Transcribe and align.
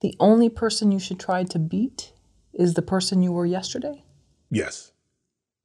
The 0.00 0.14
only 0.20 0.48
person 0.48 0.92
you 0.92 0.98
should 0.98 1.18
try 1.18 1.44
to 1.44 1.58
beat 1.58 2.12
is 2.52 2.74
the 2.74 2.82
person 2.82 3.22
you 3.22 3.32
were 3.32 3.46
yesterday? 3.46 4.04
Yes. 4.50 4.92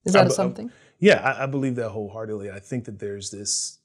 Is 0.05 0.13
that 0.13 0.25
I- 0.25 0.29
I- 0.29 0.33
something? 0.33 0.71
Yeah, 0.99 1.19
I, 1.21 1.43
I 1.43 1.45
believe 1.47 1.75
that 1.75 1.89
wholeheartedly. 1.89 2.49
I 2.49 2.59
think 2.59 2.85
that 2.85 2.99
there's 2.99 3.29
this. 3.29 3.79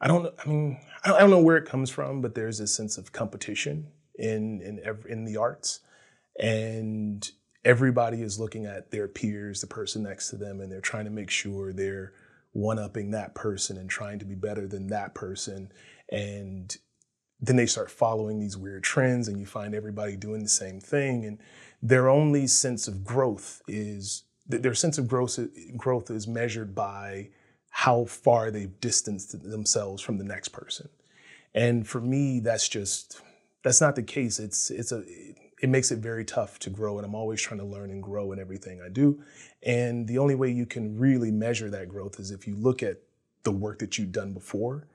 I 0.00 0.08
don't. 0.08 0.22
know- 0.22 0.32
I 0.44 0.48
mean, 0.48 0.78
I 1.04 1.08
don't, 1.08 1.16
I 1.16 1.20
don't 1.20 1.30
know 1.30 1.42
where 1.42 1.56
it 1.58 1.66
comes 1.66 1.90
from, 1.90 2.20
but 2.22 2.34
there's 2.34 2.58
this 2.58 2.74
sense 2.74 2.96
of 2.98 3.12
competition 3.12 3.88
in 4.14 4.60
in 4.62 4.80
ev- 4.84 5.06
in 5.08 5.24
the 5.24 5.36
arts, 5.36 5.80
and 6.40 7.30
everybody 7.64 8.22
is 8.22 8.40
looking 8.40 8.64
at 8.66 8.90
their 8.90 9.06
peers, 9.06 9.60
the 9.60 9.66
person 9.66 10.02
next 10.02 10.30
to 10.30 10.36
them, 10.36 10.60
and 10.60 10.72
they're 10.72 10.80
trying 10.80 11.04
to 11.04 11.10
make 11.10 11.30
sure 11.30 11.72
they're 11.72 12.12
one 12.52 12.78
upping 12.78 13.10
that 13.10 13.34
person 13.34 13.76
and 13.76 13.88
trying 13.90 14.18
to 14.18 14.24
be 14.24 14.34
better 14.34 14.66
than 14.66 14.86
that 14.88 15.14
person, 15.14 15.70
and 16.10 16.76
then 17.42 17.56
they 17.56 17.66
start 17.66 17.90
following 17.90 18.38
these 18.38 18.56
weird 18.56 18.84
trends, 18.84 19.28
and 19.28 19.38
you 19.38 19.44
find 19.44 19.74
everybody 19.74 20.16
doing 20.16 20.42
the 20.42 20.48
same 20.48 20.80
thing, 20.80 21.26
and 21.26 21.38
their 21.82 22.08
only 22.08 22.46
sense 22.46 22.86
of 22.86 23.04
growth 23.04 23.60
is 23.66 24.22
their 24.46 24.74
sense 24.74 24.98
of 24.98 25.08
growth 25.08 25.38
growth 25.76 26.10
is 26.10 26.28
measured 26.28 26.74
by 26.74 27.28
how 27.70 28.04
far 28.04 28.50
they've 28.50 28.80
distanced 28.80 29.42
themselves 29.42 30.02
from 30.02 30.18
the 30.18 30.24
next 30.24 30.48
person. 30.48 30.88
And 31.54 31.86
for 31.86 32.00
me, 32.00 32.40
that's 32.40 32.68
just 32.68 33.20
that's 33.64 33.80
not 33.80 33.96
the 33.96 34.02
case. 34.02 34.38
It's 34.38 34.70
it's 34.70 34.92
a 34.92 35.02
it 35.62 35.68
makes 35.68 35.90
it 35.90 35.98
very 35.98 36.24
tough 36.24 36.58
to 36.60 36.70
grow, 36.70 36.98
and 36.98 37.06
I'm 37.06 37.14
always 37.14 37.40
trying 37.40 37.60
to 37.60 37.66
learn 37.66 37.90
and 37.90 38.02
grow 38.02 38.32
in 38.32 38.38
everything 38.38 38.80
I 38.80 38.88
do. 38.88 39.22
And 39.64 40.06
the 40.06 40.18
only 40.18 40.34
way 40.34 40.50
you 40.50 40.66
can 40.66 40.98
really 40.98 41.30
measure 41.30 41.70
that 41.70 41.88
growth 41.88 42.18
is 42.20 42.30
if 42.30 42.46
you 42.46 42.56
look 42.56 42.82
at 42.82 42.98
the 43.44 43.52
work 43.52 43.78
that 43.80 43.98
you've 43.98 44.12
done 44.12 44.32
before 44.32 44.86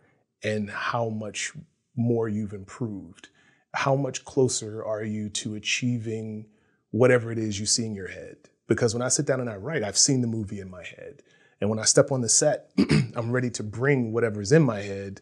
and 0.43 0.69
how 0.69 1.09
much 1.09 1.53
more 1.97 2.29
you've 2.29 2.53
improved. 2.53 3.29
How 3.73 3.95
much 3.95 4.23
closer 4.23 4.83
are 4.83 5.03
you 5.03 5.29
to 5.29 5.55
achieving 5.55 6.45
whatever 6.91 7.31
it 7.31 7.38
is 7.38 7.59
you 7.59 7.65
see 7.65 7.85
in 7.85 7.95
your 7.95 8.07
head? 8.07 8.38
Because 8.67 8.93
when 8.93 9.01
I 9.01 9.09
sit 9.09 9.25
down 9.25 9.41
and 9.41 9.49
I 9.49 9.55
write, 9.55 9.83
I've 9.83 9.97
seen 9.97 10.22
the 10.22 10.27
movie 10.27 10.59
in 10.59 10.69
my 10.69 10.83
head. 10.83 11.23
And 11.59 11.69
when 11.69 11.80
I 11.80 11.83
step 11.83 12.11
on 12.11 12.22
the 12.22 12.30
set, 12.30 12.69
I'm 13.16 13.31
ready 13.31 13.49
to 13.52 13.63
bring 13.63 14.13
whatever's 14.13 14.52
in 14.52 14.61
my 14.61 14.81
head 14.81 15.22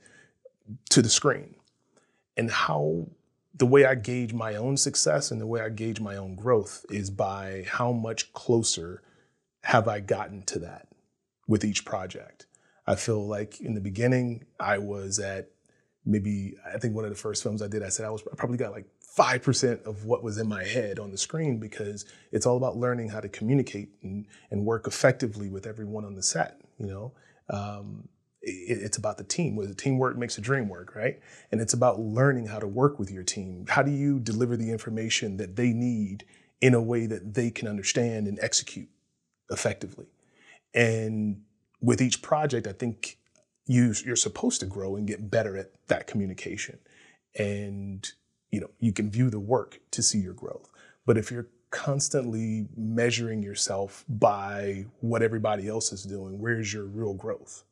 to 0.89 1.02
the 1.02 1.09
screen. 1.09 1.55
And 2.38 2.52
how 2.52 3.07
the 3.53 3.66
way 3.66 3.85
I 3.85 3.95
gauge 3.95 4.33
my 4.33 4.55
own 4.55 4.75
success 4.75 5.31
and 5.31 5.39
the 5.39 5.47
way 5.47 5.61
I 5.61 5.69
gauge 5.69 6.02
my 6.02 6.17
own 6.17 6.35
growth 6.35 6.85
is 6.89 7.09
by 7.09 7.66
how 7.67 7.94
much 7.94 8.33
closer 8.33 9.02
have 9.63 9.88
I 9.88 10.02
gotten 10.02 10.44
to 10.44 10.59
that 10.59 10.89
with 11.47 11.63
each 11.63 11.85
project. 11.85 12.45
I 12.85 12.95
feel 12.95 13.25
like 13.25 13.61
in 13.61 13.73
the 13.73 13.81
beginning, 13.81 14.45
I 14.59 14.78
was 14.78 15.19
at 15.19 15.50
maybe, 16.06 16.56
I 16.73 16.78
think 16.78 16.95
one 16.95 17.03
of 17.03 17.09
the 17.09 17.16
first 17.16 17.44
films 17.44 17.61
I 17.61 17.67
did, 17.67 17.84
I 17.84 17.89
said 17.89 18.06
I 18.06 18.09
was 18.09 18.23
I 18.31 18.36
probably 18.36 18.58
got 18.58 18.72
like 18.72 18.86
5% 19.17 19.84
of 19.86 20.06
what 20.06 20.23
was 20.23 20.38
in 20.38 20.47
my 20.47 20.64
head 20.64 21.00
on 21.00 21.12
the 21.12 21.17
screen 21.17 21.58
because 21.58 22.06
it's 22.31 22.45
all 22.45 22.58
about 22.58 22.78
learning 22.78 23.09
how 23.09 23.22
to 23.22 23.30
communicate 23.30 23.89
and, 24.03 24.28
and 24.52 24.66
work 24.66 24.88
effectively 24.88 25.50
with 25.50 25.66
everyone 25.66 26.06
on 26.06 26.16
the 26.16 26.23
set, 26.23 26.62
you 26.78 26.88
know? 26.88 27.14
Um, 27.50 28.09
it, 28.42 28.80
it's 28.81 28.97
about 28.97 29.17
the 29.17 29.23
team. 29.23 29.56
The 29.56 29.73
teamwork 29.73 30.17
makes 30.17 30.36
the 30.36 30.42
dream 30.42 30.70
work, 30.70 30.95
right? 30.95 31.20
And 31.52 31.62
it's 31.62 31.73
about 31.73 32.00
learning 32.00 32.47
how 32.47 32.59
to 32.59 32.67
work 32.67 33.00
with 33.00 33.09
your 33.09 33.23
team. 33.23 33.66
How 33.69 33.81
do 33.81 33.92
you 33.92 34.19
deliver 34.19 34.58
the 34.58 34.72
information 34.72 35.38
that 35.38 35.56
they 35.56 35.72
need 35.73 36.25
in 36.62 36.73
a 36.73 36.81
way 36.81 37.06
that 37.06 37.34
they 37.34 37.50
can 37.52 37.67
understand 37.67 38.28
and 38.28 38.38
execute 38.42 38.90
effectively? 39.50 40.08
And 40.73 41.42
with 41.81 42.02
each 42.02 42.22
project, 42.22 42.67
I 42.67 42.73
think 42.73 43.17
you 43.67 43.94
you're 44.05 44.16
supposed 44.16 44.59
to 44.61 44.66
grow 44.66 44.95
and 44.95 45.08
get 45.08 45.30
better 45.31 45.58
at 45.58 45.71
that 45.88 46.08
communication. 46.08 46.80
And 47.38 48.07
you 48.52 48.61
know, 48.61 48.69
you 48.80 48.94
can 48.94 49.09
view 49.09 49.30
the 49.30 49.39
work 49.39 49.80
to 49.91 50.02
see 50.02 50.19
your 50.19 50.33
growth. 50.33 50.69
But 51.05 51.17
if 51.17 51.31
you're 51.31 51.47
constantly 51.72 52.67
measuring 52.77 53.44
yourself 53.44 54.05
by 54.07 54.85
what 55.02 55.22
everybody 55.22 55.67
else 55.67 55.91
is 55.91 56.03
doing, 56.03 56.39
where's 56.39 56.72
your 56.73 56.85
real 56.85 57.13
growth? 57.13 57.63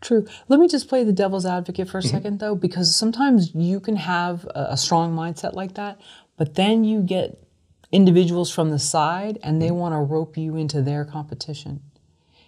True. 0.00 0.26
Let 0.48 0.60
me 0.60 0.68
just 0.68 0.88
play 0.88 1.04
the 1.04 1.12
devil's 1.12 1.46
advocate 1.46 1.88
for 1.88 1.98
a 1.98 2.02
Mhm. 2.02 2.10
second, 2.10 2.40
though, 2.40 2.54
because 2.54 2.94
sometimes 2.94 3.54
you 3.54 3.80
can 3.80 3.96
have 3.96 4.44
a, 4.54 4.66
a 4.70 4.76
strong 4.76 5.14
mindset 5.14 5.54
like 5.54 5.74
that, 5.74 5.98
but 6.36 6.54
then 6.54 6.84
you 6.84 7.02
get 7.02 7.38
individuals 7.92 8.50
from 8.50 8.70
the 8.70 8.78
side 8.78 9.38
and 9.42 9.62
they 9.62 9.70
want 9.70 9.94
to 9.94 9.98
rope 10.00 10.36
you 10.36 10.56
into 10.56 10.82
their 10.82 11.04
competition. 11.04 11.80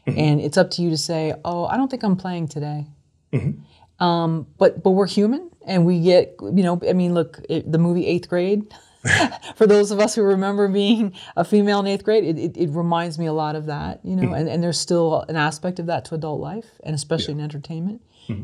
Mm-hmm. 0.06 0.18
And 0.18 0.40
it's 0.40 0.56
up 0.56 0.70
to 0.72 0.82
you 0.82 0.90
to 0.90 0.98
say, 0.98 1.34
oh, 1.44 1.66
I 1.66 1.76
don't 1.76 1.90
think 1.90 2.02
I'm 2.02 2.16
playing 2.16 2.48
today. 2.48 2.86
Mm-hmm. 3.32 4.04
Um, 4.04 4.46
but 4.58 4.82
but 4.82 4.90
we're 4.90 5.06
human 5.06 5.50
and 5.66 5.86
we 5.86 6.00
get, 6.00 6.36
you 6.40 6.62
know, 6.62 6.80
I 6.88 6.92
mean, 6.92 7.14
look, 7.14 7.40
it, 7.48 7.70
the 7.70 7.78
movie 7.78 8.06
Eighth 8.06 8.28
Grade, 8.28 8.72
for 9.56 9.66
those 9.66 9.90
of 9.90 10.00
us 10.00 10.14
who 10.14 10.22
remember 10.22 10.68
being 10.68 11.12
a 11.36 11.44
female 11.44 11.80
in 11.80 11.86
eighth 11.86 12.04
grade, 12.04 12.24
it, 12.24 12.38
it, 12.38 12.56
it 12.56 12.70
reminds 12.70 13.18
me 13.18 13.26
a 13.26 13.32
lot 13.32 13.56
of 13.56 13.66
that, 13.66 14.00
you 14.04 14.16
know, 14.16 14.24
mm-hmm. 14.24 14.34
and, 14.34 14.48
and 14.48 14.62
there's 14.62 14.78
still 14.78 15.24
an 15.28 15.36
aspect 15.36 15.78
of 15.78 15.86
that 15.86 16.04
to 16.06 16.14
adult 16.14 16.40
life 16.40 16.66
and 16.82 16.94
especially 16.94 17.32
in 17.32 17.40
entertainment. 17.40 18.02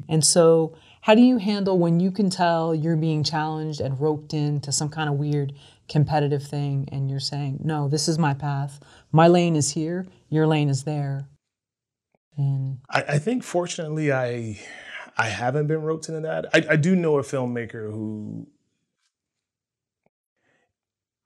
And 0.08 0.24
so, 0.24 0.76
how 1.00 1.16
do 1.16 1.22
you 1.22 1.38
handle 1.38 1.76
when 1.76 1.98
you 1.98 2.12
can 2.12 2.30
tell 2.30 2.72
you're 2.72 2.96
being 2.96 3.24
challenged 3.24 3.80
and 3.80 4.00
roped 4.00 4.32
into 4.32 4.70
some 4.70 4.88
kind 4.88 5.10
of 5.10 5.16
weird 5.16 5.52
competitive 5.88 6.44
thing 6.44 6.88
and 6.92 7.10
you're 7.10 7.18
saying, 7.18 7.58
no, 7.64 7.88
this 7.88 8.06
is 8.06 8.16
my 8.18 8.32
path. 8.34 8.78
My 9.10 9.26
lane 9.26 9.56
is 9.56 9.72
here, 9.72 10.06
your 10.28 10.46
lane 10.46 10.68
is 10.68 10.84
there. 10.84 11.26
And 12.36 12.78
I, 12.88 13.02
I 13.02 13.18
think 13.18 13.42
fortunately 13.42 14.12
I 14.12 14.60
I 15.16 15.28
haven't 15.28 15.66
been 15.66 15.82
roped 15.82 16.08
into 16.08 16.20
that. 16.22 16.46
I, 16.54 16.72
I 16.72 16.76
do 16.76 16.96
know 16.96 17.18
a 17.18 17.22
filmmaker 17.22 17.90
who 17.90 18.48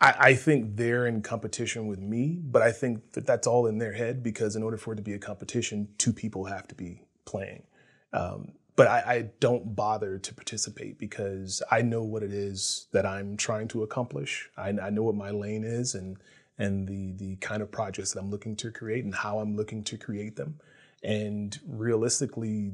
I, 0.00 0.14
I 0.18 0.34
think 0.34 0.76
they're 0.76 1.06
in 1.06 1.22
competition 1.22 1.86
with 1.86 2.00
me, 2.00 2.38
but 2.42 2.62
I 2.62 2.72
think 2.72 3.12
that 3.12 3.26
that's 3.26 3.46
all 3.46 3.66
in 3.66 3.78
their 3.78 3.92
head 3.92 4.22
because 4.22 4.56
in 4.56 4.62
order 4.62 4.76
for 4.76 4.92
it 4.92 4.96
to 4.96 5.02
be 5.02 5.14
a 5.14 5.18
competition, 5.18 5.88
two 5.98 6.12
people 6.12 6.44
have 6.44 6.68
to 6.68 6.74
be 6.74 7.02
playing. 7.24 7.62
Um, 8.12 8.52
but 8.76 8.88
I, 8.88 8.98
I 9.06 9.30
don't 9.40 9.74
bother 9.74 10.18
to 10.18 10.34
participate 10.34 10.98
because 10.98 11.62
I 11.70 11.80
know 11.80 12.02
what 12.02 12.22
it 12.22 12.32
is 12.32 12.88
that 12.92 13.06
I'm 13.06 13.36
trying 13.36 13.68
to 13.68 13.82
accomplish. 13.82 14.50
I, 14.56 14.68
I 14.68 14.90
know 14.90 15.02
what 15.02 15.14
my 15.14 15.30
lane 15.30 15.64
is 15.64 15.94
and 15.94 16.18
and 16.58 16.88
the 16.88 17.12
the 17.12 17.36
kind 17.36 17.62
of 17.62 17.70
projects 17.70 18.12
that 18.12 18.20
I'm 18.20 18.30
looking 18.30 18.56
to 18.56 18.70
create 18.70 19.04
and 19.04 19.14
how 19.14 19.38
I'm 19.38 19.56
looking 19.56 19.82
to 19.84 19.96
create 19.98 20.36
them. 20.36 20.58
And 21.06 21.56
realistically, 21.64 22.72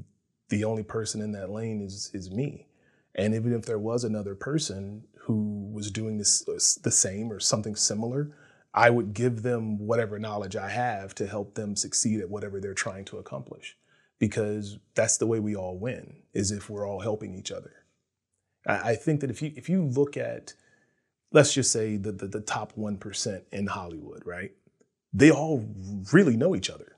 the 0.48 0.64
only 0.64 0.82
person 0.82 1.20
in 1.20 1.32
that 1.32 1.50
lane 1.50 1.82
is 1.82 2.10
is 2.14 2.30
me. 2.30 2.66
And 3.14 3.34
even 3.34 3.52
if 3.52 3.66
there 3.66 3.78
was 3.78 4.04
another 4.04 4.34
person 4.34 5.04
who 5.24 5.70
was 5.70 5.90
doing 5.90 6.16
this 6.16 6.42
the 6.82 6.90
same 6.90 7.30
or 7.30 7.38
something 7.38 7.76
similar, 7.76 8.30
I 8.72 8.88
would 8.88 9.12
give 9.12 9.42
them 9.42 9.78
whatever 9.86 10.18
knowledge 10.18 10.56
I 10.56 10.70
have 10.70 11.14
to 11.16 11.26
help 11.26 11.54
them 11.54 11.76
succeed 11.76 12.20
at 12.20 12.30
whatever 12.30 12.58
they're 12.58 12.72
trying 12.72 13.04
to 13.06 13.18
accomplish. 13.18 13.76
Because 14.18 14.78
that's 14.94 15.18
the 15.18 15.26
way 15.26 15.38
we 15.38 15.54
all 15.54 15.76
win, 15.76 16.22
is 16.32 16.52
if 16.52 16.70
we're 16.70 16.88
all 16.88 17.00
helping 17.00 17.34
each 17.34 17.52
other. 17.52 17.84
I, 18.64 18.94
think 18.94 19.20
that 19.20 19.30
if 19.30 19.42
you 19.42 19.52
if 19.56 19.68
you 19.68 19.82
look 19.84 20.16
at, 20.16 20.54
let's 21.32 21.52
just 21.52 21.70
say 21.70 21.98
the, 21.98 22.12
the 22.12 22.28
the 22.28 22.40
top 22.40 22.72
one 22.76 22.96
percent 22.96 23.44
in 23.52 23.66
Hollywood, 23.66 24.22
right? 24.24 24.52
They 25.12 25.30
all 25.30 25.68
really 26.12 26.38
know 26.38 26.56
each 26.56 26.70
other 26.70 26.91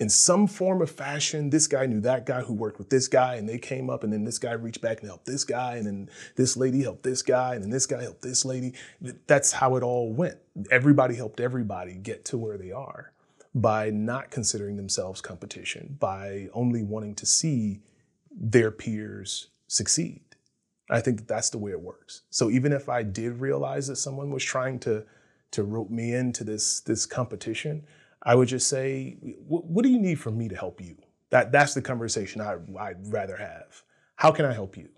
in 0.00 0.08
some 0.08 0.46
form 0.46 0.82
or 0.82 0.86
fashion, 0.86 1.50
this 1.50 1.66
guy 1.66 1.86
knew 1.86 2.00
that 2.00 2.26
guy 2.26 2.40
who 2.40 2.52
worked 2.52 2.78
with 2.78 2.90
this 2.90 3.06
guy, 3.06 3.36
and 3.36 3.48
they 3.48 3.58
came 3.58 3.88
up, 3.88 4.02
and 4.02 4.12
then 4.12 4.24
this 4.24 4.38
guy 4.38 4.52
reached 4.52 4.80
back 4.80 5.00
and 5.00 5.08
helped 5.08 5.26
this 5.26 5.44
guy, 5.44 5.76
and 5.76 5.86
then 5.86 6.10
this 6.36 6.56
lady 6.56 6.82
helped 6.82 7.04
this 7.04 7.22
guy, 7.22 7.54
and 7.54 7.62
then 7.62 7.70
this 7.70 7.86
guy 7.86 8.02
helped 8.02 8.22
this 8.22 8.44
lady. 8.44 8.74
That's 9.26 9.52
how 9.52 9.76
it 9.76 9.82
all 9.82 10.12
went. 10.12 10.38
Everybody 10.70 11.14
helped 11.14 11.40
everybody 11.40 11.94
get 11.94 12.24
to 12.26 12.38
where 12.38 12.58
they 12.58 12.72
are 12.72 13.12
by 13.54 13.90
not 13.90 14.30
considering 14.30 14.76
themselves 14.76 15.20
competition, 15.20 15.96
by 16.00 16.48
only 16.52 16.82
wanting 16.82 17.14
to 17.14 17.26
see 17.26 17.80
their 18.30 18.72
peers 18.72 19.48
succeed. 19.68 20.22
I 20.90 21.00
think 21.00 21.18
that 21.18 21.28
that's 21.28 21.50
the 21.50 21.58
way 21.58 21.70
it 21.70 21.80
works. 21.80 22.22
So 22.30 22.50
even 22.50 22.72
if 22.72 22.88
I 22.88 23.04
did 23.04 23.40
realize 23.40 23.86
that 23.86 23.96
someone 23.96 24.30
was 24.30 24.44
trying 24.44 24.80
to 24.80 25.04
to 25.52 25.62
rope 25.62 25.88
me 25.88 26.12
into 26.12 26.42
this 26.42 26.80
this 26.80 27.06
competition, 27.06 27.86
I 28.24 28.34
would 28.34 28.48
just 28.48 28.68
say, 28.68 29.16
what 29.46 29.82
do 29.82 29.88
you 29.90 30.00
need 30.00 30.20
from 30.20 30.38
me 30.38 30.48
to 30.48 30.56
help 30.56 30.80
you? 30.80 30.96
That 31.30 31.52
that's 31.52 31.74
the 31.74 31.82
conversation 31.82 32.40
I, 32.40 32.56
I'd 32.78 33.12
rather 33.12 33.36
have. 33.36 33.82
How 34.16 34.30
can 34.32 34.44
I 34.46 34.52
help 34.52 34.76
you? 34.76 34.88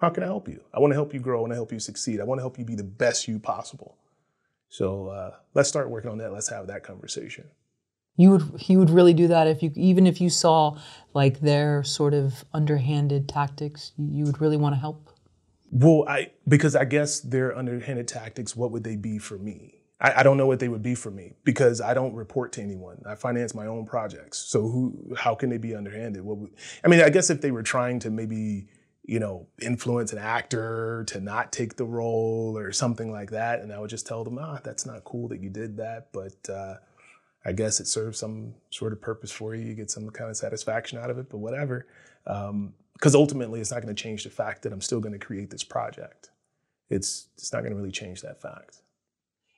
How 0.00 0.10
can 0.10 0.22
I 0.22 0.26
help 0.26 0.48
you? 0.48 0.62
I 0.72 0.78
want 0.80 0.92
to 0.92 0.94
help 0.96 1.14
you 1.14 1.20
grow. 1.20 1.38
I 1.38 1.40
want 1.42 1.52
to 1.52 1.56
help 1.56 1.72
you 1.72 1.80
succeed. 1.80 2.20
I 2.20 2.24
want 2.24 2.38
to 2.38 2.42
help 2.42 2.58
you 2.58 2.64
be 2.64 2.76
the 2.76 2.84
best 2.84 3.26
you 3.28 3.38
possible. 3.38 3.96
So 4.68 5.08
uh, 5.08 5.34
let's 5.54 5.68
start 5.68 5.90
working 5.90 6.10
on 6.10 6.18
that. 6.18 6.32
Let's 6.32 6.48
have 6.50 6.66
that 6.68 6.84
conversation. 6.84 7.46
you 8.16 8.30
would 8.32 8.68
you 8.68 8.78
would 8.78 8.90
really 8.90 9.14
do 9.14 9.28
that 9.28 9.46
if 9.46 9.62
you 9.62 9.72
even 9.76 10.06
if 10.06 10.20
you 10.20 10.28
saw 10.30 10.76
like 11.14 11.40
their 11.40 11.82
sort 11.84 12.14
of 12.14 12.44
underhanded 12.52 13.28
tactics, 13.28 13.92
you 13.96 14.24
would 14.24 14.40
really 14.40 14.56
want 14.56 14.74
to 14.74 14.80
help. 14.80 15.10
Well, 15.70 16.04
I 16.08 16.32
because 16.46 16.76
I 16.76 16.84
guess 16.84 17.20
their 17.20 17.56
underhanded 17.56 18.08
tactics. 18.08 18.56
What 18.56 18.70
would 18.72 18.84
they 18.84 18.96
be 18.96 19.18
for 19.18 19.38
me? 19.38 19.77
I, 20.00 20.20
I 20.20 20.22
don't 20.22 20.36
know 20.36 20.46
what 20.46 20.60
they 20.60 20.68
would 20.68 20.82
be 20.82 20.94
for 20.94 21.10
me 21.10 21.32
because 21.44 21.80
I 21.80 21.94
don't 21.94 22.14
report 22.14 22.52
to 22.52 22.62
anyone. 22.62 23.02
I 23.06 23.14
finance 23.14 23.54
my 23.54 23.66
own 23.66 23.86
projects. 23.86 24.38
So 24.38 24.62
who? 24.62 25.14
How 25.16 25.34
can 25.34 25.50
they 25.50 25.58
be 25.58 25.74
underhanded? 25.74 26.22
What 26.24 26.38
would, 26.38 26.50
I 26.84 26.88
mean, 26.88 27.00
I 27.00 27.10
guess 27.10 27.30
if 27.30 27.40
they 27.40 27.50
were 27.50 27.62
trying 27.62 27.98
to 28.00 28.10
maybe 28.10 28.68
you 29.08 29.18
know, 29.18 29.46
influence 29.62 30.12
an 30.12 30.18
actor 30.18 31.02
to 31.06 31.18
not 31.18 31.50
take 31.50 31.76
the 31.76 31.84
role 31.84 32.58
or 32.58 32.70
something 32.70 33.10
like 33.10 33.30
that. 33.30 33.60
And 33.60 33.72
I 33.72 33.78
would 33.78 33.88
just 33.88 34.06
tell 34.06 34.22
them, 34.22 34.38
ah, 34.38 34.60
that's 34.62 34.84
not 34.84 35.02
cool 35.04 35.28
that 35.28 35.40
you 35.40 35.48
did 35.48 35.78
that, 35.78 36.08
but 36.12 36.36
uh, 36.50 36.74
I 37.42 37.52
guess 37.52 37.80
it 37.80 37.86
serves 37.86 38.18
some 38.18 38.52
sort 38.68 38.92
of 38.92 39.00
purpose 39.00 39.32
for 39.32 39.54
you. 39.54 39.64
You 39.64 39.74
get 39.74 39.90
some 39.90 40.10
kind 40.10 40.28
of 40.28 40.36
satisfaction 40.36 40.98
out 40.98 41.08
of 41.08 41.16
it, 41.16 41.30
but 41.30 41.38
whatever. 41.38 41.86
Because 42.24 43.14
um, 43.14 43.20
ultimately, 43.20 43.60
it's 43.60 43.70
not 43.70 43.80
going 43.80 43.96
to 43.96 44.00
change 44.00 44.24
the 44.24 44.30
fact 44.30 44.60
that 44.62 44.74
I'm 44.74 44.82
still 44.82 45.00
going 45.00 45.18
to 45.18 45.18
create 45.18 45.48
this 45.48 45.64
project. 45.64 46.28
It's 46.90 47.28
it's 47.38 47.50
not 47.50 47.60
going 47.60 47.72
to 47.72 47.76
really 47.76 47.90
change 47.90 48.20
that 48.20 48.42
fact. 48.42 48.82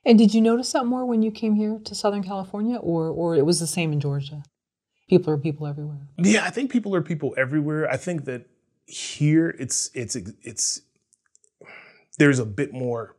And 0.05 0.17
did 0.17 0.33
you 0.33 0.41
notice 0.41 0.71
that 0.73 0.85
more 0.85 1.05
when 1.05 1.21
you 1.21 1.31
came 1.31 1.55
here 1.55 1.79
to 1.83 1.95
Southern 1.95 2.23
California, 2.23 2.77
or 2.77 3.09
or 3.09 3.35
it 3.35 3.45
was 3.45 3.59
the 3.59 3.67
same 3.67 3.93
in 3.93 3.99
Georgia? 3.99 4.43
People 5.09 5.33
are 5.33 5.37
people 5.37 5.67
everywhere. 5.67 6.07
Yeah, 6.17 6.43
I 6.45 6.49
think 6.49 6.71
people 6.71 6.95
are 6.95 7.01
people 7.01 7.33
everywhere. 7.37 7.89
I 7.89 7.97
think 7.97 8.25
that 8.25 8.47
here 8.85 9.55
it's 9.59 9.89
it's 9.93 10.15
it's 10.15 10.81
there's 12.17 12.39
a 12.39 12.45
bit 12.45 12.73
more 12.73 13.15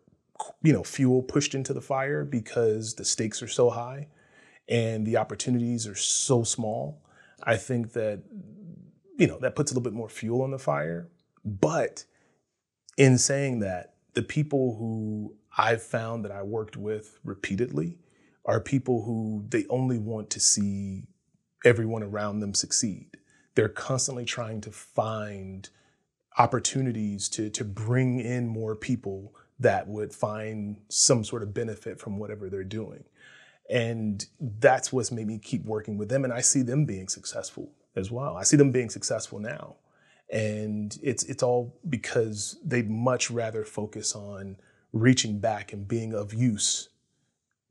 you 0.62 0.73
know 0.73 0.82
fuel 0.82 1.23
pushed 1.23 1.55
into 1.55 1.73
the 1.73 1.81
fire 1.81 2.25
because 2.25 2.94
the 2.94 3.05
stakes 3.05 3.43
are 3.43 3.49
so 3.49 3.70
high 3.70 4.08
and 4.69 5.06
the 5.06 5.17
opportunities 5.17 5.87
are 5.87 5.94
so 5.94 6.43
small 6.43 7.02
i 7.44 7.56
think 7.56 7.93
that 7.93 8.23
you 9.19 9.26
know 9.26 9.38
that 9.38 9.55
puts 9.55 9.70
a 9.70 9.75
little 9.75 9.82
bit 9.82 9.96
more 9.96 10.08
fuel 10.08 10.43
on 10.43 10.50
the 10.50 10.58
fire 10.58 11.08
but 11.44 12.05
in 12.96 13.19
saying 13.19 13.61
that 13.61 13.94
the 14.14 14.23
people 14.23 14.76
who 14.78 15.35
i've 15.58 15.82
found 15.82 16.25
that 16.25 16.32
i 16.32 16.43
worked 16.43 16.76
with 16.76 17.19
repeatedly 17.25 17.99
are 18.44 18.60
people 18.60 19.04
who 19.04 19.44
they 19.49 19.64
only 19.69 19.99
want 19.99 20.31
to 20.31 20.40
see 20.40 21.06
everyone 21.64 22.02
around 22.02 22.40
them 22.40 22.54
succeed 22.54 23.16
they're 23.54 23.69
constantly 23.69 24.25
trying 24.25 24.60
to 24.62 24.70
find 24.70 25.69
opportunities 26.38 27.28
to, 27.28 27.50
to 27.50 27.64
bring 27.64 28.20
in 28.20 28.49
more 28.49 28.75
people 28.75 29.34
that 29.58 29.87
would 29.87 30.12
find 30.12 30.81
some 30.88 31.25
sort 31.25 31.43
of 31.43 31.54
benefit 31.54 32.00
from 32.00 32.19
whatever 32.19 32.49
they're 32.49 32.64
doing. 32.64 33.04
And 33.70 34.25
that's 34.40 34.93
what's 34.93 35.12
made 35.12 35.26
me 35.26 35.38
keep 35.38 35.64
working 35.64 35.99
with 35.99 36.08
them. 36.08 36.25
And 36.25 36.32
I 36.32 36.40
see 36.40 36.62
them 36.62 36.84
being 36.84 37.08
successful 37.08 37.70
as 37.94 38.10
well. 38.10 38.37
I 38.37 38.43
see 38.43 38.56
them 38.56 38.72
being 38.72 38.90
successful 38.90 39.38
now. 39.38 39.76
And 40.31 40.99
it's 41.02 41.25
it's 41.25 41.43
all 41.43 41.78
because 41.88 42.58
they'd 42.64 42.88
much 42.88 43.31
rather 43.31 43.64
focus 43.64 44.14
on 44.14 44.56
reaching 44.93 45.39
back 45.39 45.73
and 45.73 45.89
being 45.89 46.15
of 46.15 46.35
use 46.35 46.89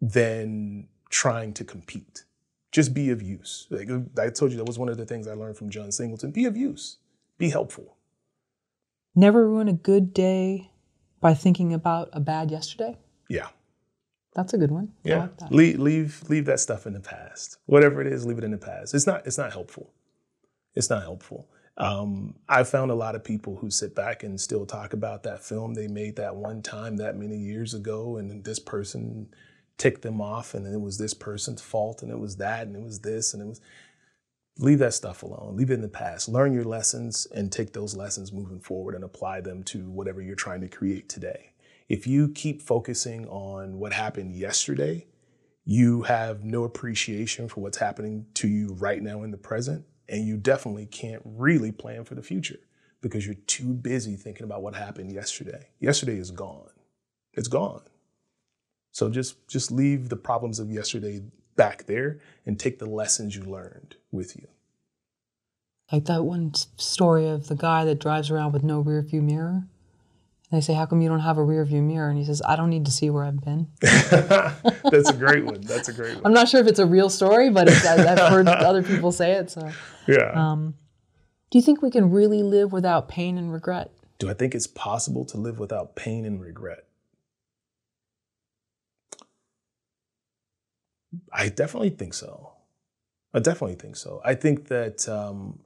than 0.02 0.88
trying 1.10 1.54
to 1.54 1.64
compete 1.64 2.26
just 2.72 2.94
be 2.94 3.10
of 3.10 3.22
use. 3.22 3.68
Like 3.70 3.90
I 4.20 4.30
told 4.30 4.52
you, 4.52 4.58
that 4.58 4.66
was 4.66 4.80
one 4.80 4.90
of 4.90 4.98
the 4.98 5.06
things 5.06 5.28
I 5.28 5.34
learned 5.34 5.58
from 5.58 5.70
John 5.70 5.92
Singleton. 5.92 6.32
Be 6.32 6.46
of 6.46 6.58
use. 6.58 6.98
Be 7.38 7.50
helpful. 7.50 7.98
Never 9.14 9.48
ruin 9.48 9.68
a 9.68 9.74
good 9.74 10.14
day 10.14 10.72
by 11.20 11.34
thinking 11.34 11.74
about 11.74 12.10
a 12.14 12.22
bad 12.22 12.50
yesterday. 12.50 12.98
Yeah. 13.30 13.48
That's 14.34 14.54
a 14.54 14.58
good 14.58 14.72
one. 14.72 14.94
Yeah. 15.04 15.28
Like 15.42 15.52
leave, 15.52 15.80
leave 15.80 16.24
leave 16.30 16.46
that 16.46 16.62
stuff 16.62 16.88
in 16.88 16.94
the 16.94 17.02
past. 17.02 17.58
Whatever 17.66 18.00
it 18.00 18.08
is, 18.08 18.26
leave 18.26 18.38
it 18.38 18.46
in 18.46 18.52
the 18.52 18.58
past. 18.58 18.94
It's 18.94 19.06
not 19.06 19.28
it's 19.28 19.38
not 19.38 19.52
helpful. 19.52 19.92
It's 20.74 20.90
not 20.90 21.04
helpful. 21.04 21.50
Um, 21.78 22.36
I've 22.50 22.70
found 22.70 22.92
a 22.92 22.96
lot 22.96 23.16
of 23.16 23.24
people 23.24 23.58
who 23.58 23.72
sit 23.72 23.96
back 23.96 24.24
and 24.24 24.40
still 24.40 24.66
talk 24.66 24.94
about 24.94 25.24
that 25.24 25.44
film 25.44 25.74
they 25.74 25.88
made 25.88 26.18
that 26.18 26.36
one 26.36 26.62
time 26.62 26.98
that 26.98 27.18
many 27.18 27.38
years 27.38 27.74
ago, 27.74 28.18
and 28.18 28.44
this 28.44 28.60
person 28.60 29.34
ticked 29.78 30.04
them 30.04 30.22
off 30.22 30.54
and 30.54 30.68
it 30.68 30.80
was 30.80 30.98
this 31.00 31.14
person's 31.14 31.62
fault 31.62 32.04
and 32.04 32.12
it 32.12 32.20
was 32.20 32.38
that 32.38 32.68
and 32.68 32.76
it 32.76 32.84
was 32.84 33.00
this 33.00 33.34
and 33.34 33.42
it 33.42 33.48
was 33.48 33.62
leave 34.60 34.80
that 34.80 34.94
stuff 34.94 35.24
alone. 35.24 35.56
Leave 35.56 35.72
it 35.72 35.76
in 35.76 35.82
the 35.82 35.88
past. 35.88 36.30
Learn 36.30 36.54
your 36.54 36.66
lessons 36.66 37.28
and 37.34 37.52
take 37.52 37.74
those 37.74 37.96
lessons 37.96 38.32
moving 38.32 38.60
forward 38.60 38.96
and 38.96 39.04
apply 39.04 39.42
them 39.42 39.64
to 39.64 39.90
whatever 39.90 40.22
you're 40.22 40.36
trying 40.36 40.62
to 40.62 40.68
create 40.68 41.10
today. 41.10 41.54
If 41.90 42.06
you 42.06 42.30
keep 42.30 42.62
focusing 42.62 43.28
on 43.28 43.80
what 43.80 43.94
happened 43.94 44.36
yesterday 44.36 45.08
you 45.66 46.04
have 46.04 46.44
no 46.44 46.64
appreciation 46.64 47.48
for 47.48 47.62
what's 47.62 47.78
happening 47.78 48.26
to 48.36 48.48
you 48.48 48.74
right 48.74 49.02
now 49.02 49.24
in 49.24 49.32
the 49.32 49.38
present 49.38 49.86
and 50.12 50.28
you 50.28 50.38
definitely 50.38 50.86
can't 50.86 51.24
really 51.26 51.72
plan 51.72 52.04
for 52.04 52.14
the 52.14 52.22
future 52.22 52.60
because 53.02 53.26
you're 53.26 53.34
too 53.48 53.74
busy 53.74 54.16
thinking 54.16 54.44
about 54.44 54.62
what 54.62 54.76
happened 54.76 55.12
yesterday 55.12 55.70
yesterday 55.80 56.18
is 56.18 56.30
gone 56.30 56.70
it's 57.34 57.48
gone 57.48 57.82
so 58.92 59.10
just 59.10 59.48
just 59.48 59.72
leave 59.72 60.10
the 60.10 60.16
problems 60.16 60.60
of 60.60 60.70
yesterday 60.70 61.24
back 61.56 61.86
there 61.86 62.20
and 62.46 62.60
take 62.60 62.80
the 62.80 62.86
lessons 62.86 63.36
you 63.36 63.44
learned 63.44 63.96
with 64.12 64.36
you. 64.36 64.48
Like 65.92 66.06
that 66.06 66.24
one 66.24 66.54
story 66.78 67.28
of 67.28 67.48
the 67.48 67.56
guy 67.56 67.86
that 67.86 68.00
drives 68.00 68.30
around 68.30 68.54
with 68.54 68.64
no 68.64 68.80
rear 68.80 69.02
view 69.02 69.22
mirror. 69.22 69.64
And 70.50 70.58
they 70.58 70.62
say, 70.62 70.74
How 70.74 70.86
come 70.86 71.02
you 71.02 71.10
don't 71.10 71.20
have 71.20 71.38
a 71.38 71.44
rear 71.44 71.64
view 71.66 71.82
mirror? 71.82 72.10
And 72.10 72.18
he 72.18 72.26
says, 72.26 72.42
I 72.46 72.56
don't 72.56 72.70
need 72.70 72.86
to 72.86 72.92
see 72.92 73.10
where 73.10 73.24
I've 73.24 73.42
been. 73.42 73.68
That's 73.82 75.10
a 75.10 75.16
great 75.18 75.46
one. 75.46 75.62
That's 75.62 75.88
a 75.88 75.94
great 75.94 76.16
one. 76.16 76.26
I'm 76.26 76.34
not 76.34 76.50
sure 76.50 76.60
if 76.60 76.68
it's 76.68 76.80
a 76.80 76.86
real 76.86 77.10
story, 77.10 77.50
but 77.50 77.70
I've 77.70 78.32
heard 78.32 78.48
other 78.48 78.84
people 78.84 79.12
say 79.12 79.34
it. 79.34 79.50
So, 79.50 79.70
yeah. 80.08 80.32
Um, 80.34 80.76
do 81.50 81.58
you 81.58 81.62
think 81.62 81.82
we 81.82 81.92
can 81.92 82.12
really 82.12 82.44
live 82.44 82.72
without 82.72 83.10
pain 83.10 83.38
and 83.38 83.52
regret? 83.52 83.92
Do 84.20 84.30
I 84.30 84.34
think 84.34 84.56
it's 84.56 84.68
possible 84.68 85.26
to 85.26 85.38
live 85.38 85.60
without 85.60 85.96
pain 85.96 86.26
and 86.26 86.42
regret? 86.42 86.86
I 91.34 91.50
definitely 91.50 91.90
think 91.90 92.14
so. 92.14 92.54
I 93.34 93.40
definitely 93.40 93.76
think 93.76 93.96
so. 93.96 94.22
I 94.24 94.36
think 94.36 94.68
that 94.68 95.08
um, 95.10 95.60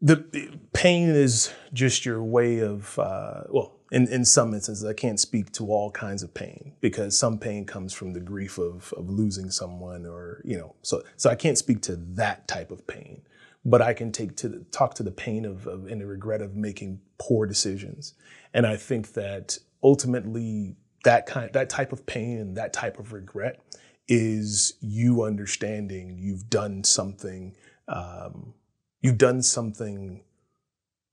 the 0.00 0.58
pain 0.72 1.08
is 1.08 1.52
just 1.72 2.04
your 2.04 2.22
way 2.22 2.58
of, 2.58 2.98
uh, 2.98 3.42
well, 3.50 3.75
in, 3.92 4.08
in 4.08 4.24
some 4.24 4.52
instances, 4.52 4.84
I 4.84 4.92
can't 4.92 5.20
speak 5.20 5.52
to 5.52 5.70
all 5.70 5.90
kinds 5.90 6.22
of 6.22 6.34
pain 6.34 6.72
because 6.80 7.16
some 7.16 7.38
pain 7.38 7.64
comes 7.64 7.92
from 7.92 8.12
the 8.12 8.20
grief 8.20 8.58
of, 8.58 8.92
of 8.96 9.08
losing 9.08 9.50
someone 9.50 10.06
or, 10.06 10.42
you 10.44 10.58
know, 10.58 10.74
so, 10.82 11.02
so 11.16 11.30
I 11.30 11.36
can't 11.36 11.56
speak 11.56 11.82
to 11.82 11.96
that 11.96 12.48
type 12.48 12.70
of 12.70 12.86
pain, 12.86 13.22
but 13.64 13.80
I 13.80 13.94
can 13.94 14.10
take 14.10 14.36
to 14.36 14.48
the, 14.48 14.58
talk 14.72 14.94
to 14.94 15.02
the 15.02 15.12
pain 15.12 15.44
of, 15.44 15.66
of 15.66 15.86
and 15.86 16.00
the 16.00 16.06
regret 16.06 16.42
of 16.42 16.56
making 16.56 17.00
poor 17.18 17.46
decisions. 17.46 18.14
And 18.52 18.66
I 18.66 18.76
think 18.76 19.12
that 19.12 19.58
ultimately 19.82 20.76
that 21.04 21.26
kind, 21.26 21.52
that 21.52 21.70
type 21.70 21.92
of 21.92 22.04
pain 22.06 22.38
and 22.38 22.56
that 22.56 22.72
type 22.72 22.98
of 22.98 23.12
regret 23.12 23.60
is 24.08 24.74
you 24.80 25.22
understanding 25.22 26.16
you've 26.18 26.50
done 26.50 26.82
something, 26.82 27.54
um, 27.86 28.54
you've 29.00 29.18
done 29.18 29.42
something 29.42 30.22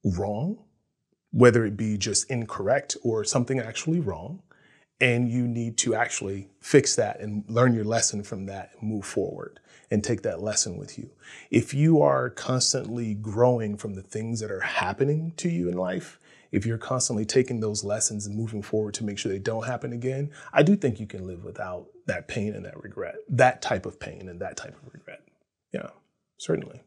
wrong, 0.04 0.58
whether 1.33 1.65
it 1.65 1.75
be 1.75 1.97
just 1.97 2.30
incorrect 2.30 2.95
or 3.03 3.25
something 3.25 3.59
actually 3.59 4.00
wrong. 4.00 4.41
And 5.02 5.30
you 5.30 5.47
need 5.47 5.78
to 5.80 5.95
actually 5.95 6.49
fix 6.61 6.95
that 6.95 7.19
and 7.19 7.44
learn 7.49 7.73
your 7.73 7.83
lesson 7.83 8.23
from 8.23 8.45
that 8.45 8.71
and 8.80 8.90
move 8.90 9.04
forward 9.04 9.59
and 9.92 10.02
take 10.02 10.21
that 10.21 10.42
lesson 10.42 10.78
with 10.78 10.97
you. 10.97 11.09
If 11.52 11.73
you 11.73 12.02
are 12.02 12.30
constantly 12.30 13.16
growing 13.16 13.75
from 13.75 13.95
the 13.95 14.02
things 14.02 14.40
that 14.40 14.52
are 14.52 14.61
happening 14.61 15.33
to 15.37 15.49
you 15.49 15.68
in 15.68 15.75
life, 15.75 16.19
if 16.52 16.66
you're 16.66 16.78
constantly 16.78 17.25
taking 17.25 17.59
those 17.59 17.83
lessons 17.83 18.28
and 18.28 18.37
moving 18.37 18.61
forward 18.61 18.94
to 18.94 19.04
make 19.04 19.18
sure 19.18 19.31
they 19.31 19.40
don't 19.40 19.66
happen 19.66 19.92
again, 19.92 20.31
I 20.54 20.63
do 20.63 20.75
think 20.75 20.99
you 20.99 21.07
can 21.07 21.25
live 21.28 21.44
without 21.44 21.87
that 22.06 22.28
pain 22.28 22.54
and 22.54 22.63
that 22.63 22.81
regret, 22.81 23.16
that 23.28 23.61
type 23.61 23.85
of 23.85 23.99
pain 23.99 24.30
and 24.30 24.40
that 24.40 24.56
type 24.56 24.75
of 24.75 24.94
regret. 24.94 25.21
Yeah, 25.73 25.90
certainly. 26.37 26.83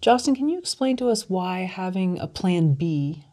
Justin, 0.00 0.36
can 0.36 0.48
you 0.48 0.58
explain 0.58 0.96
to 0.98 1.08
us 1.08 1.28
why 1.28 1.60
having 1.60 2.18
a 2.18 2.28
plan 2.28 2.74
B, 2.74 3.24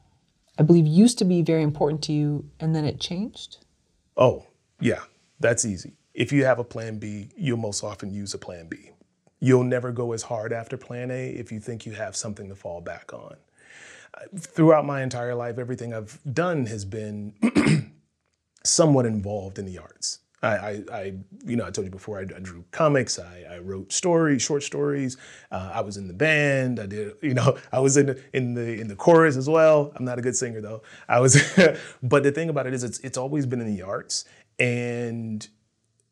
I 0.57 0.63
believe, 0.63 0.87
used 0.87 1.17
to 1.19 1.25
be 1.25 1.41
very 1.41 1.63
important 1.63 2.01
to 2.03 2.13
you 2.13 2.49
and 2.59 2.75
then 2.75 2.85
it 2.85 2.99
changed? 2.99 3.57
Oh, 4.15 4.47
yeah, 4.79 5.01
that's 5.39 5.65
easy. 5.65 5.97
If 6.13 6.31
you 6.31 6.45
have 6.45 6.59
a 6.59 6.63
plan 6.63 6.97
B, 6.97 7.29
you'll 7.35 7.57
most 7.57 7.83
often 7.83 8.13
use 8.13 8.33
a 8.33 8.37
plan 8.37 8.67
B. 8.67 8.91
You'll 9.39 9.65
never 9.65 9.91
go 9.91 10.13
as 10.13 10.23
hard 10.23 10.53
after 10.53 10.77
plan 10.77 11.11
A 11.11 11.29
if 11.29 11.51
you 11.51 11.59
think 11.59 11.85
you 11.85 11.91
have 11.91 12.15
something 12.15 12.47
to 12.49 12.55
fall 12.55 12.79
back 12.81 13.13
on 13.13 13.35
throughout 14.37 14.85
my 14.85 15.01
entire 15.01 15.35
life, 15.35 15.57
everything 15.57 15.93
I've 15.93 16.19
done 16.31 16.65
has 16.67 16.85
been 16.85 17.33
somewhat 18.63 19.05
involved 19.05 19.59
in 19.59 19.65
the 19.65 19.77
arts. 19.77 20.19
I, 20.45 20.55
I, 20.55 20.83
I, 20.91 21.13
you 21.45 21.55
know, 21.55 21.65
I 21.65 21.71
told 21.71 21.85
you 21.85 21.91
before, 21.91 22.19
I, 22.19 22.21
I 22.21 22.39
drew 22.39 22.63
comics, 22.71 23.19
I, 23.19 23.43
I, 23.49 23.59
wrote 23.59 23.91
stories, 23.91 24.41
short 24.41 24.63
stories. 24.63 25.17
Uh, 25.51 25.71
I 25.73 25.81
was 25.81 25.97
in 25.97 26.07
the 26.07 26.13
band. 26.13 26.79
I 26.79 26.85
did, 26.85 27.13
you 27.21 27.33
know, 27.33 27.57
I 27.71 27.79
was 27.79 27.97
in 27.97 28.19
in 28.33 28.53
the 28.53 28.79
in 28.79 28.87
the 28.87 28.95
chorus 28.95 29.37
as 29.37 29.49
well. 29.49 29.91
I'm 29.95 30.05
not 30.05 30.19
a 30.19 30.21
good 30.21 30.35
singer 30.35 30.61
though. 30.61 30.83
I 31.09 31.19
was, 31.19 31.35
but 32.03 32.23
the 32.23 32.31
thing 32.31 32.49
about 32.49 32.67
it 32.67 32.73
is, 32.73 32.83
it's 32.83 32.99
it's 32.99 33.17
always 33.17 33.45
been 33.45 33.59
in 33.59 33.75
the 33.75 33.81
arts, 33.81 34.25
and 34.59 35.47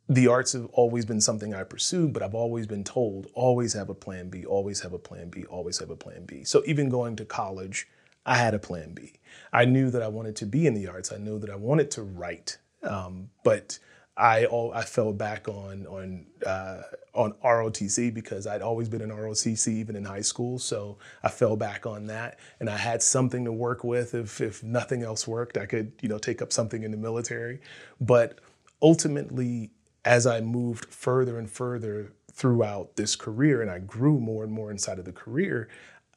the 0.10 0.28
arts 0.28 0.54
have 0.54 0.66
always 0.74 1.06
been 1.06 1.22
something 1.22 1.54
I 1.54 1.64
pursued, 1.64 2.14
but 2.14 2.22
I've 2.22 2.36
always 2.36 2.68
been 2.68 2.84
told, 2.84 3.28
always 3.34 3.74
have 3.74 3.90
a 3.90 3.96
plan 3.96 4.30
B, 4.30 4.46
always 4.46 4.82
have 4.82 4.94
a 4.94 5.00
plan 5.00 5.30
B, 5.30 5.46
always 5.46 5.80
have 5.80 5.90
a 5.90 5.96
plan 5.96 6.26
B. 6.26 6.44
So 6.44 6.62
even 6.66 6.90
going 6.90 7.16
to 7.18 7.26
college, 7.26 7.88
I 8.26 8.36
had 8.36 8.54
a 8.54 8.60
plan 8.60 8.94
B. 8.94 9.14
I 9.52 9.66
knew 9.66 9.90
that 9.92 10.02
I 10.02 10.08
wanted 10.08 10.36
to 10.38 10.46
be 10.46 10.68
in 10.68 10.74
the 10.74 10.88
arts. 10.88 11.12
I 11.12 11.18
knew 11.18 11.40
that 11.40 11.50
I 11.50 11.56
wanted 11.56 11.90
to 11.92 12.04
write. 12.04 12.58
Um, 12.84 13.30
but 13.44 13.80
I 14.16 14.46
I 14.46 14.84
fell 14.84 15.12
back 15.12 15.48
on 15.48 15.88
on 15.88 16.26
uh, 16.46 16.82
on 17.16 17.34
ROTC 17.44 18.14
because 18.14 18.46
I'd 18.46 18.62
always 18.62 18.88
been 18.88 19.02
in 19.02 19.10
ROTC 19.10 19.68
even 19.68 19.96
in 19.96 20.06
high 20.06 20.22
school. 20.22 20.60
So 20.60 20.98
I 21.24 21.30
fell 21.30 21.56
back 21.56 21.86
on 21.86 22.06
that, 22.08 22.40
and 22.60 22.70
I 22.70 22.78
had 22.78 23.02
something 23.02 23.46
to 23.46 23.52
work 23.52 23.84
with. 23.84 24.14
If 24.14 24.40
if 24.40 24.64
nothing 24.64 25.02
else 25.02 25.28
worked, 25.28 25.58
I 25.58 25.66
could 25.66 25.94
you 26.02 26.10
know 26.10 26.20
take 26.20 26.42
up 26.42 26.54
something 26.54 26.84
in 26.84 26.92
the 26.92 26.98
military. 26.98 27.60
But 28.00 28.40
ultimately, 28.82 29.72
as 30.06 30.28
I 30.28 30.42
moved 30.42 30.94
further 30.94 31.40
and 31.40 31.50
further 31.50 32.14
throughout 32.32 32.96
this 32.96 33.16
career, 33.16 33.62
and 33.62 33.72
I 33.72 33.80
grew 33.80 34.20
more 34.20 34.44
and 34.44 34.52
more 34.52 34.70
inside 34.70 35.00
of 35.00 35.06
the 35.06 35.12
career 35.12 35.70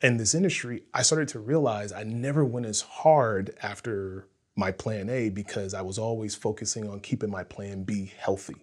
in 0.03 0.19
this 0.19 0.35
industry, 0.35 0.83
I 0.93 1.03
started 1.03 1.29
to 1.29 1.39
realize 1.39 1.93
I 1.93 2.03
never 2.03 2.45
went 2.45 2.67
as 2.67 2.83
hard 2.83 3.57
after 3.63 4.27
my 4.57 4.73
plan 4.73 5.09
A 5.11 5.29
because 5.29 5.75
I 5.75 5.83
was 5.83 5.99
always 5.99 6.35
focusing 6.35 6.89
on 6.89 7.01
keeping 7.01 7.31
my 7.31 7.45
plan 7.45 7.85
B 7.85 8.13
healthy. 8.19 8.57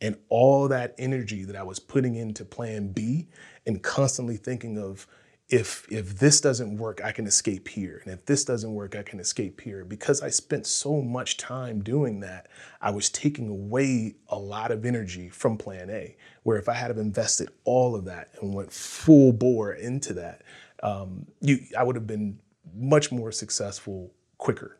And 0.00 0.16
all 0.28 0.68
that 0.68 0.94
energy 0.98 1.44
that 1.44 1.56
I 1.56 1.62
was 1.62 1.78
putting 1.78 2.16
into 2.16 2.44
plan 2.44 2.88
B 2.88 3.28
and 3.66 3.82
constantly 3.82 4.36
thinking 4.36 4.78
of 4.78 5.06
if 5.48 5.86
if 5.90 6.18
this 6.18 6.40
doesn't 6.40 6.78
work, 6.78 7.02
I 7.04 7.12
can 7.12 7.26
escape 7.26 7.68
here. 7.68 8.00
And 8.04 8.12
if 8.12 8.24
this 8.24 8.44
doesn't 8.44 8.72
work, 8.72 8.96
I 8.96 9.02
can 9.02 9.20
escape 9.20 9.60
here. 9.60 9.84
Because 9.84 10.22
I 10.22 10.30
spent 10.30 10.66
so 10.66 11.02
much 11.02 11.36
time 11.36 11.82
doing 11.82 12.20
that, 12.20 12.48
I 12.80 12.90
was 12.90 13.10
taking 13.10 13.48
away 13.48 14.14
a 14.28 14.38
lot 14.38 14.70
of 14.70 14.86
energy 14.86 15.28
from 15.28 15.58
plan 15.58 15.90
A. 15.90 16.16
Where 16.42 16.58
if 16.58 16.68
I 16.68 16.74
had 16.74 16.88
have 16.88 16.98
invested 16.98 17.50
all 17.64 17.94
of 17.94 18.06
that 18.06 18.30
and 18.40 18.54
went 18.54 18.72
full 18.72 19.32
bore 19.32 19.72
into 19.74 20.14
that, 20.14 20.42
um, 20.82 21.26
you, 21.40 21.58
I 21.78 21.84
would 21.84 21.96
have 21.96 22.06
been 22.06 22.38
much 22.74 23.12
more 23.12 23.30
successful 23.30 24.10
quicker. 24.38 24.78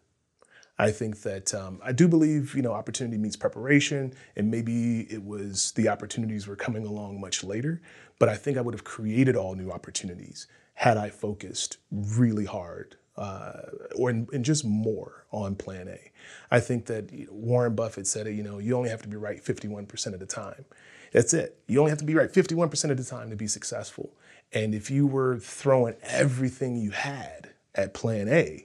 I 0.79 0.91
think 0.91 1.21
that 1.23 1.55
um, 1.55 1.81
I 1.85 1.93
do 1.93 2.09
believe, 2.09 2.55
you 2.55 2.62
know, 2.62 2.73
opportunity 2.73 3.19
meets 3.19 3.37
preparation, 3.37 4.14
and 4.37 4.50
maybe 4.50 5.02
it 5.02 5.23
was 5.23 5.73
the 5.73 5.88
opportunities 5.88 6.47
were 6.47 6.57
coming 6.57 6.87
along 6.87 7.21
much 7.21 7.45
later, 7.45 7.81
but 8.19 8.29
I 8.29 8.37
think 8.37 8.57
I 8.57 8.62
would 8.62 8.75
have 8.75 8.85
created 8.85 9.37
all 9.37 9.55
new 9.55 9.71
opportunities 9.71 10.47
had 10.75 10.97
I 10.97 11.11
focused 11.11 11.76
really 11.91 12.47
hard 12.47 12.97
uh, 13.17 13.52
or 13.95 14.11
in, 14.11 14.26
in, 14.33 14.43
just 14.43 14.64
more 14.64 15.26
on 15.31 15.55
plan 15.55 15.87
A. 15.88 16.11
I 16.50 16.61
think 16.61 16.87
that 16.87 17.12
you 17.12 17.26
know, 17.26 17.33
Warren 17.33 17.75
Buffett 17.75 18.07
said 18.07 18.26
it, 18.26 18.33
you 18.33 18.43
know, 18.43 18.59
you 18.59 18.75
only 18.75 18.88
have 18.88 19.02
to 19.02 19.09
be 19.09 19.17
right 19.17 19.43
51% 19.43 20.14
of 20.14 20.21
the 20.21 20.26
time. 20.26 20.64
That's 21.12 21.35
it. 21.35 21.59
You 21.67 21.79
only 21.81 21.91
have 21.91 21.99
to 21.99 22.07
be 22.07 22.14
right 22.14 22.33
51% 22.33 22.91
of 22.91 22.97
the 22.97 23.05
time 23.05 23.29
to 23.29 23.37
be 23.37 23.47
successful. 23.47 24.14
And 24.52 24.75
if 24.75 24.91
you 24.91 25.07
were 25.07 25.38
throwing 25.38 25.95
everything 26.02 26.76
you 26.76 26.91
had 26.91 27.50
at 27.75 27.93
plan 27.93 28.29
A, 28.29 28.64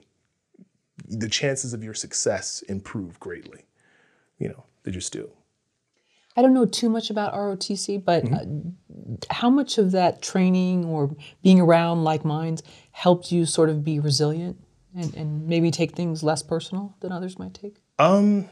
the 1.08 1.28
chances 1.28 1.72
of 1.72 1.82
your 1.82 1.94
success 1.94 2.62
improve 2.68 3.18
greatly. 3.20 3.66
You 4.38 4.48
know, 4.48 4.64
they 4.82 4.90
just 4.90 5.12
do. 5.12 5.30
I 6.36 6.42
don't 6.42 6.54
know 6.54 6.66
too 6.66 6.88
much 6.88 7.10
about 7.10 7.34
ROTC, 7.34 8.04
but 8.04 8.24
mm-hmm. 8.24 8.68
uh, 9.12 9.34
how 9.34 9.50
much 9.50 9.76
of 9.78 9.90
that 9.90 10.22
training 10.22 10.84
or 10.84 11.16
being 11.42 11.60
around 11.60 12.04
like 12.04 12.24
minds 12.24 12.62
helped 12.92 13.32
you 13.32 13.44
sort 13.44 13.70
of 13.70 13.82
be 13.82 13.98
resilient 13.98 14.56
and, 14.94 15.12
and 15.14 15.48
maybe 15.48 15.72
take 15.72 15.96
things 15.96 16.22
less 16.22 16.42
personal 16.42 16.94
than 17.00 17.10
others 17.10 17.40
might 17.40 17.54
take? 17.54 17.78
Um, 17.98 18.48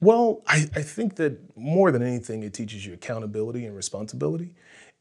well, 0.00 0.42
I, 0.48 0.68
I 0.74 0.82
think 0.82 1.14
that 1.16 1.56
more 1.56 1.92
than 1.92 2.02
anything, 2.02 2.42
it 2.42 2.52
teaches 2.52 2.84
you 2.84 2.94
accountability 2.94 3.64
and 3.66 3.76
responsibility. 3.76 4.54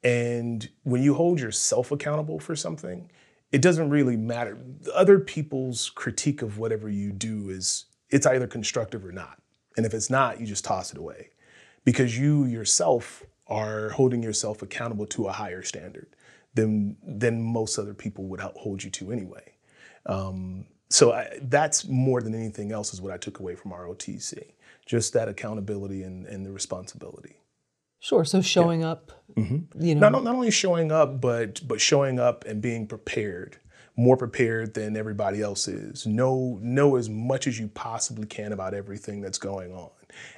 And 0.03 0.70
when 0.84 1.01
you 1.01 1.15
hold 1.15 1.39
yourself 1.39 1.91
accountable 1.91 2.39
for 2.39 2.55
something, 2.55 3.10
it 3.55 3.62
doesn't 3.62 3.89
really 3.89 4.17
matter. 4.17 4.57
Other 4.93 5.17
people's 5.17 5.89
critique 5.89 6.41
of 6.41 6.57
whatever 6.57 6.89
you 6.89 7.13
do 7.13 7.50
is 7.50 7.85
it's 8.09 8.25
either 8.25 8.47
constructive 8.47 9.05
or 9.05 9.13
not. 9.13 9.41
And 9.77 9.85
if 9.85 9.93
it's 9.93 10.09
not, 10.09 10.41
you 10.41 10.45
just 10.45 10.65
toss 10.65 10.91
it 10.91 10.97
away 10.97 11.29
because 11.85 12.19
you 12.19 12.43
yourself 12.43 13.24
are 13.47 13.91
holding 13.91 14.21
yourself 14.21 14.62
accountable 14.62 15.05
to 15.05 15.27
a 15.27 15.31
higher 15.31 15.63
standard 15.63 16.07
than 16.53 16.97
than 17.01 17.41
most 17.41 17.79
other 17.79 17.93
people 17.93 18.25
would 18.25 18.41
hold 18.41 18.83
you 18.83 18.89
to 18.89 19.13
anyway. 19.13 19.53
Um, 20.05 20.65
so 20.89 21.13
I, 21.13 21.39
that's 21.43 21.88
more 21.88 22.21
than 22.21 22.35
anything 22.35 22.74
else 22.74 22.93
is 22.93 23.00
what 23.00 23.13
I 23.13 23.17
took 23.17 23.39
away 23.39 23.55
from 23.55 23.71
ROTC, 23.71 24.51
just 24.85 25.13
that 25.13 25.29
accountability 25.29 26.03
and, 26.03 26.25
and 26.25 26.45
the 26.45 26.51
responsibility. 26.51 27.38
Sure. 28.05 28.24
So 28.24 28.39
showing 28.39 28.81
yeah. 28.81 28.89
up, 28.89 29.12
mm-hmm. 29.35 29.83
you 29.83 29.95
know, 29.95 30.09
not, 30.09 30.24
not 30.24 30.35
only 30.35 30.51
showing 30.51 30.91
up, 30.91 31.19
but 31.19 31.67
but 31.67 31.81
showing 31.81 32.19
up 32.19 32.45
and 32.45 32.62
being 32.62 32.85
prepared, 32.85 33.57
more 33.97 34.15
prepared 34.15 34.75
than 34.75 34.95
everybody 34.95 35.41
else 35.41 35.67
is. 35.67 36.05
Know 36.05 36.59
know 36.62 36.97
as 36.97 37.09
much 37.09 37.47
as 37.47 37.57
you 37.57 37.67
possibly 37.69 38.27
can 38.27 38.53
about 38.53 38.75
everything 38.75 39.21
that's 39.21 39.39
going 39.39 39.74
on, 39.74 39.89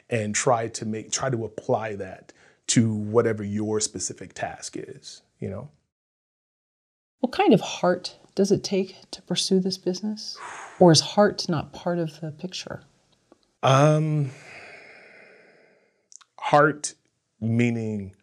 and 0.10 0.34
try 0.34 0.70
to 0.70 0.86
make 0.86 1.12
try 1.12 1.30
to 1.30 1.44
apply 1.44 1.98
that 1.98 2.32
to 2.68 2.94
whatever 2.94 3.44
your 3.44 3.82
specific 3.82 4.34
task 4.34 4.78
is. 4.78 5.22
You 5.42 5.50
know. 5.50 5.70
What 7.20 7.34
kind 7.34 7.54
of 7.54 7.60
heart 7.60 8.16
does 8.34 8.50
it 8.50 8.64
take 8.64 8.96
to 9.12 9.22
pursue 9.24 9.60
this 9.60 9.78
business, 9.78 10.38
or 10.80 10.94
is 10.94 11.02
heart 11.02 11.50
not 11.50 11.74
part 11.74 12.00
of 12.00 12.22
the 12.22 12.32
picture? 12.32 12.84
Um, 13.62 14.32
heart 16.40 16.94
meaning 17.40 18.16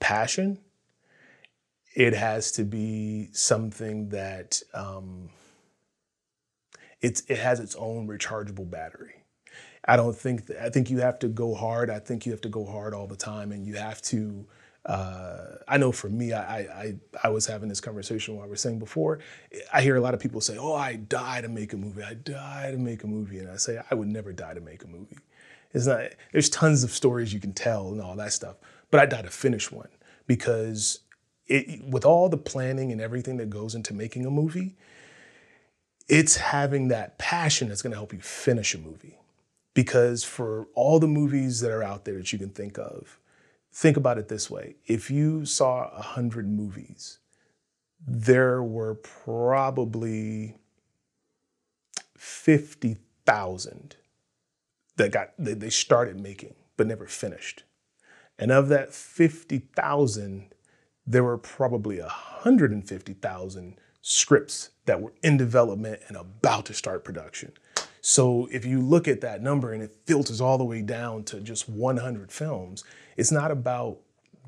passion, 0.00 0.58
it 1.94 2.14
has 2.14 2.52
to 2.52 2.64
be 2.64 3.28
something 3.32 4.08
that 4.10 4.62
um, 4.74 5.30
it's 7.00 7.22
it 7.28 7.38
has 7.38 7.60
its 7.60 7.74
own 7.76 8.06
rechargeable 8.08 8.70
battery. 8.70 9.14
I 9.84 9.96
don't 9.96 10.16
think 10.16 10.50
I 10.60 10.70
think 10.70 10.90
you 10.90 11.00
have 11.00 11.18
to 11.20 11.28
go 11.28 11.54
hard. 11.54 11.90
I 11.90 11.98
think 11.98 12.24
you 12.24 12.32
have 12.32 12.40
to 12.42 12.48
go 12.48 12.64
hard 12.64 12.94
all 12.94 13.06
the 13.06 13.16
time, 13.16 13.52
and 13.52 13.66
you 13.66 13.74
have 13.76 14.00
to. 14.02 14.46
Uh, 14.84 15.58
I 15.68 15.76
know 15.76 15.92
for 15.92 16.08
me, 16.08 16.32
I, 16.32 16.60
I 16.60 16.94
I 17.24 17.28
was 17.28 17.46
having 17.46 17.68
this 17.68 17.80
conversation 17.80 18.36
while 18.36 18.46
I 18.46 18.48
was 18.48 18.60
saying 18.60 18.78
before. 18.78 19.20
I 19.72 19.82
hear 19.82 19.96
a 19.96 20.00
lot 20.00 20.14
of 20.14 20.20
people 20.20 20.40
say, 20.40 20.56
"Oh, 20.58 20.74
I 20.74 20.96
die 20.96 21.40
to 21.40 21.48
make 21.48 21.72
a 21.72 21.76
movie. 21.76 22.02
I 22.02 22.14
die 22.14 22.70
to 22.72 22.78
make 22.78 23.04
a 23.04 23.06
movie," 23.06 23.38
and 23.38 23.50
I 23.50 23.56
say, 23.56 23.80
I 23.90 23.94
would 23.94 24.08
never 24.08 24.32
die 24.32 24.54
to 24.54 24.60
make 24.60 24.84
a 24.84 24.88
movie. 24.88 25.18
It's 25.72 25.86
not. 25.86 26.02
There's 26.32 26.50
tons 26.50 26.84
of 26.84 26.90
stories 26.92 27.32
you 27.32 27.40
can 27.40 27.52
tell 27.52 27.88
and 27.88 28.00
all 28.00 28.16
that 28.16 28.32
stuff, 28.32 28.56
but 28.90 29.00
I 29.00 29.06
died 29.06 29.24
to 29.24 29.30
finish 29.30 29.72
one 29.72 29.88
because 30.26 31.00
it, 31.46 31.84
with 31.84 32.04
all 32.04 32.28
the 32.28 32.36
planning 32.36 32.92
and 32.92 33.00
everything 33.00 33.38
that 33.38 33.50
goes 33.50 33.74
into 33.74 33.94
making 33.94 34.26
a 34.26 34.30
movie, 34.30 34.76
it's 36.08 36.36
having 36.36 36.88
that 36.88 37.18
passion 37.18 37.68
that's 37.68 37.82
going 37.82 37.92
to 37.92 37.96
help 37.98 38.12
you 38.12 38.20
finish 38.20 38.74
a 38.74 38.78
movie. 38.78 39.18
Because 39.74 40.22
for 40.22 40.66
all 40.74 40.98
the 40.98 41.08
movies 41.08 41.60
that 41.60 41.70
are 41.70 41.82
out 41.82 42.04
there 42.04 42.18
that 42.18 42.30
you 42.32 42.38
can 42.38 42.50
think 42.50 42.78
of, 42.78 43.18
think 43.72 43.96
about 43.96 44.18
it 44.18 44.28
this 44.28 44.50
way: 44.50 44.76
if 44.86 45.10
you 45.10 45.46
saw 45.46 45.88
a 45.96 46.02
hundred 46.02 46.46
movies, 46.46 47.18
there 48.06 48.62
were 48.62 48.94
probably 48.94 50.58
fifty 52.14 52.98
thousand 53.24 53.96
that 54.96 55.12
got 55.12 55.30
that 55.38 55.60
they 55.60 55.70
started 55.70 56.20
making 56.20 56.54
but 56.76 56.86
never 56.86 57.06
finished. 57.06 57.64
And 58.38 58.50
of 58.50 58.68
that 58.68 58.92
50,000, 58.92 60.54
there 61.06 61.22
were 61.22 61.38
probably 61.38 62.00
150,000 62.00 63.78
scripts 64.00 64.70
that 64.86 65.00
were 65.00 65.12
in 65.22 65.36
development 65.36 66.00
and 66.08 66.16
about 66.16 66.66
to 66.66 66.74
start 66.74 67.04
production. 67.04 67.52
So 68.00 68.48
if 68.50 68.64
you 68.64 68.80
look 68.80 69.06
at 69.06 69.20
that 69.20 69.42
number 69.42 69.72
and 69.72 69.82
it 69.82 69.94
filters 70.06 70.40
all 70.40 70.58
the 70.58 70.64
way 70.64 70.82
down 70.82 71.22
to 71.24 71.40
just 71.40 71.68
100 71.68 72.32
films, 72.32 72.82
it's 73.16 73.30
not 73.30 73.52
about 73.52 73.98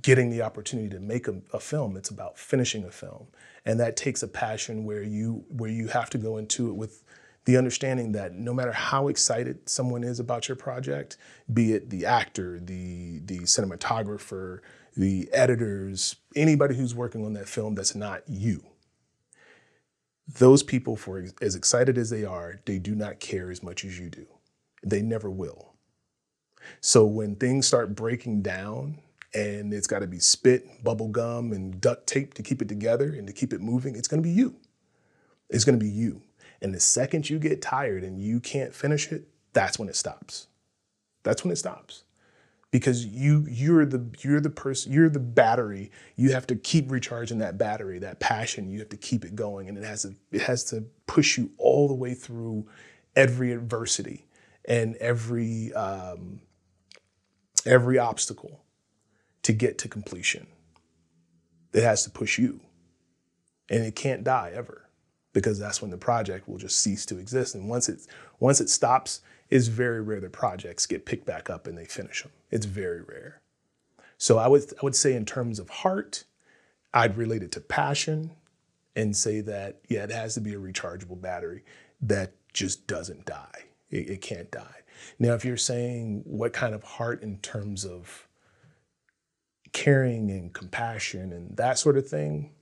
getting 0.02 0.28
the 0.28 0.42
opportunity 0.42 0.88
to 0.88 1.00
make 1.00 1.28
a, 1.28 1.40
a, 1.52 1.60
film, 1.60 1.96
it's 1.96 2.10
about 2.10 2.36
finishing 2.36 2.84
a 2.84 2.90
film. 2.90 3.28
And 3.64 3.78
that 3.78 3.96
takes 3.96 4.22
a 4.22 4.28
passion 4.28 4.84
where 4.84 5.04
you 5.04 5.44
where 5.48 5.70
you 5.70 5.86
have 5.86 6.10
to 6.10 6.18
go 6.18 6.36
into 6.36 6.68
it 6.68 6.74
with 6.74 7.03
the 7.44 7.56
understanding 7.56 8.12
that 8.12 8.34
no 8.34 8.54
matter 8.54 8.72
how 8.72 9.08
excited 9.08 9.68
someone 9.68 10.02
is 10.02 10.18
about 10.18 10.48
your 10.48 10.56
project, 10.56 11.16
be 11.52 11.72
it 11.72 11.90
the 11.90 12.06
actor, 12.06 12.58
the 12.58 13.20
the 13.20 13.40
cinematographer, 13.40 14.60
the 14.96 15.28
editors, 15.32 16.16
anybody 16.36 16.74
who's 16.74 16.94
working 16.94 17.24
on 17.24 17.34
that 17.34 17.48
film 17.48 17.74
that's 17.74 17.94
not 17.94 18.22
you. 18.26 18.64
Those 20.26 20.62
people, 20.62 20.96
for 20.96 21.22
as 21.42 21.54
excited 21.54 21.98
as 21.98 22.08
they 22.08 22.24
are, 22.24 22.60
they 22.64 22.78
do 22.78 22.94
not 22.94 23.20
care 23.20 23.50
as 23.50 23.62
much 23.62 23.84
as 23.84 23.98
you 23.98 24.08
do. 24.08 24.26
They 24.82 25.02
never 25.02 25.30
will. 25.30 25.74
So 26.80 27.04
when 27.04 27.36
things 27.36 27.66
start 27.66 27.94
breaking 27.94 28.40
down 28.40 29.00
and 29.34 29.74
it's 29.74 29.86
got 29.86 29.98
to 29.98 30.06
be 30.06 30.18
spit, 30.20 30.82
bubble 30.82 31.08
gum, 31.08 31.52
and 31.52 31.78
duct 31.78 32.06
tape 32.06 32.32
to 32.34 32.42
keep 32.42 32.62
it 32.62 32.68
together 32.68 33.12
and 33.12 33.26
to 33.26 33.34
keep 33.34 33.52
it 33.52 33.60
moving, 33.60 33.96
it's 33.96 34.08
going 34.08 34.22
to 34.22 34.26
be 34.26 34.34
you. 34.34 34.56
It's 35.50 35.64
going 35.64 35.78
to 35.78 35.84
be 35.84 35.90
you. 35.90 36.22
And 36.64 36.74
the 36.74 36.80
second 36.80 37.28
you 37.28 37.38
get 37.38 37.60
tired 37.60 38.04
and 38.04 38.18
you 38.18 38.40
can't 38.40 38.74
finish 38.74 39.12
it, 39.12 39.28
that's 39.52 39.78
when 39.78 39.90
it 39.90 39.96
stops. 39.96 40.46
That's 41.22 41.44
when 41.44 41.52
it 41.52 41.56
stops. 41.56 42.04
Because 42.70 43.04
you 43.04 43.46
you're 43.50 43.84
the 43.84 44.06
you're 44.20 44.40
the 44.40 44.48
person 44.48 44.90
you're 44.90 45.10
the 45.10 45.20
battery. 45.20 45.92
You 46.16 46.32
have 46.32 46.46
to 46.46 46.56
keep 46.56 46.90
recharging 46.90 47.36
that 47.38 47.58
battery, 47.58 47.98
that 47.98 48.18
passion. 48.18 48.70
You 48.70 48.78
have 48.78 48.88
to 48.88 48.96
keep 48.96 49.26
it 49.26 49.36
going, 49.36 49.68
and 49.68 49.76
it 49.76 49.84
has 49.84 50.02
to 50.02 50.14
it 50.32 50.40
has 50.40 50.64
to 50.70 50.86
push 51.06 51.36
you 51.36 51.50
all 51.58 51.86
the 51.86 51.94
way 51.94 52.14
through 52.14 52.66
every 53.14 53.52
adversity 53.52 54.26
and 54.64 54.96
every 54.96 55.70
um, 55.74 56.40
every 57.66 57.98
obstacle 57.98 58.64
to 59.42 59.52
get 59.52 59.76
to 59.78 59.88
completion. 59.88 60.46
It 61.74 61.82
has 61.82 62.04
to 62.04 62.10
push 62.10 62.38
you. 62.38 62.60
And 63.68 63.84
it 63.84 63.94
can't 63.94 64.24
die 64.24 64.52
ever 64.54 64.83
because 65.34 65.58
that's 65.58 65.82
when 65.82 65.90
the 65.90 65.98
project 65.98 66.48
will 66.48 66.56
just 66.56 66.80
cease 66.80 67.04
to 67.06 67.18
exist. 67.18 67.54
And 67.54 67.68
once 67.68 67.90
it 67.90 68.06
once 68.40 68.62
it 68.62 68.70
stops, 68.70 69.20
it's 69.50 69.66
very 69.66 70.00
rare 70.00 70.20
that 70.20 70.32
projects 70.32 70.86
get 70.86 71.04
picked 71.04 71.26
back 71.26 71.50
up 71.50 71.66
and 71.66 71.76
they 71.76 71.84
finish 71.84 72.22
them. 72.22 72.32
It's 72.50 72.64
very 72.64 73.02
rare. 73.02 73.42
So 74.16 74.38
I 74.38 74.48
would 74.48 74.72
I 74.80 74.82
would 74.82 74.96
say 74.96 75.14
in 75.14 75.26
terms 75.26 75.58
of 75.58 75.68
heart, 75.68 76.24
I'd 76.94 77.18
relate 77.18 77.42
it 77.42 77.52
to 77.52 77.60
passion 77.60 78.30
and 78.96 79.14
say 79.14 79.42
that 79.42 79.80
yeah, 79.88 80.04
it 80.04 80.10
has 80.10 80.32
to 80.34 80.40
be 80.40 80.54
a 80.54 80.58
rechargeable 80.58 81.20
battery 81.20 81.64
that 82.00 82.32
just 82.54 82.86
doesn't 82.86 83.26
die. 83.26 83.64
It, 83.90 84.08
it 84.08 84.20
can't 84.22 84.50
die. 84.50 84.80
Now, 85.18 85.34
if 85.34 85.44
you're 85.44 85.56
saying 85.56 86.22
what 86.24 86.52
kind 86.52 86.74
of 86.74 86.84
heart 86.84 87.22
in 87.22 87.38
terms 87.38 87.84
of 87.84 88.28
caring 89.72 90.30
and 90.30 90.52
compassion 90.52 91.32
and 91.32 91.56
that 91.56 91.78
sort 91.78 91.98
of 91.98 92.08
thing, 92.08 92.52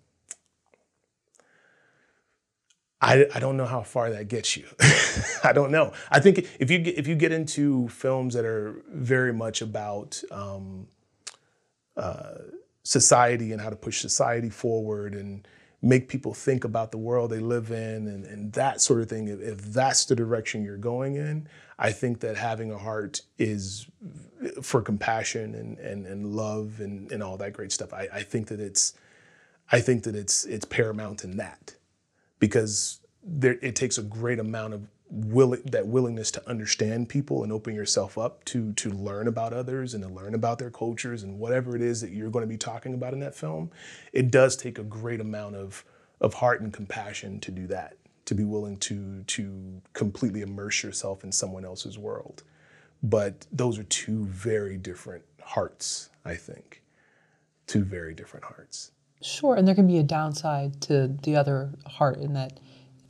I, 3.03 3.27
I 3.35 3.41
don't 3.41 3.57
know 3.57 3.67
how 3.67 3.83
far 3.83 4.11
that 4.11 4.29
gets 4.29 4.57
you. 4.57 4.65
I 5.45 5.53
don't 5.53 5.73
know. 5.73 5.93
I 6.11 6.21
think 6.21 6.47
if 6.61 6.71
you 6.71 6.79
get, 6.79 6.97
if 6.97 7.09
you 7.09 7.17
get 7.17 7.33
into 7.33 7.89
films 7.89 8.35
that 8.35 8.45
are 8.45 8.81
very 8.89 9.33
much 9.33 9.61
about 9.61 10.23
um, 10.31 10.87
uh, 11.97 12.35
society 12.85 13.51
and 13.51 13.61
how 13.61 13.71
to 13.71 13.77
push 13.77 14.01
society 14.01 14.51
forward 14.51 15.15
and 15.15 15.47
make 15.83 16.09
people 16.09 16.33
think 16.33 16.63
about 16.63 16.93
the 16.93 16.99
world 16.99 17.33
they 17.33 17.41
live 17.41 17.73
in 17.73 18.07
and, 18.07 18.25
and 18.25 18.53
that 18.53 18.81
sort 18.81 19.01
of 19.01 19.09
thing, 19.09 19.27
if, 19.27 19.41
if 19.41 19.59
that's 19.73 20.05
the 20.05 20.15
direction 20.15 20.63
you're 20.63 20.77
going 20.77 21.17
in, 21.17 21.49
I 21.81 21.91
think 21.91 22.21
that 22.21 22.37
having 22.37 22.71
a 22.71 22.79
heart 22.79 23.23
is 23.37 23.89
for 24.63 24.81
compassion 24.81 25.57
and, 25.57 25.77
and, 25.79 26.07
and 26.07 26.27
love 26.27 26.79
and, 26.79 27.11
and 27.11 27.21
all 27.21 27.37
that 27.39 27.53
great 27.53 27.73
stuff. 27.73 27.93
I, 27.93 28.09
I 28.13 28.23
think 28.23 28.47
that 28.47 28.61
it's 28.61 28.95
I 29.73 29.81
think 29.81 30.03
that 30.05 30.15
it's 30.15 30.45
it's 30.45 30.67
paramount 30.67 31.25
in 31.25 31.39
that 31.39 31.75
because 32.43 32.99
there, 33.23 33.57
it 33.63 33.77
takes 33.77 33.99
a 33.99 34.03
great 34.03 34.41
amount 34.41 34.75
of 34.75 34.89
will 35.09 35.57
that 35.67 35.87
willingness 35.87 36.33
to 36.33 36.49
understand 36.51 37.09
people 37.09 37.45
and 37.45 37.53
open 37.53 37.73
yourself 37.73 38.19
up 38.19 38.45
to 38.47 38.73
to 38.73 38.91
learn 38.91 39.29
about 39.29 39.53
others 39.53 39.95
and 39.95 40.03
to 40.03 40.11
learn 40.11 40.35
about 40.35 40.59
their 40.59 40.71
cultures 40.71 41.23
and 41.23 41.39
whatever 41.39 41.77
it 41.77 41.83
is 41.83 42.01
that 42.01 42.11
you're 42.11 42.31
going 42.31 42.43
to 42.43 42.49
be 42.49 42.57
talking 42.57 42.95
about 42.95 43.13
in 43.13 43.21
that 43.21 43.35
film 43.35 43.71
it 44.13 44.31
does 44.33 44.57
take 44.57 44.79
a 44.79 44.83
great 44.83 45.21
amount 45.21 45.55
of 45.55 45.85
of 46.21 46.35
heart 46.35 46.63
and 46.63 46.73
compassion 46.73 47.39
to 47.39 47.53
do 47.53 47.67
that 47.69 47.97
to 48.25 48.35
be 48.35 48.43
willing 48.43 48.77
to 48.79 49.23
to 49.25 49.81
completely 49.93 50.41
immerse 50.41 50.83
yourself 50.83 51.23
in 51.23 51.31
someone 51.31 51.65
else's 51.65 51.99
world. 51.99 52.43
But 53.05 53.47
those 53.53 53.79
are 53.79 53.85
two 53.85 54.25
very 54.27 54.77
different 54.79 55.25
hearts 55.43 56.09
i 56.25 56.35
think. 56.35 56.83
Two 57.67 57.85
very 57.85 58.15
different 58.15 58.47
hearts 58.47 58.92
sure 59.25 59.55
and 59.55 59.67
there 59.67 59.75
can 59.75 59.87
be 59.87 59.99
a 59.99 60.03
downside 60.03 60.81
to 60.83 61.09
the 61.23 61.37
other 61.37 61.71
heart 61.87 62.19
in 62.19 62.35
that 62.35 62.59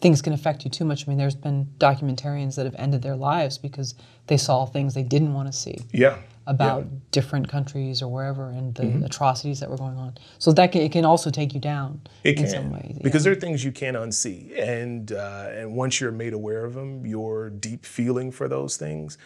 things 0.02 0.20
can 0.20 0.32
affect 0.32 0.64
you 0.64 0.70
too 0.70 0.84
much. 0.84 1.06
I 1.06 1.10
mean, 1.10 1.16
there's 1.16 1.36
been 1.36 1.68
documentarians 1.78 2.56
that 2.56 2.66
have 2.66 2.74
ended 2.76 3.02
their 3.02 3.16
lives 3.16 3.56
because 3.56 3.94
they 4.26 4.36
saw 4.36 4.66
things 4.66 4.94
they 4.94 5.04
didn't 5.04 5.32
want 5.32 5.50
to 5.50 5.56
see. 5.56 5.78
Yeah. 5.92 6.18
About 6.48 6.82
yeah. 6.82 6.98
different 7.12 7.48
countries 7.48 8.02
or 8.02 8.08
wherever 8.08 8.50
and 8.50 8.74
the 8.74 8.82
mm-hmm. 8.82 9.04
atrocities 9.04 9.60
that 9.60 9.70
were 9.70 9.76
going 9.76 9.96
on. 9.96 10.14
So 10.40 10.50
that 10.52 10.72
can, 10.72 10.82
it 10.82 10.90
can 10.90 11.04
also 11.04 11.30
take 11.30 11.54
you 11.54 11.60
down 11.60 12.00
it 12.24 12.36
in 12.36 12.44
can. 12.44 12.52
some 12.52 12.72
ways. 12.72 12.98
Because 13.00 13.22
there 13.22 13.32
are 13.32 13.36
things 13.36 13.64
you 13.64 13.70
can't 13.70 13.96
unsee. 13.96 14.58
And, 14.58 15.12
uh, 15.12 15.50
and 15.52 15.76
once 15.76 16.00
you're 16.00 16.10
made 16.10 16.32
aware 16.32 16.64
of 16.64 16.74
them, 16.74 17.06
your 17.06 17.48
deep 17.48 17.86
feeling 17.86 18.32
for 18.32 18.48
those 18.48 18.76
things, 18.76 19.18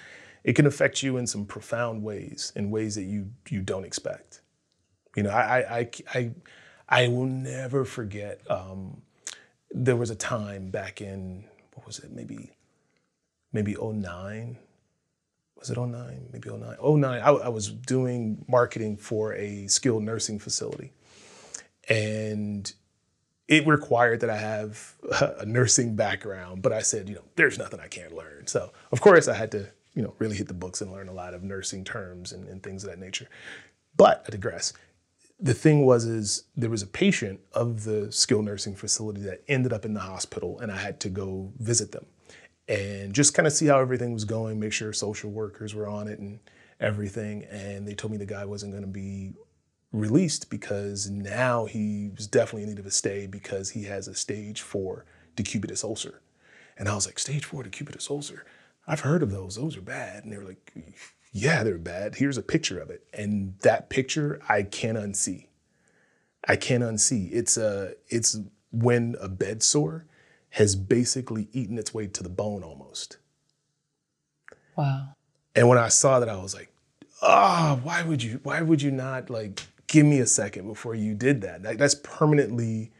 it 0.44 0.52
can 0.52 0.66
affect 0.66 1.02
you 1.02 1.16
in 1.16 1.26
some 1.26 1.46
profound 1.46 2.02
ways, 2.02 2.52
in 2.54 2.70
ways 2.70 2.94
that 2.96 3.04
you, 3.04 3.30
you 3.48 3.62
don't 3.62 3.84
expect. 3.84 4.42
You 5.16 5.22
know, 5.22 5.30
I, 5.30 5.40
I, 5.40 5.78
I, 5.78 5.90
I 6.14 6.30
will 7.08 7.26
never 7.26 7.84
forget 7.84 8.40
um, 8.50 9.02
there 9.70 9.96
was 9.96 10.10
a 10.10 10.14
time 10.14 10.70
back 10.70 11.00
in 11.00 11.44
what 11.74 11.86
was 11.86 11.98
it 11.98 12.12
maybe 12.12 12.52
maybe 13.52 13.74
09 13.80 14.56
was 15.56 15.70
it 15.70 15.78
09 15.78 16.28
maybe 16.32 16.48
09 16.48 16.76
09 17.00 17.20
I, 17.20 17.28
I 17.28 17.48
was 17.48 17.68
doing 17.70 18.44
marketing 18.48 18.96
for 18.96 19.34
a 19.34 19.66
skilled 19.66 20.02
nursing 20.02 20.38
facility. 20.38 20.92
And 21.88 22.72
it 23.48 23.66
required 23.66 24.20
that 24.20 24.30
I 24.30 24.36
have 24.36 24.94
a 25.38 25.46
nursing 25.46 25.94
background, 25.94 26.62
but 26.62 26.72
I 26.72 26.82
said, 26.82 27.08
you 27.08 27.14
know, 27.14 27.24
there's 27.36 27.58
nothing 27.58 27.80
I 27.80 27.86
can't 27.88 28.14
learn. 28.14 28.46
So 28.46 28.72
of 28.92 29.00
course 29.00 29.28
I 29.28 29.34
had 29.34 29.50
to, 29.52 29.68
you 29.94 30.02
know, 30.02 30.14
really 30.18 30.36
hit 30.36 30.48
the 30.48 30.54
books 30.54 30.80
and 30.80 30.92
learn 30.92 31.08
a 31.08 31.12
lot 31.12 31.34
of 31.34 31.42
nursing 31.42 31.84
terms 31.84 32.32
and, 32.32 32.46
and 32.48 32.62
things 32.62 32.84
of 32.84 32.90
that 32.90 32.98
nature. 32.98 33.28
But 33.96 34.24
I 34.26 34.30
digress 34.30 34.72
the 35.38 35.54
thing 35.54 35.84
was 35.84 36.06
is 36.06 36.44
there 36.56 36.70
was 36.70 36.82
a 36.82 36.86
patient 36.86 37.40
of 37.52 37.84
the 37.84 38.10
skilled 38.10 38.44
nursing 38.44 38.74
facility 38.74 39.20
that 39.22 39.42
ended 39.48 39.72
up 39.72 39.84
in 39.84 39.94
the 39.94 40.00
hospital 40.00 40.58
and 40.60 40.72
I 40.72 40.76
had 40.76 40.98
to 41.00 41.08
go 41.08 41.52
visit 41.58 41.92
them 41.92 42.06
and 42.68 43.14
just 43.14 43.34
kind 43.34 43.46
of 43.46 43.52
see 43.52 43.66
how 43.66 43.78
everything 43.78 44.12
was 44.12 44.24
going, 44.24 44.58
make 44.58 44.72
sure 44.72 44.92
social 44.92 45.30
workers 45.30 45.74
were 45.74 45.86
on 45.86 46.08
it 46.08 46.18
and 46.18 46.40
everything. 46.80 47.44
And 47.44 47.86
they 47.86 47.94
told 47.94 48.12
me 48.12 48.18
the 48.18 48.26
guy 48.26 48.44
wasn't 48.44 48.72
going 48.72 48.82
to 48.82 48.88
be 48.88 49.34
released 49.92 50.50
because 50.50 51.08
now 51.08 51.66
he 51.66 52.10
was 52.16 52.26
definitely 52.26 52.62
in 52.62 52.70
need 52.70 52.78
of 52.78 52.86
a 52.86 52.90
stay 52.90 53.26
because 53.26 53.70
he 53.70 53.84
has 53.84 54.08
a 54.08 54.14
stage 54.14 54.62
four 54.62 55.04
decubitus 55.36 55.84
ulcer. 55.84 56.20
And 56.78 56.88
I 56.88 56.94
was 56.94 57.06
like, 57.06 57.18
stage 57.18 57.44
four 57.44 57.62
decubitus 57.62 58.10
ulcer? 58.10 58.44
I've 58.86 59.00
heard 59.00 59.22
of 59.22 59.30
those. 59.30 59.56
Those 59.56 59.76
are 59.76 59.82
bad. 59.82 60.24
And 60.24 60.32
they 60.32 60.38
were 60.38 60.44
like, 60.44 60.72
yeah, 61.36 61.62
they're 61.62 61.76
bad. 61.76 62.14
Here's 62.14 62.38
a 62.38 62.42
picture 62.42 62.80
of 62.80 62.88
it. 62.88 63.04
And 63.12 63.58
that 63.60 63.90
picture 63.90 64.40
I 64.48 64.62
can't 64.62 64.96
unsee. 64.96 65.48
I 66.48 66.56
can't 66.56 66.82
unsee. 66.82 67.28
It's 67.30 67.58
a 67.58 67.94
it's 68.08 68.38
when 68.72 69.16
a 69.20 69.28
bed 69.28 69.62
sore 69.62 70.06
has 70.50 70.74
basically 70.74 71.48
eaten 71.52 71.76
its 71.76 71.92
way 71.92 72.06
to 72.06 72.22
the 72.22 72.30
bone 72.30 72.62
almost. 72.62 73.18
Wow. 74.76 75.08
And 75.54 75.68
when 75.68 75.76
I 75.76 75.88
saw 75.88 76.20
that, 76.20 76.28
I 76.30 76.36
was 76.36 76.54
like, 76.54 76.72
oh, 77.20 77.80
why 77.82 78.02
would 78.02 78.22
you 78.22 78.40
why 78.42 78.62
would 78.62 78.80
you 78.80 78.90
not 78.90 79.28
like 79.28 79.60
give 79.88 80.06
me 80.06 80.20
a 80.20 80.26
second 80.26 80.66
before 80.66 80.94
you 80.94 81.14
did 81.14 81.42
that? 81.42 81.62
that 81.64 81.76
that's 81.76 81.96
permanently 81.96 82.92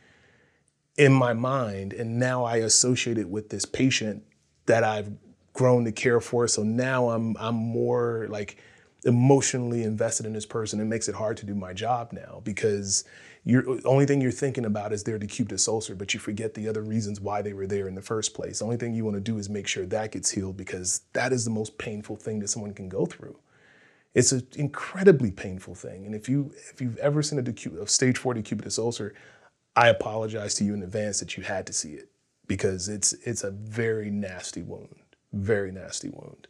in 0.99 1.13
my 1.13 1.33
mind. 1.33 1.95
And 1.95 2.19
now 2.19 2.45
I 2.45 2.57
associate 2.57 3.17
it 3.17 3.31
with 3.31 3.49
this 3.49 3.65
patient 3.65 4.25
that 4.67 4.85
I've 4.85 5.11
grown 5.57 5.85
to 5.85 5.93
care 5.93 6.21
for. 6.21 6.47
So 6.47 6.63
now 6.63 7.11
I'm 7.11 7.37
I'm 7.39 7.55
more 7.55 8.27
like 8.29 8.59
emotionally 9.05 9.83
invested 9.83 10.27
in 10.27 10.33
this 10.33 10.47
person. 10.47 10.81
It 10.81 10.85
makes 10.85 11.09
it 11.09 11.15
hard 11.15 11.37
to 11.39 11.47
do 11.47 11.55
my 11.55 11.73
job 11.73 12.13
now 12.13 12.43
because 12.45 13.05
the 13.45 13.81
only 13.85 14.07
thing 14.07 14.21
you're 14.21 14.33
thinking 14.33 14.65
about 14.65 14.93
is 14.93 15.05
their 15.05 15.19
decubitus 15.19 15.69
ulcer, 15.69 15.95
but 15.95 16.13
you 16.13 16.21
forget 16.21 16.55
the 16.55 16.69
other 16.69 16.83
reasons 16.83 17.21
why 17.21 17.43
they 17.43 17.53
were 17.53 17.67
there 17.67 17.89
in 17.89 17.95
the 17.95 18.03
first 18.03 18.35
place. 18.35 18.59
The 18.59 18.65
only 18.65 18.77
thing 18.77 18.93
you 18.93 19.05
want 19.05 19.17
to 19.17 19.21
do 19.21 19.39
is 19.39 19.49
make 19.49 19.69
sure 19.69 19.87
that 19.87 20.13
gets 20.13 20.31
healed 20.33 20.57
because 20.57 21.03
that 21.13 21.33
is 21.33 21.45
the 21.45 21.51
most 21.51 21.79
painful 21.79 22.17
thing 22.17 22.41
that 22.41 22.49
someone 22.49 22.75
can 22.75 22.89
go 22.89 23.07
through. 23.07 23.39
It's 24.15 24.33
an 24.33 24.47
incredibly 24.57 25.31
painful 25.31 25.75
thing. 25.75 26.05
And 26.07 26.15
if 26.15 26.29
you 26.29 26.53
if 26.71 26.81
you've 26.81 26.99
ever 26.99 27.23
seen 27.23 27.39
a, 27.39 27.43
decu- 27.43 27.81
a 27.81 27.87
stage 27.87 28.19
four 28.19 28.35
decubitus 28.35 28.79
ulcer, 28.79 29.15
I 29.75 29.89
apologize 29.89 30.55
to 30.57 30.65
you 30.65 30.75
in 30.75 30.83
advance 30.83 31.21
that 31.21 31.37
you 31.37 31.45
had 31.45 31.67
to 31.67 31.73
see 31.73 31.93
it 31.93 32.11
because 32.47 32.89
it's 32.89 33.13
it's 33.25 33.45
a 33.45 33.51
very 33.51 34.11
nasty 34.11 34.63
wound 34.63 34.97
very 35.33 35.73
nasty 35.73 36.09
wound. 36.09 36.49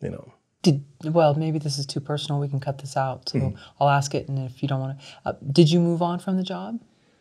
You 0.00 0.10
know. 0.10 0.32
Did 0.62 0.84
well, 1.04 1.34
maybe 1.34 1.58
this 1.58 1.78
is 1.78 1.86
too 1.86 2.00
personal. 2.00 2.40
We 2.40 2.48
can 2.48 2.60
cut 2.60 2.78
this 2.78 2.96
out. 2.96 3.28
So 3.28 3.38
mm-hmm. 3.38 3.56
I'll 3.78 3.88
ask 3.88 4.14
it, 4.14 4.28
and 4.28 4.38
if 4.38 4.60
you 4.60 4.68
don't 4.68 4.80
want 4.80 4.98
to, 4.98 5.06
uh, 5.24 5.32
did 5.52 5.70
you 5.70 5.80
move 5.80 6.02
on 6.02 6.18
from 6.18 6.36
the 6.36 6.42
job? 6.42 6.80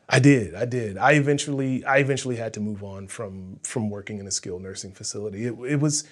I 0.10 0.20
did. 0.20 0.56
I 0.56 0.66
did. 0.66 0.98
I 0.98 1.14
eventually, 1.14 1.84
I 1.84 1.98
eventually 1.98 2.38
had 2.38 2.54
to 2.54 2.60
move 2.60 2.84
on 2.84 3.08
from 3.08 3.60
from 3.64 3.90
working 3.90 4.20
in 4.20 4.28
a 4.28 4.32
skilled 4.32 4.64
nursing 4.64 4.94
facility. 4.94 5.46
It, 5.46 5.54
it 5.68 5.80
was, 5.80 6.06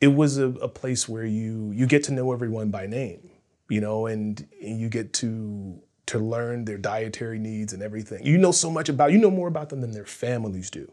it 0.00 0.08
was 0.08 0.38
a, 0.38 0.46
a 0.46 0.68
place 0.68 1.08
where 1.08 1.24
you 1.26 1.72
you 1.72 1.86
get 1.86 2.04
to 2.04 2.12
know 2.12 2.32
everyone 2.32 2.70
by 2.70 2.86
name, 2.86 3.30
you 3.68 3.80
know, 3.80 4.06
and, 4.06 4.46
and 4.62 4.80
you 4.80 4.88
get 4.88 5.12
to 5.14 5.82
to 6.06 6.18
learn 6.18 6.64
their 6.64 6.78
dietary 6.78 7.38
needs 7.38 7.72
and 7.72 7.82
everything. 7.82 8.24
You 8.24 8.38
know 8.38 8.52
so 8.52 8.70
much 8.70 8.88
about. 8.88 9.12
You 9.12 9.18
know 9.18 9.30
more 9.30 9.48
about 9.48 9.70
them 9.70 9.80
than 9.80 9.92
their 9.92 10.06
families 10.06 10.70
do 10.70 10.90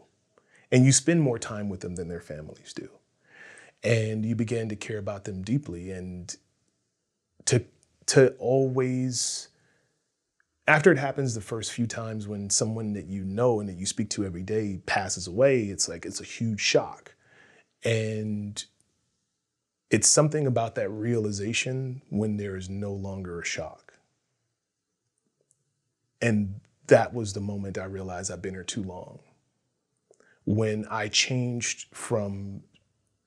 and 0.72 0.86
you 0.86 0.90
spend 0.90 1.20
more 1.20 1.38
time 1.38 1.68
with 1.68 1.80
them 1.80 1.94
than 1.94 2.08
their 2.08 2.20
families 2.20 2.72
do. 2.72 2.88
And 3.84 4.24
you 4.24 4.34
begin 4.34 4.70
to 4.70 4.76
care 4.76 4.98
about 4.98 5.24
them 5.24 5.42
deeply 5.42 5.90
and 5.90 6.34
to 7.44 7.64
to 8.06 8.34
always 8.38 9.48
after 10.66 10.90
it 10.90 10.98
happens 10.98 11.34
the 11.34 11.40
first 11.40 11.72
few 11.72 11.86
times 11.86 12.26
when 12.26 12.48
someone 12.48 12.94
that 12.94 13.06
you 13.06 13.24
know 13.24 13.60
and 13.60 13.68
that 13.68 13.76
you 13.76 13.84
speak 13.84 14.08
to 14.10 14.24
every 14.24 14.42
day 14.42 14.80
passes 14.86 15.26
away, 15.26 15.64
it's 15.64 15.88
like 15.88 16.06
it's 16.06 16.20
a 16.20 16.24
huge 16.24 16.60
shock. 16.60 17.14
And 17.84 18.64
it's 19.90 20.08
something 20.08 20.46
about 20.46 20.76
that 20.76 20.88
realization 20.88 22.00
when 22.08 22.36
there 22.36 22.56
is 22.56 22.70
no 22.70 22.92
longer 22.92 23.40
a 23.40 23.44
shock. 23.44 23.94
And 26.22 26.60
that 26.86 27.12
was 27.12 27.32
the 27.32 27.40
moment 27.40 27.76
I 27.76 27.84
realized 27.84 28.30
I've 28.30 28.40
been 28.40 28.54
here 28.54 28.62
too 28.62 28.84
long 28.84 29.18
when 30.44 30.86
I 30.90 31.08
changed 31.08 31.86
from 31.94 32.62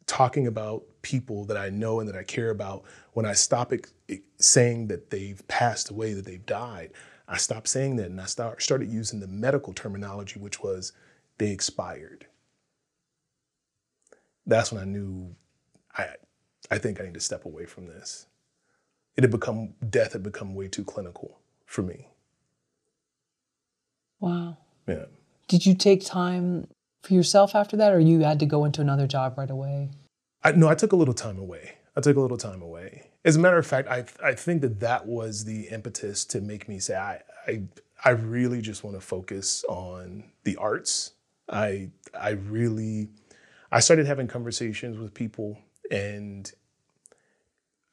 talking 0.05 0.47
about 0.47 0.83
people 1.01 1.45
that 1.45 1.57
I 1.57 1.69
know 1.69 1.99
and 1.99 2.09
that 2.09 2.15
I 2.15 2.23
care 2.23 2.49
about, 2.49 2.83
when 3.13 3.25
I 3.25 3.33
stop 3.33 3.71
it, 3.73 3.91
it, 4.07 4.23
saying 4.37 4.87
that 4.87 5.09
they've 5.09 5.45
passed 5.47 5.89
away, 5.89 6.13
that 6.13 6.25
they've 6.25 6.45
died, 6.45 6.91
I 7.27 7.37
stopped 7.37 7.67
saying 7.67 7.95
that 7.97 8.07
and 8.07 8.21
I 8.21 8.25
start, 8.25 8.61
started 8.61 8.91
using 8.91 9.19
the 9.19 9.27
medical 9.27 9.73
terminology, 9.73 10.39
which 10.39 10.61
was 10.61 10.93
they 11.37 11.51
expired. 11.51 12.27
That's 14.45 14.71
when 14.71 14.81
I 14.81 14.85
knew 14.85 15.35
I, 15.97 16.09
I 16.69 16.77
think 16.77 17.01
I 17.01 17.05
need 17.05 17.15
to 17.15 17.19
step 17.19 17.45
away 17.45 17.65
from 17.65 17.87
this. 17.87 18.27
It 19.17 19.23
had 19.23 19.31
become, 19.31 19.73
death 19.89 20.13
had 20.13 20.23
become 20.23 20.53
way 20.53 20.67
too 20.67 20.83
clinical 20.83 21.39
for 21.65 21.81
me. 21.81 22.09
Wow. 24.19 24.57
Yeah. 24.87 25.05
Did 25.47 25.65
you 25.65 25.73
take 25.73 26.05
time 26.05 26.67
for 27.05 27.13
yourself 27.13 27.55
after 27.55 27.77
that, 27.77 27.93
or 27.93 27.99
you 27.99 28.21
had 28.21 28.39
to 28.39 28.45
go 28.45 28.65
into 28.65 28.81
another 28.81 29.07
job 29.07 29.37
right 29.37 29.49
away? 29.49 29.89
I, 30.43 30.51
no, 30.51 30.67
I 30.67 30.75
took 30.75 30.91
a 30.91 30.95
little 30.95 31.13
time 31.13 31.37
away. 31.37 31.75
I 31.95 32.01
took 32.01 32.17
a 32.17 32.21
little 32.21 32.37
time 32.37 32.61
away. 32.61 33.09
As 33.23 33.35
a 33.35 33.39
matter 33.39 33.57
of 33.57 33.65
fact, 33.65 33.87
I, 33.87 34.05
I 34.23 34.33
think 34.33 34.61
that 34.61 34.79
that 34.81 35.07
was 35.07 35.45
the 35.45 35.67
impetus 35.69 36.25
to 36.25 36.41
make 36.41 36.67
me 36.67 36.79
say, 36.79 36.95
I, 36.95 37.21
I, 37.47 37.63
I 38.03 38.09
really 38.11 38.61
just 38.61 38.83
want 38.83 38.95
to 38.95 39.01
focus 39.01 39.63
on 39.67 40.25
the 40.43 40.55
arts. 40.57 41.13
I, 41.49 41.89
I 42.19 42.31
really, 42.31 43.09
I 43.71 43.79
started 43.79 44.05
having 44.05 44.27
conversations 44.27 44.97
with 44.97 45.13
people 45.13 45.57
and 45.89 46.51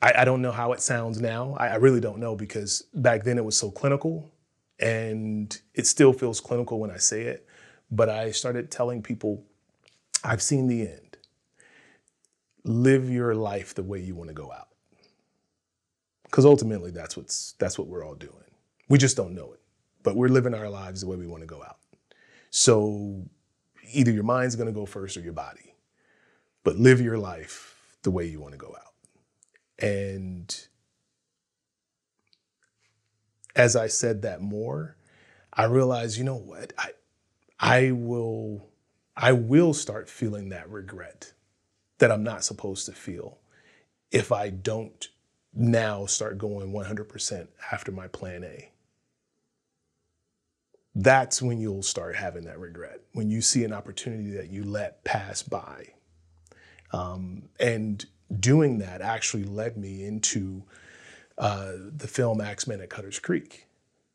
I, 0.01 0.12
I 0.18 0.25
don't 0.25 0.42
know 0.42 0.53
how 0.53 0.72
it 0.72 0.81
sounds 0.81 1.20
now. 1.20 1.55
I, 1.59 1.68
I 1.68 1.75
really 1.77 2.01
don't 2.01 2.18
know 2.18 2.35
because 2.35 2.85
back 2.92 3.25
then 3.25 3.38
it 3.38 3.44
was 3.44 3.57
so 3.57 3.70
clinical 3.70 4.33
and 4.79 5.59
it 5.75 5.87
still 5.87 6.12
feels 6.12 6.40
clinical 6.40 6.81
when 6.81 6.90
I 6.90 6.96
say 6.96 7.22
it. 7.22 7.46
But 7.92 8.09
I 8.09 8.31
started 8.31 8.70
telling 8.70 9.02
people, 9.02 9.44
I've 10.24 10.40
seen 10.40 10.66
the 10.66 10.81
end. 10.81 11.18
Live 12.64 13.11
your 13.11 13.35
life 13.35 13.74
the 13.74 13.83
way 13.83 14.00
you 14.00 14.14
want 14.14 14.28
to 14.28 14.35
go 14.35 14.50
out. 14.50 14.68
Because 16.24 16.46
ultimately 16.46 16.90
that's 16.90 17.16
what's 17.16 17.52
that's 17.59 17.78
what 17.78 17.88
we're 17.88 18.05
all 18.05 18.14
doing. 18.14 18.33
We 18.88 18.96
just 18.96 19.16
don't 19.16 19.35
know 19.35 19.52
it. 19.52 19.61
But 20.02 20.16
we're 20.16 20.28
living 20.28 20.55
our 20.55 20.70
lives 20.70 21.02
the 21.02 21.07
way 21.07 21.16
we 21.16 21.26
want 21.26 21.42
to 21.42 21.46
go 21.46 21.62
out. 21.62 21.76
So 22.48 23.24
either 23.92 24.11
your 24.11 24.24
mind's 24.24 24.57
gonna 24.57 24.72
go 24.72 24.87
first 24.87 25.18
or 25.18 25.20
your 25.20 25.35
body. 25.35 25.74
But 26.64 26.76
live 26.76 27.00
your 27.00 27.18
life 27.18 27.98
the 28.02 28.11
way 28.11 28.24
you 28.24 28.40
want 28.40 28.52
to 28.52 28.59
go 28.59 28.74
out. 28.74 28.94
And 29.85 30.66
as 33.55 33.76
I 33.76 33.88
said 33.88 34.22
that 34.22 34.40
more, 34.40 34.96
I 35.52 35.64
realized, 35.64 36.16
you 36.16 36.24
know 36.24 36.37
what? 36.37 36.72
I 36.78 36.92
I 37.62 37.92
will 37.92 38.68
I 39.16 39.33
will 39.33 39.72
start 39.72 40.11
feeling 40.11 40.48
that 40.48 40.68
regret 40.68 41.33
that 41.98 42.11
I'm 42.11 42.25
not 42.25 42.44
supposed 42.44 42.87
to 42.87 42.92
feel 42.92 43.38
if 44.11 44.33
I 44.33 44.51
don't 44.51 45.09
now 45.55 46.07
start 46.07 46.38
going 46.38 46.72
100% 46.72 47.48
after 47.70 47.92
my 47.92 48.09
plan 48.09 48.42
A. 48.42 48.70
That's 50.94 51.40
when 51.40 51.61
you'll 51.61 51.83
start 51.83 52.16
having 52.16 52.44
that 52.44 52.59
regret, 52.59 53.01
when 53.12 53.31
you 53.31 53.40
see 53.40 53.64
an 53.64 53.72
opportunity 53.72 54.31
that 54.33 54.51
you 54.51 54.64
let 54.64 55.05
pass 55.05 55.42
by. 55.42 55.92
Um, 56.92 57.44
and 57.61 58.05
doing 58.40 58.79
that 58.79 59.03
actually 59.03 59.44
led 59.44 59.77
me 59.77 60.05
into 60.05 60.64
uh, 61.38 61.72
the 61.96 62.09
film 62.09 62.40
Axeman 62.40 62.81
at 62.81 62.90
Cutter's 62.90 63.18
Creek. 63.18 63.66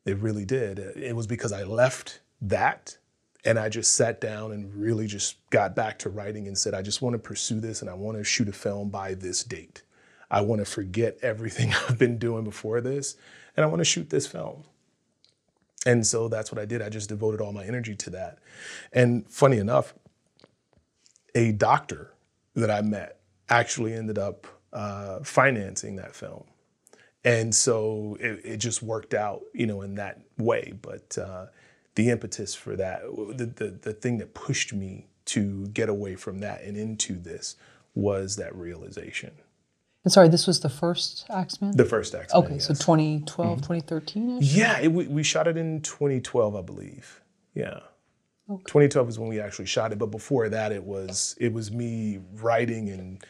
It 0.04 0.18
really 0.18 0.44
did. 0.44 0.78
It 0.78 1.16
was 1.16 1.26
because 1.26 1.52
I 1.52 1.62
left 1.62 2.20
that 2.40 2.97
and 3.44 3.58
I 3.58 3.68
just 3.68 3.94
sat 3.94 4.20
down 4.20 4.52
and 4.52 4.74
really 4.74 5.06
just 5.06 5.36
got 5.50 5.76
back 5.76 5.98
to 6.00 6.10
writing 6.10 6.46
and 6.48 6.58
said, 6.58 6.74
I 6.74 6.82
just 6.82 7.02
want 7.02 7.14
to 7.14 7.18
pursue 7.18 7.60
this 7.60 7.80
and 7.80 7.90
I 7.90 7.94
want 7.94 8.18
to 8.18 8.24
shoot 8.24 8.48
a 8.48 8.52
film 8.52 8.90
by 8.90 9.14
this 9.14 9.44
date. 9.44 9.82
I 10.30 10.40
want 10.40 10.60
to 10.60 10.64
forget 10.64 11.18
everything 11.22 11.72
I've 11.88 11.98
been 11.98 12.18
doing 12.18 12.44
before 12.44 12.80
this 12.80 13.16
and 13.56 13.64
I 13.64 13.68
want 13.68 13.80
to 13.80 13.84
shoot 13.84 14.10
this 14.10 14.26
film. 14.26 14.64
And 15.86 16.06
so 16.06 16.28
that's 16.28 16.50
what 16.50 16.60
I 16.60 16.64
did. 16.64 16.82
I 16.82 16.88
just 16.88 17.08
devoted 17.08 17.40
all 17.40 17.52
my 17.52 17.64
energy 17.64 17.94
to 17.94 18.10
that. 18.10 18.38
And 18.92 19.30
funny 19.30 19.58
enough, 19.58 19.94
a 21.34 21.52
doctor 21.52 22.12
that 22.54 22.70
I 22.70 22.82
met 22.82 23.20
actually 23.48 23.94
ended 23.94 24.18
up 24.18 24.46
uh, 24.72 25.20
financing 25.20 25.96
that 25.96 26.14
film. 26.14 26.44
And 27.24 27.54
so 27.54 28.16
it, 28.20 28.40
it, 28.44 28.56
just 28.58 28.82
worked 28.82 29.14
out, 29.14 29.42
you 29.52 29.66
know, 29.66 29.82
in 29.82 29.96
that 29.96 30.20
way. 30.36 30.72
But 30.80 31.16
uh, 31.18 31.46
the 31.98 32.10
impetus 32.10 32.54
for 32.54 32.76
that, 32.76 33.02
the, 33.02 33.44
the, 33.44 33.70
the 33.70 33.92
thing 33.92 34.18
that 34.18 34.32
pushed 34.32 34.72
me 34.72 35.08
to 35.24 35.66
get 35.66 35.88
away 35.88 36.14
from 36.14 36.38
that 36.38 36.62
and 36.62 36.76
into 36.76 37.14
this 37.14 37.56
was 37.92 38.36
that 38.36 38.54
realization. 38.54 39.32
And 40.04 40.12
sorry, 40.12 40.28
this 40.28 40.46
was 40.46 40.60
the 40.60 40.68
first 40.68 41.26
Axeman? 41.28 41.76
The 41.76 41.84
first 41.84 42.14
Axeman. 42.14 42.44
Okay, 42.44 42.54
yes. 42.54 42.68
so 42.68 42.74
2012, 42.74 43.50
mm-hmm. 43.50 43.56
2013 43.56 44.38
Yeah, 44.40 44.78
it, 44.78 44.92
we, 44.92 45.08
we 45.08 45.24
shot 45.24 45.48
it 45.48 45.56
in 45.56 45.82
2012, 45.82 46.54
I 46.54 46.62
believe. 46.62 47.20
Yeah. 47.52 47.80
Okay. 48.48 48.62
2012 48.68 49.08
is 49.08 49.18
when 49.18 49.28
we 49.28 49.40
actually 49.40 49.66
shot 49.66 49.90
it, 49.90 49.98
but 49.98 50.12
before 50.12 50.48
that, 50.50 50.70
it 50.70 50.84
was 50.84 51.34
it 51.40 51.52
was 51.52 51.72
me 51.72 52.20
writing 52.34 52.90
and 52.90 53.24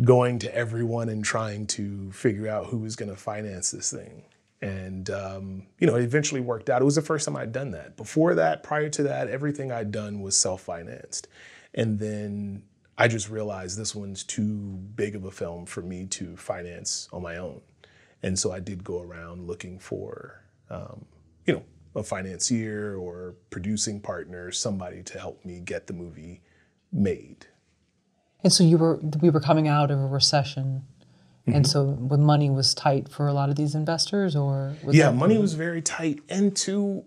going 0.00 0.38
to 0.38 0.54
everyone 0.54 1.10
and 1.10 1.22
trying 1.22 1.66
to 1.66 2.10
figure 2.12 2.48
out 2.48 2.68
who 2.68 2.78
was 2.78 2.96
going 2.96 3.10
to 3.10 3.16
finance 3.16 3.70
this 3.70 3.92
thing. 3.92 4.24
And, 4.62 5.08
um, 5.08 5.66
you 5.78 5.86
know, 5.86 5.96
it 5.96 6.02
eventually 6.02 6.40
worked 6.40 6.68
out. 6.68 6.82
It 6.82 6.84
was 6.84 6.96
the 6.96 7.02
first 7.02 7.24
time 7.24 7.36
I'd 7.36 7.52
done 7.52 7.70
that. 7.70 7.96
Before 7.96 8.34
that, 8.34 8.62
prior 8.62 8.90
to 8.90 9.02
that, 9.04 9.28
everything 9.28 9.72
I'd 9.72 9.90
done 9.90 10.20
was 10.20 10.36
self 10.36 10.62
financed. 10.62 11.28
And 11.74 11.98
then 11.98 12.62
I 12.98 13.08
just 13.08 13.30
realized 13.30 13.78
this 13.78 13.94
one's 13.94 14.22
too 14.22 14.78
big 14.94 15.16
of 15.16 15.24
a 15.24 15.30
film 15.30 15.64
for 15.64 15.80
me 15.80 16.06
to 16.06 16.36
finance 16.36 17.08
on 17.12 17.22
my 17.22 17.36
own. 17.36 17.62
And 18.22 18.38
so 18.38 18.52
I 18.52 18.60
did 18.60 18.84
go 18.84 19.00
around 19.00 19.46
looking 19.46 19.78
for, 19.78 20.44
um, 20.68 21.06
you 21.46 21.54
know, 21.54 21.62
a 21.94 22.02
financier 22.02 22.96
or 22.96 23.36
producing 23.48 24.00
partner, 24.00 24.52
somebody 24.52 25.02
to 25.04 25.18
help 25.18 25.44
me 25.44 25.60
get 25.60 25.86
the 25.86 25.94
movie 25.94 26.42
made. 26.92 27.46
And 28.42 28.52
so 28.52 28.64
you 28.64 28.78
were 28.78 28.96
we 29.20 29.30
were 29.30 29.40
coming 29.40 29.68
out 29.68 29.90
of 29.90 29.98
a 29.98 30.06
recession 30.06 30.84
Mm-hmm. 31.46 31.56
And 31.56 31.66
so, 31.66 31.84
when 31.84 32.22
money 32.22 32.50
was 32.50 32.74
tight 32.74 33.08
for 33.08 33.26
a 33.26 33.32
lot 33.32 33.48
of 33.48 33.56
these 33.56 33.74
investors, 33.74 34.36
or 34.36 34.74
yeah, 34.90 35.10
money 35.10 35.38
was 35.38 35.54
very 35.54 35.80
tight. 35.80 36.20
And 36.28 36.54
to 36.58 37.04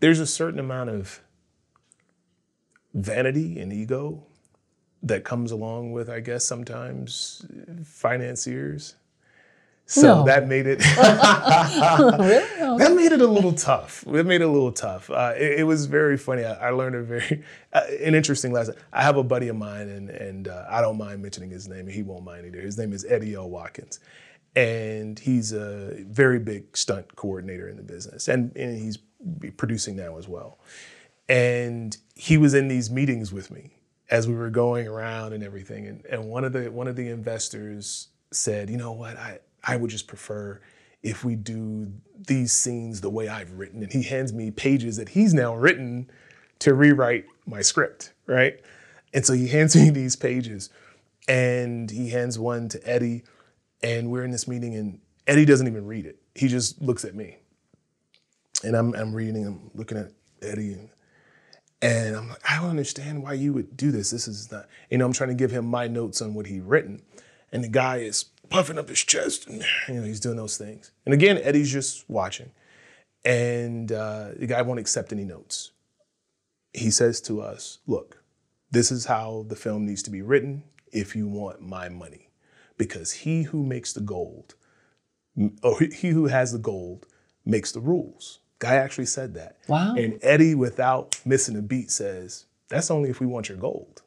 there's 0.00 0.20
a 0.20 0.26
certain 0.26 0.60
amount 0.60 0.90
of 0.90 1.20
vanity 2.94 3.58
and 3.58 3.72
ego 3.72 4.24
that 5.02 5.24
comes 5.24 5.50
along 5.52 5.92
with, 5.92 6.08
I 6.08 6.20
guess, 6.20 6.44
sometimes 6.44 7.46
financiers. 7.84 8.96
So 9.88 10.18
no. 10.18 10.24
that 10.24 10.48
made 10.48 10.66
it 10.66 10.84
really? 10.84 10.98
that 12.78 12.92
made 12.96 13.12
it 13.12 13.20
a 13.20 13.26
little 13.26 13.52
tough. 13.52 14.04
It 14.06 14.26
made 14.26 14.40
it 14.40 14.44
a 14.44 14.50
little 14.50 14.72
tough. 14.72 15.08
Uh, 15.08 15.32
it, 15.36 15.60
it, 15.60 15.62
was 15.62 15.86
very 15.86 16.16
funny. 16.18 16.44
I, 16.44 16.68
I 16.68 16.70
learned 16.70 16.96
a 16.96 17.02
very 17.02 17.44
uh, 17.72 17.82
an 18.02 18.16
interesting 18.16 18.52
lesson. 18.52 18.74
I 18.92 19.02
have 19.02 19.16
a 19.16 19.22
buddy 19.22 19.46
of 19.46 19.54
mine, 19.54 19.88
and 19.88 20.10
and 20.10 20.48
uh, 20.48 20.64
I 20.68 20.80
don't 20.80 20.98
mind 20.98 21.22
mentioning 21.22 21.50
his 21.50 21.68
name, 21.68 21.80
and 21.80 21.92
he 21.92 22.02
won't 22.02 22.24
mind 22.24 22.46
either. 22.46 22.60
His 22.60 22.76
name 22.76 22.92
is 22.92 23.04
Eddie 23.04 23.34
L. 23.34 23.48
Watkins, 23.48 24.00
and 24.56 25.18
he's 25.20 25.52
a 25.52 25.94
very 26.08 26.40
big 26.40 26.76
stunt 26.76 27.14
coordinator 27.14 27.68
in 27.68 27.76
the 27.76 27.84
business, 27.84 28.26
and, 28.26 28.56
and 28.56 28.76
he's 28.76 28.98
producing 29.56 29.94
now 29.94 30.18
as 30.18 30.26
well. 30.26 30.58
And 31.28 31.96
he 32.16 32.38
was 32.38 32.54
in 32.54 32.66
these 32.66 32.90
meetings 32.90 33.32
with 33.32 33.52
me 33.52 33.70
as 34.10 34.26
we 34.26 34.34
were 34.34 34.50
going 34.50 34.88
around 34.88 35.32
and 35.32 35.44
everything, 35.44 35.86
and, 35.86 36.04
and 36.06 36.28
one 36.28 36.44
of 36.44 36.52
the 36.52 36.72
one 36.72 36.88
of 36.88 36.96
the 36.96 37.08
investors 37.08 38.08
said, 38.32 38.68
you 38.68 38.76
know 38.76 38.92
what, 38.92 39.16
I 39.16 39.38
I 39.66 39.76
would 39.76 39.90
just 39.90 40.06
prefer 40.06 40.60
if 41.02 41.24
we 41.24 41.36
do 41.36 41.92
these 42.26 42.52
scenes 42.52 43.00
the 43.00 43.10
way 43.10 43.28
I've 43.28 43.52
written. 43.52 43.82
And 43.82 43.92
he 43.92 44.02
hands 44.02 44.32
me 44.32 44.50
pages 44.50 44.96
that 44.96 45.10
he's 45.10 45.34
now 45.34 45.54
written 45.54 46.10
to 46.60 46.74
rewrite 46.74 47.26
my 47.46 47.62
script, 47.62 48.12
right? 48.26 48.60
And 49.12 49.24
so 49.24 49.32
he 49.32 49.48
hands 49.48 49.76
me 49.76 49.90
these 49.90 50.16
pages 50.16 50.70
and 51.28 51.90
he 51.90 52.10
hands 52.10 52.38
one 52.38 52.68
to 52.70 52.88
Eddie. 52.88 53.24
And 53.82 54.10
we're 54.10 54.24
in 54.24 54.30
this 54.30 54.48
meeting 54.48 54.74
and 54.74 55.00
Eddie 55.26 55.44
doesn't 55.44 55.66
even 55.66 55.86
read 55.86 56.06
it. 56.06 56.18
He 56.34 56.48
just 56.48 56.80
looks 56.80 57.04
at 57.04 57.14
me. 57.14 57.36
And 58.64 58.74
I'm, 58.74 58.94
I'm 58.94 59.14
reading, 59.14 59.46
I'm 59.46 59.70
looking 59.74 59.98
at 59.98 60.12
Eddie 60.42 60.72
and, 60.72 60.88
and 61.82 62.16
I'm 62.16 62.28
like, 62.30 62.50
I 62.50 62.56
don't 62.56 62.70
understand 62.70 63.22
why 63.22 63.34
you 63.34 63.52
would 63.52 63.76
do 63.76 63.90
this. 63.90 64.10
This 64.10 64.26
is 64.26 64.50
not, 64.50 64.66
you 64.90 64.96
know, 64.98 65.04
I'm 65.04 65.12
trying 65.12 65.28
to 65.28 65.34
give 65.34 65.50
him 65.50 65.66
my 65.66 65.86
notes 65.86 66.22
on 66.22 66.32
what 66.34 66.46
he'd 66.46 66.62
written. 66.62 67.02
And 67.52 67.62
the 67.62 67.68
guy 67.68 67.98
is 67.98 68.24
puffing 68.48 68.78
up 68.78 68.88
his 68.88 69.02
chest, 69.02 69.46
and 69.46 69.64
you 69.88 69.94
know 69.94 70.02
he's 70.02 70.20
doing 70.20 70.36
those 70.36 70.56
things. 70.56 70.92
And 71.04 71.14
again, 71.14 71.38
Eddie's 71.38 71.72
just 71.72 72.08
watching, 72.08 72.50
and 73.24 73.90
uh, 73.92 74.30
the 74.36 74.46
guy 74.46 74.62
won't 74.62 74.80
accept 74.80 75.12
any 75.12 75.24
notes. 75.24 75.72
He 76.72 76.90
says 76.90 77.20
to 77.22 77.40
us, 77.40 77.78
"Look, 77.86 78.22
this 78.70 78.90
is 78.90 79.06
how 79.06 79.46
the 79.48 79.56
film 79.56 79.86
needs 79.86 80.02
to 80.04 80.10
be 80.10 80.22
written 80.22 80.64
if 80.92 81.16
you 81.16 81.26
want 81.26 81.60
my 81.60 81.88
money, 81.88 82.30
because 82.78 83.12
he 83.12 83.44
who 83.44 83.62
makes 83.64 83.92
the 83.92 84.00
gold, 84.00 84.54
or 85.62 85.80
he 85.80 86.08
who 86.10 86.26
has 86.26 86.52
the 86.52 86.58
gold, 86.58 87.06
makes 87.44 87.72
the 87.72 87.80
rules." 87.80 88.40
Guy 88.58 88.76
actually 88.76 89.06
said 89.06 89.34
that. 89.34 89.58
Wow. 89.68 89.94
And 89.96 90.18
Eddie, 90.22 90.54
without 90.54 91.20
missing 91.26 91.56
a 91.56 91.62
beat, 91.62 91.90
says, 91.90 92.46
"That's 92.68 92.90
only 92.90 93.10
if 93.10 93.20
we 93.20 93.26
want 93.26 93.48
your 93.48 93.58
gold." 93.58 94.02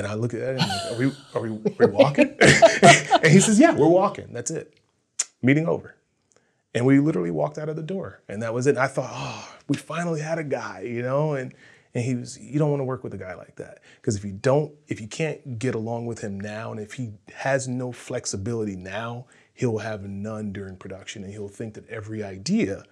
And 0.00 0.06
I 0.06 0.14
look 0.14 0.32
at 0.32 0.40
him, 0.40 0.56
like, 0.56 0.92
are 0.92 0.98
we, 0.98 1.12
are 1.34 1.42
we, 1.42 1.48
are 1.50 1.86
we 1.86 1.92
walking? 1.92 2.34
and 2.40 3.26
he 3.26 3.38
says, 3.38 3.60
yeah, 3.60 3.74
we're 3.74 3.86
walking. 3.86 4.32
That's 4.32 4.50
it. 4.50 4.72
Meeting 5.42 5.68
over. 5.68 5.94
And 6.74 6.86
we 6.86 6.98
literally 7.00 7.30
walked 7.30 7.58
out 7.58 7.68
of 7.68 7.76
the 7.76 7.82
door 7.82 8.22
and 8.26 8.42
that 8.42 8.54
was 8.54 8.66
it. 8.66 8.70
And 8.70 8.78
I 8.78 8.86
thought, 8.86 9.10
oh, 9.12 9.54
we 9.68 9.76
finally 9.76 10.22
had 10.22 10.38
a 10.38 10.42
guy, 10.42 10.86
you 10.88 11.02
know? 11.02 11.34
And, 11.34 11.52
and 11.94 12.02
he 12.02 12.14
was, 12.14 12.38
you 12.38 12.58
don't 12.58 12.70
want 12.70 12.80
to 12.80 12.84
work 12.84 13.04
with 13.04 13.12
a 13.12 13.18
guy 13.18 13.34
like 13.34 13.56
that. 13.56 13.82
Because 13.96 14.16
if 14.16 14.24
you 14.24 14.32
don't, 14.32 14.72
if 14.88 15.02
you 15.02 15.06
can't 15.06 15.58
get 15.58 15.74
along 15.74 16.06
with 16.06 16.20
him 16.20 16.40
now, 16.40 16.70
and 16.70 16.80
if 16.80 16.94
he 16.94 17.10
has 17.34 17.68
no 17.68 17.92
flexibility 17.92 18.76
now, 18.76 19.26
he'll 19.52 19.78
have 19.78 20.04
none 20.04 20.50
during 20.50 20.76
production 20.76 21.24
and 21.24 21.32
he'll 21.34 21.48
think 21.48 21.74
that 21.74 21.86
every 21.90 22.24
idea 22.24 22.84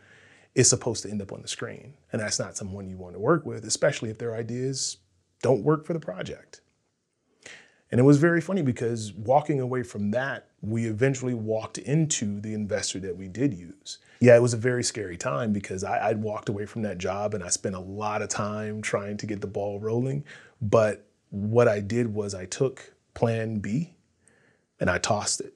is 0.55 0.69
supposed 0.69 1.05
to 1.05 1.11
end 1.11 1.23
up 1.23 1.33
on 1.33 1.41
the 1.41 1.49
screen. 1.49 1.95
And 2.13 2.21
that's 2.21 2.39
not 2.39 2.59
someone 2.59 2.91
you 2.91 2.99
want 2.99 3.15
to 3.15 3.19
work 3.19 3.47
with, 3.47 3.65
especially 3.65 4.11
if 4.11 4.19
their 4.19 4.35
ideas 4.35 4.99
don't 5.41 5.63
work 5.63 5.87
for 5.87 5.95
the 5.95 6.01
project. 6.01 6.61
And 7.91 7.99
it 7.99 8.05
was 8.05 8.19
very 8.19 8.41
funny 8.41 8.63
because 8.63 9.13
walking 9.13 9.61
away 9.61 9.83
from 9.83 10.11
that, 10.11 10.49
we 10.61 10.87
eventually 10.87 11.35
walked 11.35 11.79
into 11.79 12.41
the 12.41 12.53
investor 12.53 12.99
that 13.01 13.17
we 13.17 13.29
did 13.29 13.55
use. 13.55 13.99
Yeah, 14.21 14.37
it 14.37 14.43
was 14.43 14.53
a 14.53 14.59
very 14.59 14.83
scary 14.83 15.17
time 15.17 15.53
because 15.53 15.85
I, 15.85 16.09
would 16.09 16.23
walked 16.23 16.49
away 16.49 16.67
from 16.67 16.83
that 16.83 16.99
job 16.99 17.35
and 17.35 17.43
I 17.43 17.49
spent 17.49 17.75
a 17.75 17.81
lot 17.81 18.21
of 18.21 18.29
time 18.29 18.83
trying 18.83 19.17
to 19.19 19.27
get 19.27 19.41
the 19.41 19.47
ball 19.47 19.81
rolling. 19.81 20.25
But 20.61 21.07
what 21.31 21.69
I 21.69 21.81
did 21.81 22.13
was 22.13 22.35
I 22.35 22.45
took 22.45 22.93
plan 23.15 23.61
B 23.61 23.95
and 24.81 24.91
I 24.91 24.99
tossed 24.99 25.41
it. 25.41 25.55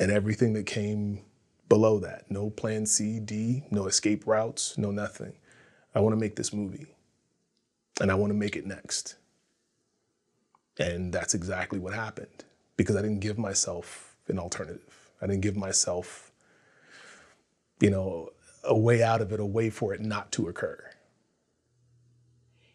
And 0.00 0.10
everything 0.10 0.54
that 0.54 0.66
came 0.66 1.24
below 1.68 1.98
that 2.00 2.30
no 2.30 2.50
plan 2.50 2.86
C, 2.86 3.20
D, 3.20 3.64
no 3.70 3.86
escape 3.86 4.26
routes, 4.26 4.76
no 4.78 4.90
nothing. 4.90 5.34
I 5.94 6.00
want 6.00 6.14
to 6.14 6.20
make 6.20 6.36
this 6.36 6.52
movie 6.52 6.86
and 8.00 8.10
I 8.10 8.14
want 8.14 8.30
to 8.30 8.38
make 8.38 8.56
it 8.56 8.66
next. 8.66 9.16
And 10.78 11.12
that's 11.12 11.34
exactly 11.34 11.78
what 11.78 11.94
happened 11.94 12.44
because 12.76 12.96
I 12.96 13.02
didn't 13.02 13.20
give 13.20 13.38
myself 13.38 14.16
an 14.28 14.38
alternative. 14.38 15.10
I 15.20 15.26
didn't 15.26 15.42
give 15.42 15.56
myself, 15.56 16.30
you 17.80 17.90
know, 17.90 18.30
a 18.64 18.76
way 18.76 19.02
out 19.02 19.20
of 19.20 19.32
it, 19.32 19.40
a 19.40 19.46
way 19.46 19.70
for 19.70 19.92
it 19.92 20.00
not 20.00 20.30
to 20.32 20.48
occur. 20.48 20.84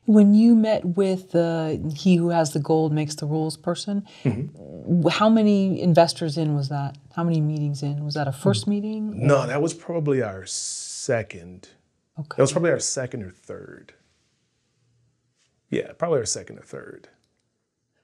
When 0.05 0.33
you 0.33 0.53
met 0.53 0.83
with 0.83 1.31
the 1.31 1.93
he 1.95 2.17
who 2.17 2.29
has 2.29 2.51
the 2.51 2.59
gold 2.59 2.91
makes 2.91 3.15
the 3.15 3.25
rules 3.25 3.55
person, 3.55 4.05
mm-hmm. 4.25 5.07
how 5.07 5.29
many 5.29 5.81
investors 5.81 6.37
in 6.37 6.55
was 6.55 6.67
that? 6.67 6.97
How 7.15 7.23
many 7.23 7.39
meetings 7.39 7.81
in? 7.81 8.03
Was 8.03 8.15
that 8.15 8.27
a 8.27 8.33
first 8.33 8.67
meeting? 8.67 9.25
No, 9.25 9.47
that 9.47 9.61
was 9.61 9.73
probably 9.73 10.21
our 10.21 10.45
second. 10.45 11.69
Okay. 12.19 12.35
That 12.35 12.43
was 12.43 12.51
probably 12.51 12.71
our 12.71 12.79
second 12.79 13.23
or 13.23 13.31
third. 13.31 13.93
Yeah, 15.69 15.93
probably 15.93 16.19
our 16.19 16.25
second 16.25 16.59
or 16.59 16.63
third. 16.63 17.07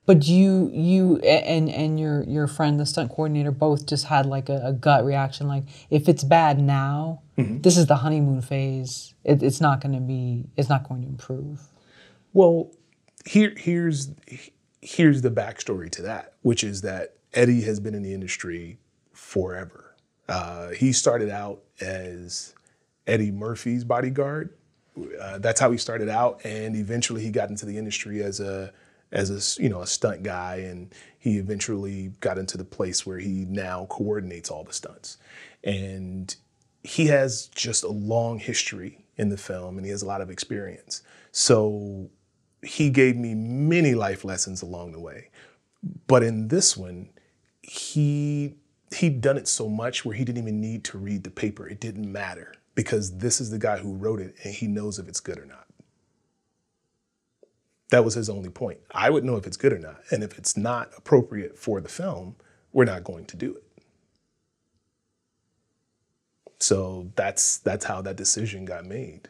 But 0.10 0.26
you, 0.26 0.72
you, 0.74 1.17
and 1.17 1.69
and 1.69 2.00
your 2.00 2.24
your 2.24 2.48
friend, 2.48 2.80
the 2.80 2.86
stunt 2.88 3.12
coordinator, 3.12 3.52
both 3.52 3.86
just 3.86 4.06
had 4.06 4.26
like 4.26 4.50
a, 4.50 4.60
a 4.65 4.74
gut 4.74 5.06
reaction. 5.06 5.48
Like, 5.48 5.65
if 5.91 6.10
it's 6.10 6.24
bad 6.24 6.60
now, 6.60 7.22
mm-hmm. 7.38 7.62
this 7.62 7.78
is 7.78 7.86
the 7.86 7.98
honeymoon 7.98 8.41
phase. 8.41 9.13
It, 9.24 9.43
it's 9.43 9.62
not 9.62 9.82
going 9.82 9.93
to 9.93 10.02
be. 10.02 10.45
It's 10.58 10.67
not 10.67 10.89
going 10.89 11.04
to 11.04 11.08
improve. 11.08 11.62
Well, 12.34 12.72
here 13.24 13.54
here's 13.56 14.10
here's 14.82 15.22
the 15.22 15.30
backstory 15.30 15.91
to 15.91 16.02
that, 16.02 16.34
which 16.41 16.63
is 16.63 16.82
that 16.82 17.13
Eddie 17.36 17.62
has 17.62 17.80
been 17.80 17.93
in 17.93 18.02
the 18.02 18.15
industry 18.15 18.80
forever. 19.13 19.95
Uh, 20.28 20.69
he 20.69 20.91
started 20.91 21.30
out 21.30 21.62
as 21.82 22.56
Eddie 23.06 23.30
Murphy's 23.30 23.84
bodyguard. 23.84 24.56
Uh, 25.22 25.38
that's 25.38 25.60
how 25.60 25.69
he 25.69 25.78
started 25.78 26.10
out, 26.10 26.43
and 26.43 26.76
eventually 26.76 27.22
he 27.22 27.30
got 27.30 27.52
into 27.52 27.67
the 27.67 27.78
industry 27.78 28.24
as 28.24 28.39
a 28.39 28.74
as 29.12 29.58
a 29.58 29.62
you 29.62 29.69
know 29.69 29.82
a 29.82 29.88
stunt 29.88 30.24
guy, 30.24 30.58
and 30.58 30.93
he 31.17 31.38
eventually 31.38 32.13
got 32.19 32.38
into 32.38 32.58
the 32.58 32.65
place 32.65 33.06
where 33.06 33.19
he 33.19 33.45
now 33.45 33.88
coordinates 33.89 34.50
all 34.50 34.63
the 34.63 34.74
stunts, 34.74 35.17
and 35.63 36.36
he 36.84 37.08
has 37.08 37.48
just 37.48 37.84
a 37.84 37.89
long 37.89 38.39
history 38.39 39.04
in 39.17 39.30
the 39.30 39.38
film, 39.38 39.78
and 39.78 39.86
he 39.86 39.91
has 39.91 40.02
a 40.02 40.08
lot 40.08 40.22
of 40.22 40.30
experience. 40.30 41.02
So 41.32 42.10
he 42.62 42.89
gave 42.89 43.15
me 43.15 43.34
many 43.36 43.95
life 43.95 44.24
lessons 44.24 44.62
along 44.62 44.91
the 44.91 45.00
way, 45.00 45.30
but 46.08 46.24
in 46.24 46.48
this 46.48 46.78
one, 46.78 47.10
he 47.62 48.56
he'd 48.95 49.22
done 49.22 49.38
it 49.38 49.48
so 49.48 49.69
much 49.69 50.04
where 50.04 50.15
he 50.15 50.24
didn't 50.26 50.41
even 50.41 50.60
need 50.60 50.84
to 50.84 50.98
read 50.98 51.24
the 51.24 51.30
paper. 51.30 51.67
It 51.67 51.80
didn't 51.80 52.12
matter 52.12 52.56
because 52.76 53.17
this 53.17 53.39
is 53.39 53.50
the 53.52 53.60
guy 53.60 53.78
who 53.78 53.93
wrote 53.93 54.19
it, 54.19 54.36
and 54.43 54.54
he 54.54 54.67
knows 54.67 55.00
if 55.00 55.08
it's 55.08 55.19
good 55.19 55.38
or 55.38 55.45
not. 55.45 55.69
That 57.91 58.06
was 58.06 58.13
his 58.13 58.30
only 58.30 58.49
point. 58.49 58.80
I 58.91 59.10
would 59.10 59.23
know 59.23 59.36
if 59.36 59.47
it's 59.47 59.58
good 59.58 59.73
or 59.73 59.80
not. 59.80 60.02
And 60.12 60.23
if 60.23 60.38
it's 60.38 60.56
not 60.56 60.91
appropriate 60.95 61.58
for 61.58 61.82
the 61.82 61.89
film, 61.89 62.36
we're 62.71 62.86
not 62.86 63.04
going 63.04 63.25
to 63.25 63.38
do 63.38 63.56
it. 63.56 63.63
So 66.60 67.12
that's 67.15 67.58
that's 67.58 67.86
how 67.86 68.02
that 68.02 68.17
decision 68.17 68.65
got 68.65 68.86
made. 68.86 69.30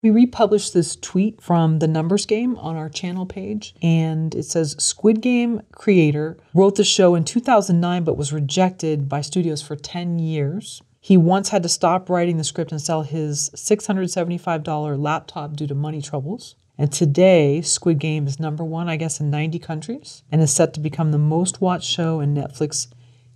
We 0.00 0.10
republished 0.10 0.74
this 0.74 0.94
tweet 0.94 1.42
from 1.42 1.80
the 1.80 1.88
Numbers 1.88 2.24
Game 2.24 2.56
on 2.58 2.76
our 2.76 2.88
channel 2.88 3.26
page, 3.26 3.74
and 3.82 4.32
it 4.32 4.44
says 4.44 4.76
Squid 4.78 5.20
Game 5.20 5.62
creator 5.72 6.38
wrote 6.54 6.76
the 6.76 6.84
show 6.84 7.16
in 7.16 7.24
2009 7.24 8.04
but 8.04 8.16
was 8.16 8.32
rejected 8.32 9.08
by 9.08 9.22
studios 9.22 9.60
for 9.60 9.74
10 9.74 10.20
years. 10.20 10.82
He 11.00 11.16
once 11.16 11.48
had 11.48 11.64
to 11.64 11.68
stop 11.68 12.08
writing 12.08 12.36
the 12.36 12.44
script 12.44 12.70
and 12.70 12.80
sell 12.80 13.02
his 13.02 13.50
$675 13.56 15.02
laptop 15.02 15.56
due 15.56 15.66
to 15.66 15.74
money 15.74 16.00
troubles. 16.00 16.54
And 16.78 16.92
today, 16.92 17.60
Squid 17.60 17.98
Game 17.98 18.28
is 18.28 18.38
number 18.38 18.62
one, 18.62 18.88
I 18.88 18.96
guess, 18.96 19.18
in 19.18 19.30
90 19.30 19.58
countries 19.58 20.22
and 20.30 20.40
is 20.40 20.54
set 20.54 20.72
to 20.74 20.80
become 20.80 21.10
the 21.10 21.18
most 21.18 21.60
watched 21.60 21.90
show 21.90 22.20
in 22.20 22.34
Netflix 22.34 22.86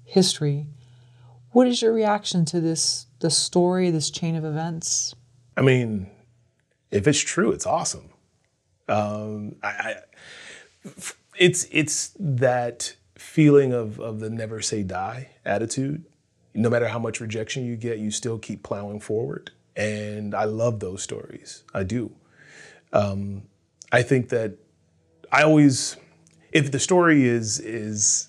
history. 0.04 0.68
What 1.50 1.66
is 1.66 1.82
your 1.82 1.92
reaction 1.92 2.44
to 2.46 2.60
this, 2.60 3.06
the 3.18 3.30
story, 3.30 3.90
this 3.90 4.10
chain 4.10 4.36
of 4.36 4.44
events? 4.44 5.16
I 5.56 5.62
mean, 5.62 6.08
if 6.92 7.08
it's 7.08 7.18
true, 7.18 7.50
it's 7.50 7.66
awesome. 7.66 8.10
Um, 8.88 9.56
I, 9.62 9.68
I, 9.68 9.94
it's 11.36 11.66
it's 11.70 12.14
that 12.18 12.94
feeling 13.16 13.72
of 13.72 14.00
of 14.00 14.20
the 14.20 14.30
never 14.30 14.60
say 14.60 14.82
die 14.82 15.30
attitude. 15.44 16.04
No 16.54 16.68
matter 16.68 16.88
how 16.88 16.98
much 16.98 17.20
rejection 17.20 17.64
you 17.64 17.76
get, 17.76 17.98
you 17.98 18.10
still 18.10 18.38
keep 18.38 18.62
plowing 18.62 19.00
forward. 19.00 19.50
And 19.74 20.34
I 20.34 20.44
love 20.44 20.80
those 20.80 21.02
stories. 21.02 21.64
I 21.72 21.82
do. 21.82 22.12
Um, 22.92 23.42
I 23.90 24.02
think 24.02 24.28
that 24.30 24.56
I 25.30 25.42
always, 25.42 25.96
if 26.52 26.70
the 26.70 26.78
story 26.78 27.24
is 27.24 27.58
is 27.60 28.28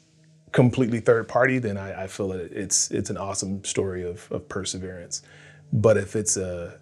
completely 0.52 1.00
third 1.00 1.28
party, 1.28 1.60
then 1.60 1.78
I, 1.78 2.04
I 2.04 2.08
feel 2.08 2.30
that 2.30 2.52
it's 2.52 2.92
it's 2.92 3.10
an 3.10 3.18
awesome 3.18 3.64
story 3.64 4.08
of, 4.08 4.32
of 4.32 4.48
perseverance. 4.48 5.22
But 5.72 5.98
if 5.98 6.16
it's 6.16 6.38
a 6.38 6.80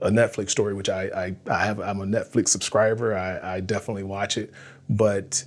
a 0.00 0.10
Netflix 0.10 0.50
story, 0.50 0.74
which 0.74 0.88
I, 0.88 1.04
I, 1.04 1.36
I 1.50 1.64
have, 1.64 1.80
I'm 1.80 2.00
a 2.00 2.04
Netflix 2.04 2.48
subscriber. 2.48 3.16
I, 3.16 3.56
I 3.56 3.60
definitely 3.60 4.02
watch 4.02 4.36
it, 4.36 4.52
but 4.90 5.44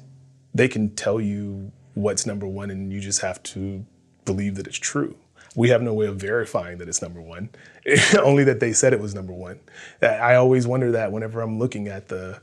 they 0.54 0.68
can 0.68 0.96
tell 0.96 1.22
you 1.22 1.72
what's 1.94 2.26
number 2.26 2.48
one, 2.48 2.72
and 2.72 2.92
you 2.92 3.00
just 3.00 3.22
have 3.22 3.42
to 3.44 3.86
believe 4.26 4.56
that 4.56 4.66
it's 4.66 4.78
true. 4.78 5.16
We 5.58 5.70
have 5.70 5.82
no 5.82 5.92
way 5.92 6.06
of 6.06 6.18
verifying 6.18 6.78
that 6.78 6.88
it's 6.88 7.02
number 7.02 7.20
one, 7.20 7.50
only 8.22 8.44
that 8.44 8.60
they 8.60 8.74
said 8.74 8.94
it 8.94 9.00
was 9.00 9.16
number 9.16 9.34
one. 9.34 9.60
I 10.04 10.36
always 10.36 10.68
wonder 10.68 10.92
that 10.92 11.12
whenever 11.12 11.42
I'm 11.42 11.58
looking 11.58 11.88
at 11.88 12.08
the 12.10 12.40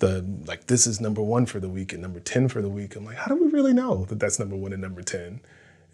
the 0.00 0.26
like 0.46 0.66
this 0.66 0.84
is 0.86 1.00
number 1.00 1.22
one 1.22 1.46
for 1.46 1.60
the 1.60 1.68
week 1.68 1.92
and 1.92 2.02
number 2.02 2.18
10 2.18 2.48
for 2.48 2.60
the 2.60 2.68
week. 2.68 2.96
I'm 2.96 3.04
like, 3.04 3.16
how 3.16 3.28
do 3.28 3.42
we 3.42 3.50
really 3.50 3.72
know 3.72 4.04
that 4.06 4.18
that's 4.18 4.40
number 4.40 4.56
one 4.56 4.72
and 4.72 4.82
number 4.82 5.00
10? 5.00 5.40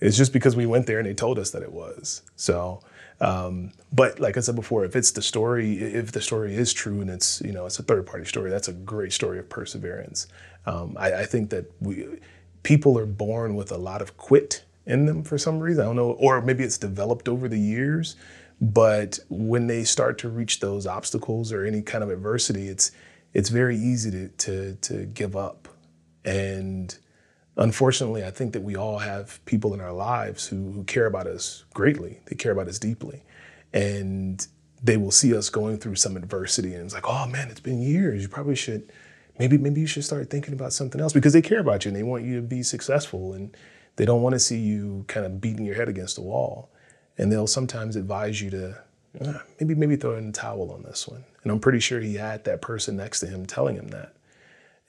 It's 0.00 0.16
just 0.16 0.32
because 0.32 0.56
we 0.56 0.64
went 0.64 0.86
there 0.86 0.98
and 0.98 1.06
they 1.06 1.14
told 1.14 1.38
us 1.38 1.50
that 1.50 1.62
it 1.62 1.72
was. 1.72 2.22
So, 2.36 2.80
um, 3.20 3.72
but 3.92 4.18
like 4.18 4.38
I 4.38 4.40
said 4.40 4.56
before, 4.56 4.86
if 4.86 4.96
it's 4.96 5.12
the 5.12 5.22
story, 5.22 5.78
if 5.78 6.10
the 6.10 6.22
story 6.22 6.56
is 6.56 6.72
true 6.72 7.02
and 7.02 7.10
it's 7.10 7.42
you 7.42 7.52
know 7.52 7.66
it's 7.66 7.78
a 7.78 7.82
third 7.82 8.06
party 8.06 8.24
story, 8.24 8.50
that's 8.50 8.68
a 8.68 8.72
great 8.72 9.12
story 9.12 9.38
of 9.38 9.48
perseverance. 9.50 10.26
Um, 10.64 10.96
I, 10.98 11.12
I 11.12 11.24
think 11.26 11.50
that 11.50 11.70
we 11.80 12.18
people 12.62 12.98
are 12.98 13.06
born 13.06 13.56
with 13.56 13.70
a 13.70 13.78
lot 13.78 14.00
of 14.00 14.16
quit 14.16 14.64
in 14.86 15.06
them 15.06 15.22
for 15.22 15.38
some 15.38 15.60
reason. 15.60 15.82
I 15.82 15.86
don't 15.86 15.96
know, 15.96 16.12
or 16.12 16.40
maybe 16.40 16.64
it's 16.64 16.78
developed 16.78 17.28
over 17.28 17.48
the 17.48 17.58
years. 17.58 18.16
But 18.60 19.18
when 19.28 19.66
they 19.66 19.82
start 19.82 20.18
to 20.18 20.28
reach 20.28 20.60
those 20.60 20.86
obstacles 20.86 21.52
or 21.52 21.64
any 21.64 21.82
kind 21.82 22.04
of 22.04 22.10
adversity, 22.10 22.68
it's 22.68 22.92
it's 23.34 23.48
very 23.48 23.76
easy 23.76 24.10
to 24.10 24.28
to, 24.28 24.74
to 24.76 25.06
give 25.06 25.34
up. 25.34 25.68
And 26.24 26.96
unfortunately, 27.56 28.24
I 28.24 28.30
think 28.30 28.52
that 28.52 28.62
we 28.62 28.76
all 28.76 28.98
have 28.98 29.44
people 29.46 29.74
in 29.74 29.80
our 29.80 29.92
lives 29.92 30.46
who, 30.46 30.70
who 30.70 30.84
care 30.84 31.06
about 31.06 31.26
us 31.26 31.64
greatly. 31.74 32.20
They 32.26 32.36
care 32.36 32.52
about 32.52 32.68
us 32.68 32.78
deeply, 32.78 33.24
and 33.72 34.46
they 34.80 34.96
will 34.96 35.10
see 35.10 35.34
us 35.36 35.48
going 35.48 35.78
through 35.78 35.96
some 35.96 36.16
adversity, 36.16 36.74
and 36.74 36.84
it's 36.84 36.94
like, 36.94 37.08
oh 37.08 37.26
man, 37.26 37.48
it's 37.48 37.60
been 37.60 37.82
years. 37.82 38.22
You 38.22 38.28
probably 38.28 38.56
should. 38.56 38.92
Maybe, 39.38 39.56
maybe 39.56 39.80
you 39.80 39.86
should 39.86 40.04
start 40.04 40.28
thinking 40.28 40.52
about 40.52 40.74
something 40.74 41.00
else 41.00 41.14
because 41.14 41.32
they 41.32 41.40
care 41.40 41.58
about 41.58 41.84
you 41.84 41.88
and 41.88 41.96
they 41.96 42.02
want 42.02 42.22
you 42.22 42.36
to 42.36 42.42
be 42.42 42.62
successful 42.62 43.32
and 43.32 43.56
they 43.96 44.04
don't 44.04 44.22
want 44.22 44.34
to 44.34 44.38
see 44.38 44.58
you 44.58 45.04
kind 45.08 45.26
of 45.26 45.40
beating 45.40 45.64
your 45.64 45.74
head 45.74 45.88
against 45.88 46.16
the 46.16 46.22
wall. 46.22 46.70
And 47.18 47.30
they'll 47.30 47.46
sometimes 47.46 47.96
advise 47.96 48.40
you 48.40 48.50
to 48.50 48.78
uh, 49.20 49.38
maybe 49.60 49.74
maybe 49.74 49.96
throw 49.96 50.16
in 50.16 50.26
the 50.26 50.32
towel 50.32 50.72
on 50.72 50.82
this 50.82 51.06
one. 51.06 51.24
And 51.42 51.52
I'm 51.52 51.60
pretty 51.60 51.80
sure 51.80 52.00
he 52.00 52.14
had 52.14 52.44
that 52.44 52.62
person 52.62 52.96
next 52.96 53.20
to 53.20 53.26
him 53.26 53.46
telling 53.46 53.76
him 53.76 53.88
that. 53.88 54.14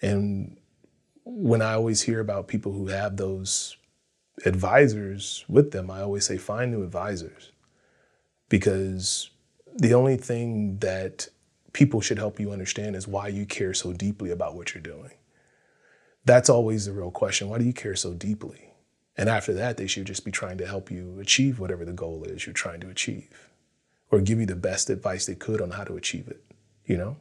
And 0.02 0.58
when 1.26 1.62
I 1.62 1.74
always 1.74 2.02
hear 2.02 2.20
about 2.20 2.48
people 2.48 2.72
who 2.72 2.88
have 2.88 3.18
those 3.18 3.76
advisors 4.46 5.46
with 5.48 5.72
them, 5.72 5.92
I 5.92 6.02
always 6.02 6.26
say 6.26 6.38
find 6.38 6.72
new 6.72 6.84
advisors 6.84 7.52
because 8.50 9.30
the 9.76 9.94
only 9.94 10.18
thing 10.18 10.78
that 10.80 11.28
people 11.74 12.02
should 12.02 12.18
help 12.18 12.40
you 12.40 12.52
understand 12.52 12.96
is 12.96 13.08
why 13.08 13.28
you 13.28 13.46
care 13.46 13.74
so 13.74 13.94
deeply 13.94 14.32
about 14.32 14.56
what 14.56 14.74
you're 14.74 14.84
doing. 14.84 15.12
That's 16.26 16.50
always 16.50 16.86
the 16.86 16.94
real 16.94 17.12
question. 17.12 17.50
Why 17.50 17.58
do 17.58 17.66
you 17.66 17.74
care 17.74 17.96
so 17.96 18.14
deeply? 18.14 18.63
And 19.16 19.30
after 19.30 19.54
that, 19.54 19.78
they 19.78 19.88
should 19.88 20.06
just 20.06 20.26
be 20.26 20.32
trying 20.32 20.58
to 20.58 20.66
help 20.66 20.90
you 20.90 21.20
achieve 21.20 21.60
whatever 21.60 21.86
the 21.86 21.94
goal 21.94 22.24
is 22.24 22.46
you're 22.46 22.54
trying 22.54 22.80
to 22.82 22.90
achieve 22.90 23.50
or 24.10 24.20
give 24.20 24.40
you 24.40 24.46
the 24.46 24.56
best 24.56 24.90
advice 24.90 25.26
they 25.26 25.36
could 25.36 25.62
on 25.62 25.72
how 25.72 25.84
to 25.84 25.96
achieve 25.96 26.28
it, 26.28 26.44
you 26.86 26.98
know? 26.98 27.16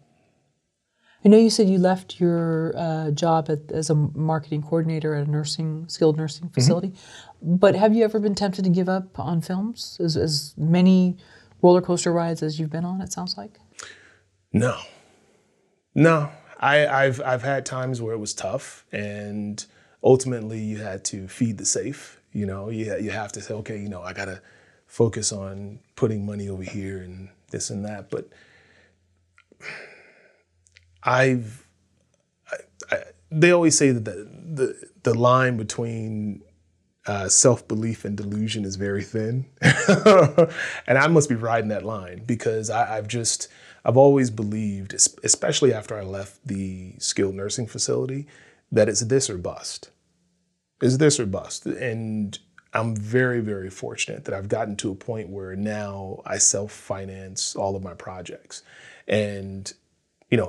I 1.25 1.29
know 1.29 1.39
you 1.39 1.51
said 1.51 1.69
you 1.69 1.79
left 1.79 2.19
your 2.19 2.75
uh, 2.77 3.11
job 3.13 3.49
at, 3.49 3.71
as 3.71 3.91
a 3.91 3.95
marketing 3.95 4.63
coordinator 4.63 5.15
at 5.15 5.27
a 5.27 5.31
nursing, 5.31 5.87
skilled 5.89 6.17
nursing 6.17 6.49
facility, 6.49 6.89
mm-hmm. 6.89 7.57
but 7.57 7.77
have 7.77 7.95
you 7.95 8.05
ever 8.05 8.19
been 8.19 8.35
tempted 8.35 8.65
to 8.65 8.71
give 8.71 8.89
up 8.89 9.19
on 9.19 9.41
films? 9.41 9.99
As, 10.03 10.17
as 10.17 10.55
many 10.57 11.17
roller 11.61 11.81
coaster 11.81 12.13
rides 12.13 12.43
as 12.43 12.59
you've 12.59 12.71
been 12.71 12.85
on, 12.85 13.01
it 13.01 13.13
sounds 13.13 13.37
like? 13.37 13.61
No. 14.53 14.79
No. 15.95 16.31
I, 16.59 16.87
I've 16.87 17.21
I've 17.23 17.43
had 17.43 17.67
times 17.67 18.01
where 18.01 18.15
it 18.15 18.19
was 18.19 18.35
tough 18.35 18.85
and 18.93 19.65
ultimately 20.03 20.59
you 20.59 20.79
had 20.79 21.05
to 21.07 21.29
feed 21.29 21.59
the 21.59 21.65
safe. 21.65 22.21
You 22.33 22.47
know, 22.47 22.71
you, 22.71 22.97
you 22.99 23.11
have 23.11 23.33
to 23.33 23.41
say, 23.41 23.55
okay, 23.55 23.79
you 23.79 23.89
know, 23.89 24.03
I 24.03 24.13
got 24.13 24.27
to 24.27 24.41
focus 24.87 25.33
on 25.33 25.79
putting 25.97 26.27
money 26.27 26.49
over 26.49 26.63
here 26.63 26.99
and 26.99 27.29
this 27.51 27.71
and 27.71 27.85
that. 27.85 28.11
But 28.11 28.29
I've, 31.03 31.67
I, 32.51 32.57
I, 32.91 32.99
they 33.31 33.51
always 33.53 33.77
say 33.77 33.91
that 33.91 34.05
the, 34.05 34.29
the, 34.55 34.89
the 35.03 35.15
line 35.15 35.57
between 35.57 36.43
uh, 37.07 37.29
self 37.29 37.67
belief 37.67 38.05
and 38.05 38.17
delusion 38.17 38.65
is 38.65 38.77
very 38.77 39.03
thin. 39.03 39.47
and 39.63 40.99
I 40.99 41.09
must 41.09 41.29
be 41.29 41.35
riding 41.35 41.69
that 41.69 41.85
line 41.85 42.23
because 42.25 42.71
I, 42.71 42.97
I've 42.97 43.09
just, 43.09 43.49
I've 43.85 43.97
always 43.97 44.31
believed, 44.31 44.95
especially 44.95 45.73
after 45.75 45.99
I 45.99 46.03
left 46.03 46.47
the 46.47 46.95
skilled 46.99 47.35
nursing 47.35 47.67
facility, 47.67 48.27
that 48.71 48.89
it's 48.89 49.01
this 49.01 49.29
or 49.29 49.37
bust. 49.39 49.91
It's 50.83 50.97
this 50.97 51.21
or 51.21 51.27
bust. 51.27 51.65
And 51.65 52.39
I'm 52.75 52.97
very, 52.97 53.41
very 53.41 53.71
fortunate 53.71 54.25
that 54.25 54.35
I've 54.35 54.49
gotten 54.49 54.77
to 54.77 54.91
a 54.91 54.95
point 54.95 55.29
where 55.31 55.55
now 55.55 56.21
I 56.27 56.39
self 56.39 56.73
finance 56.73 57.55
all 57.55 57.77
of 57.77 57.83
my 57.83 57.95
projects. 57.95 58.63
And, 59.07 59.73
you 60.31 60.37
know, 60.37 60.49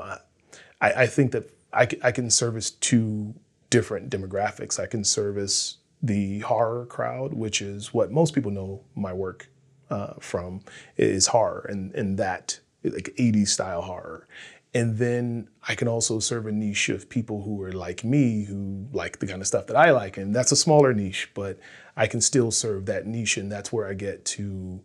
I, 0.82 0.92
I 1.04 1.08
think 1.08 1.32
that 1.32 1.50
I, 1.72 1.88
I 2.04 2.12
can 2.12 2.30
service 2.30 2.72
two 2.72 3.34
different 3.70 4.10
demographics. 4.10 4.80
I 4.80 4.88
can 4.88 5.04
service 5.04 5.78
the 6.02 6.40
horror 6.40 6.86
crowd, 6.88 7.34
which 7.34 7.62
is 7.62 7.94
what 7.94 8.12
most 8.12 8.34
people 8.34 8.52
know 8.52 8.82
my 8.96 9.14
work 9.14 9.50
uh, 9.90 10.14
from, 10.20 10.62
is 10.98 11.28
horror 11.28 11.66
and, 11.70 11.94
and 11.96 12.18
that 12.18 12.60
like 12.84 13.14
80s 13.18 13.50
style 13.50 13.82
horror. 13.82 14.28
And 14.74 14.98
then 14.98 15.50
I 15.68 15.76
can 15.76 15.88
also 15.88 16.20
serve 16.20 16.48
a 16.48 16.52
niche 16.52 16.90
of 16.90 17.08
people 17.08 17.44
who 17.44 17.62
are 17.62 17.72
like 17.72 18.04
me, 18.04 18.46
who 18.46 18.88
like 18.92 19.20
the 19.20 19.28
kind 19.28 19.42
of 19.42 19.48
stuff 19.48 19.68
that 19.68 19.76
I 19.76 19.92
like. 19.92 20.18
And 20.18 20.36
that's 20.36 20.52
a 20.52 20.56
smaller 20.56 20.94
niche, 20.94 21.30
but 21.36 21.60
I 21.96 22.08
can 22.08 22.22
still 22.22 22.50
serve 22.50 22.88
that 22.88 23.06
niche. 23.06 23.38
And 23.38 23.52
that's 23.52 23.72
where 23.72 23.88
I 23.88 23.94
get 23.94 24.26
to 24.26 24.82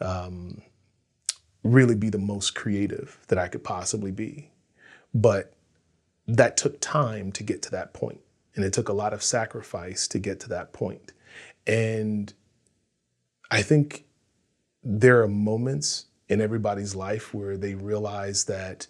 um, 0.00 0.60
really 1.62 1.94
be 1.94 2.10
the 2.10 2.18
most 2.18 2.54
creative 2.54 3.18
that 3.28 3.38
I 3.38 3.48
could 3.48 3.64
possibly 3.64 4.10
be. 4.10 4.50
But 5.14 5.54
that 6.26 6.56
took 6.56 6.78
time 6.80 7.32
to 7.32 7.42
get 7.42 7.62
to 7.62 7.70
that 7.70 7.94
point, 7.94 8.20
And 8.54 8.64
it 8.64 8.72
took 8.72 8.88
a 8.88 8.92
lot 8.92 9.12
of 9.12 9.22
sacrifice 9.22 10.06
to 10.08 10.18
get 10.18 10.40
to 10.40 10.48
that 10.50 10.72
point. 10.72 11.12
And 11.66 12.32
I 13.50 13.62
think 13.62 14.04
there 14.82 15.22
are 15.22 15.28
moments 15.28 16.06
in 16.28 16.40
everybody's 16.40 16.94
life 16.94 17.32
where 17.34 17.56
they 17.56 17.74
realize 17.74 18.44
that 18.44 18.86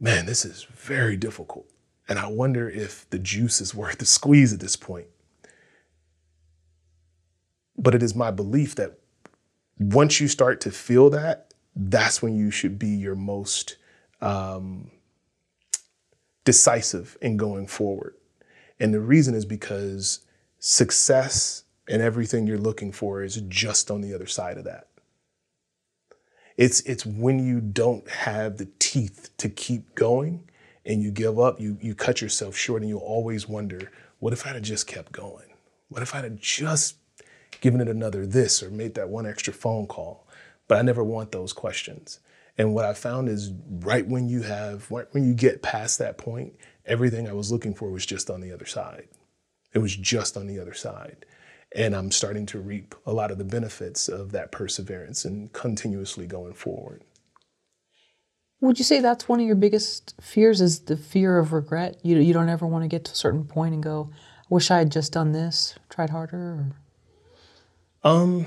man, 0.00 0.26
this 0.26 0.44
is 0.44 0.64
very 0.64 1.16
difficult. 1.16 1.70
And 2.08 2.18
I 2.18 2.28
wonder 2.28 2.68
if 2.68 3.08
the 3.10 3.18
juice 3.18 3.60
is 3.60 3.74
worth 3.74 3.98
the 3.98 4.06
squeeze 4.06 4.52
at 4.52 4.60
this 4.60 4.76
point. 4.76 5.06
But 7.78 7.94
it 7.94 8.02
is 8.02 8.14
my 8.14 8.30
belief 8.30 8.74
that 8.76 8.98
once 9.78 10.20
you 10.20 10.28
start 10.28 10.60
to 10.62 10.70
feel 10.70 11.10
that, 11.10 11.52
that's 11.74 12.22
when 12.22 12.34
you 12.34 12.50
should 12.50 12.78
be 12.78 12.88
your 12.88 13.14
most 13.14 13.76
um, 14.22 14.90
decisive 16.44 17.18
in 17.20 17.36
going 17.36 17.66
forward. 17.66 18.14
And 18.80 18.94
the 18.94 19.00
reason 19.00 19.34
is 19.34 19.44
because 19.44 20.20
success 20.58 21.64
and 21.88 22.00
everything 22.00 22.46
you're 22.46 22.56
looking 22.56 22.92
for 22.92 23.22
is 23.22 23.42
just 23.48 23.90
on 23.90 24.00
the 24.00 24.14
other 24.14 24.26
side 24.26 24.56
of 24.56 24.64
that. 24.64 24.88
It's 26.56 26.80
it's 26.82 27.04
when 27.04 27.38
you 27.38 27.60
don't 27.60 28.08
have 28.08 28.56
the 28.56 28.68
teeth 28.78 29.30
to 29.38 29.48
keep 29.48 29.94
going 29.94 30.48
and 30.84 31.02
you 31.02 31.10
give 31.10 31.38
up, 31.38 31.60
you 31.60 31.78
you 31.80 31.94
cut 31.94 32.20
yourself 32.20 32.56
short 32.56 32.82
and 32.82 32.88
you 32.88 32.98
always 32.98 33.48
wonder, 33.48 33.90
what 34.20 34.32
if 34.32 34.46
I'd 34.46 34.54
have 34.54 34.62
just 34.62 34.86
kept 34.86 35.12
going? 35.12 35.52
What 35.88 36.02
if 36.02 36.14
I'd 36.14 36.24
have 36.24 36.40
just 36.40 36.96
given 37.60 37.80
it 37.80 37.88
another 37.88 38.26
this 38.26 38.62
or 38.62 38.70
made 38.70 38.94
that 38.94 39.08
one 39.08 39.26
extra 39.26 39.52
phone 39.52 39.86
call? 39.86 40.26
But 40.68 40.78
I 40.78 40.82
never 40.82 41.04
want 41.04 41.30
those 41.32 41.52
questions. 41.52 42.20
And 42.58 42.74
what 42.74 42.86
I 42.86 42.94
found 42.94 43.28
is 43.28 43.52
right 43.80 44.06
when 44.06 44.28
you 44.28 44.42
have 44.42 44.90
right 44.90 45.06
when 45.12 45.24
you 45.24 45.34
get 45.34 45.62
past 45.62 45.98
that 45.98 46.16
point, 46.16 46.54
everything 46.86 47.28
I 47.28 47.34
was 47.34 47.52
looking 47.52 47.74
for 47.74 47.90
was 47.90 48.06
just 48.06 48.30
on 48.30 48.40
the 48.40 48.52
other 48.52 48.66
side. 48.66 49.08
It 49.74 49.80
was 49.80 49.94
just 49.94 50.38
on 50.38 50.46
the 50.46 50.58
other 50.58 50.72
side. 50.72 51.26
And 51.76 51.94
I'm 51.94 52.10
starting 52.10 52.46
to 52.46 52.58
reap 52.58 52.94
a 53.04 53.12
lot 53.12 53.30
of 53.30 53.36
the 53.36 53.44
benefits 53.44 54.08
of 54.08 54.32
that 54.32 54.50
perseverance 54.50 55.26
and 55.26 55.52
continuously 55.52 56.26
going 56.26 56.54
forward. 56.54 57.04
Would 58.62 58.78
you 58.78 58.84
say 58.84 59.00
that's 59.00 59.28
one 59.28 59.40
of 59.40 59.46
your 59.46 59.56
biggest 59.56 60.14
fears 60.20 60.62
is 60.62 60.80
the 60.80 60.96
fear 60.96 61.38
of 61.38 61.52
regret? 61.52 61.98
You, 62.02 62.18
you 62.18 62.32
don't 62.32 62.48
ever 62.48 62.66
want 62.66 62.84
to 62.84 62.88
get 62.88 63.04
to 63.04 63.12
a 63.12 63.14
certain 63.14 63.44
point 63.44 63.74
and 63.74 63.82
go, 63.82 64.10
I 64.14 64.46
wish 64.48 64.70
I 64.70 64.78
had 64.78 64.90
just 64.90 65.12
done 65.12 65.32
this, 65.32 65.74
tried 65.90 66.08
harder? 66.08 66.72
Or? 68.02 68.10
Um, 68.10 68.46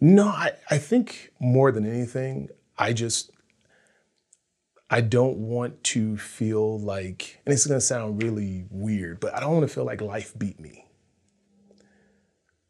no, 0.00 0.28
I, 0.28 0.52
I 0.70 0.78
think 0.78 1.30
more 1.38 1.70
than 1.70 1.86
anything, 1.86 2.48
I 2.78 2.94
just 2.94 3.29
I 4.90 5.00
don't 5.00 5.36
want 5.36 5.82
to 5.84 6.16
feel 6.16 6.80
like, 6.80 7.40
and 7.46 7.52
it's 7.52 7.66
gonna 7.66 7.80
sound 7.80 8.22
really 8.22 8.64
weird, 8.70 9.20
but 9.20 9.34
I 9.34 9.40
don't 9.40 9.54
wanna 9.54 9.68
feel 9.68 9.84
like 9.84 10.00
life 10.00 10.36
beat 10.36 10.58
me. 10.58 10.86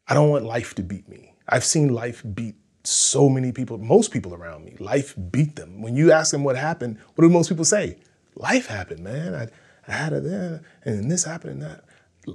I 0.06 0.14
don't 0.14 0.28
want 0.28 0.44
life 0.44 0.74
to 0.74 0.82
beat 0.82 1.08
me. 1.08 1.34
I've 1.48 1.64
seen 1.64 1.88
life 1.88 2.22
beat 2.34 2.56
so 2.84 3.28
many 3.28 3.52
people, 3.52 3.78
most 3.78 4.10
people 4.10 4.34
around 4.34 4.64
me. 4.64 4.76
Life 4.78 5.14
beat 5.30 5.56
them. 5.56 5.82
When 5.82 5.96
you 5.96 6.12
ask 6.12 6.30
them 6.30 6.44
what 6.44 6.56
happened, 6.56 6.98
what 7.14 7.22
do 7.22 7.30
most 7.30 7.48
people 7.48 7.64
say? 7.64 7.98
Life 8.34 8.66
happened, 8.66 9.00
man. 9.00 9.34
I, 9.34 9.48
I 9.88 9.92
had 9.92 10.12
it 10.12 10.24
there, 10.24 10.62
and 10.84 10.98
then 10.98 11.08
this 11.08 11.24
happened 11.24 11.52
and 11.52 11.62
that. 11.62 11.84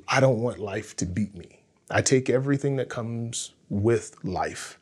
I 0.07 0.19
don't 0.19 0.41
want 0.41 0.59
life 0.59 0.95
to 0.97 1.05
beat 1.05 1.35
me. 1.35 1.61
I 1.89 2.01
take 2.01 2.29
everything 2.29 2.77
that 2.77 2.89
comes 2.89 3.53
with 3.69 4.15
life 4.23 4.79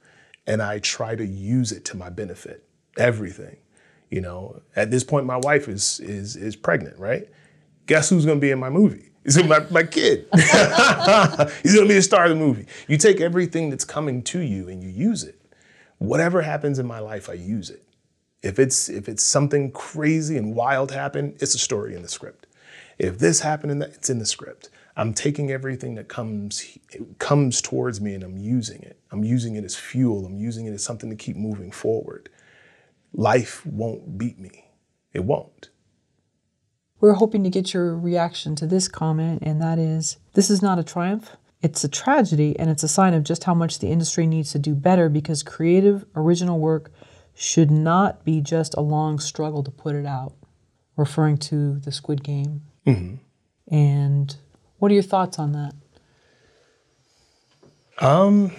and 0.47 0.61
I 0.61 0.79
try 0.79 1.15
to 1.15 1.25
use 1.25 1.71
it 1.71 1.85
to 1.85 1.97
my 1.97 2.09
benefit. 2.09 2.65
Everything. 2.97 3.57
You 4.13 4.21
know, 4.21 4.61
at 4.75 4.91
this 4.91 5.03
point, 5.03 5.25
my 5.25 5.37
wife 5.37 5.67
is 5.67 5.99
is 5.99 6.35
is 6.35 6.55
pregnant, 6.55 6.99
right? 6.99 7.27
Guess 7.87 8.11
who's 8.11 8.25
going 8.27 8.37
to 8.37 8.41
be 8.41 8.51
in 8.51 8.59
my 8.59 8.69
movie? 8.69 9.09
It's 9.25 9.41
my, 9.41 9.65
my 9.71 9.83
kid. 9.83 10.27
He's 10.33 11.73
going 11.73 11.87
to 11.87 11.87
be 11.87 11.93
the 11.93 12.01
star 12.01 12.25
of 12.25 12.29
the 12.29 12.35
movie. 12.35 12.65
You 12.89 12.97
take 12.97 13.21
everything 13.21 13.69
that's 13.69 13.85
coming 13.85 14.21
to 14.23 14.41
you 14.41 14.67
and 14.67 14.83
you 14.83 14.89
use 14.89 15.23
it. 15.23 15.39
Whatever 15.97 16.41
happens 16.41 16.77
in 16.77 16.85
my 16.85 16.99
life, 16.99 17.29
I 17.29 17.33
use 17.35 17.69
it. 17.69 17.83
If 18.41 18.59
it's 18.59 18.89
if 18.89 19.07
it's 19.07 19.23
something 19.23 19.71
crazy 19.71 20.37
and 20.37 20.53
wild 20.53 20.91
happened, 20.91 21.37
it's 21.39 21.55
a 21.55 21.57
story 21.57 21.95
in 21.95 22.01
the 22.01 22.09
script. 22.09 22.47
If 22.99 23.17
this 23.17 23.39
happened, 23.39 23.71
in 23.71 23.81
it's 23.81 24.09
in 24.09 24.19
the 24.19 24.25
script. 24.25 24.69
I'm 24.97 25.13
taking 25.13 25.49
everything 25.49 25.95
that 25.95 26.09
comes 26.09 26.77
comes 27.17 27.61
towards 27.61 27.99
me 28.01 28.13
and 28.13 28.23
I'm 28.23 28.37
using 28.37 28.83
it. 28.83 28.99
I'm 29.11 29.23
using 29.23 29.55
it 29.55 29.63
as 29.63 29.75
fuel. 29.75 30.25
I'm 30.25 30.37
using 30.37 30.65
it 30.65 30.73
as 30.73 30.83
something 30.83 31.09
to 31.09 31.15
keep 31.15 31.37
moving 31.37 31.71
forward 31.71 32.29
life 33.13 33.65
won't 33.65 34.17
beat 34.17 34.39
me. 34.39 34.71
It 35.13 35.23
won't. 35.23 35.69
We're 36.99 37.13
hoping 37.13 37.43
to 37.43 37.49
get 37.49 37.73
your 37.73 37.97
reaction 37.97 38.55
to 38.55 38.65
this 38.65 38.87
comment, 38.87 39.43
and 39.43 39.61
that 39.61 39.77
is 39.77 40.17
this 40.33 40.49
is 40.49 40.61
not 40.61 40.79
a 40.79 40.83
triumph. 40.83 41.35
It's 41.61 41.83
a 41.83 41.89
tragedy, 41.89 42.57
and 42.57 42.69
it's 42.69 42.83
a 42.83 42.87
sign 42.87 43.13
of 43.13 43.23
just 43.23 43.43
how 43.43 43.53
much 43.53 43.79
the 43.79 43.87
industry 43.87 44.25
needs 44.25 44.51
to 44.51 44.59
do 44.59 44.73
better 44.73 45.09
because 45.09 45.43
creative, 45.43 46.05
original 46.15 46.59
work 46.59 46.91
should 47.35 47.71
not 47.71 48.25
be 48.25 48.41
just 48.41 48.73
a 48.75 48.81
long 48.81 49.19
struggle 49.19 49.63
to 49.63 49.71
put 49.71 49.95
it 49.95 50.05
out, 50.05 50.33
referring 50.95 51.37
to 51.37 51.79
the 51.79 51.91
Squid 51.91 52.23
Game. 52.23 52.61
Mm-hmm. 52.85 53.15
And 53.73 54.35
what 54.77 54.91
are 54.91 54.93
your 54.93 55.03
thoughts 55.03 55.39
on 55.39 55.53
that? 55.53 55.73
Um, 57.99 58.51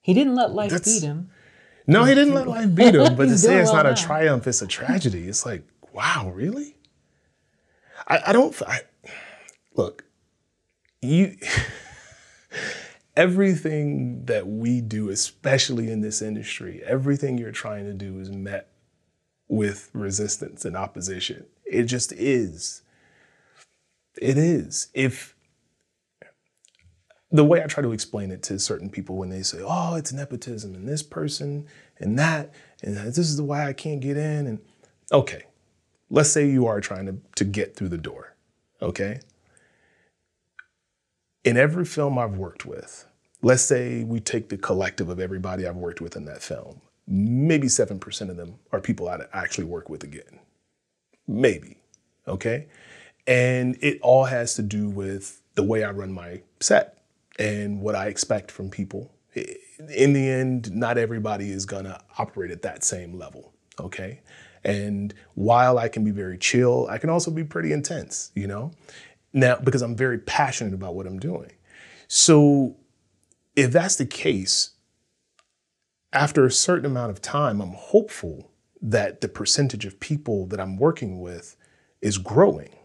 he 0.00 0.14
didn't 0.14 0.34
let 0.34 0.52
life 0.52 0.72
beat 0.84 1.02
him. 1.02 1.30
No, 1.88 2.04
he 2.04 2.14
didn't 2.14 2.34
let 2.34 2.46
life 2.46 2.74
beat 2.74 2.94
him. 2.94 3.14
But 3.16 3.26
to 3.26 3.38
say 3.38 3.56
it's 3.56 3.72
well 3.72 3.82
not 3.82 3.98
a 3.98 4.00
triumph, 4.00 4.46
it's 4.46 4.62
a 4.62 4.66
tragedy. 4.66 5.26
It's 5.26 5.44
like, 5.44 5.64
wow, 5.92 6.30
really? 6.34 6.76
I, 8.06 8.20
I 8.28 8.32
don't. 8.32 8.54
I, 8.62 8.80
look, 9.74 10.04
you. 11.02 11.36
everything 13.18 14.24
that 14.26 14.46
we 14.46 14.80
do, 14.80 15.10
especially 15.10 15.90
in 15.90 16.02
this 16.02 16.22
industry, 16.22 16.80
everything 16.86 17.36
you're 17.36 17.50
trying 17.50 17.84
to 17.84 17.92
do 17.92 18.20
is 18.20 18.30
met 18.30 18.68
with 19.48 19.90
resistance 19.92 20.64
and 20.64 20.76
opposition. 20.76 21.44
It 21.64 21.84
just 21.84 22.12
is. 22.12 22.82
It 24.22 24.38
is. 24.38 24.86
If 24.94 25.34
the 27.30 27.44
way 27.44 27.62
I 27.62 27.66
try 27.66 27.82
to 27.82 27.92
explain 27.92 28.30
it 28.30 28.42
to 28.44 28.58
certain 28.58 28.88
people 28.90 29.16
when 29.16 29.28
they 29.28 29.42
say, 29.42 29.58
"Oh, 29.62 29.96
it's 29.96 30.12
nepotism 30.12 30.74
and 30.74 30.88
this 30.88 31.02
person 31.02 31.66
and 31.98 32.18
that 32.18 32.52
and 32.82 32.96
this 32.96 33.18
is 33.18 33.40
why 33.40 33.66
I 33.66 33.72
can't 33.72 34.00
get 34.00 34.16
in," 34.16 34.46
and 34.46 34.60
okay, 35.12 35.44
let's 36.10 36.30
say 36.30 36.48
you 36.48 36.66
are 36.66 36.80
trying 36.80 37.06
to 37.06 37.18
to 37.36 37.44
get 37.44 37.76
through 37.76 37.90
the 37.90 37.98
door, 37.98 38.34
okay. 38.80 39.20
In 41.44 41.56
every 41.56 41.84
film 41.84 42.18
I've 42.18 42.36
worked 42.36 42.66
with, 42.66 43.06
let's 43.42 43.62
say 43.62 44.04
we 44.04 44.20
take 44.20 44.48
the 44.48 44.58
collective 44.58 45.08
of 45.08 45.20
everybody 45.20 45.66
I've 45.66 45.76
worked 45.76 46.00
with 46.00 46.16
in 46.16 46.24
that 46.26 46.42
film, 46.42 46.80
maybe 47.06 47.68
seven 47.68 47.98
percent 47.98 48.30
of 48.30 48.36
them 48.36 48.58
are 48.72 48.80
people 48.80 49.08
I 49.08 49.20
actually 49.32 49.64
work 49.64 49.88
with 49.88 50.02
again, 50.02 50.40
maybe, 51.26 51.78
okay, 52.26 52.68
and 53.26 53.76
it 53.82 53.98
all 54.02 54.24
has 54.24 54.54
to 54.56 54.62
do 54.62 54.88
with 54.88 55.42
the 55.54 55.62
way 55.62 55.84
I 55.84 55.90
run 55.90 56.12
my 56.12 56.42
set 56.60 56.97
and 57.38 57.80
what 57.80 57.94
I 57.94 58.06
expect 58.06 58.50
from 58.50 58.70
people. 58.70 59.12
In 59.34 60.12
the 60.12 60.28
end, 60.28 60.74
not 60.74 60.98
everybody 60.98 61.50
is 61.50 61.64
gonna 61.64 62.02
operate 62.18 62.50
at 62.50 62.62
that 62.62 62.82
same 62.84 63.16
level, 63.16 63.52
okay? 63.78 64.20
And 64.64 65.14
while 65.34 65.78
I 65.78 65.88
can 65.88 66.02
be 66.04 66.10
very 66.10 66.36
chill, 66.36 66.88
I 66.90 66.98
can 66.98 67.10
also 67.10 67.30
be 67.30 67.44
pretty 67.44 67.72
intense, 67.72 68.32
you 68.34 68.46
know? 68.46 68.72
Now, 69.32 69.56
because 69.56 69.82
I'm 69.82 69.94
very 69.94 70.18
passionate 70.18 70.74
about 70.74 70.94
what 70.94 71.06
I'm 71.06 71.18
doing. 71.20 71.52
So 72.08 72.76
if 73.54 73.70
that's 73.70 73.96
the 73.96 74.06
case, 74.06 74.70
after 76.12 76.44
a 76.44 76.50
certain 76.50 76.86
amount 76.86 77.10
of 77.10 77.20
time, 77.22 77.60
I'm 77.60 77.74
hopeful 77.74 78.50
that 78.80 79.20
the 79.20 79.28
percentage 79.28 79.84
of 79.84 80.00
people 80.00 80.46
that 80.46 80.60
I'm 80.60 80.76
working 80.76 81.20
with 81.20 81.56
is 82.00 82.18
growing 82.18 82.77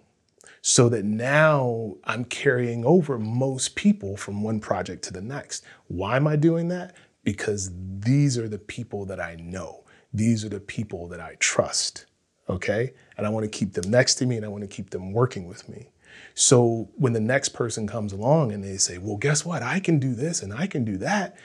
so 0.66 0.88
that 0.88 1.04
now 1.04 1.94
I'm 2.06 2.24
carrying 2.24 2.86
over 2.86 3.20
most 3.20 3.76
people 3.76 4.16
from 4.16 4.42
one 4.42 4.62
project 4.62 5.04
to 5.04 5.14
the 5.14 5.22
next. 5.22 5.66
Why 5.88 6.16
am 6.16 6.26
I 6.26 6.38
doing 6.38 6.70
that? 6.70 6.96
Because 7.26 7.70
these 8.00 8.38
are 8.38 8.48
the 8.48 8.58
people 8.58 9.06
that 9.08 9.20
I 9.20 9.36
know. 9.36 9.84
These 10.14 10.46
are 10.46 10.50
the 10.50 10.62
people 10.62 11.10
that 11.10 11.20
I 11.20 11.36
trust. 11.40 12.06
Okay. 12.48 12.94
And 13.18 13.28
I 13.28 13.30
want 13.30 13.44
to 13.44 13.50
keep 13.50 13.74
them 13.74 13.92
next 13.92 14.16
to 14.16 14.26
me 14.26 14.38
and 14.38 14.46
I 14.46 14.48
want 14.48 14.62
to 14.62 14.68
keep 14.74 14.92
them 14.92 15.12
working 15.12 15.48
with 15.48 15.68
me. 15.68 15.90
So 16.34 16.90
when 16.96 17.12
the 17.12 17.20
next 17.20 17.50
person 17.50 17.86
comes 17.86 18.14
along 18.14 18.54
and 18.54 18.64
they 18.64 18.78
say, 18.78 18.98
well, 18.98 19.18
guess 19.18 19.44
what? 19.44 19.64
I 19.64 19.82
can 19.82 20.00
do 20.00 20.16
this 20.16 20.42
and 20.42 20.54
I 20.54 20.68
can 20.68 20.86
do 20.86 20.96
that. 20.98 21.36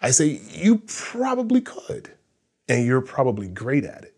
I 0.00 0.12
say, 0.12 0.40
you 0.48 0.78
probably 0.86 1.60
could. 1.60 2.12
And 2.68 2.86
you're 2.86 3.00
probably 3.00 3.48
great 3.48 3.84
at 3.84 4.04
it. 4.04 4.14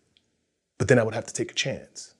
But 0.77 0.89
then 0.89 0.99
I 0.99 1.03
would 1.03 1.15
have 1.15 1.25
to 1.25 1.33
take 1.33 1.49
a 1.49 1.55
chance. 1.55 2.13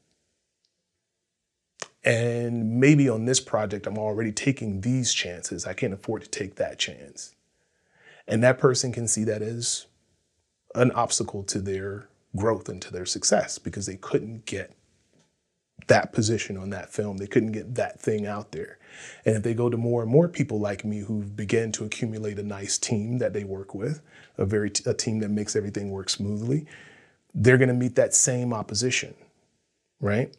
And 2.08 2.80
maybe 2.80 3.10
on 3.10 3.26
this 3.26 3.42
project, 3.42 3.86
I'm 3.86 3.98
already 3.98 4.32
taking 4.32 4.80
these 4.80 5.14
chances. 5.14 5.68
I 5.68 5.74
can't 5.74 5.94
afford 5.94 6.22
to 6.22 6.30
take 6.30 6.56
that 6.56 6.80
chance. 6.80 7.36
And 8.26 8.42
that 8.42 8.60
person 8.60 8.94
can 8.94 9.10
see 9.10 9.26
that 9.26 9.42
as 9.42 9.88
an 10.74 10.92
obstacle 10.92 11.44
to 11.44 11.60
their 11.60 12.08
growth 12.34 12.70
and 12.70 12.82
to 12.84 12.94
their 12.94 13.06
success 13.06 13.60
because 13.60 13.88
they 13.88 13.98
couldn't 13.98 14.46
get 14.46 14.72
that 15.88 16.14
position 16.14 16.56
on 16.56 16.70
that 16.70 16.94
film. 16.94 17.18
They 17.18 17.28
couldn't 17.28 17.52
get 17.52 17.76
that 17.76 18.00
thing 18.00 18.26
out 18.26 18.54
there. 18.54 18.78
And 19.26 19.36
if 19.36 19.44
they 19.44 19.54
go 19.54 19.70
to 19.70 19.76
more 19.76 20.02
and 20.02 20.10
more 20.10 20.30
people 20.30 20.62
like 20.62 20.86
me 20.86 21.00
who 21.00 21.24
begin 21.24 21.74
to 21.74 21.84
accumulate 21.84 22.40
a 22.40 22.44
nice 22.44 22.78
team 22.78 23.18
that 23.18 23.34
they 23.34 23.44
work 23.44 23.76
with, 23.76 24.00
a 24.38 24.46
very 24.46 24.72
a 24.86 24.94
team 24.94 25.20
that 25.20 25.30
makes 25.30 25.58
everything 25.58 25.92
work 25.92 26.10
smoothly, 26.10 26.68
they're 27.34 27.58
going 27.58 27.68
to 27.68 27.74
meet 27.74 27.96
that 27.96 28.14
same 28.14 28.54
opposition, 28.54 29.14
right? 30.00 30.34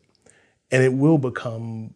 And 0.70 0.82
it 0.82 0.92
will 0.92 1.18
become 1.18 1.94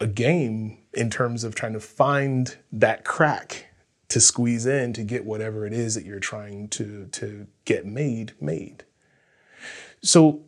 a 0.00 0.06
game 0.06 0.78
in 0.92 1.10
terms 1.10 1.44
of 1.44 1.54
trying 1.54 1.72
to 1.74 1.80
find 1.80 2.56
that 2.72 3.04
crack 3.04 3.66
to 4.08 4.20
squeeze 4.20 4.66
in 4.66 4.92
to 4.92 5.02
get 5.02 5.24
whatever 5.24 5.66
it 5.66 5.72
is 5.72 5.94
that 5.94 6.04
you're 6.04 6.20
trying 6.20 6.68
to 6.68 7.06
to 7.06 7.46
get 7.64 7.86
made 7.86 8.32
made. 8.40 8.84
So 10.02 10.42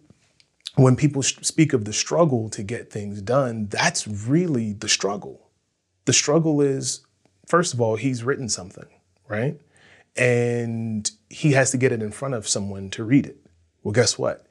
when 0.77 0.95
people 0.95 1.23
speak 1.23 1.73
of 1.73 1.87
the 1.87 1.93
struggle 1.93 2.51
to 2.51 2.63
get 2.63 2.93
things 2.93 3.23
done, 3.23 3.67
that's 3.67 4.07
really 4.07 4.75
the 4.75 4.89
struggle. 4.89 5.49
The 6.05 6.13
struggle 6.13 6.61
is, 6.61 7.01
first 7.47 7.73
of 7.73 7.81
all, 7.81 7.97
he's 7.97 8.23
written 8.23 8.49
something, 8.49 8.89
right? 9.27 9.59
And 10.17 11.11
he 11.31 11.53
has 11.53 11.71
to 11.71 11.79
get 11.79 11.93
it 11.93 12.03
in 12.03 12.13
front 12.13 12.35
of 12.35 12.47
someone 12.47 12.91
to 12.91 13.05
read 13.05 13.27
it. 13.27 13.39
Well, 13.83 13.93
guess 13.93 14.19
what? 14.19 14.47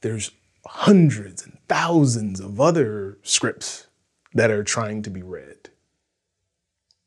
There's 0.00 0.30
hundreds 0.66 1.44
and 1.44 1.58
thousands 1.68 2.40
of 2.40 2.60
other 2.60 3.18
scripts 3.22 3.86
that 4.32 4.50
are 4.50 4.64
trying 4.64 5.02
to 5.02 5.10
be 5.10 5.22
read. 5.22 5.70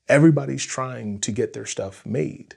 Everybody's 0.08 0.66
trying 0.66 1.20
to 1.20 1.32
get 1.32 1.54
their 1.54 1.66
stuff 1.66 2.06
made. 2.06 2.56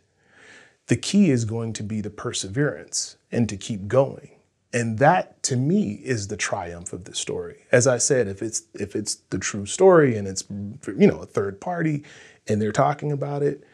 The 0.86 0.96
key 0.96 1.30
is 1.30 1.44
going 1.44 1.72
to 1.74 1.82
be 1.82 2.01
the 2.01 2.11
perseverance 2.11 3.16
and 3.32 3.48
to 3.48 3.57
keep 3.57 3.88
going. 3.88 4.30
And 4.72 4.98
that 4.98 5.42
to 5.44 5.57
me 5.57 5.94
is 6.05 6.28
the 6.28 6.36
triumph 6.36 6.92
of 6.92 7.05
the 7.05 7.14
story. 7.14 7.64
As 7.72 7.86
I 7.86 7.98
said, 7.98 8.28
if 8.28 8.40
it's 8.40 8.62
if 8.74 8.94
it's 8.94 9.16
the 9.30 9.38
true 9.38 9.66
story 9.66 10.16
and 10.16 10.28
it's 10.28 10.44
you 10.51 11.07
know 11.09 11.18
a 11.18 11.26
third 11.26 11.61
party 11.61 12.05
and 12.46 12.62
they're 12.62 12.70
talking 12.70 13.11
about 13.11 13.42
it, 13.42 13.64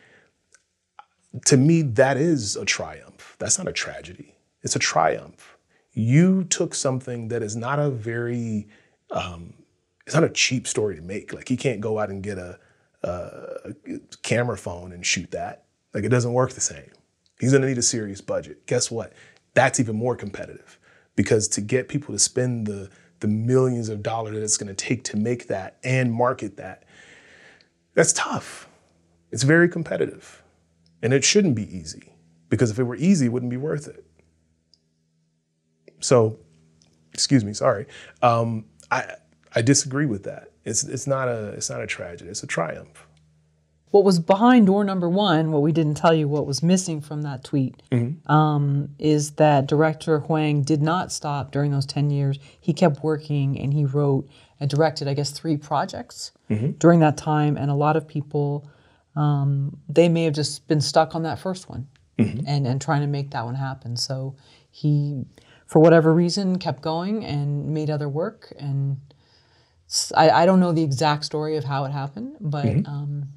to 1.45 1.59
me 1.59 1.83
that 1.83 2.17
is 2.17 2.57
a 2.57 2.65
triumph. 2.65 3.37
That's 3.39 3.59
not 3.59 3.69
a 3.69 3.73
tragedy. 3.73 4.37
It's 4.63 4.77
a 4.77 4.79
triumph. 4.79 5.56
You 5.97 6.45
took 6.45 6.75
something 6.75 7.29
that 7.29 7.43
is 7.43 7.57
not 7.57 7.81
a 7.81 7.91
very 7.91 8.69
um, 9.11 9.55
it's 10.07 10.15
not 10.15 10.23
a 10.23 10.31
cheap 10.31 10.69
story 10.69 10.95
to 10.95 11.03
make. 11.03 11.33
Like 11.33 11.51
you 11.51 11.57
can't 11.57 11.81
go 11.81 11.99
out 11.99 12.11
and 12.11 12.23
get 12.23 12.39
a, 12.39 12.59
a 13.03 13.73
camera 14.23 14.57
phone 14.57 14.93
and 14.93 15.05
shoot 15.05 15.33
that. 15.33 15.65
Like 15.93 16.05
it 16.05 16.11
doesn't 16.11 16.33
work 16.33 16.53
the 16.53 16.61
same. 16.61 16.91
He's 17.41 17.53
gonna 17.53 17.67
need 17.67 17.79
a 17.79 17.83
serious 17.83 18.21
budget. 18.21 18.67
Guess 18.67 18.91
what? 18.91 19.13
That's 19.55 19.81
even 19.81 19.97
more 19.97 20.15
competitive 20.15 20.79
because 21.17 21.49
to 21.49 21.61
get 21.61 21.89
people 21.89 22.15
to 22.15 22.19
spend 22.19 22.67
the 22.67 22.91
the 23.21 23.29
millions 23.29 23.89
of 23.89 24.03
dollars 24.03 24.35
that 24.35 24.43
it's 24.43 24.57
going 24.57 24.69
to 24.69 24.75
take 24.75 25.03
to 25.05 25.17
make 25.17 25.49
that 25.49 25.79
and 25.83 26.13
market 26.13 26.57
that 26.59 26.85
that's 27.95 28.13
tough 28.13 28.69
it's 29.33 29.43
very 29.43 29.69
competitive 29.69 30.43
and 31.03 31.13
it 31.13 31.25
shouldn't 31.25 31.55
be 31.55 31.75
easy 31.77 32.13
because 32.49 32.71
if 32.71 32.79
it 32.79 32.85
were 32.85 32.97
easy 32.97 33.27
it 33.27 33.33
wouldn't 33.33 33.51
be 33.51 33.57
worth 33.57 33.89
it 33.89 34.06
so 36.01 36.39
excuse 37.13 37.45
me 37.45 37.55
sorry. 37.55 37.87
Um, 38.23 38.65
i 38.91 39.15
i 39.55 39.63
disagree 39.63 40.07
with 40.07 40.25
that. 40.25 40.51
It's 40.65 40.85
it's 40.85 41.07
not 41.07 41.29
a 41.29 41.49
it's 41.49 41.71
not 41.71 41.81
a 41.81 41.87
tragedy. 41.87 42.31
It's 42.31 42.43
a 42.43 42.47
triumph. 42.47 43.07
What 43.93 44.05
was 44.05 44.19
behind 44.19 44.67
door 44.67 44.85
number 44.85 45.09
one, 45.09 45.53
what 45.53 45.63
we 45.63 45.73
didn't 45.73 45.95
tell 45.95 46.13
you, 46.13 46.29
what 46.29 46.45
was 46.45 46.63
missing 46.63 47.01
from 47.01 47.23
that 47.23 47.45
tweet, 47.45 47.83
um, 48.27 48.91
is 48.99 49.31
that 49.33 49.69
director 49.69 50.19
Hwang 50.19 50.63
did 50.63 50.83
not 50.83 51.13
stop 51.13 51.51
during 51.53 51.71
those 51.71 51.87
10 51.87 52.11
years. 52.11 52.39
He 52.61 52.75
kept 52.75 53.03
working 53.03 53.59
and 53.59 53.73
he 53.73 53.87
wrote 53.87 54.29
and 54.61 54.69
directed, 54.69 55.09
I 55.09 55.15
guess, 55.15 55.31
three 55.31 55.57
projects 55.57 56.33
during 56.79 57.01
that 57.01 57.17
time. 57.17 57.57
And 57.57 57.71
a 57.71 57.75
lot 57.75 57.97
of 57.97 58.07
people, 58.07 58.69
um, 59.15 59.79
they 59.89 60.09
may 60.09 60.25
have 60.25 60.35
just 60.35 60.67
been 60.69 60.81
stuck 60.81 61.15
on 61.15 61.23
that 61.23 61.39
first 61.39 61.71
one 61.71 61.87
and, 62.47 62.67
and 62.67 62.81
trying 62.83 63.01
to 63.03 63.07
make 63.07 63.31
that 63.31 63.45
one 63.45 63.55
happen. 63.55 63.97
So 63.97 64.35
he, 64.71 65.25
for 65.67 65.81
whatever 65.81 66.15
reason, 66.15 66.59
kept 66.59 66.81
going 66.81 67.25
and 67.25 67.69
made 67.75 67.91
other 67.91 68.09
work. 68.09 68.53
And 68.59 68.99
I 70.17 70.47
don't 70.47 70.61
know 70.61 70.73
the 70.73 70.83
exact 70.83 71.25
story 71.25 71.57
of 71.57 71.65
how 71.65 71.85
it 71.85 71.93
happened, 71.93 72.37
but. 72.41 72.67
Um, 72.87 73.29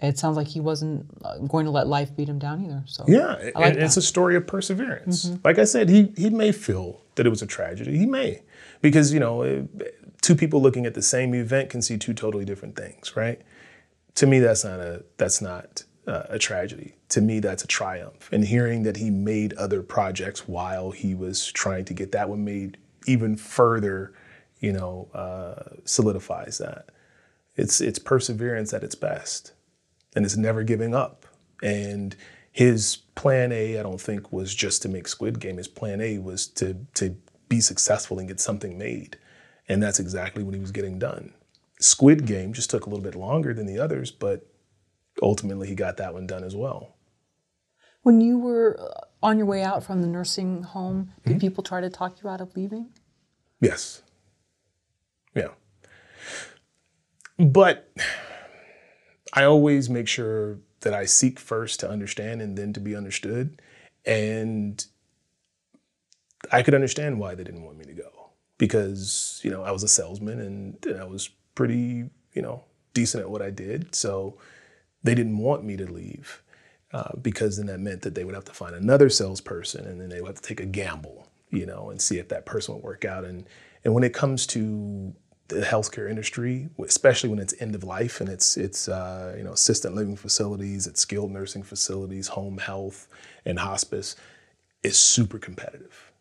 it 0.00 0.18
sounds 0.18 0.36
like 0.36 0.46
he 0.46 0.60
wasn't 0.60 1.06
uh, 1.24 1.38
going 1.38 1.64
to 1.64 1.70
let 1.70 1.86
life 1.86 2.14
beat 2.14 2.28
him 2.28 2.38
down 2.38 2.64
either. 2.64 2.82
So 2.86 3.04
Yeah, 3.08 3.50
I 3.56 3.58
like 3.58 3.74
and 3.74 3.82
it's 3.82 3.96
a 3.96 4.02
story 4.02 4.36
of 4.36 4.46
perseverance. 4.46 5.30
Like 5.44 5.58
I 5.58 5.64
said, 5.64 5.88
he 5.88 6.12
he 6.16 6.30
may 6.30 6.52
feel 6.52 7.00
that 7.16 7.26
it 7.26 7.30
was 7.30 7.42
a 7.42 7.46
tragedy. 7.46 7.98
He 7.98 8.06
may, 8.06 8.42
because 8.80 9.12
you 9.12 9.20
know, 9.20 9.42
eh, 9.42 9.62
two 10.20 10.36
people 10.36 10.62
looking 10.62 10.86
at 10.86 10.94
the 10.94 11.02
same 11.02 11.34
event 11.34 11.70
can 11.70 11.82
see 11.82 11.98
two 11.98 12.14
totally 12.14 12.44
different 12.44 12.76
things, 12.76 13.16
right? 13.16 13.40
To 14.16 14.26
me, 14.26 14.38
that's 14.38 14.64
not 14.64 14.78
a 14.78 15.04
that's 15.16 15.42
not 15.42 15.84
uh, 16.08 16.24
a 16.28 16.38
tragedy. 16.38 16.94
To 17.10 17.20
me, 17.20 17.38
that's 17.38 17.62
a 17.62 17.66
triumph. 17.66 18.28
And 18.32 18.44
hearing 18.44 18.82
that 18.84 18.96
he 18.96 19.10
made 19.10 19.52
other 19.54 19.82
projects 19.82 20.48
while 20.48 20.90
he 20.90 21.14
was 21.14 21.52
trying 21.52 21.84
to 21.84 21.94
get 21.94 22.12
that 22.12 22.28
one 22.28 22.44
made 22.44 22.78
even 23.06 23.36
further, 23.36 24.14
you 24.58 24.72
know, 24.72 25.08
uh, 25.14 25.76
solidifies 25.84 26.58
that. 26.58 26.86
It's 27.56 27.80
it's 27.80 27.98
perseverance 27.98 28.72
at 28.72 28.82
its 28.82 28.94
best 28.94 29.52
and 30.14 30.24
it's 30.24 30.36
never 30.36 30.62
giving 30.62 30.94
up. 30.94 31.26
And 31.62 32.16
his 32.50 32.96
plan 33.14 33.52
A, 33.52 33.78
I 33.78 33.82
don't 33.82 34.00
think, 34.00 34.32
was 34.32 34.54
just 34.54 34.82
to 34.82 34.88
make 34.88 35.08
Squid 35.08 35.40
Game. 35.40 35.58
His 35.58 35.68
plan 35.68 36.00
A 36.00 36.18
was 36.18 36.46
to 36.48 36.74
to 36.94 37.16
be 37.48 37.60
successful 37.60 38.18
and 38.18 38.28
get 38.28 38.40
something 38.40 38.78
made, 38.78 39.18
and 39.68 39.82
that's 39.82 40.00
exactly 40.00 40.42
what 40.42 40.54
he 40.54 40.60
was 40.60 40.70
getting 40.70 40.98
done. 40.98 41.34
Squid 41.80 42.26
Game 42.26 42.52
just 42.52 42.70
took 42.70 42.86
a 42.86 42.90
little 42.90 43.04
bit 43.04 43.14
longer 43.14 43.54
than 43.54 43.66
the 43.66 43.78
others, 43.78 44.10
but 44.10 44.46
ultimately 45.22 45.68
he 45.68 45.74
got 45.74 45.96
that 45.98 46.14
one 46.14 46.26
done 46.26 46.44
as 46.44 46.54
well. 46.54 46.96
When 48.02 48.20
you 48.20 48.38
were 48.38 48.78
uh, 48.80 49.26
on 49.26 49.38
your 49.38 49.46
way 49.46 49.62
out 49.62 49.84
from 49.84 50.02
the 50.02 50.08
nursing 50.08 50.62
home, 50.62 51.12
did 51.24 51.32
mm-hmm. 51.32 51.40
people 51.40 51.64
try 51.64 51.80
to 51.80 51.90
talk 51.90 52.22
you 52.22 52.28
out 52.28 52.40
of 52.40 52.56
leaving? 52.56 52.90
Yes. 53.60 54.02
Yeah. 55.34 55.48
But 57.38 57.92
I 59.32 59.44
always 59.44 59.90
make 59.90 60.08
sure 60.08 60.58
that 60.80 60.94
I 60.94 61.04
seek 61.04 61.38
first 61.38 61.80
to 61.80 61.90
understand 61.90 62.40
and 62.40 62.56
then 62.56 62.72
to 62.72 62.80
be 62.80 62.94
understood. 62.94 63.60
And 64.04 64.84
I 66.52 66.62
could 66.62 66.74
understand 66.74 67.18
why 67.18 67.34
they 67.34 67.44
didn't 67.44 67.64
want 67.64 67.78
me 67.78 67.84
to 67.86 67.92
go 67.92 68.30
because, 68.58 69.40
you 69.42 69.50
know, 69.50 69.62
I 69.62 69.70
was 69.70 69.82
a 69.82 69.88
salesman 69.88 70.40
and, 70.40 70.86
and 70.86 71.00
I 71.00 71.04
was 71.04 71.30
pretty, 71.54 72.10
you 72.32 72.42
know, 72.42 72.64
decent 72.94 73.22
at 73.22 73.30
what 73.30 73.42
I 73.42 73.50
did. 73.50 73.94
So 73.94 74.38
they 75.02 75.14
didn't 75.14 75.38
want 75.38 75.64
me 75.64 75.76
to 75.76 75.86
leave 75.86 76.42
uh, 76.92 77.14
because 77.20 77.56
then 77.56 77.66
that 77.66 77.80
meant 77.80 78.02
that 78.02 78.14
they 78.14 78.24
would 78.24 78.34
have 78.34 78.44
to 78.44 78.52
find 78.52 78.74
another 78.74 79.08
salesperson 79.08 79.86
and 79.86 80.00
then 80.00 80.08
they 80.08 80.20
would 80.20 80.28
have 80.28 80.40
to 80.40 80.42
take 80.42 80.60
a 80.60 80.66
gamble, 80.66 81.28
you 81.50 81.66
know, 81.66 81.90
and 81.90 82.00
see 82.00 82.18
if 82.18 82.28
that 82.28 82.46
person 82.46 82.74
would 82.74 82.82
work 82.82 83.04
out. 83.04 83.24
And, 83.24 83.44
and 83.84 83.94
when 83.94 84.04
it 84.04 84.12
comes 84.12 84.46
to 84.48 85.14
the 85.48 85.60
healthcare 85.62 86.10
industry, 86.10 86.68
especially 86.84 87.30
when 87.30 87.38
it's 87.38 87.54
end 87.60 87.74
of 87.74 87.82
life 87.82 88.20
and 88.20 88.28
it's 88.28 88.56
it's 88.56 88.86
uh, 88.88 89.34
you 89.36 89.42
know 89.42 89.52
assisted 89.52 89.92
living 89.92 90.16
facilities, 90.16 90.86
it's 90.86 91.00
skilled 91.00 91.30
nursing 91.30 91.62
facilities, 91.62 92.28
home 92.28 92.58
health, 92.58 93.08
and 93.44 93.58
hospice, 93.58 94.14
is 94.82 94.98
super 94.98 95.38
competitive. 95.38 96.12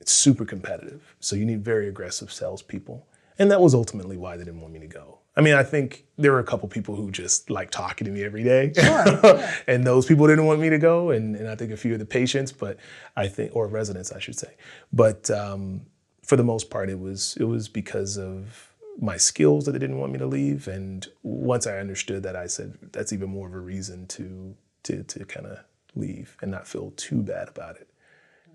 It's 0.00 0.12
super 0.12 0.44
competitive. 0.44 1.16
So 1.18 1.34
you 1.34 1.46
need 1.46 1.64
very 1.64 1.88
aggressive 1.88 2.30
salespeople, 2.30 3.06
and 3.38 3.50
that 3.50 3.60
was 3.60 3.74
ultimately 3.74 4.18
why 4.18 4.36
they 4.36 4.44
didn't 4.44 4.60
want 4.60 4.74
me 4.74 4.80
to 4.80 4.86
go. 4.86 5.18
I 5.38 5.40
mean, 5.40 5.54
I 5.54 5.62
think 5.62 6.04
there 6.18 6.32
were 6.32 6.40
a 6.40 6.44
couple 6.44 6.68
people 6.68 6.96
who 6.96 7.10
just 7.10 7.48
like 7.48 7.70
talking 7.70 8.04
to 8.04 8.10
me 8.10 8.24
every 8.24 8.42
day, 8.42 8.72
sure, 8.74 9.48
and 9.66 9.84
those 9.84 10.04
people 10.04 10.26
didn't 10.26 10.44
want 10.44 10.60
me 10.60 10.68
to 10.68 10.78
go, 10.78 11.10
and, 11.10 11.36
and 11.36 11.48
I 11.48 11.54
think 11.54 11.70
a 11.70 11.76
few 11.76 11.94
of 11.94 12.00
the 12.00 12.06
patients, 12.06 12.52
but 12.52 12.76
I 13.16 13.28
think 13.28 13.54
or 13.54 13.68
residents, 13.68 14.12
I 14.12 14.18
should 14.18 14.38
say, 14.38 14.54
but. 14.92 15.30
Um, 15.30 15.86
for 16.28 16.36
the 16.36 16.44
most 16.44 16.68
part, 16.68 16.90
it 16.90 17.00
was 17.00 17.38
it 17.40 17.44
was 17.44 17.68
because 17.68 18.18
of 18.18 18.74
my 19.00 19.16
skills 19.16 19.64
that 19.64 19.72
they 19.72 19.78
didn't 19.78 19.98
want 19.98 20.12
me 20.12 20.18
to 20.18 20.26
leave. 20.26 20.68
And 20.68 21.06
once 21.22 21.66
I 21.66 21.78
understood 21.78 22.22
that, 22.24 22.36
I 22.36 22.46
said 22.46 22.76
that's 22.92 23.14
even 23.14 23.30
more 23.30 23.48
of 23.48 23.54
a 23.54 23.58
reason 23.58 24.06
to 24.08 24.54
to 24.82 25.02
to 25.04 25.24
kind 25.24 25.46
of 25.46 25.60
leave 25.94 26.36
and 26.42 26.50
not 26.50 26.68
feel 26.68 26.92
too 26.96 27.22
bad 27.22 27.48
about 27.48 27.76
it, 27.76 27.88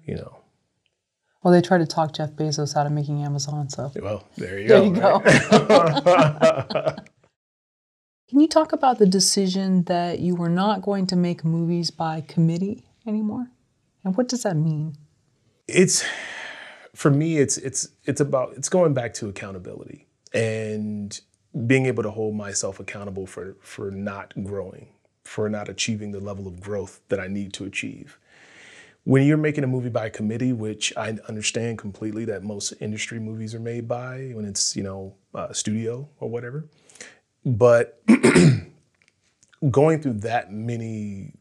you 0.06 0.16
know. 0.16 0.43
Well, 1.44 1.54
they 1.54 1.62
tried 1.62 1.80
to 1.80 1.86
talk 1.86 2.14
Jeff 2.14 2.32
Bezos 2.32 2.76
out 2.76 2.86
of 2.86 2.94
making 2.94 3.22
Amazon, 3.22 3.70
so. 3.70 3.91
Well, 4.02 4.26
there 4.38 4.60
you 4.60 4.68
there 4.68 4.89
go. 4.89 5.20
There 5.20 5.44
you 5.44 5.60
go. 5.60 6.96
Can 8.30 8.39
you 8.39 8.48
talk 8.48 8.74
about 8.74 8.98
the 8.98 9.06
decision 9.06 9.84
that 9.84 10.20
you 10.20 10.36
were 10.36 10.50
not 10.50 10.82
going 10.82 11.06
to 11.08 11.16
make 11.16 11.44
movies 11.44 11.91
by 11.91 12.22
committee 12.22 12.84
anymore? 13.06 13.48
And 14.04 14.16
what 14.18 14.28
does 14.28 14.44
that 14.44 14.56
mean? 14.56 14.96
It's 15.68 16.04
for 16.96 17.12
me, 17.12 17.38
it's 17.38 17.58
it's 17.58 17.89
it's 18.06 18.22
about 18.22 18.54
it's 18.56 18.70
going 18.70 18.94
back 18.94 19.14
to 19.16 19.28
accountability 19.28 20.08
and 20.34 21.20
being 21.68 21.86
able 21.86 22.04
to 22.04 22.10
hold 22.10 22.36
myself 22.36 22.80
accountable 22.80 23.28
for 23.28 23.56
for 23.62 23.91
not 23.91 24.34
growing, 24.44 24.88
for 25.24 25.48
not 25.50 25.70
achieving 25.70 26.12
the 26.12 26.20
level 26.20 26.48
of 26.48 26.60
growth 26.60 27.02
that 27.10 27.20
I 27.20 27.28
need 27.28 27.54
to 27.54 27.66
achieve. 27.66 28.18
When 29.06 29.24
you're 29.24 29.38
making 29.38 29.64
a 29.64 29.68
movie 29.68 29.89
by 29.89 30.10
committee, 30.10 30.54
which 30.54 30.93
I 30.95 31.18
understand 31.28 31.78
completely 31.78 32.26
that 32.26 32.43
most 32.43 32.74
industry 32.80 33.20
movies 33.20 33.54
are 33.54 33.60
made 33.60 33.88
by 33.88 34.32
when 34.34 34.45
it's 34.45 34.76
you 34.76 34.84
know 34.84 35.16
a 35.34 35.54
studio 35.54 36.08
or 36.20 36.30
whatever, 36.30 36.66
but 37.45 38.01
going 39.72 40.01
through 40.01 40.14
that 40.14 40.51
many 40.51 41.34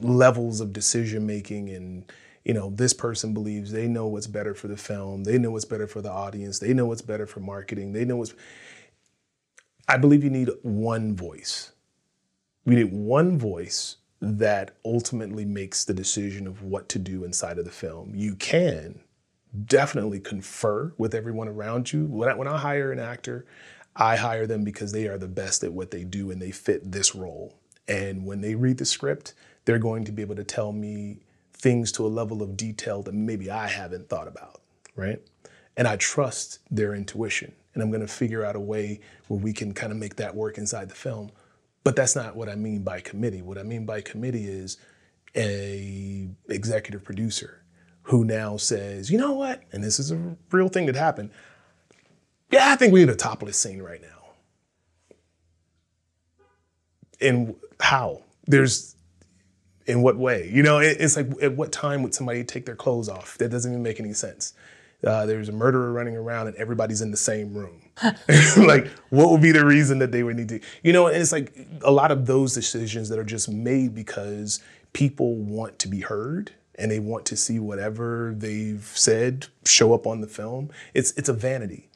levels 0.00 0.60
of 0.60 0.72
decision 0.72 1.26
making 1.26 1.70
and 1.70 2.04
you 2.48 2.54
know, 2.54 2.70
this 2.70 2.94
person 2.94 3.34
believes 3.34 3.70
they 3.70 3.86
know 3.86 4.06
what's 4.06 4.26
better 4.26 4.54
for 4.54 4.68
the 4.68 4.76
film, 4.76 5.24
they 5.24 5.36
know 5.36 5.50
what's 5.50 5.66
better 5.66 5.86
for 5.86 6.00
the 6.00 6.10
audience, 6.10 6.58
they 6.58 6.72
know 6.72 6.86
what's 6.86 7.02
better 7.02 7.26
for 7.26 7.40
marketing, 7.40 7.92
they 7.92 8.06
know 8.06 8.16
what's. 8.16 8.34
I 9.86 9.98
believe 9.98 10.24
you 10.24 10.30
need 10.30 10.48
one 10.62 11.14
voice. 11.14 11.72
We 12.64 12.74
need 12.74 12.90
one 12.90 13.38
voice 13.38 13.96
that 14.20 14.72
ultimately 14.84 15.44
makes 15.44 15.84
the 15.84 15.94
decision 15.94 16.46
of 16.46 16.62
what 16.62 16.88
to 16.88 16.98
do 16.98 17.24
inside 17.24 17.58
of 17.58 17.64
the 17.64 17.70
film. 17.70 18.12
You 18.14 18.34
can 18.34 19.00
definitely 19.66 20.20
confer 20.20 20.92
with 20.98 21.14
everyone 21.14 21.48
around 21.48 21.92
you. 21.92 22.06
When 22.06 22.28
I, 22.28 22.34
when 22.34 22.48
I 22.48 22.58
hire 22.58 22.92
an 22.92 22.98
actor, 22.98 23.46
I 23.94 24.16
hire 24.16 24.46
them 24.46 24.64
because 24.64 24.92
they 24.92 25.06
are 25.06 25.18
the 25.18 25.28
best 25.28 25.64
at 25.64 25.72
what 25.72 25.90
they 25.90 26.04
do 26.04 26.30
and 26.30 26.40
they 26.40 26.50
fit 26.50 26.90
this 26.90 27.14
role. 27.14 27.54
And 27.86 28.26
when 28.26 28.40
they 28.40 28.54
read 28.54 28.78
the 28.78 28.84
script, 28.84 29.34
they're 29.64 29.78
going 29.78 30.04
to 30.04 30.12
be 30.12 30.22
able 30.22 30.36
to 30.36 30.44
tell 30.44 30.72
me 30.72 31.18
things 31.52 31.90
to 31.92 32.06
a 32.06 32.08
level 32.08 32.42
of 32.42 32.56
detail 32.56 33.02
that 33.02 33.14
maybe 33.14 33.50
I 33.50 33.66
haven't 33.66 34.08
thought 34.08 34.28
about, 34.28 34.60
right? 34.94 35.20
And 35.76 35.88
I 35.88 35.96
trust 35.96 36.60
their 36.70 36.94
intuition. 36.94 37.52
And 37.74 37.82
I'm 37.82 37.90
going 37.90 38.00
to 38.00 38.12
figure 38.12 38.44
out 38.44 38.56
a 38.56 38.60
way 38.60 39.00
where 39.28 39.38
we 39.38 39.52
can 39.52 39.72
kind 39.72 39.92
of 39.92 39.98
make 39.98 40.16
that 40.16 40.34
work 40.34 40.58
inside 40.58 40.88
the 40.88 40.94
film. 40.94 41.30
But 41.88 41.96
that's 41.96 42.14
not 42.14 42.36
what 42.36 42.50
I 42.50 42.54
mean 42.54 42.82
by 42.82 43.00
committee. 43.00 43.40
What 43.40 43.56
I 43.56 43.62
mean 43.62 43.86
by 43.86 44.02
committee 44.02 44.46
is 44.46 44.76
a 45.34 46.28
executive 46.50 47.02
producer 47.02 47.62
who 48.02 48.26
now 48.26 48.58
says, 48.58 49.10
you 49.10 49.16
know 49.16 49.32
what? 49.32 49.62
And 49.72 49.82
this 49.82 49.98
is 49.98 50.10
a 50.10 50.36
real 50.50 50.68
thing 50.68 50.84
that 50.84 50.96
happened. 50.96 51.30
Yeah, 52.50 52.70
I 52.70 52.76
think 52.76 52.92
we 52.92 53.00
need 53.00 53.08
a 53.08 53.16
topless 53.16 53.56
scene 53.56 53.80
right 53.80 54.02
now. 54.02 54.32
And 57.22 57.54
how? 57.80 58.20
There's 58.46 58.94
in 59.86 60.02
what 60.02 60.18
way? 60.18 60.50
You 60.52 60.62
know, 60.62 60.80
it, 60.80 60.98
it's 61.00 61.16
like 61.16 61.28
at 61.40 61.56
what 61.56 61.72
time 61.72 62.02
would 62.02 62.14
somebody 62.14 62.44
take 62.44 62.66
their 62.66 62.76
clothes 62.76 63.08
off? 63.08 63.38
That 63.38 63.48
doesn't 63.48 63.72
even 63.72 63.82
make 63.82 63.98
any 63.98 64.12
sense. 64.12 64.52
Uh, 65.02 65.24
there's 65.24 65.48
a 65.48 65.52
murderer 65.52 65.90
running 65.90 66.18
around 66.18 66.48
and 66.48 66.56
everybody's 66.56 67.00
in 67.00 67.12
the 67.12 67.16
same 67.16 67.54
room. 67.54 67.80
like, 68.56 68.88
what 69.10 69.30
would 69.30 69.42
be 69.42 69.52
the 69.52 69.64
reason 69.64 69.98
that 69.98 70.12
they 70.12 70.22
would 70.22 70.36
need 70.36 70.48
to? 70.48 70.60
You 70.82 70.92
know, 70.92 71.06
and 71.06 71.16
it's 71.16 71.32
like 71.32 71.52
a 71.82 71.90
lot 71.90 72.10
of 72.10 72.26
those 72.26 72.54
decisions 72.54 73.08
that 73.08 73.18
are 73.18 73.24
just 73.24 73.48
made 73.48 73.94
because 73.94 74.60
people 74.92 75.34
want 75.34 75.78
to 75.80 75.88
be 75.88 76.00
heard 76.00 76.52
and 76.76 76.90
they 76.90 77.00
want 77.00 77.26
to 77.26 77.36
see 77.36 77.58
whatever 77.58 78.34
they've 78.36 78.90
said 78.94 79.46
show 79.64 79.92
up 79.92 80.06
on 80.06 80.20
the 80.20 80.26
film. 80.26 80.70
It's 80.94 81.12
it's 81.12 81.28
a 81.28 81.32
vanity, 81.32 81.88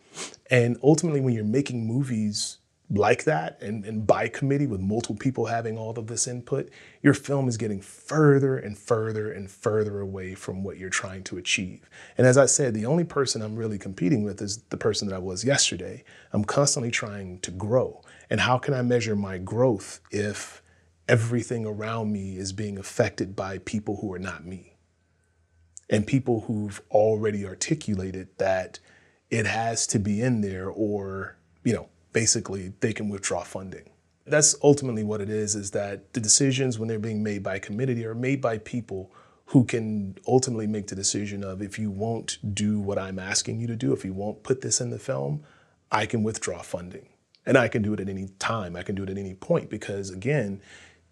and 0.50 0.76
ultimately, 0.82 1.20
when 1.20 1.34
you're 1.34 1.44
making 1.44 1.86
movies 1.86 2.58
like 2.92 3.24
that 3.24 3.60
and, 3.62 3.84
and 3.84 4.06
by 4.06 4.28
committee 4.28 4.66
with 4.66 4.80
multiple 4.80 5.16
people 5.16 5.46
having 5.46 5.78
all 5.78 5.98
of 5.98 6.06
this 6.06 6.26
input, 6.26 6.70
your 7.02 7.14
film 7.14 7.48
is 7.48 7.56
getting 7.56 7.80
further 7.80 8.58
and 8.58 8.76
further 8.76 9.32
and 9.32 9.50
further 9.50 10.00
away 10.00 10.34
from 10.34 10.62
what 10.62 10.76
you're 10.76 10.90
trying 10.90 11.24
to 11.24 11.38
achieve. 11.38 11.88
And 12.18 12.26
as 12.26 12.36
I 12.36 12.46
said, 12.46 12.74
the 12.74 12.86
only 12.86 13.04
person 13.04 13.40
I'm 13.40 13.56
really 13.56 13.78
competing 13.78 14.22
with 14.22 14.42
is 14.42 14.58
the 14.64 14.76
person 14.76 15.08
that 15.08 15.14
I 15.14 15.20
was 15.20 15.44
yesterday. 15.44 16.04
I'm 16.32 16.44
constantly 16.44 16.90
trying 16.90 17.40
to 17.40 17.50
grow. 17.50 18.02
And 18.28 18.40
how 18.40 18.58
can 18.58 18.74
I 18.74 18.82
measure 18.82 19.16
my 19.16 19.38
growth 19.38 20.00
if 20.10 20.62
everything 21.08 21.64
around 21.66 22.12
me 22.12 22.36
is 22.36 22.52
being 22.52 22.78
affected 22.78 23.34
by 23.34 23.58
people 23.58 23.98
who 24.00 24.12
are 24.12 24.18
not 24.18 24.44
me? 24.44 24.74
And 25.88 26.06
people 26.06 26.42
who've 26.42 26.80
already 26.90 27.46
articulated 27.46 28.28
that 28.38 28.78
it 29.30 29.46
has 29.46 29.86
to 29.88 29.98
be 29.98 30.20
in 30.20 30.42
there 30.42 30.68
or, 30.68 31.36
you 31.64 31.72
know, 31.72 31.88
basically 32.12 32.72
they 32.80 32.92
can 32.92 33.08
withdraw 33.08 33.42
funding. 33.42 33.90
That's 34.24 34.54
ultimately 34.62 35.02
what 35.02 35.20
it 35.20 35.28
is, 35.28 35.54
is 35.54 35.72
that 35.72 36.12
the 36.12 36.20
decisions 36.20 36.78
when 36.78 36.88
they're 36.88 36.98
being 36.98 37.22
made 37.22 37.42
by 37.42 37.56
a 37.56 37.60
committee 37.60 38.04
are 38.04 38.14
made 38.14 38.40
by 38.40 38.58
people 38.58 39.12
who 39.46 39.64
can 39.64 40.16
ultimately 40.26 40.66
make 40.66 40.86
the 40.86 40.94
decision 40.94 41.44
of 41.44 41.60
if 41.60 41.78
you 41.78 41.90
won't 41.90 42.38
do 42.54 42.80
what 42.80 42.98
I'm 42.98 43.18
asking 43.18 43.60
you 43.60 43.66
to 43.66 43.76
do, 43.76 43.92
if 43.92 44.04
you 44.04 44.12
won't 44.12 44.42
put 44.42 44.60
this 44.60 44.80
in 44.80 44.90
the 44.90 44.98
film, 44.98 45.42
I 45.90 46.06
can 46.06 46.22
withdraw 46.22 46.62
funding. 46.62 47.08
And 47.44 47.58
I 47.58 47.68
can 47.68 47.82
do 47.82 47.92
it 47.92 48.00
at 48.00 48.08
any 48.08 48.28
time. 48.38 48.76
I 48.76 48.82
can 48.82 48.94
do 48.94 49.02
it 49.02 49.10
at 49.10 49.18
any 49.18 49.34
point 49.34 49.68
because 49.68 50.10
again, 50.10 50.62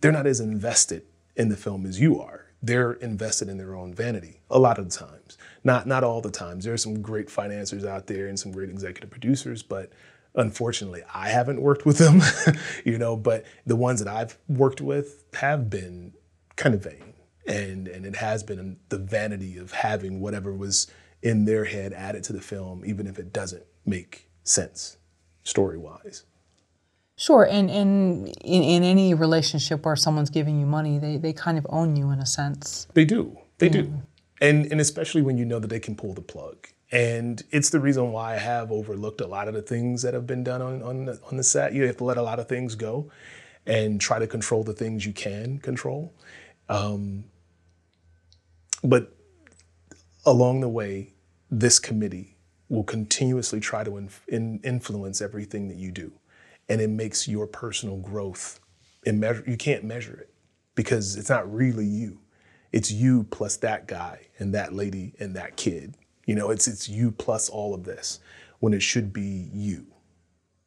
they're 0.00 0.12
not 0.12 0.26
as 0.26 0.40
invested 0.40 1.04
in 1.36 1.48
the 1.48 1.56
film 1.56 1.84
as 1.84 2.00
you 2.00 2.20
are. 2.20 2.46
They're 2.62 2.92
invested 2.92 3.48
in 3.48 3.58
their 3.58 3.74
own 3.74 3.92
vanity 3.92 4.40
a 4.50 4.58
lot 4.58 4.78
of 4.78 4.88
the 4.90 4.96
times. 4.96 5.36
Not 5.64 5.86
not 5.86 6.04
all 6.04 6.20
the 6.20 6.30
times. 6.30 6.64
There 6.64 6.74
are 6.74 6.78
some 6.78 7.02
great 7.02 7.30
financiers 7.30 7.84
out 7.84 8.06
there 8.06 8.26
and 8.26 8.38
some 8.38 8.52
great 8.52 8.70
executive 8.70 9.10
producers, 9.10 9.62
but 9.62 9.92
Unfortunately, 10.34 11.02
I 11.12 11.28
haven't 11.28 11.60
worked 11.60 11.84
with 11.84 11.98
them, 11.98 12.22
you 12.84 12.98
know, 12.98 13.16
but 13.16 13.44
the 13.66 13.76
ones 13.76 14.02
that 14.02 14.08
I've 14.08 14.38
worked 14.48 14.80
with 14.80 15.24
have 15.34 15.68
been 15.68 16.12
kind 16.56 16.74
of 16.74 16.84
vain. 16.84 17.14
And, 17.46 17.88
and 17.88 18.06
it 18.06 18.16
has 18.16 18.42
been 18.42 18.78
the 18.90 18.98
vanity 18.98 19.58
of 19.58 19.72
having 19.72 20.20
whatever 20.20 20.54
was 20.54 20.86
in 21.22 21.46
their 21.46 21.64
head 21.64 21.92
added 21.92 22.22
to 22.24 22.32
the 22.32 22.40
film, 22.40 22.84
even 22.84 23.06
if 23.06 23.18
it 23.18 23.32
doesn't 23.32 23.64
make 23.84 24.30
sense 24.44 24.98
story 25.42 25.78
wise. 25.78 26.24
Sure, 27.16 27.44
and, 27.44 27.70
and 27.70 28.28
in, 28.42 28.62
in 28.62 28.82
any 28.82 29.12
relationship 29.12 29.84
where 29.84 29.96
someone's 29.96 30.30
giving 30.30 30.58
you 30.58 30.64
money, 30.64 30.98
they, 30.98 31.18
they 31.18 31.32
kind 31.32 31.58
of 31.58 31.66
own 31.68 31.94
you 31.96 32.10
in 32.10 32.18
a 32.18 32.24
sense. 32.24 32.86
They 32.94 33.04
do. 33.04 33.36
They 33.58 33.68
do. 33.68 33.92
And, 34.40 34.72
and 34.72 34.80
especially 34.80 35.20
when 35.20 35.36
you 35.36 35.44
know 35.44 35.58
that 35.58 35.68
they 35.68 35.80
can 35.80 35.94
pull 35.94 36.14
the 36.14 36.22
plug. 36.22 36.68
And 36.92 37.42
it's 37.50 37.70
the 37.70 37.80
reason 37.80 38.12
why 38.12 38.34
I 38.34 38.38
have 38.38 38.72
overlooked 38.72 39.20
a 39.20 39.26
lot 39.26 39.46
of 39.46 39.54
the 39.54 39.62
things 39.62 40.02
that 40.02 40.12
have 40.14 40.26
been 40.26 40.42
done 40.42 40.60
on, 40.60 40.82
on, 40.82 41.04
the, 41.04 41.20
on 41.30 41.36
the 41.36 41.44
set. 41.44 41.72
You 41.72 41.86
have 41.86 41.96
to 41.98 42.04
let 42.04 42.16
a 42.16 42.22
lot 42.22 42.40
of 42.40 42.48
things 42.48 42.74
go 42.74 43.10
and 43.66 44.00
try 44.00 44.18
to 44.18 44.26
control 44.26 44.64
the 44.64 44.72
things 44.72 45.06
you 45.06 45.12
can 45.12 45.58
control. 45.58 46.12
Um, 46.68 47.24
but 48.82 49.14
along 50.26 50.60
the 50.60 50.68
way, 50.68 51.14
this 51.50 51.78
committee 51.78 52.36
will 52.68 52.84
continuously 52.84 53.60
try 53.60 53.84
to 53.84 54.08
in, 54.28 54.60
influence 54.64 55.20
everything 55.20 55.68
that 55.68 55.76
you 55.76 55.92
do. 55.92 56.12
And 56.68 56.80
it 56.80 56.90
makes 56.90 57.28
your 57.28 57.46
personal 57.46 57.98
growth 57.98 58.60
you 59.04 59.56
can't 59.58 59.84
measure 59.84 60.14
it 60.14 60.32
because 60.74 61.16
it's 61.16 61.30
not 61.30 61.52
really 61.52 61.86
you. 61.86 62.20
It's 62.72 62.90
you 62.90 63.24
plus 63.24 63.56
that 63.58 63.88
guy 63.88 64.28
and 64.38 64.54
that 64.54 64.72
lady 64.72 65.14
and 65.18 65.34
that 65.36 65.56
kid. 65.56 65.96
You 66.30 66.36
know, 66.36 66.50
it's 66.50 66.68
it's 66.68 66.88
you 66.88 67.10
plus 67.10 67.48
all 67.48 67.74
of 67.74 67.82
this 67.82 68.20
when 68.60 68.72
it 68.72 68.82
should 68.82 69.12
be 69.12 69.50
you 69.52 69.88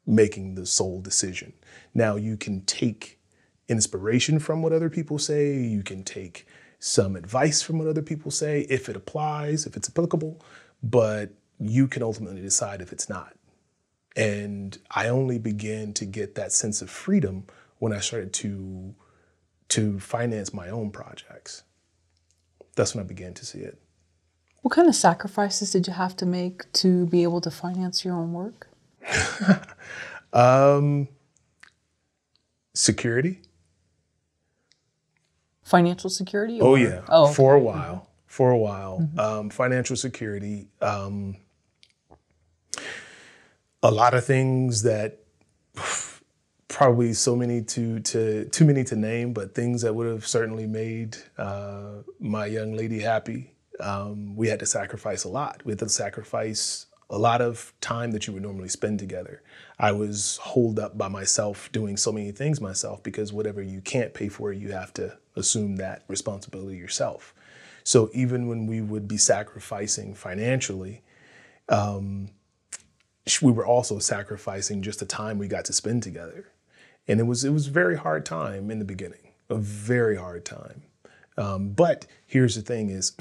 making 0.06 0.56
the 0.56 0.66
sole 0.66 1.00
decision. 1.00 1.54
Now 1.94 2.18
you 2.18 2.36
can 2.36 2.66
take 2.66 3.22
inspiration 3.70 4.40
from 4.40 4.62
what 4.62 4.74
other 4.74 4.90
people 4.90 5.18
say, 5.18 5.56
you 5.62 5.82
can 5.82 6.04
take 6.04 6.46
some 6.80 7.16
advice 7.16 7.62
from 7.62 7.80
what 7.80 7.88
other 7.88 8.02
people 8.02 8.30
say 8.30 8.66
if 8.70 8.90
it 8.90 8.98
applies, 8.98 9.66
if 9.66 9.78
it's 9.78 9.88
applicable, 9.88 10.42
but 10.84 11.30
you 11.62 11.88
can 11.88 12.04
ultimately 12.04 12.42
decide 12.42 12.82
if 12.82 12.92
it's 12.92 13.08
not. 13.08 13.34
And 14.18 14.78
I 14.92 15.08
only 15.08 15.40
began 15.40 15.94
to 15.94 16.04
get 16.04 16.36
that 16.36 16.52
sense 16.52 16.82
of 16.82 16.90
freedom 16.90 17.46
when 17.80 17.94
I 17.94 18.00
started 18.00 18.34
to 18.34 18.96
to 19.70 19.98
finance 20.02 20.54
my 20.54 20.68
own 20.68 20.92
projects. 20.92 21.64
That's 22.76 22.94
when 22.94 23.06
I 23.06 23.08
began 23.08 23.34
to 23.36 23.46
see 23.46 23.60
it. 23.60 23.80
What 24.64 24.72
kind 24.72 24.88
of 24.88 24.96
sacrifices 24.96 25.72
did 25.72 25.88
you 25.88 25.94
have 25.94 26.16
to 26.16 26.26
make 26.26 26.72
to 26.74 27.06
be 27.08 27.24
able 27.24 27.42
to 27.42 27.52
finance 27.52 28.06
your 28.06 28.16
own 28.16 28.32
work? 28.32 28.70
um, 30.34 31.10
security. 32.74 33.42
Financial 35.64 36.10
security? 36.10 36.62
Oh 36.62 36.76
yeah, 36.76 37.02
Oh, 37.10 37.26
okay. 37.26 37.34
for 37.34 37.56
a 37.56 37.60
while. 37.60 38.10
For 38.26 38.52
a 38.52 38.58
while, 38.58 39.08
um, 39.18 39.50
financial 39.50 39.96
security. 39.96 40.68
Um, 40.82 41.36
a 43.84 43.92
lot 43.92 44.14
of 44.14 44.26
things 44.26 44.84
that 44.84 45.20
probably 46.70 47.14
so 47.14 47.36
many 47.36 47.62
to 47.62 48.00
to 48.00 48.46
too 48.46 48.66
many 48.66 48.86
to 48.86 48.96
name, 48.96 49.34
but 49.34 49.54
things 49.54 49.82
that 49.82 49.94
would 49.94 50.08
have 50.08 50.26
certainly 50.26 50.66
made 50.66 51.18
uh, 51.38 51.98
my 52.20 52.46
young 52.46 52.74
lady 52.74 53.02
happy. 53.02 53.53
Um, 53.80 54.36
we 54.36 54.48
had 54.48 54.60
to 54.60 54.66
sacrifice 54.66 55.24
a 55.24 55.30
lot. 55.30 55.62
We 55.66 55.72
had 55.72 55.80
to 55.80 55.90
sacrifice 55.90 56.88
a 57.10 57.18
lot 57.18 57.42
of 57.42 57.74
time 57.82 58.12
that 58.12 58.28
you 58.28 58.34
would 58.34 58.44
normally 58.44 58.70
spend 58.70 59.00
together. 59.00 59.42
I 59.78 59.92
was 59.92 60.38
holed 60.38 60.80
up 60.80 60.98
by 60.98 61.08
myself 61.08 61.72
doing 61.72 61.98
so 61.98 62.12
many 62.12 62.32
things 62.32 62.62
myself 62.62 63.04
because 63.04 63.34
whatever 63.34 63.62
you 63.62 63.82
can't 63.82 64.14
pay 64.14 64.30
for, 64.30 64.52
you 64.52 64.72
have 64.72 64.94
to 64.96 65.18
assume 65.36 65.76
that 65.78 66.04
responsibility 66.08 66.78
yourself. 66.78 67.34
So 67.84 68.10
even 68.14 68.48
when 68.48 68.66
we 68.66 68.82
would 68.82 69.08
be 69.08 69.18
sacrificing 69.18 70.14
financially, 70.14 71.04
um, 71.70 72.30
we 73.42 73.52
were 73.52 73.66
also 73.66 74.00
sacrificing 74.00 74.82
just 74.82 75.00
the 75.00 75.06
time 75.06 75.38
we 75.38 75.48
got 75.48 75.66
to 75.66 75.74
spend 75.74 76.04
together, 76.04 76.50
and 77.08 77.20
it 77.20 77.24
was 77.24 77.44
it 77.44 77.52
was 77.52 77.68
a 77.68 77.72
very 77.72 77.98
hard 77.98 78.26
time 78.26 78.70
in 78.70 78.80
the 78.80 78.86
beginning, 78.86 79.32
a 79.50 79.56
very 79.56 80.18
hard 80.18 80.46
time. 80.46 80.84
Um, 81.38 81.70
but 81.70 82.06
here's 82.26 82.56
the 82.56 82.62
thing: 82.62 82.90
is 82.90 83.14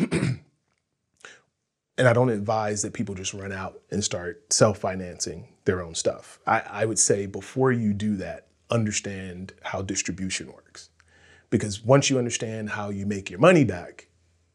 and 1.99 2.09
I 2.09 2.13
don't 2.13 2.31
advise 2.31 2.83
that 2.83 2.93
people 2.93 3.15
just 3.15 3.35
run 3.35 3.53
out 3.53 3.81
and 3.91 4.03
start 4.03 4.53
self-financing 4.53 5.49
their 5.65 5.83
own 5.83 5.95
stuff. 5.95 6.39
I, 6.47 6.61
I 6.61 6.85
would 6.85 6.99
say 6.99 7.27
before 7.27 7.73
you 7.73 7.93
do 7.93 8.17
that, 8.17 8.49
understand 8.71 9.53
how 9.63 9.83
distribution 9.83 10.49
works. 10.53 10.91
Because 11.51 11.85
once 11.85 12.09
you 12.09 12.19
understand 12.19 12.71
how 12.71 12.89
you 12.89 13.05
make 13.05 13.29
your 13.29 13.39
money 13.39 13.65
back, 13.65 14.09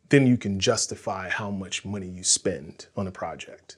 then 0.09 0.25
you 0.25 0.35
can 0.37 0.59
justify 0.59 1.29
how 1.29 1.51
much 1.51 1.85
money 1.85 2.07
you 2.07 2.23
spend 2.23 2.87
on 2.95 3.07
a 3.07 3.11
project, 3.11 3.77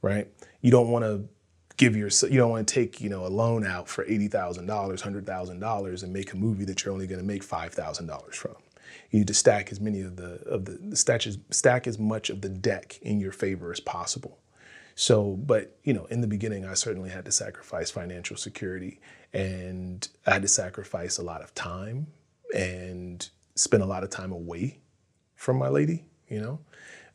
right? 0.00 0.28
You 0.62 0.70
don't 0.70 0.90
want 0.90 1.04
to 1.04 1.28
give 1.76 1.96
your 1.96 2.08
you 2.30 2.38
don't 2.38 2.50
want 2.50 2.66
to 2.66 2.74
take 2.74 3.00
you 3.00 3.10
know 3.10 3.26
a 3.26 3.28
loan 3.28 3.66
out 3.66 3.88
for 3.88 4.04
eighty 4.04 4.28
thousand 4.28 4.66
dollars, 4.66 5.02
hundred 5.02 5.26
thousand 5.26 5.60
dollars, 5.60 6.02
and 6.02 6.12
make 6.12 6.32
a 6.32 6.36
movie 6.36 6.64
that 6.64 6.84
you're 6.84 6.94
only 6.94 7.06
going 7.06 7.20
to 7.20 7.26
make 7.26 7.42
five 7.42 7.74
thousand 7.74 8.06
dollars 8.06 8.36
from. 8.36 8.54
You 9.14 9.20
need 9.20 9.28
to 9.28 9.34
stack 9.34 9.70
as 9.70 9.80
many 9.80 10.00
of 10.00 10.16
the 10.16 10.42
of 10.44 10.64
the 10.64 10.96
stack 10.96 11.24
as, 11.24 11.38
stack 11.50 11.86
as 11.86 12.00
much 12.00 12.30
of 12.30 12.40
the 12.40 12.48
deck 12.48 12.98
in 13.00 13.20
your 13.20 13.30
favor 13.30 13.70
as 13.70 13.78
possible. 13.78 14.40
So, 14.96 15.36
but 15.36 15.78
you 15.84 15.92
know, 15.92 16.06
in 16.06 16.20
the 16.20 16.26
beginning, 16.26 16.64
I 16.64 16.74
certainly 16.74 17.10
had 17.10 17.24
to 17.26 17.30
sacrifice 17.30 17.92
financial 17.92 18.36
security, 18.36 18.98
and 19.32 20.08
I 20.26 20.32
had 20.32 20.42
to 20.42 20.48
sacrifice 20.48 21.18
a 21.18 21.22
lot 21.22 21.42
of 21.42 21.54
time 21.54 22.08
and 22.56 23.28
spend 23.54 23.84
a 23.84 23.86
lot 23.86 24.02
of 24.02 24.10
time 24.10 24.32
away 24.32 24.80
from 25.36 25.58
my 25.58 25.68
lady. 25.68 26.06
You 26.26 26.40
know, 26.40 26.58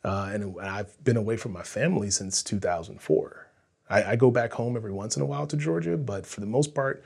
uh, 0.02 0.30
and 0.32 0.58
I've 0.58 1.04
been 1.04 1.18
away 1.18 1.36
from 1.36 1.52
my 1.52 1.64
family 1.64 2.10
since 2.10 2.42
2004. 2.42 3.46
I, 3.90 4.12
I 4.12 4.16
go 4.16 4.30
back 4.30 4.54
home 4.54 4.74
every 4.74 4.92
once 4.92 5.16
in 5.16 5.22
a 5.22 5.26
while 5.26 5.46
to 5.48 5.56
Georgia, 5.58 5.98
but 5.98 6.24
for 6.24 6.40
the 6.40 6.46
most 6.46 6.74
part, 6.74 7.04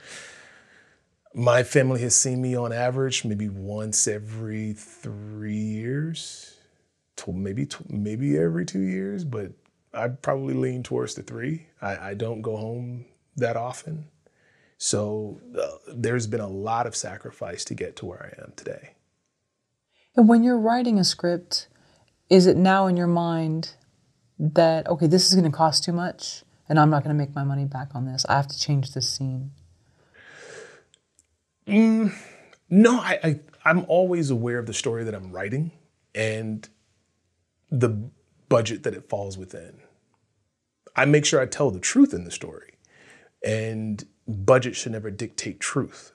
my 1.35 1.63
family 1.63 2.01
has 2.01 2.15
seen 2.15 2.41
me 2.41 2.55
on 2.55 2.71
average 2.71 3.25
maybe 3.25 3.49
once 3.49 4.07
every 4.07 4.71
three 4.71 5.53
years, 5.53 6.57
maybe 7.27 7.67
maybe 7.89 8.37
every 8.37 8.65
two 8.65 8.79
years, 8.79 9.25
but 9.25 9.51
I 9.93 10.07
probably 10.07 10.53
lean 10.53 10.81
towards 10.81 11.15
the 11.15 11.23
three. 11.23 11.67
I, 11.81 12.09
I 12.09 12.13
don't 12.13 12.41
go 12.41 12.55
home 12.55 13.05
that 13.35 13.57
often, 13.57 14.05
so 14.77 15.41
uh, 15.61 15.93
there's 15.93 16.25
been 16.25 16.39
a 16.39 16.47
lot 16.47 16.87
of 16.87 16.95
sacrifice 16.95 17.65
to 17.65 17.75
get 17.75 17.97
to 17.97 18.05
where 18.05 18.33
I 18.33 18.41
am 18.41 18.53
today. 18.55 18.91
And 20.15 20.29
when 20.29 20.41
you're 20.41 20.57
writing 20.57 20.97
a 20.97 21.03
script, 21.03 21.67
is 22.29 22.47
it 22.47 22.55
now 22.55 22.87
in 22.87 22.95
your 22.95 23.07
mind 23.07 23.73
that, 24.39 24.87
okay, 24.87 25.07
this 25.07 25.27
is 25.27 25.35
going 25.35 25.51
to 25.51 25.55
cost 25.55 25.83
too 25.83 25.91
much 25.91 26.43
and 26.69 26.79
I'm 26.79 26.89
not 26.89 27.03
going 27.03 27.13
to 27.13 27.17
make 27.17 27.35
my 27.35 27.43
money 27.43 27.65
back 27.65 27.89
on 27.93 28.05
this? 28.05 28.25
I 28.29 28.35
have 28.37 28.47
to 28.47 28.57
change 28.57 28.93
this 28.93 29.09
scene. 29.09 29.51
Mm, 31.67 32.13
no, 32.69 32.99
I, 32.99 33.19
I 33.23 33.39
I'm 33.65 33.85
always 33.87 34.29
aware 34.29 34.59
of 34.59 34.67
the 34.67 34.73
story 34.73 35.03
that 35.03 35.15
I'm 35.15 35.31
writing 35.31 35.71
and 36.13 36.67
the 37.71 37.89
budget 38.47 38.83
that 38.83 38.93
it 38.93 39.09
falls 39.09 39.37
within. 39.37 39.79
I 40.95 41.05
make 41.05 41.25
sure 41.25 41.41
I 41.41 41.45
tell 41.45 41.71
the 41.71 41.79
truth 41.79 42.13
in 42.13 42.23
the 42.23 42.31
story. 42.31 42.73
And 43.43 44.05
budget 44.27 44.75
should 44.75 44.91
never 44.91 45.11
dictate 45.11 45.59
truth. 45.59 46.13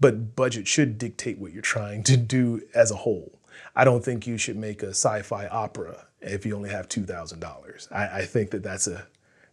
But 0.00 0.34
budget 0.36 0.66
should 0.66 0.98
dictate 0.98 1.38
what 1.38 1.52
you're 1.52 1.62
trying 1.62 2.02
to 2.04 2.16
do 2.16 2.62
as 2.74 2.90
a 2.90 2.96
whole. 2.96 3.40
I 3.74 3.84
don't 3.84 4.04
think 4.04 4.26
you 4.26 4.38
should 4.38 4.56
make 4.56 4.82
a 4.82 4.90
sci-fi 4.90 5.46
opera 5.48 6.06
if 6.20 6.46
you 6.46 6.56
only 6.56 6.70
have 6.70 6.88
two 6.88 7.04
thousand 7.04 7.40
dollars. 7.40 7.88
I, 7.90 8.22
think 8.24 8.50
that 8.50 8.62
that's 8.62 8.86
a 8.86 9.06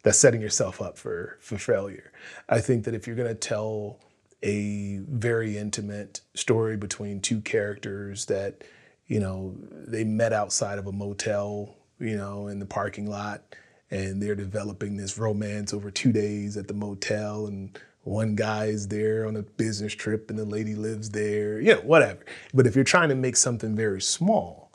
that's 0.03 0.19
setting 0.19 0.41
yourself 0.41 0.81
up 0.81 0.97
for 0.97 1.37
for 1.41 1.57
failure. 1.57 2.11
I 2.47 2.59
think 2.59 2.85
that 2.85 2.93
if 2.93 3.07
you're 3.07 3.15
to 3.27 3.35
tell 3.35 3.99
a 4.43 4.99
very 5.07 5.57
intimate 5.57 6.21
story 6.33 6.77
between 6.77 7.19
two 7.19 7.41
characters 7.41 8.25
that 8.25 8.63
you 9.07 9.19
know 9.19 9.55
they 9.87 10.03
met 10.03 10.33
outside 10.33 10.77
of 10.77 10.87
a 10.87 10.91
motel 10.91 11.75
you 11.99 12.15
know 12.15 12.47
in 12.47 12.59
the 12.59 12.65
parking 12.65 13.09
lot 13.09 13.55
and 13.91 14.21
they're 14.21 14.35
developing 14.35 14.97
this 14.97 15.17
romance 15.17 15.73
over 15.73 15.91
two 15.91 16.11
days 16.11 16.57
at 16.57 16.67
the 16.67 16.73
motel 16.73 17.47
and 17.47 17.79
one 18.03 18.35
guy 18.35 18.65
is 18.65 18.87
there 18.87 19.25
on 19.25 19.35
a 19.35 19.41
business 19.41 19.93
trip 19.93 20.29
and 20.29 20.37
the 20.37 20.45
lady 20.45 20.75
lives 20.75 21.09
there 21.09 21.59
you 21.59 21.73
know 21.73 21.81
whatever. 21.81 22.23
But 22.53 22.67
if 22.67 22.75
you're 22.75 22.83
trying 22.83 23.09
to 23.09 23.15
make 23.15 23.35
something 23.35 23.75
very 23.75 24.01
small 24.01 24.71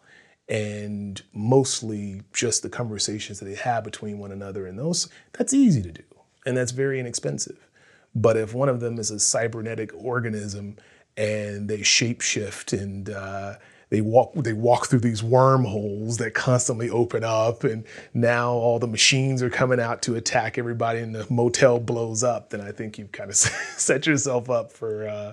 and 0.49 1.23
mostly 1.33 2.23
just 2.33 2.63
the 2.63 2.69
conversations 2.69 3.39
that 3.39 3.45
they 3.45 3.55
have 3.55 3.85
between 3.85 4.19
one 4.19 4.33
another 4.33 4.67
and 4.67 4.79
those 4.79 5.09
that's 5.33 5.55
easy 5.55 5.83
to 5.83 5.93
do 5.93 6.03
and 6.45 6.57
that's 6.57 6.73
very 6.73 6.99
inexpensive 6.99 7.69
but 8.15 8.37
if 8.37 8.55
one 8.55 8.69
of 8.69 8.81
them 8.81 8.99
is 8.99 9.11
a 9.11 9.21
cybernetic 9.21 9.93
organism 9.95 10.77
and 11.17 11.69
they 11.69 11.79
shapeshift 11.79 12.73
and 12.79 13.11
uh, 13.11 13.55
they 13.91 14.01
walk 14.01 14.33
they 14.35 14.53
walk 14.53 14.87
through 14.87 15.01
these 15.01 15.23
wormholes 15.23 16.17
that 16.19 16.33
constantly 16.35 16.89
open 16.91 17.25
up 17.25 17.65
and 17.65 17.85
now 18.15 18.53
all 18.53 18.79
the 18.79 18.87
machines 18.87 19.43
are 19.43 19.51
coming 19.51 19.81
out 19.81 20.03
to 20.03 20.15
attack 20.15 20.59
everybody 20.59 21.01
and 21.01 21.15
the 21.15 21.27
motel 21.31 21.79
blows 21.79 22.23
up 22.23 22.51
then 22.51 22.61
i 22.61 22.71
think 22.73 22.99
you've 22.99 23.13
kind 23.13 23.31
of 23.31 23.37
set 23.77 24.07
yourself 24.07 24.49
up 24.49 24.73
for 24.73 25.09
uh, 25.09 25.33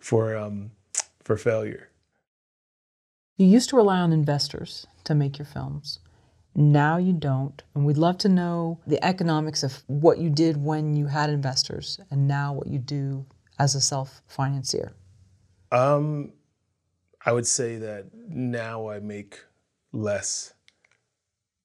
for 0.00 0.36
um, 0.36 0.70
for 1.22 1.36
failure 1.36 1.88
You 3.36 3.46
used 3.46 3.70
to 3.70 3.76
rely 3.76 3.98
on 3.98 4.12
investors 4.12 4.86
to 5.04 5.14
make 5.14 5.38
your 5.38 5.46
films. 5.46 5.98
Now 6.54 6.98
you 6.98 7.12
don't. 7.12 7.62
And 7.74 7.84
we'd 7.84 7.96
love 7.96 8.18
to 8.18 8.28
know 8.28 8.80
the 8.86 9.02
economics 9.04 9.62
of 9.62 9.82
what 9.86 10.18
you 10.18 10.28
did 10.30 10.56
when 10.56 10.94
you 10.94 11.06
had 11.06 11.30
investors 11.30 11.98
and 12.10 12.28
now 12.28 12.52
what 12.52 12.66
you 12.66 12.78
do 12.78 13.26
as 13.58 13.74
a 13.74 13.80
self 13.80 14.22
financier. 14.26 14.92
Um, 15.70 16.32
I 17.24 17.32
would 17.32 17.46
say 17.46 17.76
that 17.78 18.06
now 18.28 18.88
I 18.88 19.00
make 19.00 19.40
less 19.92 20.52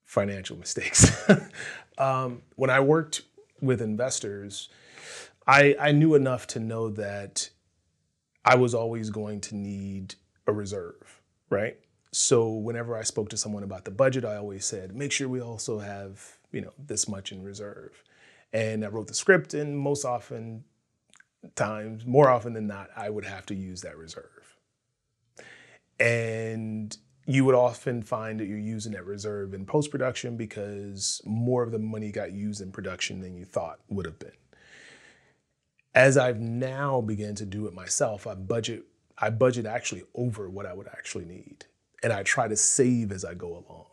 financial 0.06 0.58
mistakes. 0.58 1.30
um, 1.98 2.42
when 2.56 2.70
I 2.70 2.80
worked 2.80 3.24
with 3.62 3.82
investors, 3.82 4.70
I, 5.46 5.76
I 5.80 5.92
knew 5.92 6.16
enough 6.16 6.48
to 6.48 6.60
know 6.60 6.90
that 6.92 7.50
I 8.46 8.56
was 8.56 8.74
always 8.74 9.10
going 9.10 9.42
to 9.42 9.56
need 9.56 10.16
a 10.46 10.54
reserve, 10.54 11.22
right? 11.50 11.78
So 12.12 12.50
whenever 12.50 12.98
I 12.98 13.04
spoke 13.04 13.30
to 13.30 13.38
someone 13.38 13.64
about 13.64 13.86
the 13.86 13.92
budget, 13.92 14.26
I 14.26 14.38
always 14.38 14.66
said, 14.66 14.96
make 14.96 15.12
sure 15.12 15.28
we 15.28 15.42
also 15.42 15.80
have, 15.80 16.38
you 16.52 16.62
know, 16.62 16.74
this 16.78 17.08
much 17.08 17.32
in 17.32 17.44
reserve. 17.44 18.04
And 18.54 18.86
I 18.86 18.88
wrote 18.88 19.08
the 19.08 19.14
script, 19.14 19.54
and 19.54 19.78
most 19.78 20.06
often 20.06 20.64
times, 21.56 22.06
more 22.06 22.30
often 22.30 22.54
than 22.54 22.68
not, 22.68 22.90
I 22.96 23.10
would 23.10 23.26
have 23.26 23.46
to 23.48 23.56
use 23.56 23.82
that 23.82 23.98
reserve. 23.98 24.58
And 26.00 26.96
you 27.26 27.44
would 27.44 27.56
often 27.56 28.02
find 28.02 28.40
that 28.40 28.48
you're 28.48 28.58
using 28.58 28.94
that 28.94 29.06
reserve 29.06 29.54
in 29.54 29.66
post 29.66 29.92
production 29.92 30.38
because 30.38 31.22
more 31.26 31.62
of 31.62 31.72
the 31.72 31.80
money 31.80 32.12
got 32.12 32.32
used 32.32 32.62
in 32.62 32.72
production 32.72 33.20
than 33.20 33.36
you 33.36 33.44
thought 33.44 33.80
would 33.90 34.06
have 34.06 34.18
been. 34.18 34.32
As 35.94 36.18
I've 36.18 36.40
now 36.40 37.02
begun 37.02 37.36
to 37.36 37.46
do 37.46 37.68
it 37.68 37.74
myself, 37.74 38.26
I 38.28 38.36
budget 38.36 38.86
I 39.18 39.32
budget 39.32 39.66
actually 39.66 40.04
over 40.14 40.48
what 40.48 40.68
I 40.68 40.74
would 40.74 40.88
actually 40.88 41.26
need. 41.26 41.66
And 42.04 42.14
I 42.14 42.24
try 42.24 42.48
to 42.48 42.56
save 42.56 43.12
as 43.12 43.26
I 43.26 43.34
go 43.34 43.50
along. 43.50 43.86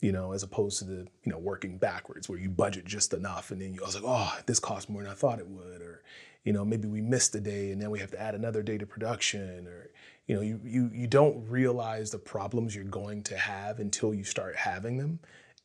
You 0.00 0.12
know, 0.12 0.32
as 0.32 0.42
opposed 0.42 0.78
to 0.80 0.84
the, 0.84 1.06
you 1.24 1.32
know, 1.32 1.38
working 1.38 1.78
backwards 1.78 2.28
where 2.28 2.38
you 2.38 2.50
budget 2.50 2.84
just 2.84 3.14
enough 3.14 3.50
and 3.50 3.60
then 3.60 3.72
you 3.72 3.82
I 3.82 3.86
was 3.86 3.94
like, 3.94 4.04
oh, 4.06 4.38
this 4.44 4.60
costs 4.60 4.90
more 4.90 5.02
than 5.02 5.10
I 5.10 5.14
thought 5.14 5.38
it 5.38 5.48
would, 5.48 5.80
or 5.80 6.02
you 6.46 6.52
know, 6.52 6.64
maybe 6.64 6.86
we 6.86 7.00
missed 7.00 7.34
a 7.34 7.40
day 7.40 7.72
and 7.72 7.82
then 7.82 7.90
we 7.90 7.98
have 7.98 8.12
to 8.12 8.20
add 8.20 8.36
another 8.36 8.62
day 8.62 8.78
to 8.78 8.86
production 8.86 9.66
or, 9.66 9.90
you 10.28 10.36
know, 10.36 10.42
you, 10.42 10.60
you, 10.64 10.90
you 10.94 11.06
don't 11.08 11.44
realize 11.48 12.10
the 12.10 12.18
problems 12.18 12.74
you're 12.74 12.84
going 12.84 13.24
to 13.24 13.36
have 13.36 13.80
until 13.80 14.14
you 14.14 14.22
start 14.22 14.54
having 14.54 14.96
them. 14.96 15.18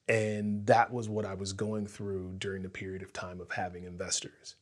And 0.08 0.66
that 0.66 0.92
was 0.92 1.08
what 1.08 1.24
I 1.24 1.36
was 1.36 1.54
going 1.54 1.86
through 1.86 2.36
during 2.40 2.64
the 2.64 2.70
period 2.70 3.04
of 3.04 3.14
time 3.14 3.40
of 3.40 3.52
having 3.52 3.84
investors. 3.84 4.56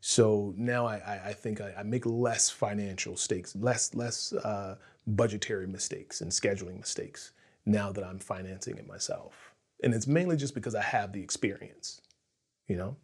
So 0.00 0.52
now 0.56 0.86
I, 0.86 1.20
I 1.26 1.32
think 1.32 1.60
I, 1.60 1.72
I, 1.78 1.82
make 1.84 2.04
less 2.04 2.50
financial 2.50 3.16
stakes, 3.16 3.56
less 3.56 3.94
less 3.94 4.34
uh, 4.34 4.76
budgetary 5.06 5.66
mistakes 5.66 6.20
and 6.20 6.30
scheduling 6.30 6.78
mistakes 6.78 7.32
now 7.66 7.92
that 7.92 8.04
I'm 8.04 8.18
financing 8.18 8.76
it 8.76 8.86
myself. 8.86 9.54
And 9.82 9.94
it's 9.94 10.06
mainly 10.06 10.36
just 10.36 10.54
because 10.54 10.74
I 10.74 10.82
have 10.82 11.12
the 11.12 11.22
experience, 11.22 12.00
you 12.68 12.76
know? 12.76 12.96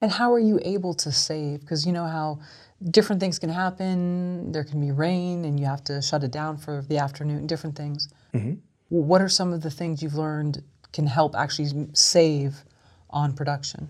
And 0.00 0.10
how 0.12 0.32
are 0.32 0.38
you 0.38 0.60
able 0.62 0.92
to 0.94 1.10
save? 1.10 1.60
Because 1.60 1.86
you 1.86 1.92
know 1.92 2.06
how 2.06 2.40
different 2.90 3.20
things 3.20 3.38
can 3.38 3.48
happen. 3.48 4.52
There 4.52 4.64
can 4.64 4.80
be 4.80 4.90
rain, 4.90 5.44
and 5.46 5.58
you 5.58 5.64
have 5.66 5.82
to 5.84 6.02
shut 6.02 6.22
it 6.24 6.30
down 6.30 6.58
for 6.58 6.84
the 6.88 6.98
afternoon. 6.98 7.46
Different 7.46 7.76
things. 7.76 8.12
Mm-hmm. 8.34 8.54
What 8.88 9.22
are 9.22 9.28
some 9.28 9.52
of 9.52 9.62
the 9.62 9.70
things 9.70 10.02
you've 10.02 10.16
learned 10.16 10.62
can 10.92 11.06
help 11.06 11.34
actually 11.34 11.88
save 11.94 12.64
on 13.08 13.32
production? 13.32 13.88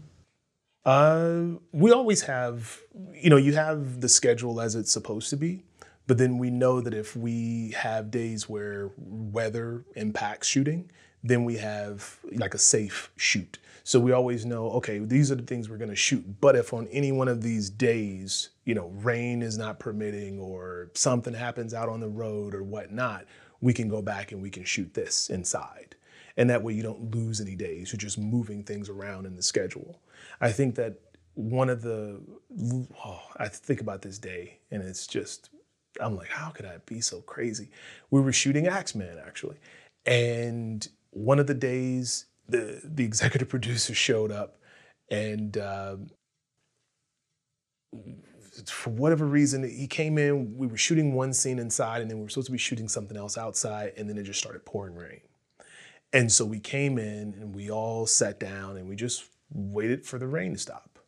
Uh, 0.85 1.57
we 1.73 1.91
always 1.91 2.23
have, 2.23 2.79
you 3.15 3.31
know, 3.31 3.37
you 3.37 3.55
have 3.55 4.01
the 4.01 4.09
schedule 4.09 4.61
as 4.61 4.75
it's 4.75 4.93
supposed 4.93 5.31
to 5.31 5.37
be, 5.37 5.65
but 6.07 6.19
then 6.19 6.39
we 6.39 6.51
know 6.51 6.81
that 6.81 6.95
if 6.95 7.17
we 7.17 7.75
have 7.77 8.11
days 8.11 8.49
where 8.49 8.91
weather 8.97 9.85
impacts 9.97 10.49
shooting, 10.49 10.91
then 11.23 11.45
we 11.45 11.57
have 11.57 12.19
like 12.33 12.55
a 12.55 12.59
safe 12.59 13.11
shoot. 13.17 13.59
So 13.83 14.01
we 14.01 14.13
always 14.13 14.47
know, 14.47 14.71
okay, 14.73 14.99
these 14.99 15.31
are 15.31 15.35
the 15.35 15.43
things 15.43 15.69
we're 15.69 15.79
to 15.79 15.97
shoot. 15.97 16.41
But 16.41 16.57
if 16.57 16.73
on 16.73 16.87
any 16.89 17.13
one 17.13 17.29
of 17.29 17.43
these 17.43 17.69
days, 17.69 18.51
you 18.65 18.75
know, 18.75 18.89
rain 18.97 19.43
is 19.43 19.59
not 19.59 19.79
permitting 19.79 20.39
or 20.39 20.91
something 20.95 21.35
happens 21.35 21.75
out 21.75 21.89
on 21.89 22.01
the 22.01 22.09
road 22.09 22.55
or 22.55 22.63
whatnot, 22.63 23.27
we 23.61 23.73
can 23.73 23.89
go 23.89 24.03
back 24.03 24.33
and 24.33 24.41
we 24.41 24.51
can 24.51 24.65
shoot 24.65 24.93
this 24.95 25.29
inside. 25.29 25.97
And 26.37 26.51
that 26.51 26.63
way 26.63 26.73
you 26.75 26.83
don't 26.83 27.15
lose 27.15 27.41
any 27.41 27.57
days. 27.57 27.93
You're 27.93 27.99
just 27.99 28.19
moving 28.19 28.65
things 28.65 28.89
around 28.89 29.27
in 29.27 29.37
the 29.37 29.43
schedule. 29.43 30.01
I 30.41 30.51
think 30.51 30.75
that 30.77 30.99
one 31.35 31.69
of 31.69 31.83
the, 31.83 32.21
oh, 33.05 33.23
I 33.37 33.49
think 33.49 33.81
about 33.81 34.03
this 34.03 34.19
day 34.19 34.59
and 34.71 34.83
it's 34.83 35.07
just, 35.07 35.51
I'm 36.01 36.17
like, 36.17 36.29
how 36.29 36.51
could 36.51 36.67
I 36.67 36.79
be 36.87 37.01
so 37.01 37.21
crazy? 37.21 37.71
We 38.11 38.21
were 38.21 38.33
shooting 38.33 38.67
Axeman 38.67 39.19
actually. 39.25 39.57
And 40.07 40.87
one 41.11 41.39
of 41.39 41.47
the 41.47 41.55
days 41.55 42.27
the 42.49 42.81
the 42.85 43.05
executive 43.05 43.49
producer 43.55 43.95
showed 43.95 44.31
up, 44.31 44.57
and 45.11 45.57
uh, 45.57 45.97
for 48.67 48.91
whatever 48.91 49.27
reason 49.27 49.69
he 49.69 49.87
came 49.87 50.19
in. 50.19 50.57
We 50.57 50.67
were 50.67 50.77
shooting 50.77 51.15
one 51.15 51.33
scene 51.33 51.59
inside, 51.59 52.03
and 52.03 52.11
then 52.11 52.19
we 52.19 52.25
were 52.25 52.29
supposed 52.29 52.47
to 52.47 52.53
be 52.53 52.59
shooting 52.59 52.89
something 52.89 53.17
else 53.17 53.37
outside, 53.37 53.93
and 53.97 54.09
then 54.09 54.19
it 54.19 54.25
just 54.25 54.39
started 54.39 54.65
pouring 54.65 54.95
rain. 54.95 55.21
And 56.13 56.31
so 56.31 56.45
we 56.45 56.61
came 56.61 56.99
in, 56.99 57.35
and 57.41 57.55
we 57.55 57.71
all 57.71 58.07
sat 58.07 58.39
down, 58.39 58.77
and 58.77 58.89
we 58.89 58.97
just 58.97 59.25
waited 59.53 60.05
for 60.05 60.19
the 60.19 60.27
rain 60.27 60.53
to 60.53 60.59
stop. 60.59 60.99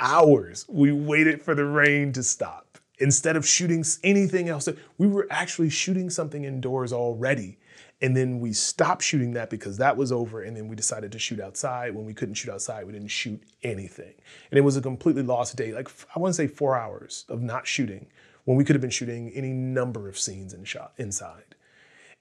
Hours 0.00 0.64
we 0.68 0.92
waited 0.92 1.42
for 1.42 1.54
the 1.56 1.64
rain 1.64 2.12
to 2.12 2.22
stop 2.22 2.67
instead 2.98 3.36
of 3.36 3.46
shooting 3.46 3.84
anything 4.02 4.48
else. 4.48 4.68
We 4.96 5.06
were 5.06 5.26
actually 5.30 5.70
shooting 5.70 6.10
something 6.10 6.44
indoors 6.44 6.92
already 6.92 7.58
and 8.00 8.16
then 8.16 8.38
we 8.38 8.52
stopped 8.52 9.02
shooting 9.02 9.32
that 9.32 9.50
because 9.50 9.76
that 9.78 9.96
was 9.96 10.12
over. 10.12 10.42
And 10.42 10.56
then 10.56 10.68
we 10.68 10.76
decided 10.76 11.10
to 11.12 11.18
shoot 11.18 11.40
outside. 11.40 11.94
When 11.94 12.04
we 12.04 12.14
couldn't 12.14 12.34
shoot 12.34 12.50
outside, 12.50 12.86
we 12.86 12.92
didn't 12.92 13.08
shoot 13.08 13.42
anything. 13.62 14.14
And 14.50 14.58
it 14.58 14.60
was 14.60 14.76
a 14.76 14.80
completely 14.82 15.22
lost 15.22 15.56
day. 15.56 15.72
Like, 15.72 15.90
I 16.14 16.20
want 16.20 16.32
to 16.32 16.36
say 16.36 16.46
four 16.46 16.76
hours 16.76 17.24
of 17.28 17.42
not 17.42 17.66
shooting 17.66 18.06
when 18.44 18.56
we 18.56 18.64
could 18.64 18.76
have 18.76 18.80
been 18.80 18.90
shooting 18.90 19.30
any 19.34 19.52
number 19.52 20.08
of 20.08 20.18
scenes 20.18 20.54
in 20.54 20.64
shot 20.64 20.92
inside. 20.96 21.56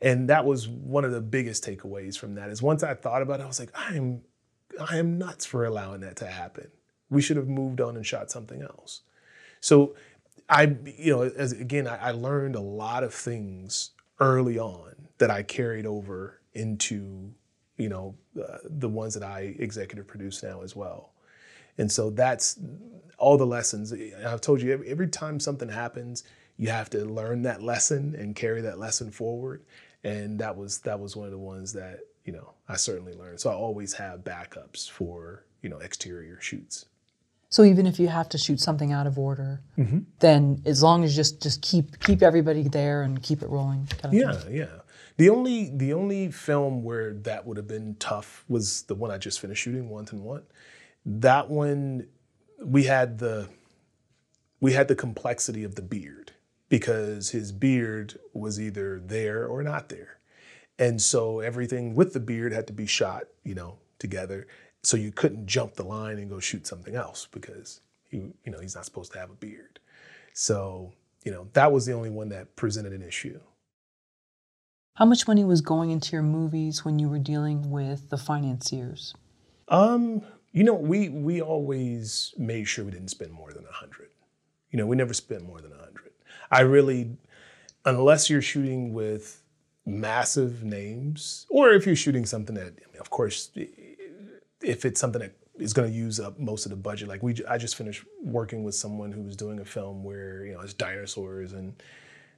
And 0.02 0.30
that 0.30 0.46
was 0.46 0.68
one 0.68 1.06
of 1.06 1.12
the 1.12 1.22
biggest 1.22 1.64
takeaways 1.64 2.18
from 2.18 2.36
that 2.36 2.50
is 2.50 2.62
once 2.62 2.82
I 2.84 2.94
thought 2.96 3.22
about 3.22 3.40
it, 3.40 3.44
I 3.44 3.48
was 3.48 3.60
like, 3.60 3.72
I 3.76 3.96
am, 3.96 4.22
I 4.80 4.98
am 4.98 5.18
nuts 5.18 5.46
for 5.46 5.64
allowing 5.64 6.02
that 6.02 6.16
to 6.18 6.28
happen. 6.28 6.70
We 7.10 7.22
should 7.22 7.38
have 7.38 7.48
moved 7.48 7.82
on 7.82 7.96
and 7.96 8.06
shot 8.06 8.32
something 8.32 8.62
else. 8.62 9.02
So 9.60 9.96
I, 10.50 10.76
you 10.98 11.16
know, 11.16 11.22
as 11.24 11.52
again, 11.52 11.88
I, 11.88 11.98
I 11.98 12.12
learned 12.12 12.56
a 12.56 12.62
lot 12.62 13.04
of 13.04 13.14
things 13.14 13.92
early 14.20 14.58
on 14.58 14.96
that 15.18 15.30
I 15.30 15.44
carried 15.44 15.86
over 15.86 16.40
into, 16.54 17.32
you 17.78 17.90
know, 17.90 18.16
uh, 18.42 18.58
the 18.64 18.90
ones 18.90 19.14
that 19.14 19.24
I 19.24 19.56
executive 19.60 20.08
produce 20.08 20.44
now 20.44 20.62
as 20.62 20.76
well. 20.76 21.12
And 21.78 21.92
so 21.92 22.10
that's 22.10 22.60
all 23.18 23.38
the 23.38 23.46
lessons. 23.46 23.94
I've 24.26 24.42
told 24.42 24.62
you 24.62 24.72
every, 24.72 24.90
every 24.90 25.08
time 25.08 25.40
something 25.40 25.70
happens, 25.70 26.24
you 26.58 26.70
have 26.70 26.90
to 26.92 27.06
learn 27.06 27.44
that 27.44 27.62
lesson 27.62 28.16
and 28.18 28.36
carry 28.36 28.62
that 28.62 28.80
lesson 28.80 29.12
forward. 29.12 29.64
And 30.04 30.40
that 30.40 30.56
was 30.56 30.80
that 30.80 31.00
was 31.00 31.16
one 31.16 31.26
of 31.26 31.32
the 31.32 31.38
ones 31.38 31.74
that 31.74 32.00
you 32.24 32.34
know 32.34 32.54
I 32.70 32.76
certainly 32.78 33.14
learned. 33.14 33.40
So 33.40 33.50
I 33.50 33.54
always 33.54 33.94
have 33.94 34.22
backups 34.24 34.90
for 34.90 35.46
you 35.62 35.70
know 35.70 35.80
exterior 35.80 36.40
shoots. 36.40 36.86
So 37.50 37.64
even 37.64 37.88
if 37.88 38.00
you 38.00 38.10
have 38.10 38.28
to 38.30 38.38
shoot 38.38 38.60
something 38.60 38.92
out 38.92 39.08
of 39.08 39.18
order, 39.18 39.62
mm-hmm. 39.78 40.00
then 40.20 40.62
as 40.66 40.84
long 40.84 41.04
as 41.04 41.16
just 41.16 41.42
just 41.42 41.62
keep 41.62 42.00
keep 42.00 42.22
everybody 42.22 42.68
there 42.68 43.04
and 43.04 43.22
keep 43.22 43.42
it 43.42 43.50
rolling. 43.50 43.88
Kind 44.02 44.06
of 44.06 44.14
yeah, 44.14 44.34
thing. 44.34 44.56
yeah. 44.56 44.80
The 45.18 45.30
only 45.30 45.72
the 45.74 45.94
only 45.94 46.32
film 46.32 46.84
where 46.84 47.14
that 47.14 47.46
would 47.46 47.58
have 47.58 47.68
been 47.68 47.96
tough 48.00 48.44
was 48.48 48.84
the 48.84 48.96
one 48.96 49.12
I 49.12 49.18
just 49.18 49.40
finished 49.40 49.64
shooting, 49.64 49.90
Wanton 49.90 50.24
What. 50.24 50.48
That 51.06 51.50
one, 51.50 52.08
we 52.62 52.84
had 52.84 53.18
the 53.18 53.50
we 54.60 54.74
had 54.74 54.88
the 54.88 54.96
complexity 54.96 55.64
of 55.64 55.76
the 55.76 55.82
beard 55.82 56.34
because 56.70 57.30
his 57.30 57.52
beard 57.52 58.20
was 58.34 58.60
either 58.60 59.00
there 59.00 59.48
or 59.48 59.64
not 59.64 59.88
there, 59.88 60.20
and 60.78 61.02
so 61.02 61.40
everything 61.40 61.96
with 61.96 62.14
the 62.14 62.20
beard 62.20 62.52
had 62.52 62.68
to 62.68 62.74
be 62.74 62.86
shot, 62.86 63.24
you 63.44 63.56
know, 63.56 63.78
together. 64.00 64.48
So 64.88 64.96
you 64.96 65.12
couldn't 65.12 65.48
jump 65.48 65.74
the 65.74 65.84
line 65.84 66.18
and 66.18 66.30
go 66.30 66.40
shoot 66.40 66.66
something 66.66 66.96
else 66.96 67.28
because 67.30 67.82
he, 68.10 68.32
you 68.46 68.54
know, 68.54 68.60
he's 68.62 68.74
not 68.74 68.86
supposed 68.86 69.12
to 69.12 69.20
have 69.20 69.30
a 69.30 69.34
beard. 69.34 69.82
So 70.32 70.94
you 71.26 71.32
know 71.34 71.50
that 71.52 71.74
was 71.74 71.86
the 71.86 71.92
only 71.92 72.10
one 72.10 72.30
that 72.30 72.56
presented 72.56 72.94
an 72.94 73.02
issue. 73.02 73.38
How 74.94 75.04
much 75.04 75.28
money 75.28 75.44
was 75.44 75.60
going 75.60 75.92
into 75.92 76.14
your 76.14 76.24
movies 76.24 76.86
when 76.86 77.00
you 77.00 77.10
were 77.10 77.20
dealing 77.20 77.70
with 77.70 78.10
the 78.10 78.18
financiers? 78.18 79.14
Um, 79.68 80.22
you 80.54 80.64
know, 80.64 80.76
we 80.76 81.10
we 81.10 81.42
always 81.42 82.34
made 82.38 82.64
sure 82.64 82.86
we 82.86 82.92
didn't 82.92 83.10
spend 83.10 83.34
more 83.34 83.52
than 83.52 83.66
a 83.66 83.74
hundred. 83.74 84.08
You 84.72 84.78
know, 84.78 84.86
we 84.86 84.96
never 84.96 85.14
spent 85.14 85.46
more 85.46 85.60
than 85.60 85.74
a 85.74 85.78
hundred. 85.78 86.14
I 86.50 86.62
really, 86.62 87.18
unless 87.84 88.30
you're 88.30 88.42
shooting 88.42 88.94
with 88.94 89.44
massive 89.86 90.64
names, 90.64 91.46
or 91.50 91.72
if 91.72 91.86
you're 91.86 91.98
shooting 91.98 92.26
something 92.26 92.56
that, 92.56 92.68
I 92.88 92.92
mean, 92.94 93.02
of 93.02 93.10
course, 93.10 93.52
if 94.68 94.84
it's 94.84 95.00
something 95.00 95.22
that 95.22 95.34
is 95.58 95.74
going 95.74 95.90
to 95.90 95.96
use 95.96 96.20
up 96.20 96.38
most 96.38 96.66
of 96.66 96.70
the 96.70 96.76
budget. 96.76 97.08
Like 97.08 97.24
we, 97.24 97.36
I 97.50 97.58
just 97.58 97.76
finished 97.76 98.04
working 98.22 98.64
with 98.64 98.76
someone 98.76 99.12
who 99.12 99.22
was 99.22 99.36
doing 99.36 99.60
a 99.60 99.66
film 99.66 100.04
where 100.04 100.46
you 100.46 100.54
know 100.54 100.62
it's 100.62 100.74
dinosaurs 100.74 101.54
and 101.54 101.74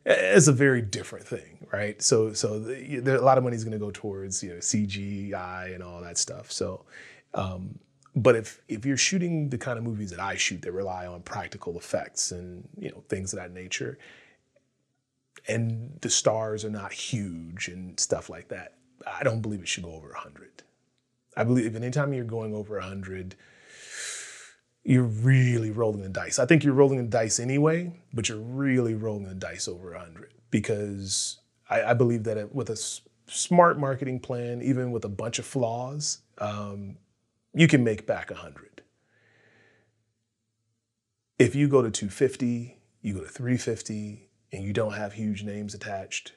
it's 0.05 0.47
a 0.47 0.53
very 0.53 0.81
different 0.81 1.27
thing, 1.27 1.67
right? 1.73 2.01
So, 2.01 2.33
so 2.33 2.59
the, 2.59 3.19
a 3.19 3.21
lot 3.21 3.37
of 3.37 3.43
money 3.43 3.55
is 3.55 3.63
going 3.63 3.77
to 3.77 3.85
go 3.85 3.91
towards 3.91 4.41
you 4.43 4.51
know 4.51 4.57
CGI 4.57 5.73
and 5.73 5.83
all 5.83 6.01
that 6.01 6.17
stuff. 6.17 6.51
So, 6.51 6.85
um, 7.33 7.79
but 8.15 8.35
if 8.35 8.61
if 8.67 8.85
you're 8.85 8.97
shooting 8.97 9.49
the 9.49 9.57
kind 9.57 9.77
of 9.77 9.83
movies 9.83 10.11
that 10.11 10.19
I 10.19 10.35
shoot 10.35 10.61
that 10.61 10.71
rely 10.71 11.07
on 11.07 11.21
practical 11.23 11.77
effects 11.77 12.31
and 12.31 12.67
you 12.77 12.89
know 12.91 13.03
things 13.09 13.33
of 13.33 13.39
that 13.39 13.51
nature, 13.51 13.97
and 15.47 15.97
the 16.01 16.09
stars 16.09 16.63
are 16.63 16.69
not 16.69 16.93
huge 16.93 17.67
and 17.67 17.99
stuff 17.99 18.29
like 18.29 18.49
that, 18.49 18.75
I 19.05 19.23
don't 19.23 19.41
believe 19.41 19.61
it 19.61 19.67
should 19.67 19.83
go 19.83 19.93
over 19.93 20.13
hundred. 20.13 20.63
I 21.35 21.43
believe 21.43 21.75
anytime 21.75 22.13
you're 22.13 22.25
going 22.25 22.53
over 22.53 22.79
hundred, 22.79 23.35
you're 24.83 25.03
really 25.03 25.71
rolling 25.71 26.01
the 26.01 26.09
dice. 26.09 26.39
I 26.39 26.45
think 26.45 26.63
you're 26.63 26.73
rolling 26.73 26.97
the 26.97 27.03
dice 27.03 27.39
anyway, 27.39 27.93
but 28.13 28.29
you're 28.29 28.39
really 28.39 28.95
rolling 28.95 29.27
the 29.27 29.35
dice 29.35 29.67
over 29.67 29.91
100 29.91 30.33
because 30.51 31.39
I, 31.69 31.83
I 31.83 31.93
believe 31.93 32.23
that 32.23 32.37
it, 32.37 32.55
with 32.55 32.69
a 32.69 32.73
s- 32.73 33.01
smart 33.27 33.79
marketing 33.79 34.19
plan, 34.19 34.61
even 34.61 34.91
with 34.91 35.05
a 35.05 35.09
bunch 35.09 35.37
of 35.37 35.45
flaws, 35.45 36.19
um, 36.39 36.97
you 37.53 37.67
can 37.67 37.83
make 37.83 38.07
back 38.07 38.31
100. 38.31 38.81
If 41.37 41.55
you 41.55 41.67
go 41.67 41.81
to 41.81 41.91
250, 41.91 42.79
you 43.01 43.13
go 43.13 43.21
to 43.21 43.27
350, 43.27 44.29
and 44.51 44.63
you 44.63 44.73
don't 44.73 44.93
have 44.93 45.13
huge 45.13 45.43
names 45.43 45.73
attached, 45.73 46.33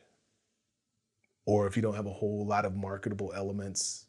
or 1.47 1.66
if 1.66 1.76
you 1.76 1.82
don't 1.82 1.95
have 1.95 2.07
a 2.07 2.12
whole 2.12 2.47
lot 2.47 2.64
of 2.64 2.76
marketable 2.76 3.32
elements, 3.34 4.07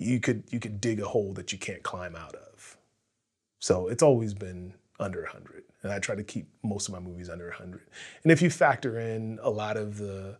you 0.00 0.20
could 0.20 0.44
you 0.50 0.58
could 0.60 0.80
dig 0.80 1.00
a 1.00 1.06
hole 1.08 1.32
that 1.34 1.52
you 1.52 1.58
can't 1.58 1.82
climb 1.82 2.16
out 2.16 2.34
of. 2.34 2.76
So 3.58 3.88
it's 3.88 4.02
always 4.02 4.34
been 4.34 4.74
under 4.98 5.22
100. 5.22 5.64
And 5.82 5.92
I 5.92 5.98
try 5.98 6.14
to 6.14 6.22
keep 6.24 6.48
most 6.62 6.88
of 6.88 6.94
my 6.94 7.00
movies 7.00 7.28
under 7.28 7.48
100. 7.48 7.80
And 8.22 8.32
if 8.32 8.42
you 8.42 8.50
factor 8.50 8.98
in 8.98 9.38
a 9.42 9.50
lot 9.50 9.76
of 9.76 9.98
the 9.98 10.38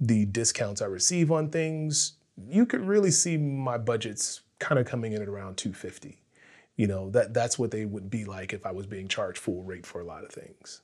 the 0.00 0.26
discounts 0.26 0.82
I 0.82 0.86
receive 0.86 1.32
on 1.32 1.50
things, 1.50 2.14
you 2.48 2.66
could 2.66 2.82
really 2.82 3.10
see 3.10 3.36
my 3.36 3.78
budgets 3.78 4.42
kind 4.58 4.78
of 4.78 4.86
coming 4.86 5.12
in 5.12 5.22
at 5.22 5.28
around 5.28 5.56
250. 5.56 6.20
You 6.76 6.86
know, 6.86 7.10
that 7.10 7.32
that's 7.32 7.58
what 7.58 7.70
they 7.70 7.86
would 7.86 8.10
be 8.10 8.24
like 8.24 8.52
if 8.52 8.66
I 8.66 8.72
was 8.72 8.86
being 8.86 9.08
charged 9.08 9.38
full 9.38 9.62
rate 9.62 9.86
for 9.86 10.00
a 10.00 10.04
lot 10.04 10.24
of 10.24 10.30
things. 10.30 10.82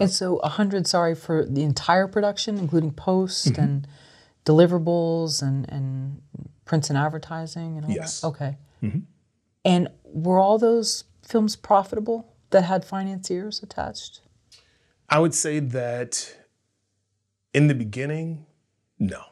And 0.00 0.10
so 0.10 0.38
a 0.38 0.48
hundred, 0.48 0.86
sorry, 0.86 1.14
for 1.14 1.44
the 1.44 1.62
entire 1.62 2.08
production, 2.08 2.58
including 2.58 2.92
post 2.92 3.52
Mm-hmm. 3.52 3.60
and 3.60 3.86
deliverables 4.46 5.42
and, 5.42 5.70
and 5.70 6.22
prints 6.64 6.88
and 6.88 6.98
advertising 6.98 7.76
and 7.76 7.84
all 7.84 7.92
Yes. 7.92 8.20
that? 8.22 8.28
Okay. 8.28 8.56
Mm-hmm. 8.82 9.00
And 9.64 9.88
were 10.04 10.38
all 10.38 10.56
those 10.58 11.04
films 11.22 11.56
profitable 11.56 12.32
that 12.50 12.64
had 12.64 12.84
financiers 12.84 13.62
attached? 13.62 14.22
I 15.10 15.18
would 15.18 15.34
say 15.34 15.58
that 15.58 16.36
in 17.52 17.66
the 17.66 17.74
beginning, 17.74 18.46
no. 18.98 19.22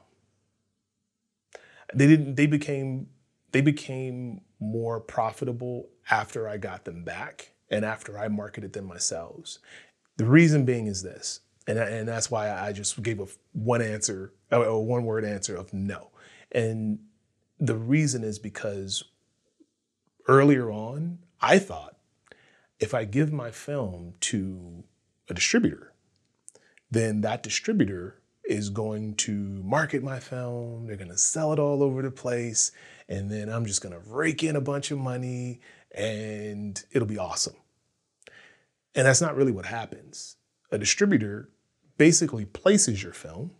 They 1.95 2.07
didn't 2.09 2.35
they 2.35 2.47
became 2.47 3.09
they 3.53 3.61
became 3.61 4.41
more 4.59 4.99
profitable 5.01 5.89
after 6.11 6.49
I 6.49 6.57
got 6.57 6.85
them 6.85 7.05
back 7.05 7.53
and 7.71 7.85
after 7.85 8.19
I 8.19 8.29
marketed 8.29 8.73
them 8.73 8.87
myself. 8.87 9.59
The 10.17 10.25
reason 10.25 10.65
being 10.65 10.87
is 10.87 11.03
this, 11.03 11.41
and, 11.67 11.79
and 11.79 12.09
that's 12.09 12.31
why 12.31 12.51
I 12.51 12.73
just 12.73 13.03
gave 13.03 13.21
a 13.21 13.27
one 13.53 13.83
answer, 13.83 14.33
uh, 14.53 14.63
a 14.63 14.79
one 14.81 15.05
word 15.05 15.25
answer 15.25 15.57
of 15.57 15.73
no. 15.73 16.11
And 16.53 16.99
the 17.59 17.77
reason 17.77 18.23
is 18.23 18.39
because 18.39 19.05
earlier 20.29 20.71
on, 20.71 21.19
I 21.41 21.59
thought 21.59 21.97
if 22.79 22.95
I 22.95 23.05
give 23.05 23.33
my 23.33 23.51
film 23.51 24.15
to 24.21 24.85
a 25.29 25.35
distributor, 25.35 25.93
then 26.91 27.23
that 27.23 27.43
distributor 27.43 28.21
is 28.45 28.69
going 28.69 29.15
to 29.15 29.33
market 29.33 30.03
my 30.03 30.21
film. 30.21 30.87
They're 30.87 30.97
going 30.97 31.11
to 31.11 31.19
sell 31.19 31.53
it 31.53 31.59
all 31.59 31.83
over 31.83 32.03
the 32.03 32.11
place. 32.11 32.73
And 33.09 33.31
then 33.31 33.49
I'm 33.49 33.65
just 33.65 33.83
going 33.83 33.95
to 33.95 34.03
rake 34.07 34.43
in 34.43 34.57
a 34.57 34.61
bunch 34.61 34.91
of 34.91 34.99
money 34.99 35.61
and 35.95 36.83
it'll 36.93 37.09
be 37.09 37.19
awesome. 37.19 37.57
And 38.95 39.07
that's 39.07 39.21
not 39.21 39.37
really 39.37 39.53
what 39.53 39.67
happens. 39.67 40.37
A 40.71 40.79
distributor 40.79 41.49
basically 41.97 42.45
places 42.45 43.03
your 43.03 43.13
film. 43.13 43.53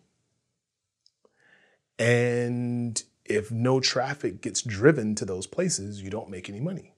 And 1.99 3.03
if 3.25 3.51
no 3.51 3.81
traffic 3.81 4.41
gets 4.41 4.63
driven 4.63 5.15
to 5.17 5.25
those 5.25 5.47
places, 5.47 6.03
you 6.03 6.11
don't 6.11 6.29
make 6.29 6.49
any 6.49 6.61
money. 6.61 6.95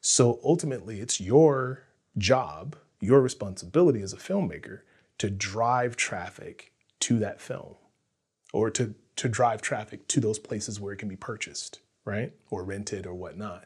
So 0.00 0.38
ultimately, 0.44 1.00
it's 1.00 1.20
your 1.20 1.84
job, 2.18 2.76
your 3.00 3.20
responsibility 3.20 4.02
as 4.02 4.12
a 4.12 4.18
filmmaker 4.18 4.80
to 5.18 5.30
drive 5.30 5.96
traffic 5.96 6.72
to 7.00 7.18
that 7.18 7.40
film 7.40 7.76
or 8.52 8.70
to, 8.70 8.94
to 9.16 9.28
drive 9.28 9.62
traffic 9.62 10.06
to 10.08 10.20
those 10.20 10.38
places 10.38 10.78
where 10.78 10.92
it 10.92 10.98
can 10.98 11.08
be 11.08 11.16
purchased, 11.16 11.80
right? 12.04 12.32
Or 12.50 12.64
rented 12.64 13.06
or 13.06 13.14
whatnot. 13.14 13.64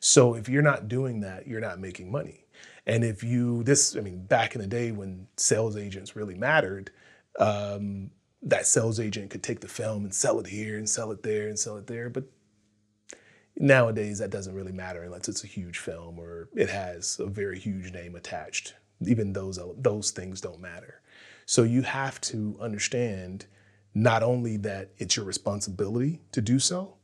So 0.00 0.34
if 0.34 0.48
you're 0.48 0.62
not 0.62 0.88
doing 0.88 1.20
that, 1.20 1.46
you're 1.46 1.60
not 1.60 1.78
making 1.78 2.10
money. 2.10 2.43
And 2.86 3.02
if 3.04 3.22
you, 3.22 3.62
this, 3.62 3.96
I 3.96 4.00
mean, 4.00 4.24
back 4.26 4.54
in 4.54 4.60
the 4.60 4.66
day 4.66 4.92
when 4.92 5.26
sales 5.36 5.76
agents 5.76 6.16
really 6.16 6.34
mattered, 6.34 6.90
um, 7.38 8.10
that 8.42 8.66
sales 8.66 9.00
agent 9.00 9.30
could 9.30 9.42
take 9.42 9.60
the 9.60 9.68
film 9.68 10.04
and 10.04 10.14
sell 10.14 10.38
it 10.38 10.46
here 10.46 10.76
and 10.76 10.88
sell 10.88 11.10
it 11.10 11.22
there 11.22 11.48
and 11.48 11.58
sell 11.58 11.76
it 11.78 11.86
there. 11.86 12.10
But 12.10 12.24
nowadays, 13.56 14.18
that 14.18 14.30
doesn't 14.30 14.54
really 14.54 14.72
matter 14.72 15.02
unless 15.02 15.28
it's 15.28 15.44
a 15.44 15.48
huge 15.48 15.78
film 15.78 16.18
or 16.18 16.48
it 16.54 16.68
has 16.68 17.18
a 17.18 17.26
very 17.26 17.58
huge 17.58 17.92
name 17.92 18.14
attached. 18.14 18.74
Even 19.06 19.32
those 19.32 19.58
those 19.78 20.10
things 20.10 20.40
don't 20.40 20.60
matter. 20.60 21.00
So 21.46 21.62
you 21.62 21.82
have 21.82 22.20
to 22.22 22.56
understand 22.60 23.46
not 23.94 24.22
only 24.22 24.56
that 24.58 24.90
it's 24.98 25.16
your 25.16 25.24
responsibility 25.24 26.20
to 26.32 26.40
do 26.40 26.58
so, 26.58 26.96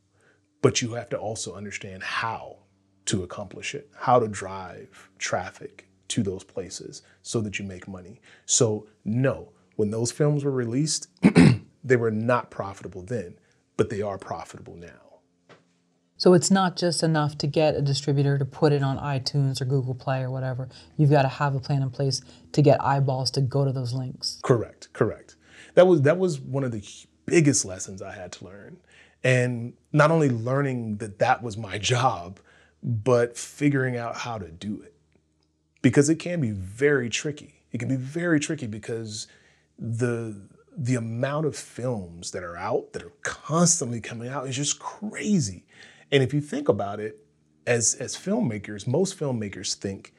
but 0.61 0.81
you 0.81 0.93
have 0.93 1.09
to 1.09 1.17
also 1.17 1.55
understand 1.55 2.03
how 2.03 2.57
to 3.05 3.23
accomplish 3.23 3.75
it, 3.75 3.89
how 3.95 4.19
to 4.19 4.27
drive 4.27 5.09
traffic 5.17 5.87
to 6.09 6.23
those 6.23 6.43
places 6.43 7.01
so 7.21 7.41
that 7.41 7.57
you 7.57 7.65
make 7.65 7.87
money. 7.87 8.21
So, 8.45 8.87
no, 9.05 9.53
when 9.75 9.91
those 9.91 10.11
films 10.11 10.43
were 10.43 10.51
released, 10.51 11.07
they 11.83 11.95
were 11.95 12.11
not 12.11 12.51
profitable 12.51 13.01
then, 13.01 13.35
but 13.77 13.89
they 13.89 14.01
are 14.01 14.17
profitable 14.17 14.75
now. 14.75 15.11
So 16.17 16.35
it's 16.35 16.51
not 16.51 16.75
just 16.77 17.01
enough 17.01 17.35
to 17.39 17.47
get 17.47 17.73
a 17.73 17.81
distributor 17.81 18.37
to 18.37 18.45
put 18.45 18.73
it 18.73 18.83
on 18.83 18.99
iTunes 18.99 19.59
or 19.59 19.65
Google 19.65 19.95
Play 19.95 20.21
or 20.21 20.29
whatever. 20.29 20.69
You've 20.95 21.09
got 21.09 21.23
to 21.23 21.27
have 21.27 21.55
a 21.55 21.59
plan 21.59 21.81
in 21.81 21.89
place 21.89 22.21
to 22.51 22.61
get 22.61 22.79
eyeballs 22.79 23.31
to 23.31 23.41
go 23.41 23.65
to 23.65 23.71
those 23.71 23.91
links. 23.91 24.39
Correct, 24.43 24.89
correct. 24.93 25.35
That 25.73 25.87
was 25.87 26.03
that 26.03 26.19
was 26.19 26.39
one 26.39 26.63
of 26.63 26.71
the 26.71 26.83
biggest 27.25 27.65
lessons 27.65 28.03
I 28.03 28.13
had 28.13 28.33
to 28.33 28.45
learn. 28.45 28.77
And 29.23 29.73
not 29.91 30.11
only 30.11 30.29
learning 30.29 30.97
that 30.97 31.17
that 31.17 31.41
was 31.41 31.57
my 31.57 31.77
job, 31.93 32.39
but 32.83 33.37
figuring 33.37 33.97
out 33.97 34.17
how 34.17 34.37
to 34.37 34.49
do 34.49 34.81
it. 34.81 34.93
Because 35.81 36.09
it 36.09 36.15
can 36.15 36.41
be 36.41 36.51
very 36.51 37.09
tricky. 37.09 37.61
It 37.71 37.79
can 37.79 37.89
be 37.89 37.95
very 37.95 38.39
tricky 38.39 38.67
because 38.67 39.27
the 39.77 40.35
the 40.77 40.95
amount 40.95 41.45
of 41.45 41.55
films 41.55 42.31
that 42.31 42.43
are 42.43 42.55
out 42.55 42.93
that 42.93 43.03
are 43.03 43.11
constantly 43.23 43.99
coming 43.99 44.29
out 44.29 44.47
is 44.47 44.55
just 44.55 44.79
crazy. 44.79 45.65
And 46.11 46.23
if 46.23 46.33
you 46.33 46.41
think 46.41 46.69
about 46.69 46.99
it, 46.99 47.25
as 47.65 47.95
as 47.95 48.15
filmmakers, 48.15 48.87
most 48.87 49.17
filmmakers 49.17 49.73
think, 49.73 50.13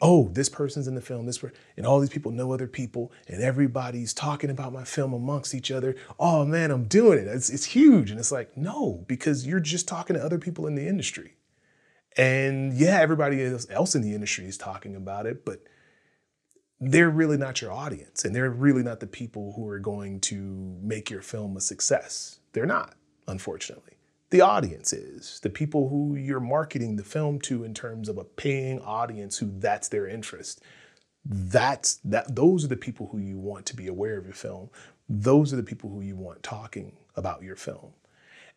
oh, 0.00 0.28
this 0.32 0.48
person's 0.48 0.88
in 0.88 0.94
the 0.94 1.00
film, 1.00 1.26
this 1.26 1.38
per-, 1.38 1.52
and 1.76 1.86
all 1.86 2.00
these 2.00 2.10
people 2.10 2.32
know 2.32 2.52
other 2.52 2.66
people, 2.66 3.12
and 3.28 3.42
everybody's 3.42 4.12
talking 4.12 4.50
about 4.50 4.72
my 4.72 4.84
film 4.84 5.12
amongst 5.12 5.54
each 5.54 5.70
other. 5.70 5.96
Oh 6.18 6.44
man, 6.44 6.70
I'm 6.70 6.84
doing 6.84 7.18
it. 7.18 7.26
It's, 7.26 7.50
it's 7.50 7.64
huge. 7.64 8.10
And 8.10 8.18
it's 8.20 8.32
like, 8.32 8.56
no, 8.56 9.04
because 9.08 9.46
you're 9.46 9.60
just 9.60 9.88
talking 9.88 10.14
to 10.14 10.24
other 10.24 10.38
people 10.38 10.66
in 10.66 10.74
the 10.74 10.86
industry. 10.86 11.36
And 12.16 12.74
yeah, 12.74 13.00
everybody 13.00 13.42
else 13.70 13.94
in 13.94 14.02
the 14.02 14.14
industry 14.14 14.46
is 14.46 14.58
talking 14.58 14.94
about 14.96 15.26
it, 15.26 15.44
but 15.44 15.62
they're 16.80 17.10
really 17.10 17.36
not 17.36 17.60
your 17.60 17.72
audience. 17.72 18.24
And 18.24 18.34
they're 18.34 18.50
really 18.50 18.82
not 18.82 19.00
the 19.00 19.06
people 19.06 19.52
who 19.56 19.68
are 19.68 19.78
going 19.78 20.20
to 20.22 20.76
make 20.82 21.10
your 21.10 21.22
film 21.22 21.56
a 21.56 21.60
success. 21.60 22.40
They're 22.52 22.66
not, 22.66 22.94
unfortunately. 23.28 23.94
The 24.30 24.40
audience 24.40 24.92
is 24.92 25.40
the 25.40 25.50
people 25.50 25.90
who 25.90 26.16
you're 26.16 26.40
marketing 26.40 26.96
the 26.96 27.04
film 27.04 27.38
to 27.40 27.64
in 27.64 27.74
terms 27.74 28.08
of 28.08 28.18
a 28.18 28.24
paying 28.24 28.80
audience 28.80 29.38
who 29.38 29.52
that's 29.58 29.88
their 29.88 30.08
interest. 30.08 30.62
That's 31.24 31.96
that 32.04 32.34
those 32.34 32.64
are 32.64 32.68
the 32.68 32.76
people 32.76 33.08
who 33.12 33.18
you 33.18 33.38
want 33.38 33.66
to 33.66 33.76
be 33.76 33.86
aware 33.86 34.18
of 34.18 34.24
your 34.24 34.34
film. 34.34 34.70
Those 35.08 35.52
are 35.52 35.56
the 35.56 35.62
people 35.62 35.90
who 35.90 36.00
you 36.00 36.16
want 36.16 36.42
talking 36.42 36.96
about 37.14 37.42
your 37.42 37.56
film. 37.56 37.92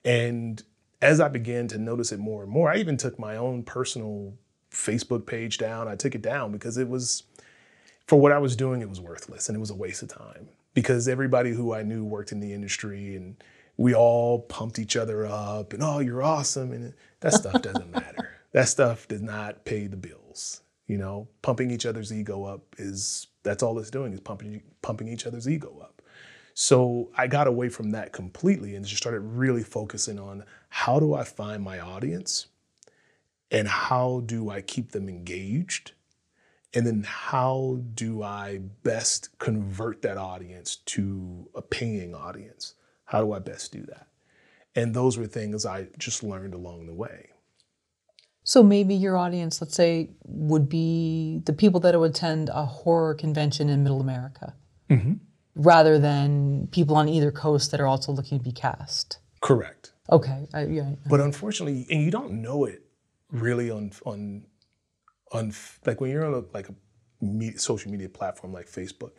And 0.04 0.64
as 1.02 1.20
I 1.20 1.28
began 1.28 1.68
to 1.70 1.78
notice 1.78 2.12
it 2.12 2.20
more 2.20 2.44
and 2.44 2.52
more, 2.52 2.72
I 2.72 2.78
even 2.78 2.98
took 2.98 3.20
my 3.20 3.36
own 3.36 3.64
personal 3.64 4.34
Facebook 4.72 5.26
page 5.26 5.58
down. 5.58 5.88
I 5.88 5.96
took 5.96 6.16
it 6.16 6.22
down 6.22 6.52
because 6.52 6.78
it 6.78 6.88
was, 6.88 7.24
for 8.08 8.20
what 8.20 8.32
I 8.32 8.38
was 8.38 8.56
doing, 8.56 8.82
it 8.82 8.90
was 8.90 9.02
worthless 9.02 9.48
and 9.50 9.56
it 9.56 9.60
was 9.60 9.70
a 9.70 9.76
waste 9.76 10.04
of 10.04 10.10
time. 10.10 10.50
Because 10.74 11.08
everybody 11.08 11.52
who 11.52 11.74
I 11.74 11.84
knew 11.84 12.04
worked 12.04 12.32
in 12.32 12.42
the 12.42 12.54
industry 12.54 13.16
and 13.16 13.36
we 13.78 13.94
all 13.94 14.40
pumped 14.40 14.80
each 14.80 14.96
other 14.98 15.26
up 15.26 15.74
and, 15.74 15.82
oh, 15.82 16.00
you're 16.00 16.24
awesome. 16.24 16.72
And 16.72 16.94
that 17.22 17.34
stuff 17.34 17.62
doesn't 17.62 17.92
matter. 17.92 18.32
That 18.56 18.70
stuff 18.70 19.06
does 19.10 19.22
not 19.22 19.66
pay 19.66 19.88
the 19.88 19.98
bills. 19.98 20.62
You 20.88 20.98
know, 20.98 21.28
pumping 21.42 21.72
each 21.72 21.86
other's 21.86 22.14
ego 22.14 22.46
up 22.46 22.62
is 22.78 23.28
That's 23.44 23.62
all 23.62 23.78
it's 23.80 23.90
doing 23.90 24.14
is 24.14 24.22
pumping 24.22 24.62
pumping 24.82 25.10
each 25.10 25.26
other's 25.28 25.50
ego 25.50 25.78
up. 25.82 25.95
So 26.58 27.12
I 27.18 27.28
got 27.28 27.48
away 27.48 27.68
from 27.68 27.92
that 27.92 28.14
completely 28.14 28.76
and 28.76 28.86
just 28.86 29.02
started 29.02 29.20
really 29.20 29.62
focusing 29.62 30.18
on 30.18 30.46
how 30.70 31.02
do 31.02 31.14
I 31.14 31.26
find 31.26 31.62
my 31.62 31.80
audience 31.80 32.48
and 33.52 33.68
how 33.68 34.24
do 34.26 34.50
I 34.50 34.62
keep 34.62 34.92
them 34.94 35.10
engaged? 35.10 35.92
And 36.74 36.88
then 36.88 37.04
how 37.06 37.82
do 37.94 38.24
I 38.24 38.60
best 38.84 39.38
convert 39.38 40.02
that 40.04 40.18
audience 40.18 40.78
to 40.78 41.50
a 41.56 41.62
paying 41.62 42.16
audience? 42.16 42.76
How 43.04 43.22
do 43.22 43.34
I 43.34 43.40
best 43.40 43.74
do 43.74 43.82
that? 43.88 44.08
And 44.76 44.94
those 44.94 45.18
were 45.18 45.28
things 45.28 45.66
I 45.66 45.88
just 45.98 46.24
learned 46.24 46.54
along 46.54 46.88
the 46.88 46.94
way. 46.94 47.32
So 48.46 48.64
maybe 48.64 48.96
your 48.96 49.18
audience, 49.18 49.62
let's 49.62 49.76
say, 49.76 50.12
would 50.24 50.70
be 50.70 51.42
the 51.46 51.54
people 51.54 51.82
that 51.82 52.00
would 52.00 52.12
attend 52.12 52.50
a 52.54 52.66
horror 52.66 53.14
convention 53.14 53.68
in 53.68 53.84
Middle 53.84 54.00
America, 54.00 54.54
mm-hmm. 54.90 55.16
Rather 55.56 55.98
than 55.98 56.68
people 56.72 56.96
on 56.96 57.08
either 57.08 57.32
coast 57.32 57.72
that 57.72 57.80
are 57.80 57.88
also 57.88 58.12
looking 58.12 58.38
to 58.38 58.44
be 58.44 58.52
cast. 58.52 59.20
Correct. 59.42 59.94
Okay. 60.12 60.48
I, 60.54 60.66
yeah. 60.66 60.92
But 61.08 61.22
unfortunately, 61.22 61.86
and 61.90 62.04
you 62.04 62.12
don't 62.12 62.42
know 62.42 62.66
it 62.66 62.84
really 63.32 63.72
on 63.72 63.92
on 64.06 64.46
on 65.32 65.54
like 65.86 66.00
when 66.02 66.12
you're 66.12 66.26
on 66.26 66.34
a, 66.34 66.44
like 66.54 66.70
a 66.70 66.76
media, 67.22 67.58
social 67.58 67.92
media 67.92 68.10
platform 68.10 68.54
like 68.54 68.68
Facebook, 68.68 69.12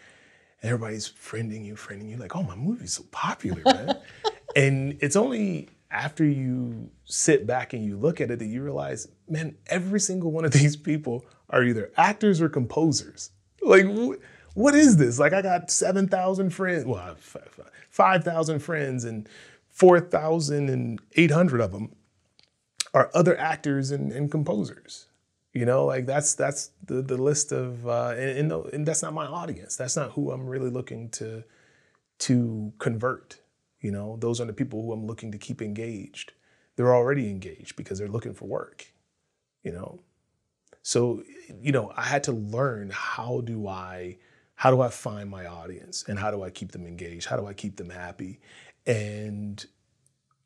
and 0.62 0.70
everybody's 0.70 1.10
friending 1.10 1.64
you, 1.64 1.74
friending 1.74 2.08
you, 2.08 2.16
like, 2.16 2.36
oh, 2.36 2.42
my 2.42 2.54
movie's 2.54 2.94
so 2.94 3.04
popular, 3.10 3.62
man. 3.64 3.98
and 4.56 4.98
it's 5.00 5.16
only 5.16 5.68
after 5.90 6.24
you 6.24 6.90
sit 7.04 7.46
back 7.46 7.72
and 7.72 7.84
you 7.84 7.96
look 7.96 8.20
at 8.20 8.30
it 8.30 8.38
that 8.38 8.46
you 8.46 8.62
realize, 8.62 9.08
man, 9.28 9.56
every 9.66 10.00
single 10.00 10.30
one 10.32 10.44
of 10.44 10.52
these 10.52 10.76
people 10.76 11.24
are 11.50 11.62
either 11.62 11.90
actors 11.96 12.40
or 12.40 12.48
composers. 12.48 13.30
Like, 13.62 13.86
wh- 13.86 14.14
what 14.56 14.74
is 14.74 14.96
this? 14.96 15.18
Like, 15.18 15.34
I 15.34 15.42
got 15.42 15.70
7,000 15.70 16.48
friends, 16.48 16.86
well, 16.86 17.14
5,000 17.90 18.58
friends, 18.58 19.04
and 19.04 19.28
4,800 19.68 21.60
of 21.60 21.72
them 21.72 21.94
are 22.94 23.10
other 23.12 23.38
actors 23.38 23.90
and, 23.90 24.10
and, 24.12 24.30
composers. 24.30 25.08
You 25.52 25.66
know, 25.66 25.84
like 25.86 26.04
that's 26.04 26.34
that's 26.34 26.70
the 26.84 27.00
the 27.00 27.16
list 27.16 27.50
of, 27.50 27.88
uh, 27.88 28.14
and, 28.16 28.52
and, 28.52 28.66
and 28.74 28.86
that's 28.86 29.02
not 29.02 29.14
my 29.14 29.24
audience. 29.24 29.74
That's 29.74 29.96
not 29.96 30.12
who 30.12 30.30
I'm 30.30 30.46
really 30.46 30.68
looking 30.68 31.08
to 31.10 31.44
to 32.20 32.72
convert. 32.78 33.38
You 33.80 33.90
know, 33.90 34.16
those 34.20 34.38
are 34.38 34.44
the 34.44 34.52
people 34.52 34.82
who 34.82 34.92
I'm 34.92 35.06
looking 35.06 35.32
to 35.32 35.38
keep 35.38 35.62
engaged. 35.62 36.32
They're 36.76 36.94
already 36.94 37.30
engaged 37.30 37.76
because 37.76 37.98
they're 37.98 38.08
looking 38.08 38.34
for 38.34 38.46
work, 38.46 38.86
you 39.62 39.72
know. 39.72 40.00
So, 40.82 41.22
you 41.60 41.72
know, 41.72 41.90
I 41.96 42.02
had 42.02 42.24
to 42.24 42.32
learn 42.32 42.90
how 42.92 43.40
do 43.40 43.66
I 43.66 44.18
how 44.56 44.70
do 44.70 44.80
I 44.80 44.88
find 44.88 45.30
my 45.30 45.46
audience 45.46 46.04
and 46.08 46.18
how 46.18 46.30
do 46.30 46.42
I 46.42 46.50
keep 46.50 46.72
them 46.72 46.86
engaged? 46.86 47.26
How 47.26 47.36
do 47.36 47.46
I 47.46 47.52
keep 47.52 47.76
them 47.76 47.90
happy? 47.90 48.40
And 48.86 49.64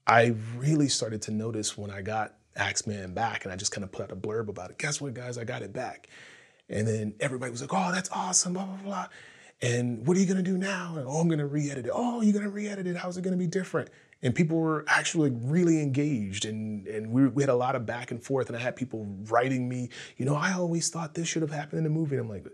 I 0.07 0.35
really 0.57 0.89
started 0.89 1.23
to 1.23 1.31
notice 1.31 1.79
when 1.79 1.91
I 1.91 2.03
got 2.03 2.35
Axeman 2.57 3.15
back 3.15 3.45
and 3.45 3.53
I 3.53 3.57
just 3.57 3.71
kind 3.71 3.85
of 3.85 3.93
put 3.93 4.03
out 4.03 4.13
a 4.13 4.17
blurb 4.17 4.49
about 4.49 4.71
it. 4.71 4.79
Guess 4.79 5.01
what, 5.01 5.15
guys? 5.15 5.39
I 5.39 5.45
got 5.45 5.63
it 5.63 5.73
back. 5.73 6.09
And 6.69 6.87
then 6.87 7.15
everybody 7.21 7.53
was 7.53 7.61
like, 7.61 7.73
oh, 7.73 7.93
that's 7.93 8.11
awesome, 8.11 8.55
blah, 8.55 8.65
blah, 8.65 8.77
blah. 8.83 9.07
And 9.63 10.07
what 10.07 10.17
are 10.17 10.21
you 10.21 10.27
gonna 10.27 10.43
do 10.43 10.59
now? 10.59 10.95
And, 10.97 11.07
oh, 11.07 11.21
I'm 11.21 11.29
gonna 11.29 11.47
re-edit 11.47 11.87
it. 11.87 11.93
Oh, 11.95 12.21
you're 12.21 12.33
gonna 12.33 12.51
re-edit 12.51 12.87
it. 12.87 12.97
How's 12.97 13.17
it 13.17 13.23
gonna 13.23 13.37
be 13.37 13.47
different? 13.47 13.91
And 14.23 14.35
people 14.35 14.59
were 14.59 14.85
actually 14.89 15.31
really 15.31 15.81
engaged, 15.81 16.45
and 16.45 16.87
and 16.87 17.11
we, 17.11 17.29
we 17.29 17.43
had 17.43 17.51
a 17.51 17.55
lot 17.55 17.75
of 17.75 17.87
back 17.87 18.11
and 18.11 18.23
forth. 18.23 18.49
And 18.49 18.57
I 18.57 18.61
had 18.61 18.77
people 18.77 19.07
writing 19.29 19.69
me, 19.69 19.91
you 20.17 20.25
know, 20.25 20.35
I 20.35 20.53
always 20.53 20.89
thought 20.89 21.15
this 21.15 21.29
should 21.29 21.43
have 21.43 21.51
happened 21.51 21.79
in 21.79 21.85
the 21.85 21.91
movie. 21.91 22.17
And 22.17 22.25
I'm 22.25 22.31
like, 22.31 22.47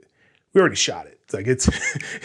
we 0.57 0.61
already 0.61 0.75
shot 0.75 1.07
it. 1.07 1.21
It's 1.25 1.35
like 1.35 1.47
it's 1.47 1.69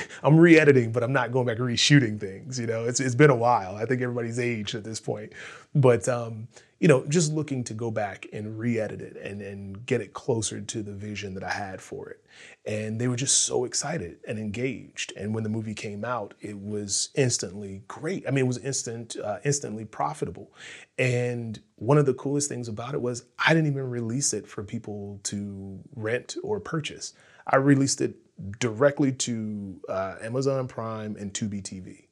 I'm 0.23 0.37
re-editing, 0.37 0.93
but 0.93 1.03
I'm 1.03 1.11
not 1.11 1.33
going 1.33 1.45
back 1.45 1.57
reshooting 1.57 2.17
things. 2.17 2.57
You 2.57 2.65
know, 2.65 2.85
it's 2.85 3.01
it's 3.01 3.13
been 3.13 3.29
a 3.29 3.35
while. 3.35 3.75
I 3.75 3.85
think 3.85 4.01
everybody's 4.01 4.39
aged 4.39 4.73
at 4.73 4.85
this 4.85 5.01
point, 5.01 5.33
but 5.75 6.07
um, 6.07 6.47
you 6.79 6.87
know, 6.87 7.05
just 7.07 7.33
looking 7.33 7.63
to 7.65 7.73
go 7.73 7.91
back 7.91 8.25
and 8.31 8.57
re-edit 8.57 9.01
it 9.01 9.17
and, 9.17 9.41
and 9.41 9.85
get 9.85 9.99
it 9.99 10.13
closer 10.13 10.61
to 10.61 10.81
the 10.81 10.93
vision 10.93 11.33
that 11.33 11.43
I 11.43 11.51
had 11.51 11.81
for 11.81 12.09
it. 12.09 12.25
And 12.65 12.99
they 12.99 13.07
were 13.07 13.17
just 13.17 13.43
so 13.43 13.65
excited 13.65 14.17
and 14.27 14.39
engaged. 14.39 15.13
And 15.15 15.35
when 15.35 15.43
the 15.43 15.49
movie 15.49 15.75
came 15.75 16.03
out, 16.03 16.33
it 16.39 16.57
was 16.57 17.09
instantly 17.13 17.83
great. 17.87 18.25
I 18.27 18.31
mean, 18.31 18.45
it 18.45 18.47
was 18.47 18.57
instant, 18.59 19.15
uh, 19.23 19.37
instantly 19.43 19.85
profitable. 19.85 20.53
And 20.97 21.59
one 21.75 21.99
of 21.99 22.07
the 22.07 22.15
coolest 22.15 22.49
things 22.49 22.67
about 22.67 22.95
it 22.95 23.01
was 23.01 23.25
I 23.37 23.53
didn't 23.53 23.69
even 23.69 23.87
release 23.87 24.33
it 24.33 24.47
for 24.47 24.63
people 24.63 25.19
to 25.25 25.79
rent 25.95 26.37
or 26.41 26.59
purchase. 26.59 27.13
I 27.51 27.57
released 27.57 28.01
it 28.01 28.15
directly 28.59 29.11
to 29.11 29.79
uh, 29.87 30.15
Amazon 30.21 30.67
Prime 30.67 31.15
and 31.17 31.33
Tubi 31.33 31.61
TV. 31.61 32.07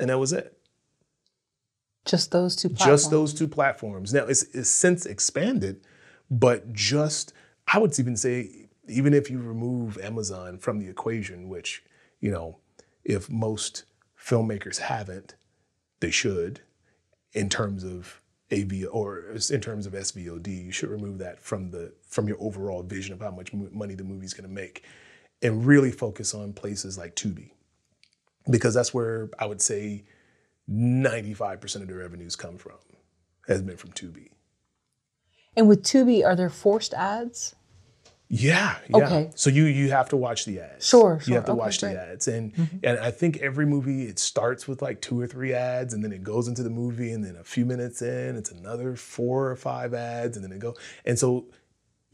And 0.00 0.10
that 0.10 0.18
was 0.18 0.32
it. 0.32 0.58
Just 2.04 2.32
those 2.32 2.56
two 2.56 2.68
platforms. 2.70 3.02
Just 3.02 3.10
those 3.10 3.34
two 3.34 3.48
platforms. 3.48 4.12
Now, 4.12 4.24
it's, 4.24 4.42
it's 4.54 4.68
since 4.68 5.06
expanded, 5.06 5.80
but 6.30 6.72
just, 6.72 7.32
I 7.72 7.78
would 7.78 7.98
even 7.98 8.16
say, 8.16 8.68
even 8.88 9.14
if 9.14 9.30
you 9.30 9.38
remove 9.38 9.96
Amazon 9.98 10.58
from 10.58 10.80
the 10.80 10.88
equation, 10.88 11.48
which, 11.48 11.82
you 12.20 12.30
know, 12.30 12.58
if 13.04 13.30
most 13.30 13.84
filmmakers 14.18 14.78
haven't, 14.78 15.34
they 16.00 16.10
should, 16.10 16.60
in 17.32 17.48
terms 17.48 17.84
of 17.84 18.20
AV 18.52 18.84
or 18.90 19.34
in 19.50 19.60
terms 19.60 19.86
of 19.86 19.94
SVOD, 19.94 20.64
you 20.64 20.72
should 20.72 20.90
remove 20.90 21.18
that 21.18 21.40
from 21.40 21.70
the 21.70 21.92
from 22.14 22.28
your 22.28 22.36
overall 22.38 22.84
vision 22.84 23.12
of 23.12 23.20
how 23.20 23.32
much 23.32 23.52
money 23.52 23.94
the 23.96 24.04
movie's 24.04 24.32
going 24.32 24.48
to 24.48 24.54
make, 24.54 24.84
and 25.42 25.66
really 25.66 25.90
focus 25.90 26.32
on 26.32 26.52
places 26.52 26.96
like 26.96 27.16
Tubi, 27.16 27.50
because 28.48 28.72
that's 28.72 28.94
where 28.94 29.30
I 29.36 29.46
would 29.46 29.60
say 29.60 30.04
95% 30.70 31.82
of 31.82 31.88
the 31.88 31.94
revenues 31.94 32.36
come 32.36 32.56
from, 32.56 32.78
has 33.48 33.62
been 33.62 33.76
from 33.76 33.90
Tubi. 33.90 34.28
And 35.56 35.68
with 35.68 35.82
Tubi, 35.82 36.24
are 36.24 36.36
there 36.36 36.48
forced 36.48 36.94
ads? 36.94 37.56
Yeah, 38.28 38.76
yeah. 38.88 38.96
Okay. 38.96 39.30
So 39.34 39.50
you 39.50 39.64
you 39.64 39.90
have 39.90 40.08
to 40.08 40.16
watch 40.16 40.44
the 40.44 40.60
ads. 40.60 40.88
Sure, 40.88 41.20
sure. 41.20 41.28
You 41.28 41.34
have 41.34 41.44
to 41.44 41.52
okay, 41.52 41.58
watch 41.58 41.80
great. 41.80 41.92
the 41.92 42.00
ads, 42.00 42.26
and 42.26 42.54
mm-hmm. 42.54 42.76
and 42.82 42.98
I 42.98 43.10
think 43.10 43.36
every 43.36 43.66
movie 43.66 44.04
it 44.04 44.18
starts 44.18 44.66
with 44.66 44.80
like 44.82 45.00
two 45.02 45.20
or 45.20 45.26
three 45.26 45.52
ads, 45.52 45.92
and 45.92 46.02
then 46.02 46.10
it 46.10 46.22
goes 46.22 46.48
into 46.48 46.62
the 46.62 46.70
movie, 46.70 47.12
and 47.12 47.22
then 47.22 47.36
a 47.36 47.44
few 47.44 47.66
minutes 47.66 48.00
in, 48.02 48.36
it's 48.36 48.50
another 48.50 48.96
four 48.96 49.50
or 49.50 49.56
five 49.56 49.92
ads, 49.92 50.36
and 50.36 50.44
then 50.44 50.52
it 50.52 50.58
go. 50.58 50.74
And 51.04 51.18
so, 51.18 51.46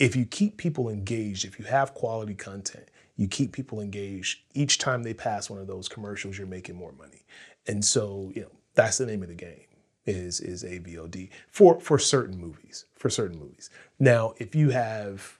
if 0.01 0.17
you 0.17 0.25
keep 0.25 0.57
people 0.57 0.89
engaged, 0.89 1.45
if 1.45 1.59
you 1.59 1.67
have 1.67 1.95
quality 1.95 2.35
content, 2.35 2.89
you 3.17 3.29
keep 3.29 3.53
people 3.53 3.81
engaged. 3.81 4.41
Each 4.55 4.79
time 4.79 5.03
they 5.03 5.13
pass 5.13 5.51
one 5.51 5.61
of 5.61 5.67
those 5.67 5.89
commercials, 5.89 6.39
you're 6.39 6.47
making 6.47 6.75
more 6.75 6.93
money. 6.93 7.27
And 7.69 7.85
so, 7.85 8.33
you 8.35 8.41
know, 8.41 8.51
that's 8.75 8.97
the 8.99 9.07
name 9.07 9.23
of 9.23 9.29
the 9.29 9.35
game 9.35 9.67
is 10.07 10.41
is 10.41 10.65
AVOD 10.65 11.29
for 11.49 11.79
for 11.79 11.99
certain 11.99 12.39
movies, 12.39 12.87
for 12.97 13.11
certain 13.11 13.39
movies. 13.39 13.69
Now, 13.99 14.33
if 14.39 14.55
you 14.55 14.71
have 14.71 15.39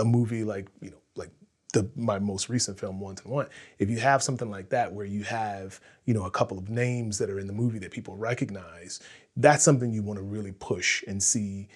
a 0.00 0.04
movie 0.04 0.42
like, 0.42 0.66
you 0.80 0.90
know, 0.90 0.96
like 1.14 1.30
the 1.72 1.88
my 1.94 2.18
most 2.18 2.48
recent 2.48 2.80
film 2.80 2.98
One 2.98 3.14
to 3.14 3.28
One, 3.28 3.46
if 3.78 3.88
you 3.88 3.98
have 3.98 4.24
something 4.24 4.50
like 4.50 4.70
that 4.70 4.92
where 4.92 5.06
you 5.06 5.22
have, 5.22 5.80
you 6.04 6.14
know, 6.14 6.26
a 6.26 6.30
couple 6.32 6.58
of 6.58 6.68
names 6.68 7.18
that 7.18 7.30
are 7.30 7.38
in 7.38 7.46
the 7.46 7.52
movie 7.52 7.78
that 7.78 7.92
people 7.92 8.16
recognize, 8.16 8.98
that's 9.36 9.62
something 9.62 9.92
you 9.92 10.02
want 10.02 10.18
to 10.18 10.24
really 10.24 10.52
push 10.52 11.04
and 11.06 11.22
see 11.22 11.68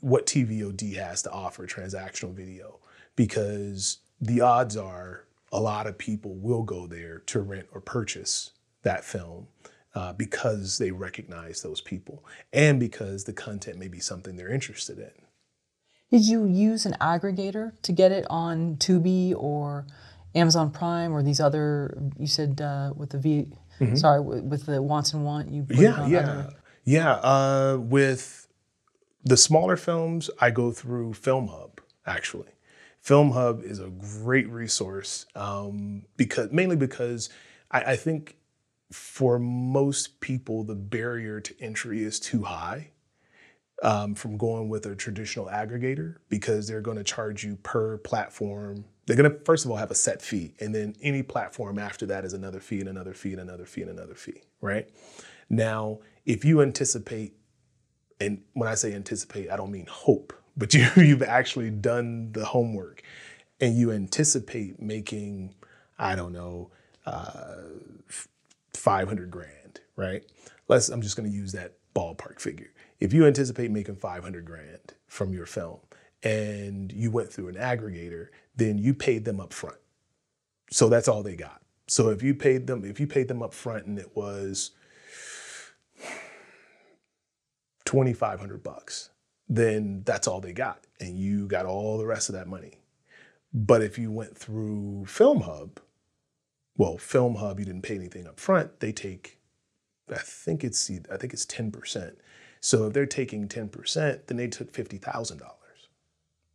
what 0.00 0.26
TVOD 0.26 0.96
has 0.96 1.22
to 1.22 1.30
offer 1.30 1.66
transactional 1.66 2.34
video 2.34 2.78
because 3.14 3.98
the 4.20 4.40
odds 4.40 4.76
are 4.76 5.24
a 5.52 5.60
lot 5.60 5.86
of 5.86 5.96
people 5.96 6.34
will 6.34 6.62
go 6.62 6.86
there 6.86 7.20
to 7.26 7.40
rent 7.40 7.66
or 7.72 7.80
purchase 7.80 8.52
that 8.82 9.04
film 9.04 9.48
uh, 9.94 10.12
because 10.12 10.78
they 10.78 10.90
recognize 10.90 11.62
those 11.62 11.80
people 11.80 12.24
and 12.52 12.78
because 12.78 13.24
the 13.24 13.32
content 13.32 13.78
may 13.78 13.88
be 13.88 13.98
something 14.00 14.36
they're 14.36 14.52
interested 14.52 14.98
in. 14.98 15.10
Did 16.10 16.26
you 16.26 16.46
use 16.46 16.86
an 16.86 16.94
aggregator 17.00 17.72
to 17.82 17.92
get 17.92 18.12
it 18.12 18.26
on 18.30 18.76
Tubi 18.76 19.34
or 19.36 19.86
Amazon 20.34 20.70
Prime 20.70 21.12
or 21.12 21.22
these 21.22 21.40
other? 21.40 21.98
You 22.18 22.26
said 22.28 22.60
uh, 22.60 22.92
with 22.94 23.10
the 23.10 23.18
V. 23.18 23.46
Mm-hmm. 23.80 23.96
Sorry, 23.96 24.20
with 24.20 24.66
the 24.66 24.80
Wants 24.80 25.12
and 25.12 25.24
Want. 25.24 25.50
You 25.50 25.66
yeah 25.68 26.06
yeah 26.06 26.18
other... 26.18 26.50
yeah. 26.84 27.12
Uh, 27.12 27.78
with 27.80 28.45
the 29.26 29.36
smaller 29.36 29.76
films, 29.76 30.30
I 30.40 30.50
go 30.50 30.70
through 30.70 31.14
Film 31.14 31.48
Hub 31.48 31.80
actually. 32.06 32.48
Film 33.00 33.32
Hub 33.32 33.62
is 33.62 33.80
a 33.80 33.88
great 33.88 34.48
resource 34.48 35.26
um, 35.34 36.04
because 36.16 36.50
mainly 36.52 36.76
because 36.76 37.28
I, 37.70 37.80
I 37.80 37.96
think 37.96 38.36
for 38.92 39.38
most 39.40 40.20
people, 40.20 40.62
the 40.62 40.76
barrier 40.76 41.40
to 41.40 41.54
entry 41.60 42.04
is 42.04 42.20
too 42.20 42.44
high 42.44 42.90
um, 43.82 44.14
from 44.14 44.36
going 44.36 44.68
with 44.68 44.86
a 44.86 44.94
traditional 44.94 45.46
aggregator 45.46 46.16
because 46.28 46.68
they're 46.68 46.80
going 46.80 46.96
to 46.96 47.04
charge 47.04 47.44
you 47.44 47.56
per 47.56 47.98
platform. 47.98 48.84
They're 49.06 49.16
going 49.16 49.30
to, 49.30 49.38
first 49.44 49.64
of 49.64 49.72
all, 49.72 49.76
have 49.76 49.90
a 49.90 49.96
set 49.96 50.22
fee, 50.22 50.54
and 50.60 50.74
then 50.74 50.94
any 51.02 51.22
platform 51.22 51.78
after 51.78 52.06
that 52.06 52.24
is 52.24 52.32
another 52.32 52.60
fee 52.60 52.80
and 52.80 52.88
another 52.88 53.12
fee 53.12 53.32
and 53.32 53.40
another 53.40 53.64
fee 53.64 53.82
and 53.82 53.90
another 53.90 54.14
fee, 54.14 54.42
right? 54.60 54.88
Now, 55.50 55.98
if 56.24 56.44
you 56.44 56.62
anticipate, 56.62 57.34
and 58.20 58.42
when 58.54 58.68
I 58.68 58.74
say 58.74 58.94
anticipate, 58.94 59.50
I 59.50 59.56
don't 59.56 59.70
mean 59.70 59.86
hope, 59.90 60.32
but 60.56 60.74
you, 60.74 60.86
you've 60.96 61.22
actually 61.22 61.70
done 61.70 62.32
the 62.32 62.44
homework 62.44 63.02
and 63.60 63.76
you 63.76 63.92
anticipate 63.92 64.80
making 64.80 65.54
I 65.98 66.14
don't 66.14 66.32
know, 66.32 66.70
uh, 67.04 67.62
500 68.74 69.30
grand, 69.30 69.80
right? 69.96 70.24
Let's, 70.68 70.88
I'm 70.88 71.02
just 71.02 71.16
going 71.16 71.30
to 71.30 71.34
use 71.34 71.52
that 71.52 71.74
ballpark 71.94 72.40
figure. 72.40 72.72
If 73.00 73.12
you 73.12 73.26
anticipate 73.26 73.70
making 73.70 73.96
500 73.96 74.44
grand 74.44 74.94
from 75.06 75.32
your 75.32 75.46
film 75.46 75.78
and 76.22 76.92
you 76.92 77.10
went 77.10 77.32
through 77.32 77.48
an 77.48 77.54
aggregator, 77.54 78.28
then 78.54 78.78
you 78.78 78.94
paid 78.94 79.24
them 79.24 79.40
up 79.40 79.52
front. 79.52 79.78
So 80.70 80.88
that's 80.88 81.08
all 81.08 81.22
they 81.22 81.36
got. 81.36 81.62
So 81.86 82.08
if 82.10 82.22
you 82.22 82.34
paid 82.34 82.66
them, 82.66 82.84
if 82.84 82.98
you 82.98 83.06
paid 83.06 83.28
them 83.28 83.42
up 83.42 83.54
front 83.54 83.86
and 83.86 83.98
it 83.98 84.16
was 84.16 84.72
2,500 87.86 88.62
bucks, 88.62 89.10
then 89.48 90.02
that's 90.04 90.28
all 90.28 90.40
they 90.40 90.52
got. 90.52 90.84
And 91.00 91.18
you 91.18 91.46
got 91.46 91.66
all 91.66 91.96
the 91.98 92.06
rest 92.06 92.28
of 92.28 92.34
that 92.34 92.46
money. 92.46 92.80
But 93.52 93.82
if 93.82 93.98
you 93.98 94.12
went 94.12 94.36
through 94.36 95.06
Film 95.06 95.40
Hub, 95.42 95.80
well, 96.76 96.98
Film 96.98 97.36
Hub, 97.36 97.58
you 97.58 97.64
didn't 97.64 97.82
pay 97.82 97.94
anything 97.94 98.26
up 98.26 98.38
front. 98.38 98.80
They 98.80 98.92
take, 98.92 99.38
I 100.10 100.18
think 100.18 100.62
it's, 100.62 100.90
I 101.10 101.16
think 101.16 101.32
it's 101.32 101.46
10%. 101.46 102.16
So 102.60 102.86
if 102.86 102.92
they're 102.92 103.06
taking 103.06 103.48
10%, 103.48 104.26
then 104.26 104.36
they 104.36 104.48
took 104.48 104.72
$50,000, 104.72 105.40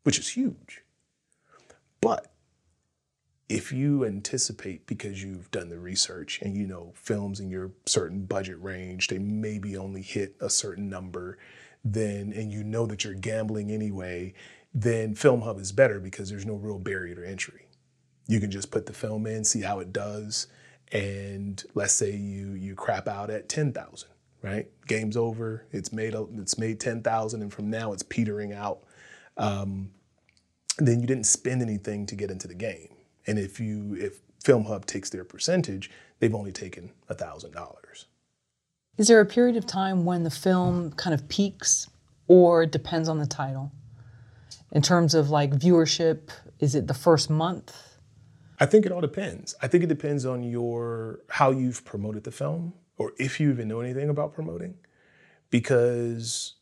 which 0.03 0.19
is 0.19 0.29
huge. 0.29 0.83
But 2.01 2.30
if 3.51 3.73
you 3.73 4.05
anticipate 4.05 4.87
because 4.87 5.21
you've 5.21 5.51
done 5.51 5.67
the 5.67 5.77
research 5.77 6.39
and 6.41 6.55
you 6.55 6.65
know 6.65 6.93
films 6.95 7.41
in 7.41 7.49
your 7.49 7.71
certain 7.85 8.23
budget 8.23 8.55
range, 8.61 9.09
they 9.09 9.19
maybe 9.19 9.75
only 9.75 10.01
hit 10.01 10.37
a 10.39 10.49
certain 10.49 10.89
number, 10.89 11.37
then 11.83 12.31
and 12.33 12.53
you 12.53 12.63
know 12.63 12.85
that 12.85 13.03
you're 13.03 13.13
gambling 13.13 13.69
anyway, 13.69 14.33
then 14.73 15.13
Film 15.15 15.41
Hub 15.41 15.59
is 15.59 15.73
better 15.73 15.99
because 15.99 16.29
there's 16.29 16.45
no 16.45 16.53
real 16.53 16.79
barrier 16.79 17.13
to 17.13 17.27
entry. 17.27 17.67
You 18.25 18.39
can 18.39 18.51
just 18.51 18.71
put 18.71 18.85
the 18.85 18.93
film 18.93 19.27
in, 19.27 19.43
see 19.43 19.59
how 19.59 19.79
it 19.79 19.91
does, 19.91 20.47
and 20.93 21.61
let's 21.75 21.93
say 21.93 22.11
you 22.15 22.53
you 22.53 22.73
crap 22.73 23.05
out 23.05 23.29
at 23.29 23.49
ten 23.49 23.73
thousand, 23.73 24.11
right? 24.41 24.69
Game's 24.87 25.17
over. 25.17 25.65
It's 25.73 25.91
made 25.91 26.15
it's 26.37 26.57
made 26.57 26.79
ten 26.79 27.03
thousand, 27.03 27.41
and 27.41 27.51
from 27.51 27.69
now 27.69 27.91
it's 27.91 28.03
petering 28.03 28.53
out. 28.53 28.83
Um, 29.35 29.91
then 30.77 31.01
you 31.01 31.05
didn't 31.05 31.25
spend 31.25 31.61
anything 31.61 32.05
to 32.05 32.15
get 32.15 32.31
into 32.31 32.47
the 32.47 32.55
game 32.55 32.95
and 33.27 33.39
if 33.39 33.59
you 33.59 33.95
if 33.99 34.19
Film 34.43 34.65
Hub 34.65 34.85
takes 34.85 35.09
their 35.09 35.23
percentage, 35.23 35.91
they've 36.19 36.33
only 36.33 36.51
taken 36.51 36.91
thousand 37.09 37.51
dollars. 37.51 38.05
Is 38.97 39.07
there 39.07 39.19
a 39.19 39.25
period 39.25 39.55
of 39.55 39.65
time 39.65 40.05
when 40.05 40.23
the 40.23 40.29
film 40.29 40.91
kind 40.93 41.13
of 41.13 41.27
peaks, 41.29 41.89
or 42.27 42.63
it 42.63 42.71
depends 42.71 43.07
on 43.09 43.19
the 43.19 43.25
title? 43.25 43.71
In 44.71 44.81
terms 44.81 45.13
of 45.13 45.29
like 45.29 45.51
viewership, 45.51 46.29
is 46.59 46.75
it 46.75 46.87
the 46.87 46.93
first 46.93 47.29
month? 47.29 47.97
I 48.59 48.65
think 48.65 48.85
it 48.85 48.91
all 48.91 49.01
depends. 49.01 49.55
I 49.61 49.67
think 49.67 49.83
it 49.83 49.87
depends 49.87 50.25
on 50.25 50.43
your 50.43 51.19
how 51.29 51.51
you've 51.51 51.83
promoted 51.83 52.23
the 52.23 52.31
film, 52.31 52.73
or 52.97 53.13
if 53.17 53.39
you 53.39 53.49
even 53.49 53.67
know 53.67 53.81
anything 53.81 54.09
about 54.09 54.33
promoting. 54.33 54.75
Because 55.49 56.53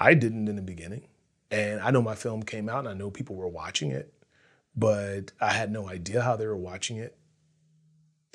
I 0.00 0.14
didn't 0.14 0.48
in 0.48 0.56
the 0.56 0.62
beginning, 0.62 1.06
and 1.50 1.80
I 1.80 1.90
know 1.90 2.02
my 2.02 2.14
film 2.14 2.42
came 2.42 2.68
out, 2.68 2.80
and 2.80 2.88
I 2.88 2.94
know 2.94 3.10
people 3.10 3.36
were 3.36 3.48
watching 3.48 3.90
it, 3.90 4.12
but 4.74 5.32
I 5.40 5.52
had 5.52 5.70
no 5.70 5.88
idea 5.88 6.22
how 6.22 6.36
they 6.36 6.46
were 6.46 6.56
watching 6.56 6.96
it. 6.96 7.16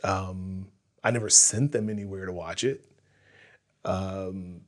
Um, 0.03 0.67
I 1.03 1.11
never 1.11 1.29
sent 1.29 1.71
them 1.71 1.89
anywhere 1.89 2.25
to 2.25 2.33
watch 2.33 2.63
it. 2.63 2.85
Um, 3.83 4.61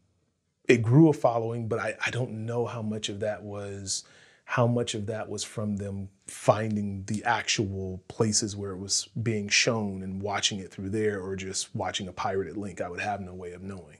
it 0.67 0.81
grew 0.81 1.09
a 1.09 1.13
following, 1.13 1.67
but 1.67 1.79
I, 1.79 1.95
I 2.05 2.11
don't 2.11 2.45
know 2.45 2.65
how 2.65 2.81
much 2.81 3.09
of 3.09 3.19
that 3.21 3.43
was 3.43 4.03
how 4.49 4.65
much 4.65 4.95
of 4.95 5.05
that 5.05 5.29
was 5.29 5.43
from 5.43 5.75
them 5.75 6.09
finding 6.25 7.03
the 7.05 7.23
actual 7.23 8.03
places 8.07 8.55
where 8.55 8.71
it 8.71 8.79
was 8.79 9.07
being 9.21 9.47
shown 9.47 10.01
and 10.01 10.23
watching 10.23 10.57
it 10.57 10.71
through 10.71 10.89
there 10.89 11.21
or 11.21 11.35
just 11.35 11.75
watching 11.75 12.07
a 12.07 12.11
pirated 12.11 12.57
link. 12.57 12.81
I 12.81 12.89
would 12.89 12.99
have 12.99 13.21
no 13.21 13.35
way 13.35 13.51
of 13.51 13.61
knowing 13.61 13.99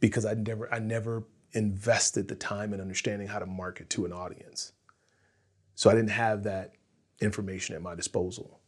because 0.00 0.24
I 0.24 0.34
never 0.34 0.68
I 0.74 0.80
never 0.80 1.22
invested 1.52 2.26
the 2.26 2.34
time 2.34 2.74
in 2.74 2.80
understanding 2.80 3.28
how 3.28 3.38
to 3.38 3.46
market 3.46 3.88
to 3.90 4.04
an 4.04 4.12
audience. 4.12 4.72
So 5.76 5.88
I 5.88 5.94
didn't 5.94 6.10
have 6.10 6.42
that 6.42 6.72
information 7.20 7.74
at 7.74 7.82
my 7.82 7.94
disposal. 7.94 8.60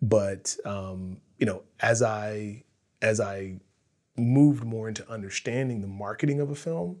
But 0.00 0.56
um, 0.64 1.18
you 1.38 1.46
know, 1.46 1.62
as 1.80 2.02
I 2.02 2.64
as 3.00 3.20
I 3.20 3.60
moved 4.16 4.64
more 4.64 4.88
into 4.88 5.08
understanding 5.10 5.80
the 5.80 5.86
marketing 5.86 6.40
of 6.40 6.50
a 6.50 6.54
film, 6.54 6.98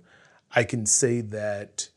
I 0.54 0.64
can 0.64 0.86
say 0.86 1.20
that 1.20 1.88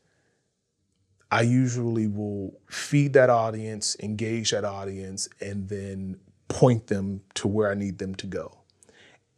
I 1.30 1.42
usually 1.42 2.06
will 2.06 2.58
feed 2.70 3.12
that 3.14 3.30
audience, 3.30 3.96
engage 4.00 4.52
that 4.52 4.64
audience, 4.64 5.28
and 5.40 5.68
then 5.68 6.20
point 6.48 6.86
them 6.86 7.22
to 7.34 7.48
where 7.48 7.70
I 7.70 7.74
need 7.74 7.98
them 7.98 8.14
to 8.16 8.26
go. 8.26 8.58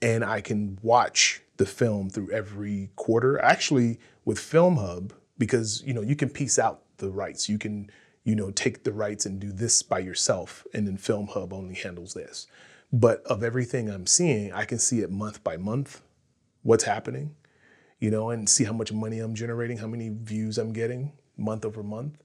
And 0.00 0.24
I 0.24 0.40
can 0.40 0.78
watch 0.82 1.42
the 1.56 1.66
film 1.66 2.10
through 2.10 2.30
every 2.30 2.90
quarter. 2.96 3.42
Actually, 3.42 3.98
with 4.24 4.38
Film 4.38 4.76
Hub, 4.76 5.12
because 5.38 5.82
you 5.84 5.92
know 5.92 6.02
you 6.02 6.16
can 6.16 6.28
piece 6.28 6.58
out 6.58 6.82
the 6.98 7.10
rights, 7.10 7.48
you 7.48 7.58
can 7.58 7.90
you 8.28 8.36
know, 8.36 8.50
take 8.50 8.84
the 8.84 8.92
rights 8.92 9.24
and 9.24 9.40
do 9.40 9.50
this 9.50 9.82
by 9.82 9.98
yourself, 9.98 10.66
and 10.74 10.86
then 10.86 10.98
Film 10.98 11.28
Hub 11.28 11.50
only 11.50 11.74
handles 11.74 12.12
this. 12.12 12.46
But 12.92 13.22
of 13.22 13.42
everything 13.42 13.88
I'm 13.88 14.06
seeing, 14.06 14.52
I 14.52 14.66
can 14.66 14.78
see 14.78 15.00
it 15.00 15.10
month 15.10 15.42
by 15.42 15.56
month, 15.56 16.02
what's 16.62 16.84
happening, 16.84 17.34
you 17.98 18.10
know, 18.10 18.28
and 18.28 18.46
see 18.46 18.64
how 18.64 18.74
much 18.74 18.92
money 18.92 19.18
I'm 19.20 19.34
generating, 19.34 19.78
how 19.78 19.86
many 19.86 20.10
views 20.10 20.58
I'm 20.58 20.74
getting 20.74 21.12
month 21.38 21.64
over 21.64 21.82
month. 21.82 22.22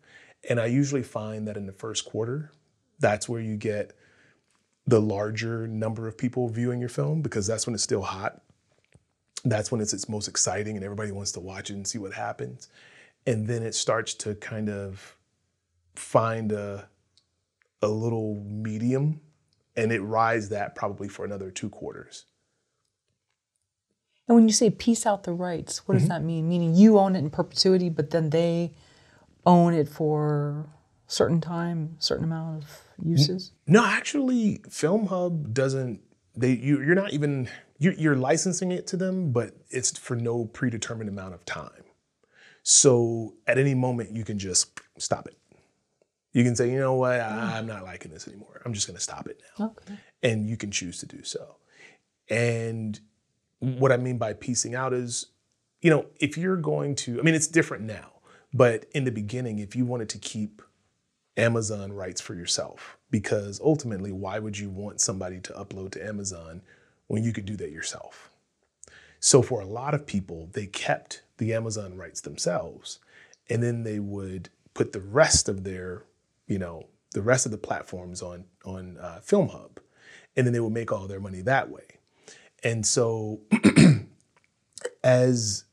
And 0.50 0.60
I 0.60 0.66
usually 0.66 1.04
find 1.04 1.48
that 1.48 1.56
in 1.56 1.68
the 1.68 1.72
first 1.72 2.04
quarter, 2.04 2.52
that's 3.00 3.30
where 3.30 3.40
you 3.40 3.56
get 3.56 3.96
the 4.86 5.00
larger 5.00 5.70
number 5.70 6.06
of 6.06 6.18
people 6.18 6.50
viewing 6.50 6.82
your 6.82 6.90
film 6.90 7.22
because 7.22 7.48
that's 7.48 7.66
when 7.66 7.76
it's 7.76 7.84
still 7.84 8.02
hot. 8.02 8.42
That's 9.46 9.72
when 9.72 9.80
it's 9.80 9.94
its 9.94 10.10
most 10.10 10.28
exciting 10.28 10.76
and 10.76 10.84
everybody 10.84 11.14
wants 11.14 11.32
to 11.32 11.40
watch 11.40 11.70
it 11.70 11.76
and 11.76 11.88
see 11.88 11.98
what 11.98 12.12
happens. 12.12 12.68
And 13.26 13.48
then 13.48 13.64
it 13.64 13.74
starts 13.74 14.14
to 14.16 14.36
kind 14.36 14.70
of 14.70 15.16
find 15.96 16.52
a 16.52 16.90
a 17.82 17.88
little 17.88 18.42
medium 18.48 19.20
and 19.76 19.92
it 19.92 20.00
rides 20.00 20.50
that 20.50 20.74
probably 20.74 21.10
for 21.10 21.26
another 21.26 21.52
two 21.52 21.70
quarters. 21.70 22.26
And 24.28 24.36
when 24.36 24.48
you 24.48 24.54
say 24.54 24.70
piece 24.70 25.06
out 25.06 25.24
the 25.24 25.34
rights, 25.34 25.86
what 25.86 25.96
does 25.96 26.04
mm-hmm. 26.04 26.14
that 26.14 26.24
mean? 26.24 26.48
Meaning 26.48 26.76
you 26.76 26.98
own 26.98 27.16
it 27.16 27.20
in 27.20 27.30
perpetuity, 27.30 27.90
but 27.90 28.12
then 28.12 28.30
they 28.30 28.74
own 29.46 29.74
it 29.74 29.90
for 29.90 30.70
certain 31.08 31.42
time, 31.42 31.96
certain 32.00 32.24
amount 32.24 32.64
of 32.64 32.82
uses? 33.04 33.52
No, 33.68 33.86
actually, 33.86 34.62
Film 34.70 35.08
Hub 35.08 35.54
doesn't. 35.54 36.02
They 36.36 36.52
you, 36.52 36.82
you're 36.82 36.96
not 36.96 37.14
even 37.14 37.50
you're, 37.78 37.94
you're 37.94 38.16
licensing 38.16 38.72
it 38.72 38.88
to 38.88 38.98
them, 38.98 39.32
but 39.32 39.56
it's 39.70 39.98
for 39.98 40.16
no 40.16 40.46
predetermined 40.46 41.10
amount 41.10 41.34
of 41.34 41.46
time. 41.46 41.84
So 42.64 43.36
at 43.46 43.58
any 43.58 43.76
moment, 43.76 44.16
you 44.16 44.24
can 44.24 44.40
just 44.40 44.80
stop 44.98 45.28
it. 45.28 45.38
You 46.34 46.44
can 46.44 46.56
say, 46.56 46.72
you 46.72 46.80
know 46.80 46.96
what, 46.96 47.20
I, 47.20 47.60
am 47.60 47.68
not 47.68 47.84
liking 47.84 48.12
this 48.12 48.28
anymore. 48.28 48.62
I'm 48.66 48.74
just 48.74 48.88
going 48.88 48.98
to 48.98 49.04
stop 49.04 49.28
it 49.28 49.42
now. 49.60 49.76
Okay. 49.78 49.96
And 50.24 50.50
you 50.50 50.58
can 50.58 50.72
choose 50.72 50.98
to 51.00 51.06
do 51.06 51.24
so. 51.24 51.58
And 52.28 53.00
what 53.60 53.92
I 53.92 53.98
mean 53.98 54.18
by 54.18 54.34
piecing 54.34 54.74
out 54.74 54.94
is, 54.94 55.28
you 55.82 55.92
know, 55.92 56.08
if 56.20 56.38
you're 56.38 56.58
going 56.58 56.96
to, 56.96 57.20
I 57.20 57.24
mean, 57.24 57.36
it's 57.36 57.48
different 57.48 57.84
now, 57.84 58.14
but 58.54 58.86
in 58.94 59.04
the 59.04 59.12
beginning, 59.12 59.60
if 59.60 59.76
you 59.76 59.86
wanted 59.86 60.10
to 60.10 60.18
keep 60.18 60.62
Amazon 61.38 61.94
rights 61.94 62.20
for 62.20 62.34
yourself, 62.34 62.98
because 63.12 63.62
ultimately, 63.64 64.12
why 64.12 64.40
would 64.40 64.58
you 64.58 64.70
want 64.70 65.02
somebody 65.02 65.40
to 65.42 65.54
upload 65.54 65.92
to 65.92 66.06
Amazon 66.06 66.62
when 67.08 67.24
you 67.24 67.32
could 67.32 67.46
do 67.46 67.56
that 67.58 67.72
yourself? 67.72 68.32
So 69.20 69.42
for 69.42 69.62
a 69.62 69.66
lot 69.66 69.94
of 69.94 70.06
people, 70.06 70.50
they 70.54 70.66
kept 70.66 71.22
the 71.38 71.54
Amazon 71.54 71.96
rights 71.96 72.22
themselves, 72.22 73.00
and 73.50 73.62
then 73.62 73.84
they 73.84 74.00
would 74.00 74.50
put 74.74 74.94
the 74.94 75.00
rest 75.00 75.48
of 75.48 75.64
their 75.64 76.04
you 76.48 76.60
know, 76.60 76.88
the 77.14 77.22
rest 77.22 77.46
of 77.46 77.52
the 77.52 77.58
platforms 77.58 78.22
on 78.22 78.46
on 78.66 78.98
uh, 78.98 79.20
Film 79.22 79.50
Hub, 79.50 79.80
and 80.36 80.46
then 80.46 80.54
they 80.54 80.60
would 80.60 80.74
make 80.74 80.92
all 80.92 81.08
their 81.08 81.20
money 81.20 81.42
that 81.42 81.70
way. 81.70 81.86
And 82.64 82.86
so, 82.86 83.42
as 85.04 85.66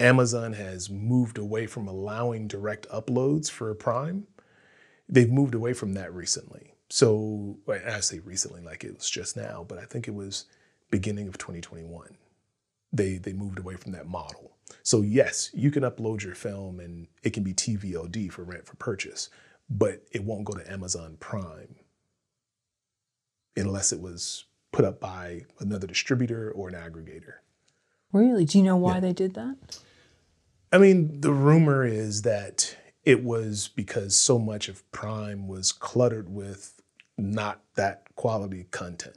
Amazon 0.00 0.52
has 0.54 0.90
moved 0.90 1.38
away 1.38 1.66
from 1.66 1.86
allowing 1.86 2.48
direct 2.48 2.88
uploads 2.88 3.50
for 3.50 3.72
Prime, 3.74 4.26
they've 5.08 5.30
moved 5.30 5.54
away 5.54 5.72
from 5.72 5.94
that 5.94 6.12
recently. 6.12 6.72
So 6.90 7.56
I 7.68 8.00
say 8.00 8.18
recently, 8.18 8.60
like 8.60 8.84
it 8.84 8.94
was 8.94 9.08
just 9.08 9.36
now, 9.36 9.64
but 9.66 9.78
I 9.78 9.84
think 9.84 10.08
it 10.08 10.14
was 10.14 10.44
beginning 10.90 11.28
of 11.28 11.38
2021. 11.38 12.16
They 12.92 13.16
they 13.16 13.32
moved 13.32 13.58
away 13.58 13.76
from 13.76 13.92
that 13.92 14.06
model. 14.06 14.52
So 14.82 15.00
yes, 15.00 15.50
you 15.54 15.70
can 15.70 15.84
upload 15.84 16.22
your 16.22 16.34
film 16.34 16.80
and 16.80 17.06
it 17.22 17.32
can 17.32 17.44
be 17.44 17.54
TVOD 17.54 18.30
for 18.30 18.44
rent 18.44 18.66
for 18.66 18.76
purchase 18.76 19.30
but 19.72 20.02
it 20.12 20.22
won't 20.22 20.44
go 20.44 20.52
to 20.52 20.70
Amazon 20.70 21.16
Prime 21.18 21.76
unless 23.56 23.92
it 23.92 24.00
was 24.00 24.44
put 24.70 24.84
up 24.84 25.00
by 25.00 25.42
another 25.60 25.86
distributor 25.86 26.50
or 26.50 26.68
an 26.68 26.74
aggregator. 26.74 27.34
Really? 28.12 28.44
Do 28.44 28.58
you 28.58 28.64
know 28.64 28.76
why 28.76 28.94
yeah. 28.94 29.00
they 29.00 29.12
did 29.12 29.34
that? 29.34 29.56
I 30.70 30.78
mean, 30.78 31.20
the 31.20 31.32
rumor 31.32 31.84
is 31.84 32.22
that 32.22 32.76
it 33.04 33.24
was 33.24 33.68
because 33.68 34.16
so 34.16 34.38
much 34.38 34.68
of 34.68 34.90
Prime 34.92 35.48
was 35.48 35.72
cluttered 35.72 36.28
with 36.28 36.80
not 37.16 37.62
that 37.74 38.04
quality 38.14 38.66
content 38.70 39.16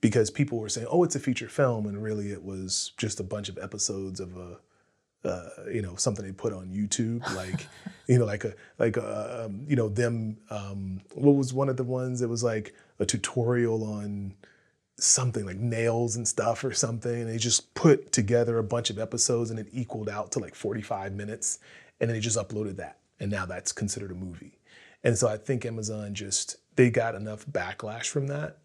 because 0.00 0.30
people 0.30 0.58
were 0.58 0.68
saying, 0.68 0.86
"Oh, 0.90 1.04
it's 1.04 1.16
a 1.16 1.20
feature 1.20 1.48
film," 1.48 1.86
and 1.86 2.02
really 2.02 2.30
it 2.30 2.44
was 2.44 2.92
just 2.96 3.20
a 3.20 3.24
bunch 3.24 3.48
of 3.48 3.58
episodes 3.58 4.20
of 4.20 4.36
a 4.36 4.58
uh, 5.24 5.48
you 5.70 5.82
know 5.82 5.96
something 5.96 6.24
they 6.24 6.32
put 6.32 6.52
on 6.52 6.68
YouTube, 6.68 7.22
like 7.34 7.66
you 8.06 8.18
know 8.18 8.24
like 8.24 8.44
a 8.44 8.54
like 8.78 8.96
a, 8.96 9.44
um, 9.44 9.64
you 9.66 9.76
know 9.76 9.88
them. 9.88 10.38
Um, 10.50 11.00
what 11.14 11.32
was 11.32 11.52
one 11.52 11.68
of 11.68 11.76
the 11.76 11.84
ones 11.84 12.20
that 12.20 12.28
was 12.28 12.42
like 12.42 12.74
a 12.98 13.06
tutorial 13.06 13.84
on 13.84 14.34
something 14.98 15.44
like 15.44 15.56
nails 15.56 16.16
and 16.16 16.26
stuff 16.26 16.62
or 16.64 16.72
something. 16.72 17.22
And 17.22 17.28
they 17.28 17.38
just 17.38 17.74
put 17.74 18.12
together 18.12 18.58
a 18.58 18.62
bunch 18.62 18.90
of 18.90 18.98
episodes 18.98 19.50
and 19.50 19.58
it 19.58 19.68
equaled 19.72 20.08
out 20.08 20.30
to 20.32 20.38
like 20.38 20.54
45 20.54 21.12
minutes, 21.12 21.58
and 22.00 22.08
then 22.08 22.16
they 22.16 22.20
just 22.20 22.38
uploaded 22.38 22.76
that, 22.76 22.98
and 23.20 23.30
now 23.30 23.46
that's 23.46 23.72
considered 23.72 24.10
a 24.10 24.14
movie. 24.14 24.58
And 25.04 25.18
so 25.18 25.28
I 25.28 25.36
think 25.36 25.66
Amazon 25.66 26.14
just 26.14 26.56
they 26.76 26.90
got 26.90 27.14
enough 27.14 27.44
backlash 27.46 28.06
from 28.06 28.28
that, 28.28 28.58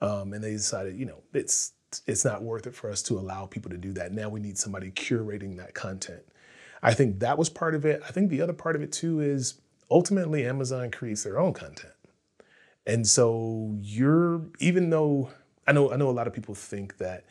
um, 0.00 0.32
and 0.32 0.44
they 0.44 0.52
decided, 0.52 0.96
you 0.96 1.06
know, 1.06 1.22
it's 1.32 1.72
it's 2.06 2.24
not 2.24 2.42
worth 2.42 2.66
it 2.66 2.74
for 2.74 2.90
us 2.90 3.02
to 3.04 3.18
allow 3.18 3.46
people 3.46 3.70
to 3.70 3.78
do 3.78 3.92
that. 3.92 4.12
Now 4.12 4.28
we 4.28 4.40
need 4.40 4.58
somebody 4.58 4.90
curating 4.90 5.56
that 5.56 5.74
content. 5.74 6.22
I 6.82 6.94
think 6.94 7.20
that 7.20 7.38
was 7.38 7.48
part 7.48 7.74
of 7.74 7.84
it. 7.84 8.02
I 8.06 8.12
think 8.12 8.30
the 8.30 8.40
other 8.40 8.52
part 8.52 8.76
of 8.76 8.82
it 8.82 8.92
too 8.92 9.20
is 9.20 9.60
ultimately 9.90 10.46
Amazon 10.46 10.90
creates 10.90 11.24
their 11.24 11.38
own 11.38 11.52
content. 11.52 11.94
And 12.86 13.06
so 13.06 13.76
you're 13.80 14.42
even 14.60 14.90
though 14.90 15.30
I 15.66 15.72
know 15.72 15.92
I 15.92 15.96
know 15.96 16.08
a 16.08 16.12
lot 16.12 16.26
of 16.26 16.32
people 16.32 16.54
think 16.54 16.98
that 16.98 17.24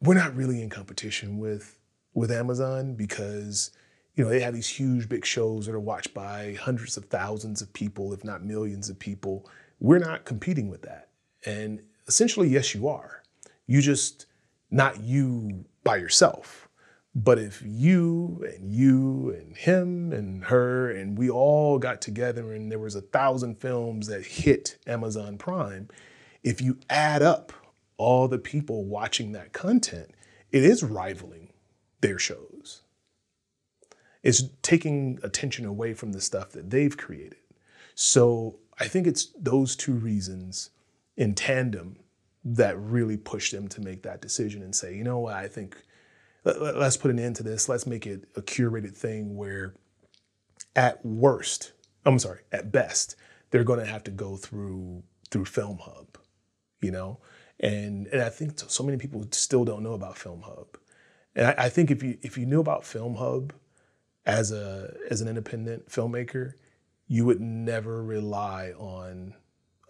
we're 0.00 0.14
not 0.14 0.34
really 0.36 0.62
in 0.62 0.70
competition 0.70 1.38
with 1.38 1.78
with 2.14 2.30
Amazon 2.30 2.94
because 2.94 3.70
you 4.14 4.22
know 4.22 4.30
they 4.30 4.40
have 4.40 4.54
these 4.54 4.68
huge 4.68 5.08
big 5.08 5.24
shows 5.24 5.66
that 5.66 5.74
are 5.74 5.80
watched 5.80 6.14
by 6.14 6.56
hundreds 6.60 6.96
of 6.96 7.06
thousands 7.06 7.62
of 7.62 7.72
people 7.72 8.12
if 8.12 8.24
not 8.24 8.44
millions 8.44 8.88
of 8.88 8.98
people. 8.98 9.48
We're 9.80 9.98
not 9.98 10.24
competing 10.24 10.68
with 10.68 10.82
that. 10.82 11.08
And 11.44 11.82
essentially, 12.06 12.48
yes, 12.48 12.74
you 12.74 12.88
are. 12.88 13.22
You 13.66 13.80
just, 13.80 14.26
not 14.70 15.00
you 15.00 15.64
by 15.84 15.96
yourself. 15.96 16.68
But 17.14 17.38
if 17.38 17.62
you 17.64 18.42
and 18.54 18.72
you 18.72 19.36
and 19.38 19.54
him 19.54 20.12
and 20.12 20.44
her 20.44 20.90
and 20.90 21.18
we 21.18 21.28
all 21.28 21.78
got 21.78 22.00
together 22.00 22.54
and 22.54 22.72
there 22.72 22.78
was 22.78 22.94
a 22.94 23.02
thousand 23.02 23.60
films 23.60 24.06
that 24.06 24.24
hit 24.24 24.78
Amazon 24.86 25.36
Prime, 25.36 25.88
if 26.42 26.62
you 26.62 26.78
add 26.88 27.22
up 27.22 27.52
all 27.98 28.28
the 28.28 28.38
people 28.38 28.84
watching 28.86 29.32
that 29.32 29.52
content, 29.52 30.14
it 30.50 30.64
is 30.64 30.82
rivaling 30.82 31.52
their 32.00 32.18
shows. 32.18 32.82
It's 34.22 34.44
taking 34.62 35.18
attention 35.22 35.66
away 35.66 35.94
from 35.94 36.12
the 36.12 36.20
stuff 36.20 36.50
that 36.52 36.70
they've 36.70 36.96
created. 36.96 37.38
So 37.94 38.58
I 38.78 38.88
think 38.88 39.06
it's 39.06 39.26
those 39.38 39.76
two 39.76 39.94
reasons 39.94 40.70
in 41.16 41.34
tandem 41.34 41.96
that 42.44 42.78
really 42.78 43.16
pushed 43.16 43.52
them 43.52 43.68
to 43.68 43.80
make 43.80 44.02
that 44.02 44.20
decision 44.20 44.62
and 44.62 44.74
say, 44.74 44.94
you 44.96 45.04
know 45.04 45.18
what, 45.18 45.34
I 45.34 45.48
think 45.48 45.76
let, 46.44 46.56
us 46.76 46.96
put 46.96 47.10
an 47.10 47.18
end 47.18 47.36
to 47.36 47.42
this. 47.42 47.68
Let's 47.68 47.86
make 47.86 48.06
it 48.06 48.28
a 48.36 48.42
curated 48.42 48.96
thing 48.96 49.36
where 49.36 49.74
at 50.74 51.04
worst, 51.04 51.72
I'm 52.04 52.18
sorry, 52.18 52.40
at 52.50 52.72
best, 52.72 53.16
they're 53.50 53.64
going 53.64 53.80
to 53.80 53.86
have 53.86 54.04
to 54.04 54.10
go 54.10 54.36
through 54.36 55.02
through 55.30 55.44
Film 55.46 55.78
Hub, 55.78 56.18
you 56.80 56.90
know? 56.90 57.20
And 57.60 58.06
and 58.08 58.22
I 58.22 58.28
think 58.28 58.58
so 58.58 58.82
many 58.82 58.98
people 58.98 59.24
still 59.30 59.64
don't 59.64 59.82
know 59.82 59.94
about 59.94 60.18
Film 60.18 60.42
Hub. 60.42 60.78
And 61.34 61.46
I, 61.46 61.54
I 61.58 61.68
think 61.68 61.90
if 61.90 62.02
you 62.02 62.18
if 62.22 62.36
you 62.36 62.46
knew 62.46 62.60
about 62.60 62.84
Film 62.84 63.14
Hub 63.14 63.52
as 64.26 64.50
a 64.50 64.94
as 65.10 65.20
an 65.20 65.28
independent 65.28 65.88
filmmaker, 65.88 66.54
you 67.06 67.24
would 67.24 67.40
never 67.40 68.02
rely 68.02 68.72
on 68.76 69.34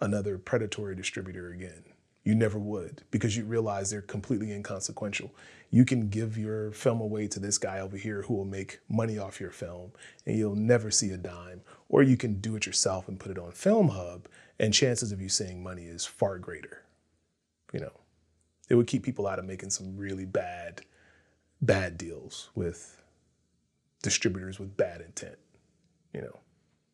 another 0.03 0.37
predatory 0.37 0.95
distributor 0.95 1.49
again. 1.49 1.83
You 2.23 2.35
never 2.35 2.59
would 2.59 3.03
because 3.09 3.35
you 3.35 3.45
realize 3.45 3.89
they're 3.89 4.01
completely 4.01 4.51
inconsequential. 4.51 5.33
You 5.71 5.85
can 5.85 6.09
give 6.09 6.37
your 6.37 6.71
film 6.71 7.01
away 7.01 7.27
to 7.29 7.39
this 7.39 7.57
guy 7.57 7.79
over 7.79 7.97
here 7.97 8.21
who 8.23 8.33
will 8.33 8.45
make 8.45 8.79
money 8.87 9.17
off 9.17 9.39
your 9.39 9.49
film 9.49 9.91
and 10.25 10.37
you'll 10.37 10.55
never 10.55 10.91
see 10.91 11.11
a 11.11 11.17
dime. 11.17 11.61
Or 11.89 12.03
you 12.03 12.15
can 12.15 12.39
do 12.39 12.55
it 12.55 12.65
yourself 12.65 13.07
and 13.07 13.19
put 13.19 13.31
it 13.31 13.39
on 13.39 13.51
Film 13.51 13.89
Hub 13.89 14.27
and 14.59 14.73
chances 14.73 15.11
of 15.11 15.21
you 15.21 15.29
seeing 15.29 15.63
money 15.63 15.85
is 15.85 16.05
far 16.05 16.37
greater. 16.37 16.83
You 17.73 17.79
know, 17.79 17.99
it 18.69 18.75
would 18.75 18.87
keep 18.87 19.03
people 19.03 19.27
out 19.27 19.39
of 19.39 19.45
making 19.45 19.71
some 19.71 19.97
really 19.97 20.25
bad, 20.25 20.81
bad 21.61 21.97
deals 21.97 22.49
with 22.55 23.01
distributors 24.01 24.59
with 24.59 24.77
bad 24.77 25.01
intent, 25.01 25.37
you 26.13 26.21
know. 26.21 26.39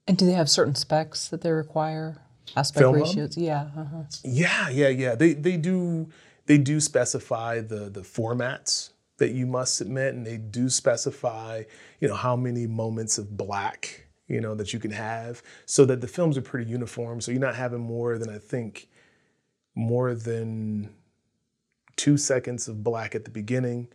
And 0.07 0.17
do 0.17 0.25
they 0.25 0.33
have 0.33 0.49
certain 0.49 0.75
specs 0.75 1.27
that 1.27 1.41
they 1.41 1.51
require? 1.51 2.21
Aspect 2.55 2.81
Film 2.81 2.95
ratios, 2.95 3.35
Hub? 3.35 3.43
yeah. 3.43 3.69
Uh-huh. 3.77 4.03
Yeah, 4.23 4.69
yeah, 4.69 4.89
yeah. 4.89 5.15
They 5.15 5.33
they 5.33 5.57
do 5.57 6.09
they 6.45 6.57
do 6.57 6.79
specify 6.79 7.61
the 7.61 7.89
the 7.89 8.01
formats 8.01 8.91
that 9.17 9.31
you 9.31 9.45
must 9.45 9.75
submit, 9.75 10.15
and 10.15 10.25
they 10.25 10.37
do 10.37 10.69
specify 10.69 11.63
you 11.99 12.07
know 12.07 12.15
how 12.15 12.35
many 12.35 12.67
moments 12.67 13.17
of 13.17 13.37
black 13.37 14.07
you 14.27 14.41
know 14.41 14.55
that 14.55 14.73
you 14.73 14.79
can 14.79 14.91
have, 14.91 15.43
so 15.65 15.85
that 15.85 16.01
the 16.01 16.07
films 16.07 16.37
are 16.37 16.41
pretty 16.41 16.69
uniform. 16.69 17.21
So 17.21 17.31
you're 17.31 17.41
not 17.41 17.55
having 17.55 17.81
more 17.81 18.17
than 18.17 18.29
I 18.29 18.37
think 18.37 18.87
more 19.75 20.13
than 20.13 20.89
two 21.95 22.17
seconds 22.17 22.67
of 22.67 22.83
black 22.83 23.15
at 23.15 23.25
the 23.25 23.31
beginning 23.31 23.87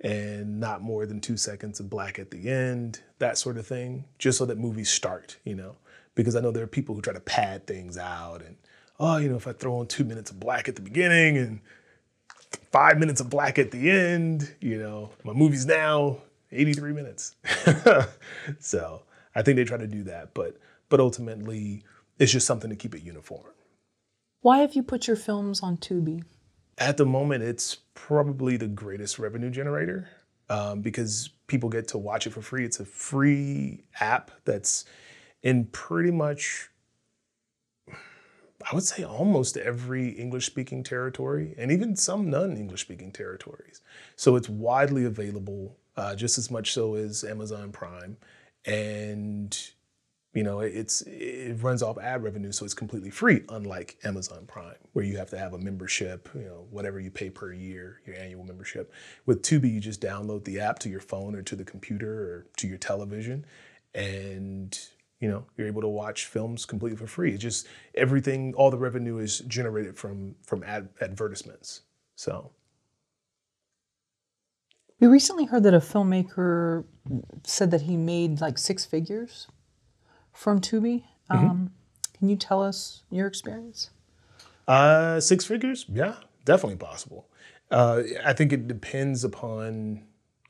and 0.00 0.60
not 0.60 0.82
more 0.82 1.06
than 1.06 1.20
two 1.20 1.36
seconds 1.36 1.80
of 1.80 1.88
black 1.88 2.18
at 2.18 2.30
the 2.30 2.50
end, 2.50 3.00
that 3.18 3.38
sort 3.38 3.56
of 3.56 3.66
thing, 3.66 4.04
just 4.18 4.36
so 4.38 4.44
that 4.44 4.58
movies 4.58 4.90
start, 4.90 5.38
you 5.44 5.54
know 5.54 5.76
because 6.14 6.36
I 6.36 6.40
know 6.40 6.50
there 6.50 6.64
are 6.64 6.68
people 6.68 6.94
who 6.94 7.00
try 7.00 7.12
to 7.12 7.20
pad 7.20 7.66
things 7.66 7.98
out 7.98 8.42
and 8.42 8.56
oh, 9.00 9.16
you 9.16 9.28
know, 9.28 9.36
if 9.36 9.46
I 9.46 9.52
throw 9.52 9.80
in 9.80 9.86
two 9.86 10.04
minutes 10.04 10.30
of 10.30 10.38
black 10.38 10.68
at 10.68 10.76
the 10.76 10.82
beginning 10.82 11.36
and 11.36 11.60
five 12.70 12.98
minutes 12.98 13.20
of 13.20 13.30
black 13.30 13.58
at 13.58 13.70
the 13.70 13.90
end, 13.90 14.54
you 14.60 14.78
know, 14.78 15.10
my 15.24 15.32
movie's 15.32 15.66
now 15.66 16.18
83 16.52 16.92
minutes. 16.92 17.34
so 18.60 19.02
I 19.34 19.42
think 19.42 19.56
they 19.56 19.64
try 19.64 19.78
to 19.78 19.86
do 19.86 20.04
that, 20.04 20.34
but 20.34 20.58
but 20.88 21.00
ultimately 21.00 21.82
it's 22.18 22.32
just 22.32 22.46
something 22.46 22.70
to 22.70 22.76
keep 22.76 22.94
it 22.94 23.02
uniform. 23.02 23.50
Why 24.40 24.58
have 24.58 24.74
you 24.74 24.82
put 24.82 25.06
your 25.06 25.16
films 25.16 25.62
on 25.62 25.78
Tubi? 25.78 26.22
At 26.78 26.96
the 26.96 27.06
moment, 27.06 27.42
it's 27.42 27.78
probably 27.94 28.56
the 28.56 28.66
greatest 28.66 29.18
revenue 29.18 29.50
generator 29.50 30.08
um, 30.50 30.80
because 30.82 31.30
people 31.46 31.68
get 31.68 31.88
to 31.88 31.98
watch 31.98 32.26
it 32.26 32.30
for 32.30 32.42
free. 32.42 32.64
It's 32.64 32.80
a 32.80 32.84
free 32.84 33.84
app 34.00 34.30
that's 34.44 34.84
in 35.44 35.66
pretty 35.66 36.10
much, 36.10 36.70
I 37.88 38.74
would 38.74 38.82
say 38.82 39.04
almost 39.04 39.58
every 39.58 40.08
English 40.08 40.46
speaking 40.46 40.82
territory 40.82 41.54
and 41.58 41.70
even 41.70 41.94
some 41.94 42.30
non 42.30 42.56
English 42.56 42.80
speaking 42.80 43.12
territories. 43.12 43.82
So 44.16 44.34
it's 44.34 44.48
widely 44.48 45.04
available, 45.04 45.76
uh, 45.96 46.16
just 46.16 46.38
as 46.38 46.50
much 46.50 46.72
so 46.72 46.94
as 46.94 47.22
Amazon 47.22 47.70
Prime. 47.70 48.16
And 48.64 49.56
you 50.32 50.42
know, 50.42 50.60
it's 50.60 51.02
it 51.02 51.62
runs 51.62 51.80
off 51.82 51.96
ad 51.98 52.24
revenue, 52.24 52.50
so 52.50 52.64
it's 52.64 52.74
completely 52.74 53.10
free, 53.10 53.42
unlike 53.50 53.98
Amazon 54.02 54.46
Prime, 54.46 54.74
where 54.92 55.04
you 55.04 55.16
have 55.18 55.30
to 55.30 55.38
have 55.38 55.52
a 55.52 55.58
membership, 55.58 56.28
you 56.34 56.46
know, 56.46 56.66
whatever 56.70 56.98
you 56.98 57.10
pay 57.10 57.30
per 57.30 57.52
year, 57.52 58.00
your 58.04 58.16
annual 58.16 58.42
membership. 58.42 58.92
With 59.26 59.42
Tubi, 59.42 59.72
you 59.72 59.78
just 59.78 60.00
download 60.00 60.42
the 60.42 60.58
app 60.58 60.80
to 60.80 60.88
your 60.88 61.00
phone 61.00 61.36
or 61.36 61.42
to 61.42 61.54
the 61.54 61.64
computer 61.64 62.10
or 62.10 62.46
to 62.56 62.66
your 62.66 62.78
television, 62.78 63.44
and 63.94 64.76
you 65.20 65.28
know 65.28 65.44
you're 65.56 65.66
able 65.66 65.82
to 65.82 65.88
watch 65.88 66.26
films 66.26 66.64
completely 66.64 66.96
for 66.96 67.06
free. 67.06 67.32
It's 67.32 67.42
just 67.42 67.66
everything 67.94 68.54
all 68.54 68.70
the 68.70 68.78
revenue 68.78 69.18
is 69.18 69.40
generated 69.40 69.96
from 69.96 70.34
from 70.42 70.62
ad, 70.64 70.88
advertisements. 71.00 71.82
So. 72.16 72.50
We 75.00 75.08
recently 75.08 75.44
heard 75.44 75.64
that 75.64 75.74
a 75.74 75.80
filmmaker 75.80 76.84
said 77.42 77.72
that 77.72 77.82
he 77.82 77.96
made 77.96 78.40
like 78.40 78.56
six 78.56 78.84
figures 78.84 79.48
from 80.32 80.60
tubi. 80.60 81.02
Mm-hmm. 81.30 81.46
um, 81.46 81.70
can 82.16 82.28
you 82.28 82.36
tell 82.36 82.62
us 82.62 83.02
your 83.10 83.26
experience? 83.26 83.90
Uh, 84.68 85.20
six 85.20 85.44
figures? 85.44 85.84
Yeah 85.92 86.14
definitely 86.44 86.76
possible. 86.76 87.26
Uh, 87.70 88.02
i 88.24 88.32
think 88.34 88.52
it 88.52 88.68
depends 88.68 89.24
upon 89.24 90.02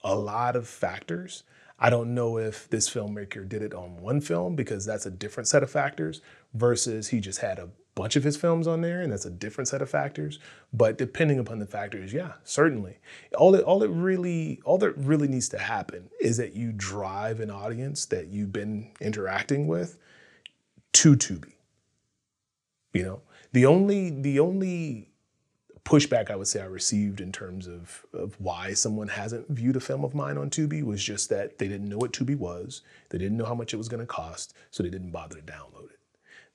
a 0.03 0.15
lot 0.15 0.57
of 0.57 0.67
factors 0.67 1.45
I 1.79 1.91
don't 1.91 2.15
know 2.15 2.39
if 2.39 2.69
this 2.71 2.89
filmmaker 2.89 3.49
did 3.49 3.63
it 3.63 3.75
on 3.75 4.01
one 4.01 4.21
film 4.21 4.55
because 4.55 4.85
that's 4.87 5.07
a 5.07 5.11
different 5.11 5.49
set 5.49 5.63
of 5.63 5.71
factors 5.71 6.21
versus 6.53 7.09
he 7.09 7.21
just 7.21 7.41
had 7.41 7.59
a 7.59 7.69
bunch 7.95 8.17
of 8.17 8.25
his 8.25 8.37
films 8.37 8.67
on 8.67 8.81
there 8.81 9.01
and 9.01 9.13
that's 9.13 9.25
a 9.25 9.31
different 9.31 9.69
set 9.69 9.83
of 9.83 9.91
factors. 9.91 10.39
But 10.73 10.99
depending 10.99 11.39
upon 11.39 11.59
the 11.59 11.67
factors, 11.67 12.13
yeah, 12.13 12.33
certainly. 12.45 12.99
All 13.37 13.55
it 13.55 13.65
all 13.65 13.83
it 13.83 13.91
really 13.91 14.61
all 14.65 14.79
that 14.79 14.97
really 14.97 15.29
needs 15.29 15.49
to 15.51 15.59
happen 15.59 16.11
is 16.21 16.37
that 16.37 16.55
you 16.55 16.73
drive 16.73 17.41
an 17.41 17.51
audience 17.51 18.07
that 18.07 18.29
you've 18.29 18.53
been 18.53 18.93
interacting 19.01 19.67
with 19.67 19.99
to 20.95 21.17
Tubi. 21.17 21.55
You 22.93 23.03
know, 23.03 23.23
the 23.53 23.67
only 23.67 24.11
the 24.11 24.39
only 24.41 25.09
pushback 25.85 26.31
I 26.31 26.37
would 26.37 26.49
say 26.49 26.63
I 26.63 26.67
received 26.67 27.21
in 27.21 27.31
terms 27.31 27.67
of, 27.67 28.05
of 28.13 28.41
why 28.41 28.73
someone 28.73 29.09
hasn't 29.09 29.49
viewed 29.51 29.77
a 29.77 29.81
film 29.81 30.05
of 30.05 30.15
mine 30.15 30.39
on 30.39 30.51
Tubi 30.51 30.83
was 30.83 31.03
just 31.03 31.29
that 31.29 31.59
they 31.59 31.69
didn't 31.69 31.89
know 31.89 31.99
what 31.99 32.13
Tubi 32.13 32.37
was, 32.37 32.83
they 33.11 33.19
didn't 33.19 33.37
know 33.37 33.45
how 33.45 33.55
much 33.55 33.75
it 33.75 33.77
was 33.77 33.89
going 33.89 34.01
to 34.01 34.07
cost, 34.07 34.55
so 34.71 34.83
they 34.83 34.91
didn't 34.91 35.11
bother 35.11 35.37
to 35.37 35.43
download 35.43 35.91
it. 35.91 35.99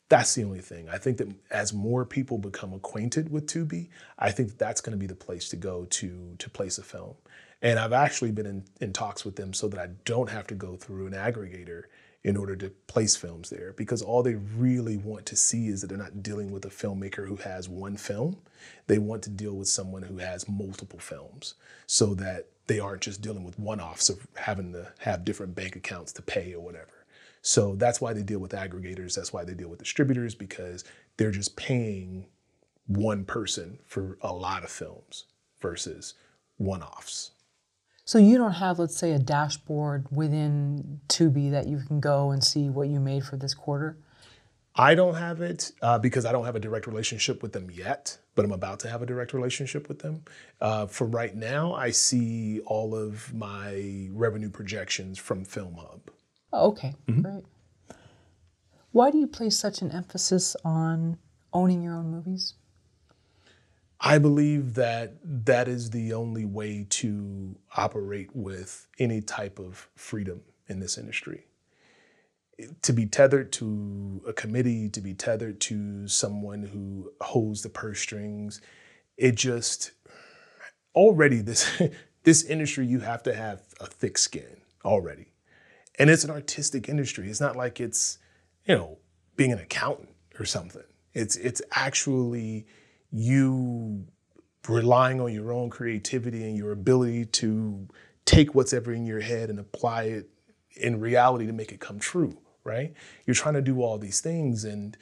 That's 0.10 0.34
the 0.34 0.44
only 0.44 0.62
thing. 0.62 0.90
I 0.90 0.98
think 0.98 1.18
that 1.18 1.30
as 1.52 1.72
more 1.72 2.04
people 2.04 2.40
become 2.40 2.74
acquainted 2.74 3.32
with 3.32 3.46
Tubi, 3.46 3.90
I 4.18 4.32
think 4.32 4.58
that's 4.58 4.82
going 4.82 4.98
to 4.98 4.98
be 4.98 5.06
the 5.06 5.14
place 5.14 5.50
to 5.50 5.56
go 5.56 5.86
to 5.86 6.36
to 6.40 6.50
place 6.50 6.80
a 6.80 6.84
film. 6.84 7.14
And 7.62 7.78
I've 7.78 7.94
actually 7.94 8.32
been 8.32 8.48
in, 8.48 8.64
in 8.82 8.94
talks 8.94 9.24
with 9.24 9.36
them 9.36 9.54
so 9.54 9.68
that 9.68 9.80
I 9.80 9.90
don't 10.06 10.30
have 10.30 10.48
to 10.48 10.56
go 10.56 10.78
through 10.78 11.08
an 11.08 11.14
aggregator 11.14 11.84
in 12.24 12.36
order 12.36 12.56
to 12.56 12.70
place 12.88 13.16
films 13.16 13.50
there 13.50 13.74
because 13.78 14.02
all 14.02 14.22
they 14.22 14.36
really 14.36 14.98
want 14.98 15.26
to 15.26 15.36
see 15.36 15.68
is 15.68 15.82
that 15.82 15.88
they're 15.88 15.98
not 15.98 16.22
dealing 16.22 16.52
with 16.52 16.66
a 16.66 16.70
filmmaker 16.70 17.28
who 17.28 17.38
has 17.38 17.70
one 17.70 17.96
film. 17.96 18.38
They 18.88 18.98
want 18.98 19.24
to 19.24 19.30
deal 19.30 19.54
with 19.54 19.70
someone 19.70 20.04
who 20.04 20.18
has 20.18 20.50
multiple 20.50 21.00
films 21.00 21.56
so 21.88 22.14
that 22.16 22.48
they 22.68 22.80
aren't 22.80 23.02
just 23.02 23.22
dealing 23.22 23.44
with 23.44 23.58
one 23.58 23.80
offs 23.80 24.10
of 24.10 24.28
having 24.36 24.74
to 24.74 24.92
have 25.00 25.24
different 25.24 25.56
bank 25.56 25.76
accounts 25.76 26.12
to 26.14 26.22
pay 26.22 26.54
or 26.54 26.60
whatever. 26.60 27.06
So 27.42 27.76
that's 27.76 28.02
why 28.02 28.12
they 28.14 28.22
deal 28.22 28.40
with 28.40 28.52
aggregators. 28.52 29.16
That's 29.16 29.32
why 29.32 29.46
they 29.46 29.54
deal 29.54 29.70
with 29.70 29.80
distributors 29.80 30.36
because 30.36 30.84
they're 31.18 31.32
just 31.32 31.56
paying 31.56 32.26
one 32.88 33.24
person 33.24 33.80
for 33.86 34.18
a 34.22 34.34
lot 34.34 34.64
of 34.64 34.70
films 34.70 35.26
versus 35.62 36.16
one 36.58 36.84
offs. 36.84 37.32
So 38.10 38.18
you 38.18 38.40
don't 38.40 38.54
have, 38.54 38.80
let's 38.80 38.98
say, 38.98 39.12
a 39.12 39.20
dashboard 39.20 40.08
within 40.10 41.00
Tubi 41.10 41.52
that 41.52 41.68
you 41.68 41.78
can 41.78 42.00
go 42.00 42.32
and 42.32 42.44
see 42.44 42.68
what 42.68 42.88
you 42.88 43.00
made 43.00 43.24
for 43.24 43.38
this 43.38 43.54
quarter? 43.54 44.00
I 44.76 44.96
don't 44.96 45.14
have 45.14 45.42
it 45.42 45.72
uh, 45.84 46.00
because 46.00 46.26
I 46.26 46.32
don't 46.32 46.46
have 46.46 46.56
a 46.56 46.60
direct 46.60 46.88
relationship 46.88 47.44
with 47.44 47.54
them 47.54 47.70
yet, 47.70 48.18
but 48.34 48.46
I'm 48.46 48.52
about 48.52 48.80
to 48.80 48.90
have 48.90 49.04
a 49.04 49.06
direct 49.06 49.32
relationship 49.32 49.88
with 49.88 50.00
them. 50.00 50.24
Uh, 50.60 50.88
for 50.88 51.06
right 51.06 51.36
now, 51.36 51.76
I 51.76 51.92
see 51.92 52.62
all 52.62 52.96
of 52.96 53.32
my 53.32 54.08
revenue 54.12 54.50
projections 54.50 55.20
from 55.20 55.46
Film 55.46 55.76
Hub. 55.76 56.10
Oh, 56.52 56.70
okay, 56.70 56.96
mm-hmm. 57.08 57.22
great. 57.22 57.44
Why 58.92 59.12
do 59.12 59.20
you 59.20 59.28
place 59.28 59.56
such 59.56 59.84
an 59.84 59.92
emphasis 59.92 60.56
on 60.66 61.20
owning 61.54 61.84
your 61.84 61.94
own 61.94 62.10
movies? 62.10 62.56
I 64.02 64.18
believe 64.18 64.76
that 64.76 65.16
that 65.24 65.68
is 65.68 65.90
the 65.90 66.14
only 66.14 66.46
way 66.46 66.86
to 66.90 67.58
operate 67.76 68.34
with 68.34 68.88
any 68.98 69.22
type 69.22 69.60
of 69.60 69.90
freedom 69.96 70.42
in 70.68 70.80
this 70.80 70.98
industry. 70.98 71.48
To 72.82 72.94
be 72.94 73.06
tethered 73.06 73.52
to 73.54 74.22
a 74.28 74.34
committee, 74.34 74.90
to 74.90 75.02
be 75.02 75.14
tethered 75.14 75.60
to 75.62 76.08
someone 76.08 76.64
who 76.64 77.12
holds 77.22 77.62
the 77.62 77.70
purse 77.70 78.00
strings, 78.00 78.62
it 79.18 79.36
just 79.36 79.92
already 80.96 81.42
this 81.42 81.82
this 82.24 82.44
industry 82.44 82.86
you 82.86 83.00
have 83.00 83.24
to 83.24 83.34
have 83.34 83.62
a 83.80 83.86
thick 83.86 84.18
skin 84.18 84.62
already. 84.86 85.34
And 85.98 86.10
it's 86.10 86.24
an 86.24 86.30
artistic 86.30 86.88
industry. 86.88 87.30
It's 87.30 87.42
not 87.42 87.58
like 87.58 87.82
it's, 87.82 88.18
you 88.66 88.76
know, 88.76 88.98
being 89.36 89.52
an 89.52 89.60
accountant 89.60 90.10
or 90.40 90.46
something. 90.46 90.84
It's 91.14 91.36
it's 91.36 91.62
actually 91.72 92.66
you 93.12 94.06
relying 94.68 95.20
on 95.20 95.34
your 95.34 95.52
own 95.52 95.70
creativity 95.70 96.44
and 96.44 96.58
your 96.58 96.72
ability 96.72 97.26
to 97.26 97.88
take 98.26 98.54
what's 98.54 98.74
ever 98.74 98.94
in 98.94 99.06
your 99.06 99.22
head 99.22 99.50
and 99.50 99.60
apply 99.60 100.04
it 100.04 100.30
in 100.76 101.00
reality 101.00 101.46
to 101.48 101.54
make 101.54 101.72
it 101.72 101.80
come 101.80 102.00
true, 102.00 102.38
right? 102.64 102.94
You're 103.26 103.36
trying 103.36 103.56
to 103.56 103.62
do 103.62 103.82
all 103.82 103.98
these 103.98 104.22
things 104.22 104.64
and 104.64 104.98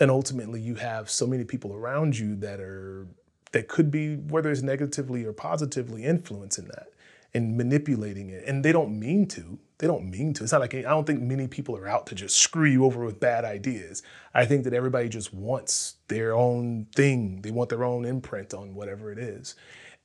and 0.00 0.10
ultimately 0.10 0.60
you 0.60 0.74
have 0.74 1.08
so 1.08 1.26
many 1.26 1.44
people 1.44 1.72
around 1.72 2.18
you 2.18 2.34
that 2.36 2.58
are 2.60 3.06
that 3.52 3.68
could 3.68 3.90
be 3.90 4.16
whether 4.16 4.50
it's 4.50 4.62
negatively 4.62 5.24
or 5.24 5.32
positively 5.32 6.04
influencing 6.04 6.66
that 6.66 6.88
and 7.32 7.56
manipulating 7.56 8.30
it. 8.30 8.44
And 8.46 8.64
they 8.64 8.72
don't 8.72 8.98
mean 8.98 9.26
to. 9.28 9.58
They 9.84 9.88
don't 9.88 10.08
mean 10.08 10.32
to. 10.32 10.44
It's 10.44 10.52
not 10.52 10.62
like 10.62 10.74
I 10.74 10.80
don't 10.80 11.06
think 11.06 11.20
many 11.20 11.46
people 11.46 11.76
are 11.76 11.86
out 11.86 12.06
to 12.06 12.14
just 12.14 12.38
screw 12.38 12.64
you 12.64 12.86
over 12.86 13.04
with 13.04 13.20
bad 13.20 13.44
ideas. 13.44 14.02
I 14.32 14.46
think 14.46 14.64
that 14.64 14.72
everybody 14.72 15.10
just 15.10 15.34
wants 15.34 15.96
their 16.08 16.34
own 16.34 16.86
thing. 16.96 17.42
They 17.42 17.50
want 17.50 17.68
their 17.68 17.84
own 17.84 18.06
imprint 18.06 18.54
on 18.54 18.74
whatever 18.74 19.12
it 19.12 19.18
is. 19.18 19.56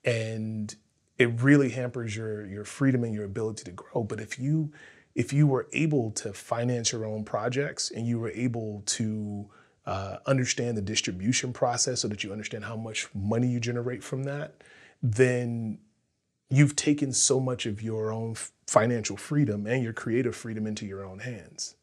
And 0.04 0.76
it 1.18 1.42
really 1.42 1.70
hampers 1.70 2.14
your 2.14 2.46
your 2.46 2.66
freedom 2.66 3.06
and 3.06 3.14
your 3.14 3.24
ability 3.24 3.64
to 3.64 3.72
grow. 3.72 4.04
But 4.04 4.20
if 4.20 4.38
you 4.38 4.74
if 5.16 5.32
you 5.32 5.48
were 5.48 5.70
able 5.72 6.12
to 6.12 6.34
finance 6.34 6.92
your 6.92 7.06
own 7.06 7.24
projects 7.24 7.90
and 7.90 8.06
you 8.06 8.20
were 8.20 8.32
able 8.32 8.84
to 8.88 9.50
uh, 9.86 10.18
understand 10.26 10.76
the 10.76 10.82
distribution 10.82 11.54
process 11.54 12.02
so 12.02 12.10
that 12.10 12.22
you 12.22 12.34
understand 12.34 12.66
how 12.66 12.76
much 12.76 13.08
money 13.16 13.48
you 13.48 13.62
generate 13.62 14.04
from 14.04 14.24
that, 14.24 14.62
then 15.02 15.80
you've 16.50 16.76
taken 16.76 17.14
so 17.14 17.40
much 17.40 17.66
of 17.66 17.82
your 17.82 18.12
own 18.12 18.36
financial 18.68 19.18
freedom 19.18 19.68
and 19.68 19.84
your 19.84 19.94
creative 19.94 20.36
freedom 20.36 20.66
into 20.66 20.86
your 20.86 21.06
own 21.06 21.20
hands. 21.20 21.76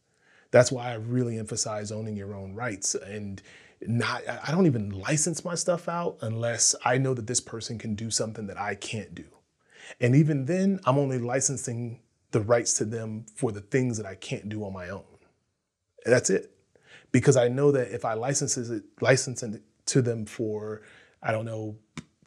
That's 0.51 0.73
why 0.73 0.91
I 0.91 0.95
really 0.95 1.39
emphasize 1.39 1.93
owning 1.93 2.17
your 2.17 2.35
own 2.35 2.55
rights 2.55 2.95
and 2.95 3.43
not 3.83 4.23
I 4.27 4.51
don't 4.51 4.67
even 4.67 4.91
license 4.91 5.45
my 5.45 5.55
stuff 5.55 5.89
out 5.89 6.17
unless 6.23 6.75
I 6.85 6.99
know 6.99 7.15
that 7.15 7.27
this 7.27 7.41
person 7.41 7.79
can 7.79 7.95
do 7.95 8.11
something 8.11 8.47
that 8.47 8.59
I 8.59 8.75
can't 8.75 9.15
do. 9.15 9.27
And 10.01 10.17
even 10.17 10.47
then, 10.47 10.81
I'm 10.85 10.99
only 10.99 11.19
licensing 11.19 12.01
the 12.33 12.41
rights 12.41 12.73
to 12.75 12.85
them 12.85 13.27
for 13.35 13.53
the 13.53 13.61
things 13.61 13.97
that 13.99 14.07
I 14.07 14.15
can't 14.15 14.49
do 14.49 14.65
on 14.65 14.73
my 14.73 14.89
own. 14.89 15.05
And 16.05 16.13
that's 16.13 16.31
it. 16.31 16.53
Because 17.13 17.37
I 17.37 17.49
know 17.49 17.71
that 17.73 17.95
if 17.95 18.05
I 18.05 18.15
license 18.15 18.57
it, 18.57 18.83
license 19.01 19.43
it 19.43 19.63
to 19.87 20.03
them 20.03 20.27
for, 20.27 20.83
I 21.23 21.33
don't 21.33 21.45
know, 21.45 21.77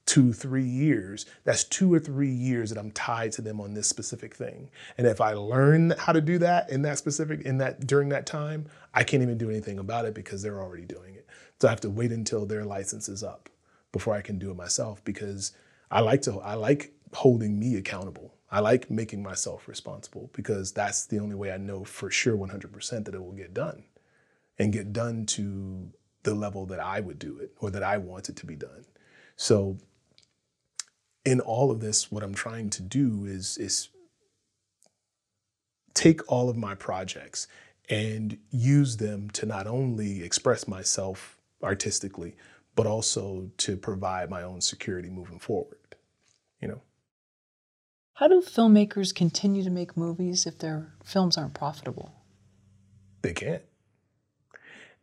two, 0.09 0.33
three 0.33 0.65
years, 0.65 1.27
that's 1.43 1.63
two 1.63 1.93
or 1.93 1.99
three 1.99 2.31
years 2.31 2.71
that 2.71 2.79
I'm 2.79 2.89
tied 2.89 3.31
to 3.33 3.43
them 3.43 3.61
on 3.61 3.75
this 3.75 3.87
specific 3.87 4.33
thing. 4.33 4.71
And 4.97 5.05
if 5.05 5.21
I 5.21 5.33
learn 5.33 5.93
how 5.99 6.13
to 6.13 6.19
do 6.19 6.39
that 6.39 6.71
in 6.71 6.81
that 6.81 6.97
specific, 6.97 7.41
in 7.41 7.59
that 7.59 7.85
during 7.85 8.09
that 8.09 8.25
time, 8.25 8.65
I 8.91 9.03
can't 9.03 9.21
even 9.21 9.37
do 9.37 9.51
anything 9.51 9.77
about 9.77 10.05
it 10.05 10.15
because 10.15 10.41
they're 10.41 10.63
already 10.63 10.85
doing 10.85 11.13
it. 11.13 11.27
So 11.61 11.67
I 11.67 11.69
have 11.69 11.81
to 11.81 11.91
wait 11.91 12.11
until 12.11 12.47
their 12.47 12.65
license 12.65 13.07
is 13.07 13.23
up 13.23 13.49
before 13.91 14.15
I 14.15 14.21
can 14.21 14.39
do 14.39 14.49
it 14.49 14.57
myself 14.57 15.03
because 15.03 15.51
I 15.91 15.99
like 15.99 16.23
to, 16.23 16.39
I 16.39 16.55
like 16.55 16.91
holding 17.13 17.59
me 17.59 17.75
accountable. 17.75 18.33
I 18.49 18.61
like 18.61 18.89
making 18.89 19.21
myself 19.21 19.67
responsible 19.67 20.31
because 20.33 20.71
that's 20.71 21.05
the 21.05 21.19
only 21.19 21.35
way 21.35 21.51
I 21.51 21.57
know 21.57 21.83
for 21.83 22.09
sure 22.09 22.35
100% 22.35 23.05
that 23.05 23.13
it 23.13 23.23
will 23.23 23.33
get 23.33 23.53
done 23.53 23.83
and 24.57 24.73
get 24.73 24.91
done 24.91 25.27
to 25.27 25.91
the 26.23 26.33
level 26.33 26.65
that 26.65 26.79
I 26.79 26.99
would 26.99 27.19
do 27.19 27.37
it 27.37 27.51
or 27.59 27.69
that 27.69 27.83
I 27.83 27.97
want 27.97 28.27
it 28.27 28.37
to 28.37 28.47
be 28.47 28.55
done. 28.55 28.85
So 29.35 29.77
in 31.29 31.39
all 31.41 31.69
of 31.69 31.79
this, 31.79 32.11
what 32.11 32.23
I'm 32.23 32.33
trying 32.33 32.71
to 32.71 32.81
do 32.81 33.23
is, 33.23 33.55
is 33.59 33.89
take 35.93 36.21
all 36.31 36.49
of 36.49 36.57
my 36.57 36.73
projects 36.73 37.47
and 37.87 38.39
use 38.49 38.97
them 38.97 39.29
to 39.31 39.45
not 39.45 39.67
only 39.67 40.23
express 40.23 40.67
myself 40.67 41.37
artistically, 41.61 42.35
but 42.75 42.87
also 42.87 43.51
to 43.57 43.77
provide 43.77 44.31
my 44.31 44.41
own 44.41 44.59
security 44.59 45.07
moving 45.07 45.37
forward. 45.37 45.77
You 46.59 46.69
know. 46.69 46.81
How 48.13 48.27
do 48.27 48.41
filmmakers 48.41 49.13
continue 49.13 49.63
to 49.63 49.69
make 49.69 49.95
movies 49.95 50.47
if 50.47 50.57
their 50.57 50.93
films 51.03 51.37
aren't 51.37 51.53
profitable? 51.53 52.11
They 53.21 53.33
can't. 53.33 53.63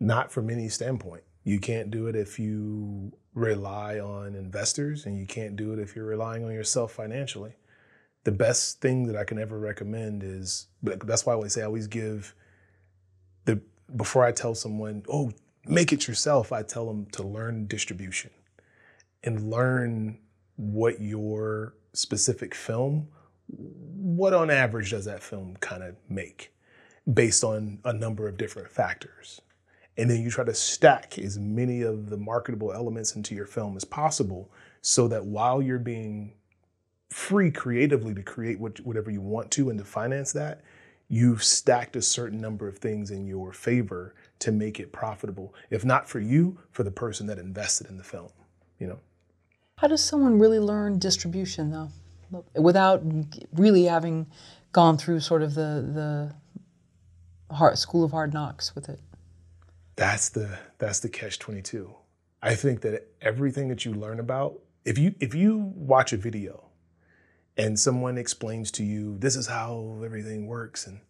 Not 0.00 0.32
from 0.32 0.50
any 0.50 0.70
standpoint. 0.70 1.22
You 1.44 1.60
can't 1.60 1.92
do 1.92 2.08
it 2.08 2.16
if 2.16 2.40
you 2.40 3.12
rely 3.36 4.00
on 4.00 4.34
investors, 4.34 5.04
and 5.04 5.16
you 5.16 5.26
can't 5.26 5.56
do 5.56 5.72
it 5.72 5.78
if 5.78 5.94
you're 5.94 6.06
relying 6.06 6.42
on 6.42 6.52
yourself 6.52 6.90
financially. 6.90 7.52
The 8.24 8.32
best 8.32 8.80
thing 8.80 9.06
that 9.06 9.16
I 9.16 9.24
can 9.24 9.38
ever 9.38 9.58
recommend 9.58 10.24
is 10.24 10.66
that's 10.82 11.24
why 11.24 11.34
I 11.34 11.36
always 11.36 11.52
say 11.52 11.60
I 11.60 11.66
always 11.66 11.86
give 11.86 12.34
the 13.44 13.60
before 13.94 14.24
I 14.24 14.32
tell 14.32 14.54
someone, 14.54 15.04
oh, 15.08 15.32
make 15.66 15.92
it 15.92 16.08
yourself, 16.08 16.50
I 16.50 16.62
tell 16.62 16.86
them 16.86 17.06
to 17.12 17.22
learn 17.22 17.66
distribution 17.66 18.30
and 19.22 19.50
learn 19.50 20.18
what 20.56 21.00
your 21.00 21.74
specific 21.92 22.54
film, 22.54 23.06
what 23.48 24.32
on 24.32 24.50
average 24.50 24.90
does 24.90 25.04
that 25.04 25.22
film 25.22 25.56
kind 25.60 25.82
of 25.82 25.94
make 26.08 26.52
based 27.12 27.44
on 27.44 27.80
a 27.84 27.92
number 27.92 28.26
of 28.26 28.38
different 28.38 28.70
factors 28.70 29.42
and 29.96 30.10
then 30.10 30.20
you 30.22 30.30
try 30.30 30.44
to 30.44 30.54
stack 30.54 31.18
as 31.18 31.38
many 31.38 31.82
of 31.82 32.10
the 32.10 32.16
marketable 32.16 32.72
elements 32.72 33.16
into 33.16 33.34
your 33.34 33.46
film 33.46 33.76
as 33.76 33.84
possible 33.84 34.50
so 34.82 35.08
that 35.08 35.24
while 35.24 35.62
you're 35.62 35.78
being 35.78 36.34
free 37.10 37.50
creatively 37.50 38.14
to 38.14 38.22
create 38.22 38.58
what, 38.60 38.78
whatever 38.80 39.10
you 39.10 39.20
want 39.20 39.50
to 39.52 39.70
and 39.70 39.78
to 39.78 39.84
finance 39.84 40.32
that, 40.32 40.60
you've 41.08 41.42
stacked 41.42 41.96
a 41.96 42.02
certain 42.02 42.40
number 42.40 42.66
of 42.68 42.78
things 42.78 43.10
in 43.10 43.26
your 43.26 43.52
favor 43.52 44.14
to 44.40 44.52
make 44.52 44.80
it 44.80 44.92
profitable. 44.92 45.54
If 45.70 45.84
not 45.84 46.08
for 46.08 46.20
you, 46.20 46.58
for 46.72 46.82
the 46.82 46.90
person 46.90 47.26
that 47.28 47.38
invested 47.38 47.86
in 47.88 47.96
the 47.96 48.04
film, 48.04 48.30
you 48.78 48.86
know. 48.86 48.98
How 49.78 49.88
does 49.88 50.02
someone 50.02 50.38
really 50.38 50.58
learn 50.58 50.98
distribution 50.98 51.70
though? 51.70 51.90
Without 52.54 53.02
really 53.52 53.84
having 53.84 54.26
gone 54.72 54.98
through 54.98 55.20
sort 55.20 55.42
of 55.42 55.54
the 55.54 56.32
the 57.48 57.54
hard, 57.54 57.78
school 57.78 58.02
of 58.02 58.10
hard 58.10 58.34
knocks 58.34 58.74
with 58.74 58.88
it? 58.88 58.98
That's 59.96 60.30
the 60.30 60.58
that's 60.78 61.00
the 61.00 61.08
catch 61.10 61.38
22. 61.38 61.94
I 62.42 62.54
think 62.56 62.82
that 62.82 63.08
everything 63.22 63.68
that 63.68 63.84
you 63.84 63.94
learn 63.94 64.20
about, 64.20 64.60
if 64.84 64.98
you 64.98 65.14
if 65.20 65.34
you 65.34 65.58
watch 65.76 66.12
a 66.12 66.18
video 66.18 66.64
and 67.56 67.78
someone 67.78 68.18
explains 68.18 68.70
to 68.72 68.84
you 68.84 69.18
this 69.18 69.36
is 69.36 69.48
how 69.48 70.00
everything 70.04 70.46
works 70.46 70.86
and 70.86 71.00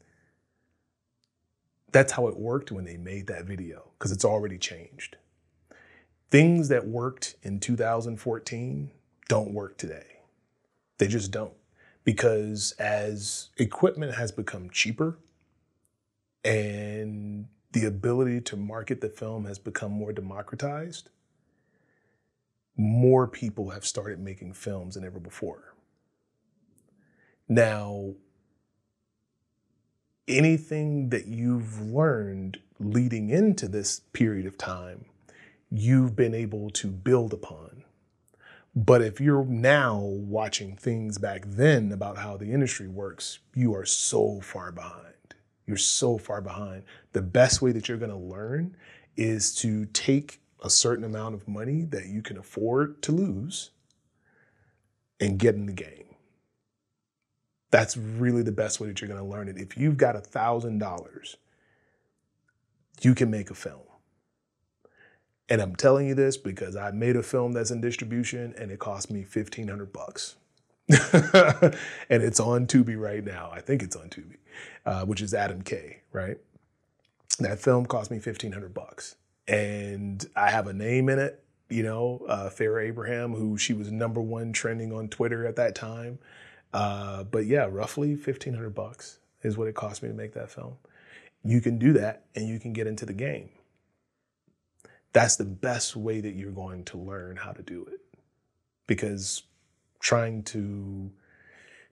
That's 1.92 2.12
how 2.12 2.28
it 2.28 2.38
worked 2.38 2.72
when 2.72 2.84
they 2.84 2.96
made 2.96 3.26
that 3.28 3.44
video 3.46 3.90
because 3.98 4.12
it's 4.12 4.24
already 4.24 4.58
changed. 4.58 5.16
Things 6.30 6.68
that 6.68 6.86
worked 6.88 7.36
in 7.42 7.60
2014 7.60 8.90
don't 9.28 9.52
work 9.52 9.78
today. 9.78 10.06
They 10.98 11.08
just 11.08 11.30
don't. 11.30 11.54
Because 12.04 12.72
as 12.78 13.50
equipment 13.58 14.14
has 14.14 14.32
become 14.32 14.70
cheaper 14.70 15.18
and 16.44 17.46
the 17.77 17.85
ability 17.85 18.40
to 18.40 18.57
market 18.57 19.03
the 19.03 19.09
film 19.11 19.44
has 19.44 19.59
become 19.59 19.93
more 19.93 20.11
democratized, 20.11 21.11
more 22.74 23.28
people 23.28 23.69
have 23.69 23.85
started 23.85 24.19
making 24.19 24.55
films 24.55 24.94
than 24.94 25.05
ever 25.05 25.20
before. 25.20 25.74
Now, 27.51 28.15
anything 30.27 31.11
that 31.11 31.27
you've 31.27 31.78
learned 31.78 32.61
leading 32.81 33.28
into 33.28 33.69
this 33.69 34.01
period 34.15 34.47
of 34.47 34.57
time, 34.57 35.05
you've 35.70 36.16
been 36.16 36.35
able 36.35 36.70
to 36.70 36.86
build 36.86 37.35
upon. 37.35 37.85
But 38.74 39.03
if 39.03 39.20
you're 39.20 39.44
now 39.44 39.98
watching 39.98 40.77
things 40.77 41.19
back 41.19 41.43
then 41.47 41.93
about 41.93 42.16
how 42.16 42.39
the 42.39 42.53
industry 42.53 42.89
works, 42.89 43.40
you 43.55 43.74
are 43.74 43.85
so 43.85 44.40
far 44.40 44.73
behind. 44.73 45.15
You're 45.66 45.76
so 45.76 46.18
far 46.18 46.40
behind. 46.40 46.84
The 47.12 47.22
best 47.22 47.60
way 47.60 47.72
that 47.72 47.88
you're 47.88 47.98
going 47.98 48.10
to 48.10 48.16
learn 48.16 48.76
is 49.16 49.55
to 49.56 49.86
take 49.86 50.40
a 50.62 50.70
certain 50.70 51.05
amount 51.05 51.34
of 51.34 51.48
money 51.48 51.82
that 51.84 52.06
you 52.06 52.22
can 52.22 52.38
afford 52.38 53.02
to 53.02 53.12
lose 53.12 53.70
and 55.20 55.38
get 55.38 55.55
in 55.55 55.66
the 55.66 55.72
game. 55.72 56.05
That's 57.70 57.97
really 57.97 58.43
the 58.43 58.52
best 58.52 58.80
way 58.80 58.88
that 58.88 59.01
you're 59.01 59.09
going 59.09 59.20
to 59.20 59.26
learn 59.26 59.48
it. 59.48 59.59
If 59.59 59.76
you've 59.76 59.97
got 59.97 60.16
a 60.16 60.20
thousand 60.20 60.78
dollars, 60.78 61.36
you 63.01 63.14
can 63.14 63.30
make 63.30 63.51
a 63.51 63.55
film. 63.55 63.80
And 65.48 65.60
I'm 65.60 65.76
telling 65.76 66.09
you 66.09 66.14
this 66.14 66.36
because 66.36 66.76
I 66.76 66.90
made 66.90 67.16
a 67.16 67.22
film 67.22 67.52
that's 67.52 67.70
in 67.70 67.80
distribution 67.80 68.55
and 68.59 68.70
it 68.70 68.78
cost 68.78 69.10
me 69.10 69.20
1500 69.20 69.93
bucks. 69.93 70.36
and 70.88 71.72
it's 72.22 72.38
on 72.38 72.66
Tubi 72.66 72.98
right 72.98 73.24
now. 73.24 73.50
I 73.52 73.60
think 73.60 73.82
it's 73.82 73.96
on 73.96 74.08
Tubi, 74.08 74.36
uh, 74.84 75.04
which 75.04 75.20
is 75.20 75.34
Adam 75.34 75.62
K, 75.62 75.98
right? 76.12 76.38
That 77.40 77.58
film 77.58 77.86
cost 77.86 78.10
me 78.10 78.18
1500 78.18 78.72
bucks. 78.72 79.16
And 79.48 80.24
I 80.36 80.50
have 80.50 80.68
a 80.68 80.72
name 80.72 81.08
in 81.08 81.18
it, 81.18 81.42
you 81.68 81.82
know, 81.82 82.24
uh, 82.28 82.50
Farrah 82.50 82.86
Abraham, 82.86 83.34
who 83.34 83.58
she 83.58 83.72
was 83.72 83.90
number 83.90 84.20
one 84.20 84.52
trending 84.52 84.92
on 84.92 85.08
Twitter 85.08 85.44
at 85.46 85.56
that 85.56 85.74
time. 85.74 86.18
Uh, 86.72 87.24
but 87.24 87.46
yeah, 87.46 87.66
roughly 87.68 88.10
1500 88.10 88.70
bucks 88.70 89.18
is 89.42 89.56
what 89.56 89.66
it 89.66 89.74
cost 89.74 90.02
me 90.02 90.08
to 90.08 90.14
make 90.14 90.34
that 90.34 90.50
film. 90.50 90.74
You 91.44 91.60
can 91.60 91.78
do 91.78 91.92
that 91.94 92.24
and 92.34 92.48
you 92.48 92.60
can 92.60 92.72
get 92.72 92.86
into 92.86 93.06
the 93.06 93.12
game. 93.12 93.50
That's 95.12 95.36
the 95.36 95.44
best 95.44 95.96
way 95.96 96.20
that 96.20 96.34
you're 96.34 96.52
going 96.52 96.84
to 96.86 96.98
learn 96.98 97.36
how 97.36 97.52
to 97.52 97.62
do 97.62 97.86
it. 97.90 98.00
Because 98.86 99.42
trying 100.01 100.43
to 100.44 101.10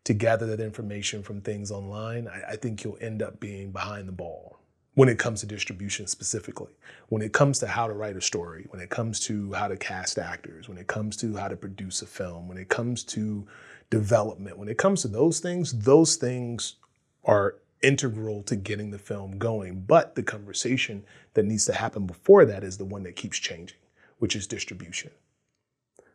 to 0.04 0.12
gather 0.12 0.46
that 0.46 0.60
information 0.60 1.22
from 1.22 1.40
things 1.40 1.70
online, 1.70 2.28
I, 2.28 2.52
I 2.52 2.56
think 2.56 2.84
you'll 2.84 2.98
end 3.00 3.22
up 3.22 3.40
being 3.40 3.70
behind 3.70 4.06
the 4.06 4.12
ball 4.12 4.58
when 4.94 5.08
it 5.08 5.18
comes 5.18 5.40
to 5.40 5.46
distribution 5.46 6.06
specifically, 6.06 6.72
when 7.08 7.22
it 7.22 7.32
comes 7.32 7.58
to 7.58 7.66
how 7.66 7.86
to 7.86 7.92
write 7.92 8.16
a 8.16 8.20
story, 8.20 8.66
when 8.70 8.80
it 8.80 8.90
comes 8.90 9.18
to 9.20 9.52
how 9.52 9.66
to 9.66 9.76
cast 9.76 10.18
actors, 10.18 10.68
when 10.68 10.78
it 10.78 10.86
comes 10.86 11.16
to 11.16 11.34
how 11.36 11.48
to 11.48 11.56
produce 11.56 12.02
a 12.02 12.06
film, 12.06 12.48
when 12.48 12.58
it 12.58 12.68
comes 12.68 13.02
to 13.02 13.46
development, 13.90 14.58
when 14.58 14.68
it 14.68 14.78
comes 14.78 15.02
to 15.02 15.08
those 15.08 15.40
things, 15.40 15.72
those 15.72 16.16
things 16.16 16.76
are 17.24 17.56
integral 17.82 18.42
to 18.44 18.56
getting 18.56 18.90
the 18.90 18.98
film 18.98 19.36
going. 19.38 19.80
But 19.80 20.14
the 20.14 20.22
conversation 20.22 21.04
that 21.34 21.44
needs 21.44 21.66
to 21.66 21.72
happen 21.72 22.06
before 22.06 22.44
that 22.44 22.62
is 22.62 22.78
the 22.78 22.84
one 22.84 23.02
that 23.02 23.16
keeps 23.16 23.38
changing, 23.38 23.78
which 24.18 24.36
is 24.36 24.46
distribution. 24.46 25.10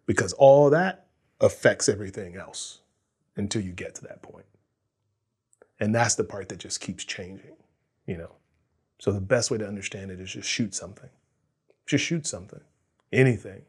Because 0.05 0.33
all 0.33 0.69
that 0.69 1.08
affects 1.41 1.87
everything 1.89 2.35
else 2.35 2.79
until 3.35 3.61
you 3.61 3.71
get 3.71 3.95
to 3.95 4.03
that 4.03 4.21
point. 4.21 4.45
And 5.79 5.95
that's 5.95 6.15
the 6.15 6.23
part 6.23 6.49
that 6.49 6.59
just 6.59 6.81
keeps 6.81 7.05
changing, 7.05 7.55
you 8.05 8.17
know. 8.17 8.31
So 8.99 9.11
the 9.11 9.21
best 9.21 9.49
way 9.49 9.57
to 9.57 9.67
understand 9.67 10.11
it 10.11 10.19
is 10.19 10.33
just 10.33 10.49
shoot 10.49 10.75
something. 10.75 11.09
Just 11.85 12.03
shoot 12.03 12.27
something. 12.27 12.61
Anything. 13.13 13.61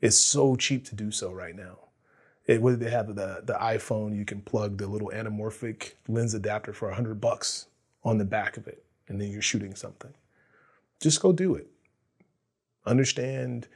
It's 0.00 0.18
so 0.18 0.56
cheap 0.56 0.84
to 0.86 0.94
do 0.94 1.10
so 1.10 1.32
right 1.32 1.56
now. 1.56 1.78
It, 2.46 2.62
whether 2.62 2.76
they 2.76 2.90
have 2.90 3.14
the, 3.14 3.42
the 3.44 3.54
iPhone, 3.54 4.16
you 4.16 4.24
can 4.24 4.42
plug 4.42 4.78
the 4.78 4.86
little 4.86 5.10
anamorphic 5.14 5.92
lens 6.06 6.34
adapter 6.34 6.72
for 6.72 6.88
100 6.88 7.20
bucks 7.20 7.66
on 8.04 8.18
the 8.18 8.24
back 8.24 8.56
of 8.56 8.66
it, 8.66 8.84
and 9.08 9.20
then 9.20 9.30
you're 9.30 9.42
shooting 9.42 9.74
something. 9.74 10.14
Just 11.00 11.20
go 11.20 11.32
do 11.32 11.54
it. 11.54 11.66
Understand, 12.86 13.68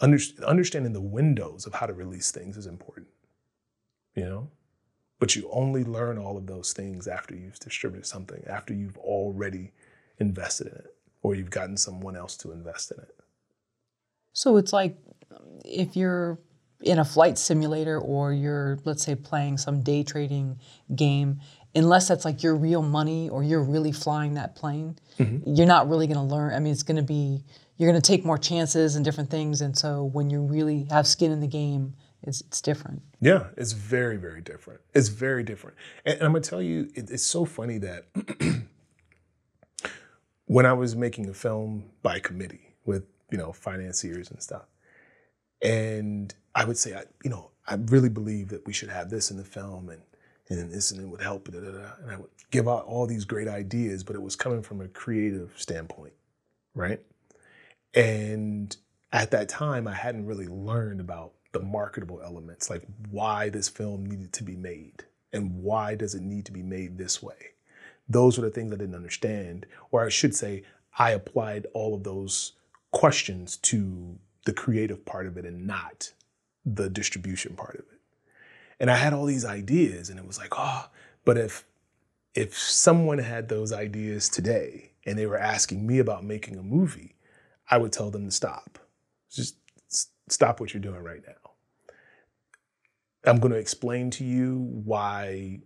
under, 0.00 0.18
understanding 0.46 0.92
the 0.92 1.00
windows 1.00 1.66
of 1.66 1.74
how 1.74 1.86
to 1.86 1.92
release 1.92 2.30
things 2.30 2.56
is 2.56 2.66
important, 2.66 3.08
you 4.14 4.24
know? 4.24 4.50
But 5.18 5.34
you 5.34 5.48
only 5.50 5.82
learn 5.82 6.18
all 6.18 6.36
of 6.36 6.46
those 6.46 6.74
things 6.74 7.08
after 7.08 7.34
you've 7.34 7.58
distributed 7.58 8.06
something, 8.06 8.44
after 8.46 8.74
you've 8.74 8.98
already 8.98 9.72
invested 10.18 10.66
in 10.66 10.74
it, 10.74 10.94
or 11.22 11.34
you've 11.34 11.50
gotten 11.50 11.76
someone 11.76 12.16
else 12.16 12.36
to 12.38 12.52
invest 12.52 12.92
in 12.92 12.98
it. 12.98 13.14
So 14.34 14.58
it's 14.58 14.74
like 14.74 14.98
if 15.64 15.96
you're 15.96 16.38
in 16.82 16.98
a 16.98 17.04
flight 17.04 17.38
simulator 17.38 17.98
or 17.98 18.34
you're, 18.34 18.78
let's 18.84 19.02
say, 19.02 19.14
playing 19.14 19.56
some 19.56 19.82
day 19.82 20.02
trading 20.02 20.58
game, 20.94 21.40
unless 21.74 22.08
that's 22.08 22.26
like 22.26 22.42
your 22.42 22.54
real 22.54 22.82
money 22.82 23.30
or 23.30 23.42
you're 23.42 23.62
really 23.62 23.92
flying 23.92 24.34
that 24.34 24.54
plane, 24.54 24.98
mm-hmm. 25.18 25.54
you're 25.54 25.66
not 25.66 25.88
really 25.88 26.06
going 26.06 26.18
to 26.18 26.34
learn. 26.34 26.52
I 26.52 26.58
mean, 26.58 26.72
it's 26.72 26.82
going 26.82 26.98
to 26.98 27.02
be, 27.02 27.42
you're 27.76 27.90
going 27.90 28.00
to 28.00 28.06
take 28.06 28.24
more 28.24 28.38
chances 28.38 28.96
and 28.96 29.04
different 29.04 29.30
things. 29.30 29.60
And 29.60 29.76
so 29.76 30.04
when 30.04 30.30
you 30.30 30.40
really 30.40 30.86
have 30.90 31.06
skin 31.06 31.30
in 31.30 31.40
the 31.40 31.46
game, 31.46 31.94
it's, 32.22 32.40
it's 32.42 32.60
different. 32.60 33.02
Yeah, 33.20 33.48
it's 33.56 33.72
very, 33.72 34.16
very 34.16 34.40
different. 34.40 34.80
It's 34.94 35.08
very 35.08 35.42
different. 35.42 35.76
And, 36.04 36.14
and 36.14 36.24
I'm 36.24 36.32
going 36.32 36.42
to 36.42 36.50
tell 36.50 36.62
you, 36.62 36.90
it, 36.94 37.10
it's 37.10 37.22
so 37.22 37.44
funny 37.44 37.78
that 37.78 38.06
when 40.46 40.66
I 40.66 40.72
was 40.72 40.96
making 40.96 41.28
a 41.28 41.34
film 41.34 41.84
by 42.02 42.18
committee 42.18 42.74
with, 42.84 43.04
you 43.30 43.38
know, 43.38 43.52
financiers 43.52 44.30
and 44.30 44.42
stuff, 44.42 44.66
and 45.62 46.34
I 46.54 46.64
would 46.64 46.78
say, 46.78 46.94
I, 46.94 47.04
you 47.22 47.30
know, 47.30 47.50
I 47.66 47.74
really 47.74 48.08
believe 48.08 48.48
that 48.48 48.66
we 48.66 48.72
should 48.72 48.88
have 48.88 49.10
this 49.10 49.30
in 49.30 49.36
the 49.36 49.44
film 49.44 49.90
and, 49.90 50.02
and 50.48 50.70
this 50.70 50.90
and 50.92 51.00
it 51.00 51.08
would 51.08 51.20
help. 51.20 51.50
Da, 51.50 51.60
da, 51.60 51.70
da. 51.70 51.90
And 52.02 52.10
I 52.10 52.16
would 52.16 52.30
give 52.50 52.68
out 52.68 52.84
all 52.84 53.06
these 53.06 53.24
great 53.24 53.48
ideas, 53.48 54.04
but 54.04 54.16
it 54.16 54.22
was 54.22 54.36
coming 54.36 54.62
from 54.62 54.80
a 54.80 54.88
creative 54.88 55.52
standpoint, 55.56 56.12
right? 56.74 57.00
And 57.94 58.76
at 59.12 59.30
that 59.30 59.48
time, 59.48 59.88
I 59.88 59.94
hadn't 59.94 60.26
really 60.26 60.48
learned 60.48 61.00
about 61.00 61.32
the 61.52 61.60
marketable 61.60 62.20
elements, 62.22 62.68
like 62.68 62.82
why 63.10 63.48
this 63.48 63.68
film 63.68 64.04
needed 64.04 64.32
to 64.34 64.44
be 64.44 64.56
made 64.56 65.04
and 65.32 65.62
why 65.62 65.94
does 65.94 66.14
it 66.14 66.22
need 66.22 66.44
to 66.46 66.52
be 66.52 66.62
made 66.62 66.98
this 66.98 67.22
way. 67.22 67.52
Those 68.08 68.38
were 68.38 68.44
the 68.44 68.50
things 68.50 68.72
I 68.72 68.76
didn't 68.76 68.94
understand, 68.94 69.66
or 69.90 70.04
I 70.04 70.08
should 70.08 70.34
say, 70.34 70.62
I 70.98 71.10
applied 71.10 71.66
all 71.72 71.94
of 71.94 72.04
those 72.04 72.52
questions 72.90 73.56
to 73.58 74.18
the 74.44 74.52
creative 74.52 75.04
part 75.04 75.26
of 75.26 75.36
it 75.36 75.44
and 75.44 75.66
not 75.66 76.12
the 76.64 76.88
distribution 76.88 77.56
part 77.56 77.74
of 77.74 77.84
it. 77.92 78.00
And 78.78 78.90
I 78.90 78.96
had 78.96 79.12
all 79.12 79.24
these 79.24 79.44
ideas 79.44 80.10
and 80.10 80.18
it 80.18 80.26
was 80.26 80.38
like, 80.38 80.52
oh, 80.56 80.88
but 81.24 81.36
if 81.36 81.64
if 82.34 82.56
someone 82.56 83.18
had 83.18 83.48
those 83.48 83.72
ideas 83.72 84.28
today 84.28 84.92
and 85.06 85.18
they 85.18 85.24
were 85.24 85.38
asking 85.38 85.86
me 85.86 85.98
about 85.98 86.22
making 86.22 86.58
a 86.58 86.62
movie, 86.62 87.15
I 87.70 87.78
would 87.78 87.92
tell 87.92 88.10
them 88.10 88.26
to 88.26 88.30
stop. 88.30 88.78
Just 89.30 89.56
stop 90.28 90.60
what 90.60 90.72
you're 90.72 90.80
doing 90.80 91.02
right 91.02 91.22
now. 91.26 91.34
I'm 93.24 93.40
going 93.40 93.52
to 93.52 93.58
explain 93.58 94.10
to 94.12 94.24
you 94.24 94.58
why 94.84 95.60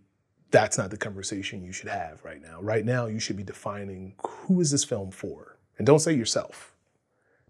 that's 0.49 0.77
not 0.77 0.89
the 0.89 0.97
conversation 0.97 1.63
you 1.63 1.71
should 1.71 1.89
have 1.89 2.23
right 2.23 2.41
now. 2.41 2.59
Right 2.61 2.85
now, 2.85 3.05
you 3.05 3.19
should 3.19 3.37
be 3.37 3.43
defining 3.43 4.15
who 4.25 4.59
is 4.61 4.71
this 4.71 4.83
film 4.83 5.11
for? 5.11 5.57
And 5.77 5.85
don't 5.85 5.99
say 5.99 6.13
yourself. 6.13 6.75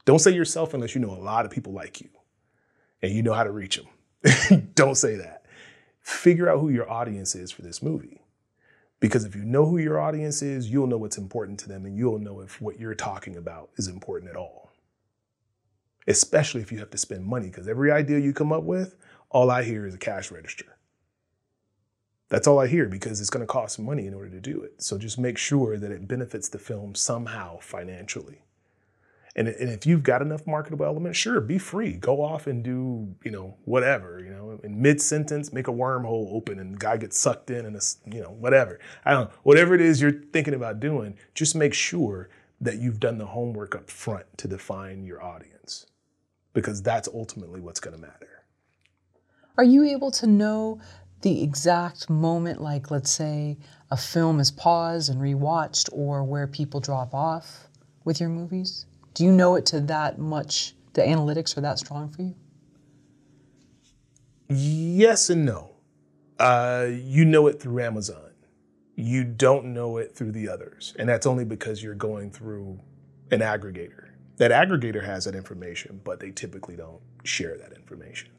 Don't 0.05 0.19
say 0.19 0.31
yourself 0.31 0.73
unless 0.73 0.95
you 0.95 1.01
know 1.01 1.11
a 1.11 1.19
lot 1.21 1.45
of 1.45 1.51
people 1.51 1.73
like 1.73 2.01
you 2.01 2.09
and 3.01 3.13
you 3.13 3.23
know 3.23 3.33
how 3.33 3.43
to 3.43 3.51
reach 3.51 3.77
them. 3.77 4.71
Don't 4.75 4.95
say 4.95 5.15
that. 5.15 5.45
Figure 6.01 6.49
out 6.49 6.59
who 6.59 6.69
your 6.69 6.89
audience 6.89 7.35
is 7.35 7.51
for 7.51 7.61
this 7.61 7.81
movie. 7.81 8.20
Because 9.01 9.25
if 9.25 9.35
you 9.35 9.43
know 9.43 9.65
who 9.65 9.79
your 9.79 9.99
audience 9.99 10.41
is, 10.41 10.69
you'll 10.69 10.87
know 10.87 10.97
what's 10.97 11.17
important 11.17 11.59
to 11.61 11.67
them 11.67 11.85
and 11.85 11.97
you'll 11.97 12.19
know 12.19 12.39
if 12.39 12.61
what 12.61 12.79
you're 12.79 12.95
talking 12.95 13.35
about 13.35 13.71
is 13.75 13.87
important 13.87 14.29
at 14.29 14.37
all. 14.37 14.71
Especially 16.07 16.61
if 16.61 16.71
you 16.71 16.79
have 16.79 16.91
to 16.91 16.97
spend 16.97 17.25
money, 17.25 17.47
because 17.47 17.67
every 17.67 17.91
idea 17.91 18.19
you 18.19 18.31
come 18.31 18.53
up 18.53 18.63
with, 18.63 18.95
all 19.29 19.49
I 19.49 19.63
hear 19.63 19.85
is 19.87 19.95
a 19.95 19.97
cash 19.97 20.31
register. 20.31 20.77
That's 22.29 22.47
all 22.47 22.59
I 22.59 22.67
hear 22.67 22.85
because 22.85 23.19
it's 23.19 23.29
going 23.29 23.41
to 23.41 23.51
cost 23.51 23.79
money 23.79 24.05
in 24.05 24.13
order 24.13 24.29
to 24.29 24.39
do 24.39 24.61
it. 24.61 24.81
So 24.81 24.97
just 24.97 25.17
make 25.17 25.37
sure 25.37 25.77
that 25.77 25.91
it 25.91 26.07
benefits 26.07 26.47
the 26.47 26.59
film 26.59 26.95
somehow 26.95 27.57
financially. 27.59 28.43
And, 29.35 29.47
and 29.47 29.69
if 29.69 29.85
you've 29.85 30.03
got 30.03 30.21
enough 30.21 30.45
marketable 30.45 30.85
elements, 30.85 31.17
sure, 31.17 31.39
be 31.39 31.57
free. 31.57 31.93
Go 31.93 32.21
off 32.21 32.47
and 32.47 32.63
do, 32.63 33.15
you 33.23 33.31
know, 33.31 33.55
whatever, 33.63 34.19
you 34.19 34.29
know, 34.29 34.59
in 34.63 34.81
mid 34.81 35.01
sentence, 35.01 35.53
make 35.53 35.69
a 35.69 35.71
wormhole 35.71 36.33
open 36.33 36.59
and 36.59 36.73
the 36.73 36.77
guy 36.77 36.97
gets 36.97 37.17
sucked 37.17 37.49
in 37.49 37.65
and, 37.65 37.75
it's, 37.75 37.99
you 38.05 38.21
know, 38.21 38.31
whatever. 38.31 38.79
I 39.05 39.11
don't 39.11 39.29
know. 39.29 39.35
Whatever 39.43 39.73
it 39.73 39.81
is 39.81 40.01
you're 40.01 40.21
thinking 40.33 40.53
about 40.53 40.81
doing, 40.81 41.17
just 41.33 41.55
make 41.55 41.73
sure 41.73 42.29
that 42.59 42.79
you've 42.79 42.99
done 42.99 43.17
the 43.17 43.25
homework 43.25 43.73
up 43.73 43.89
front 43.89 44.25
to 44.37 44.47
define 44.47 45.05
your 45.05 45.23
audience 45.23 45.85
because 46.53 46.81
that's 46.81 47.07
ultimately 47.07 47.61
what's 47.61 47.79
going 47.79 47.95
to 47.95 48.01
matter. 48.01 48.43
Are 49.57 49.63
you 49.63 49.85
able 49.85 50.11
to 50.11 50.27
know 50.27 50.79
the 51.21 51.43
exact 51.43 52.09
moment, 52.09 52.61
like 52.61 52.91
let's 52.91 53.11
say 53.11 53.57
a 53.91 53.97
film 53.97 54.39
is 54.39 54.51
paused 54.51 55.09
and 55.09 55.21
rewatched, 55.21 55.89
or 55.91 56.23
where 56.23 56.47
people 56.47 56.79
drop 56.79 57.13
off 57.13 57.67
with 58.03 58.19
your 58.19 58.29
movies? 58.29 58.85
Do 59.13 59.25
you 59.25 59.31
know 59.31 59.55
it 59.55 59.65
to 59.67 59.81
that 59.81 60.19
much? 60.19 60.73
The 60.93 61.01
analytics 61.01 61.57
are 61.57 61.61
that 61.61 61.79
strong 61.79 62.09
for 62.09 62.21
you? 62.21 62.35
Yes 64.49 65.29
and 65.29 65.45
no. 65.45 65.71
Uh, 66.39 66.87
you 66.89 67.23
know 67.23 67.47
it 67.47 67.61
through 67.61 67.81
Amazon. 67.81 68.31
You 68.95 69.23
don't 69.23 69.73
know 69.73 69.97
it 69.97 70.15
through 70.15 70.31
the 70.31 70.49
others. 70.49 70.93
And 70.99 71.07
that's 71.07 71.25
only 71.25 71.45
because 71.45 71.81
you're 71.81 71.95
going 71.95 72.31
through 72.31 72.79
an 73.31 73.39
aggregator. 73.39 74.09
That 74.37 74.51
aggregator 74.51 75.05
has 75.05 75.25
that 75.25 75.35
information, 75.35 76.01
but 76.03 76.19
they 76.19 76.31
typically 76.31 76.75
don't 76.75 77.01
share 77.23 77.57
that 77.57 77.73
information. 77.73 78.29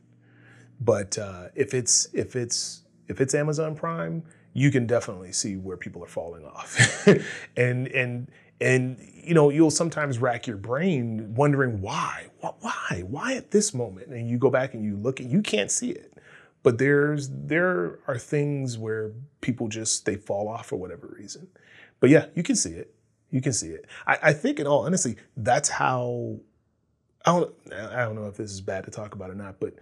But 0.81 1.16
uh, 1.16 1.49
if 1.55 1.74
it's 1.74 2.09
if 2.12 2.35
it's 2.35 2.82
if 3.09 3.20
it's 3.20 3.35
Amazon 3.35 3.77
Prime, 3.77 4.24
you 4.53 4.70
can 4.70 4.86
definitely 4.86 5.32
see 5.32 5.57
where 5.57 5.77
people 5.77 6.03
are 6.03 6.09
falling 6.09 6.44
off. 6.44 7.07
and 7.57 7.86
and 7.89 8.28
and 8.62 8.97
you 9.22 9.34
know, 9.34 9.51
you'll 9.51 9.70
sometimes 9.70 10.18
rack 10.18 10.47
your 10.47 10.56
brain 10.56 11.34
wondering 11.34 11.80
why, 11.80 12.26
why, 12.40 13.05
why 13.06 13.34
at 13.34 13.52
this 13.52 13.72
moment? 13.72 14.09
And 14.09 14.28
you 14.28 14.36
go 14.36 14.51
back 14.51 14.74
and 14.74 14.84
you 14.84 14.97
look 14.97 15.20
and 15.20 15.30
you 15.30 15.43
can't 15.43 15.70
see 15.70 15.90
it. 15.90 16.12
But 16.62 16.78
there's 16.78 17.28
there 17.30 17.98
are 18.06 18.18
things 18.18 18.78
where 18.78 19.12
people 19.40 19.68
just 19.68 20.06
they 20.06 20.16
fall 20.16 20.48
off 20.48 20.66
for 20.66 20.76
whatever 20.76 21.14
reason. 21.18 21.48
But 22.01 22.10
yeah, 22.10 22.26
you 22.34 22.43
can 22.43 22.56
see 22.56 22.70
it. 22.70 22.94
You 23.30 23.40
can 23.40 23.52
see 23.52 23.68
it. 23.68 23.86
I, 24.06 24.18
I 24.22 24.32
think, 24.32 24.60
in 24.60 24.66
all 24.66 24.86
honesty, 24.86 25.16
that's 25.36 25.68
how. 25.68 26.39
I 27.24 27.32
don't. 27.32 27.55
I 27.72 28.05
don't 28.05 28.14
know 28.14 28.26
if 28.26 28.36
this 28.36 28.51
is 28.51 28.60
bad 28.60 28.84
to 28.84 28.90
talk 28.90 29.14
about 29.14 29.30
or 29.30 29.34
not, 29.34 29.59
but 29.59 29.74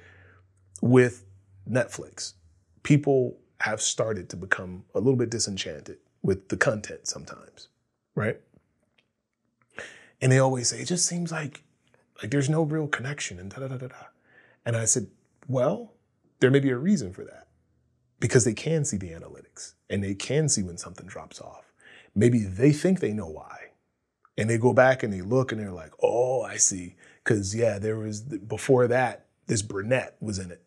with 0.80 1.24
Netflix, 1.68 2.34
people 2.82 3.38
have 3.60 3.80
started 3.82 4.30
to 4.30 4.36
become 4.36 4.84
a 4.94 4.98
little 4.98 5.16
bit 5.16 5.30
disenchanted 5.30 5.98
with 6.22 6.48
the 6.48 6.56
content 6.56 7.06
sometimes, 7.06 7.68
right? 8.14 8.40
And 10.20 10.30
they 10.30 10.38
always 10.38 10.68
say, 10.68 10.80
it 10.80 10.86
just 10.86 11.06
seems 11.06 11.32
like 11.32 11.62
like 12.20 12.30
there's 12.30 12.50
no 12.50 12.62
real 12.62 12.86
connection 12.86 13.38
and 13.38 13.50
da 13.50 13.60
da 13.60 13.68
da 13.68 13.88
da. 13.88 13.94
And 14.64 14.76
I 14.76 14.84
said, 14.84 15.06
well, 15.48 15.94
there 16.40 16.50
may 16.50 16.60
be 16.60 16.70
a 16.70 16.76
reason 16.76 17.12
for 17.12 17.24
that. 17.24 17.48
Because 18.18 18.44
they 18.44 18.52
can 18.52 18.84
see 18.84 18.98
the 18.98 19.10
analytics 19.10 19.72
and 19.88 20.04
they 20.04 20.14
can 20.14 20.48
see 20.48 20.62
when 20.62 20.76
something 20.76 21.06
drops 21.06 21.40
off. 21.40 21.72
Maybe 22.14 22.40
they 22.40 22.72
think 22.72 23.00
they 23.00 23.14
know 23.14 23.28
why. 23.28 23.56
And 24.36 24.48
they 24.48 24.58
go 24.58 24.74
back 24.74 25.02
and 25.02 25.12
they 25.12 25.22
look 25.22 25.52
and 25.52 25.60
they're 25.60 25.72
like, 25.72 25.92
oh, 26.02 26.42
I 26.42 26.56
see. 26.56 26.96
Because, 27.24 27.54
yeah, 27.54 27.78
there 27.78 27.96
was, 27.96 28.20
before 28.20 28.86
that, 28.88 29.26
this 29.46 29.62
brunette 29.62 30.16
was 30.20 30.38
in 30.38 30.50
it 30.50 30.62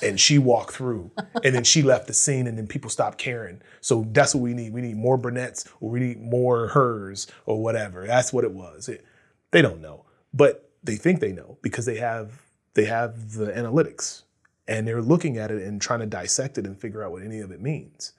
and 0.00 0.18
she 0.18 0.38
walked 0.38 0.72
through 0.72 1.10
and 1.44 1.54
then 1.54 1.64
she 1.64 1.82
left 1.82 2.06
the 2.06 2.14
scene 2.14 2.46
and 2.46 2.56
then 2.56 2.66
people 2.66 2.88
stopped 2.88 3.18
caring. 3.18 3.60
So 3.80 4.06
that's 4.12 4.34
what 4.34 4.42
we 4.42 4.54
need. 4.54 4.72
We 4.72 4.80
need 4.80 4.96
more 4.96 5.16
brunettes 5.16 5.68
or 5.80 5.90
we 5.90 6.00
need 6.00 6.20
more 6.20 6.68
hers 6.68 7.26
or 7.46 7.62
whatever. 7.62 8.06
That's 8.06 8.32
what 8.32 8.44
it 8.44 8.52
was. 8.52 8.88
It, 8.88 9.04
they 9.50 9.62
don't 9.62 9.80
know 9.80 10.04
but 10.32 10.70
they 10.82 10.96
think 10.96 11.20
they 11.20 11.32
know 11.32 11.58
because 11.62 11.86
they 11.86 11.96
have 11.96 12.42
they 12.74 12.84
have 12.84 13.32
the 13.32 13.46
analytics 13.46 14.22
and 14.66 14.86
they're 14.86 15.02
looking 15.02 15.36
at 15.36 15.50
it 15.50 15.62
and 15.62 15.80
trying 15.80 16.00
to 16.00 16.06
dissect 16.06 16.56
it 16.58 16.66
and 16.66 16.78
figure 16.78 17.02
out 17.02 17.12
what 17.12 17.22
any 17.22 17.40
of 17.40 17.50
it 17.50 17.60
means. 17.60 18.12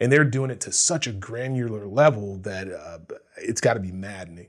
And 0.00 0.10
they're 0.10 0.24
doing 0.24 0.50
it 0.50 0.60
to 0.62 0.72
such 0.72 1.06
a 1.06 1.12
granular 1.12 1.86
level 1.86 2.36
that 2.38 2.72
uh, 2.72 2.98
it's 3.36 3.60
got 3.60 3.74
to 3.74 3.80
be 3.80 3.92
maddening. 3.92 4.48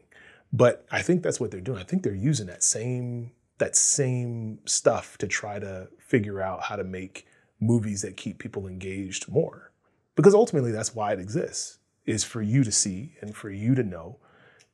But 0.53 0.85
i 0.91 1.01
think 1.01 1.23
that's 1.23 1.39
what 1.39 1.51
they're 1.51 1.61
doing. 1.61 1.79
I 1.79 1.83
think 1.83 2.03
they're 2.03 2.13
using 2.13 2.47
that 2.47 2.63
same 2.63 3.31
that 3.61 3.75
same 3.75 4.57
stuff 4.65 5.19
to 5.19 5.27
try 5.27 5.59
to 5.59 5.87
figure 5.99 6.41
out 6.41 6.63
how 6.63 6.75
to 6.75 6.83
make 6.83 7.27
movies 7.59 8.01
that 8.01 8.17
keep 8.17 8.39
people 8.39 8.65
engaged 8.65 9.29
more. 9.29 9.71
Because 10.15 10.33
ultimately 10.33 10.71
that's 10.71 10.95
why 10.95 11.13
it 11.13 11.19
exists, 11.19 11.77
is 12.05 12.23
for 12.23 12.41
you 12.41 12.63
to 12.63 12.71
see 12.71 13.15
and 13.21 13.35
for 13.35 13.51
you 13.51 13.75
to 13.75 13.83
know 13.83 14.17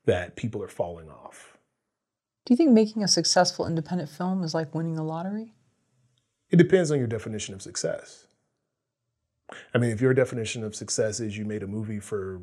that 0.05 0.37
people 0.37 0.63
are 0.63 0.69
falling 0.69 1.09
off. 1.09 1.57
Do 2.45 2.53
you 2.53 2.57
think 2.57 2.71
making 2.71 3.03
a 3.03 3.09
successful 3.09 3.67
independent 3.67 4.09
film 4.09 4.41
is 4.41 4.53
like 4.53 4.73
winning 4.73 4.95
the 4.95 5.03
lottery? 5.03 5.53
It 6.49 6.55
depends 6.55 6.89
on 6.89 6.97
your 6.97 7.07
definition 7.07 7.53
of 7.53 7.61
success. 7.61 8.25
I 9.73 9.79
mean, 9.79 9.91
if 9.91 9.99
your 9.99 10.13
definition 10.13 10.63
of 10.63 10.75
success 10.75 11.19
is 11.19 11.37
you 11.37 11.43
made 11.43 11.61
a 11.61 11.67
movie 11.67 11.99
for 11.99 12.41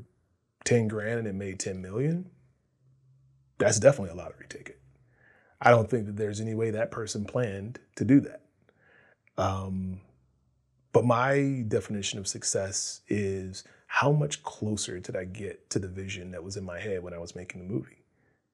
10 0.64 0.88
grand 0.88 1.20
and 1.20 1.28
it 1.28 1.34
made 1.34 1.58
10 1.58 1.80
million, 1.80 2.30
that's 3.56 3.80
definitely 3.80 4.10
a 4.10 4.22
lottery 4.22 4.44
ticket. 4.46 4.78
I 5.64 5.70
don't 5.70 5.88
think 5.88 6.06
that 6.06 6.16
there's 6.16 6.40
any 6.40 6.54
way 6.54 6.70
that 6.70 6.90
person 6.90 7.24
planned 7.24 7.80
to 7.96 8.04
do 8.04 8.20
that. 8.20 8.42
Um, 9.38 10.00
but 10.92 11.04
my 11.04 11.64
definition 11.66 12.18
of 12.18 12.28
success 12.28 13.00
is 13.08 13.64
how 13.86 14.12
much 14.12 14.42
closer 14.42 15.00
did 15.00 15.16
I 15.16 15.24
get 15.24 15.70
to 15.70 15.78
the 15.78 15.88
vision 15.88 16.30
that 16.32 16.44
was 16.44 16.56
in 16.56 16.64
my 16.64 16.78
head 16.78 17.02
when 17.02 17.14
I 17.14 17.18
was 17.18 17.34
making 17.34 17.66
the 17.66 17.72
movie? 17.72 18.04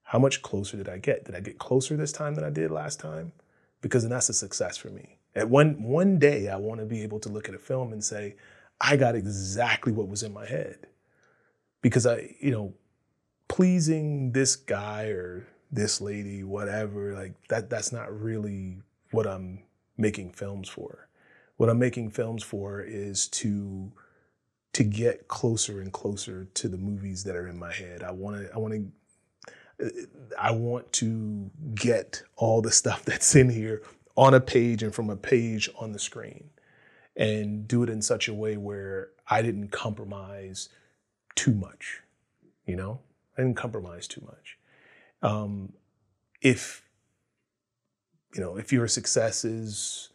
How 0.05 0.19
much 0.19 0.41
closer 0.41 0.77
did 0.77 0.89
I 0.89 0.99
get? 0.99 1.25
Did 1.25 1.35
I 1.35 1.41
get 1.41 1.59
closer 1.59 1.97
this 1.97 2.13
time 2.13 2.35
than 2.35 2.45
I 2.45 2.51
did 2.51 2.71
last 2.71 3.01
time? 3.01 3.33
Because 3.81 4.03
then 4.03 4.11
that's 4.11 4.29
a 4.29 4.35
success 4.35 4.77
for 4.77 4.89
me. 4.89 5.19
At 5.35 5.49
one 5.49 5.83
one 5.83 6.19
day, 6.19 6.49
I 6.49 6.57
want 6.57 6.81
to 6.81 6.87
be 6.87 7.03
able 7.03 7.21
to 7.21 7.29
look 7.29 7.49
at 7.49 7.55
a 7.55 7.59
film 7.59 7.93
and 7.93 8.03
say, 8.03 8.37
I 8.81 8.97
got 8.97 9.15
exactly 9.15 9.93
what 9.93 10.09
was 10.09 10.23
in 10.23 10.33
my 10.33 10.47
head. 10.47 10.87
Because 11.83 12.07
I, 12.07 12.37
you 12.41 12.51
know, 12.51 12.75
pleasing 13.49 14.33
this 14.33 14.57
guy 14.57 15.07
or 15.07 15.47
this 15.73 16.01
lady, 16.01 16.43
whatever, 16.43 17.15
like 17.15 17.35
that 17.49 17.71
that's 17.71 17.93
not 17.93 18.19
really 18.19 18.83
what 19.11 19.27
I'm 19.27 19.61
making 19.97 20.33
films 20.33 20.69
for. 20.69 21.09
What 21.57 21.69
I'm 21.69 21.79
making 21.79 22.11
films 22.11 22.43
for 22.43 22.81
is 22.81 23.29
to 23.29 23.93
to 24.73 24.85
get 24.85 25.29
closer 25.29 25.81
and 25.81 25.93
closer 25.93 26.47
to 26.55 26.69
the 26.69 26.79
movies 26.79 27.25
that 27.25 27.37
are 27.37 27.49
in 27.49 27.59
my 27.59 27.73
head. 27.73 28.03
I 28.03 28.13
want 28.13 28.37
to 28.37 28.55
I 28.55 28.59
want 28.59 28.75
to 28.75 30.03
I 30.39 30.51
want 30.53 30.93
to 30.95 31.51
get 31.75 32.23
all 32.37 32.63
the 32.63 32.71
stuff 32.71 33.05
that's 33.05 33.35
in 33.35 33.51
here 33.51 33.83
on 34.17 34.35
a 34.35 34.41
page 34.41 34.83
and 34.83 34.95
from 34.95 35.11
a 35.11 35.17
page 35.17 35.69
on 35.79 35.93
the 35.93 35.99
screen 35.99 36.51
and 37.17 37.67
do 37.69 37.83
it 37.83 37.91
in 37.91 38.03
such 38.03 38.29
a 38.29 38.35
way 38.35 38.57
where 38.57 39.11
I 39.29 39.43
didn't 39.43 39.69
compromise 39.69 40.69
too 41.35 41.55
much, 41.55 42.01
you 42.67 42.77
know? 42.77 43.01
I 43.37 43.43
didn't 43.43 43.57
compromise 43.57 44.07
too 44.07 44.23
much 44.25 44.59
um, 45.23 45.73
if 46.41 46.83
you 48.35 48.41
know 48.41 48.57
if 48.57 48.73
your 48.73 48.89
success 48.89 49.45
is 49.45 50.11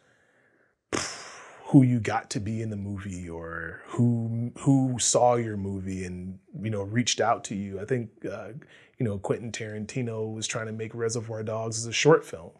who 1.66 1.82
you 1.82 1.98
got 1.98 2.30
to 2.30 2.40
be 2.40 2.62
in 2.62 2.70
the 2.70 2.76
movie 2.76 3.28
or 3.28 3.82
who 3.86 4.52
who 4.58 4.96
saw 5.00 5.34
your 5.34 5.56
movie 5.56 6.04
and 6.04 6.38
you 6.62 6.70
know 6.70 6.82
reached 6.82 7.20
out 7.20 7.42
to 7.44 7.54
you. 7.56 7.80
I 7.80 7.84
think 7.84 8.10
uh, 8.24 8.50
you 8.98 9.04
know 9.04 9.18
Quentin 9.18 9.50
Tarantino 9.50 10.32
was 10.32 10.46
trying 10.46 10.66
to 10.66 10.72
make 10.72 10.94
Reservoir 10.94 11.42
Dogs 11.42 11.78
as 11.78 11.86
a 11.86 11.92
short 11.92 12.24
film, 12.24 12.52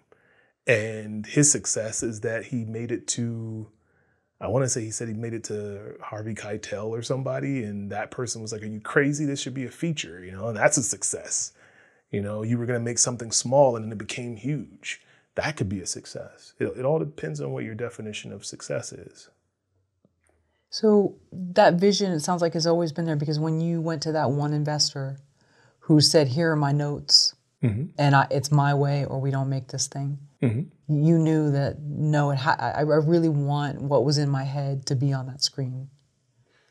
and 0.66 1.24
his 1.24 1.50
success 1.50 2.02
is 2.02 2.20
that 2.22 2.46
he 2.46 2.64
made 2.64 2.90
it 2.90 3.06
to. 3.08 3.68
I 4.38 4.48
want 4.48 4.64
to 4.64 4.68
say 4.68 4.82
he 4.82 4.90
said 4.90 5.08
he 5.08 5.14
made 5.14 5.32
it 5.32 5.44
to 5.44 5.94
Harvey 6.02 6.34
Keitel 6.34 6.88
or 6.88 7.00
somebody, 7.00 7.62
and 7.62 7.90
that 7.92 8.10
person 8.10 8.42
was 8.42 8.52
like, 8.52 8.62
"Are 8.62 8.66
you 8.66 8.80
crazy? 8.80 9.24
This 9.24 9.40
should 9.40 9.54
be 9.54 9.64
a 9.66 9.70
feature," 9.70 10.24
you 10.24 10.32
know, 10.32 10.48
and 10.48 10.56
that's 10.56 10.76
a 10.78 10.82
success. 10.82 11.52
You 12.10 12.22
know, 12.22 12.42
you 12.42 12.58
were 12.58 12.66
going 12.66 12.78
to 12.78 12.84
make 12.84 12.98
something 12.98 13.32
small 13.32 13.76
and 13.76 13.84
then 13.84 13.92
it 13.92 13.98
became 13.98 14.36
huge. 14.36 15.00
That 15.34 15.56
could 15.56 15.68
be 15.68 15.80
a 15.80 15.86
success. 15.86 16.54
It, 16.58 16.66
it 16.78 16.84
all 16.84 16.98
depends 16.98 17.40
on 17.40 17.52
what 17.52 17.64
your 17.64 17.74
definition 17.74 18.32
of 18.32 18.44
success 18.44 18.92
is. 18.92 19.28
So 20.70 21.16
that 21.32 21.74
vision, 21.74 22.12
it 22.12 22.20
sounds 22.20 22.42
like, 22.42 22.54
has 22.54 22.66
always 22.66 22.92
been 22.92 23.04
there 23.04 23.16
because 23.16 23.38
when 23.38 23.60
you 23.60 23.80
went 23.80 24.02
to 24.02 24.12
that 24.12 24.30
one 24.30 24.52
investor 24.52 25.18
who 25.80 26.00
said, 26.00 26.28
"Here 26.28 26.52
are 26.52 26.56
my 26.56 26.72
notes, 26.72 27.34
mm-hmm. 27.62 27.84
and 27.96 28.14
I, 28.14 28.26
it's 28.30 28.50
my 28.50 28.74
way, 28.74 29.04
or 29.04 29.20
we 29.20 29.30
don't 29.30 29.48
make 29.48 29.68
this 29.68 29.86
thing," 29.86 30.18
mm-hmm. 30.42 31.04
you 31.06 31.18
knew 31.18 31.50
that 31.52 31.80
no, 31.80 32.30
it 32.30 32.38
ha- 32.38 32.56
I, 32.58 32.80
I 32.80 32.82
really 32.82 33.28
want 33.28 33.80
what 33.80 34.04
was 34.04 34.18
in 34.18 34.28
my 34.28 34.42
head 34.42 34.86
to 34.86 34.96
be 34.96 35.12
on 35.12 35.26
that 35.28 35.42
screen. 35.42 35.88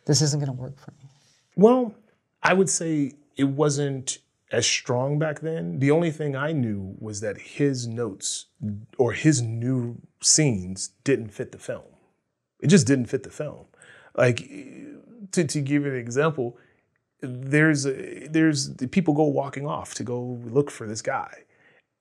This 0.06 0.22
isn't 0.22 0.40
going 0.40 0.56
to 0.56 0.62
work 0.62 0.78
for 0.78 0.91
me. 0.91 1.10
Well, 1.56 1.95
I 2.44 2.53
would 2.53 2.70
say 2.70 3.14
it 3.38 3.45
wasn't 3.45 4.20
as 4.56 4.65
strong 4.65 5.19
back 5.19 5.41
then. 5.41 5.80
The 5.80 5.91
only 5.91 6.11
thing 6.11 6.34
I 6.34 6.53
knew 6.53 6.95
was 6.98 7.19
that 7.19 7.38
his 7.38 7.88
notes 7.88 8.45
or 8.98 9.11
his 9.11 9.41
new 9.41 10.02
scenes 10.22 10.91
didn't 11.03 11.34
fit 11.34 11.52
the 11.52 11.57
film. 11.57 11.84
It 12.61 12.68
just 12.68 12.88
didn't 12.88 13.07
fit 13.07 13.23
the 13.23 13.30
film. 13.30 13.65
Like 14.15 14.38
to, 15.34 15.44
to 15.44 15.60
give 15.60 15.84
you 15.84 15.91
an 15.91 15.98
example, 15.98 16.57
there's 17.19 17.86
a, 17.86 18.27
there's 18.30 18.69
people 18.91 19.14
go 19.14 19.26
walking 19.26 19.68
off 19.68 19.94
to 19.95 20.03
go 20.06 20.40
look 20.45 20.72
for 20.72 20.88
this 20.88 21.02
guy, 21.02 21.44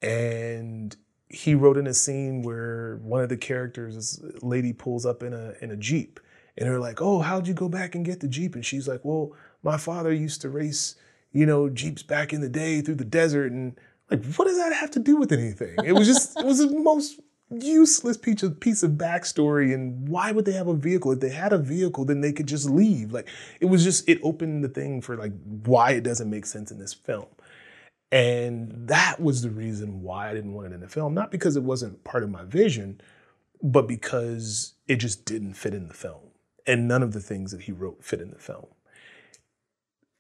and 0.00 0.94
he 1.28 1.56
wrote 1.56 1.76
in 1.76 1.88
a 1.88 1.94
scene 1.94 2.42
where 2.42 3.00
one 3.02 3.22
of 3.22 3.30
the 3.30 3.36
characters, 3.36 3.96
this 3.96 4.20
lady, 4.42 4.72
pulls 4.72 5.04
up 5.04 5.24
in 5.24 5.32
a 5.32 5.54
in 5.60 5.72
a 5.72 5.76
jeep, 5.76 6.20
and 6.56 6.68
they're 6.68 6.78
like, 6.78 7.02
"Oh, 7.02 7.18
how'd 7.20 7.48
you 7.48 7.54
go 7.54 7.68
back 7.68 7.96
and 7.96 8.04
get 8.04 8.20
the 8.20 8.28
jeep?" 8.28 8.54
And 8.54 8.64
she's 8.64 8.86
like, 8.86 9.04
"Well, 9.04 9.32
my 9.64 9.76
father 9.76 10.12
used 10.12 10.40
to 10.42 10.48
race, 10.48 10.94
you 11.34 11.44
know, 11.44 11.68
jeeps 11.68 12.02
back 12.02 12.32
in 12.32 12.40
the 12.40 12.48
day 12.48 12.80
through 12.80 12.94
the 12.94 13.04
desert." 13.04 13.52
And 13.52 13.78
like, 14.10 14.24
what 14.36 14.46
does 14.46 14.56
that 14.56 14.72
have 14.72 14.90
to 14.92 15.00
do 15.00 15.16
with 15.16 15.32
anything? 15.32 15.76
It 15.84 15.92
was 15.92 16.06
just, 16.06 16.38
it 16.38 16.46
was 16.46 16.58
the 16.58 16.70
most 16.70 17.20
useless 17.50 18.16
piece 18.16 18.42
of 18.42 18.58
piece 18.58 18.82
of 18.82 18.92
backstory. 18.92 19.74
And 19.74 20.08
why 20.08 20.32
would 20.32 20.44
they 20.44 20.52
have 20.52 20.68
a 20.68 20.74
vehicle? 20.74 21.12
If 21.12 21.20
they 21.20 21.30
had 21.30 21.52
a 21.52 21.58
vehicle, 21.58 22.04
then 22.04 22.20
they 22.20 22.32
could 22.32 22.46
just 22.46 22.68
leave. 22.70 23.12
Like, 23.12 23.28
it 23.60 23.66
was 23.66 23.84
just, 23.84 24.08
it 24.08 24.20
opened 24.22 24.64
the 24.64 24.68
thing 24.68 25.00
for 25.00 25.16
like 25.16 25.32
why 25.64 25.92
it 25.92 26.02
doesn't 26.02 26.30
make 26.30 26.46
sense 26.46 26.70
in 26.70 26.78
this 26.78 26.94
film. 26.94 27.26
And 28.12 28.88
that 28.88 29.20
was 29.20 29.42
the 29.42 29.50
reason 29.50 30.02
why 30.02 30.30
I 30.30 30.34
didn't 30.34 30.52
want 30.52 30.68
it 30.68 30.74
in 30.74 30.80
the 30.80 30.88
film. 30.88 31.14
Not 31.14 31.30
because 31.30 31.56
it 31.56 31.64
wasn't 31.64 32.04
part 32.04 32.22
of 32.22 32.30
my 32.30 32.44
vision, 32.44 33.00
but 33.62 33.88
because 33.88 34.74
it 34.86 34.96
just 34.96 35.24
didn't 35.24 35.54
fit 35.54 35.74
in 35.74 35.88
the 35.88 35.94
film. 35.94 36.30
And 36.66 36.86
none 36.86 37.02
of 37.02 37.12
the 37.12 37.20
things 37.20 37.50
that 37.50 37.62
he 37.62 37.72
wrote 37.72 38.04
fit 38.04 38.20
in 38.20 38.30
the 38.30 38.38
film. 38.38 38.66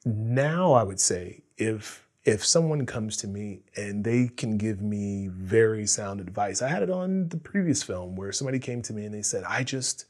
Now 0.04 0.72
I 0.72 0.82
would 0.82 1.00
say 1.00 1.42
if 1.56 2.06
if 2.24 2.44
someone 2.44 2.86
comes 2.86 3.18
to 3.18 3.28
me 3.28 3.60
and 3.76 4.02
they 4.02 4.28
can 4.28 4.56
give 4.56 4.80
me 4.80 5.28
very 5.30 5.86
sound 5.86 6.20
advice. 6.20 6.62
I 6.62 6.68
had 6.68 6.82
it 6.82 6.88
on 6.88 7.28
the 7.28 7.36
previous 7.36 7.82
film 7.82 8.16
where 8.16 8.32
somebody 8.32 8.58
came 8.58 8.80
to 8.82 8.94
me 8.94 9.04
and 9.04 9.14
they 9.14 9.22
said, 9.22 9.44
"I 9.44 9.62
just 9.62 10.06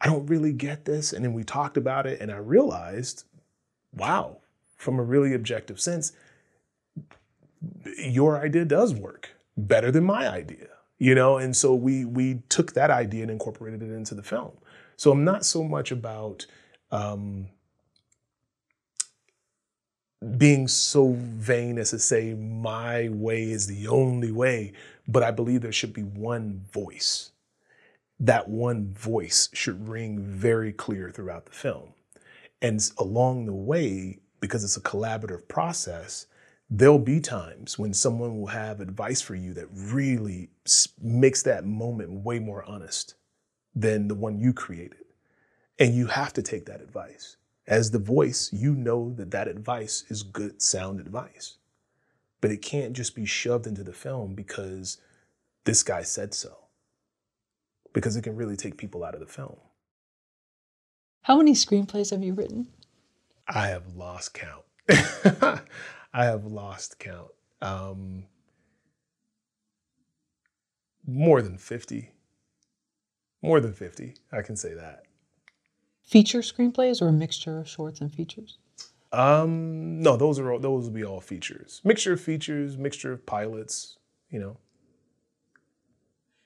I 0.00 0.06
don't 0.06 0.26
really 0.26 0.52
get 0.52 0.84
this." 0.84 1.12
And 1.12 1.24
then 1.24 1.32
we 1.32 1.44
talked 1.44 1.76
about 1.76 2.06
it 2.06 2.20
and 2.20 2.30
I 2.32 2.36
realized, 2.36 3.24
wow, 3.92 4.38
from 4.76 4.98
a 4.98 5.02
really 5.02 5.32
objective 5.32 5.80
sense, 5.80 6.12
your 7.98 8.40
idea 8.40 8.64
does 8.64 8.94
work 8.94 9.30
better 9.56 9.90
than 9.90 10.04
my 10.04 10.28
idea 10.28 10.68
you 10.98 11.14
know 11.14 11.36
and 11.36 11.56
so 11.56 11.74
we 11.74 12.04
we 12.04 12.42
took 12.48 12.72
that 12.72 12.90
idea 12.90 13.22
and 13.22 13.30
incorporated 13.30 13.82
it 13.82 13.90
into 13.90 14.14
the 14.14 14.22
film 14.22 14.52
so 14.96 15.10
i'm 15.10 15.24
not 15.24 15.44
so 15.44 15.62
much 15.62 15.90
about 15.90 16.46
um, 16.90 17.48
being 20.38 20.68
so 20.68 21.14
vain 21.18 21.78
as 21.78 21.90
to 21.90 21.98
say 21.98 22.34
my 22.34 23.08
way 23.10 23.50
is 23.50 23.66
the 23.66 23.88
only 23.88 24.32
way 24.32 24.72
but 25.06 25.22
i 25.22 25.30
believe 25.30 25.60
there 25.60 25.72
should 25.72 25.92
be 25.92 26.02
one 26.02 26.64
voice 26.72 27.32
that 28.20 28.48
one 28.48 28.92
voice 28.94 29.48
should 29.52 29.88
ring 29.88 30.18
very 30.20 30.72
clear 30.72 31.10
throughout 31.10 31.46
the 31.46 31.52
film 31.52 31.92
and 32.62 32.90
along 32.98 33.46
the 33.46 33.52
way 33.52 34.18
because 34.40 34.64
it's 34.64 34.76
a 34.76 34.80
collaborative 34.80 35.46
process 35.48 36.26
there'll 36.70 36.98
be 36.98 37.20
times 37.20 37.78
when 37.78 37.92
someone 37.92 38.38
will 38.38 38.48
have 38.48 38.80
advice 38.80 39.20
for 39.20 39.34
you 39.34 39.52
that 39.54 39.68
really 39.70 40.48
makes 41.00 41.42
that 41.42 41.64
moment 41.64 42.10
way 42.10 42.38
more 42.38 42.64
honest 42.64 43.14
than 43.74 44.08
the 44.08 44.14
one 44.14 44.38
you 44.38 44.52
created. 44.52 45.04
And 45.78 45.94
you 45.94 46.06
have 46.06 46.32
to 46.34 46.42
take 46.42 46.66
that 46.66 46.80
advice. 46.80 47.36
As 47.66 47.90
the 47.90 47.98
voice, 47.98 48.50
you 48.52 48.74
know 48.74 49.12
that 49.14 49.30
that 49.30 49.48
advice 49.48 50.04
is 50.08 50.22
good, 50.22 50.60
sound 50.60 51.00
advice. 51.00 51.56
But 52.40 52.50
it 52.50 52.60
can't 52.60 52.92
just 52.92 53.14
be 53.14 53.24
shoved 53.24 53.66
into 53.66 53.82
the 53.82 53.92
film 53.92 54.34
because 54.34 54.98
this 55.64 55.82
guy 55.82 56.02
said 56.02 56.34
so. 56.34 56.58
Because 57.94 58.16
it 58.16 58.22
can 58.22 58.36
really 58.36 58.56
take 58.56 58.76
people 58.76 59.02
out 59.02 59.14
of 59.14 59.20
the 59.20 59.26
film. 59.26 59.56
How 61.22 61.38
many 61.38 61.52
screenplays 61.52 62.10
have 62.10 62.22
you 62.22 62.34
written? 62.34 62.68
I 63.48 63.68
have 63.68 63.94
lost 63.96 64.34
count. 64.34 64.64
I 66.12 66.24
have 66.24 66.44
lost 66.44 66.98
count. 66.98 67.30
Um, 67.62 68.24
more 71.06 71.40
than 71.40 71.56
50. 71.56 72.10
More 73.40 73.60
than 73.60 73.72
50, 73.72 74.14
I 74.32 74.42
can 74.42 74.56
say 74.56 74.74
that. 74.74 75.04
Feature 76.04 76.40
screenplays 76.40 77.00
or 77.00 77.08
a 77.08 77.12
mixture 77.12 77.58
of 77.58 77.68
shorts 77.68 78.00
and 78.00 78.12
features? 78.12 78.58
Um, 79.12 80.02
no, 80.02 80.16
those 80.16 80.38
are 80.38 80.52
all, 80.52 80.58
those 80.58 80.84
will 80.84 80.90
be 80.90 81.04
all 81.04 81.20
features. 81.20 81.80
Mixture 81.84 82.12
of 82.12 82.20
features, 82.20 82.76
mixture 82.76 83.12
of 83.12 83.24
pilots, 83.24 83.96
you 84.28 84.38
know. 84.38 84.58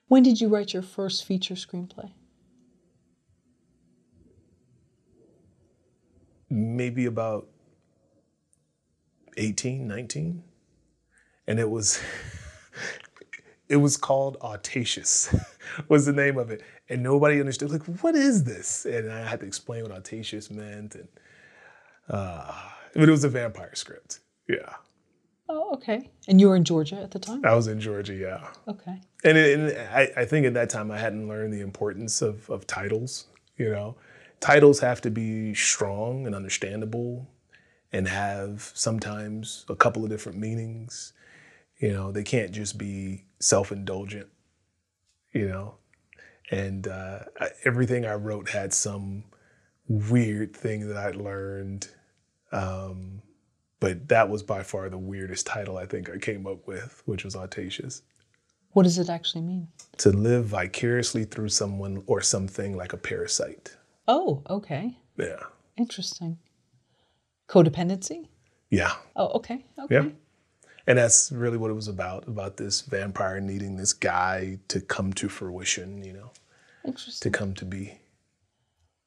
When 0.07 0.23
did 0.23 0.41
you 0.41 0.49
write 0.49 0.73
your 0.73 0.83
first 0.83 1.25
feature 1.25 1.55
screenplay? 1.55 2.11
Maybe 6.51 7.07
about 7.07 7.49
18, 9.37 9.87
19. 9.87 10.43
And 11.47 11.59
it 11.59 11.69
was 11.69 12.01
it 13.69 13.77
was 13.77 13.97
called 13.97 14.37
Audacious 14.41 15.35
was 15.89 16.07
the 16.07 16.13
name 16.13 16.39
of 16.39 16.51
it. 16.51 16.63
And 16.91 17.03
nobody 17.03 17.39
understood, 17.39 17.71
like, 17.71 17.85
what 18.03 18.15
is 18.15 18.45
this? 18.45 18.87
And 18.87 19.13
I 19.13 19.29
had 19.29 19.41
to 19.41 19.47
explain 19.47 19.83
what 19.83 19.93
audacious 19.93 20.51
meant. 20.51 20.95
And 20.95 21.09
uh, 22.09 22.53
but 22.95 23.09
it 23.09 23.13
was 23.13 23.25
a 23.25 23.29
vampire 23.29 23.75
script. 23.75 24.21
Yeah. 24.49 24.75
Oh, 25.49 25.75
okay. 25.75 26.11
And 26.27 26.41
you 26.41 26.49
were 26.49 26.57
in 26.57 26.65
Georgia 26.65 26.97
at 26.97 27.11
the 27.11 27.19
time? 27.19 27.45
I 27.45 27.55
was 27.55 27.69
in 27.69 27.81
Georgia, 27.81 28.15
yeah. 28.15 28.49
Okay. 28.67 29.01
And, 29.25 29.39
it, 29.39 29.59
and 29.59 29.89
I, 29.91 30.23
I 30.23 30.25
think 30.25 30.47
at 30.47 30.55
that 30.55 30.69
time 30.69 30.91
I 30.91 30.99
hadn't 30.99 31.29
learned 31.29 31.53
the 31.53 31.61
importance 31.61 32.21
of, 32.21 32.49
of 32.51 32.67
titles, 32.67 33.27
you 33.57 33.71
know. 33.71 33.97
Titles 34.41 34.81
have 34.81 35.01
to 35.03 35.11
be 35.11 35.55
strong 35.55 36.27
and 36.27 36.35
understandable 36.35 37.29
and 37.93 38.07
have 38.07 38.71
sometimes 38.75 39.65
a 39.69 39.75
couple 39.75 40.05
of 40.05 40.11
different 40.11 40.39
meanings. 40.39 41.13
You 41.79 41.93
know, 41.93 42.13
they 42.13 42.25
can't 42.25 42.53
just 42.53 42.77
be 42.77 43.25
self 43.41 43.73
indulgent, 43.73 44.29
you 45.33 45.49
know. 45.49 45.75
And 46.51 46.89
uh, 46.89 47.21
everything 47.65 48.07
I 48.07 48.15
wrote 48.15 48.49
had 48.49 48.73
some 48.73 49.25
weird 49.87 50.57
thing 50.57 50.89
that 50.89 50.97
I'd 50.97 51.17
learned. 51.17 51.89
Um, 52.53 53.23
but 53.81 54.09
that 54.09 54.29
was 54.29 54.43
by 54.43 54.63
far 54.63 54.89
the 54.89 54.99
weirdest 54.99 55.47
title 55.47 55.77
I 55.77 55.87
think 55.87 56.11
I 56.11 56.19
came 56.19 56.47
up 56.47 56.67
with, 56.67 57.03
which 57.05 57.25
was 57.25 57.37
Audacious. 57.37 58.03
What 58.73 58.83
does 58.83 58.99
it 58.99 59.09
actually 59.09 59.43
mean? 59.43 59.69
To 59.99 60.11
live 60.11 60.47
vicariously 60.47 61.25
through 61.25 61.49
someone 61.49 62.03
or 62.07 62.21
something 62.21 62.77
like 62.77 62.93
a 62.93 62.97
parasite. 62.97 63.77
Oh, 64.07 64.43
okay. 64.49 64.97
Yeah. 65.17 65.41
Interesting. 65.77 66.39
Codependency? 67.49 68.29
Yeah. 68.71 68.93
Oh, 69.17 69.29
okay. 69.29 69.65
Okay. 69.79 69.95
Yeah. 69.95 70.09
And 70.89 70.97
that's 70.97 71.31
really 71.31 71.59
what 71.59 71.71
it 71.71 71.75
was 71.75 71.87
about 71.87 72.27
about 72.27 72.57
this 72.57 72.81
vampire 72.81 73.43
needing 73.43 73.77
this 73.77 73.93
guy 73.93 74.59
to 74.69 74.81
come 74.81 75.13
to 75.13 75.29
fruition, 75.29 76.03
you 76.03 76.15
know, 76.15 76.31
Interesting. 76.83 77.31
to 77.31 77.39
come 77.39 77.53
to 77.57 77.67
be. 77.67 78.01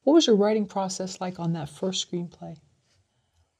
What 0.04 0.12
was 0.14 0.28
your 0.28 0.36
writing 0.36 0.66
process 0.66 1.20
like 1.20 1.40
on 1.40 1.54
that 1.54 1.68
first 1.68 2.08
screenplay? 2.08 2.56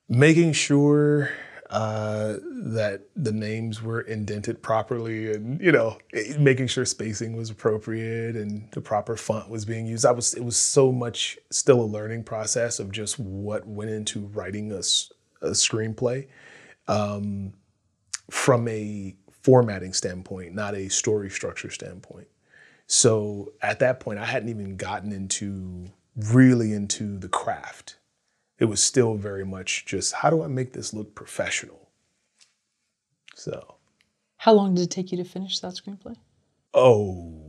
Making 0.09 0.53
sure 0.53 1.31
uh, 1.69 2.37
that 2.45 3.09
the 3.17 3.33
names 3.33 3.83
were 3.83 4.03
indented 4.03 4.63
properly 4.63 5.33
and 5.33 5.61
you 5.61 5.73
know 5.73 5.99
making 6.39 6.69
sure 6.69 6.85
spacing 6.85 7.35
was 7.35 7.51
appropriate 7.51 8.37
and 8.37 8.71
the 8.73 8.81
proper 8.81 9.17
font 9.17 9.49
was 9.49 9.65
being 9.65 9.87
used 9.87 10.05
i 10.05 10.11
was 10.11 10.35
it 10.35 10.45
was 10.45 10.57
so 10.57 10.93
much 10.93 11.39
still 11.49 11.81
a 11.81 11.87
learning 11.87 12.23
process 12.23 12.79
of 12.79 12.93
just 12.93 13.19
what 13.19 13.67
went 13.67 13.91
into 13.91 14.21
writing 14.35 14.71
a, 14.71 14.81
a 15.41 15.53
screenplay 15.53 16.27
um, 16.89 17.55
from 18.33 18.67
a 18.69 19.15
formatting 19.43 19.93
standpoint 19.93 20.55
not 20.55 20.75
a 20.75 20.89
story 20.89 21.29
structure 21.29 21.71
standpoint 21.71 22.29
so 22.87 23.53
at 23.61 23.79
that 23.79 24.01
point 24.01 24.19
i 24.19 24.25
hadn't 24.25 24.49
even 24.49 24.77
gotten 24.77 25.13
into 25.13 25.87
really 26.17 26.73
into 26.73 27.19
the 27.19 27.29
craft 27.29 27.97
it 28.63 28.67
was 28.67 28.81
still 28.81 29.17
very 29.17 29.45
much 29.45 29.85
just 29.87 30.15
how 30.15 30.31
do 30.31 30.45
I 30.45 30.47
make 30.47 30.73
this 30.73 30.95
look 30.95 31.17
professional? 31.17 31.89
So. 33.35 33.75
How 34.37 34.53
long 34.53 34.77
did 34.77 34.85
it 34.85 34.91
take 34.93 35.11
you 35.11 35.19
to 35.19 35.25
finish 35.25 35.59
that 35.59 35.75
screenplay? 35.75 36.15
Oh, 36.73 37.41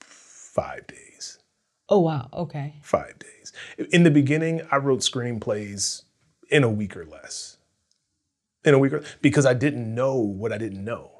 five 0.00 0.86
days. 0.86 1.38
Oh, 1.90 2.00
wow. 2.00 2.30
Okay. 2.32 2.76
Five 2.82 3.18
days. 3.18 3.52
In 3.92 4.02
the 4.02 4.10
beginning, 4.10 4.62
I 4.70 4.76
wrote 4.76 5.00
screenplays 5.00 6.04
in 6.48 6.64
a 6.64 6.70
week 6.70 6.96
or 6.96 7.04
less. 7.04 7.58
In 8.64 8.74
a 8.74 8.78
week 8.78 8.92
or 8.92 9.02
because 9.22 9.46
I 9.46 9.54
didn't 9.54 9.94
know 9.94 10.16
what 10.16 10.52
I 10.52 10.58
didn't 10.58 10.84
know. 10.84 11.10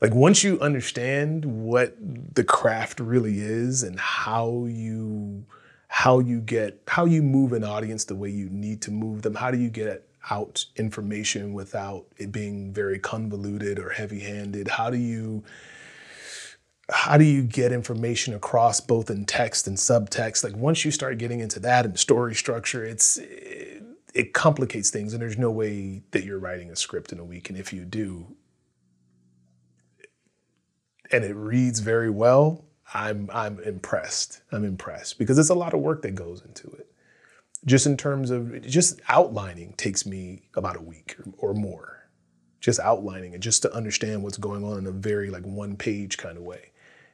Like 0.00 0.14
once 0.14 0.44
you 0.44 0.60
understand 0.60 1.44
what 1.44 1.96
the 2.34 2.44
craft 2.44 3.00
really 3.00 3.40
is 3.40 3.82
and 3.82 3.98
how 3.98 4.66
you 4.66 5.46
how 5.88 6.18
you 6.18 6.40
get 6.40 6.82
how 6.88 7.04
you 7.04 7.22
move 7.22 7.52
an 7.52 7.64
audience 7.64 8.04
the 8.04 8.14
way 8.14 8.28
you 8.28 8.48
need 8.50 8.82
to 8.82 8.90
move 8.90 9.22
them 9.22 9.34
how 9.34 9.50
do 9.50 9.56
you 9.56 9.70
get 9.70 10.06
out 10.30 10.66
information 10.76 11.54
without 11.54 12.04
it 12.18 12.32
being 12.32 12.72
very 12.72 12.98
convoluted 12.98 13.78
or 13.78 13.90
heavy-handed 13.90 14.68
how 14.68 14.90
do 14.90 14.98
you 14.98 15.42
how 16.90 17.16
do 17.16 17.24
you 17.24 17.42
get 17.42 17.72
information 17.72 18.34
across 18.34 18.80
both 18.80 19.08
in 19.10 19.24
text 19.24 19.66
and 19.66 19.76
subtext 19.76 20.44
like 20.44 20.56
once 20.56 20.84
you 20.84 20.90
start 20.90 21.18
getting 21.18 21.40
into 21.40 21.60
that 21.60 21.86
and 21.86 21.98
story 21.98 22.34
structure 22.34 22.84
it's 22.84 23.18
it, 23.18 23.82
it 24.16 24.32
complicates 24.32 24.90
things 24.90 25.12
and 25.12 25.20
there's 25.20 25.38
no 25.38 25.50
way 25.50 26.02
that 26.12 26.24
you're 26.24 26.38
writing 26.38 26.70
a 26.70 26.76
script 26.76 27.12
in 27.12 27.18
a 27.18 27.24
week 27.24 27.50
and 27.50 27.58
if 27.58 27.72
you 27.72 27.84
do 27.84 28.36
and 31.12 31.24
it 31.24 31.34
reads 31.34 31.80
very 31.80 32.10
well, 32.10 32.64
I'm 32.94 33.30
I'm 33.32 33.60
impressed. 33.60 34.42
I'm 34.52 34.64
impressed 34.64 35.18
because 35.18 35.38
it's 35.38 35.50
a 35.50 35.54
lot 35.54 35.74
of 35.74 35.80
work 35.80 36.02
that 36.02 36.14
goes 36.14 36.42
into 36.44 36.68
it. 36.68 36.90
Just 37.64 37.86
in 37.86 37.96
terms 37.96 38.30
of 38.30 38.62
just 38.62 39.00
outlining 39.08 39.74
takes 39.74 40.06
me 40.06 40.42
about 40.54 40.76
a 40.76 40.82
week 40.82 41.16
or, 41.38 41.50
or 41.50 41.54
more. 41.54 42.08
Just 42.60 42.80
outlining 42.80 43.34
it, 43.34 43.40
just 43.40 43.62
to 43.62 43.72
understand 43.74 44.22
what's 44.22 44.38
going 44.38 44.64
on 44.64 44.78
in 44.78 44.86
a 44.86 44.92
very 44.92 45.30
like 45.30 45.44
one 45.44 45.76
page 45.76 46.16
kind 46.16 46.36
of 46.36 46.42
way. 46.42 46.72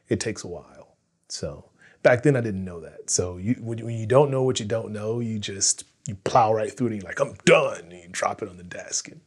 It 0.09 0.19
takes 0.19 0.43
a 0.43 0.47
while. 0.47 0.95
So 1.27 1.69
back 2.01 2.23
then 2.23 2.35
I 2.35 2.41
didn't 2.41 2.65
know 2.65 2.79
that. 2.79 3.09
So 3.09 3.37
you 3.37 3.55
when 3.59 3.97
you 3.97 4.05
don't 4.05 4.31
know 4.31 4.43
what 4.43 4.59
you 4.59 4.65
don't 4.65 4.91
know, 4.91 5.19
you 5.19 5.39
just 5.39 5.85
you 6.07 6.15
plow 6.15 6.53
right 6.53 6.75
through 6.75 6.87
it 6.87 6.93
and 6.93 7.01
you're 7.01 7.09
like, 7.09 7.19
I'm 7.19 7.35
done. 7.45 7.91
And 7.91 7.93
you 7.93 8.09
drop 8.11 8.41
it 8.41 8.49
on 8.49 8.57
the 8.57 8.63
desk. 8.63 9.07
And 9.07 9.21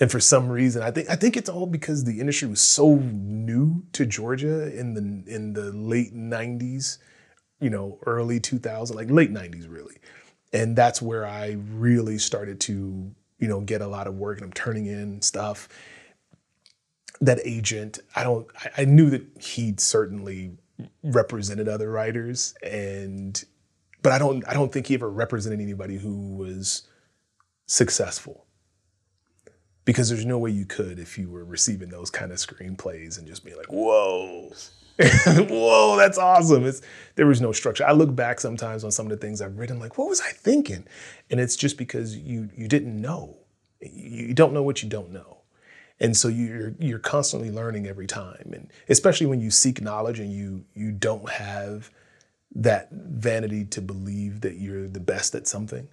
and 0.00 0.10
for 0.10 0.18
some 0.18 0.48
reason, 0.48 0.82
I 0.82 0.90
think 0.90 1.08
I 1.08 1.14
think 1.14 1.36
it's 1.36 1.48
all 1.48 1.66
because 1.66 2.04
the 2.04 2.18
industry 2.18 2.48
was 2.48 2.60
so 2.60 2.96
new 2.96 3.84
to 3.92 4.04
Georgia 4.04 4.76
in 4.76 4.94
the 4.94 5.32
in 5.32 5.52
the 5.52 5.70
late 5.72 6.14
'90s, 6.14 6.98
you 7.60 7.70
know, 7.70 7.98
early 8.04 8.40
2000s, 8.40 8.92
like 8.94 9.10
late 9.10 9.32
'90s, 9.32 9.70
really. 9.70 9.96
And 10.52 10.76
that's 10.76 11.00
where 11.00 11.26
I 11.26 11.56
really 11.70 12.18
started 12.18 12.60
to, 12.60 13.12
you 13.38 13.48
know, 13.48 13.60
get 13.60 13.82
a 13.82 13.86
lot 13.86 14.06
of 14.06 14.14
work, 14.14 14.38
and 14.38 14.46
I'm 14.46 14.52
turning 14.52 14.86
in 14.86 15.22
stuff. 15.22 15.68
That 17.20 17.38
agent, 17.44 18.00
I 18.16 18.24
don't, 18.24 18.46
I, 18.56 18.82
I 18.82 18.84
knew 18.84 19.10
that 19.10 19.24
he'd 19.40 19.78
certainly 19.78 20.58
represented 21.04 21.68
other 21.68 21.90
writers, 21.90 22.54
and 22.64 23.42
but 24.04 24.12
I 24.12 24.18
don't, 24.18 24.46
I 24.46 24.52
don't 24.52 24.70
think 24.70 24.88
he 24.88 24.94
ever 24.94 25.10
represented 25.10 25.60
anybody 25.60 25.96
who 25.96 26.36
was 26.36 26.86
successful 27.66 28.46
because 29.86 30.10
there's 30.10 30.26
no 30.26 30.38
way 30.38 30.50
you 30.50 30.66
could 30.66 30.98
if 30.98 31.16
you 31.16 31.30
were 31.30 31.42
receiving 31.42 31.88
those 31.88 32.10
kind 32.10 32.30
of 32.30 32.36
screenplays 32.36 33.16
and 33.16 33.26
just 33.26 33.46
being 33.46 33.56
like, 33.56 33.72
whoa, 33.72 34.52
whoa, 35.00 35.96
that's 35.96 36.18
awesome. 36.18 36.66
It's 36.66 36.82
there 37.14 37.26
was 37.26 37.40
no 37.40 37.50
structure. 37.50 37.86
I 37.86 37.92
look 37.92 38.14
back 38.14 38.40
sometimes 38.40 38.84
on 38.84 38.92
some 38.92 39.06
of 39.06 39.10
the 39.10 39.16
things 39.16 39.40
I've 39.40 39.58
written, 39.58 39.80
like, 39.80 39.96
what 39.96 40.10
was 40.10 40.20
I 40.20 40.32
thinking? 40.32 40.86
And 41.30 41.40
it's 41.40 41.56
just 41.56 41.78
because 41.78 42.14
you 42.14 42.50
you 42.54 42.68
didn't 42.68 43.00
know. 43.00 43.38
You 43.80 44.34
don't 44.34 44.52
know 44.52 44.62
what 44.62 44.82
you 44.82 44.88
don't 44.90 45.12
know. 45.12 45.38
And 45.98 46.14
so 46.14 46.28
you're 46.28 46.74
you're 46.78 46.98
constantly 46.98 47.50
learning 47.50 47.86
every 47.86 48.06
time. 48.06 48.50
And 48.52 48.70
especially 48.90 49.26
when 49.26 49.40
you 49.40 49.50
seek 49.50 49.80
knowledge 49.80 50.20
and 50.20 50.30
you 50.30 50.66
you 50.74 50.92
don't 50.92 51.30
have 51.30 51.90
that 52.54 52.88
vanity 52.92 53.64
to 53.64 53.82
believe 53.82 54.42
that 54.42 54.56
you're 54.56 54.88
the 54.88 55.00
best 55.00 55.34
at 55.34 55.46
something 55.46 55.88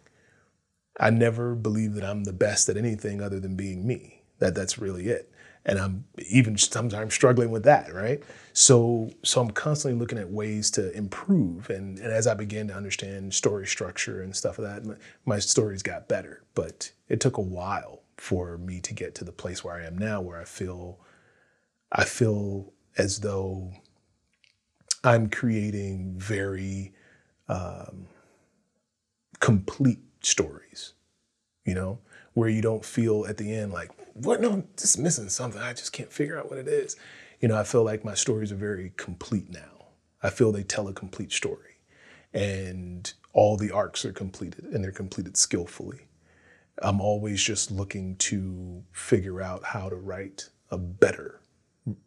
I 0.99 1.09
never 1.09 1.55
believe 1.55 1.93
that 1.95 2.03
I'm 2.03 2.23
the 2.23 2.33
best 2.33 2.69
at 2.69 2.77
anything 2.77 3.21
other 3.21 3.39
than 3.39 3.55
being 3.55 3.87
me. 3.87 4.23
That 4.39 4.55
that's 4.55 4.77
really 4.77 5.07
it. 5.07 5.31
And 5.63 5.77
I'm 5.77 6.05
even 6.29 6.57
sometimes 6.57 7.13
struggling 7.13 7.51
with 7.51 7.63
that, 7.63 7.93
right? 7.93 8.23
So 8.53 9.11
so 9.23 9.41
I'm 9.41 9.51
constantly 9.51 9.99
looking 9.99 10.17
at 10.17 10.29
ways 10.29 10.71
to 10.71 10.91
improve. 10.93 11.69
And, 11.69 11.99
and 11.99 12.11
as 12.11 12.27
I 12.27 12.33
began 12.33 12.67
to 12.67 12.75
understand 12.75 13.33
story 13.33 13.67
structure 13.67 14.21
and 14.21 14.35
stuff 14.35 14.57
of 14.57 14.65
like 14.65 14.83
that, 14.83 14.85
my, 14.85 14.95
my 15.25 15.39
stories 15.39 15.83
got 15.83 16.07
better. 16.07 16.43
But 16.55 16.91
it 17.07 17.19
took 17.19 17.37
a 17.37 17.41
while 17.41 18.01
for 18.17 18.57
me 18.57 18.79
to 18.81 18.93
get 18.93 19.15
to 19.15 19.23
the 19.23 19.31
place 19.31 19.63
where 19.63 19.75
I 19.75 19.85
am 19.85 19.97
now, 19.97 20.21
where 20.21 20.39
I 20.39 20.45
feel 20.45 20.99
I 21.91 22.05
feel 22.05 22.73
as 22.97 23.19
though 23.19 23.71
I'm 25.03 25.29
creating 25.29 26.15
very 26.17 26.93
um, 27.47 28.07
complete 29.39 29.99
stories, 30.21 30.93
you 31.65 31.73
know, 31.73 31.99
where 32.33 32.49
you 32.49 32.61
don't 32.61 32.85
feel 32.85 33.25
at 33.25 33.37
the 33.37 33.53
end 33.53 33.73
like, 33.73 33.91
what? 34.13 34.41
No, 34.41 34.51
I'm 34.51 34.67
just 34.77 34.99
missing 34.99 35.29
something. 35.29 35.61
I 35.61 35.73
just 35.73 35.93
can't 35.93 36.11
figure 36.11 36.37
out 36.37 36.49
what 36.49 36.59
it 36.59 36.67
is. 36.67 36.95
You 37.39 37.47
know, 37.47 37.57
I 37.57 37.63
feel 37.63 37.83
like 37.83 38.05
my 38.05 38.13
stories 38.13 38.51
are 38.51 38.55
very 38.55 38.93
complete 38.97 39.49
now. 39.49 39.87
I 40.21 40.29
feel 40.29 40.51
they 40.51 40.63
tell 40.63 40.87
a 40.87 40.93
complete 40.93 41.31
story 41.31 41.77
and 42.33 43.11
all 43.33 43.57
the 43.57 43.71
arcs 43.71 44.05
are 44.05 44.13
completed 44.13 44.65
and 44.65 44.83
they're 44.83 44.91
completed 44.91 45.37
skillfully. 45.37 46.01
I'm 46.81 47.01
always 47.01 47.41
just 47.43 47.71
looking 47.71 48.15
to 48.17 48.83
figure 48.91 49.41
out 49.41 49.63
how 49.63 49.89
to 49.89 49.95
write 49.95 50.49
a 50.69 50.77
better 50.77 51.41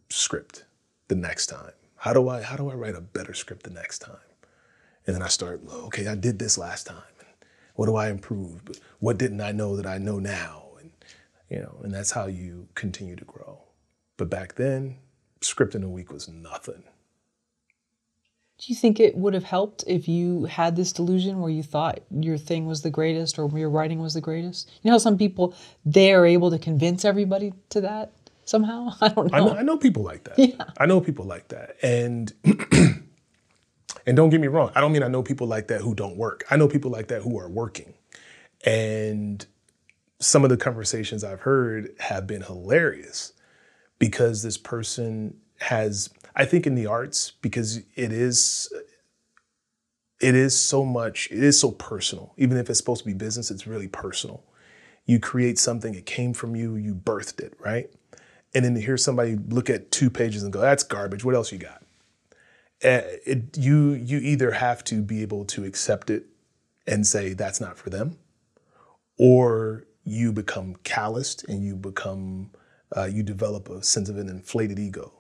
script 0.08 0.64
the 1.08 1.14
next 1.14 1.46
time. 1.46 1.72
How 2.04 2.12
do 2.12 2.28
I 2.28 2.42
how 2.42 2.56
do 2.56 2.68
I 2.68 2.74
write 2.74 2.94
a 2.94 3.00
better 3.00 3.32
script 3.32 3.62
the 3.62 3.70
next 3.70 4.00
time? 4.00 4.28
And 5.06 5.16
then 5.16 5.22
I 5.22 5.28
start, 5.28 5.62
okay, 5.86 6.06
I 6.06 6.14
did 6.14 6.38
this 6.38 6.58
last 6.58 6.86
time. 6.86 6.98
What 7.76 7.86
do 7.86 7.96
I 7.96 8.10
improve? 8.10 8.60
What 9.00 9.16
didn't 9.16 9.40
I 9.40 9.52
know 9.52 9.74
that 9.76 9.86
I 9.86 9.96
know 9.96 10.18
now? 10.18 10.64
And 10.78 10.90
you 11.48 11.60
know, 11.60 11.80
and 11.82 11.94
that's 11.94 12.10
how 12.10 12.26
you 12.26 12.68
continue 12.74 13.16
to 13.16 13.24
grow. 13.24 13.62
But 14.18 14.28
back 14.28 14.56
then, 14.56 14.98
script 15.40 15.74
in 15.74 15.82
a 15.82 15.88
week 15.88 16.12
was 16.12 16.28
nothing. 16.28 16.82
Do 18.58 18.66
you 18.66 18.74
think 18.74 19.00
it 19.00 19.16
would 19.16 19.32
have 19.32 19.44
helped 19.44 19.82
if 19.86 20.06
you 20.06 20.44
had 20.44 20.76
this 20.76 20.92
delusion 20.92 21.40
where 21.40 21.50
you 21.50 21.62
thought 21.62 22.00
your 22.10 22.36
thing 22.36 22.66
was 22.66 22.82
the 22.82 22.90
greatest 22.90 23.38
or 23.38 23.50
your 23.58 23.70
writing 23.70 24.00
was 24.00 24.12
the 24.12 24.20
greatest? 24.20 24.70
You 24.82 24.90
know 24.90 24.98
some 24.98 25.16
people 25.16 25.54
they 25.86 26.12
are 26.12 26.26
able 26.26 26.50
to 26.50 26.58
convince 26.58 27.02
everybody 27.02 27.54
to 27.70 27.80
that 27.80 28.12
somehow? 28.44 28.90
I 29.00 29.08
don't 29.08 29.30
know. 29.30 29.36
I 29.36 29.40
know, 29.40 29.54
I 29.56 29.62
know 29.62 29.76
people 29.76 30.02
like 30.02 30.24
that. 30.24 30.38
Yeah. 30.38 30.64
I 30.78 30.86
know 30.86 31.00
people 31.00 31.24
like 31.24 31.48
that. 31.48 31.76
And 31.82 32.32
And 34.06 34.16
don't 34.16 34.30
get 34.30 34.40
me 34.40 34.48
wrong, 34.48 34.70
I 34.74 34.80
don't 34.80 34.92
mean 34.92 35.02
I 35.02 35.08
know 35.08 35.22
people 35.22 35.46
like 35.46 35.68
that 35.68 35.80
who 35.80 35.94
don't 35.94 36.16
work. 36.16 36.44
I 36.50 36.56
know 36.56 36.68
people 36.68 36.90
like 36.90 37.08
that 37.08 37.22
who 37.22 37.38
are 37.38 37.48
working. 37.48 37.94
And 38.66 39.44
some 40.20 40.44
of 40.44 40.50
the 40.50 40.56
conversations 40.56 41.24
I've 41.24 41.40
heard 41.40 41.94
have 42.00 42.26
been 42.26 42.42
hilarious 42.42 43.32
because 43.98 44.42
this 44.42 44.58
person 44.58 45.36
has, 45.60 46.10
I 46.36 46.44
think 46.44 46.66
in 46.66 46.74
the 46.74 46.86
arts, 46.86 47.32
because 47.40 47.78
it 47.94 48.12
is 48.12 48.70
it 50.20 50.34
is 50.34 50.58
so 50.58 50.84
much, 50.84 51.28
it 51.30 51.42
is 51.42 51.58
so 51.58 51.70
personal. 51.70 52.32
Even 52.38 52.56
if 52.56 52.70
it's 52.70 52.78
supposed 52.78 53.00
to 53.02 53.06
be 53.06 53.14
business, 53.14 53.50
it's 53.50 53.66
really 53.66 53.88
personal. 53.88 54.42
You 55.06 55.18
create 55.18 55.58
something, 55.58 55.94
it 55.94 56.06
came 56.06 56.32
from 56.32 56.56
you, 56.56 56.76
you 56.76 56.94
birthed 56.94 57.40
it, 57.40 57.54
right? 57.60 57.90
And 58.54 58.64
then 58.64 58.76
hear 58.76 58.96
somebody 58.96 59.36
look 59.48 59.68
at 59.68 59.90
two 59.90 60.10
pages 60.10 60.44
and 60.44 60.52
go, 60.52 60.60
that's 60.60 60.84
garbage, 60.84 61.24
what 61.24 61.34
else 61.34 61.50
you 61.50 61.58
got? 61.58 61.82
Uh, 62.84 63.00
it, 63.24 63.56
you 63.56 63.92
you 63.92 64.18
either 64.18 64.50
have 64.52 64.84
to 64.84 65.00
be 65.02 65.22
able 65.22 65.44
to 65.46 65.64
accept 65.64 66.10
it 66.10 66.26
and 66.86 67.06
say 67.06 67.32
that's 67.32 67.60
not 67.60 67.78
for 67.78 67.88
them, 67.88 68.18
or 69.18 69.84
you 70.04 70.32
become 70.32 70.76
calloused 70.84 71.48
and 71.48 71.64
you 71.64 71.74
become 71.74 72.50
uh, 72.96 73.04
you 73.04 73.22
develop 73.22 73.70
a 73.70 73.82
sense 73.82 74.08
of 74.08 74.18
an 74.18 74.28
inflated 74.28 74.78
ego. 74.78 75.12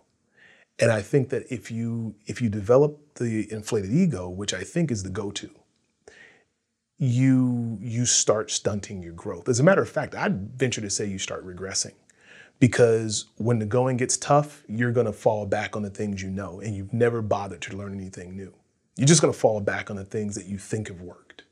And 0.78 0.90
I 0.90 1.00
think 1.00 1.30
that 1.30 1.50
if 1.50 1.70
you 1.70 2.16
if 2.26 2.42
you 2.42 2.50
develop 2.50 3.14
the 3.14 3.50
inflated 3.50 3.92
ego, 3.92 4.28
which 4.28 4.52
I 4.52 4.62
think 4.62 4.90
is 4.90 5.02
the 5.02 5.10
go-to, 5.10 5.50
you 6.98 7.78
you 7.80 8.04
start 8.04 8.50
stunting 8.50 9.02
your 9.02 9.14
growth. 9.14 9.48
As 9.48 9.58
a 9.58 9.62
matter 9.62 9.82
of 9.82 9.88
fact, 9.88 10.14
I'd 10.14 10.58
venture 10.58 10.80
to 10.82 10.90
say 10.90 11.06
you 11.06 11.18
start 11.18 11.46
regressing 11.46 11.94
because 12.60 13.26
when 13.36 13.58
the 13.58 13.66
going 13.66 13.96
gets 13.96 14.16
tough, 14.16 14.62
you're 14.68 14.92
going 14.92 15.06
to 15.06 15.12
fall 15.12 15.46
back 15.46 15.76
on 15.76 15.82
the 15.82 15.90
things 15.90 16.22
you 16.22 16.30
know 16.30 16.60
and 16.60 16.74
you've 16.74 16.92
never 16.92 17.22
bothered 17.22 17.62
to 17.62 17.76
learn 17.76 17.94
anything 17.94 18.36
new. 18.36 18.54
You're 18.96 19.06
just 19.06 19.20
going 19.20 19.32
to 19.32 19.38
fall 19.38 19.60
back 19.60 19.90
on 19.90 19.96
the 19.96 20.04
things 20.04 20.34
that 20.36 20.46
you 20.46 20.58
think 20.58 20.88
have 20.88 21.00
worked. 21.00 21.44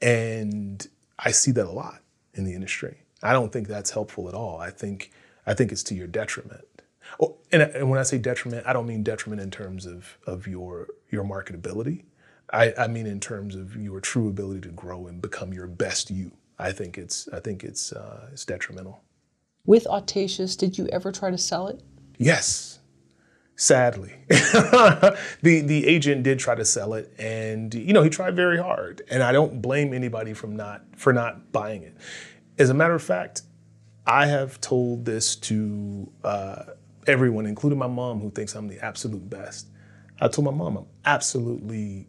And 0.00 0.86
I 1.18 1.30
see 1.30 1.50
that 1.52 1.66
a 1.66 1.70
lot 1.70 2.00
in 2.34 2.44
the 2.44 2.54
industry. 2.54 2.98
I 3.22 3.32
don't 3.32 3.52
think 3.52 3.68
that's 3.68 3.90
helpful 3.90 4.28
at 4.28 4.34
all. 4.34 4.58
I 4.58 4.70
think 4.70 5.10
I 5.46 5.54
think 5.54 5.72
it's 5.72 5.82
to 5.84 5.94
your 5.94 6.06
detriment. 6.06 6.64
Oh, 7.20 7.36
and, 7.50 7.62
and 7.62 7.88
when 7.88 7.98
I 7.98 8.02
say 8.02 8.18
detriment, 8.18 8.66
I 8.66 8.72
don't 8.72 8.86
mean 8.86 9.02
detriment 9.02 9.40
in 9.40 9.50
terms 9.50 9.86
of, 9.86 10.18
of 10.26 10.46
your 10.46 10.88
your 11.10 11.24
marketability. 11.24 12.04
I, 12.52 12.72
I 12.78 12.86
mean 12.86 13.06
in 13.06 13.20
terms 13.20 13.54
of 13.54 13.76
your 13.76 14.00
true 14.00 14.28
ability 14.28 14.60
to 14.62 14.68
grow 14.68 15.06
and 15.06 15.20
become 15.20 15.52
your 15.52 15.66
best 15.66 16.10
you. 16.10 16.32
I 16.58 16.72
think 16.72 16.96
it's 16.96 17.28
I 17.32 17.40
think 17.40 17.64
it's 17.64 17.92
uh, 17.92 18.28
it's 18.32 18.44
detrimental. 18.44 19.00
With 19.68 19.86
Audacious, 19.86 20.56
did 20.56 20.78
you 20.78 20.88
ever 20.88 21.12
try 21.12 21.30
to 21.30 21.36
sell 21.36 21.68
it? 21.68 21.82
Yes, 22.16 22.78
sadly. 23.54 24.14
the 24.30 25.18
the 25.42 25.86
agent 25.86 26.22
did 26.22 26.38
try 26.38 26.54
to 26.54 26.64
sell 26.64 26.94
it 26.94 27.12
and 27.18 27.74
you 27.74 27.92
know 27.92 28.02
he 28.02 28.08
tried 28.08 28.34
very 28.34 28.56
hard 28.56 29.02
and 29.10 29.22
I 29.22 29.30
don't 29.30 29.60
blame 29.60 29.92
anybody 29.92 30.32
from 30.32 30.56
not 30.56 30.84
for 30.96 31.12
not 31.12 31.52
buying 31.52 31.82
it. 31.82 31.94
As 32.58 32.70
a 32.70 32.74
matter 32.74 32.94
of 32.94 33.02
fact, 33.02 33.42
I 34.06 34.24
have 34.24 34.58
told 34.62 35.04
this 35.04 35.36
to 35.36 36.10
uh, 36.24 36.62
everyone, 37.06 37.44
including 37.44 37.78
my 37.78 37.88
mom, 37.88 38.20
who 38.20 38.30
thinks 38.30 38.54
I'm 38.54 38.68
the 38.68 38.82
absolute 38.82 39.28
best. 39.28 39.68
I 40.18 40.28
told 40.28 40.46
my 40.46 40.50
mom 40.50 40.78
I'm 40.78 40.86
absolutely 41.04 42.08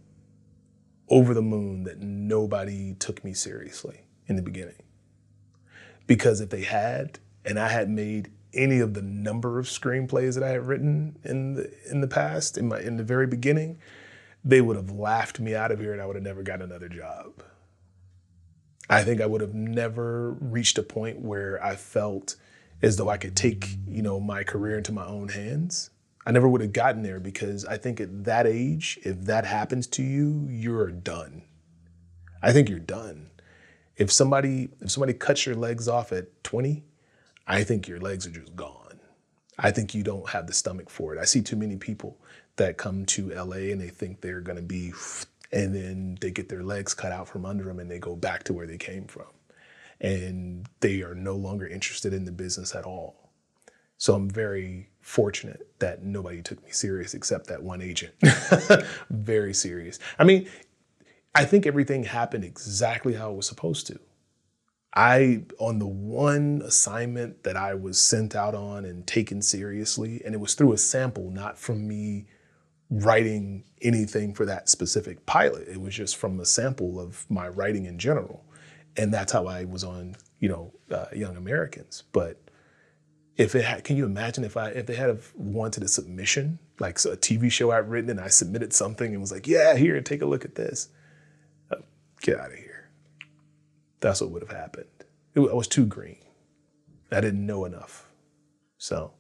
over 1.10 1.34
the 1.34 1.42
moon 1.42 1.84
that 1.84 2.00
nobody 2.00 2.94
took 2.94 3.22
me 3.26 3.34
seriously 3.34 4.06
in 4.28 4.38
the 4.38 4.42
beginning. 4.42 4.82
Because 6.08 6.40
if 6.40 6.52
they 6.52 6.64
had, 6.64 7.20
and 7.50 7.60
I 7.60 7.70
had 7.70 7.90
made 7.90 8.32
any 8.54 8.80
of 8.80 8.94
the 8.94 9.02
number 9.02 9.60
of 9.60 9.66
screenplays 9.66 10.36
that 10.36 10.44
I 10.44 10.50
had 10.50 10.66
written 10.66 11.18
in 11.24 11.56
the 11.56 11.72
in 11.90 12.02
the 12.02 12.08
past, 12.08 12.58
in 12.58 12.68
my 12.70 12.80
in 12.80 12.98
the 12.98 13.04
very 13.04 13.28
beginning, 13.28 13.80
they 14.44 14.62
would 14.62 14.76
have 14.76 14.92
laughed 14.92 15.40
me 15.40 15.56
out 15.56 15.72
of 15.72 15.80
here 15.80 15.92
and 15.92 16.02
I 16.02 16.06
would 16.06 16.16
have 16.16 16.24
never 16.24 16.44
got 16.44 16.62
another 16.62 16.90
job. 16.90 17.44
I 18.90 19.04
think 19.04 19.22
I 19.22 19.26
would 19.26 19.42
have 19.42 19.54
never 19.54 20.32
reached 20.40 20.78
a 20.78 20.84
point 20.84 21.20
where 21.20 21.64
I 21.64 21.76
felt 21.76 22.36
as 22.82 22.98
though 22.98 23.10
I 23.10 23.18
could 23.18 23.36
take, 23.36 23.68
you 23.88 24.02
know, 24.02 24.20
my 24.20 24.44
career 24.44 24.78
into 24.78 24.92
my 24.92 25.06
own 25.06 25.30
hands 25.30 25.92
I 26.30 26.32
never 26.32 26.48
would 26.48 26.62
have 26.62 26.74
gotten 26.74 27.02
there 27.02 27.20
because 27.20 27.66
I 27.66 27.78
think 27.78 28.00
at 28.00 28.26
that 28.26 28.46
age, 28.46 29.00
if 29.04 29.22
that 29.22 29.46
happens 29.46 29.88
to 29.88 30.04
you, 30.04 30.48
you're 30.48 30.92
done. 30.92 31.44
I 32.40 32.52
think 32.52 32.70
you're 32.70 32.78
done. 32.78 33.32
If 33.98 34.12
somebody 34.12 34.70
if 34.80 34.92
somebody 34.92 35.14
cuts 35.14 35.48
your 35.48 35.56
legs 35.56 35.88
off 35.88 36.12
at 36.12 36.44
20, 36.44 36.84
I 37.50 37.64
think 37.64 37.88
your 37.88 38.00
legs 38.00 38.28
are 38.28 38.32
just 38.32 38.56
gone. 38.56 39.00
I 39.58 39.72
think 39.72 39.94
you 39.94 40.04
don't 40.04 40.30
have 40.30 40.48
the 40.48 40.54
stomach 40.54 40.90
for 40.90 41.14
it. 41.14 41.20
I 41.20 41.26
see 41.26 41.42
too 41.42 41.56
many 41.58 41.76
people 41.76 42.18
that 42.56 42.78
come 42.78 43.06
to 43.08 43.30
LA 43.34 43.72
and 43.72 43.82
they 43.82 43.90
think 43.90 44.22
they're 44.22 44.40
going 44.40 44.56
to 44.56 44.62
be 44.62 44.94
and 45.52 45.74
then 45.74 46.18
they 46.22 46.32
get 46.32 46.48
their 46.48 46.64
legs 46.64 46.94
cut 46.94 47.12
out 47.12 47.28
from 47.28 47.46
under 47.46 47.64
them 47.64 47.80
and 47.80 47.90
they 47.90 48.00
go 48.00 48.16
back 48.16 48.44
to 48.44 48.54
where 48.54 48.68
they 48.68 48.78
came 48.78 49.06
from. 49.06 49.26
And 50.00 50.68
they 50.80 51.02
are 51.02 51.16
no 51.16 51.36
longer 51.36 51.68
interested 51.68 52.14
in 52.14 52.26
the 52.26 52.32
business 52.32 52.76
at 52.76 52.86
all. 52.86 53.32
So 53.98 54.14
I'm 54.14 54.30
very 54.30 54.90
fortunate 55.02 55.68
that 55.80 56.04
nobody 56.04 56.42
took 56.42 56.64
me 56.64 56.72
serious 56.72 57.14
except 57.14 57.48
that 57.48 57.64
one 57.64 57.82
agent. 57.82 58.14
very 59.10 59.54
serious. 59.54 60.00
I 60.18 60.24
mean, 60.24 60.48
I 61.36 61.46
think 61.46 61.66
everything 61.66 62.04
happened 62.04 62.46
exactly 62.46 63.16
how 63.16 63.32
it 63.32 63.36
was 63.36 63.48
supposed 63.48 63.88
to. 63.88 64.00
I, 64.94 65.44
on 65.60 65.80
the 65.80 65.88
one 65.88 66.62
assignment 66.66 67.44
that 67.44 67.56
I 67.56 67.76
was 67.76 68.02
sent 68.02 68.36
out 68.36 68.56
on 68.56 68.86
and 68.86 69.06
taken 69.06 69.42
seriously, 69.42 70.22
and 70.26 70.34
it 70.34 70.40
was 70.40 70.56
through 70.56 70.74
a 70.74 70.78
sample, 70.78 71.30
not 71.30 71.60
from 71.60 71.88
me 71.88 72.26
writing 72.90 73.64
anything 73.82 74.34
for 74.34 74.46
that 74.46 74.68
specific 74.68 75.26
pilot. 75.26 75.68
It 75.68 75.80
was 75.80 75.94
just 75.94 76.18
from 76.18 76.40
a 76.40 76.46
sample 76.46 77.00
of 77.00 77.26
my 77.30 77.48
writing 77.48 77.86
in 77.86 78.00
general. 78.00 78.44
And 78.98 79.14
that's 79.14 79.32
how 79.32 79.46
I 79.46 79.66
was 79.66 79.84
on, 79.84 80.16
you 80.40 80.50
know, 80.50 80.74
uh, 80.92 81.06
Young 81.16 81.38
Americans. 81.38 82.04
But 82.12 82.42
if 83.38 83.54
it 83.54 83.64
had, 83.64 83.84
can 83.84 83.96
you 83.96 84.06
imagine 84.06 84.44
if 84.44 84.58
I 84.58 84.70
if 84.70 84.88
they 84.88 84.96
had 84.96 85.20
wanted 85.36 85.84
a 85.84 85.88
submission, 85.88 86.60
like 86.80 86.96
a 87.06 87.16
TV 87.16 87.52
show 87.52 87.72
I'd 87.72 87.90
written 87.90 88.10
and 88.10 88.20
I 88.20 88.28
submitted 88.28 88.74
something 88.74 89.12
and 89.12 89.22
was 89.22 89.32
like, 89.32 89.48
yeah, 89.48 89.76
here, 89.76 90.02
take 90.02 90.22
a 90.22 90.26
look 90.26 90.44
at 90.44 90.56
this. 90.56 90.90
Uh, 91.72 91.78
get 92.22 92.40
out 92.40 92.52
of 92.52 92.58
here. 92.58 92.69
That's 94.00 94.22
what 94.22 94.32
would 94.32 94.42
have 94.42 94.58
happened. 94.58 94.88
It, 95.36 95.42
I 95.42 95.54
was 95.54 95.68
too 95.68 95.86
green. 95.86 96.20
I 97.12 97.22
didn't 97.22 97.46
know 97.46 97.66
enough. 97.66 98.12
So 98.78 99.14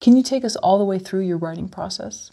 can 0.00 0.16
you 0.16 0.22
take 0.22 0.44
us 0.44 0.54
all 0.56 0.78
the 0.78 0.84
way 0.84 0.98
through 0.98 1.22
your 1.22 1.38
writing 1.38 1.66
process? 1.66 2.30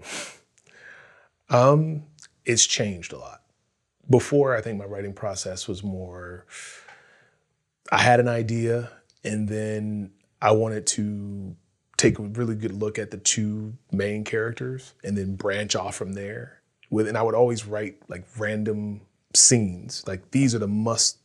um, 1.48 2.02
it's 2.44 2.66
changed 2.66 3.14
a 3.14 3.18
lot. 3.18 3.40
Before, 4.10 4.54
I 4.54 4.60
think 4.60 4.78
my 4.78 4.84
writing 4.84 5.14
process 5.14 5.66
was 5.66 5.82
more, 5.82 6.44
I 7.90 8.02
had 8.02 8.20
an 8.20 8.28
idea 8.28 8.90
and 9.24 9.48
then 9.48 10.10
I 10.42 10.50
wanted 10.52 10.86
to 10.88 11.56
take 11.96 12.18
a 12.18 12.22
really 12.22 12.54
good 12.54 12.72
look 12.72 12.98
at 12.98 13.10
the 13.10 13.16
two 13.16 13.72
main 13.90 14.24
characters 14.24 14.92
and 15.02 15.16
then 15.16 15.36
branch 15.36 15.74
off 15.74 15.94
from 15.94 16.12
there. 16.12 16.60
With 16.90 17.08
and 17.08 17.16
I 17.16 17.22
would 17.22 17.34
always 17.34 17.64
write 17.64 18.02
like 18.08 18.26
random 18.36 19.00
scenes. 19.34 20.04
Like 20.06 20.30
these 20.30 20.54
are 20.54 20.58
the 20.58 20.68
must, 20.68 21.18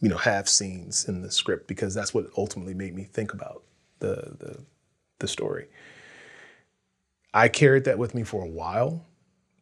you 0.00 0.08
know, 0.08 0.16
have 0.16 0.48
scenes 0.48 1.08
in 1.08 1.22
the 1.22 1.30
script 1.30 1.66
because 1.66 1.94
that's 1.94 2.14
what 2.14 2.26
ultimately 2.36 2.74
made 2.74 2.94
me 2.94 3.04
think 3.04 3.32
about 3.32 3.62
the 4.00 4.36
the 4.38 4.58
the 5.18 5.28
story. 5.28 5.66
I 7.32 7.48
carried 7.48 7.84
that 7.84 7.98
with 7.98 8.14
me 8.14 8.22
for 8.22 8.42
a 8.42 8.48
while, 8.48 9.04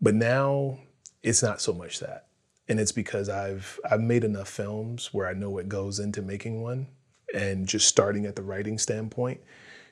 but 0.00 0.14
now 0.14 0.78
it's 1.22 1.42
not 1.42 1.60
so 1.60 1.72
much 1.72 2.00
that. 2.00 2.26
And 2.68 2.80
it's 2.80 2.92
because 2.92 3.28
I've 3.28 3.78
I've 3.90 4.00
made 4.00 4.24
enough 4.24 4.48
films 4.48 5.12
where 5.12 5.26
I 5.26 5.34
know 5.34 5.50
what 5.50 5.68
goes 5.68 5.98
into 5.98 6.22
making 6.22 6.62
one 6.62 6.86
and 7.34 7.66
just 7.66 7.88
starting 7.88 8.26
at 8.26 8.36
the 8.36 8.42
writing 8.42 8.78
standpoint. 8.78 9.40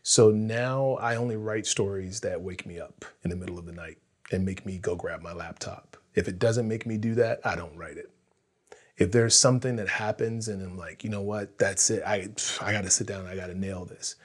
So 0.02 0.30
now 0.30 0.94
I 1.00 1.16
only 1.16 1.36
write 1.36 1.66
stories 1.66 2.20
that 2.20 2.40
wake 2.40 2.66
me 2.66 2.80
up 2.80 3.04
in 3.24 3.30
the 3.30 3.36
middle 3.36 3.58
of 3.58 3.66
the 3.66 3.72
night 3.72 3.98
and 4.30 4.44
make 4.44 4.64
me 4.66 4.78
go 4.78 4.96
grab 4.96 5.22
my 5.22 5.32
laptop. 5.32 5.96
If 6.14 6.28
it 6.28 6.38
doesn't 6.38 6.68
make 6.68 6.86
me 6.86 6.98
do 6.98 7.14
that, 7.16 7.40
I 7.44 7.56
don't 7.56 7.76
write 7.76 7.96
it. 7.96 8.10
If 8.96 9.12
there's 9.12 9.34
something 9.34 9.76
that 9.76 9.88
happens 9.88 10.48
and 10.48 10.62
I'm 10.62 10.76
like, 10.76 11.02
you 11.02 11.10
know 11.10 11.22
what, 11.22 11.58
that's 11.58 11.90
it. 11.90 12.02
I 12.06 12.28
I 12.60 12.72
got 12.72 12.84
to 12.84 12.90
sit 12.90 13.06
down. 13.06 13.26
I 13.26 13.36
got 13.36 13.46
to 13.46 13.58
nail 13.58 13.84
this. 13.84 14.16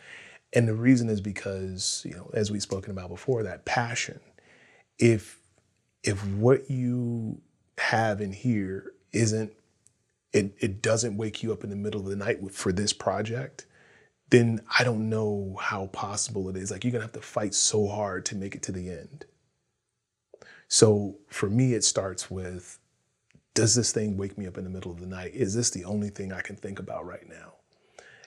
And 0.53 0.67
the 0.67 0.73
reason 0.73 1.09
is 1.09 1.21
because, 1.21 2.03
you 2.05 2.15
know, 2.15 2.29
as 2.33 2.51
we've 2.51 2.61
spoken 2.61 2.91
about 2.91 3.09
before, 3.09 3.43
that 3.43 3.65
passion. 3.65 4.19
If 4.99 5.39
if 6.03 6.25
what 6.27 6.69
you 6.69 7.41
have 7.77 8.21
in 8.21 8.31
here 8.31 8.93
isn't 9.11 9.53
it, 10.33 10.55
it 10.59 10.81
doesn't 10.81 11.17
wake 11.17 11.41
you 11.43 11.51
up 11.51 11.63
in 11.63 11.69
the 11.69 11.75
middle 11.75 12.01
of 12.01 12.07
the 12.07 12.15
night 12.15 12.51
for 12.51 12.71
this 12.71 12.93
project, 12.93 13.65
then 14.29 14.61
I 14.77 14.83
don't 14.83 15.09
know 15.09 15.57
how 15.59 15.87
possible 15.87 16.49
it 16.49 16.57
is. 16.57 16.71
Like 16.71 16.83
you're 16.83 16.91
gonna 16.91 17.03
have 17.03 17.13
to 17.13 17.21
fight 17.21 17.53
so 17.53 17.87
hard 17.87 18.25
to 18.25 18.35
make 18.35 18.55
it 18.55 18.63
to 18.63 18.71
the 18.71 18.89
end. 18.89 19.25
So 20.67 21.17
for 21.27 21.49
me, 21.49 21.73
it 21.73 21.83
starts 21.83 22.29
with, 22.29 22.79
does 23.53 23.75
this 23.75 23.91
thing 23.91 24.17
wake 24.17 24.37
me 24.37 24.47
up 24.47 24.57
in 24.57 24.63
the 24.63 24.69
middle 24.69 24.91
of 24.91 24.99
the 24.99 25.07
night? 25.07 25.31
Is 25.33 25.55
this 25.55 25.69
the 25.69 25.85
only 25.85 26.09
thing 26.09 26.31
I 26.31 26.41
can 26.41 26.55
think 26.55 26.79
about 26.79 27.05
right 27.05 27.27
now? 27.27 27.53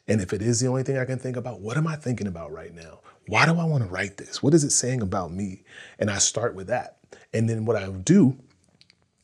And 0.08 0.20
if 0.20 0.32
it 0.32 0.42
is 0.42 0.58
the 0.58 0.66
only 0.66 0.82
thing 0.82 0.98
I 0.98 1.04
can 1.04 1.18
think 1.18 1.36
about, 1.36 1.60
what 1.60 1.76
am 1.76 1.86
I 1.86 1.94
thinking 1.94 2.26
about 2.26 2.50
right 2.50 2.74
now? 2.74 3.00
Why 3.28 3.46
do 3.46 3.52
I 3.58 3.64
want 3.64 3.84
to 3.84 3.88
write 3.88 4.16
this? 4.16 4.42
What 4.42 4.54
is 4.54 4.64
it 4.64 4.70
saying 4.70 5.02
about 5.02 5.30
me? 5.30 5.62
And 5.98 6.10
I 6.10 6.18
start 6.18 6.54
with 6.54 6.66
that. 6.66 6.98
And 7.32 7.48
then 7.48 7.64
what 7.64 7.76
I 7.76 7.88
do 7.88 8.36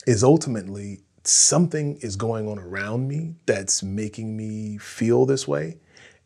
is 0.07 0.23
ultimately 0.23 1.01
something 1.25 1.97
is 2.03 2.15
going 2.15 2.47
on 2.47 2.59
around 2.59 3.09
me 3.09 3.35
that's 3.47 3.83
making 3.83 4.37
me 4.37 4.79
feel 4.79 5.27
this 5.27 5.49
way. 5.49 5.79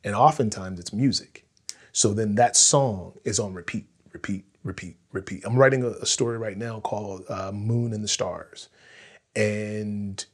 And 0.04 0.14
oftentimes 0.14 0.78
it's 0.78 0.92
music. 0.92 1.46
So 1.92 2.12
then 2.12 2.34
that 2.34 2.56
song 2.56 3.14
is 3.24 3.40
on 3.40 3.54
repeat, 3.54 3.86
repeat, 4.12 4.44
repeat, 4.62 4.97
repeat. 5.12 5.45
I'm 5.45 5.57
writing 5.57 5.82
a, 5.82 5.89
a 5.89 6.07
story 6.07 6.39
right 6.39 6.57
now 6.57 6.81
called 6.81 7.24
uh, 7.28 7.53
Moon 7.53 7.93
and 7.93 8.03
the 8.03 8.09
Stars. 8.09 8.69
And 9.37 10.24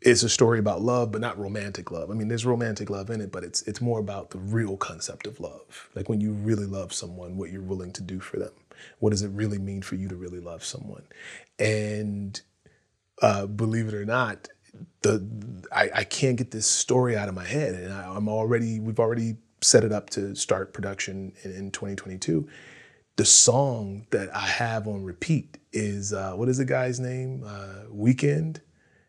it's 0.00 0.22
a 0.22 0.28
story 0.28 0.58
about 0.58 0.82
love, 0.82 1.10
but 1.10 1.20
not 1.20 1.38
romantic 1.38 1.90
love. 1.90 2.10
I 2.10 2.14
mean, 2.14 2.28
there's 2.28 2.46
romantic 2.46 2.90
love 2.90 3.10
in 3.10 3.20
it, 3.20 3.32
but 3.32 3.44
it's 3.44 3.62
it's 3.62 3.80
more 3.80 3.98
about 3.98 4.30
the 4.30 4.38
real 4.38 4.76
concept 4.76 5.26
of 5.26 5.40
love. 5.40 5.88
Like 5.94 6.08
when 6.08 6.20
you 6.20 6.32
really 6.32 6.66
love 6.66 6.92
someone, 6.92 7.36
what 7.36 7.50
you're 7.50 7.62
willing 7.62 7.92
to 7.94 8.02
do 8.02 8.20
for 8.20 8.38
them. 8.38 8.52
What 8.98 9.10
does 9.10 9.22
it 9.22 9.30
really 9.30 9.58
mean 9.58 9.82
for 9.82 9.94
you 9.94 10.08
to 10.08 10.16
really 10.16 10.38
love 10.38 10.62
someone? 10.62 11.04
And 11.58 12.40
uh, 13.22 13.46
believe 13.46 13.88
it 13.88 13.94
or 13.94 14.04
not, 14.04 14.48
the 15.00 15.26
I, 15.72 15.90
I, 15.94 16.04
can't 16.04 16.36
get 16.36 16.50
this 16.50 16.66
story 16.66 17.16
out 17.16 17.30
of 17.30 17.34
my 17.34 17.46
head, 17.46 17.74
and 17.74 17.92
I, 17.92 18.14
am 18.14 18.28
already 18.28 18.78
we've 18.78 19.00
already 19.00 19.36
set 19.62 19.84
it 19.84 19.92
up 19.92 20.10
to 20.10 20.34
start 20.34 20.74
production 20.74 21.32
in, 21.42 21.52
in 21.52 21.70
2022. 21.70 22.46
The 23.16 23.24
song 23.24 24.06
that 24.10 24.34
I 24.36 24.46
have 24.46 24.86
on 24.86 25.02
repeat 25.02 25.56
is 25.72 26.12
uh, 26.12 26.34
what 26.34 26.50
is 26.50 26.58
the 26.58 26.66
guy's 26.66 27.00
name? 27.00 27.42
Uh, 27.46 27.86
Weeknd 27.90 28.60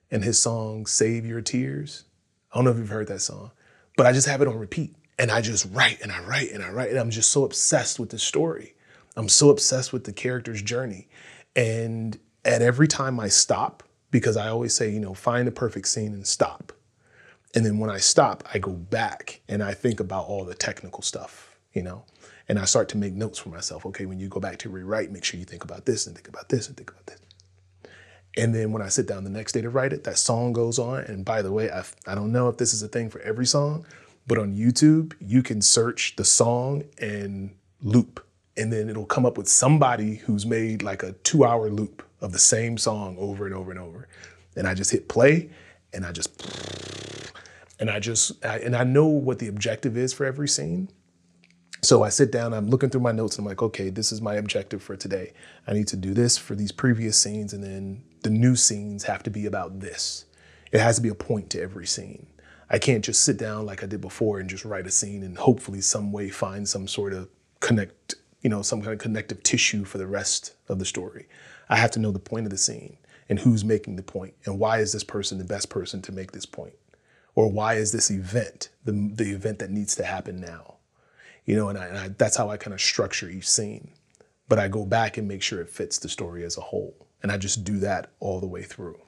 and 0.09 0.23
his 0.23 0.41
song 0.41 0.85
Save 0.85 1.25
Your 1.25 1.41
Tears. 1.41 2.05
I 2.51 2.55
don't 2.57 2.63
know 2.63 2.71
if 2.71 2.77
you've 2.77 2.87
heard 2.87 3.07
that 3.09 3.19
song, 3.19 3.51
but 3.97 4.05
I 4.05 4.13
just 4.13 4.27
have 4.27 4.41
it 4.41 4.47
on 4.47 4.57
repeat. 4.57 4.95
And 5.19 5.29
I 5.29 5.41
just 5.41 5.67
write 5.73 5.99
and 6.01 6.11
I 6.11 6.21
write 6.21 6.51
and 6.51 6.63
I 6.63 6.69
write. 6.69 6.89
And 6.89 6.99
I'm 6.99 7.09
just 7.09 7.31
so 7.31 7.43
obsessed 7.43 7.99
with 7.99 8.09
the 8.09 8.19
story. 8.19 8.75
I'm 9.17 9.27
so 9.27 9.49
obsessed 9.49 9.91
with 9.91 10.05
the 10.05 10.13
character's 10.13 10.61
journey. 10.61 11.09
And 11.55 12.17
at 12.45 12.61
every 12.61 12.87
time 12.87 13.19
I 13.19 13.27
stop, 13.27 13.83
because 14.09 14.37
I 14.37 14.47
always 14.47 14.73
say, 14.73 14.89
you 14.89 15.01
know, 15.01 15.15
find 15.15 15.47
the 15.47 15.51
perfect 15.51 15.87
scene 15.89 16.13
and 16.13 16.25
stop. 16.25 16.71
And 17.53 17.65
then 17.65 17.77
when 17.79 17.89
I 17.89 17.97
stop, 17.97 18.47
I 18.53 18.59
go 18.59 18.71
back 18.71 19.41
and 19.49 19.61
I 19.61 19.73
think 19.73 19.99
about 19.99 20.27
all 20.27 20.45
the 20.45 20.53
technical 20.53 21.01
stuff, 21.01 21.57
you 21.73 21.81
know, 21.81 22.05
and 22.49 22.57
I 22.57 22.65
start 22.65 22.89
to 22.89 22.97
make 22.97 23.13
notes 23.13 23.39
for 23.39 23.49
myself. 23.49 23.85
Okay, 23.85 24.05
when 24.05 24.19
you 24.19 24.29
go 24.29 24.39
back 24.39 24.57
to 24.59 24.69
rewrite, 24.69 25.11
make 25.11 25.23
sure 25.23 25.39
you 25.39 25.45
think 25.45 25.63
about 25.63 25.85
this 25.85 26.07
and 26.07 26.15
think 26.15 26.27
about 26.27 26.49
this 26.49 26.67
and 26.67 26.77
think 26.77 26.91
about 26.91 27.05
this. 27.07 27.19
And 28.37 28.53
then 28.53 28.71
when 28.71 28.83
I 28.83 28.89
sit 28.89 29.07
down 29.07 29.23
the 29.23 29.31
next 29.31 29.53
day 29.53 29.61
to 29.61 29.69
write 29.69 29.93
it, 29.93 30.03
that 30.03 30.17
song 30.19 30.53
goes 30.53 30.77
on. 30.77 30.99
And 31.05 31.25
by 31.25 31.41
the 31.41 31.51
way, 31.51 31.71
I, 31.71 31.83
I 32.05 32.13
don't 32.13 32.31
know 32.31 32.47
if 32.49 32.57
this 32.57 32.73
is 32.73 32.83
a 32.83 32.87
thing 32.87 33.09
for 33.09 33.19
every 33.21 33.47
song, 33.47 33.85
but 34.27 34.37
on 34.37 34.53
YouTube, 34.53 35.13
you 35.19 35.41
can 35.41 35.61
search 35.61 36.15
the 36.17 36.23
song 36.23 36.83
and 36.99 37.55
loop. 37.81 38.23
And 38.55 38.71
then 38.71 38.89
it'll 38.89 39.05
come 39.05 39.25
up 39.25 39.37
with 39.37 39.47
somebody 39.47 40.15
who's 40.15 40.45
made 40.45 40.83
like 40.83 41.01
a 41.03 41.13
two 41.13 41.45
hour 41.45 41.69
loop 41.69 42.03
of 42.21 42.31
the 42.31 42.39
same 42.39 42.77
song 42.77 43.15
over 43.17 43.45
and 43.45 43.55
over 43.55 43.71
and 43.71 43.79
over. 43.79 44.07
And 44.55 44.67
I 44.67 44.73
just 44.73 44.91
hit 44.91 45.07
play 45.07 45.49
and 45.93 46.05
I 46.05 46.11
just, 46.11 47.33
and 47.79 47.89
I 47.89 47.99
just, 47.99 48.43
I, 48.45 48.59
and 48.59 48.75
I 48.75 48.83
know 48.83 49.07
what 49.07 49.39
the 49.39 49.47
objective 49.47 49.97
is 49.97 50.13
for 50.13 50.25
every 50.25 50.47
scene. 50.47 50.89
So 51.87 52.03
I 52.03 52.09
sit 52.09 52.33
down, 52.33 52.53
I'm 52.53 52.67
looking 52.67 52.89
through 52.89 52.99
my 52.99 53.13
notes, 53.13 53.37
and 53.37 53.45
I'm 53.45 53.47
like, 53.47 53.61
okay, 53.61 53.89
this 53.89 54.11
is 54.11 54.21
my 54.21 54.35
objective 54.35 54.83
for 54.83 54.97
today. 54.97 55.31
I 55.65 55.71
need 55.71 55.87
to 55.87 55.95
do 55.95 56.13
this 56.13 56.37
for 56.37 56.53
these 56.53 56.73
previous 56.73 57.17
scenes, 57.17 57.53
and 57.53 57.63
then 57.63 58.03
the 58.23 58.29
new 58.29 58.57
scenes 58.57 59.05
have 59.05 59.23
to 59.23 59.29
be 59.29 59.45
about 59.45 59.79
this. 59.79 60.25
It 60.73 60.81
has 60.81 60.97
to 60.97 61.01
be 61.01 61.07
a 61.07 61.15
point 61.15 61.49
to 61.51 61.61
every 61.61 61.87
scene. 61.87 62.27
I 62.69 62.77
can't 62.77 63.05
just 63.05 63.23
sit 63.23 63.37
down 63.37 63.65
like 63.65 63.85
I 63.85 63.85
did 63.85 64.01
before 64.01 64.37
and 64.37 64.49
just 64.49 64.65
write 64.65 64.85
a 64.85 64.91
scene 64.91 65.23
and 65.23 65.37
hopefully 65.37 65.79
some 65.79 66.11
way 66.11 66.27
find 66.27 66.67
some 66.67 66.89
sort 66.89 67.13
of 67.13 67.29
connect, 67.61 68.15
you 68.41 68.49
know, 68.49 68.63
some 68.63 68.81
kind 68.81 68.91
of 68.91 68.99
connective 68.99 69.41
tissue 69.41 69.85
for 69.85 69.97
the 69.97 70.07
rest 70.07 70.55
of 70.67 70.79
the 70.79 70.85
story. 70.85 71.29
I 71.69 71.77
have 71.77 71.91
to 71.91 71.99
know 71.99 72.11
the 72.11 72.19
point 72.19 72.45
of 72.45 72.51
the 72.51 72.57
scene 72.57 72.97
and 73.29 73.39
who's 73.39 73.63
making 73.63 73.95
the 73.95 74.03
point 74.03 74.33
and 74.43 74.59
why 74.59 74.79
is 74.79 74.91
this 74.91 75.05
person 75.05 75.37
the 75.37 75.45
best 75.45 75.69
person 75.69 76.01
to 76.01 76.11
make 76.11 76.33
this 76.33 76.45
point? 76.45 76.75
Or 77.33 77.49
why 77.49 77.75
is 77.75 77.93
this 77.93 78.11
event 78.11 78.67
the, 78.83 78.91
the 78.91 79.31
event 79.31 79.59
that 79.59 79.71
needs 79.71 79.95
to 79.95 80.03
happen 80.03 80.41
now? 80.41 80.76
You 81.47 81.55
know, 81.55 81.69
and, 81.69 81.77
I, 81.79 81.85
and 81.85 81.97
I, 81.97 82.07
that's 82.09 82.37
how 82.37 82.49
I 82.49 82.57
kind 82.57 82.73
of 82.73 82.81
structure 82.81 83.27
each 83.27 83.49
scene. 83.49 83.89
But 84.49 84.59
I 84.59 84.67
go 84.67 84.85
back 84.85 85.17
and 85.17 85.27
make 85.27 85.41
sure 85.41 85.59
it 85.59 85.69
fits 85.69 85.97
the 85.97 86.07
story 86.07 86.43
as 86.43 86.57
a 86.57 86.61
whole, 86.61 87.07
and 87.23 87.31
I 87.31 87.37
just 87.37 87.63
do 87.63 87.79
that 87.79 88.11
all 88.19 88.39
the 88.39 88.47
way 88.47 88.63
through. 88.63 88.99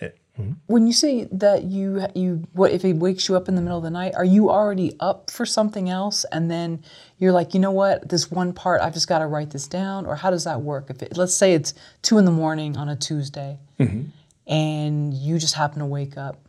Eh. 0.00 0.10
Mm-hmm. 0.38 0.52
When 0.66 0.86
you 0.86 0.92
say 0.92 1.28
that 1.30 1.64
you 1.64 2.06
you 2.14 2.48
what 2.52 2.72
if 2.72 2.84
it 2.84 2.96
wakes 2.96 3.28
you 3.28 3.36
up 3.36 3.48
in 3.48 3.54
the 3.54 3.62
middle 3.62 3.78
of 3.78 3.84
the 3.84 3.90
night, 3.90 4.14
are 4.16 4.24
you 4.24 4.50
already 4.50 4.94
up 4.98 5.30
for 5.30 5.46
something 5.46 5.88
else, 5.88 6.24
and 6.32 6.50
then 6.50 6.82
you're 7.18 7.30
like, 7.30 7.54
you 7.54 7.60
know 7.60 7.70
what, 7.70 8.08
this 8.08 8.28
one 8.28 8.52
part 8.52 8.80
I've 8.80 8.94
just 8.94 9.08
got 9.08 9.20
to 9.20 9.26
write 9.26 9.50
this 9.50 9.68
down, 9.68 10.06
or 10.06 10.16
how 10.16 10.30
does 10.30 10.44
that 10.44 10.62
work? 10.62 10.90
If 10.90 11.02
it, 11.02 11.16
let's 11.16 11.34
say 11.34 11.54
it's 11.54 11.74
two 12.02 12.18
in 12.18 12.24
the 12.24 12.32
morning 12.32 12.76
on 12.76 12.88
a 12.88 12.96
Tuesday, 12.96 13.58
mm-hmm. 13.78 14.02
and 14.48 15.14
you 15.14 15.38
just 15.38 15.54
happen 15.54 15.78
to 15.78 15.86
wake 15.86 16.16
up, 16.16 16.40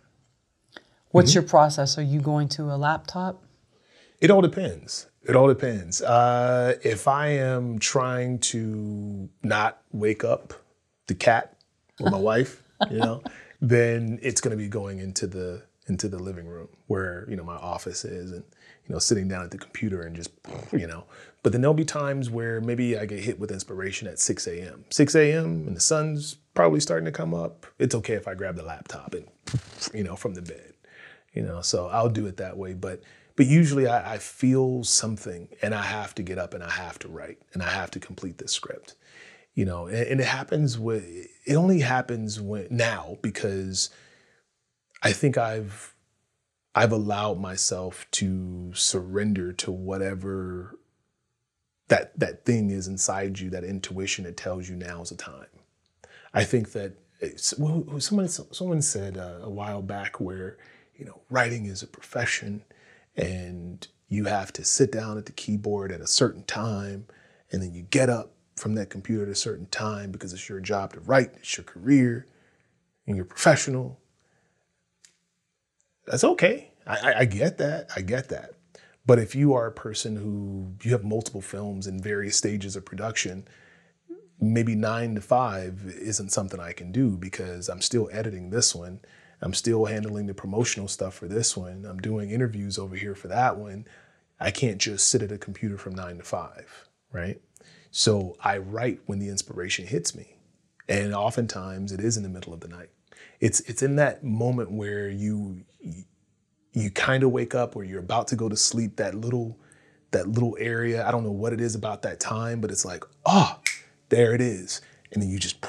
what's 1.11 1.31
mm-hmm. 1.31 1.41
your 1.41 1.49
process? 1.49 1.99
Are 1.99 2.03
you 2.03 2.19
going 2.19 2.49
to 2.49 2.63
a 2.63 2.77
laptop? 2.77 3.43
It 4.21 4.31
all 4.31 4.41
depends. 4.41 5.07
It 5.23 5.35
all 5.35 5.47
depends. 5.47 6.01
Uh, 6.01 6.75
if 6.83 7.07
I 7.07 7.27
am 7.27 7.79
trying 7.79 8.39
to 8.39 9.29
not 9.43 9.81
wake 9.91 10.23
up 10.23 10.53
the 11.07 11.15
cat 11.15 11.55
or 11.99 12.09
my 12.09 12.17
wife, 12.31 12.63
you 12.89 12.97
know, 12.97 13.21
then 13.61 14.19
it's 14.21 14.41
going 14.41 14.57
to 14.57 14.61
be 14.61 14.67
going 14.67 14.99
into 14.99 15.27
the 15.27 15.63
into 15.87 16.07
the 16.07 16.19
living 16.19 16.47
room 16.47 16.69
where 16.87 17.25
you 17.29 17.35
know 17.35 17.43
my 17.43 17.55
office 17.55 18.05
is, 18.05 18.31
and 18.31 18.43
you 18.87 18.93
know 18.93 18.99
sitting 18.99 19.27
down 19.27 19.43
at 19.43 19.51
the 19.51 19.57
computer 19.57 20.01
and 20.01 20.15
just 20.15 20.31
you 20.71 20.87
know. 20.87 21.03
But 21.41 21.51
then 21.53 21.61
there'll 21.61 21.73
be 21.73 21.85
times 21.85 22.29
where 22.29 22.59
maybe 22.59 22.97
I 22.97 23.05
get 23.05 23.19
hit 23.19 23.39
with 23.39 23.51
inspiration 23.51 24.07
at 24.09 24.19
6 24.19 24.45
a.m. 24.47 24.83
6 24.89 25.15
a.m. 25.15 25.45
and 25.67 25.75
the 25.75 25.81
sun's 25.81 26.35
probably 26.53 26.81
starting 26.81 27.05
to 27.05 27.11
come 27.13 27.33
up. 27.33 27.65
It's 27.79 27.95
okay 27.95 28.15
if 28.15 28.27
I 28.27 28.33
grab 28.33 28.57
the 28.57 28.63
laptop 28.63 29.13
and 29.13 29.25
you 29.93 30.03
know 30.03 30.15
from 30.15 30.33
the 30.33 30.41
bed, 30.41 30.73
you 31.33 31.41
know. 31.41 31.61
So 31.61 31.87
I'll 31.87 32.09
do 32.09 32.27
it 32.27 32.37
that 32.37 32.57
way, 32.57 32.73
but 32.73 33.01
but 33.39 33.47
usually 33.47 33.87
I, 33.87 34.15
I, 34.15 34.17
feel 34.17 34.83
something 34.83 35.47
and 35.61 35.73
I 35.73 35.83
have 35.83 36.13
to 36.15 36.23
get 36.23 36.37
up 36.37 36.53
and 36.53 36.61
I 36.61 36.71
have 36.71 36.99
to 36.99 37.07
write 37.07 37.37
and 37.53 37.63
I 37.63 37.69
have 37.69 37.89
to 37.91 37.99
complete 38.01 38.37
this 38.37 38.51
script. 38.51 38.95
You 39.53 39.63
know, 39.63 39.87
and, 39.87 39.95
and 39.95 40.19
it 40.19 40.27
happens 40.27 40.77
with 40.77 41.05
it 41.45 41.55
only 41.55 41.79
happens 41.79 42.41
when 42.41 42.67
now 42.69 43.17
because 43.21 43.91
I 45.01 45.13
think 45.13 45.37
I've 45.37 45.95
I've 46.75 46.91
allowed 46.91 47.39
myself 47.39 48.05
to 48.11 48.73
surrender 48.73 49.53
to 49.53 49.71
whatever 49.71 50.77
that 51.87 52.19
that 52.19 52.43
thing 52.43 52.71
is 52.71 52.89
inside 52.89 53.39
you, 53.39 53.49
that 53.51 53.63
intuition 53.63 54.25
that 54.25 54.35
tells 54.35 54.67
you 54.67 54.75
now 54.75 55.01
is 55.01 55.11
the 55.11 55.15
time. 55.15 55.47
I 56.33 56.43
think 56.43 56.73
that 56.73 56.91
someone 57.37 58.01
someone 58.01 58.81
said 58.81 59.17
uh, 59.17 59.39
a 59.43 59.49
while 59.49 59.81
back 59.81 60.19
where 60.19 60.57
you 60.97 61.05
know 61.05 61.21
writing 61.29 61.67
is 61.67 61.81
a 61.81 61.87
profession 61.87 62.63
and 63.19 63.87
you 64.07 64.25
have 64.25 64.51
to 64.53 64.63
sit 64.63 64.91
down 64.91 65.17
at 65.17 65.25
the 65.25 65.31
keyboard 65.33 65.91
at 65.91 65.99
a 65.99 66.07
certain 66.07 66.43
time 66.43 67.05
and 67.51 67.61
then 67.61 67.73
you 67.73 67.83
get 67.83 68.09
up 68.09 68.31
from 68.55 68.75
that 68.75 68.89
computer 68.89 69.23
at 69.23 69.29
a 69.29 69.35
certain 69.35 69.65
time 69.67 70.11
because 70.11 70.33
it's 70.33 70.47
your 70.47 70.59
job 70.59 70.93
to 70.93 70.99
write, 71.01 71.31
it's 71.35 71.57
your 71.57 71.65
career, 71.65 72.25
and 73.05 73.15
you're 73.15 73.25
professional. 73.25 73.99
That's 76.05 76.23
okay. 76.23 76.71
I, 76.87 77.13
I, 77.17 77.25
get 77.25 77.57
that. 77.59 77.89
I 77.95 78.01
get 78.01 78.29
that. 78.29 78.51
But 79.05 79.19
if 79.19 79.35
you 79.35 79.53
are 79.53 79.67
a 79.67 79.71
person 79.71 80.15
who 80.15 80.73
you 80.81 80.91
have 80.91 81.03
multiple 81.03 81.41
films 81.41 81.87
in 81.87 82.01
various 82.01 82.35
stages 82.35 82.75
of 82.75 82.85
production, 82.85 83.47
maybe 84.39 84.75
nine 84.75 85.15
to 85.15 85.21
five 85.21 85.85
isn't 85.85 86.31
something 86.31 86.59
I 86.59 86.71
can 86.71 86.91
do 86.91 87.17
because 87.17 87.69
I'm 87.69 87.81
still 87.81 88.09
editing 88.11 88.49
this 88.49 88.73
one. 88.73 89.01
I'm 89.41 89.53
still 89.53 89.85
handling 89.85 90.27
the 90.27 90.33
promotional 90.33 90.87
stuff 90.87 91.13
for 91.13 91.27
this 91.27 91.55
one. 91.55 91.85
I'm 91.85 91.99
doing 91.99 92.31
interviews 92.31 92.77
over 92.77 92.95
here 92.95 93.15
for 93.15 93.27
that 93.29 93.57
one. 93.57 93.85
I 94.39 94.51
can't 94.51 94.77
just 94.77 95.07
sit 95.07 95.21
at 95.21 95.31
a 95.31 95.37
computer 95.37 95.77
from 95.77 95.95
nine 95.95 96.17
to 96.17 96.23
five, 96.23 96.87
right? 97.11 97.41
So 97.91 98.35
I 98.43 98.57
write 98.57 99.01
when 99.05 99.19
the 99.19 99.29
inspiration 99.29 99.87
hits 99.87 100.15
me. 100.15 100.35
And 100.87 101.13
oftentimes 101.13 101.91
it 101.91 101.99
is 101.99 102.17
in 102.17 102.23
the 102.23 102.29
middle 102.29 102.53
of 102.53 102.61
the 102.61 102.67
night. 102.67 102.89
It's 103.39 103.59
it's 103.61 103.83
in 103.83 103.95
that 103.97 104.23
moment 104.23 104.71
where 104.71 105.09
you 105.09 105.63
you, 105.79 106.03
you 106.73 106.91
kind 106.91 107.23
of 107.23 107.31
wake 107.31 107.55
up 107.55 107.75
or 107.75 107.83
you're 107.83 107.99
about 107.99 108.27
to 108.29 108.35
go 108.35 108.49
to 108.49 108.57
sleep, 108.57 108.97
that 108.97 109.15
little 109.15 109.57
that 110.11 110.27
little 110.27 110.57
area. 110.59 111.07
I 111.07 111.11
don't 111.11 111.23
know 111.23 111.31
what 111.31 111.53
it 111.53 111.61
is 111.61 111.75
about 111.75 112.01
that 112.01 112.19
time, 112.19 112.59
but 112.59 112.71
it's 112.71 112.85
like, 112.85 113.03
oh, 113.25 113.59
there 114.09 114.33
it 114.33 114.41
is. 114.41 114.81
And 115.11 115.21
then 115.21 115.29
you 115.29 115.39
just 115.39 115.63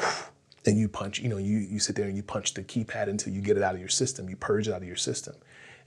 and 0.66 0.78
you 0.78 0.88
punch, 0.88 1.18
you 1.20 1.28
know, 1.28 1.38
you 1.38 1.58
you 1.58 1.78
sit 1.78 1.96
there 1.96 2.06
and 2.06 2.16
you 2.16 2.22
punch 2.22 2.54
the 2.54 2.62
keypad 2.62 3.08
until 3.08 3.32
you 3.32 3.40
get 3.40 3.56
it 3.56 3.62
out 3.62 3.74
of 3.74 3.80
your 3.80 3.88
system, 3.88 4.28
you 4.28 4.36
purge 4.36 4.68
it 4.68 4.72
out 4.72 4.82
of 4.82 4.86
your 4.86 4.96
system. 4.96 5.34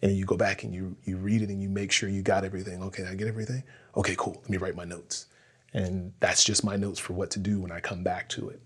And 0.01 0.17
you 0.17 0.25
go 0.25 0.35
back 0.35 0.63
and 0.63 0.73
you 0.73 0.97
you 1.05 1.17
read 1.17 1.41
it 1.41 1.49
and 1.49 1.61
you 1.61 1.69
make 1.69 1.91
sure 1.91 2.09
you 2.09 2.21
got 2.21 2.43
everything. 2.43 2.81
Okay, 2.83 3.05
I 3.05 3.15
get 3.15 3.27
everything. 3.27 3.63
Okay, 3.95 4.15
cool. 4.17 4.35
Let 4.41 4.49
me 4.49 4.57
write 4.57 4.75
my 4.75 4.85
notes. 4.85 5.27
And 5.73 6.13
that's 6.19 6.43
just 6.43 6.63
my 6.63 6.75
notes 6.75 6.99
for 6.99 7.13
what 7.13 7.31
to 7.31 7.39
do 7.39 7.59
when 7.59 7.71
I 7.71 7.79
come 7.79 8.03
back 8.03 8.29
to 8.29 8.49
it. 8.49 8.61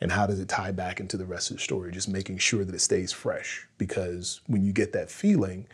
And 0.00 0.10
how 0.10 0.26
does 0.26 0.40
it 0.40 0.48
tie 0.48 0.72
back 0.72 0.98
into 0.98 1.16
the 1.16 1.24
rest 1.24 1.50
of 1.50 1.58
the 1.58 1.62
story? 1.62 1.92
Just 1.92 2.08
making 2.08 2.38
sure 2.38 2.64
that 2.64 2.74
it 2.74 2.80
stays 2.80 3.12
fresh. 3.12 3.68
Because 3.78 4.40
when 4.48 4.64
you 4.64 4.72
get 4.72 4.92
that 4.92 5.10
feeling 5.10 5.68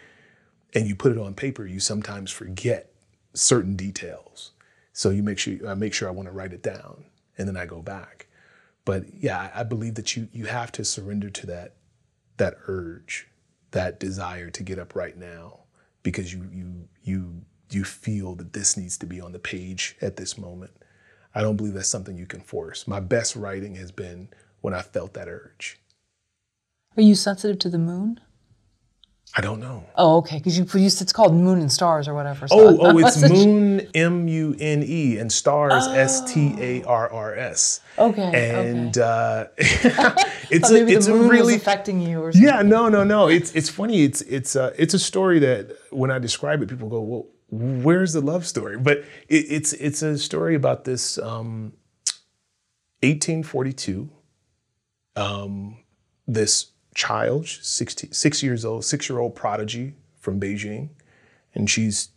and 0.74 0.86
you 0.86 0.94
put 0.94 1.12
it 1.12 1.18
on 1.18 1.32
paper, 1.32 1.64
you 1.64 1.80
sometimes 1.80 2.30
forget 2.30 2.92
certain 3.32 3.76
details. 3.76 4.52
So 4.92 5.10
you 5.10 5.22
make 5.22 5.38
sure 5.38 5.66
I 5.66 5.74
make 5.74 5.94
sure 5.94 6.08
I 6.08 6.12
want 6.12 6.28
to 6.28 6.32
write 6.32 6.52
it 6.52 6.62
down 6.62 7.04
and 7.38 7.48
then 7.48 7.56
I 7.56 7.66
go 7.66 7.80
back. 7.80 8.26
But 8.88 9.04
yeah, 9.20 9.50
I 9.54 9.64
believe 9.64 9.96
that 9.96 10.16
you 10.16 10.28
you 10.32 10.46
have 10.46 10.72
to 10.72 10.82
surrender 10.82 11.28
to 11.28 11.46
that 11.48 11.74
that 12.38 12.54
urge, 12.68 13.28
that 13.72 14.00
desire 14.00 14.48
to 14.48 14.62
get 14.62 14.78
up 14.78 14.94
right 14.94 15.14
now 15.14 15.58
because 16.02 16.32
you 16.32 16.48
you 16.50 16.88
you 17.02 17.42
you 17.70 17.84
feel 17.84 18.34
that 18.36 18.54
this 18.54 18.78
needs 18.78 18.96
to 18.96 19.04
be 19.04 19.20
on 19.20 19.32
the 19.32 19.38
page 19.38 19.94
at 20.00 20.16
this 20.16 20.38
moment. 20.38 20.70
I 21.34 21.42
don't 21.42 21.56
believe 21.56 21.74
that's 21.74 21.86
something 21.86 22.16
you 22.16 22.24
can 22.24 22.40
force. 22.40 22.88
My 22.88 22.98
best 22.98 23.36
writing 23.36 23.74
has 23.74 23.92
been 23.92 24.30
when 24.62 24.72
I 24.72 24.80
felt 24.80 25.12
that 25.12 25.28
urge. 25.28 25.78
Are 26.96 27.02
you 27.02 27.14
sensitive 27.14 27.58
to 27.58 27.68
the 27.68 27.76
moon? 27.76 28.20
I 29.36 29.40
don't 29.40 29.60
know. 29.60 29.84
Oh, 29.94 30.16
okay. 30.18 30.38
Because 30.38 30.58
you, 30.58 30.64
you 30.64 30.86
it's 30.86 31.12
called 31.12 31.34
Moon 31.34 31.60
and 31.60 31.70
Stars 31.70 32.08
or 32.08 32.14
whatever. 32.14 32.48
So 32.48 32.56
oh, 32.58 32.78
oh, 32.80 32.98
it's 33.06 33.22
Moon 33.28 33.88
M 33.94 34.26
U 34.26 34.56
N 34.58 34.82
E 34.84 35.18
and 35.18 35.30
Stars 35.30 35.86
S 35.86 36.32
T 36.32 36.54
A 36.58 36.82
R 36.84 37.10
R 37.12 37.34
S. 37.34 37.80
Okay. 37.98 38.22
And 38.22 38.96
okay. 38.96 39.06
Uh, 39.06 39.44
it's 40.50 40.70
a, 40.70 40.86
it's 40.86 41.06
a 41.06 41.14
really 41.14 41.56
affecting 41.56 42.00
you 42.00 42.22
or 42.22 42.32
something. 42.32 42.48
Yeah, 42.48 42.62
no, 42.62 42.88
no, 42.88 43.04
no. 43.04 43.28
It's 43.28 43.52
it's 43.54 43.68
funny. 43.68 44.02
It's 44.02 44.22
it's 44.22 44.56
uh, 44.56 44.74
it's 44.76 44.94
a 44.94 44.98
story 44.98 45.38
that 45.40 45.76
when 45.90 46.10
I 46.10 46.18
describe 46.18 46.62
it, 46.62 46.68
people 46.68 46.88
go, 46.88 47.00
"Well, 47.00 47.26
where's 47.50 48.14
the 48.14 48.20
love 48.20 48.46
story? 48.46 48.78
But 48.78 48.98
it, 49.28 49.46
it's 49.50 49.72
it's 49.74 50.02
a 50.02 50.18
story 50.18 50.54
about 50.54 50.84
this 50.84 51.18
um, 51.18 51.74
1842. 53.02 54.08
Um, 55.16 55.78
this 56.26 56.72
child, 56.98 57.46
16, 57.46 58.12
six 58.12 58.42
years 58.42 58.64
old, 58.64 58.84
six 58.84 59.08
year 59.08 59.20
old 59.20 59.36
prodigy 59.36 59.94
from 60.18 60.40
Beijing, 60.40 60.88
and 61.54 61.70
she's 61.70 62.08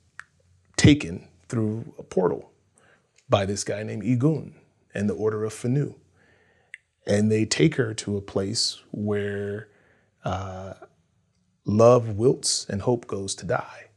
taken 0.76 1.28
through 1.48 1.94
a 2.00 2.04
portal 2.04 2.52
by 3.30 3.46
this 3.46 3.64
guy 3.64 3.84
named 3.84 4.02
Igun 4.02 4.54
and 4.96 5.08
the 5.08 5.14
Order 5.14 5.46
of 5.46 5.54
Fanu. 5.54 5.94
And 7.06 7.32
they 7.32 7.46
take 7.46 7.76
her 7.76 7.94
to 7.94 8.18
a 8.18 8.22
place 8.22 8.82
where 8.90 9.70
uh, 10.26 10.74
love 11.64 12.18
wilts 12.18 12.66
and 12.68 12.82
hope 12.82 13.06
goes 13.06 13.36
to 13.36 13.46
die. 13.46 13.90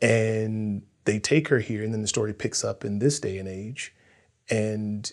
And 0.00 0.82
they 1.04 1.18
take 1.18 1.48
her 1.48 1.58
here, 1.58 1.84
and 1.84 1.92
then 1.92 2.02
the 2.02 2.08
story 2.08 2.32
picks 2.32 2.64
up 2.64 2.82
in 2.82 2.98
this 2.98 3.20
day 3.20 3.36
and 3.36 3.48
age. 3.48 3.94
And 4.48 5.10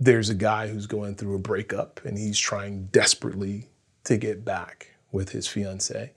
there's 0.00 0.30
a 0.30 0.34
guy 0.34 0.68
who's 0.68 0.86
going 0.86 1.16
through 1.16 1.34
a 1.34 1.38
breakup, 1.38 2.00
and 2.04 2.16
he's 2.16 2.38
trying 2.38 2.86
desperately 2.86 3.68
to 4.06 4.16
get 4.16 4.44
back 4.44 4.94
with 5.12 5.30
his 5.30 5.46
fiance. 5.46 6.12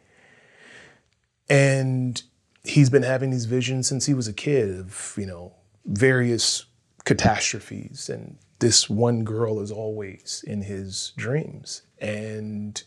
And 1.49 2.21
he's 2.63 2.89
been 2.89 3.03
having 3.03 3.31
these 3.31 3.45
visions 3.45 3.87
since 3.87 4.05
he 4.05 4.13
was 4.13 4.27
a 4.27 4.33
kid 4.33 4.79
of, 4.79 5.15
you 5.17 5.25
know, 5.25 5.53
various 5.85 6.65
catastrophes. 7.05 8.09
And 8.09 8.37
this 8.59 8.89
one 8.89 9.23
girl 9.23 9.59
is 9.59 9.71
always 9.71 10.43
in 10.45 10.61
his 10.61 11.13
dreams. 11.17 11.81
And 11.99 12.81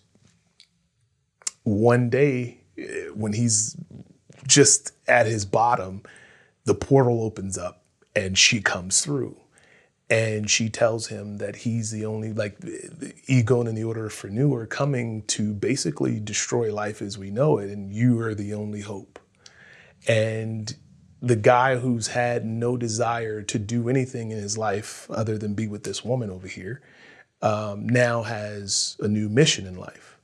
one 1.65 2.09
day, 2.09 2.61
eh, 2.79 3.09
when 3.15 3.33
he's 3.33 3.77
just 4.47 4.93
at 5.09 5.27
his 5.27 5.45
bottom, 5.45 6.03
the 6.65 6.75
portal 6.75 7.25
opens 7.25 7.59
up 7.59 7.85
and 8.15 8.39
she 8.39 8.61
comes 8.61 9.01
through. 9.01 9.37
And 10.13 10.51
she 10.51 10.69
tells 10.69 11.07
him 11.07 11.39
that 11.39 11.57
he's 11.57 11.91
the 11.91 12.05
only, 12.05 12.35
like, 12.35 12.61
Igun 12.61 13.67
and 13.67 13.79
the 13.79 13.85
Order 13.85 14.11
for 14.11 14.29
New 14.29 14.53
are 14.53 14.67
coming 14.67 15.23
to 15.29 15.55
basically 15.55 16.21
destroy 16.21 16.71
life 16.71 17.01
as 17.01 17.17
we 17.17 17.31
know 17.31 17.57
it, 17.57 17.71
and 17.71 17.91
you 17.91 18.21
are 18.21 18.35
the 18.35 18.53
only 18.53 18.83
hope. 18.83 19.19
And 20.07 20.77
the 21.23 21.35
guy 21.35 21.77
who's 21.77 22.09
had 22.09 22.45
no 22.45 22.77
desire 22.77 23.41
to 23.41 23.59
do 23.59 23.89
anything 23.89 24.33
in 24.33 24.37
his 24.37 24.59
life 24.59 25.11
other 25.11 25.39
than 25.39 25.55
be 25.55 25.67
with 25.67 25.85
this 25.85 26.05
woman 26.05 26.29
over 26.29 26.47
here 26.47 26.83
um, 27.41 27.89
now 27.89 28.23
has 28.23 28.99
a 29.01 29.09
new 29.09 29.31
mission 29.31 29.67
in 29.67 29.77
life. 29.77 30.19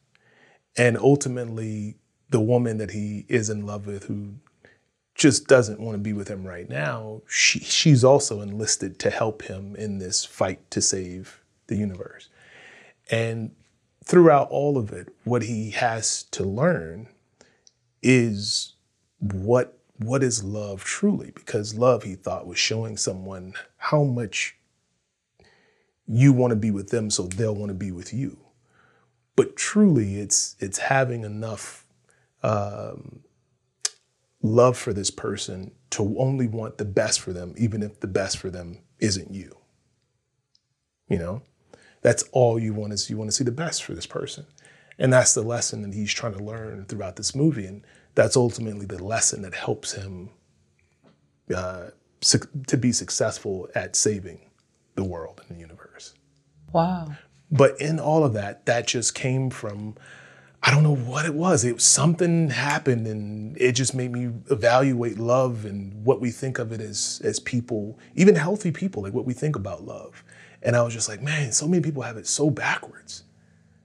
And 0.76 0.98
ultimately, 0.98 1.96
the 2.28 2.40
woman 2.40 2.76
that 2.76 2.90
he 2.90 3.24
is 3.30 3.48
in 3.48 3.64
love 3.64 3.86
with, 3.86 4.04
who 4.04 4.34
just 5.18 5.48
doesn't 5.48 5.80
want 5.80 5.96
to 5.96 5.98
be 5.98 6.12
with 6.12 6.28
him 6.28 6.46
right 6.46 6.68
now, 6.70 7.20
she, 7.28 7.58
she's 7.58 8.04
also 8.04 8.40
enlisted 8.40 8.98
to 9.00 9.10
help 9.10 9.42
him 9.42 9.74
in 9.76 9.98
this 9.98 10.24
fight 10.24 10.70
to 10.70 10.80
save 10.80 11.40
the 11.66 11.76
universe. 11.76 12.28
And 13.10 13.50
throughout 14.04 14.48
all 14.48 14.78
of 14.78 14.92
it, 14.92 15.08
what 15.24 15.42
he 15.42 15.70
has 15.72 16.22
to 16.22 16.44
learn 16.44 17.08
is 18.00 18.74
what 19.18 19.74
what 19.98 20.22
is 20.22 20.44
love 20.44 20.84
truly? 20.84 21.32
Because 21.34 21.74
love, 21.74 22.04
he 22.04 22.14
thought, 22.14 22.46
was 22.46 22.56
showing 22.56 22.96
someone 22.96 23.54
how 23.78 24.04
much 24.04 24.56
you 26.06 26.32
want 26.32 26.52
to 26.52 26.56
be 26.56 26.70
with 26.70 26.90
them 26.90 27.10
so 27.10 27.24
they'll 27.24 27.56
want 27.56 27.70
to 27.70 27.74
be 27.74 27.90
with 27.90 28.14
you. 28.14 28.38
But 29.34 29.56
truly, 29.56 30.20
it's 30.20 30.54
it's 30.60 30.78
having 30.78 31.24
enough 31.24 31.84
um, 32.44 33.24
love 34.42 34.76
for 34.76 34.92
this 34.92 35.10
person 35.10 35.72
to 35.90 36.16
only 36.18 36.46
want 36.46 36.78
the 36.78 36.84
best 36.84 37.20
for 37.20 37.32
them, 37.32 37.54
even 37.56 37.82
if 37.82 38.00
the 38.00 38.06
best 38.06 38.38
for 38.38 38.50
them 38.50 38.82
isn't 39.00 39.32
you. 39.32 39.56
You 41.08 41.18
know, 41.18 41.42
that's 42.02 42.24
all 42.32 42.58
you 42.58 42.74
want 42.74 42.92
is 42.92 43.10
you 43.10 43.16
want 43.16 43.30
to 43.30 43.36
see 43.36 43.44
the 43.44 43.50
best 43.50 43.82
for 43.82 43.94
this 43.94 44.06
person. 44.06 44.46
And 44.98 45.12
that's 45.12 45.34
the 45.34 45.42
lesson 45.42 45.82
that 45.82 45.94
he's 45.94 46.12
trying 46.12 46.34
to 46.34 46.42
learn 46.42 46.84
throughout 46.86 47.16
this 47.16 47.34
movie. 47.34 47.66
And 47.66 47.84
that's 48.14 48.36
ultimately 48.36 48.86
the 48.86 49.02
lesson 49.02 49.42
that 49.42 49.54
helps 49.54 49.92
him 49.92 50.30
uh, 51.54 51.90
su- 52.20 52.40
to 52.66 52.76
be 52.76 52.92
successful 52.92 53.68
at 53.74 53.96
saving 53.96 54.40
the 54.96 55.04
world 55.04 55.40
and 55.48 55.56
the 55.56 55.60
universe. 55.60 56.14
Wow. 56.72 57.12
But 57.50 57.80
in 57.80 57.98
all 57.98 58.24
of 58.24 58.34
that, 58.34 58.66
that 58.66 58.86
just 58.86 59.14
came 59.14 59.50
from 59.50 59.94
I 60.62 60.70
don't 60.70 60.82
know 60.82 60.96
what 60.96 61.24
it 61.24 61.34
was. 61.34 61.64
It 61.64 61.80
something 61.80 62.50
happened 62.50 63.06
and 63.06 63.56
it 63.60 63.72
just 63.72 63.94
made 63.94 64.12
me 64.12 64.30
evaluate 64.50 65.18
love 65.18 65.64
and 65.64 66.04
what 66.04 66.20
we 66.20 66.30
think 66.30 66.58
of 66.58 66.72
it 66.72 66.80
as 66.80 67.20
as 67.24 67.38
people, 67.40 67.98
even 68.14 68.34
healthy 68.34 68.72
people, 68.72 69.02
like 69.02 69.12
what 69.14 69.24
we 69.24 69.34
think 69.34 69.56
about 69.56 69.84
love. 69.84 70.24
And 70.62 70.74
I 70.74 70.82
was 70.82 70.92
just 70.92 71.08
like, 71.08 71.22
man, 71.22 71.52
so 71.52 71.68
many 71.68 71.82
people 71.82 72.02
have 72.02 72.16
it 72.16 72.26
so 72.26 72.50
backwards. 72.50 73.22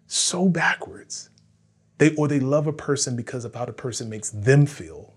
So 0.08 0.50
backwards. 0.50 1.30
They 2.00 2.16
or 2.16 2.28
they 2.28 2.40
love 2.40 2.66
a 2.68 2.74
person 2.74 3.16
because 3.16 3.46
of 3.46 3.54
how 3.54 3.66
the 3.66 3.74
person 3.74 4.10
makes 4.10 4.32
them 4.32 4.66
feel. 4.66 5.14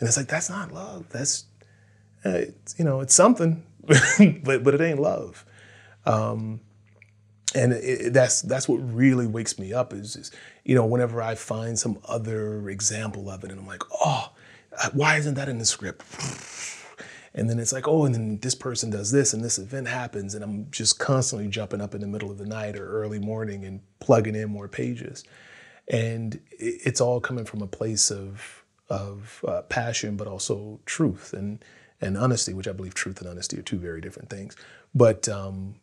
And 0.00 0.08
it's 0.08 0.16
like 0.16 0.28
that's 0.28 0.50
not 0.50 0.72
love. 0.72 1.08
That's 1.10 1.44
uh, 2.24 2.42
you 2.76 2.84
know, 2.84 3.00
it's 3.00 3.14
something, 3.14 3.64
but 4.42 4.64
but 4.64 4.74
it 4.74 4.80
ain't 4.80 5.00
love. 5.00 5.46
Um, 6.04 6.60
and 7.54 7.72
it, 7.72 8.12
that's 8.12 8.42
that's 8.42 8.68
what 8.68 8.76
really 8.76 9.26
wakes 9.26 9.58
me 9.58 9.72
up 9.72 9.92
is, 9.92 10.16
is, 10.16 10.30
you 10.64 10.74
know 10.74 10.84
whenever 10.84 11.22
I 11.22 11.34
find 11.34 11.78
some 11.78 11.98
other 12.06 12.68
example 12.68 13.30
of 13.30 13.44
it 13.44 13.50
and 13.50 13.60
I'm 13.60 13.66
like 13.66 13.82
oh 13.90 14.32
why 14.92 15.16
isn't 15.16 15.34
that 15.34 15.48
in 15.48 15.58
the 15.58 15.64
script? 15.64 16.02
And 17.34 17.48
then 17.48 17.58
it's 17.58 17.72
like 17.72 17.86
oh 17.86 18.04
and 18.04 18.14
then 18.14 18.38
this 18.38 18.54
person 18.54 18.90
does 18.90 19.10
this 19.10 19.32
and 19.32 19.44
this 19.44 19.58
event 19.58 19.88
happens 19.88 20.34
and 20.34 20.42
I'm 20.42 20.70
just 20.70 20.98
constantly 20.98 21.48
jumping 21.48 21.80
up 21.80 21.94
in 21.94 22.00
the 22.00 22.06
middle 22.06 22.30
of 22.30 22.38
the 22.38 22.46
night 22.46 22.76
or 22.76 22.88
early 22.88 23.18
morning 23.18 23.64
and 23.64 23.80
plugging 24.00 24.34
in 24.34 24.50
more 24.50 24.68
pages. 24.68 25.24
And 25.88 26.34
it, 26.50 26.80
it's 26.84 27.00
all 27.00 27.20
coming 27.20 27.44
from 27.44 27.62
a 27.62 27.66
place 27.66 28.10
of 28.10 28.64
of 28.90 29.44
uh, 29.46 29.62
passion 29.62 30.16
but 30.16 30.26
also 30.26 30.80
truth 30.86 31.32
and 31.34 31.62
and 32.00 32.16
honesty 32.16 32.54
which 32.54 32.68
I 32.68 32.72
believe 32.72 32.94
truth 32.94 33.20
and 33.20 33.28
honesty 33.28 33.58
are 33.58 33.62
two 33.62 33.78
very 33.78 34.00
different 34.00 34.30
things. 34.30 34.56
But 34.94 35.28
um, 35.28 35.76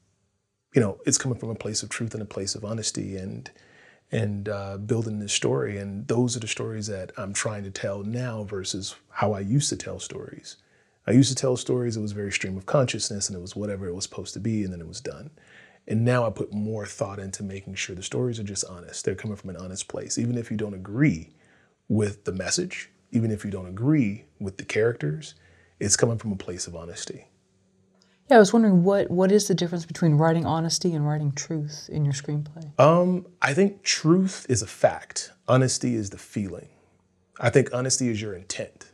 you 0.76 0.81
know, 0.81 0.99
it's 1.06 1.18
coming 1.18 1.39
from 1.39 1.49
a 1.49 1.56
place 1.56 1.81
of 1.81 1.89
truth 1.89 2.14
and 2.14 2.22
a 2.22 2.26
place 2.26 2.53
of 2.53 2.65
honesty 2.65 3.15
and 3.15 3.49
and 4.11 4.49
uh, 4.49 4.77
building 4.77 5.18
this 5.19 5.34
story. 5.34 5.77
And 5.77 6.07
those 6.07 6.38
are 6.38 6.39
the 6.39 6.47
stories 6.47 6.85
that 6.88 7.11
I'm 7.18 7.34
trying 7.34 7.64
to 7.64 7.72
tell 7.72 8.03
now 8.03 8.43
versus 8.43 8.95
how 9.10 9.34
I 9.34 9.39
used 9.39 9.69
to 9.69 9.76
tell 9.76 9.99
stories. 9.99 10.57
I 11.07 11.11
used 11.11 11.30
to 11.30 11.35
tell 11.35 11.57
stories, 11.57 11.97
it 11.97 12.02
was 12.02 12.11
very 12.11 12.31
stream 12.31 12.56
of 12.56 12.68
consciousness 12.68 13.30
and 13.30 13.38
it 13.38 13.41
was 13.41 13.56
whatever 13.56 13.88
it 13.88 13.95
was 13.95 14.03
supposed 14.03 14.34
to 14.35 14.39
be 14.39 14.64
and 14.64 14.72
then 14.72 14.80
it 14.80 14.88
was 14.88 15.02
done. 15.02 15.31
And 15.88 16.06
now 16.06 16.26
I 16.26 16.30
put 16.30 16.53
more 16.53 16.85
thought 16.85 17.19
into 17.19 17.41
making 17.41 17.76
sure 17.76 17.95
the 17.95 18.03
stories 18.03 18.39
are 18.39 18.43
just 18.43 18.65
honest. 18.65 19.06
They're 19.06 19.15
coming 19.15 19.38
from 19.38 19.52
an 19.52 19.57
honest 19.57 19.88
place. 19.88 20.19
Even 20.19 20.38
if 20.38 20.52
you 20.52 20.57
don't 20.57 20.73
agree 20.73 21.31
with 21.88 22.26
the 22.26 22.31
message, 22.31 22.91
even 23.11 23.31
if 23.31 23.43
you 23.43 23.52
don't 23.52 23.68
agree 23.68 24.26
with 24.39 24.57
the 24.57 24.65
characters, 24.65 25.34
it's 25.80 25.97
coming 25.97 26.18
from 26.18 26.31
a 26.31 26.38
place 26.38 26.68
of 26.68 26.76
honesty. 26.76 27.27
Yeah, 28.30 28.38
I 28.38 28.39
was 28.39 28.53
wondering 28.53 28.84
what 28.84 29.11
what 29.11 29.31
is 29.31 29.47
the 29.47 29.53
difference 29.53 29.85
between 29.85 30.15
writing 30.15 30.45
honesty 30.45 30.93
and 30.93 31.07
writing 31.07 31.31
truth 31.31 31.89
in 31.91 32.03
your 32.06 32.14
screenplay? 32.14 32.77
Um, 32.80 33.27
I 33.41 33.53
think 33.53 33.84
truth 33.84 34.45
is 34.49 34.61
a 34.61 34.68
fact. 34.68 35.31
Honesty 35.47 35.95
is 35.95 36.10
the 36.10 36.18
feeling. 36.18 36.69
I 37.39 37.49
think 37.49 37.73
honesty 37.73 38.10
is 38.10 38.22
your 38.22 38.34
intent. 38.34 38.89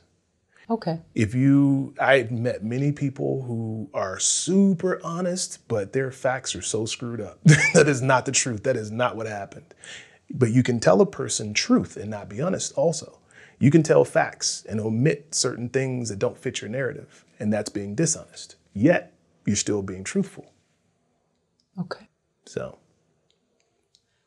Okay. 0.70 1.00
If 1.14 1.36
you, 1.36 1.94
I've 2.00 2.32
met 2.32 2.64
many 2.64 2.94
people 2.94 3.42
who 3.44 3.90
are 3.94 4.20
super 4.20 5.02
honest, 5.04 5.68
but 5.68 5.92
their 5.92 6.12
facts 6.12 6.56
are 6.56 6.62
so 6.62 6.86
screwed 6.86 7.20
up. 7.20 7.40
that 7.74 7.90
is 7.90 8.02
not 8.02 8.26
the 8.26 8.32
truth. 8.32 8.64
That 8.64 8.78
is 8.78 8.90
not 8.90 9.18
what 9.18 9.28
happened. 9.28 9.74
But 10.30 10.52
you 10.52 10.64
can 10.64 10.80
tell 10.80 11.02
a 11.02 11.06
person 11.06 11.54
truth 11.54 11.98
and 11.98 12.10
not 12.10 12.30
be 12.30 12.42
honest 12.42 12.74
also. 12.78 13.20
You 13.60 13.70
can 13.70 13.84
tell 13.84 14.06
facts 14.06 14.66
and 14.68 14.80
omit 14.80 15.36
certain 15.36 15.68
things 15.68 16.10
that 16.10 16.20
don't 16.20 16.38
fit 16.38 16.62
your 16.62 16.70
narrative, 16.70 17.26
and 17.38 17.52
that's 17.52 17.70
being 17.70 17.94
dishonest. 17.94 18.56
Yet, 18.74 19.14
you're 19.46 19.56
still 19.56 19.82
being 19.82 20.04
truthful. 20.04 20.54
Okay. 21.80 22.08
So, 22.46 22.78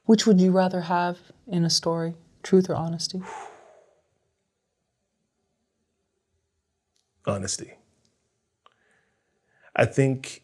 which 0.04 0.26
would 0.26 0.40
you 0.40 0.50
rather 0.50 0.82
have 0.82 1.18
in 1.46 1.64
a 1.64 1.70
story, 1.70 2.14
truth 2.42 2.68
or 2.68 2.74
honesty? 2.74 3.22
Honesty. 7.26 7.74
I 9.76 9.86
think 9.86 10.42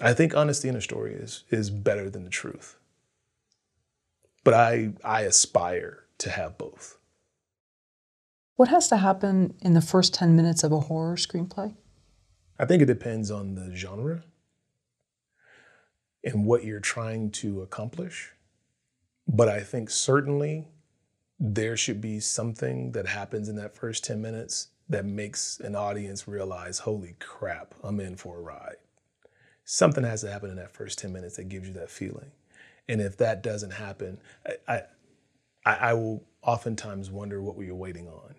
I 0.00 0.12
think 0.12 0.36
honesty 0.36 0.68
in 0.68 0.76
a 0.76 0.80
story 0.80 1.14
is 1.14 1.44
is 1.50 1.70
better 1.70 2.08
than 2.10 2.24
the 2.24 2.30
truth. 2.30 2.76
But 4.44 4.54
I 4.54 4.92
I 5.04 5.22
aspire 5.22 6.04
to 6.18 6.30
have 6.30 6.58
both. 6.58 6.98
What 8.56 8.68
has 8.68 8.88
to 8.88 8.98
happen 8.98 9.54
in 9.60 9.74
the 9.74 9.80
first 9.80 10.14
10 10.14 10.36
minutes 10.36 10.62
of 10.62 10.70
a 10.70 10.80
horror 10.80 11.16
screenplay? 11.16 11.74
I 12.58 12.64
think 12.64 12.82
it 12.82 12.86
depends 12.86 13.30
on 13.30 13.54
the 13.54 13.74
genre 13.74 14.22
and 16.22 16.46
what 16.46 16.64
you're 16.64 16.80
trying 16.80 17.30
to 17.30 17.62
accomplish. 17.62 18.32
But 19.26 19.48
I 19.48 19.60
think 19.60 19.90
certainly 19.90 20.68
there 21.38 21.76
should 21.76 22.00
be 22.00 22.20
something 22.20 22.92
that 22.92 23.06
happens 23.06 23.48
in 23.48 23.56
that 23.56 23.74
first 23.74 24.04
10 24.04 24.20
minutes 24.20 24.68
that 24.88 25.04
makes 25.04 25.60
an 25.60 25.74
audience 25.74 26.28
realize, 26.28 26.80
holy 26.80 27.16
crap, 27.18 27.74
I'm 27.82 28.00
in 28.00 28.16
for 28.16 28.38
a 28.38 28.42
ride. 28.42 28.76
Something 29.64 30.04
has 30.04 30.20
to 30.20 30.30
happen 30.30 30.50
in 30.50 30.56
that 30.56 30.72
first 30.72 30.98
10 30.98 31.12
minutes 31.12 31.36
that 31.36 31.48
gives 31.48 31.66
you 31.66 31.74
that 31.74 31.90
feeling. 31.90 32.30
And 32.88 33.00
if 33.00 33.16
that 33.16 33.42
doesn't 33.42 33.72
happen, 33.72 34.20
I, 34.68 34.82
I, 35.64 35.72
I 35.72 35.94
will 35.94 36.22
oftentimes 36.42 37.10
wonder 37.10 37.40
what 37.40 37.56
were 37.56 37.64
you 37.64 37.74
waiting 37.74 38.08
on? 38.08 38.34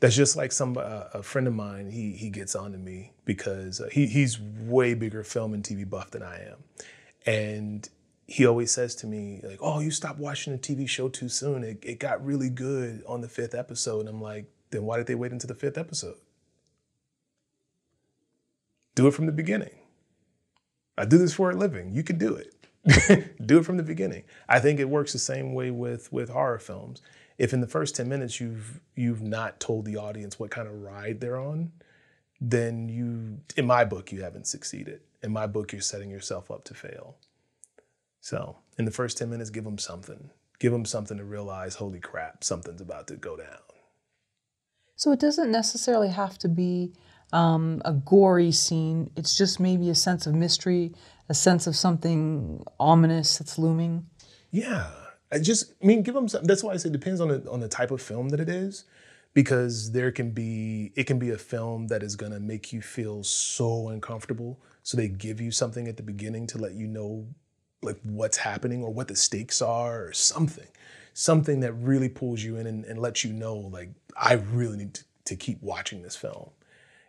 That's 0.00 0.16
just 0.16 0.36
like 0.36 0.52
some 0.52 0.76
uh, 0.76 1.04
a 1.14 1.22
friend 1.22 1.46
of 1.46 1.54
mine. 1.54 1.90
He 1.90 2.12
he 2.12 2.30
gets 2.30 2.54
on 2.54 2.72
to 2.72 2.78
me 2.78 3.12
because 3.24 3.80
uh, 3.80 3.88
he 3.92 4.06
he's 4.06 4.40
way 4.40 4.94
bigger 4.94 5.24
film 5.24 5.54
and 5.54 5.62
TV 5.62 5.88
buff 5.88 6.10
than 6.10 6.22
I 6.22 6.48
am, 6.48 6.64
and 7.26 7.88
he 8.26 8.46
always 8.46 8.70
says 8.70 8.94
to 8.96 9.06
me 9.06 9.40
like, 9.42 9.58
"Oh, 9.60 9.80
you 9.80 9.90
stopped 9.90 10.18
watching 10.18 10.52
the 10.52 10.58
TV 10.58 10.88
show 10.88 11.08
too 11.08 11.28
soon. 11.28 11.62
It 11.62 11.78
it 11.82 11.98
got 11.98 12.24
really 12.24 12.50
good 12.50 13.02
on 13.06 13.20
the 13.20 13.28
fifth 13.28 13.54
episode." 13.54 14.00
And 14.00 14.08
I'm 14.08 14.20
like, 14.20 14.46
"Then 14.70 14.84
why 14.84 14.96
did 14.96 15.06
they 15.06 15.14
wait 15.14 15.32
until 15.32 15.48
the 15.48 15.54
fifth 15.54 15.78
episode? 15.78 16.16
Do 18.94 19.06
it 19.06 19.14
from 19.14 19.26
the 19.26 19.32
beginning. 19.32 19.74
I 20.96 21.04
do 21.04 21.18
this 21.18 21.34
for 21.34 21.50
a 21.50 21.56
living. 21.56 21.92
You 21.92 22.04
can 22.04 22.18
do 22.18 22.36
it. 22.36 23.36
do 23.46 23.58
it 23.58 23.64
from 23.64 23.76
the 23.76 23.82
beginning. 23.82 24.24
I 24.48 24.60
think 24.60 24.78
it 24.78 24.88
works 24.88 25.12
the 25.12 25.18
same 25.18 25.54
way 25.54 25.70
with 25.70 26.12
with 26.12 26.28
horror 26.28 26.58
films 26.58 27.00
if 27.38 27.52
in 27.52 27.60
the 27.60 27.66
first 27.66 27.96
10 27.96 28.08
minutes 28.08 28.40
you've 28.40 28.80
you've 28.94 29.22
not 29.22 29.60
told 29.60 29.84
the 29.84 29.96
audience 29.96 30.38
what 30.38 30.50
kind 30.50 30.68
of 30.68 30.82
ride 30.82 31.20
they're 31.20 31.38
on 31.38 31.72
then 32.40 32.88
you 32.88 33.38
in 33.56 33.66
my 33.66 33.84
book 33.84 34.12
you 34.12 34.22
haven't 34.22 34.46
succeeded. 34.46 35.00
In 35.22 35.32
my 35.32 35.46
book 35.46 35.72
you're 35.72 35.80
setting 35.80 36.10
yourself 36.10 36.50
up 36.50 36.64
to 36.64 36.74
fail. 36.74 37.16
So 38.20 38.58
in 38.78 38.84
the 38.84 38.90
first 38.90 39.18
10 39.18 39.30
minutes 39.30 39.50
give 39.50 39.64
them 39.64 39.78
something. 39.78 40.30
Give 40.58 40.72
them 40.72 40.84
something 40.84 41.16
to 41.18 41.24
realize 41.24 41.76
holy 41.76 42.00
crap 42.00 42.44
something's 42.44 42.80
about 42.80 43.06
to 43.08 43.16
go 43.16 43.36
down. 43.36 43.58
So 44.96 45.12
it 45.12 45.20
doesn't 45.20 45.50
necessarily 45.50 46.08
have 46.08 46.38
to 46.38 46.48
be 46.48 46.92
um, 47.32 47.82
a 47.84 47.92
gory 47.92 48.52
scene. 48.52 49.10
It's 49.16 49.36
just 49.36 49.58
maybe 49.58 49.88
a 49.90 49.94
sense 49.94 50.26
of 50.26 50.34
mystery 50.34 50.92
a 51.26 51.34
sense 51.34 51.66
of 51.66 51.74
something 51.74 52.62
ominous 52.78 53.38
that's 53.38 53.58
looming. 53.58 54.04
Yeah 54.50 55.03
I 55.34 55.38
just 55.38 55.72
I 55.82 55.86
mean 55.86 56.02
give 56.02 56.14
them 56.14 56.28
some, 56.28 56.44
that's 56.44 56.62
why 56.62 56.72
I 56.72 56.76
say 56.76 56.88
it 56.88 56.92
depends 56.92 57.20
on 57.20 57.28
the 57.28 57.50
on 57.50 57.60
the 57.60 57.68
type 57.68 57.90
of 57.90 58.00
film 58.00 58.30
that 58.30 58.40
it 58.40 58.48
is 58.48 58.84
because 59.34 59.92
there 59.92 60.12
can 60.12 60.30
be 60.30 60.92
it 60.94 61.04
can 61.04 61.18
be 61.18 61.30
a 61.30 61.38
film 61.38 61.88
that 61.88 62.02
is 62.02 62.16
going 62.16 62.32
to 62.32 62.40
make 62.40 62.72
you 62.72 62.80
feel 62.80 63.24
so 63.24 63.88
uncomfortable 63.88 64.60
so 64.82 64.96
they 64.96 65.08
give 65.08 65.40
you 65.40 65.50
something 65.50 65.88
at 65.88 65.96
the 65.96 66.02
beginning 66.02 66.46
to 66.46 66.58
let 66.58 66.72
you 66.72 66.86
know 66.86 67.26
like 67.82 67.98
what's 68.02 68.38
happening 68.38 68.82
or 68.82 68.92
what 68.92 69.08
the 69.08 69.16
stakes 69.16 69.60
are 69.60 70.04
or 70.06 70.12
something 70.12 70.68
something 71.14 71.60
that 71.60 71.72
really 71.74 72.08
pulls 72.08 72.42
you 72.42 72.56
in 72.56 72.66
and, 72.66 72.84
and 72.84 72.98
lets 72.98 73.24
you 73.24 73.32
know, 73.32 73.56
like, 73.56 73.90
I 74.20 74.34
really 74.34 74.76
need 74.76 74.94
to, 74.94 75.04
to 75.26 75.36
keep 75.36 75.62
watching 75.62 76.02
this 76.02 76.16
film. 76.16 76.50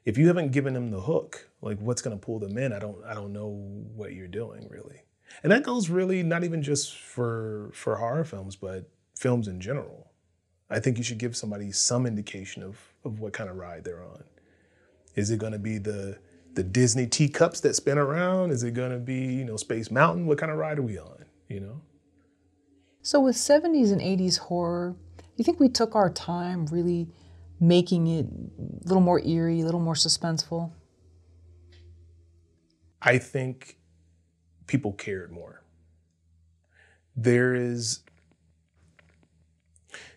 If 0.05 0.17
you 0.17 0.27
haven't 0.27 0.51
given 0.51 0.75
them 0.75 0.91
the 0.91 1.01
hook, 1.01 1.49
like 1.61 1.79
what's 1.79 2.03
gonna 2.03 2.17
pull 2.17 2.37
them 2.37 2.57
in, 2.59 2.71
I 2.71 2.79
don't 2.79 3.03
I 3.03 3.15
don't 3.15 3.33
know 3.33 3.49
what 3.95 4.13
you're 4.13 4.27
doing 4.27 4.67
really. 4.69 5.01
And 5.43 5.51
that 5.51 5.63
goes 5.63 5.89
really 5.89 6.23
not 6.23 6.43
even 6.43 6.61
just 6.61 6.97
for 6.97 7.69
for 7.73 7.97
horror 7.97 8.23
films, 8.23 8.55
but 8.55 8.89
films 9.17 9.47
in 9.47 9.59
general. 9.59 10.11
I 10.69 10.79
think 10.79 10.97
you 10.97 11.03
should 11.03 11.19
give 11.19 11.35
somebody 11.35 11.71
some 11.71 12.05
indication 12.05 12.63
of 12.63 12.77
of 13.03 13.19
what 13.19 13.33
kind 13.33 13.49
of 13.49 13.57
ride 13.57 13.83
they're 13.83 14.03
on. 14.03 14.23
Is 15.15 15.31
it 15.31 15.39
gonna 15.39 15.59
be 15.59 15.77
the 15.77 16.17
the 16.53 16.63
Disney 16.63 17.05
teacups 17.05 17.59
that 17.61 17.75
spin 17.75 17.97
around? 17.97 18.51
Is 18.51 18.63
it 18.63 18.73
gonna 18.73 18.97
be, 18.99 19.33
you 19.33 19.45
know, 19.45 19.57
Space 19.57 19.91
Mountain? 19.91 20.25
What 20.25 20.37
kind 20.37 20.51
of 20.51 20.57
ride 20.57 20.79
are 20.79 20.83
we 20.83 20.97
on? 20.97 21.25
You 21.49 21.59
know? 21.59 21.81
So 23.01 23.19
with 23.19 23.35
70s 23.35 23.91
and 23.91 24.01
80s 24.01 24.39
horror, 24.39 24.95
you 25.35 25.43
think 25.43 25.59
we 25.59 25.69
took 25.69 25.95
our 25.95 26.09
time 26.09 26.65
really 26.67 27.07
making 27.59 28.07
it 28.07 28.25
a 28.25 28.87
little 28.87 29.01
more 29.01 29.19
eerie, 29.19 29.61
a 29.61 29.65
little 29.65 29.79
more 29.79 29.93
suspenseful? 29.93 30.71
I 33.01 33.19
think 33.19 33.77
people 34.67 34.93
cared 34.93 35.31
more. 35.31 35.61
There 37.15 37.55
is 37.55 38.01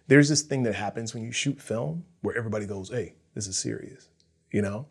there's 0.07 0.29
this 0.29 0.43
thing 0.43 0.63
that 0.63 0.75
happens 0.75 1.13
when 1.13 1.23
you 1.23 1.33
shoot 1.33 1.61
film 1.61 2.05
where 2.23 2.37
everybody 2.37 2.67
goes, 2.67 2.91
"Hey, 2.91 3.15
this 3.35 3.47
is 3.47 3.59
serious," 3.59 4.09
you 4.51 4.63
know? 4.63 4.87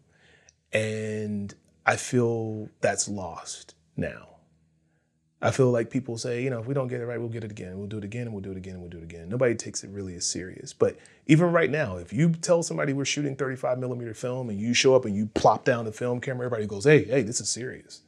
And 0.72 1.54
I 1.86 1.96
feel 1.96 2.70
that's 2.82 3.08
lost 3.08 3.76
now. 3.96 4.28
I 5.40 5.52
feel 5.52 5.70
like 5.70 5.92
people 5.92 6.18
say, 6.18 6.44
you 6.44 6.50
know, 6.50 6.60
if 6.60 6.66
we 6.66 6.74
don't 6.74 6.88
get 6.88 7.00
it 7.00 7.06
right, 7.06 7.20
we'll 7.20 7.30
get 7.30 7.44
it 7.44 7.52
again. 7.52 7.78
We'll 7.78 7.88
do 7.88 8.00
it 8.00 8.04
again 8.04 8.24
and 8.24 8.34
we'll 8.34 8.42
do 8.42 8.52
it 8.52 8.58
again 8.58 8.74
and 8.74 8.82
we'll 8.82 8.90
do 8.90 8.98
it 8.98 9.04
again. 9.04 9.30
Nobody 9.30 9.54
takes 9.54 9.84
it 9.84 9.92
really 9.92 10.16
as 10.16 10.26
serious. 10.26 10.74
But 10.74 10.98
even 11.28 11.52
right 11.52 11.70
now, 11.70 11.98
if 11.98 12.12
you 12.12 12.32
tell 12.32 12.64
somebody 12.64 12.92
we're 12.92 13.06
shooting 13.06 13.36
35 13.36 13.78
millimeter 13.78 14.16
film 14.16 14.50
and 14.50 14.60
you 14.60 14.74
show 14.74 14.96
up 14.96 15.06
and 15.06 15.16
you 15.16 15.28
plop 15.28 15.64
down 15.64 15.86
the 15.86 15.92
film 15.92 16.20
camera, 16.22 16.48
everybody 16.48 16.66
goes, 16.66 16.86
hey, 16.86 17.04
hey, 17.04 17.22
this 17.22 17.40
is 17.40 17.50
serious. 17.50 18.02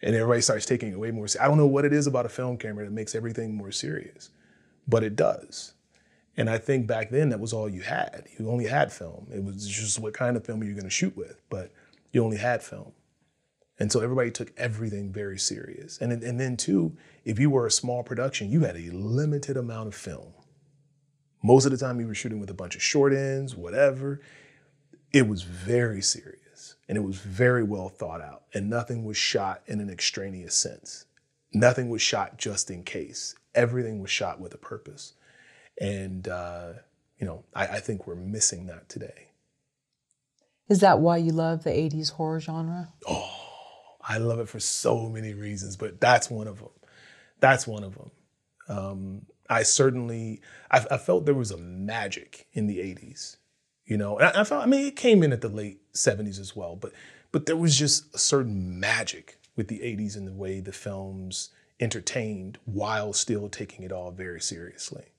And 0.00 0.14
everybody 0.14 0.40
starts 0.40 0.66
taking 0.66 0.92
it 0.92 0.98
way 0.98 1.10
more. 1.10 1.26
I 1.40 1.48
don't 1.48 1.56
know 1.56 1.66
what 1.66 1.84
it 1.84 1.92
is 1.92 2.06
about 2.06 2.26
a 2.26 2.28
film 2.28 2.56
camera 2.56 2.84
that 2.84 2.92
makes 2.92 3.14
everything 3.14 3.54
more 3.54 3.72
serious, 3.72 4.30
but 4.86 5.02
it 5.02 5.16
does. 5.16 5.74
And 6.36 6.48
I 6.48 6.58
think 6.58 6.86
back 6.86 7.10
then 7.10 7.30
that 7.30 7.40
was 7.40 7.52
all 7.52 7.68
you 7.68 7.80
had. 7.82 8.28
You 8.38 8.48
only 8.48 8.66
had 8.66 8.92
film. 8.92 9.26
It 9.34 9.42
was 9.42 9.66
just 9.66 9.98
what 9.98 10.14
kind 10.14 10.36
of 10.36 10.46
film 10.46 10.62
you're 10.62 10.74
going 10.74 10.84
to 10.84 10.90
shoot 10.90 11.16
with, 11.16 11.40
but 11.50 11.72
you 12.12 12.24
only 12.24 12.36
had 12.36 12.62
film. 12.62 12.92
And 13.80 13.90
so 13.90 14.00
everybody 14.00 14.30
took 14.30 14.52
everything 14.56 15.12
very 15.12 15.38
serious. 15.38 15.98
And, 16.00 16.12
and 16.12 16.38
then, 16.38 16.56
too, 16.56 16.96
if 17.24 17.38
you 17.38 17.50
were 17.50 17.66
a 17.66 17.70
small 17.70 18.02
production, 18.02 18.50
you 18.50 18.60
had 18.60 18.76
a 18.76 18.90
limited 18.90 19.56
amount 19.56 19.88
of 19.88 19.94
film. 19.94 20.32
Most 21.42 21.64
of 21.64 21.70
the 21.70 21.78
time, 21.78 22.00
you 22.00 22.06
were 22.06 22.14
shooting 22.14 22.40
with 22.40 22.50
a 22.50 22.54
bunch 22.54 22.74
of 22.74 22.82
short 22.82 23.12
ends, 23.12 23.54
whatever. 23.54 24.20
It 25.12 25.28
was 25.28 25.42
very 25.42 26.02
serious 26.02 26.47
and 26.88 26.96
it 26.96 27.02
was 27.02 27.16
very 27.18 27.62
well 27.62 27.88
thought 27.88 28.20
out. 28.20 28.44
And 28.54 28.70
nothing 28.70 29.04
was 29.04 29.16
shot 29.16 29.62
in 29.66 29.80
an 29.80 29.90
extraneous 29.90 30.54
sense. 30.54 31.04
Nothing 31.52 31.90
was 31.90 32.02
shot 32.02 32.38
just 32.38 32.70
in 32.70 32.82
case. 32.82 33.34
Everything 33.54 34.00
was 34.00 34.10
shot 34.10 34.40
with 34.40 34.54
a 34.54 34.58
purpose. 34.58 35.14
And, 35.80 36.26
uh, 36.26 36.72
you 37.18 37.26
know, 37.26 37.44
I, 37.54 37.66
I 37.66 37.80
think 37.80 38.06
we're 38.06 38.14
missing 38.14 38.66
that 38.66 38.88
today. 38.88 39.28
Is 40.68 40.80
that 40.80 41.00
why 41.00 41.16
you 41.16 41.32
love 41.32 41.64
the 41.64 41.70
80s 41.70 42.12
horror 42.12 42.40
genre? 42.40 42.92
Oh, 43.06 43.30
I 44.02 44.18
love 44.18 44.38
it 44.38 44.48
for 44.48 44.60
so 44.60 45.08
many 45.08 45.34
reasons, 45.34 45.76
but 45.76 46.00
that's 46.00 46.30
one 46.30 46.46
of 46.46 46.58
them. 46.58 46.70
That's 47.40 47.66
one 47.66 47.84
of 47.84 47.94
them. 47.94 48.10
Um, 48.68 49.26
I 49.48 49.62
certainly, 49.62 50.42
I, 50.70 50.84
I, 50.90 50.98
felt 50.98 51.24
there 51.24 51.34
was 51.34 51.50
a 51.50 51.56
magic 51.56 52.46
in 52.52 52.66
the 52.66 52.78
'80s, 52.78 53.36
you 53.86 53.96
know. 53.96 54.18
And 54.18 54.26
I, 54.26 54.40
I 54.40 54.44
felt, 54.44 54.62
I 54.62 54.66
mean, 54.66 54.86
it 54.86 54.96
came 54.96 55.22
in 55.22 55.32
at 55.32 55.40
the 55.40 55.48
late 55.48 55.87
'70s 55.98 56.40
as 56.40 56.54
well, 56.56 56.76
but 56.76 56.92
but 57.32 57.46
there 57.46 57.56
was 57.56 57.76
just 57.76 58.14
a 58.14 58.18
certain 58.18 58.78
magic 58.78 59.38
with 59.56 59.68
the 59.68 59.80
'80s 59.80 60.16
and 60.16 60.26
the 60.26 60.32
way 60.32 60.60
the 60.60 60.72
films 60.72 61.50
entertained 61.80 62.58
while 62.64 63.12
still 63.12 63.48
taking 63.48 63.84
it 63.84 63.92
all 63.92 64.10
very 64.10 64.40
seriously 64.40 65.12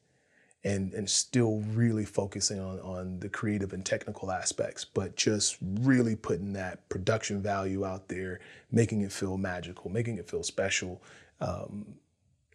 and 0.64 0.94
and 0.94 1.10
still 1.10 1.62
really 1.74 2.06
focusing 2.06 2.60
on 2.60 2.80
on 2.80 3.20
the 3.20 3.30
creative 3.30 3.74
and 3.74 3.86
technical 3.86 4.32
aspects, 4.32 4.84
but 4.84 5.16
just 5.16 5.58
really 5.62 6.16
putting 6.16 6.54
that 6.54 6.88
production 6.90 7.42
value 7.42 7.86
out 7.86 8.08
there, 8.10 8.40
making 8.72 9.02
it 9.02 9.12
feel 9.12 9.38
magical, 9.38 9.90
making 9.90 10.18
it 10.18 10.30
feel 10.30 10.44
special. 10.44 11.02
Um, 11.40 11.96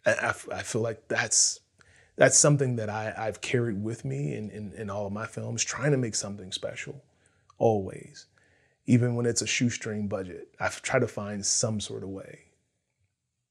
I, 0.05 0.33
I 0.51 0.61
feel 0.61 0.81
like 0.81 1.07
that's 1.07 1.61
that's 2.15 2.37
something 2.37 2.75
that 2.75 2.89
I, 2.89 3.13
I've 3.17 3.41
carried 3.41 3.83
with 3.83 4.05
me 4.05 4.35
in, 4.35 4.49
in, 4.51 4.71
in 4.73 4.89
all 4.89 5.07
of 5.07 5.11
my 5.11 5.25
films, 5.25 5.63
trying 5.63 5.91
to 5.91 5.97
make 5.97 6.15
something 6.15 6.51
special, 6.51 7.03
always. 7.57 8.27
Even 8.85 9.15
when 9.15 9.25
it's 9.25 9.41
a 9.41 9.47
shoestring 9.47 10.07
budget, 10.07 10.49
I 10.59 10.69
try 10.69 10.99
to 10.99 11.07
find 11.07 11.45
some 11.45 11.79
sort 11.79 12.03
of 12.03 12.09
way. 12.09 12.39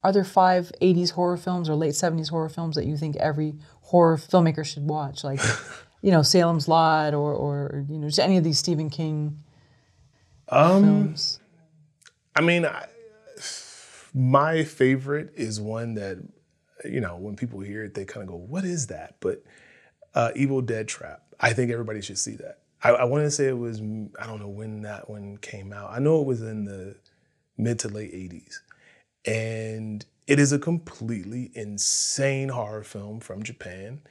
Are 0.05 0.13
there 0.13 0.25
five 0.25 0.71
80s 0.83 1.13
horror 1.13 1.37
films 1.37 1.69
or 1.69 1.75
late 1.75 1.95
70s 1.95 2.31
horror 2.31 2.51
films 2.51 2.77
that 2.77 2.85
you 2.85 2.97
think 2.97 3.17
every 3.17 3.55
horror 3.83 4.19
filmmaker 4.19 4.65
should 4.65 4.87
watch? 4.87 5.25
Like, 5.25 5.41
you 6.03 6.11
know, 6.11 6.23
Salem's 6.23 6.69
Lot 6.69 7.15
or, 7.15 7.33
or 7.33 7.87
you 7.89 7.99
know, 7.99 8.09
just 8.09 8.21
any 8.21 8.37
of 8.37 8.45
these 8.45 8.59
Stephen 8.59 8.91
King 8.91 9.43
um, 10.51 10.83
films? 10.83 11.41
I 12.37 12.43
mean, 12.43 12.67
I, 12.67 12.87
my 14.13 14.63
favorite 14.65 15.33
is 15.37 15.61
one 15.61 15.95
that, 15.95 16.19
you 16.85 17.01
know, 17.01 17.17
when 17.17 17.35
people 17.35 17.61
hear 17.61 17.85
it, 17.85 17.95
they 17.95 18.05
kind 18.05 18.23
of 18.23 18.29
go, 18.29 18.37
what 18.37 18.65
is 18.65 18.89
that? 18.89 19.17
But 19.21 19.43
uh, 20.15 20.31
Evil 20.37 20.61
Dead 20.61 20.87
Trap. 20.87 21.23
I 21.41 21.53
think 21.53 21.71
everybody 21.71 22.01
should 22.01 22.19
see 22.19 22.37
that. 22.37 22.59
I, 22.85 22.91
I 22.91 23.05
want 23.05 23.25
to 23.25 23.31
say 23.31 23.49
it 23.49 23.59
was, 23.59 23.81
I 24.21 24.27
don't 24.27 24.41
know 24.41 24.49
when 24.49 24.83
that 24.83 25.11
one 25.11 25.39
came 25.39 25.73
out. 25.73 25.91
I 25.91 25.99
know 25.99 26.21
it 26.21 26.27
was 26.27 26.43
in 26.43 26.67
the 26.67 26.97
mid 27.59 27.79
to 27.81 27.89
late 27.89 28.13
80s. 28.13 28.61
And 29.27 30.05
it 30.27 30.39
is 30.39 30.53
a 30.53 30.59
completely 30.59 31.51
insane 31.55 32.51
horror 32.51 32.85
film 32.85 33.21
from 33.21 33.43
Japan. 33.43 34.03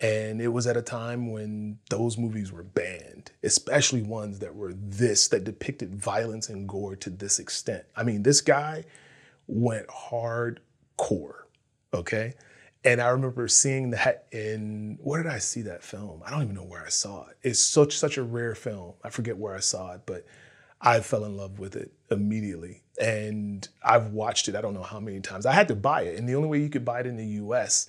And 0.00 0.42
it 0.42 0.48
was 0.48 0.66
at 0.66 0.76
a 0.76 0.82
time 0.82 1.32
when 1.32 1.78
those 1.88 2.18
movies 2.18 2.52
were 2.52 2.64
banned, 2.64 3.30
especially 3.44 4.02
ones 4.02 4.40
that 4.40 4.54
were 4.54 4.74
this, 4.74 5.28
that 5.28 5.44
depicted 5.44 5.94
violence 5.94 6.50
and 6.50 6.68
gore 6.68 6.96
to 6.96 7.10
this 7.10 7.38
extent. 7.38 7.84
I 7.96 8.02
mean, 8.02 8.22
this 8.22 8.42
guy 8.42 8.84
went 9.46 9.86
hardcore, 9.88 11.44
okay? 11.94 12.34
And 12.84 13.00
I 13.00 13.08
remember 13.08 13.48
seeing 13.48 13.90
that 13.90 14.26
in 14.30 14.98
where 15.02 15.22
did 15.22 15.32
I 15.32 15.38
see 15.38 15.62
that 15.62 15.82
film? 15.82 16.22
I 16.24 16.30
don't 16.30 16.42
even 16.42 16.54
know 16.54 16.62
where 16.62 16.84
I 16.84 16.88
saw 16.88 17.26
it. 17.26 17.36
It's 17.42 17.60
such 17.60 17.98
such 17.98 18.16
a 18.16 18.22
rare 18.22 18.54
film. 18.54 18.94
I 19.02 19.10
forget 19.10 19.36
where 19.36 19.54
I 19.54 19.60
saw 19.60 19.94
it, 19.94 20.02
but 20.06 20.24
I 20.80 21.00
fell 21.00 21.24
in 21.24 21.36
love 21.36 21.58
with 21.58 21.74
it 21.76 21.92
immediately. 22.10 22.82
And 23.00 23.66
I've 23.82 24.12
watched 24.12 24.48
it, 24.48 24.54
I 24.54 24.60
don't 24.60 24.74
know 24.74 24.82
how 24.82 25.00
many 25.00 25.20
times. 25.20 25.46
I 25.46 25.52
had 25.52 25.68
to 25.68 25.74
buy 25.74 26.02
it. 26.02 26.18
And 26.18 26.28
the 26.28 26.34
only 26.34 26.48
way 26.48 26.60
you 26.60 26.68
could 26.68 26.84
buy 26.84 27.00
it 27.00 27.06
in 27.06 27.16
the 27.16 27.26
US 27.44 27.88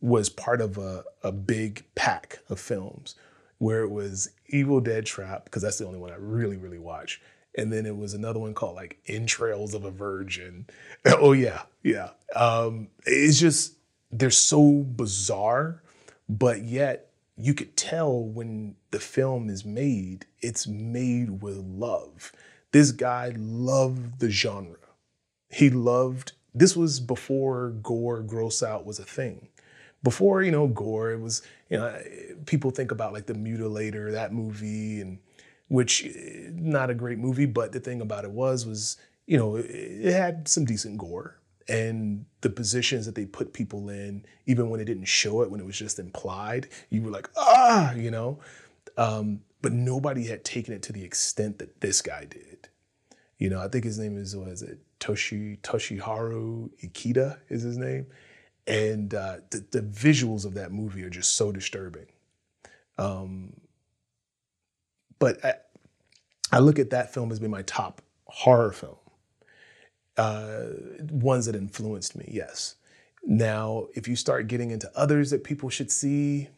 was 0.00 0.28
part 0.28 0.60
of 0.60 0.78
a, 0.78 1.04
a 1.22 1.32
big 1.32 1.84
pack 1.94 2.38
of 2.48 2.60
films 2.60 3.16
where 3.58 3.82
it 3.82 3.90
was 3.90 4.30
Evil 4.46 4.80
Dead 4.80 5.04
Trap, 5.04 5.44
because 5.44 5.62
that's 5.62 5.78
the 5.78 5.86
only 5.86 5.98
one 5.98 6.12
I 6.12 6.16
really, 6.16 6.56
really 6.56 6.78
watch. 6.78 7.20
And 7.56 7.72
then 7.72 7.86
it 7.86 7.96
was 7.96 8.14
another 8.14 8.38
one 8.38 8.54
called 8.54 8.76
like 8.76 8.98
Entrails 9.08 9.74
of 9.74 9.84
a 9.84 9.90
Virgin. 9.90 10.66
Oh, 11.06 11.32
yeah, 11.32 11.62
yeah. 11.82 12.10
Um, 12.36 12.88
it's 13.04 13.38
just, 13.38 13.74
they're 14.10 14.30
so 14.30 14.82
bizarre, 14.82 15.82
but 16.28 16.62
yet 16.62 17.10
you 17.36 17.54
could 17.54 17.76
tell 17.76 18.20
when 18.20 18.74
the 18.90 18.98
film 18.98 19.48
is 19.48 19.64
made, 19.64 20.26
it's 20.40 20.66
made 20.66 21.42
with 21.42 21.58
love. 21.58 22.32
This 22.72 22.90
guy 22.90 23.32
loved 23.36 24.18
the 24.18 24.30
genre. 24.30 24.76
He 25.48 25.70
loved, 25.70 26.32
this 26.54 26.76
was 26.76 27.00
before 27.00 27.70
gore, 27.82 28.22
gross 28.22 28.62
out 28.62 28.84
was 28.84 28.98
a 28.98 29.04
thing. 29.04 29.48
Before, 30.02 30.42
you 30.42 30.50
know, 30.50 30.66
gore, 30.66 31.12
it 31.12 31.20
was, 31.20 31.42
you 31.70 31.78
know, 31.78 32.00
people 32.46 32.70
think 32.70 32.90
about 32.90 33.12
like 33.12 33.26
The 33.26 33.34
Mutilator, 33.34 34.12
that 34.12 34.32
movie, 34.32 35.00
and 35.00 35.18
which, 35.68 36.04
eh, 36.04 36.50
not 36.52 36.90
a 36.90 36.94
great 36.94 37.18
movie, 37.18 37.46
but 37.46 37.72
the 37.72 37.80
thing 37.80 38.00
about 38.00 38.24
it 38.24 38.30
was, 38.30 38.66
was, 38.66 38.96
you 39.26 39.36
know, 39.36 39.56
it 39.56 40.12
had 40.12 40.48
some 40.48 40.64
decent 40.64 40.98
gore 40.98 41.37
and 41.68 42.24
the 42.40 42.50
positions 42.50 43.04
that 43.06 43.14
they 43.14 43.26
put 43.26 43.52
people 43.52 43.90
in, 43.90 44.24
even 44.46 44.70
when 44.70 44.80
it 44.80 44.86
didn't 44.86 45.04
show 45.04 45.42
it, 45.42 45.50
when 45.50 45.60
it 45.60 45.66
was 45.66 45.78
just 45.78 45.98
implied, 45.98 46.68
you 46.88 47.02
were 47.02 47.10
like, 47.10 47.28
ah, 47.36 47.92
you 47.92 48.10
know. 48.10 48.38
Um, 48.96 49.40
but 49.60 49.72
nobody 49.72 50.24
had 50.26 50.44
taken 50.44 50.72
it 50.72 50.82
to 50.84 50.92
the 50.92 51.04
extent 51.04 51.58
that 51.58 51.80
this 51.80 52.00
guy 52.00 52.24
did. 52.24 52.68
You 53.38 53.50
know, 53.50 53.60
I 53.60 53.68
think 53.68 53.84
his 53.84 53.98
name 53.98 54.16
is 54.16 54.34
what 54.34 54.48
is 54.48 54.62
it? 54.62 54.78
Toshi 54.98 55.58
Toshiharu 55.60 56.70
Ikeda 56.82 57.38
is 57.48 57.62
his 57.62 57.76
name, 57.76 58.06
and 58.66 59.14
uh, 59.14 59.36
the, 59.50 59.64
the 59.70 59.80
visuals 59.80 60.44
of 60.44 60.54
that 60.54 60.72
movie 60.72 61.04
are 61.04 61.10
just 61.10 61.36
so 61.36 61.52
disturbing. 61.52 62.06
Um, 62.96 63.52
but 65.18 65.44
I, 65.44 65.54
I 66.50 66.58
look 66.58 66.78
at 66.78 66.90
that 66.90 67.12
film 67.12 67.30
as 67.30 67.38
being 67.38 67.50
my 67.50 67.62
top 67.62 68.02
horror 68.26 68.72
film 68.72 68.96
uh, 70.18 70.66
ones 71.10 71.46
that 71.46 71.54
influenced 71.54 72.16
me, 72.16 72.28
yes. 72.32 72.74
Now, 73.24 73.86
if 73.94 74.08
you 74.08 74.16
start 74.16 74.48
getting 74.48 74.70
into 74.70 74.90
others 74.94 75.30
that 75.30 75.44
people 75.44 75.70
should 75.70 75.90
see, 75.90 76.48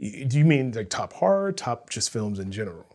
do 0.00 0.38
you 0.38 0.44
mean 0.44 0.72
like 0.72 0.88
top 0.90 1.12
horror, 1.14 1.52
top 1.52 1.90
just 1.90 2.10
films 2.10 2.38
in 2.38 2.50
general? 2.52 2.86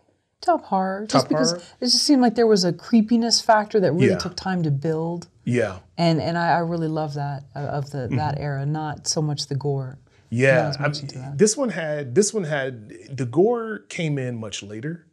Top 0.42 0.64
horror, 0.66 1.06
just 1.08 1.28
because 1.30 1.52
horror? 1.52 1.64
it 1.82 1.86
just 1.86 2.04
seemed 2.04 2.22
like 2.22 2.36
there 2.36 2.48
was 2.48 2.64
a 2.64 2.74
creepiness 2.74 3.42
factor 3.42 3.80
that 3.80 3.94
really 3.94 4.08
Yeah. 4.10 4.18
took 4.18 4.36
time 4.36 4.64
to 4.64 4.72
build, 4.72 5.28
Yeah. 5.44 5.80
and 5.98 6.22
and 6.22 6.38
I, 6.38 6.56
I 6.56 6.60
really 6.60 6.88
love 6.88 7.14
that 7.16 7.44
uh, 7.56 7.60
of 7.60 7.92
the 7.92 8.00
Mm-hmm. 8.00 8.16
that 8.18 8.38
era, 8.40 8.66
not 8.66 9.08
so 9.08 9.22
much 9.22 9.48
the 9.48 9.56
gore. 9.56 9.98
Yeah, 10.30 10.74
I 10.80 10.90
mean, 10.90 11.08
this 11.36 11.56
one 11.56 11.70
had 11.70 12.14
this 12.16 12.34
one 12.34 12.44
had 12.44 12.90
the 13.16 13.26
gore 13.26 13.80
came 13.90 14.18
in 14.18 14.36
much 14.36 14.62
later, 14.64 15.06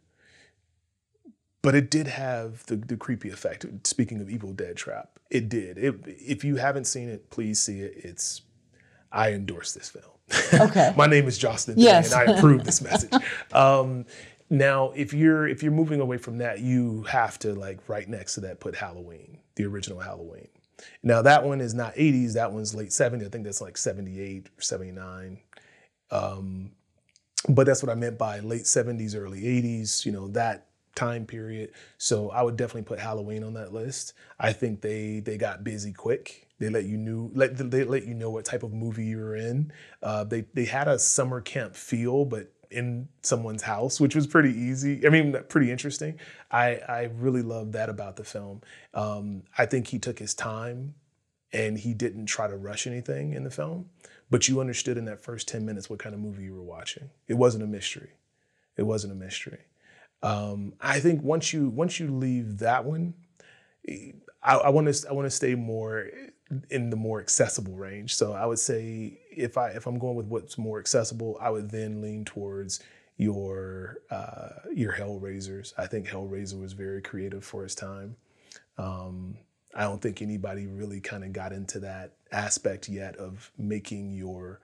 but 1.63 1.73
it 1.73 1.89
did 1.89 2.05
have 2.07 2.63
the, 2.67 2.75
the 2.75 2.95
creepy 2.95 3.29
effect. 3.31 3.65
Speaking 3.87 4.21
of 4.21 4.29
Evil 4.29 4.53
Dead 4.53 4.75
Trap, 4.77 5.09
it 5.31 5.49
did. 5.49 5.79
It, 5.79 5.95
if 6.05 6.43
you 6.43 6.57
haven't 6.57 6.85
seen 6.85 7.09
it, 7.09 7.31
please 7.31 7.59
see 7.59 7.79
it. 7.79 7.93
It's 7.97 8.41
I 9.11 9.31
endorse 9.31 9.73
this 9.73 9.89
film. 9.89 10.05
Okay. 10.53 10.93
My 10.95 11.07
name 11.07 11.27
is 11.27 11.37
Justin, 11.37 11.75
Yes. 11.77 12.13
and 12.13 12.29
I 12.29 12.33
approve 12.37 12.63
this 12.63 12.81
message. 12.89 13.11
Um, 13.51 14.05
now, 14.49 14.91
if 14.95 15.13
you're 15.13 15.47
if 15.47 15.63
you're 15.63 15.71
moving 15.71 15.99
away 15.99 16.17
from 16.17 16.37
that, 16.37 16.59
you 16.59 17.03
have 17.03 17.39
to 17.39 17.53
like 17.55 17.79
right 17.89 18.07
next 18.07 18.35
to 18.35 18.41
that 18.41 18.59
put 18.59 18.75
Halloween, 18.75 19.39
the 19.55 19.65
original 19.65 19.99
Halloween. 19.99 20.47
Now 21.01 21.21
that 21.23 21.43
one 21.43 21.59
is 21.61 21.73
not 21.73 21.95
80s, 21.95 22.33
that 22.33 22.51
one's 22.51 22.75
late 22.75 22.89
70s. 22.89 23.25
I 23.25 23.29
think 23.29 23.45
that's 23.45 23.61
like 23.61 23.77
78 23.77 24.47
or 24.57 24.61
79. 24.61 25.39
Um, 26.11 26.71
but 27.49 27.65
that's 27.65 27.81
what 27.83 27.91
I 27.91 27.95
meant 27.95 28.17
by 28.17 28.39
late 28.39 28.63
70s, 28.63 29.15
early 29.15 29.41
80s, 29.41 30.05
you 30.05 30.11
know, 30.11 30.27
that 30.29 30.67
time 30.95 31.25
period. 31.25 31.71
So 31.97 32.29
I 32.29 32.41
would 32.43 32.57
definitely 32.57 32.83
put 32.83 32.99
Halloween 32.99 33.43
on 33.43 33.53
that 33.53 33.73
list. 33.73 34.13
I 34.39 34.53
think 34.53 34.81
they 34.81 35.19
they 35.19 35.37
got 35.37 35.63
busy 35.63 35.93
quick. 35.93 36.47
They 36.59 36.69
let 36.69 36.85
you 36.85 36.97
knew 36.97 37.31
let 37.33 37.57
they 37.57 37.83
let 37.83 38.05
you 38.05 38.13
know 38.13 38.29
what 38.29 38.45
type 38.45 38.63
of 38.63 38.73
movie 38.73 39.05
you 39.05 39.17
were 39.17 39.35
in. 39.35 39.71
Uh, 40.01 40.23
they 40.23 40.45
they 40.53 40.65
had 40.65 40.87
a 40.87 40.99
summer 40.99 41.41
camp 41.41 41.75
feel, 41.75 42.25
but 42.25 42.51
in 42.69 43.07
someone's 43.21 43.61
house, 43.61 43.99
which 43.99 44.15
was 44.15 44.25
pretty 44.25 44.51
easy. 44.51 45.05
I 45.05 45.09
mean, 45.09 45.35
pretty 45.49 45.71
interesting. 45.71 46.19
I 46.51 46.79
I 46.87 47.09
really 47.15 47.41
love 47.41 47.71
that 47.73 47.89
about 47.89 48.15
the 48.15 48.23
film. 48.23 48.61
Um, 48.93 49.43
I 49.57 49.65
think 49.65 49.87
he 49.87 49.99
took 49.99 50.19
his 50.19 50.33
time 50.33 50.95
and 51.53 51.77
he 51.77 51.93
didn't 51.93 52.25
try 52.25 52.47
to 52.47 52.57
rush 52.57 52.87
anything 52.87 53.33
in 53.33 53.43
the 53.43 53.51
film, 53.51 53.89
but 54.29 54.47
you 54.47 54.59
understood 54.59 54.97
in 54.97 55.05
that 55.05 55.21
first 55.21 55.47
10 55.47 55.63
minutes 55.63 55.89
what 55.89 55.99
kind 55.99 56.15
of 56.15 56.19
movie 56.19 56.45
you 56.45 56.55
were 56.55 56.63
watching. 56.63 57.11
It 57.27 57.35
wasn't 57.35 57.63
a 57.63 57.67
mystery. 57.67 58.09
It 58.75 58.83
wasn't 58.83 59.13
a 59.13 59.15
mystery. 59.15 59.59
Um, 60.23 60.73
I 60.81 60.99
think 60.99 61.21
once 61.21 61.53
you 61.53 61.69
once 61.69 61.99
you 61.99 62.07
leave 62.09 62.59
that 62.59 62.85
one, 62.85 63.13
I 64.41 64.69
want 64.69 64.93
to 64.93 65.09
I 65.09 65.13
want 65.13 65.25
to 65.25 65.31
stay 65.31 65.53
more 65.55 66.09
in 66.69 66.89
the 66.89 66.95
more 66.95 67.19
accessible 67.19 67.75
range. 67.75 68.15
So 68.15 68.33
I 68.33 68.45
would 68.45 68.59
say 68.59 69.19
if 69.29 69.57
I 69.57 69.69
if 69.69 69.85
I'm 69.85 69.99
going 69.99 70.15
with 70.15 70.27
what's 70.27 70.57
more 70.57 70.79
accessible, 70.79 71.37
I 71.39 71.49
would 71.49 71.69
then 71.69 72.01
lean 72.01 72.25
towards 72.25 72.79
your 73.17 73.97
uh, 74.09 74.49
your 74.73 74.93
Hellraisers. 74.93 75.73
I 75.77 75.87
think 75.87 76.07
Hellraiser 76.07 76.59
was 76.59 76.73
very 76.73 77.01
creative 77.01 77.43
for 77.43 77.63
his 77.63 77.75
time. 77.75 78.15
Um, 78.77 79.37
I 79.75 79.83
don't 79.83 80.01
think 80.01 80.21
anybody 80.21 80.67
really 80.67 80.99
kind 80.99 81.23
of 81.23 81.33
got 81.33 81.51
into 81.51 81.79
that 81.79 82.13
aspect 82.31 82.89
yet 82.89 83.15
of 83.17 83.51
making 83.57 84.11
your 84.11 84.61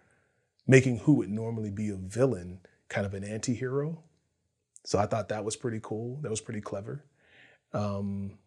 making 0.67 0.99
who 0.99 1.13
would 1.13 1.29
normally 1.29 1.71
be 1.71 1.89
a 1.89 1.95
villain 1.95 2.59
kind 2.89 3.05
of 3.05 3.13
an 3.13 3.23
anti-hero. 3.23 4.03
So 4.85 4.99
I 4.99 5.05
thought 5.05 5.29
that 5.29 5.43
was 5.43 5.55
pretty 5.55 5.79
cool. 5.81 6.19
That 6.21 6.29
was 6.29 6.41
pretty 6.41 6.61
clever. 6.61 7.05
Um, 7.73 8.37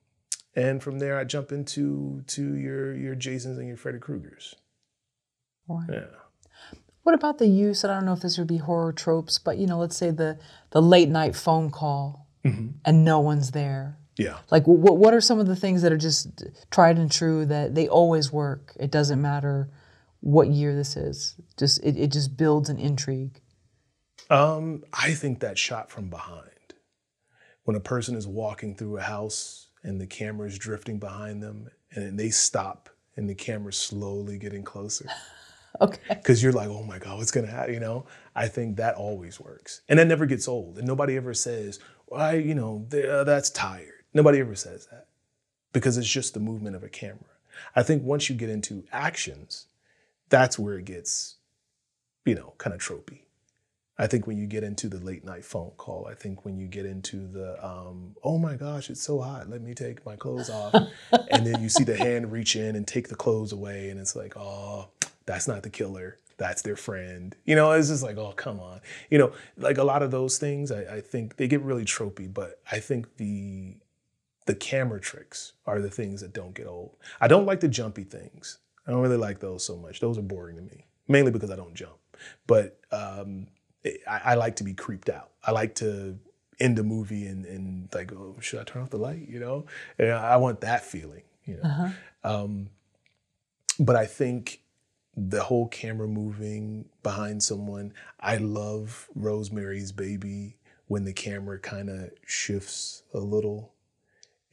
and 0.55 0.83
from 0.83 0.99
there, 0.99 1.19
I 1.19 1.25
jump 1.25 1.53
into 1.53 2.23
to 2.29 2.55
your 2.57 2.95
your 2.95 3.15
Jasons 3.15 3.59
and 3.59 3.69
your 3.69 3.77
Freddy 3.77 3.99
Kruegers. 3.99 4.55
Yeah. 5.89 6.07
What 7.05 7.15
about 7.15 7.39
the 7.39 7.47
use? 7.47 7.83
and 7.85 7.93
I 7.93 7.97
don't 7.97 8.07
know 8.07 8.13
if 8.13 8.21
this 8.21 8.39
would 8.39 8.47
be 8.47 8.59
horror 8.59 8.93
tropes, 8.93 9.39
but 9.39 9.59
you 9.59 9.67
know, 9.67 9.79
let's 9.79 9.97
say 9.97 10.11
the 10.11 10.39
the 10.71 10.83
late 10.83 11.09
night 11.09 11.35
phone 11.35 11.71
call 11.71 12.27
and 12.85 13.05
no 13.05 13.21
one's 13.21 13.53
there. 13.53 13.99
Yeah. 14.17 14.39
Like, 14.51 14.67
what 14.67 14.99
what 14.99 15.15
are 15.15 15.21
some 15.21 15.39
of 15.41 15.47
the 15.47 15.57
things 15.57 15.83
that 15.83 15.93
are 15.93 15.97
just 15.97 16.45
tried 16.71 16.99
and 16.99 17.11
true 17.11 17.47
that 17.47 17.75
they 17.75 17.89
always 17.89 18.33
work? 18.33 18.73
It 18.79 18.91
doesn't 18.91 19.21
matter 19.23 19.71
what 20.21 20.49
year 20.49 20.75
this 20.75 20.97
is. 20.97 21.37
Just 21.59 21.83
it, 21.83 21.97
it 21.97 22.13
just 22.13 22.37
builds 22.37 22.69
an 22.69 22.79
intrigue. 22.79 23.41
Um, 24.33 24.85
I 24.95 25.13
think 25.13 25.41
that 25.41 25.59
shot 25.59 25.91
from 25.91 26.09
behind, 26.09 26.73
when 27.65 27.77
a 27.77 27.81
person 27.81 28.17
is 28.17 28.27
walking 28.27 28.75
through 28.75 28.97
a 28.97 29.03
house 29.03 29.69
and 29.83 30.01
the 30.01 30.07
camera 30.07 30.49
is 30.49 30.59
drifting 30.59 30.99
behind 30.99 31.43
them, 31.43 31.69
and 31.91 32.19
they 32.19 32.31
stop 32.31 32.89
and 33.15 33.29
the 33.29 33.35
camera's 33.35 33.77
slowly 33.77 34.39
getting 34.39 34.65
closer. 34.65 35.07
Okay. 35.81 36.01
because 36.11 36.43
you're 36.43 36.53
like, 36.53 36.69
oh 36.69 36.83
my 36.83 36.99
God, 36.99 37.17
what's 37.17 37.31
gonna 37.31 37.47
happen? 37.47 37.73
You 37.73 37.81
know, 37.81 38.05
I 38.37 38.47
think 38.47 38.77
that 38.77 38.95
always 38.95 39.41
works, 39.41 39.81
and 39.89 39.99
that 39.99 40.07
never 40.07 40.27
gets 40.27 40.47
old. 40.47 40.77
And 40.77 40.87
nobody 40.87 41.17
ever 41.17 41.33
says, 41.33 41.81
"Why, 42.05 42.35
you 42.35 42.55
know, 42.55 42.87
uh, 42.93 43.25
that's 43.25 43.49
tired." 43.49 44.05
Nobody 44.13 44.39
ever 44.41 44.55
says 44.55 44.87
that 44.93 45.07
because 45.73 45.97
it's 45.97 46.07
just 46.07 46.35
the 46.35 46.41
movement 46.41 46.77
of 46.77 46.85
a 46.85 46.91
camera. 46.91 47.25
I 47.75 47.83
think 47.83 48.03
once 48.03 48.29
you 48.29 48.37
get 48.37 48.51
into 48.51 48.85
actions, 48.93 49.67
that's 50.29 50.59
where 50.59 50.79
it 50.79 50.85
gets, 50.85 51.37
you 52.27 52.35
know, 52.35 52.53
kind 52.59 52.75
of 52.75 52.81
tropey. 52.81 53.23
I 53.99 54.07
think 54.07 54.27
when 54.27 54.39
you 54.39 54.47
get 54.47 54.65
into 54.65 54.89
the 54.89 54.99
late 54.99 55.25
night 55.25 55.45
phone 55.45 55.73
call, 55.77 56.07
I 56.11 56.15
think 56.15 56.45
when 56.45 56.57
you 56.57 56.67
get 56.67 56.87
into 56.87 57.27
the, 57.29 57.65
um, 57.65 58.17
oh 58.25 58.39
my 58.39 58.57
gosh, 58.57 58.89
it's 58.89 59.03
so 59.03 59.21
hot, 59.21 59.51
let 59.51 59.61
me 59.61 59.75
take 59.75 60.05
my 60.07 60.17
clothes 60.17 60.49
off. 60.49 60.75
and 61.31 61.47
then 61.47 61.63
you 61.63 61.69
see 61.69 61.85
the 61.85 61.97
hand 61.97 62.33
reach 62.33 62.57
in 62.57 62.75
and 62.75 62.87
take 62.87 63.09
the 63.09 63.15
clothes 63.15 63.53
away, 63.53 63.91
and 63.91 64.01
it's 64.01 64.17
like, 64.17 64.37
oh, 64.37 64.89
that's 65.27 65.47
not 65.47 65.63
the 65.63 65.71
killer. 65.71 66.19
That's 66.39 66.63
their 66.63 66.77
friend. 66.77 67.37
You 67.45 67.55
know, 67.55 67.71
it's 67.73 67.89
just 67.89 68.03
like, 68.03 68.17
oh, 68.17 68.33
come 68.33 68.59
on. 68.59 68.81
You 69.11 69.19
know, 69.19 69.33
like 69.57 69.79
a 69.79 69.85
lot 69.85 70.03
of 70.03 70.11
those 70.11 70.39
things, 70.39 70.73
I, 70.73 70.97
I 70.97 71.01
think 71.01 71.37
they 71.37 71.47
get 71.47 71.61
really 71.61 71.85
tropey, 71.85 72.33
but 72.33 72.61
I 72.71 72.81
think 72.81 73.17
the 73.17 73.77
the 74.47 74.55
camera 74.57 75.01
tricks 75.01 75.53
are 75.67 75.81
the 75.81 75.91
things 75.91 76.21
that 76.21 76.33
don't 76.33 76.55
get 76.55 76.67
old. 76.67 76.97
I 77.21 77.29
don't 77.29 77.47
like 77.47 77.61
the 77.61 77.69
jumpy 77.69 78.03
things. 78.03 78.59
I 78.87 78.91
don't 78.91 79.01
really 79.01 79.17
like 79.17 79.39
those 79.39 79.65
so 79.65 79.77
much. 79.77 80.01
Those 80.01 80.19
are 80.19 80.23
boring 80.23 80.57
to 80.57 80.63
me, 80.63 80.87
mainly 81.07 81.31
because 81.31 81.51
I 81.51 81.57
don't 81.57 81.75
jump. 81.75 81.95
But 82.49 82.81
um, 82.91 83.47
I, 83.85 84.21
I 84.25 84.35
like 84.35 84.57
to 84.57 84.65
be 84.65 84.75
creeped 84.75 85.09
out. 85.09 85.31
I 85.45 85.51
like 85.53 85.75
to 85.77 86.19
end 86.61 86.79
a 86.79 86.83
movie 86.83 87.27
and, 87.27 87.45
and 87.45 87.89
like, 87.95 88.13
oh, 88.13 88.37
should 88.41 88.61
I 88.61 88.65
turn 88.65 88.83
off 88.83 88.91
the 88.91 88.99
light? 88.99 89.29
You 89.29 89.41
know, 89.41 89.67
and 89.99 90.13
I 90.13 90.37
want 90.37 90.61
that 90.61 90.85
feeling. 90.85 91.23
You 91.45 91.59
know, 91.63 91.93
um, 92.23 92.69
but 93.81 93.97
I 93.97 94.07
think 94.07 94.61
the 95.17 95.43
whole 95.43 95.69
camera 95.69 96.09
moving 96.09 96.87
behind 97.03 97.43
someone. 97.43 97.93
I 98.21 98.37
love 98.37 99.09
Rosemary's 99.15 99.93
Baby 99.93 100.57
when 100.87 101.05
the 101.05 101.13
camera 101.13 101.59
kind 101.59 101.91
of 101.91 102.11
shifts 102.27 103.03
a 103.13 103.19
little 103.19 103.73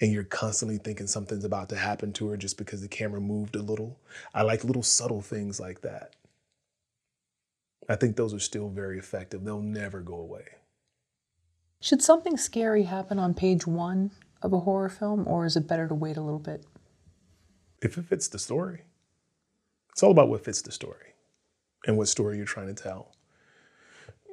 and 0.01 0.11
you're 0.11 0.23
constantly 0.23 0.77
thinking 0.77 1.07
something's 1.07 1.43
about 1.43 1.69
to 1.69 1.76
happen 1.76 2.14
to 2.14 2.30
her 2.30 2.38
just 2.38 2.57
because 2.57 2.81
the 2.81 2.88
camera 2.88 3.19
moved 3.19 3.56
a 3.56 3.61
little. 3.61 3.99
I 4.34 4.43
like 4.43 4.64
little 4.64 4.84
subtle 4.84 5.22
things 5.22 5.60
like 5.60 5.81
that. 5.81 6.14
I 7.90 7.95
think 7.95 8.16
those 8.16 8.34
are 8.36 8.40
still 8.40 8.70
very 8.70 8.99
effective. 8.99 9.44
They'll 9.44 9.61
never 9.61 10.02
go 10.02 10.16
away. 10.16 10.45
Should 11.82 12.03
something 12.03 12.38
scary 12.38 12.84
happen 12.84 13.18
on 13.18 13.34
page 13.34 13.66
one 13.66 14.11
of 14.41 14.53
a 14.53 14.60
horror 14.60 14.90
film, 14.90 15.28
or 15.28 15.45
is 15.45 15.56
it 15.56 15.68
better 15.68 15.88
to 15.88 15.95
wait 15.95 16.16
a 16.16 16.22
little 16.22 16.40
bit? 16.40 16.66
If 17.82 17.98
it 17.98 18.06
fits 18.06 18.28
the 18.28 18.38
story, 18.38 18.84
it's 19.91 20.03
all 20.03 20.11
about 20.11 20.30
what 20.30 20.45
fits 20.45 20.61
the 20.61 20.72
story 20.72 21.14
and 21.88 21.98
what 21.98 22.07
story 22.07 22.38
you're 22.38 22.45
trying 22.45 22.74
to 22.74 22.84
tell. 22.84 23.16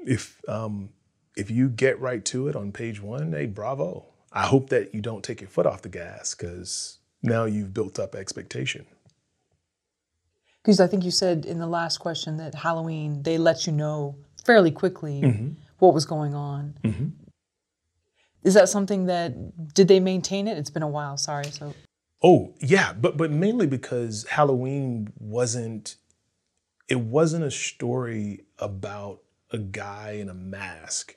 If 0.04 0.40
um, 0.48 0.90
if 1.36 1.50
you 1.50 1.68
get 1.68 2.00
right 2.00 2.24
to 2.26 2.48
it 2.48 2.56
on 2.56 2.72
page 2.72 3.00
one, 3.00 3.32
hey, 3.32 3.46
bravo. 3.46 4.06
I 4.32 4.46
hope 4.46 4.68
that 4.68 4.94
you 4.94 5.00
don't 5.00 5.24
take 5.24 5.40
your 5.40 5.48
foot 5.48 5.66
off 5.66 5.82
the 5.82 5.88
gas 5.88 6.34
because 6.34 6.98
now 7.22 7.44
you've 7.44 7.72
built 7.72 7.98
up 7.98 8.14
expectation. 8.14 8.86
Because 10.66 10.80
I 10.80 10.88
think 10.88 11.04
you 11.04 11.12
said 11.12 11.44
in 11.44 11.60
the 11.60 11.66
last 11.68 11.98
question 11.98 12.38
that 12.38 12.52
Halloween 12.52 13.22
they 13.22 13.38
let 13.38 13.68
you 13.68 13.72
know 13.72 14.16
fairly 14.44 14.72
quickly 14.72 15.20
mm-hmm. 15.20 15.50
what 15.78 15.94
was 15.94 16.04
going 16.04 16.34
on. 16.34 16.74
Mm-hmm. 16.82 17.06
Is 18.42 18.54
that 18.54 18.68
something 18.68 19.06
that 19.06 19.74
did 19.74 19.86
they 19.86 20.00
maintain 20.00 20.48
it? 20.48 20.58
It's 20.58 20.70
been 20.70 20.82
a 20.82 20.88
while. 20.88 21.18
Sorry. 21.18 21.44
So 21.44 21.72
Oh 22.20 22.52
yeah, 22.58 22.92
but 22.94 23.16
but 23.16 23.30
mainly 23.30 23.68
because 23.68 24.26
Halloween 24.28 25.12
wasn't 25.20 25.94
it 26.88 26.98
wasn't 26.98 27.44
a 27.44 27.50
story 27.52 28.40
about 28.58 29.20
a 29.52 29.58
guy 29.58 30.16
in 30.18 30.28
a 30.28 30.34
mask 30.34 31.14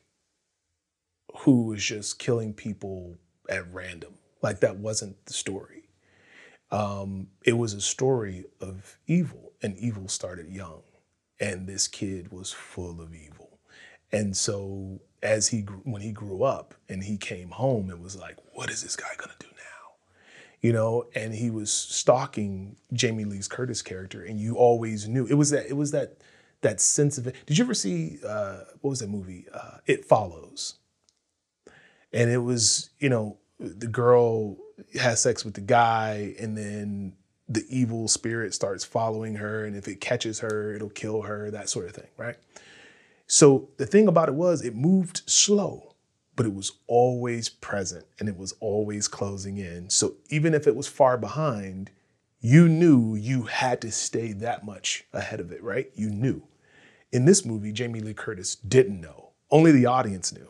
who 1.38 1.64
was 1.64 1.84
just 1.84 2.20
killing 2.20 2.54
people 2.54 3.18
at 3.50 3.74
random. 3.74 4.14
Like 4.44 4.60
that 4.60 4.78
wasn't 4.78 5.26
the 5.26 5.34
story. 5.34 5.79
Um, 6.72 7.28
it 7.44 7.54
was 7.54 7.74
a 7.74 7.82
story 7.82 8.46
of 8.62 8.98
evil, 9.08 9.54
and 9.62 9.78
evil 9.78 10.08
started 10.08 10.50
young, 10.50 10.84
and 11.40 11.68
this 11.68 11.88
kid 11.88 12.32
was 12.32 12.52
full 12.52 13.02
of 13.02 13.14
evil. 13.14 13.60
And 14.12 14.36
so 14.36 15.02
as 15.22 15.50
he 15.50 15.62
when 15.62 16.02
he 16.02 16.12
grew 16.12 16.44
up 16.44 16.74
and 16.88 17.04
he 17.04 17.18
came 17.18 17.50
home, 17.50 17.90
it 17.90 18.00
was 18.00 18.16
like, 18.16 18.38
what 18.54 18.70
is 18.70 18.82
this 18.84 18.96
guy 18.96 19.10
gonna 19.18 19.34
do 19.40 19.48
now? 19.48 19.70
you 20.62 20.74
know, 20.74 21.06
and 21.16 21.34
he 21.34 21.50
was 21.50 21.72
stalking 21.72 22.76
Jamie 22.92 23.26
Lee 23.26 23.42
Curtis 23.50 23.82
character, 23.82 24.24
and 24.24 24.40
you 24.40 24.56
always 24.56 25.08
knew 25.08 25.26
it 25.26 25.36
was 25.36 25.52
that 25.52 25.68
it 25.68 25.74
was 25.74 25.92
that 25.92 26.18
that 26.62 26.82
sense 26.82 27.18
of 27.18 27.28
it. 27.28 27.36
Did 27.46 27.58
you 27.58 27.64
ever 27.64 27.74
see 27.74 28.20
uh, 28.26 28.62
what 28.82 28.90
was 28.90 29.00
that 29.00 29.10
movie? 29.10 29.46
Uh, 29.54 29.78
it 29.86 30.06
Follows, 30.06 30.76
and 32.12 32.30
it 32.30 32.40
was 32.40 32.90
you 33.00 33.10
know 33.10 33.38
the 33.60 33.88
girl 33.88 34.58
has 35.00 35.22
sex 35.22 35.46
with 35.46 35.54
the 35.54 35.62
guy, 35.62 36.36
and 36.40 36.58
then 36.58 37.14
the 37.48 37.66
evil 37.70 38.08
spirit 38.08 38.54
starts 38.54 38.86
following 38.86 39.36
her, 39.36 39.66
and 39.66 39.76
if 39.76 39.88
it 39.88 40.00
catches 40.00 40.40
her, 40.40 40.74
it'll 40.74 40.90
kill 40.90 41.24
her, 41.24 41.50
that 41.52 41.70
sort 41.70 41.86
of 41.86 41.94
thing, 41.94 42.08
right? 42.18 42.38
So 43.26 43.70
the 43.78 43.86
thing 43.86 44.08
about 44.08 44.30
it 44.30 44.36
was 44.36 44.64
it 44.64 44.76
moved 44.76 45.22
slow, 45.28 45.94
but 46.36 46.46
it 46.46 46.54
was 46.54 46.74
always 46.88 47.50
present 47.50 48.06
and 48.20 48.28
it 48.28 48.38
was 48.38 48.54
always 48.60 49.08
closing 49.08 49.58
in. 49.58 49.90
So 49.90 50.16
even 50.30 50.54
if 50.54 50.66
it 50.66 50.76
was 50.76 50.88
far 50.88 51.18
behind, 51.18 51.92
you 52.40 52.68
knew 52.68 53.16
you 53.16 53.44
had 53.44 53.82
to 53.82 53.92
stay 53.92 54.32
that 54.34 54.66
much 54.66 55.06
ahead 55.14 55.40
of 55.40 55.52
it, 55.52 55.62
right? 55.62 55.92
You 55.96 56.10
knew. 56.10 56.44
In 57.12 57.26
this 57.26 57.46
movie, 57.46 57.72
Jamie 57.72 58.00
Lee 58.00 58.14
Curtis 58.14 58.56
didn't 58.56 59.02
know. 59.02 59.30
Only 59.52 59.72
the 59.72 59.86
audience 59.86 60.32
knew 60.32 60.50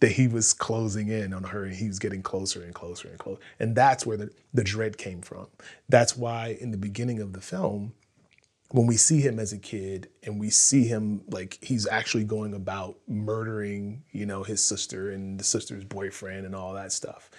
that 0.00 0.12
he 0.12 0.28
was 0.28 0.52
closing 0.52 1.08
in 1.08 1.32
on 1.32 1.44
her 1.44 1.64
and 1.64 1.74
he 1.74 1.88
was 1.88 1.98
getting 1.98 2.22
closer 2.22 2.62
and 2.62 2.74
closer 2.74 3.08
and 3.08 3.18
closer. 3.18 3.40
And 3.58 3.74
that's 3.74 4.04
where 4.04 4.16
the, 4.16 4.30
the 4.52 4.64
dread 4.64 4.98
came 4.98 5.22
from. 5.22 5.46
That's 5.88 6.16
why 6.16 6.56
in 6.60 6.70
the 6.70 6.76
beginning 6.76 7.20
of 7.20 7.32
the 7.32 7.40
film, 7.40 7.94
when 8.70 8.86
we 8.86 8.96
see 8.96 9.20
him 9.20 9.38
as 9.38 9.52
a 9.52 9.58
kid 9.58 10.08
and 10.24 10.40
we 10.40 10.50
see 10.50 10.84
him 10.84 11.22
like 11.30 11.58
he's 11.62 11.86
actually 11.86 12.24
going 12.24 12.52
about 12.52 12.98
murdering, 13.06 14.02
you 14.10 14.26
know, 14.26 14.42
his 14.42 14.62
sister 14.62 15.10
and 15.10 15.38
the 15.38 15.44
sister's 15.44 15.84
boyfriend 15.84 16.44
and 16.44 16.54
all 16.54 16.74
that 16.74 16.92
stuff. 16.92 17.30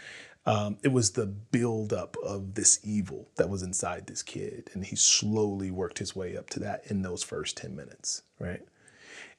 Um, 0.45 0.77
it 0.81 0.93
was 0.93 1.11
the 1.11 1.25
buildup 1.25 2.15
of 2.23 2.53
this 2.53 2.79
evil 2.81 3.27
that 3.35 3.49
was 3.49 3.61
inside 3.61 4.07
this 4.07 4.23
kid. 4.23 4.69
And 4.73 4.85
he 4.85 4.95
slowly 4.95 5.69
worked 5.69 5.99
his 5.99 6.15
way 6.15 6.37
up 6.37 6.49
to 6.51 6.59
that 6.61 6.89
in 6.89 7.01
those 7.01 7.21
first 7.21 7.57
10 7.57 7.75
minutes, 7.75 8.23
right? 8.39 8.61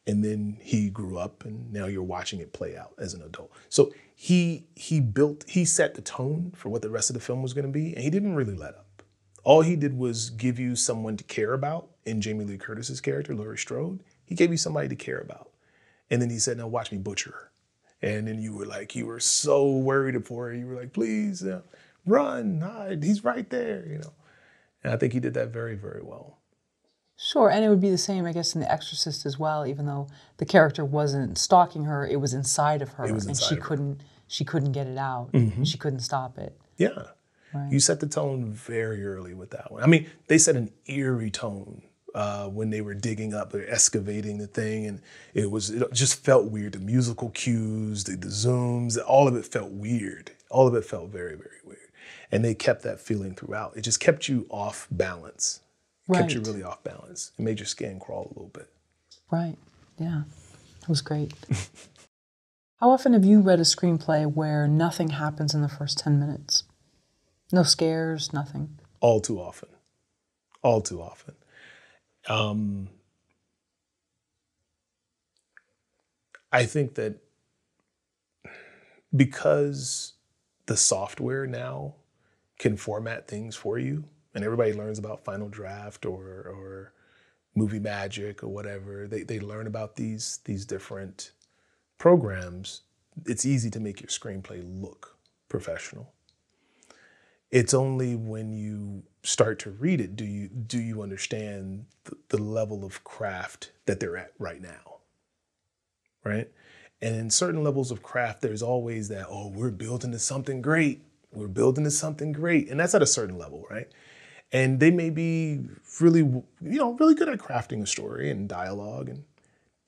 And 0.08 0.24
then 0.24 0.56
he 0.62 0.88
grew 0.88 1.18
up 1.18 1.44
and 1.44 1.70
now 1.70 1.84
you're 1.84 2.02
watching 2.02 2.40
it 2.40 2.54
play 2.54 2.74
out 2.74 2.94
as 2.98 3.12
an 3.12 3.20
adult. 3.22 3.52
So 3.68 3.92
he 4.14 4.66
he 4.74 5.00
built 5.00 5.44
he 5.46 5.66
set 5.66 5.94
the 5.94 6.00
tone 6.00 6.50
for 6.56 6.70
what 6.70 6.80
the 6.80 6.88
rest 6.88 7.10
of 7.10 7.14
the 7.14 7.20
film 7.20 7.42
was 7.42 7.52
going 7.52 7.66
to 7.66 7.70
be 7.70 7.94
and 7.94 8.02
he 8.02 8.08
didn't 8.08 8.34
really 8.34 8.56
let 8.56 8.74
up. 8.74 9.02
All 9.44 9.60
he 9.60 9.76
did 9.76 9.96
was 9.96 10.30
give 10.30 10.58
you 10.58 10.74
someone 10.76 11.18
to 11.18 11.24
care 11.24 11.52
about 11.52 11.90
in 12.06 12.22
jamie 12.22 12.46
lee 12.46 12.56
curtis's 12.56 13.02
character 13.02 13.34
laurie 13.34 13.58
strode. 13.58 14.02
He 14.24 14.34
gave 14.34 14.50
you 14.50 14.56
somebody 14.56 14.88
to 14.88 14.96
care 14.96 15.18
about. 15.18 15.50
And 16.10 16.22
then 16.22 16.30
he 16.30 16.38
said 16.38 16.56
now 16.56 16.68
watch 16.68 16.90
me 16.90 16.96
butcher 16.96 17.30
her. 17.30 17.50
And 18.00 18.26
then 18.26 18.40
you 18.40 18.54
were 18.56 18.66
like 18.66 18.96
you 18.96 19.04
were 19.04 19.20
so 19.20 19.70
worried 19.70 20.26
for 20.26 20.46
her. 20.46 20.54
You 20.54 20.68
were 20.68 20.76
like 20.76 20.94
please 20.94 21.44
uh, 21.44 21.60
run 22.06 22.62
hide. 22.62 23.04
He's 23.04 23.24
right 23.24 23.48
there 23.50 23.84
you 23.86 23.98
know? 23.98 24.12
And 24.82 24.94
i 24.94 24.96
think 24.96 25.12
he 25.12 25.20
did 25.20 25.34
that 25.34 25.48
very 25.48 25.74
very 25.74 26.02
well 26.02 26.37
Sure, 27.20 27.50
and 27.50 27.64
it 27.64 27.68
would 27.68 27.80
be 27.80 27.90
the 27.90 27.98
same, 27.98 28.24
I 28.26 28.32
guess, 28.32 28.54
in 28.54 28.60
The 28.60 28.70
Exorcist 28.72 29.26
as 29.26 29.38
well. 29.40 29.66
Even 29.66 29.86
though 29.86 30.06
the 30.36 30.46
character 30.46 30.84
wasn't 30.84 31.36
stalking 31.36 31.84
her, 31.84 32.06
it 32.06 32.20
was 32.20 32.32
inside 32.32 32.80
of 32.80 32.90
her, 32.92 33.06
It 33.06 33.12
was 33.12 33.26
and 33.26 33.36
she 33.36 33.46
of. 33.46 33.50
Mm-hmm. 33.60 33.66
couldn't 33.68 34.00
she 34.28 34.44
couldn't 34.44 34.72
get 34.72 34.86
it 34.86 34.98
out. 34.98 35.30
and 35.32 35.66
She 35.66 35.78
couldn't 35.78 36.00
stop 36.00 36.38
it. 36.38 36.56
Yeah. 36.76 37.08
You 37.70 37.80
set 37.80 37.98
the 38.00 38.06
tone 38.06 38.52
very 38.52 39.04
early 39.04 39.32
with 39.34 39.50
that 39.50 39.72
one. 39.72 39.82
I 39.82 39.86
mean, 39.86 40.06
they 40.26 40.36
set 40.38 40.54
an 40.54 40.70
eerie 40.86 41.30
tone 41.30 41.82
uh, 42.14 42.46
when 42.48 42.68
they 42.70 42.82
were 42.82 42.94
digging 42.94 43.32
up 43.34 43.54
or 43.54 43.64
excavating 43.66 44.36
the 44.38 44.46
thing, 44.46 44.86
and 44.86 45.00
it 45.34 45.50
was 45.50 45.70
it 45.70 45.92
just 45.92 46.22
felt 46.24 46.44
weird. 46.50 46.72
The 46.74 46.78
musical 46.78 47.30
cues, 47.30 48.04
the, 48.04 48.16
the 48.16 48.28
zooms, 48.28 48.96
all 49.04 49.26
of 49.26 49.34
it 49.34 49.44
felt 49.46 49.70
weird. 49.70 50.30
All 50.50 50.68
of 50.68 50.74
it 50.74 50.84
felt 50.84 51.08
very, 51.08 51.34
very 51.36 51.58
weird, 51.64 51.88
and 52.30 52.44
they 52.44 52.54
kept 52.54 52.82
that 52.82 53.00
feeling 53.00 53.34
throughout. 53.34 53.76
It 53.76 53.80
just 53.80 53.98
kept 53.98 54.28
you 54.28 54.46
off 54.50 54.86
balance. 54.90 55.60
Kept 56.12 56.32
you 56.32 56.40
really 56.40 56.62
off 56.62 56.82
balance. 56.84 57.32
It 57.38 57.42
made 57.42 57.58
your 57.58 57.66
skin 57.66 58.00
crawl 58.00 58.24
a 58.26 58.28
little 58.28 58.50
bit. 58.52 58.68
Right. 59.30 59.56
Yeah. 59.98 60.22
It 60.82 60.88
was 60.88 61.00
great. 61.02 61.34
How 62.80 62.90
often 62.90 63.12
have 63.12 63.24
you 63.24 63.40
read 63.40 63.58
a 63.58 63.64
screenplay 63.64 64.32
where 64.32 64.66
nothing 64.68 65.10
happens 65.10 65.52
in 65.54 65.62
the 65.62 65.68
first 65.68 65.98
10 65.98 66.18
minutes? 66.18 66.62
No 67.52 67.62
scares, 67.62 68.32
nothing. 68.32 68.78
all 69.00 69.20
too 69.20 69.40
often 69.40 69.68
all 70.62 70.80
too 70.80 71.00
often 71.00 71.34
um, 72.28 72.88
i 76.52 76.64
think 76.66 76.94
that 76.96 77.14
because 79.14 80.14
the 80.66 80.76
software 80.76 81.46
now 81.46 81.94
can 82.58 82.76
format 82.76 83.28
things 83.28 83.54
for 83.56 83.78
you 83.78 84.04
and 84.38 84.44
everybody 84.44 84.72
learns 84.72 85.00
about 85.00 85.24
final 85.24 85.48
draft 85.48 86.06
or 86.06 86.22
or 86.24 86.92
movie 87.56 87.80
magic 87.80 88.44
or 88.44 88.48
whatever 88.48 89.08
they, 89.08 89.24
they 89.24 89.40
learn 89.40 89.66
about 89.66 89.96
these 89.96 90.38
these 90.44 90.64
different 90.64 91.32
programs. 91.98 92.82
It's 93.26 93.44
easy 93.44 93.68
to 93.70 93.80
make 93.80 94.00
your 94.00 94.08
screenplay 94.08 94.62
look 94.80 95.18
professional. 95.48 96.12
It's 97.50 97.74
only 97.74 98.14
when 98.14 98.52
you 98.52 99.02
start 99.24 99.58
to 99.58 99.70
read 99.70 100.00
it 100.00 100.14
do 100.14 100.24
you 100.24 100.46
do 100.46 100.78
you 100.78 101.02
understand 101.02 101.86
the, 102.04 102.16
the 102.28 102.40
level 102.40 102.84
of 102.84 103.02
craft 103.02 103.72
that 103.86 103.98
they're 103.98 104.16
at 104.16 104.32
right 104.38 104.62
now 104.62 104.98
right? 106.24 106.48
And 107.02 107.16
in 107.16 107.30
certain 107.30 107.64
levels 107.64 107.90
of 107.90 108.04
craft 108.04 108.42
there's 108.42 108.62
always 108.62 109.08
that 109.08 109.26
oh 109.28 109.48
we're 109.48 109.72
building 109.72 110.12
to 110.12 110.18
something 110.20 110.62
great. 110.62 111.02
We're 111.32 111.48
building 111.48 111.82
to 111.84 111.90
something 111.90 112.30
great. 112.32 112.70
And 112.70 112.78
that's 112.78 112.94
at 112.94 113.02
a 113.02 113.06
certain 113.06 113.36
level 113.36 113.66
right 113.68 113.88
and 114.52 114.80
they 114.80 114.90
may 114.90 115.10
be 115.10 115.60
really 116.00 116.20
you 116.20 116.44
know 116.60 116.92
really 116.94 117.14
good 117.14 117.28
at 117.28 117.38
crafting 117.38 117.82
a 117.82 117.86
story 117.86 118.30
and 118.30 118.48
dialogue 118.48 119.08
and 119.08 119.24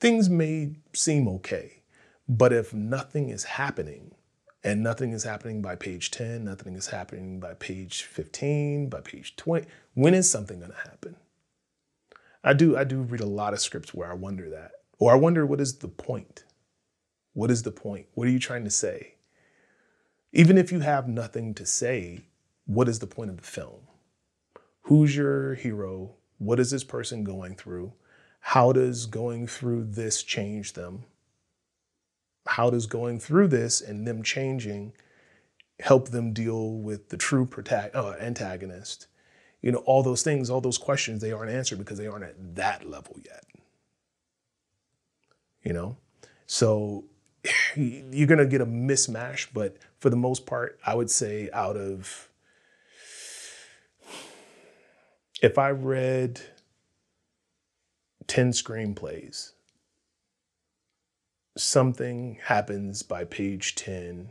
things 0.00 0.28
may 0.28 0.74
seem 0.92 1.28
okay. 1.28 1.82
But 2.28 2.52
if 2.52 2.72
nothing 2.72 3.28
is 3.28 3.44
happening 3.44 4.14
and 4.62 4.82
nothing 4.82 5.12
is 5.12 5.24
happening 5.24 5.62
by 5.62 5.74
page 5.76 6.10
10 6.10 6.44
nothing 6.44 6.74
is 6.74 6.88
happening 6.88 7.40
by 7.40 7.54
page 7.54 8.02
15 8.02 8.88
by 8.88 9.00
page 9.00 9.36
20 9.36 9.66
when 9.94 10.14
is 10.14 10.30
something 10.30 10.60
going 10.60 10.70
to 10.70 10.90
happen? 10.90 11.16
I 12.44 12.52
do 12.52 12.76
i 12.76 12.84
do 12.84 13.00
read 13.00 13.20
a 13.20 13.26
lot 13.26 13.52
of 13.52 13.60
scripts 13.60 13.94
where 13.94 14.10
i 14.10 14.14
wonder 14.14 14.50
that 14.50 14.72
or 14.98 15.12
i 15.12 15.16
wonder 15.16 15.46
what 15.46 15.60
is 15.60 15.78
the 15.78 15.88
point? 15.88 16.44
What 17.32 17.50
is 17.50 17.62
the 17.62 17.70
point? 17.70 18.06
What 18.14 18.26
are 18.26 18.30
you 18.30 18.40
trying 18.40 18.64
to 18.64 18.70
say? 18.70 19.14
Even 20.32 20.58
if 20.58 20.72
you 20.72 20.80
have 20.80 21.08
nothing 21.08 21.54
to 21.54 21.64
say 21.64 22.22
what 22.66 22.88
is 22.88 22.98
the 22.98 23.06
point 23.06 23.30
of 23.30 23.36
the 23.36 23.42
film 23.42 23.80
who's 24.82 25.16
your 25.16 25.54
hero? 25.54 26.14
What 26.38 26.60
is 26.60 26.70
this 26.70 26.84
person 26.84 27.24
going 27.24 27.56
through? 27.56 27.92
How 28.40 28.72
does 28.72 29.06
going 29.06 29.46
through 29.46 29.84
this 29.84 30.22
change 30.22 30.72
them? 30.72 31.04
How 32.46 32.70
does 32.70 32.86
going 32.86 33.20
through 33.20 33.48
this 33.48 33.80
and 33.80 34.06
them 34.06 34.22
changing 34.22 34.92
help 35.80 36.08
them 36.08 36.32
deal 36.32 36.72
with 36.72 37.10
the 37.10 37.16
true 37.16 37.46
protag- 37.46 37.94
uh, 37.94 38.16
antagonist? 38.20 39.06
You 39.60 39.72
know 39.72 39.78
all 39.78 40.02
those 40.02 40.22
things 40.22 40.48
all 40.48 40.62
those 40.62 40.78
questions 40.78 41.20
they 41.20 41.32
aren't 41.32 41.52
answered 41.52 41.78
because 41.78 41.98
they 41.98 42.06
aren't 42.06 42.24
at 42.24 42.56
that 42.56 42.88
level 42.88 43.16
yet. 43.22 43.44
You 45.62 45.74
know? 45.74 45.98
So 46.46 47.04
you're 47.76 48.26
going 48.26 48.38
to 48.38 48.46
get 48.46 48.60
a 48.60 48.66
mismatch 48.66 49.48
but 49.52 49.76
for 49.98 50.10
the 50.10 50.16
most 50.16 50.46
part 50.46 50.78
i 50.84 50.94
would 50.94 51.10
say 51.10 51.48
out 51.52 51.76
of 51.76 52.29
if 55.42 55.58
i 55.58 55.70
read 55.70 56.40
10 58.28 58.52
screenplays 58.52 59.52
something 61.56 62.38
happens 62.44 63.02
by 63.02 63.24
page 63.24 63.74
10 63.76 64.30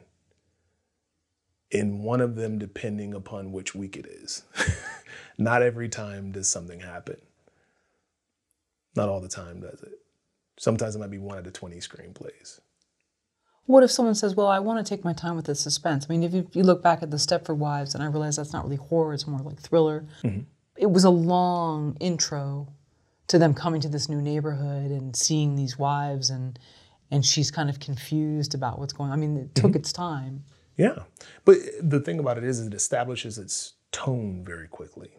in 1.71 2.03
one 2.03 2.21
of 2.21 2.35
them 2.35 2.57
depending 2.59 3.13
upon 3.13 3.51
which 3.51 3.75
week 3.75 3.97
it 3.97 4.05
is 4.07 4.43
not 5.37 5.61
every 5.61 5.89
time 5.89 6.31
does 6.31 6.47
something 6.49 6.81
happen 6.81 7.17
not 8.95 9.09
all 9.09 9.21
the 9.21 9.29
time 9.29 9.61
does 9.61 9.81
it 9.83 9.99
sometimes 10.57 10.95
it 10.95 10.99
might 10.99 11.11
be 11.11 11.17
one 11.19 11.37
out 11.37 11.47
of 11.47 11.53
20 11.53 11.77
screenplays 11.77 12.59
What 13.65 13.83
if 13.83 13.91
someone 13.91 14.15
says, 14.15 14.35
Well, 14.35 14.47
I 14.47 14.59
want 14.59 14.85
to 14.85 14.89
take 14.89 15.05
my 15.05 15.13
time 15.13 15.35
with 15.35 15.45
the 15.45 15.55
suspense? 15.55 16.07
I 16.09 16.13
mean, 16.13 16.23
if 16.23 16.33
you, 16.33 16.49
you 16.53 16.63
look 16.63 16.81
back 16.83 17.03
at 17.03 17.11
the 17.11 17.17
Stepford 17.17 17.57
Wives, 17.57 17.93
and 17.95 18.03
I 18.03 18.07
realize 18.07 18.37
that's 18.37 18.53
not 18.53 18.63
really 18.65 18.77
horror, 18.77 19.13
it's 19.13 19.27
more 19.27 19.39
like 19.41 19.59
thriller. 19.59 20.05
Mm-hmm. 20.23 20.41
It 20.79 20.89
was 20.89 21.03
a 21.03 21.09
long 21.09 21.97
intro 21.99 22.69
to 23.27 23.37
them 23.37 23.53
coming 23.53 23.81
to 23.81 23.89
this 23.89 24.07
new 24.07 24.21
neighborhood 24.21 24.91
and 24.91 25.13
seeing 25.13 25.55
these 25.55 25.77
wives, 25.77 26.29
and 26.29 26.57
and 27.11 27.25
she's 27.25 27.51
kind 27.51 27.69
of 27.69 27.79
confused 27.79 28.55
about 28.55 28.79
what's 28.79 28.93
going 28.93 29.11
on. 29.11 29.17
I 29.17 29.19
mean, 29.19 29.37
it 29.37 29.55
took 29.55 29.71
mm-hmm. 29.71 29.77
its 29.77 29.91
time. 29.91 30.45
Yeah. 30.77 30.99
But 31.43 31.57
the 31.81 31.99
thing 31.99 32.19
about 32.19 32.37
it 32.37 32.45
is, 32.45 32.61
it 32.61 32.73
establishes 32.73 33.37
its 33.37 33.73
tone 33.91 34.45
very 34.45 34.69
quickly. 34.69 35.11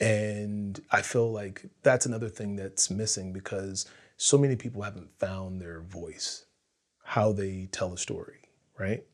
And 0.00 0.80
I 0.90 1.02
feel 1.02 1.30
like 1.30 1.64
that's 1.84 2.06
another 2.06 2.28
thing 2.28 2.56
that's 2.56 2.90
missing 2.90 3.32
because 3.32 3.86
so 4.16 4.36
many 4.36 4.56
people 4.56 4.82
haven't 4.82 5.10
found 5.20 5.60
their 5.60 5.80
voice, 5.80 6.46
how 7.04 7.32
they 7.32 7.68
tell 7.70 7.92
a 7.92 7.98
story, 7.98 8.40
right? 8.76 9.04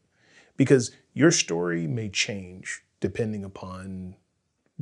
Because 0.56 0.90
your 1.12 1.30
story 1.30 1.86
may 1.86 2.08
change 2.08 2.82
depending 3.00 3.44
upon 3.44 4.16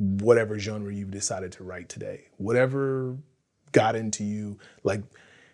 whatever 0.01 0.57
genre 0.57 0.91
you've 0.93 1.11
decided 1.11 1.51
to 1.53 1.63
write 1.63 1.87
today. 1.87 2.25
Whatever 2.37 3.17
got 3.71 3.95
into 3.95 4.23
you, 4.23 4.57
like 4.83 5.03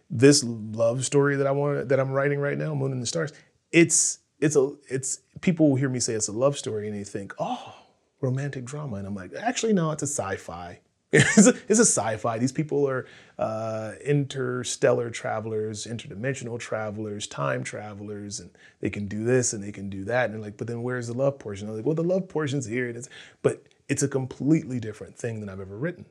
this 0.10 0.44
love 0.44 1.04
story 1.06 1.36
that 1.36 1.46
I 1.46 1.52
want 1.52 1.90
that 1.90 2.00
I'm 2.00 2.12
writing 2.12 2.40
right 2.40 2.58
now, 2.58 2.74
Moon 2.74 2.94
and 2.94 3.02
the 3.02 3.08
Stars. 3.08 3.34
It's 3.72 4.20
it's 4.40 4.56
a 4.56 4.72
it's 4.90 5.20
people 5.42 5.70
will 5.70 5.76
hear 5.76 5.90
me 5.90 6.00
say 6.00 6.14
it's 6.14 6.30
a 6.30 6.34
love 6.34 6.58
story 6.58 6.88
and 6.88 6.98
they 6.98 7.04
think, 7.04 7.34
oh, 7.40 7.76
romantic 8.22 8.64
drama, 8.64 8.98
and 8.98 9.08
I'm 9.08 9.16
like, 9.16 9.34
actually 9.36 9.74
no, 9.74 9.92
it's 9.92 10.04
a 10.04 10.08
sci-fi. 10.08 10.80
it's, 11.14 11.48
a, 11.48 11.54
a 11.70 11.86
sci-fi. 11.86 12.38
These 12.38 12.52
people 12.52 12.88
are 12.88 13.06
uh, 13.40 13.94
interstellar 14.04 15.10
travelers, 15.10 15.86
interdimensional 15.86 16.60
travelers, 16.60 17.28
time 17.28 17.64
travelers, 17.64 18.42
and 18.42 18.52
they 18.82 18.90
can 18.90 19.08
do 19.08 19.24
this 19.24 19.54
and 19.54 19.64
they 19.64 19.72
can 19.72 19.90
do 19.90 20.04
that. 20.04 20.32
And 20.32 20.42
like, 20.42 20.58
but 20.58 20.68
then 20.68 20.84
where's 20.84 21.08
the 21.08 21.14
love 21.14 21.40
portion? 21.40 21.70
I'm 21.70 21.78
like, 21.78 21.86
well, 21.86 21.96
the 21.96 22.04
love 22.04 22.28
portion's 22.28 22.66
here. 22.66 22.90
It's, 22.90 23.08
but 23.42 23.64
it's 23.90 24.04
a 24.04 24.08
completely 24.08 24.80
different 24.80 25.18
thing 25.18 25.40
than 25.40 25.50
I've 25.50 25.60
ever 25.60 25.78
written. 25.78 26.06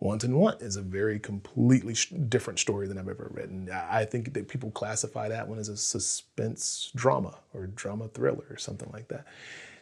Want 0.00 0.24
and 0.24 0.36
Want 0.36 0.62
is 0.62 0.74
a 0.74 0.82
very 0.82 1.20
completely 1.20 1.94
different 2.28 2.58
story 2.58 2.88
than 2.88 2.98
I've 2.98 3.08
ever 3.08 3.30
written. 3.32 3.70
I 3.70 4.04
think 4.04 4.34
that 4.34 4.48
people 4.48 4.72
classify 4.72 5.28
that 5.28 5.46
one 5.46 5.60
as 5.60 5.68
a 5.68 5.76
suspense 5.76 6.90
drama 6.96 7.38
or 7.54 7.68
drama 7.68 8.08
thriller 8.08 8.44
or 8.50 8.56
something 8.56 8.90
like 8.92 9.06
that. 9.08 9.26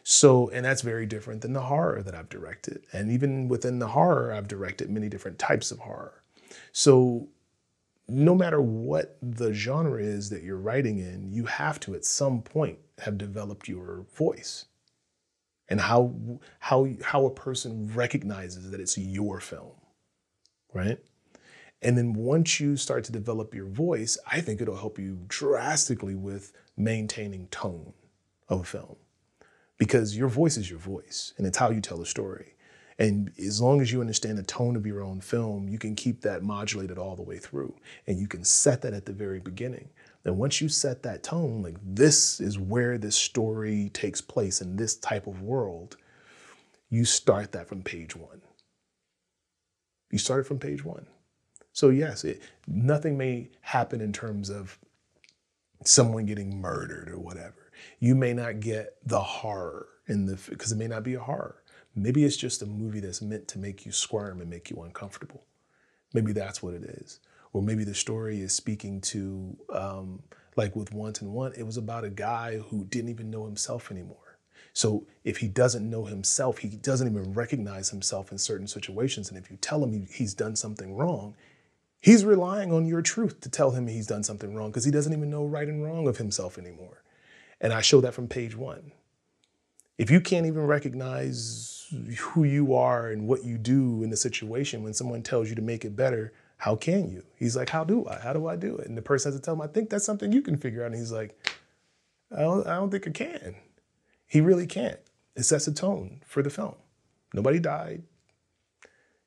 So, 0.03 0.49
and 0.49 0.63
that's 0.63 0.83
very 0.83 1.07
different 1.07 1.41
than 1.41 1.53
the 1.53 1.61
horror 1.61 2.03
that 2.03 2.13
I've 2.13 2.29
directed. 2.29 2.85
And 2.93 3.11
even 3.11 3.47
within 3.47 3.79
the 3.79 3.87
horror, 3.87 4.31
I've 4.31 4.47
directed 4.47 4.91
many 4.91 5.09
different 5.09 5.39
types 5.39 5.71
of 5.71 5.79
horror. 5.79 6.21
So, 6.71 7.27
no 8.07 8.35
matter 8.35 8.61
what 8.61 9.17
the 9.21 9.53
genre 9.53 10.01
is 10.01 10.29
that 10.29 10.43
you're 10.43 10.57
writing 10.57 10.99
in, 10.99 11.31
you 11.31 11.45
have 11.45 11.79
to 11.81 11.95
at 11.95 12.05
some 12.05 12.41
point 12.41 12.77
have 12.99 13.17
developed 13.17 13.67
your 13.67 14.05
voice 14.13 14.65
and 15.71 15.79
how 15.79 16.13
how 16.59 16.85
how 17.01 17.25
a 17.25 17.31
person 17.31 17.89
recognizes 17.95 18.69
that 18.69 18.81
it's 18.81 18.97
your 18.97 19.39
film, 19.39 19.71
right? 20.73 20.99
And 21.81 21.97
then 21.97 22.13
once 22.13 22.59
you 22.59 22.75
start 22.75 23.05
to 23.05 23.11
develop 23.11 23.55
your 23.55 23.67
voice, 23.67 24.17
I 24.29 24.41
think 24.41 24.61
it'll 24.61 24.75
help 24.75 24.99
you 24.99 25.19
drastically 25.29 26.13
with 26.13 26.51
maintaining 26.75 27.47
tone 27.47 27.93
of 28.49 28.59
a 28.59 28.63
film 28.65 28.97
because 29.77 30.15
your 30.15 30.27
voice 30.27 30.57
is 30.57 30.69
your 30.69 30.77
voice 30.77 31.33
and 31.37 31.47
it's 31.47 31.57
how 31.57 31.71
you 31.71 31.79
tell 31.79 32.01
a 32.01 32.05
story. 32.05 32.55
And 32.99 33.31
as 33.39 33.61
long 33.61 33.79
as 33.79 33.93
you 33.93 34.01
understand 34.01 34.37
the 34.37 34.43
tone 34.43 34.75
of 34.75 34.85
your 34.85 35.01
own 35.01 35.21
film, 35.21 35.69
you 35.69 35.79
can 35.79 35.95
keep 35.95 36.21
that 36.21 36.43
modulated 36.43 36.97
all 36.97 37.15
the 37.15 37.23
way 37.23 37.37
through. 37.37 37.73
And 38.05 38.19
you 38.19 38.27
can 38.27 38.43
set 38.43 38.81
that 38.81 38.93
at 38.93 39.05
the 39.05 39.13
very 39.13 39.39
beginning. 39.39 39.89
Then 40.23 40.37
once 40.37 40.61
you 40.61 40.69
set 40.69 41.03
that 41.03 41.23
tone, 41.23 41.63
like 41.63 41.77
this 41.83 42.39
is 42.39 42.59
where 42.59 42.97
this 42.97 43.15
story 43.15 43.89
takes 43.93 44.21
place 44.21 44.61
in 44.61 44.75
this 44.75 44.95
type 44.95 45.27
of 45.27 45.41
world, 45.41 45.97
you 46.89 47.05
start 47.05 47.51
that 47.53 47.67
from 47.67 47.81
page 47.81 48.15
one. 48.15 48.41
You 50.11 50.19
start 50.19 50.41
it 50.41 50.47
from 50.47 50.59
page 50.59 50.83
one. 50.83 51.07
So 51.73 51.89
yes, 51.89 52.23
it, 52.23 52.41
nothing 52.67 53.17
may 53.17 53.49
happen 53.61 54.01
in 54.01 54.11
terms 54.11 54.49
of 54.49 54.77
someone 55.83 56.25
getting 56.25 56.61
murdered 56.61 57.09
or 57.09 57.17
whatever 57.17 57.61
you 57.99 58.15
may 58.15 58.33
not 58.33 58.59
get 58.59 58.97
the 59.05 59.19
horror 59.19 59.87
in 60.07 60.25
the 60.25 60.37
because 60.49 60.71
it 60.71 60.77
may 60.77 60.87
not 60.87 61.03
be 61.03 61.13
a 61.13 61.19
horror. 61.19 61.63
Maybe 61.95 62.23
it's 62.23 62.37
just 62.37 62.61
a 62.61 62.65
movie 62.65 62.99
that's 62.99 63.21
meant 63.21 63.47
to 63.49 63.59
make 63.59 63.85
you 63.85 63.91
squirm 63.91 64.39
and 64.41 64.49
make 64.49 64.69
you 64.69 64.81
uncomfortable. 64.81 65.43
Maybe 66.13 66.31
that's 66.31 66.63
what 66.63 66.73
it 66.73 66.83
is. 66.83 67.19
Or 67.53 67.61
maybe 67.61 67.83
the 67.83 67.93
story 67.93 68.41
is 68.41 68.53
speaking 68.53 69.01
to, 69.01 69.57
um, 69.73 70.23
like 70.55 70.75
with 70.75 70.93
Want 70.93 71.21
and 71.21 71.33
Want, 71.33 71.57
it 71.57 71.63
was 71.63 71.77
about 71.77 72.03
a 72.03 72.09
guy 72.09 72.57
who 72.57 72.85
didn't 72.85 73.09
even 73.09 73.29
know 73.29 73.45
himself 73.45 73.91
anymore. 73.91 74.37
So 74.73 75.05
if 75.23 75.37
he 75.37 75.47
doesn't 75.47 75.89
know 75.89 76.05
himself, 76.05 76.59
he 76.59 76.69
doesn't 76.69 77.07
even 77.07 77.33
recognize 77.33 77.89
himself 77.89 78.31
in 78.31 78.37
certain 78.37 78.67
situations. 78.67 79.29
And 79.29 79.37
if 79.37 79.51
you 79.51 79.57
tell 79.57 79.83
him 79.83 80.07
he's 80.09 80.33
done 80.33 80.55
something 80.55 80.95
wrong, 80.95 81.35
he's 81.99 82.23
relying 82.23 82.71
on 82.71 82.85
your 82.85 83.01
truth 83.01 83.41
to 83.41 83.49
tell 83.49 83.71
him 83.71 83.87
he's 83.87 84.07
done 84.07 84.23
something 84.23 84.55
wrong 84.55 84.69
because 84.69 84.85
he 84.85 84.91
doesn't 84.91 85.13
even 85.13 85.29
know 85.29 85.45
right 85.45 85.67
and 85.67 85.83
wrong 85.83 86.07
of 86.07 86.17
himself 86.17 86.57
anymore. 86.57 87.03
And 87.59 87.73
I 87.73 87.81
show 87.81 88.01
that 88.01 88.13
from 88.13 88.27
page 88.27 88.55
one. 88.55 88.93
If 89.97 90.09
you 90.09 90.21
can't 90.21 90.47
even 90.47 90.65
recognize 90.65 91.85
who 92.17 92.43
you 92.43 92.73
are 92.73 93.09
and 93.09 93.27
what 93.27 93.43
you 93.43 93.57
do 93.57 94.03
in 94.03 94.09
the 94.09 94.17
situation 94.17 94.81
when 94.81 94.93
someone 94.93 95.21
tells 95.21 95.49
you 95.49 95.55
to 95.55 95.61
make 95.61 95.85
it 95.85 95.95
better, 95.95 96.33
how 96.61 96.75
can 96.75 97.09
you? 97.09 97.23
He's 97.37 97.55
like, 97.55 97.69
How 97.69 97.83
do 97.83 98.05
I? 98.07 98.19
How 98.19 98.33
do 98.33 98.45
I 98.45 98.55
do 98.55 98.77
it? 98.77 98.87
And 98.87 98.95
the 98.95 99.01
person 99.01 99.31
has 99.31 99.39
to 99.39 99.43
tell 99.43 99.55
him, 99.55 99.61
I 99.61 99.67
think 99.67 99.89
that's 99.89 100.05
something 100.05 100.31
you 100.31 100.43
can 100.43 100.57
figure 100.57 100.83
out. 100.83 100.91
And 100.91 100.95
he's 100.95 101.11
like, 101.11 101.35
I 102.31 102.41
don't, 102.41 102.67
I 102.67 102.75
don't 102.75 102.91
think 102.91 103.07
I 103.07 103.09
can. 103.09 103.55
He 104.27 104.41
really 104.41 104.67
can't. 104.67 104.99
It 105.35 105.41
sets 105.41 105.67
a 105.67 105.73
tone 105.73 106.21
for 106.27 106.43
the 106.43 106.51
film. 106.51 106.75
Nobody 107.33 107.57
died. 107.57 108.03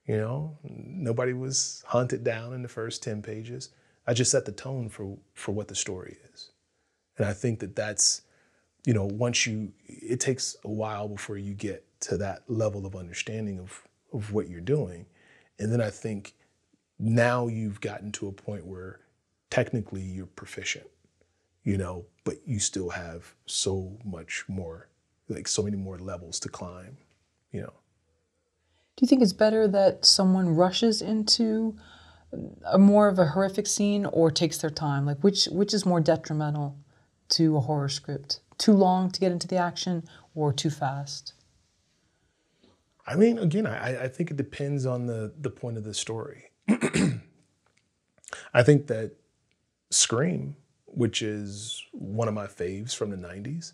You 0.06 0.16
know, 0.18 0.58
nobody 0.62 1.32
was 1.32 1.82
hunted 1.88 2.22
down 2.22 2.52
in 2.52 2.62
the 2.62 2.68
first 2.68 3.02
10 3.02 3.20
pages. 3.20 3.70
I 4.06 4.14
just 4.14 4.30
set 4.30 4.44
the 4.44 4.52
tone 4.52 4.88
for, 4.88 5.18
for 5.32 5.50
what 5.50 5.66
the 5.66 5.74
story 5.74 6.18
is. 6.32 6.50
And 7.18 7.26
I 7.26 7.32
think 7.32 7.58
that 7.60 7.74
that's, 7.74 8.22
you 8.86 8.94
know, 8.94 9.06
once 9.06 9.44
you, 9.44 9.72
it 9.88 10.20
takes 10.20 10.54
a 10.64 10.70
while 10.70 11.08
before 11.08 11.36
you 11.36 11.54
get 11.54 11.84
to 12.02 12.16
that 12.18 12.44
level 12.46 12.86
of 12.86 12.94
understanding 12.94 13.58
of, 13.58 13.82
of 14.12 14.32
what 14.32 14.48
you're 14.48 14.60
doing. 14.60 15.06
And 15.58 15.72
then 15.72 15.80
I 15.80 15.90
think 15.90 16.34
now 17.04 17.46
you've 17.46 17.80
gotten 17.80 18.12
to 18.12 18.28
a 18.28 18.32
point 18.32 18.66
where 18.66 19.00
technically 19.50 20.02
you're 20.02 20.26
proficient, 20.26 20.86
you 21.62 21.76
know, 21.76 22.06
but 22.24 22.36
you 22.46 22.58
still 22.58 22.90
have 22.90 23.34
so 23.46 23.98
much 24.04 24.44
more, 24.48 24.88
like 25.28 25.48
so 25.48 25.62
many 25.62 25.76
more 25.76 25.98
levels 25.98 26.40
to 26.40 26.48
climb, 26.48 26.96
you 27.52 27.60
know. 27.60 27.72
Do 28.96 29.02
you 29.02 29.08
think 29.08 29.22
it's 29.22 29.32
better 29.32 29.66
that 29.68 30.04
someone 30.04 30.54
rushes 30.54 31.02
into 31.02 31.76
a 32.64 32.78
more 32.78 33.08
of 33.08 33.18
a 33.18 33.26
horrific 33.26 33.66
scene 33.66 34.06
or 34.06 34.30
takes 34.30 34.58
their 34.58 34.70
time? 34.70 35.04
Like 35.04 35.18
which 35.22 35.46
which 35.46 35.74
is 35.74 35.84
more 35.84 36.00
detrimental? 36.00 36.76
to 37.30 37.56
a 37.56 37.60
horror 37.60 37.88
script? 37.88 38.40
Too 38.58 38.72
long 38.72 39.10
to 39.10 39.20
get 39.20 39.32
into 39.32 39.48
the 39.48 39.56
action 39.56 40.04
or 40.34 40.52
too 40.52 40.70
fast? 40.70 41.34
I 43.06 43.16
mean, 43.16 43.38
again, 43.38 43.66
I, 43.66 44.04
I 44.04 44.08
think 44.08 44.30
it 44.30 44.36
depends 44.36 44.86
on 44.86 45.06
the, 45.06 45.32
the 45.38 45.50
point 45.50 45.76
of 45.76 45.84
the 45.84 45.94
story. 45.94 46.50
I 48.54 48.62
think 48.62 48.86
that 48.88 49.12
Scream, 49.90 50.56
which 50.86 51.22
is 51.22 51.84
one 51.92 52.28
of 52.28 52.34
my 52.34 52.46
faves 52.46 52.94
from 52.94 53.10
the 53.10 53.16
90s, 53.16 53.72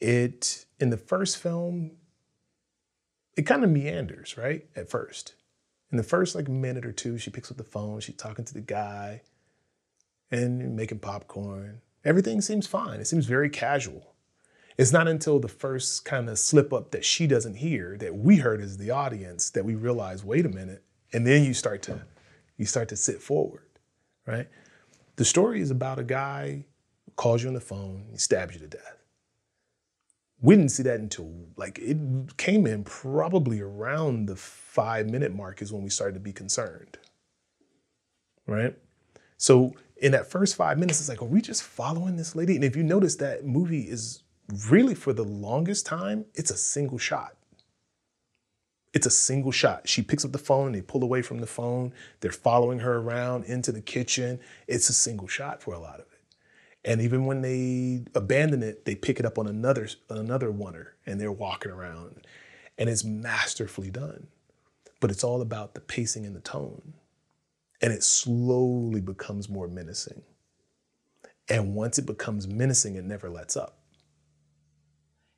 it, 0.00 0.64
in 0.78 0.90
the 0.90 0.96
first 0.96 1.38
film, 1.38 1.92
it 3.36 3.42
kind 3.42 3.64
of 3.64 3.70
meanders, 3.70 4.36
right? 4.36 4.66
At 4.74 4.90
first. 4.90 5.34
In 5.90 5.96
the 5.96 6.02
first 6.02 6.34
like 6.34 6.48
minute 6.48 6.86
or 6.86 6.92
two, 6.92 7.18
she 7.18 7.30
picks 7.30 7.50
up 7.50 7.56
the 7.56 7.64
phone, 7.64 8.00
she's 8.00 8.16
talking 8.16 8.44
to 8.44 8.54
the 8.54 8.60
guy 8.60 9.22
and 10.30 10.76
making 10.76 11.00
popcorn 11.00 11.82
everything 12.04 12.40
seems 12.40 12.66
fine. 12.66 13.00
It 13.00 13.06
seems 13.06 13.26
very 13.26 13.50
casual. 13.50 14.14
It's 14.78 14.92
not 14.92 15.08
until 15.08 15.38
the 15.38 15.48
first 15.48 16.04
kind 16.04 16.28
of 16.28 16.38
slip 16.38 16.72
up 16.72 16.90
that 16.92 17.04
she 17.04 17.26
doesn't 17.26 17.56
hear 17.56 17.96
that 17.98 18.16
we 18.16 18.36
heard 18.36 18.60
as 18.60 18.78
the 18.78 18.90
audience 18.90 19.50
that 19.50 19.64
we 19.64 19.74
realize, 19.74 20.24
wait 20.24 20.46
a 20.46 20.48
minute, 20.48 20.84
and 21.12 21.26
then 21.26 21.44
you 21.44 21.54
start 21.54 21.82
to 21.82 22.02
you 22.56 22.66
start 22.66 22.88
to 22.90 22.96
sit 22.96 23.22
forward, 23.22 23.64
right? 24.26 24.48
The 25.16 25.24
story 25.24 25.60
is 25.60 25.70
about 25.70 25.98
a 25.98 26.04
guy 26.04 26.64
calls 27.16 27.42
you 27.42 27.48
on 27.48 27.54
the 27.54 27.60
phone, 27.60 28.06
he 28.10 28.18
stabs 28.18 28.54
you 28.54 28.60
to 28.60 28.66
death. 28.66 28.96
We 30.42 30.56
didn't 30.56 30.70
see 30.70 30.82
that 30.84 31.00
until 31.00 31.30
like 31.56 31.78
it 31.78 31.96
came 32.36 32.66
in 32.66 32.84
probably 32.84 33.60
around 33.60 34.26
the 34.26 34.36
five 34.36 35.08
minute 35.08 35.34
mark 35.34 35.60
is 35.60 35.72
when 35.72 35.82
we 35.82 35.90
started 35.90 36.14
to 36.14 36.20
be 36.20 36.32
concerned. 36.32 36.98
Right? 38.46 38.76
So 39.36 39.74
in 39.98 40.12
that 40.12 40.30
first 40.30 40.56
five 40.56 40.78
minutes, 40.78 41.00
it's 41.00 41.08
like, 41.08 41.22
are 41.22 41.26
we 41.26 41.40
just 41.40 41.62
following 41.62 42.16
this 42.16 42.34
lady? 42.34 42.54
And 42.54 42.64
if 42.64 42.74
you 42.74 42.82
notice 42.82 43.16
that 43.16 43.44
movie 43.44 43.82
is 43.82 44.22
really 44.68 44.94
for 44.94 45.12
the 45.12 45.24
longest 45.24 45.86
time, 45.86 46.24
it's 46.34 46.50
a 46.50 46.56
single 46.56 46.98
shot. 46.98 47.36
It's 48.92 49.06
a 49.06 49.10
single 49.10 49.52
shot. 49.52 49.88
She 49.88 50.02
picks 50.02 50.24
up 50.24 50.32
the 50.32 50.38
phone, 50.38 50.72
they 50.72 50.82
pull 50.82 51.02
away 51.04 51.22
from 51.22 51.38
the 51.38 51.46
phone, 51.46 51.92
they're 52.20 52.32
following 52.32 52.80
her 52.80 52.96
around 52.96 53.44
into 53.44 53.70
the 53.72 53.80
kitchen. 53.80 54.40
It's 54.66 54.88
a 54.88 54.94
single 54.94 55.28
shot 55.28 55.62
for 55.62 55.74
a 55.74 55.78
lot 55.78 55.96
of 55.96 56.00
it. 56.00 56.06
And 56.84 57.00
even 57.00 57.26
when 57.26 57.42
they 57.42 58.04
abandon 58.14 58.62
it, 58.62 58.84
they 58.86 58.94
pick 58.94 59.20
it 59.20 59.26
up 59.26 59.38
on 59.38 59.46
another 59.46 59.88
another 60.08 60.50
oner 60.50 60.94
and 61.06 61.20
they're 61.20 61.30
walking 61.30 61.70
around. 61.70 62.26
And 62.78 62.88
it's 62.88 63.04
masterfully 63.04 63.90
done. 63.90 64.28
But 64.98 65.10
it's 65.10 65.24
all 65.24 65.40
about 65.40 65.74
the 65.74 65.80
pacing 65.80 66.26
and 66.26 66.34
the 66.34 66.40
tone 66.40 66.94
and 67.80 67.92
it 67.92 68.02
slowly 68.02 69.00
becomes 69.00 69.48
more 69.48 69.68
menacing. 69.68 70.22
And 71.48 71.74
once 71.74 71.98
it 71.98 72.06
becomes 72.06 72.46
menacing, 72.46 72.96
it 72.96 73.04
never 73.04 73.30
lets 73.30 73.56
up. 73.56 73.79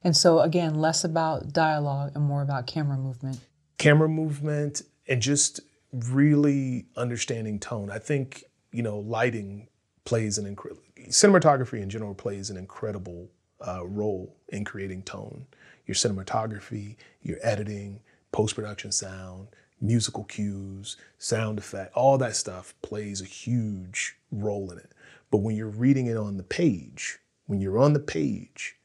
And 0.04 0.16
so, 0.16 0.40
again, 0.40 0.74
less 0.74 1.04
about 1.04 1.52
dialogue 1.52 2.12
and 2.14 2.24
more 2.24 2.42
about 2.42 2.66
camera 2.66 2.96
movement. 2.96 3.38
Camera 3.78 4.08
movement 4.08 4.82
and 5.06 5.22
just 5.22 5.60
really 5.92 6.86
understanding 6.96 7.58
tone. 7.58 7.90
I 7.90 7.98
think, 7.98 8.44
you 8.72 8.82
know, 8.82 8.98
lighting 8.98 9.68
plays 10.04 10.38
an 10.38 10.46
incredible, 10.46 10.82
cinematography 11.08 11.80
in 11.80 11.90
general 11.90 12.14
plays 12.14 12.50
an 12.50 12.56
incredible 12.56 13.30
uh, 13.66 13.86
role 13.86 14.36
in 14.48 14.64
creating 14.64 15.02
tone. 15.02 15.46
your 15.86 15.94
cinematography, 15.94 16.96
your 17.22 17.38
editing, 17.42 18.00
post 18.30 18.54
production 18.54 18.92
sound, 18.92 19.48
musical 19.80 20.24
cues, 20.24 20.96
sound 21.18 21.58
effect, 21.58 21.92
all 21.94 22.18
that 22.18 22.36
stuff 22.36 22.74
plays 22.82 23.20
a 23.20 23.26
huge 23.26 24.16
role 24.30 24.70
in 24.70 24.78
it. 24.78 24.92
But 25.30 25.38
when 25.38 25.56
you're 25.56 25.68
reading 25.68 26.06
it 26.06 26.16
on 26.16 26.36
the 26.36 26.42
page, 26.42 27.18
when 27.46 27.60
you're 27.60 27.78
on 27.78 27.92
the 27.92 28.00
page, 28.00 28.76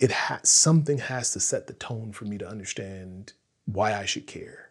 it 0.00 0.10
has 0.10 0.48
something 0.48 0.98
has 0.98 1.32
to 1.32 1.40
set 1.40 1.66
the 1.66 1.74
tone 1.74 2.12
for 2.12 2.24
me 2.24 2.38
to 2.38 2.48
understand 2.48 3.34
why 3.66 3.94
I 3.94 4.06
should 4.06 4.26
care. 4.26 4.70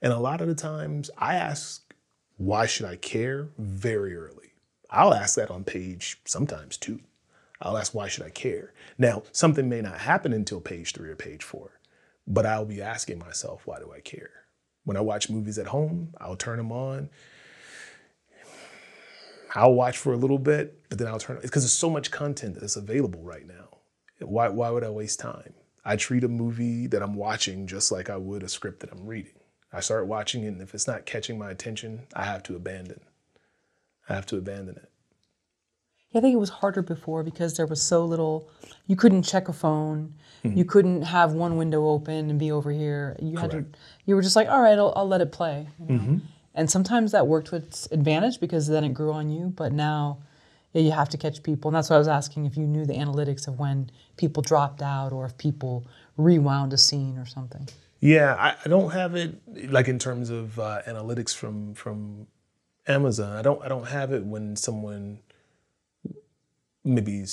And 0.00 0.12
a 0.12 0.18
lot 0.18 0.40
of 0.40 0.48
the 0.48 0.54
times 0.54 1.10
I 1.18 1.34
ask, 1.34 1.94
why 2.36 2.66
should 2.66 2.86
I 2.86 2.96
care 2.96 3.50
very 3.58 4.16
early. 4.16 4.54
I'll 4.90 5.14
ask 5.14 5.36
that 5.36 5.50
on 5.50 5.64
page 5.64 6.20
sometimes 6.24 6.76
too. 6.76 7.00
I'll 7.60 7.78
ask, 7.78 7.94
why 7.94 8.08
should 8.08 8.24
I 8.24 8.30
care? 8.30 8.72
Now, 8.98 9.22
something 9.32 9.68
may 9.68 9.80
not 9.80 9.98
happen 9.98 10.32
until 10.32 10.60
page 10.60 10.92
three 10.92 11.08
or 11.08 11.16
page 11.16 11.42
four, 11.42 11.78
but 12.26 12.44
I'll 12.46 12.64
be 12.64 12.82
asking 12.82 13.18
myself, 13.18 13.66
why 13.66 13.78
do 13.78 13.92
I 13.92 14.00
care? 14.00 14.30
When 14.84 14.96
I 14.96 15.00
watch 15.00 15.30
movies 15.30 15.58
at 15.58 15.68
home, 15.68 16.14
I'll 16.20 16.36
turn 16.36 16.58
them 16.58 16.72
on. 16.72 17.08
I'll 19.54 19.74
watch 19.74 19.96
for 19.96 20.12
a 20.12 20.16
little 20.16 20.38
bit, 20.38 20.82
but 20.88 20.98
then 20.98 21.06
I'll 21.06 21.20
turn 21.20 21.36
it 21.36 21.42
because 21.42 21.62
there's 21.62 21.72
so 21.72 21.88
much 21.88 22.10
content 22.10 22.58
that's 22.60 22.76
available 22.76 23.22
right 23.22 23.46
now. 23.46 23.63
Why, 24.28 24.48
why 24.48 24.70
would 24.70 24.84
I 24.84 24.90
waste 24.90 25.20
time? 25.20 25.54
I 25.84 25.96
treat 25.96 26.24
a 26.24 26.28
movie 26.28 26.86
that 26.86 27.02
I'm 27.02 27.14
watching 27.14 27.66
just 27.66 27.92
like 27.92 28.08
I 28.08 28.16
would 28.16 28.42
a 28.42 28.48
script 28.48 28.80
that 28.80 28.92
I'm 28.92 29.06
reading. 29.06 29.34
I 29.72 29.80
start 29.80 30.06
watching 30.06 30.44
it, 30.44 30.48
and 30.48 30.62
if 30.62 30.74
it's 30.74 30.86
not 30.86 31.04
catching 31.04 31.38
my 31.38 31.50
attention, 31.50 32.06
I 32.14 32.24
have 32.24 32.42
to 32.44 32.56
abandon. 32.56 33.00
I 34.08 34.14
have 34.14 34.26
to 34.26 34.36
abandon 34.36 34.76
it. 34.76 34.90
Yeah, 36.10 36.18
I 36.18 36.22
think 36.22 36.34
it 36.34 36.38
was 36.38 36.50
harder 36.50 36.80
before 36.80 37.24
because 37.24 37.56
there 37.56 37.66
was 37.66 37.82
so 37.82 38.04
little. 38.04 38.48
You 38.86 38.94
couldn't 38.94 39.24
check 39.24 39.48
a 39.48 39.52
phone. 39.52 40.14
Mm-hmm. 40.44 40.56
You 40.56 40.64
couldn't 40.64 41.02
have 41.02 41.32
one 41.32 41.56
window 41.56 41.88
open 41.88 42.30
and 42.30 42.38
be 42.38 42.52
over 42.52 42.70
here. 42.70 43.16
You 43.20 43.36
had 43.36 43.50
to. 43.50 43.64
You 44.06 44.14
were 44.14 44.22
just 44.22 44.36
like, 44.36 44.48
all 44.48 44.60
right, 44.60 44.78
I'll, 44.78 44.92
I'll 44.94 45.08
let 45.08 45.20
it 45.20 45.32
play. 45.32 45.66
You 45.80 45.86
know? 45.86 46.00
mm-hmm. 46.00 46.18
And 46.54 46.70
sometimes 46.70 47.10
that 47.12 47.26
worked 47.26 47.48
to 47.48 47.56
its 47.56 47.88
advantage 47.90 48.38
because 48.38 48.68
then 48.68 48.84
it 48.84 48.94
grew 48.94 49.12
on 49.12 49.28
you. 49.28 49.52
But 49.56 49.72
now, 49.72 50.18
yeah, 50.74 50.82
you 50.82 50.90
have 50.90 51.08
to 51.10 51.16
catch 51.16 51.42
people, 51.42 51.68
and 51.68 51.76
that's 51.76 51.88
why 51.88 51.96
I 51.96 52.00
was 52.00 52.08
asking 52.08 52.46
if 52.46 52.56
you 52.56 52.66
knew 52.66 52.84
the 52.84 52.94
analytics 52.94 53.46
of 53.46 53.60
when 53.60 53.90
people 54.16 54.42
dropped 54.42 54.82
out 54.82 55.12
or 55.12 55.24
if 55.24 55.38
people 55.38 55.86
rewound 56.16 56.72
a 56.72 56.78
scene 56.78 57.16
or 57.16 57.24
something. 57.24 57.68
Yeah, 58.00 58.34
I, 58.34 58.56
I 58.64 58.68
don't 58.68 58.90
have 58.90 59.14
it 59.14 59.40
like 59.70 59.86
in 59.86 60.00
terms 60.00 60.30
of 60.30 60.58
uh, 60.58 60.82
analytics 60.86 61.34
from 61.34 61.74
from 61.74 62.26
Amazon. 62.88 63.36
I 63.36 63.42
don't 63.42 63.62
I 63.62 63.68
don't 63.68 63.86
have 63.86 64.12
it 64.12 64.24
when 64.24 64.56
someone 64.56 65.20
maybe 66.84 67.24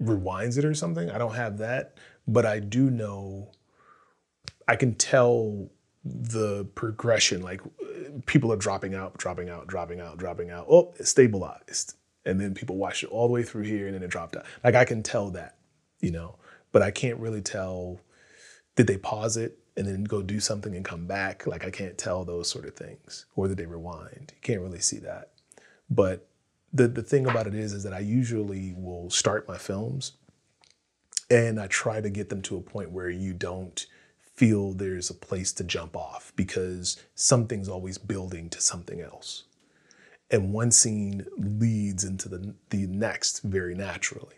rewinds 0.00 0.58
it 0.58 0.64
or 0.66 0.74
something. 0.74 1.10
I 1.10 1.16
don't 1.16 1.34
have 1.34 1.56
that, 1.58 1.96
but 2.28 2.44
I 2.44 2.60
do 2.60 2.90
know 2.90 3.50
I 4.68 4.76
can 4.76 4.94
tell 4.94 5.70
the 6.04 6.66
progression 6.74 7.42
like 7.42 7.62
people 8.26 8.52
are 8.52 8.56
dropping 8.56 8.94
out, 8.94 9.16
dropping 9.16 9.48
out, 9.48 9.66
dropping 9.68 10.00
out, 10.00 10.18
dropping 10.18 10.50
out. 10.50 10.66
Oh, 10.68 10.92
stabilized. 11.00 11.94
And 12.26 12.40
then 12.40 12.54
people 12.54 12.76
watch 12.76 13.02
it 13.02 13.06
all 13.06 13.26
the 13.26 13.32
way 13.32 13.42
through 13.42 13.62
here 13.62 13.86
and 13.86 13.94
then 13.94 14.02
it 14.02 14.10
dropped 14.10 14.36
out. 14.36 14.44
Like 14.62 14.74
I 14.74 14.84
can 14.84 15.02
tell 15.02 15.30
that, 15.30 15.56
you 16.00 16.10
know, 16.10 16.36
but 16.72 16.82
I 16.82 16.90
can't 16.90 17.18
really 17.18 17.40
tell 17.40 18.00
did 18.74 18.86
they 18.86 18.98
pause 18.98 19.38
it 19.38 19.58
and 19.76 19.86
then 19.86 20.04
go 20.04 20.22
do 20.22 20.40
something 20.40 20.74
and 20.74 20.84
come 20.84 21.06
back? 21.06 21.46
Like 21.46 21.64
I 21.64 21.70
can't 21.70 21.96
tell 21.96 22.24
those 22.24 22.50
sort 22.50 22.66
of 22.66 22.74
things. 22.74 23.26
Or 23.36 23.48
did 23.48 23.56
they 23.56 23.66
rewind? 23.66 24.32
You 24.34 24.40
can't 24.42 24.60
really 24.60 24.80
see 24.80 24.98
that. 24.98 25.30
But 25.88 26.28
the 26.72 26.88
the 26.88 27.02
thing 27.02 27.26
about 27.26 27.46
it 27.46 27.54
is 27.54 27.72
is 27.72 27.84
that 27.84 27.94
I 27.94 28.00
usually 28.00 28.74
will 28.76 29.08
start 29.08 29.48
my 29.48 29.56
films 29.56 30.12
and 31.30 31.58
I 31.60 31.66
try 31.66 32.00
to 32.00 32.10
get 32.10 32.28
them 32.28 32.42
to 32.42 32.56
a 32.56 32.60
point 32.60 32.90
where 32.90 33.10
you 33.10 33.32
don't 33.32 33.86
feel 34.34 34.72
there's 34.72 35.10
a 35.10 35.14
place 35.14 35.52
to 35.54 35.64
jump 35.64 35.96
off 35.96 36.32
because 36.36 37.02
something's 37.14 37.68
always 37.68 37.98
building 37.98 38.50
to 38.50 38.60
something 38.60 39.00
else. 39.00 39.44
And 40.30 40.52
one 40.52 40.70
scene 40.70 41.26
leads 41.38 42.04
into 42.04 42.28
the, 42.28 42.54
the 42.70 42.86
next 42.88 43.40
very 43.42 43.74
naturally. 43.74 44.36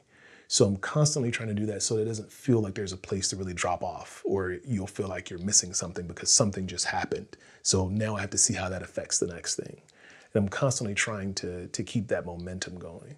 So 0.51 0.66
I'm 0.66 0.77
constantly 0.78 1.31
trying 1.31 1.48
to 1.48 1.55
do 1.55 1.66
that 1.66 1.82
so 1.82 1.97
that 1.97 2.02
it 2.02 2.06
doesn't 2.06 2.32
feel 2.32 2.60
like 2.60 2.74
there's 2.74 2.93
a 2.93 2.97
place 2.97 3.28
to 3.28 3.36
really 3.36 3.52
drop 3.52 3.82
off 3.82 4.23
or 4.24 4.56
you'll 4.65 4.86
feel 4.86 5.09
like 5.09 5.28
you're 5.28 5.39
missing 5.40 5.74
something 5.74 6.06
because 6.06 6.32
something 6.32 6.66
just 6.66 6.86
happened. 6.86 7.36
So 7.62 7.89
now 7.89 8.16
I 8.16 8.23
have 8.23 8.31
to 8.31 8.39
see 8.39 8.55
how 8.55 8.70
that 8.70 8.82
affects 8.82 9.19
the 9.19 9.27
next 9.27 9.56
thing. 9.56 9.82
And 10.32 10.44
I'm 10.44 10.48
constantly 10.48 10.94
trying 10.94 11.35
to, 11.35 11.69
to 11.69 11.82
keep 11.82 12.09
that 12.09 12.24
momentum 12.24 12.78
going. 12.78 13.16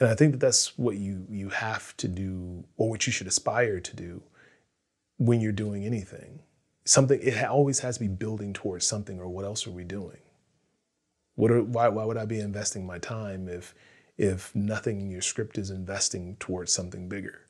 And 0.00 0.08
I 0.08 0.14
think 0.14 0.32
that 0.32 0.40
that's 0.40 0.76
what 0.78 0.96
you, 0.96 1.26
you 1.28 1.50
have 1.50 1.96
to 1.98 2.08
do 2.08 2.64
or 2.76 2.88
what 2.88 3.06
you 3.06 3.12
should 3.12 3.26
aspire 3.26 3.78
to 3.78 3.96
do 3.96 4.22
when 5.18 5.40
you're 5.40 5.52
doing 5.52 5.84
anything. 5.84 6.40
Something, 6.84 7.20
it 7.22 7.44
always 7.44 7.80
has 7.80 7.98
to 7.98 8.00
be 8.00 8.08
building 8.08 8.52
towards 8.52 8.86
something, 8.86 9.20
or 9.20 9.28
what 9.28 9.44
else 9.44 9.66
are 9.66 9.70
we 9.70 9.84
doing? 9.84 10.18
What 11.42 11.50
are, 11.50 11.60
why, 11.60 11.88
why 11.88 12.04
would 12.04 12.16
I 12.16 12.24
be 12.24 12.38
investing 12.38 12.86
my 12.86 13.00
time 13.00 13.48
if, 13.48 13.74
if 14.16 14.54
nothing 14.54 15.00
in 15.00 15.10
your 15.10 15.22
script 15.22 15.58
is 15.58 15.70
investing 15.70 16.36
towards 16.38 16.72
something 16.72 17.08
bigger? 17.08 17.48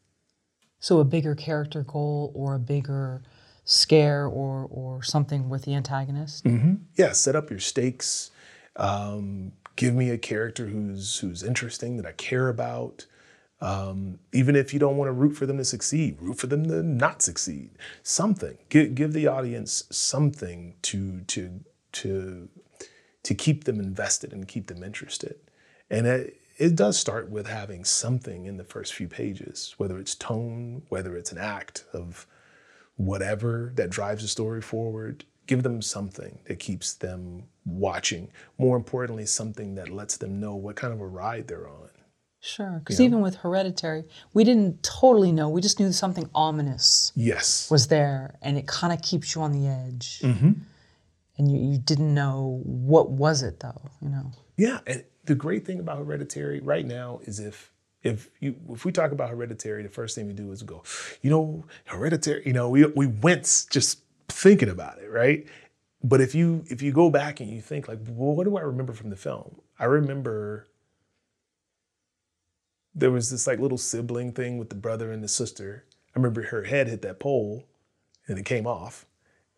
So, 0.80 0.98
a 0.98 1.04
bigger 1.04 1.34
character 1.34 1.82
goal 1.82 2.32
or 2.34 2.54
a 2.54 2.58
bigger 2.58 3.20
scare 3.66 4.24
or, 4.24 4.66
or 4.70 5.02
something 5.02 5.50
with 5.50 5.64
the 5.64 5.74
antagonist? 5.74 6.44
Mm-hmm. 6.44 6.76
Yeah, 6.96 7.12
set 7.12 7.36
up 7.36 7.50
your 7.50 7.58
stakes. 7.58 8.30
Um, 8.76 9.52
give 9.76 9.94
me 9.94 10.08
a 10.08 10.16
character 10.16 10.68
who's 10.68 11.18
who's 11.18 11.42
interesting 11.42 11.98
that 11.98 12.06
I 12.06 12.12
care 12.12 12.48
about. 12.48 13.04
Um, 13.60 14.20
even 14.32 14.56
if 14.56 14.72
you 14.72 14.80
don't 14.80 14.96
want 14.96 15.08
to 15.08 15.12
root 15.12 15.36
for 15.36 15.44
them 15.44 15.58
to 15.58 15.66
succeed, 15.66 16.16
root 16.18 16.38
for 16.38 16.46
them 16.46 16.64
to 16.68 16.82
not 16.82 17.20
succeed. 17.20 17.72
Something. 18.02 18.56
Give, 18.70 18.94
give 18.94 19.12
the 19.12 19.26
audience 19.26 19.84
something 19.90 20.76
to 20.80 21.20
to 21.24 21.60
to 21.92 22.48
to 23.25 23.34
keep 23.34 23.65
them 23.65 23.78
invested 23.78 24.33
and 24.33 24.49
keep 24.49 24.67
them 24.67 24.83
interested. 24.83 25.36
And 25.91 26.07
it, 26.07 26.36
it 26.59 26.76
does 26.76 26.99
start 26.99 27.31
with 27.31 27.47
having 27.47 27.84
something 27.84 28.47
in 28.47 28.57
the 28.57 28.65
first 28.65 28.94
few 28.94 29.09
pages, 29.09 29.75
whether 29.78 29.99
it's 29.99 30.15
tone, 30.15 30.83
whether 30.89 31.17
it's 31.17 31.33
an 31.33 31.39
act 31.39 31.84
of 31.92 32.26
whatever 32.97 33.73
that 33.76 33.91
drives 33.91 34.23
the 34.23 34.28
story 34.28 34.60
forward. 34.60 35.25
Give 35.47 35.62
them 35.62 35.83
something 35.83 36.39
that 36.44 36.59
keeps 36.59 36.94
them 36.94 37.44
watching. 37.65 38.31
More 38.59 38.76
importantly, 38.76 39.26
something 39.26 39.75
that 39.75 39.89
lets 39.89 40.17
them 40.17 40.39
know 40.41 40.55
what 40.55 40.76
kind 40.76 40.92
of 40.92 41.01
a 41.01 41.07
ride 41.07 41.49
they're 41.49 41.68
on. 41.68 41.91
Sure, 42.44 42.81
because 42.81 43.01
even 43.01 43.20
with 43.20 43.36
Hereditary, 43.36 44.02
we 44.34 44.42
didn't 44.42 44.83
totally 44.83 45.31
know. 45.31 45.49
We 45.49 45.60
just 45.60 45.78
knew 45.78 45.92
something 45.92 46.28
ominous. 46.34 47.12
Yes. 47.15 47.70
Was 47.70 47.86
there, 47.86 48.36
and 48.42 48.59
it 48.59 48.67
kind 48.67 48.92
of 48.92 49.01
keeps 49.01 49.34
you 49.34 49.42
on 49.42 49.52
the 49.52 49.68
edge. 49.68 50.20
Mm-hmm. 50.23 50.52
And 51.42 51.50
you, 51.50 51.72
you 51.72 51.78
didn't 51.78 52.14
know 52.14 52.60
what 52.64 53.10
was 53.10 53.42
it 53.42 53.58
though, 53.58 53.90
you 54.00 54.08
know. 54.08 54.30
Yeah, 54.56 54.78
and 54.86 55.02
the 55.24 55.34
great 55.34 55.66
thing 55.66 55.80
about 55.80 55.98
Hereditary 55.98 56.60
right 56.60 56.86
now 56.86 57.18
is 57.24 57.40
if 57.40 57.72
if 58.04 58.30
you 58.38 58.54
if 58.70 58.84
we 58.84 58.92
talk 58.92 59.10
about 59.10 59.28
Hereditary, 59.30 59.82
the 59.82 59.88
first 59.88 60.14
thing 60.14 60.28
we 60.28 60.34
do 60.34 60.52
is 60.52 60.62
go, 60.62 60.84
you 61.20 61.30
know, 61.30 61.64
Hereditary. 61.86 62.44
You 62.46 62.52
know, 62.52 62.68
we 62.68 62.86
we 62.86 63.06
wince 63.06 63.64
just 63.64 64.02
thinking 64.28 64.68
about 64.68 64.98
it, 64.98 65.10
right? 65.10 65.44
But 66.04 66.20
if 66.20 66.32
you 66.32 66.62
if 66.68 66.80
you 66.80 66.92
go 66.92 67.10
back 67.10 67.40
and 67.40 67.50
you 67.50 67.60
think 67.60 67.88
like, 67.88 67.98
well, 68.06 68.36
what 68.36 68.44
do 68.44 68.56
I 68.56 68.60
remember 68.60 68.92
from 68.92 69.10
the 69.10 69.16
film? 69.16 69.60
I 69.80 69.86
remember 69.86 70.68
there 72.94 73.10
was 73.10 73.30
this 73.30 73.48
like 73.48 73.58
little 73.58 73.78
sibling 73.78 74.30
thing 74.30 74.58
with 74.58 74.68
the 74.68 74.76
brother 74.76 75.10
and 75.10 75.24
the 75.24 75.28
sister. 75.28 75.86
I 76.14 76.20
remember 76.20 76.42
her 76.42 76.62
head 76.62 76.86
hit 76.86 77.02
that 77.02 77.18
pole 77.18 77.66
and 78.28 78.38
it 78.38 78.44
came 78.44 78.64
off. 78.68 79.06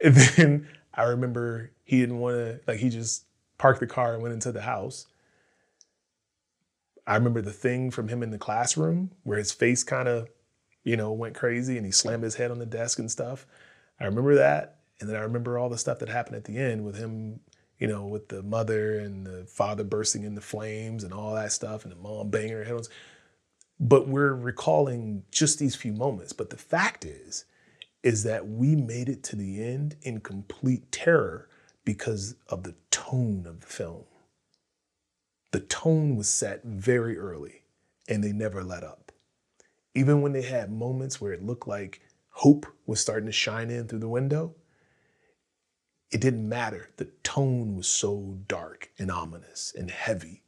And 0.02 0.14
then 0.16 0.68
I 0.96 1.04
remember 1.04 1.70
he 1.84 2.00
didn't 2.00 2.18
want 2.18 2.36
to, 2.36 2.60
like, 2.66 2.78
he 2.78 2.88
just 2.88 3.24
parked 3.58 3.80
the 3.80 3.86
car 3.86 4.14
and 4.14 4.22
went 4.22 4.34
into 4.34 4.52
the 4.52 4.62
house. 4.62 5.06
I 7.06 7.16
remember 7.16 7.42
the 7.42 7.52
thing 7.52 7.90
from 7.90 8.08
him 8.08 8.22
in 8.22 8.30
the 8.30 8.38
classroom 8.38 9.10
where 9.24 9.38
his 9.38 9.52
face 9.52 9.82
kind 9.82 10.08
of, 10.08 10.28
you 10.84 10.96
know, 10.96 11.12
went 11.12 11.34
crazy 11.34 11.76
and 11.76 11.84
he 11.84 11.92
slammed 11.92 12.22
his 12.22 12.36
head 12.36 12.50
on 12.50 12.58
the 12.58 12.66
desk 12.66 12.98
and 12.98 13.10
stuff. 13.10 13.46
I 14.00 14.04
remember 14.04 14.36
that. 14.36 14.78
And 15.00 15.10
then 15.10 15.16
I 15.16 15.20
remember 15.20 15.58
all 15.58 15.68
the 15.68 15.78
stuff 15.78 15.98
that 15.98 16.08
happened 16.08 16.36
at 16.36 16.44
the 16.44 16.56
end 16.56 16.84
with 16.84 16.96
him 16.96 17.40
you 17.78 17.88
know, 17.88 18.06
with 18.06 18.28
the 18.28 18.42
mother 18.42 18.98
and 19.00 19.26
the 19.26 19.44
father 19.46 19.84
bursting 19.84 20.22
into 20.22 20.40
flames 20.40 21.04
and 21.04 21.12
all 21.12 21.34
that 21.34 21.52
stuff, 21.52 21.84
and 21.84 21.92
the 21.92 21.96
mom 21.96 22.30
banging 22.30 22.52
her 22.52 22.64
head 22.64 22.74
on 22.74 22.82
but 23.80 24.06
we're 24.06 24.34
recalling 24.34 25.24
just 25.32 25.58
these 25.58 25.74
few 25.74 25.92
moments. 25.92 26.32
But 26.32 26.50
the 26.50 26.56
fact 26.56 27.04
is, 27.04 27.44
is 28.04 28.22
that 28.22 28.46
we 28.46 28.76
made 28.76 29.08
it 29.08 29.22
to 29.24 29.34
the 29.34 29.64
end 29.64 29.96
in 30.02 30.20
complete 30.20 30.92
terror 30.92 31.48
because 31.86 32.36
of 32.48 32.62
the 32.62 32.74
tone 32.90 33.46
of 33.46 33.60
the 33.60 33.66
film. 33.66 34.04
The 35.52 35.60
tone 35.60 36.14
was 36.14 36.28
set 36.28 36.62
very 36.64 37.16
early 37.16 37.62
and 38.06 38.22
they 38.22 38.32
never 38.32 38.62
let 38.62 38.84
up. 38.84 39.10
Even 39.94 40.20
when 40.20 40.32
they 40.32 40.42
had 40.42 40.70
moments 40.70 41.18
where 41.18 41.32
it 41.32 41.42
looked 41.42 41.66
like 41.66 42.02
hope 42.28 42.66
was 42.84 43.00
starting 43.00 43.26
to 43.26 43.32
shine 43.32 43.70
in 43.70 43.88
through 43.88 44.00
the 44.00 44.08
window, 44.08 44.54
it 46.10 46.20
didn't 46.20 46.46
matter. 46.46 46.90
The 46.98 47.08
tone 47.22 47.74
was 47.74 47.86
so 47.86 48.36
dark 48.46 48.90
and 48.98 49.10
ominous 49.10 49.72
and 49.76 49.90
heavy 49.90 50.42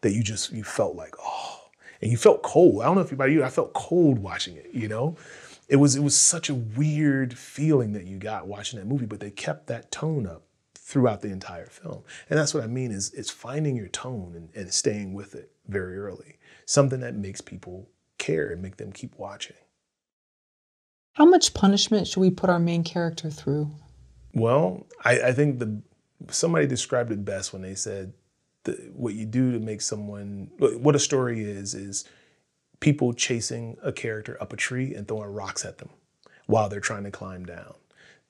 that 0.00 0.12
you 0.12 0.22
just 0.22 0.52
you 0.52 0.64
felt 0.64 0.96
like, 0.96 1.14
oh, 1.22 1.68
and 2.00 2.10
you 2.10 2.16
felt 2.16 2.42
cold. 2.42 2.80
I 2.80 2.86
don't 2.86 2.94
know 2.94 3.02
if 3.02 3.12
about 3.12 3.30
you, 3.30 3.44
I 3.44 3.50
felt 3.50 3.74
cold 3.74 4.20
watching 4.20 4.56
it, 4.56 4.70
you 4.72 4.88
know? 4.88 5.16
It 5.68 5.76
was 5.76 5.96
it 5.96 6.02
was 6.02 6.18
such 6.18 6.48
a 6.48 6.54
weird 6.54 7.36
feeling 7.36 7.92
that 7.92 8.06
you 8.06 8.18
got 8.18 8.46
watching 8.46 8.78
that 8.78 8.86
movie, 8.86 9.06
but 9.06 9.20
they 9.20 9.30
kept 9.30 9.66
that 9.66 9.90
tone 9.90 10.26
up 10.26 10.44
throughout 10.74 11.20
the 11.20 11.28
entire 11.28 11.66
film. 11.66 12.02
And 12.30 12.38
that's 12.38 12.54
what 12.54 12.64
I 12.64 12.66
mean 12.66 12.90
is 12.90 13.12
it's 13.12 13.30
finding 13.30 13.76
your 13.76 13.88
tone 13.88 14.32
and, 14.34 14.48
and 14.54 14.72
staying 14.72 15.12
with 15.12 15.34
it 15.34 15.52
very 15.66 15.98
early. 15.98 16.38
Something 16.64 17.00
that 17.00 17.14
makes 17.14 17.42
people 17.42 17.90
care 18.16 18.50
and 18.50 18.62
make 18.62 18.78
them 18.78 18.92
keep 18.92 19.18
watching. 19.18 19.56
How 21.12 21.26
much 21.26 21.52
punishment 21.52 22.06
should 22.06 22.20
we 22.20 22.30
put 22.30 22.48
our 22.48 22.58
main 22.58 22.84
character 22.84 23.28
through? 23.28 23.70
Well, 24.32 24.86
I, 25.04 25.20
I 25.20 25.32
think 25.32 25.58
the 25.58 25.82
somebody 26.30 26.66
described 26.66 27.12
it 27.12 27.24
best 27.24 27.52
when 27.52 27.62
they 27.62 27.74
said 27.74 28.14
the, 28.64 28.72
what 28.94 29.14
you 29.14 29.26
do 29.26 29.52
to 29.52 29.58
make 29.58 29.82
someone 29.82 30.50
what 30.58 30.96
a 30.96 30.98
story 30.98 31.42
is 31.42 31.74
is 31.74 32.04
people 32.80 33.12
chasing 33.12 33.76
a 33.82 33.92
character 33.92 34.36
up 34.40 34.52
a 34.52 34.56
tree 34.56 34.94
and 34.94 35.08
throwing 35.08 35.32
rocks 35.32 35.64
at 35.64 35.78
them 35.78 35.90
while 36.46 36.68
they're 36.68 36.80
trying 36.80 37.04
to 37.04 37.10
climb 37.10 37.44
down. 37.44 37.74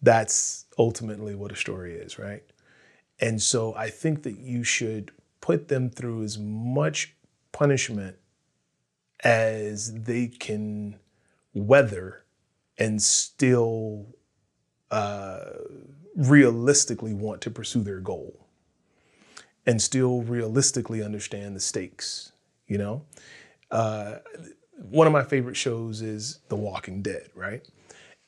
That's 0.01 0.67
ultimately 0.79 1.35
what 1.35 1.53
a 1.53 1.57
story 1.57 1.95
is, 1.95 2.19
right? 2.19 2.43
And 3.21 3.43
so 3.43 3.75
I 3.75 3.91
think 3.91 4.23
that 4.23 4.39
you 4.39 4.63
should 4.65 5.11
put 5.41 5.69
them 5.69 5.91
through 5.91 6.23
as 6.23 6.39
much 6.39 7.15
punishment 7.53 8.17
as 9.25 9.93
they 9.93 10.29
can 10.29 10.99
weather 11.53 12.25
and 12.79 13.03
still 13.03 14.07
uh, 14.91 15.41
realistically 16.17 17.15
want 17.15 17.41
to 17.43 17.51
pursue 17.51 17.83
their 17.83 18.01
goal 18.01 18.47
and 19.67 19.83
still 19.83 20.23
realistically 20.23 21.03
understand 21.03 21.57
the 21.57 21.61
stakes, 21.61 22.33
you 22.67 22.79
know? 22.79 23.03
Uh, 23.71 24.17
one 24.91 25.07
of 25.07 25.13
my 25.13 25.25
favorite 25.25 25.57
shows 25.57 26.03
is 26.03 26.41
The 26.49 26.57
Walking 26.57 27.03
Dead, 27.03 27.29
right? 27.35 27.67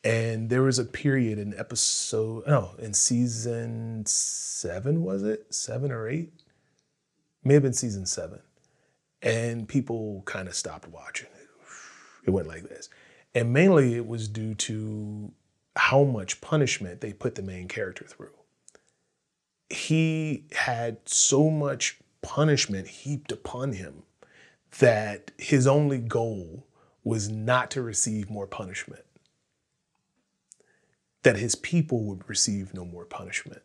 And 0.03 0.49
there 0.49 0.63
was 0.63 0.79
a 0.79 0.85
period 0.85 1.39
in 1.39 1.59
episode, 1.59 2.47
no, 2.47 2.71
in 2.79 2.95
season 2.95 4.05
seven, 4.07 5.03
was 5.03 5.23
it? 5.23 5.55
Seven 5.55 5.93
or 5.93 6.09
eight? 6.09 6.33
May 7.45 7.55
have 7.55 7.63
been 7.63 7.73
season 7.73 8.07
seven. 8.07 8.41
And 9.23 9.69
people 9.69 10.23
kind 10.25 10.49
of 10.49 10.55
stopped 10.55 10.89
watching 10.89 11.29
it. 11.35 11.49
It 12.27 12.31
went 12.31 12.49
like 12.49 12.69
this. 12.69 12.89
And 13.35 13.53
mainly 13.53 13.95
it 13.95 14.07
was 14.07 14.29
due 14.29 14.55
to 14.55 15.33
how 15.77 16.05
much 16.05 16.41
punishment 16.41 17.01
they 17.01 17.13
put 17.13 17.35
the 17.35 17.43
main 17.43 17.69
character 17.69 18.05
through. 18.05 18.33
He 19.69 20.47
had 20.53 20.99
so 21.05 21.51
much 21.51 21.99
punishment 22.23 22.89
heaped 22.89 23.31
upon 23.31 23.75
him 23.75 24.03
that 24.79 25.33
his 25.39 25.67
only 25.67 25.99
goal 25.99 26.67
was 27.03 27.29
not 27.29 27.71
to 27.73 27.83
receive 27.83 28.31
more 28.31 28.47
punishment, 28.47 29.05
that 31.23 31.37
his 31.37 31.55
people 31.55 32.05
would 32.05 32.29
receive 32.29 32.73
no 32.73 32.85
more 32.85 33.05
punishment. 33.05 33.63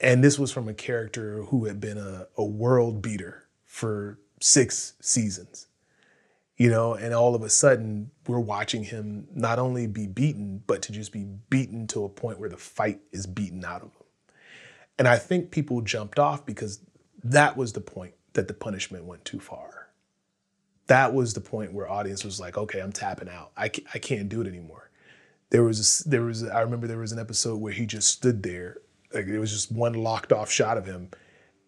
And 0.00 0.24
this 0.24 0.38
was 0.38 0.50
from 0.50 0.68
a 0.68 0.74
character 0.74 1.42
who 1.44 1.66
had 1.66 1.80
been 1.80 1.98
a, 1.98 2.28
a 2.36 2.44
world 2.44 3.02
beater 3.02 3.48
for 3.66 4.18
six 4.40 4.94
seasons 5.00 5.66
you 6.60 6.68
know, 6.68 6.92
and 6.92 7.14
all 7.14 7.34
of 7.34 7.40
a 7.40 7.48
sudden 7.48 8.10
we're 8.26 8.38
watching 8.38 8.84
him 8.84 9.26
not 9.34 9.58
only 9.58 9.86
be 9.86 10.06
beaten, 10.06 10.62
but 10.66 10.82
to 10.82 10.92
just 10.92 11.10
be 11.10 11.24
beaten 11.48 11.86
to 11.86 12.04
a 12.04 12.08
point 12.10 12.38
where 12.38 12.50
the 12.50 12.58
fight 12.58 13.00
is 13.12 13.26
beaten 13.26 13.64
out 13.64 13.80
of 13.80 13.88
him. 13.88 14.04
And 14.98 15.08
I 15.08 15.16
think 15.16 15.50
people 15.50 15.80
jumped 15.80 16.18
off 16.18 16.44
because 16.44 16.80
that 17.24 17.56
was 17.56 17.72
the 17.72 17.80
point 17.80 18.12
that 18.34 18.48
the 18.48 18.54
punishment 18.54 19.04
went 19.04 19.24
too 19.24 19.40
far. 19.40 19.88
That 20.86 21.14
was 21.14 21.34
the 21.34 21.40
point 21.40 21.72
where 21.72 21.88
audience 21.88 22.24
was 22.24 22.40
like, 22.40 22.58
okay, 22.58 22.80
I'm 22.80 22.92
tapping 22.92 23.28
out. 23.28 23.52
I, 23.56 23.70
I 23.94 23.98
can't 23.98 24.28
do 24.28 24.40
it 24.40 24.46
anymore. 24.46 24.90
There 25.50 25.62
was, 25.62 26.04
a, 26.04 26.08
there 26.08 26.22
was, 26.22 26.42
a, 26.42 26.52
I 26.52 26.60
remember 26.60 26.86
there 26.86 26.98
was 26.98 27.12
an 27.12 27.18
episode 27.18 27.60
where 27.60 27.72
he 27.72 27.86
just 27.86 28.08
stood 28.08 28.42
there, 28.42 28.78
like 29.12 29.26
it 29.26 29.38
was 29.38 29.52
just 29.52 29.72
one 29.72 29.94
locked 29.94 30.32
off 30.32 30.50
shot 30.50 30.78
of 30.78 30.86
him, 30.86 31.10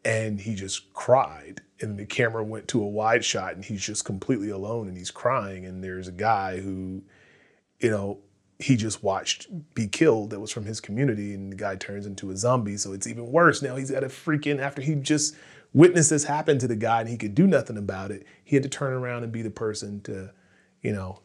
and 0.05 0.41
he 0.41 0.55
just 0.55 0.93
cried 0.93 1.61
and 1.81 1.99
the 1.99 2.05
camera 2.05 2.43
went 2.43 2.69
to 2.69 2.83
a 2.83 2.87
wide 2.87 3.25
shot 3.25 3.55
and 3.55 3.65
he's 3.65 3.85
just 3.85 4.05
completely 4.05 4.51
alone 4.51 4.89
and 4.89 4.97
he's 4.97 5.11
crying 5.11 5.65
and 5.67 5.83
there's 5.83 6.09
a 6.09 6.13
guy 6.13 6.61
who 6.61 7.03
you 7.81 7.91
know 7.91 8.19
he 8.59 8.77
just 8.77 9.03
watched 9.03 9.49
be 9.75 9.87
killed 9.87 10.31
that 10.31 10.41
was 10.41 10.53
from 10.53 10.65
his 10.65 10.81
community 10.81 11.35
and 11.35 11.53
the 11.53 11.57
guy 11.57 11.75
turns 11.77 12.07
into 12.07 12.31
a 12.31 12.37
zombie 12.37 12.77
so 12.77 12.93
it's 12.93 13.07
even 13.07 13.31
worse 13.31 13.63
now 13.63 13.77
he's 13.77 13.91
at 13.91 14.05
a 14.05 14.09
freaking 14.09 14.61
after 14.61 14.81
he 14.81 14.95
just 14.95 15.35
witnessed 15.73 16.11
this 16.11 16.25
happen 16.25 16.59
to 16.59 16.69
the 16.69 16.77
guy 16.77 17.01
and 17.01 17.09
he 17.09 17.17
could 17.17 17.35
do 17.35 17.47
nothing 17.47 17.77
about 17.77 18.11
it 18.11 18.27
he 18.45 18.57
had 18.57 18.63
to 18.63 18.69
turn 18.69 18.93
around 18.93 19.23
and 19.23 19.33
be 19.33 19.43
the 19.43 19.51
person 19.51 20.01
to 20.03 20.31
you 20.83 20.93
know 20.93 21.21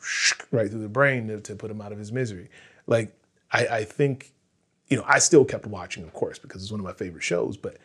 right 0.51 0.69
through 0.69 0.81
the 0.81 0.89
brain 0.89 1.27
to, 1.27 1.39
to 1.41 1.55
put 1.55 1.71
him 1.71 1.81
out 1.81 1.91
of 1.91 1.97
his 1.97 2.11
misery 2.11 2.49
like 2.85 3.13
I, 3.51 3.67
I 3.67 3.83
think 3.83 4.33
you 4.87 4.97
know 4.97 5.03
i 5.07 5.19
still 5.19 5.45
kept 5.45 5.65
watching 5.65 6.03
of 6.03 6.13
course 6.13 6.39
because 6.39 6.61
it's 6.61 6.71
one 6.71 6.79
of 6.79 6.85
my 6.85 6.93
favorite 6.93 7.23
shows 7.23 7.57
but 7.57 7.77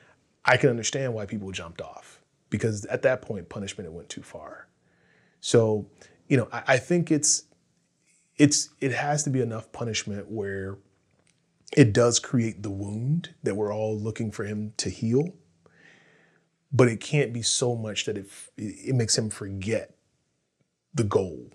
i 0.45 0.57
can 0.57 0.71
understand 0.71 1.15
why 1.15 1.27
people 1.27 1.51
jumped 1.51 1.81
off 1.81 2.23
because 2.53 2.85
at 2.85 3.01
that 3.01 3.23
point 3.23 3.49
punishment 3.49 3.89
it 3.89 3.93
went 3.93 4.11
too 4.11 4.23
far. 4.23 4.69
So, 5.41 5.87
you 6.29 6.37
know, 6.37 6.49
I, 6.53 6.63
I 6.69 6.77
think 6.77 7.11
it's 7.11 7.45
it's 8.37 8.69
it 8.81 8.93
has 8.93 9.25
to 9.25 9.31
be 9.31 9.41
enough 9.41 9.73
punishment 9.73 10.31
where 10.31 10.77
it 11.75 11.95
does 11.95 12.19
create 12.19 12.63
the 12.63 12.71
wound 12.71 13.35
that 13.43 13.57
we're 13.57 13.75
all 13.75 13.99
looking 13.99 14.31
for 14.31 14.45
him 14.45 14.75
to 14.77 14.91
heal, 14.91 15.35
but 16.73 16.89
it 16.89 17.01
can't 17.01 17.33
be 17.33 17.43
so 17.43 17.77
much 17.77 18.07
that 18.07 18.19
it 18.19 18.27
it 18.57 18.95
makes 18.95 19.17
him 19.19 19.31
forget 19.31 19.95
the 20.95 21.05
goal. 21.05 21.51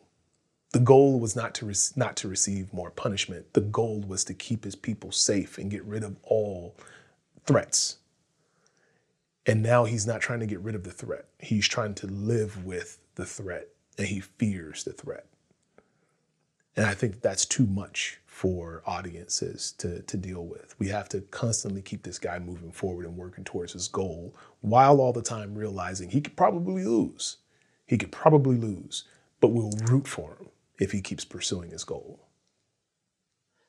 The 0.73 0.79
goal 0.79 1.19
was 1.19 1.35
not 1.35 1.55
to 1.55 1.65
re- 1.65 1.75
not 1.95 2.15
to 2.17 2.27
receive 2.27 2.73
more 2.73 2.91
punishment. 2.91 3.53
The 3.53 3.61
goal 3.61 4.01
was 4.01 4.23
to 4.25 4.33
keep 4.33 4.63
his 4.63 4.75
people 4.75 5.11
safe 5.11 5.57
and 5.57 5.71
get 5.71 5.83
rid 5.85 6.03
of 6.03 6.17
all 6.23 6.75
threats 7.45 7.97
and 9.47 9.63
now 9.63 9.85
he's 9.85 10.05
not 10.05 10.19
trying 10.19 10.41
to 10.41 10.45
get 10.45 10.59
rid 10.59 10.75
of 10.75 10.83
the 10.83 10.91
threat. 10.91 11.25
He's 11.39 11.67
trying 11.67 11.95
to 11.95 12.07
live 12.07 12.65
with 12.65 12.99
the 13.15 13.25
threat 13.25 13.69
and 13.97 14.07
he 14.07 14.19
fears 14.19 14.83
the 14.83 14.91
threat. 14.91 15.25
And 16.75 16.85
I 16.85 16.93
think 16.93 17.21
that's 17.21 17.45
too 17.45 17.65
much 17.65 18.19
for 18.37 18.83
audiences 18.85 19.73
to, 19.79 20.01
to 20.03 20.17
deal 20.17 20.45
with. 20.45 20.75
We 20.77 20.89
have 20.89 21.09
to 21.09 21.21
constantly 21.21 21.81
keep 21.81 22.03
this 22.03 22.19
guy 22.19 22.39
moving 22.39 22.71
forward 22.71 23.05
and 23.05 23.17
working 23.17 23.43
towards 23.43 23.73
his 23.73 23.87
goal 23.87 24.35
while 24.61 25.01
all 25.01 25.13
the 25.13 25.21
time 25.21 25.55
realizing 25.55 26.09
he 26.09 26.21
could 26.21 26.35
probably 26.35 26.83
lose. 26.83 27.37
He 27.85 27.97
could 27.97 28.11
probably 28.11 28.57
lose, 28.57 29.05
but 29.41 29.49
we'll 29.49 29.73
root 29.85 30.07
for 30.07 30.37
him 30.39 30.49
if 30.79 30.91
he 30.91 31.01
keeps 31.01 31.25
pursuing 31.25 31.71
his 31.71 31.83
goal. 31.83 32.27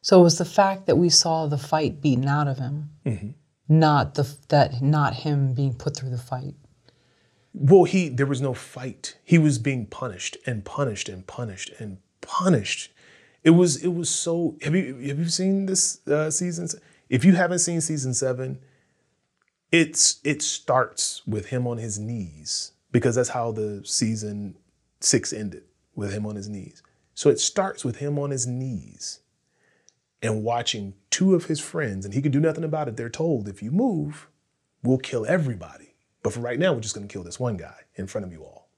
So 0.03 0.21
it 0.21 0.25
was 0.25 0.39
the 0.39 0.45
fact 0.45 0.87
that 0.87 0.97
we 0.97 1.09
saw 1.09 1.47
the 1.47 1.59
fight 1.59 2.01
beaten 2.03 2.29
out 2.29 2.49
of 2.49 2.59
him. 2.59 2.91
Mm-hmm 3.07 3.31
not 3.69 4.15
the 4.15 4.37
that 4.49 4.81
not 4.81 5.15
him 5.15 5.53
being 5.53 5.75
put 5.75 5.97
through 5.97 6.11
the 6.11 6.19
fight. 6.19 6.55
Well, 7.53 7.85
he 7.85 8.09
there 8.09 8.27
was 8.27 8.41
no 8.41 8.55
fight. 8.55 9.19
He 9.25 9.39
was 9.39 9.59
being 9.59 9.87
punished 9.87 10.37
and 10.47 10.65
punished 10.65 11.09
and 11.09 11.27
punished 11.27 11.73
and 11.79 11.99
punished. 12.21 12.93
It 13.49 13.53
was 13.53 13.83
it 13.83 13.95
was 13.95 14.11
so. 14.11 14.59
Have 14.61 14.75
you 14.75 14.95
have 15.09 15.19
you 15.19 15.31
seen 15.31 15.65
this 15.65 16.07
uh, 16.07 16.31
season? 16.31 16.69
If 17.09 17.25
you 17.25 17.33
haven't 17.33 17.61
seen 17.61 17.81
season 17.81 18.13
seven, 18.13 18.59
it's 19.73 20.21
it 20.23 20.43
starts 20.43 21.27
with 21.27 21.47
him 21.47 21.67
on 21.67 21.79
his 21.79 21.99
knees 21.99 22.73
because 22.93 23.15
that's 23.15 23.31
how 23.31 23.53
the 23.53 23.81
season 23.87 24.59
six 25.01 25.33
ended 25.33 25.63
with 25.95 26.13
him 26.13 26.27
on 26.27 26.37
his 26.37 26.51
knees. 26.51 26.83
So 27.15 27.31
it 27.31 27.41
starts 27.41 27.87
with 27.87 27.97
him 27.97 28.19
on 28.19 28.33
his 28.33 28.47
knees 28.47 29.21
and 30.21 30.45
watching 30.45 30.93
two 31.09 31.35
of 31.35 31.47
his 31.47 31.59
friends, 31.59 32.05
and 32.05 32.13
he 32.13 32.21
can 32.21 32.33
do 32.33 32.41
nothing 32.41 32.65
about 32.65 32.87
it. 32.87 32.99
They're 32.99 33.09
told, 33.09 33.49
if 33.49 33.63
you 33.63 33.71
move, 33.71 34.29
we'll 34.83 34.99
kill 34.99 35.25
everybody. 35.25 35.95
But 36.23 36.35
for 36.35 36.41
right 36.41 36.59
now, 36.59 36.75
we're 36.75 36.81
just 36.81 36.95
going 36.95 37.09
to 37.09 37.11
kill 37.11 37.25
this 37.25 37.41
one 37.41 37.57
guy 37.57 37.81
in 37.95 38.09
front 38.09 38.27
of 38.27 38.33
you 38.35 38.43
all. 38.43 38.69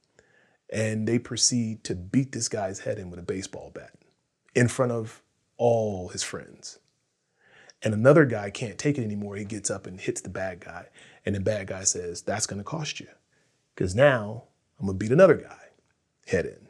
And 0.72 1.08
they 1.08 1.18
proceed 1.18 1.82
to 1.84 1.96
beat 1.96 2.30
this 2.30 2.48
guy's 2.48 2.78
head 2.78 3.00
in 3.00 3.10
with 3.10 3.18
a 3.18 3.24
baseball 3.24 3.72
bat 3.74 3.94
in 4.54 4.68
front 4.68 4.92
of 4.92 5.22
all 5.56 6.08
his 6.08 6.22
friends. 6.22 6.78
And 7.82 7.94
another 7.94 8.26
guy 8.26 8.50
can't 8.50 8.78
take 8.78 8.98
it 8.98 9.04
anymore. 9.04 9.36
He 9.36 9.44
gets 9.44 9.70
up 9.70 9.86
and 9.86 10.00
hits 10.00 10.20
the 10.20 10.28
bad 10.28 10.60
guy. 10.60 10.88
And 11.24 11.34
the 11.34 11.40
bad 11.40 11.68
guy 11.68 11.84
says, 11.84 12.22
That's 12.22 12.46
going 12.46 12.58
to 12.58 12.64
cost 12.64 13.00
you. 13.00 13.08
Because 13.74 13.94
now 13.94 14.44
I'm 14.78 14.86
going 14.86 14.98
to 14.98 15.04
beat 15.04 15.12
another 15.12 15.36
guy 15.36 15.56
head 16.26 16.46
in. 16.46 16.68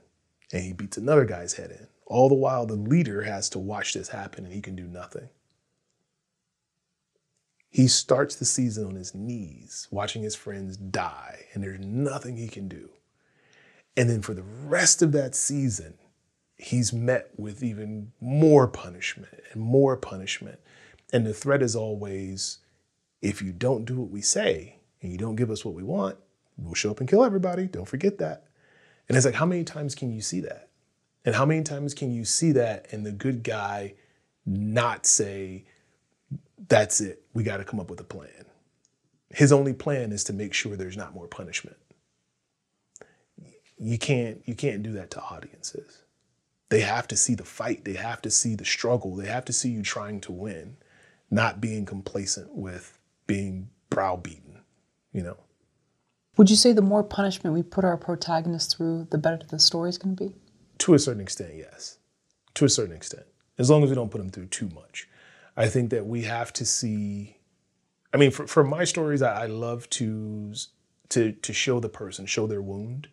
And 0.53 0.65
he 0.65 0.73
beats 0.73 0.97
another 0.97 1.25
guy's 1.25 1.55
head 1.55 1.71
in. 1.71 1.87
All 2.07 2.29
the 2.29 2.35
while, 2.35 2.67
the 2.67 2.75
leader 2.75 3.23
has 3.23 3.49
to 3.51 3.59
watch 3.59 3.95
this 3.95 4.09
happen 4.09 4.45
and 4.45 4.53
he 4.53 4.61
can 4.61 4.75
do 4.75 4.85
nothing. 4.85 5.29
He 7.69 7.87
starts 7.87 8.35
the 8.35 8.45
season 8.45 8.87
on 8.87 8.97
his 8.97 9.15
knees, 9.15 9.87
watching 9.93 10.25
his 10.25 10.35
friends 10.35 10.77
die, 10.77 11.47
and 11.53 11.63
there's 11.63 11.79
nothing 11.79 12.37
he 12.37 12.49
can 12.49 12.67
do. 12.67 12.91
And 13.97 14.11
then 14.11 14.23
for 14.23 14.35
the 14.35 14.43
rest 14.43 15.03
of 15.03 15.13
that 15.13 15.37
season, 15.37 15.95
he's 16.61 16.93
met 16.93 17.31
with 17.37 17.63
even 17.63 18.13
more 18.21 18.69
punishment 18.69 19.41
and 19.53 19.63
more 19.63 19.97
punishment. 19.97 20.61
And 21.13 21.27
the 21.27 21.35
threat 21.35 21.63
is 21.63 21.75
always 21.75 22.59
if 23.23 23.43
you 23.43 23.53
don't 23.53 23.85
do 23.85 24.01
what 24.01 24.11
we 24.11 24.21
say 24.21 24.77
and 25.01 25.11
you 25.11 25.19
don't 25.19 25.37
give 25.37 25.51
us 25.51 25.65
what 25.65 25.75
we 25.75 25.83
want, 25.83 26.17
we'll 26.57 26.75
show 26.75 26.91
up 26.91 27.01
and 27.01 27.09
kill 27.09 27.25
everybody. 27.25 27.67
Don't 27.67 27.89
forget 27.89 28.19
that. 28.19 28.45
And 29.09 29.17
it's 29.17 29.27
like, 29.27 29.35
how 29.35 29.47
many 29.47 29.65
times 29.65 29.95
can 29.95 30.13
you 30.13 30.21
see 30.21 30.41
that? 30.41 30.69
And 31.25 31.35
how 31.35 31.45
many 31.45 31.63
times 31.63 31.95
can 31.95 32.13
you 32.13 32.25
see 32.25 32.53
that 32.53 32.87
and 32.93 33.05
the 33.05 33.13
good 33.13 33.43
guy 33.43 33.95
not 34.47 35.07
say, 35.07 35.65
that's 36.69 37.01
it, 37.01 37.23
we 37.35 37.43
got 37.43 37.59
to 37.59 37.65
come 37.65 37.81
up 37.81 37.91
with 37.91 38.01
a 38.01 38.05
plan? 38.05 38.47
His 39.31 39.53
only 39.53 39.73
plan 39.73 40.13
is 40.13 40.25
to 40.25 40.33
make 40.33 40.55
sure 40.55 40.77
there's 40.77 40.97
not 40.97 41.15
more 41.15 41.27
punishment. 41.27 41.77
You 43.79 43.97
can't 43.97 44.43
you 44.45 44.55
can't 44.55 44.83
do 44.83 44.93
that 44.93 45.11
to 45.13 45.23
audiences. 45.23 46.00
They 46.71 46.81
have 46.81 47.07
to 47.09 47.17
see 47.17 47.35
the 47.35 47.45
fight, 47.45 47.85
they 47.85 47.95
have 47.95 48.23
to 48.23 48.31
see 48.31 48.55
the 48.55 48.65
struggle, 48.65 49.15
they 49.15 49.27
have 49.27 49.45
to 49.47 49.53
see 49.53 49.71
you 49.71 49.83
trying 49.83 50.21
to 50.23 50.33
win, 50.33 50.77
not 51.31 51.61
being 51.61 51.85
complacent 51.85 52.55
with 52.55 52.99
being 53.27 53.69
browbeaten, 53.91 54.61
you 55.13 55.23
know. 55.23 55.37
Would 56.37 56.49
you 56.49 56.57
say 56.57 56.73
the 56.73 56.83
more 56.83 57.03
punishment 57.03 57.55
we 57.55 57.63
put 57.63 57.85
our 57.85 57.97
protagonists 57.97 58.73
through, 58.73 59.09
the 59.11 59.19
better 59.19 59.41
the 59.49 59.59
story's 59.59 59.99
going 59.99 60.17
to 60.17 60.29
be? 60.29 60.35
To 60.79 60.95
a 60.95 60.99
certain 60.99 61.21
extent, 61.21 61.55
yes. 61.57 61.99
To 62.55 62.65
a 62.65 62.69
certain 62.69 62.97
extent. 62.97 63.25
As 63.59 63.69
long 63.69 63.83
as 63.83 63.91
we 63.91 63.97
don't 63.97 64.11
put 64.11 64.19
them 64.19 64.31
through 64.31 64.47
too 64.47 64.71
much. 64.71 65.09
I 65.57 65.69
think 65.69 65.91
that 65.91 66.07
we 66.07 66.23
have 66.23 66.53
to 66.55 66.65
see 66.65 67.41
I 68.13 68.17
mean, 68.17 68.31
for, 68.31 68.47
for 68.47 68.65
my 68.65 68.85
stories, 68.85 69.23
I, 69.23 69.43
I 69.43 69.47
love 69.47 69.89
to 69.91 70.55
to 71.11 71.33
to 71.33 71.53
show 71.53 71.81
the 71.81 71.89
person, 71.89 72.27
show 72.27 72.47
their 72.47 72.63
wound, 72.63 73.09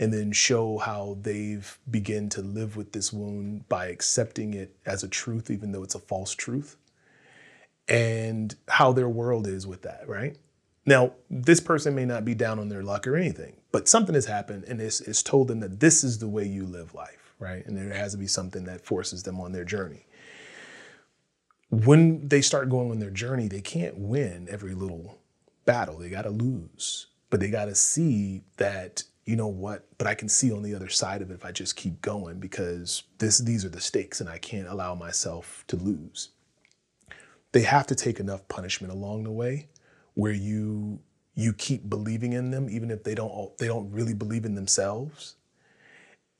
and 0.00 0.12
then 0.12 0.32
show 0.32 0.78
how 0.78 1.18
they've 1.22 1.78
begin 1.88 2.28
to 2.30 2.42
live 2.42 2.76
with 2.76 2.92
this 2.92 3.12
wound 3.12 3.68
by 3.68 3.86
accepting 3.86 4.54
it 4.54 4.74
as 4.84 5.04
a 5.04 5.08
truth, 5.08 5.50
even 5.50 5.70
though 5.70 5.84
it's 5.84 5.94
a 5.94 6.00
false 6.00 6.34
truth, 6.34 6.76
and 7.86 8.56
how 8.68 8.92
their 8.92 9.08
world 9.08 9.46
is 9.46 9.66
with 9.66 9.82
that, 9.82 10.08
right? 10.08 10.36
Now, 10.84 11.12
this 11.28 11.60
person 11.60 11.94
may 11.94 12.04
not 12.04 12.24
be 12.24 12.34
down 12.34 12.58
on 12.58 12.68
their 12.68 12.82
luck 12.82 13.06
or 13.06 13.14
anything, 13.14 13.58
but 13.70 13.86
something 13.86 14.14
has 14.14 14.26
happened 14.26 14.64
and 14.64 14.80
it's, 14.80 15.00
it's 15.02 15.22
told 15.22 15.46
them 15.46 15.60
that 15.60 15.78
this 15.78 16.02
is 16.02 16.18
the 16.18 16.28
way 16.28 16.44
you 16.44 16.64
live 16.64 16.94
life, 16.94 17.34
right? 17.38 17.64
And 17.66 17.76
there 17.76 17.94
has 17.94 18.12
to 18.12 18.18
be 18.18 18.26
something 18.26 18.64
that 18.64 18.84
forces 18.84 19.22
them 19.22 19.38
on 19.38 19.52
their 19.52 19.64
journey 19.64 20.06
when 21.70 22.26
they 22.26 22.40
start 22.40 22.68
going 22.68 22.90
on 22.90 22.98
their 22.98 23.10
journey, 23.10 23.48
they 23.48 23.60
can't 23.60 23.96
win 23.96 24.48
every 24.50 24.74
little 24.74 25.18
battle. 25.64 25.98
They 25.98 26.10
got 26.10 26.22
to 26.22 26.30
lose, 26.30 27.06
but 27.30 27.40
they 27.40 27.48
got 27.48 27.66
to 27.66 27.74
see 27.74 28.42
that 28.56 29.04
you 29.24 29.36
know 29.36 29.48
what. 29.48 29.86
But 29.98 30.06
I 30.06 30.14
can 30.14 30.28
see 30.28 30.52
on 30.52 30.62
the 30.62 30.74
other 30.74 30.88
side 30.88 31.22
of 31.22 31.30
it 31.30 31.34
if 31.34 31.44
I 31.44 31.52
just 31.52 31.76
keep 31.76 32.00
going 32.02 32.38
because 32.38 33.04
this 33.18 33.38
these 33.38 33.64
are 33.64 33.70
the 33.70 33.80
stakes, 33.80 34.20
and 34.20 34.28
I 34.28 34.38
can't 34.38 34.68
allow 34.68 34.94
myself 34.94 35.64
to 35.68 35.76
lose. 35.76 36.30
They 37.52 37.62
have 37.62 37.86
to 37.88 37.94
take 37.94 38.20
enough 38.20 38.46
punishment 38.48 38.92
along 38.92 39.24
the 39.24 39.32
way 39.32 39.68
where 40.14 40.32
you 40.32 41.00
you 41.34 41.52
keep 41.52 41.88
believing 41.88 42.32
in 42.32 42.50
them 42.50 42.68
even 42.68 42.90
if 42.90 43.04
they 43.04 43.14
don't 43.14 43.56
they 43.58 43.66
don't 43.66 43.90
really 43.90 44.14
believe 44.14 44.44
in 44.44 44.54
themselves 44.54 45.36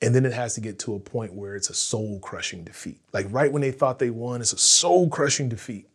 and 0.03 0.15
then 0.15 0.25
it 0.25 0.33
has 0.33 0.55
to 0.55 0.61
get 0.61 0.79
to 0.81 0.95
a 0.95 1.01
point 1.01 1.35
where 1.35 1.57
it's 1.57 1.69
a 1.69 1.75
soul 1.75 2.21
crushing 2.21 2.65
defeat. 2.65 3.01
Like 3.13 3.27
right 3.29 3.53
when 3.53 3.63
they 3.63 3.71
thought 3.71 3.99
they 3.99 4.11
won, 4.11 4.41
it's 4.41 4.53
a 4.53 4.59
soul 4.59 5.09
crushing 5.09 5.49
defeat. 5.49 5.89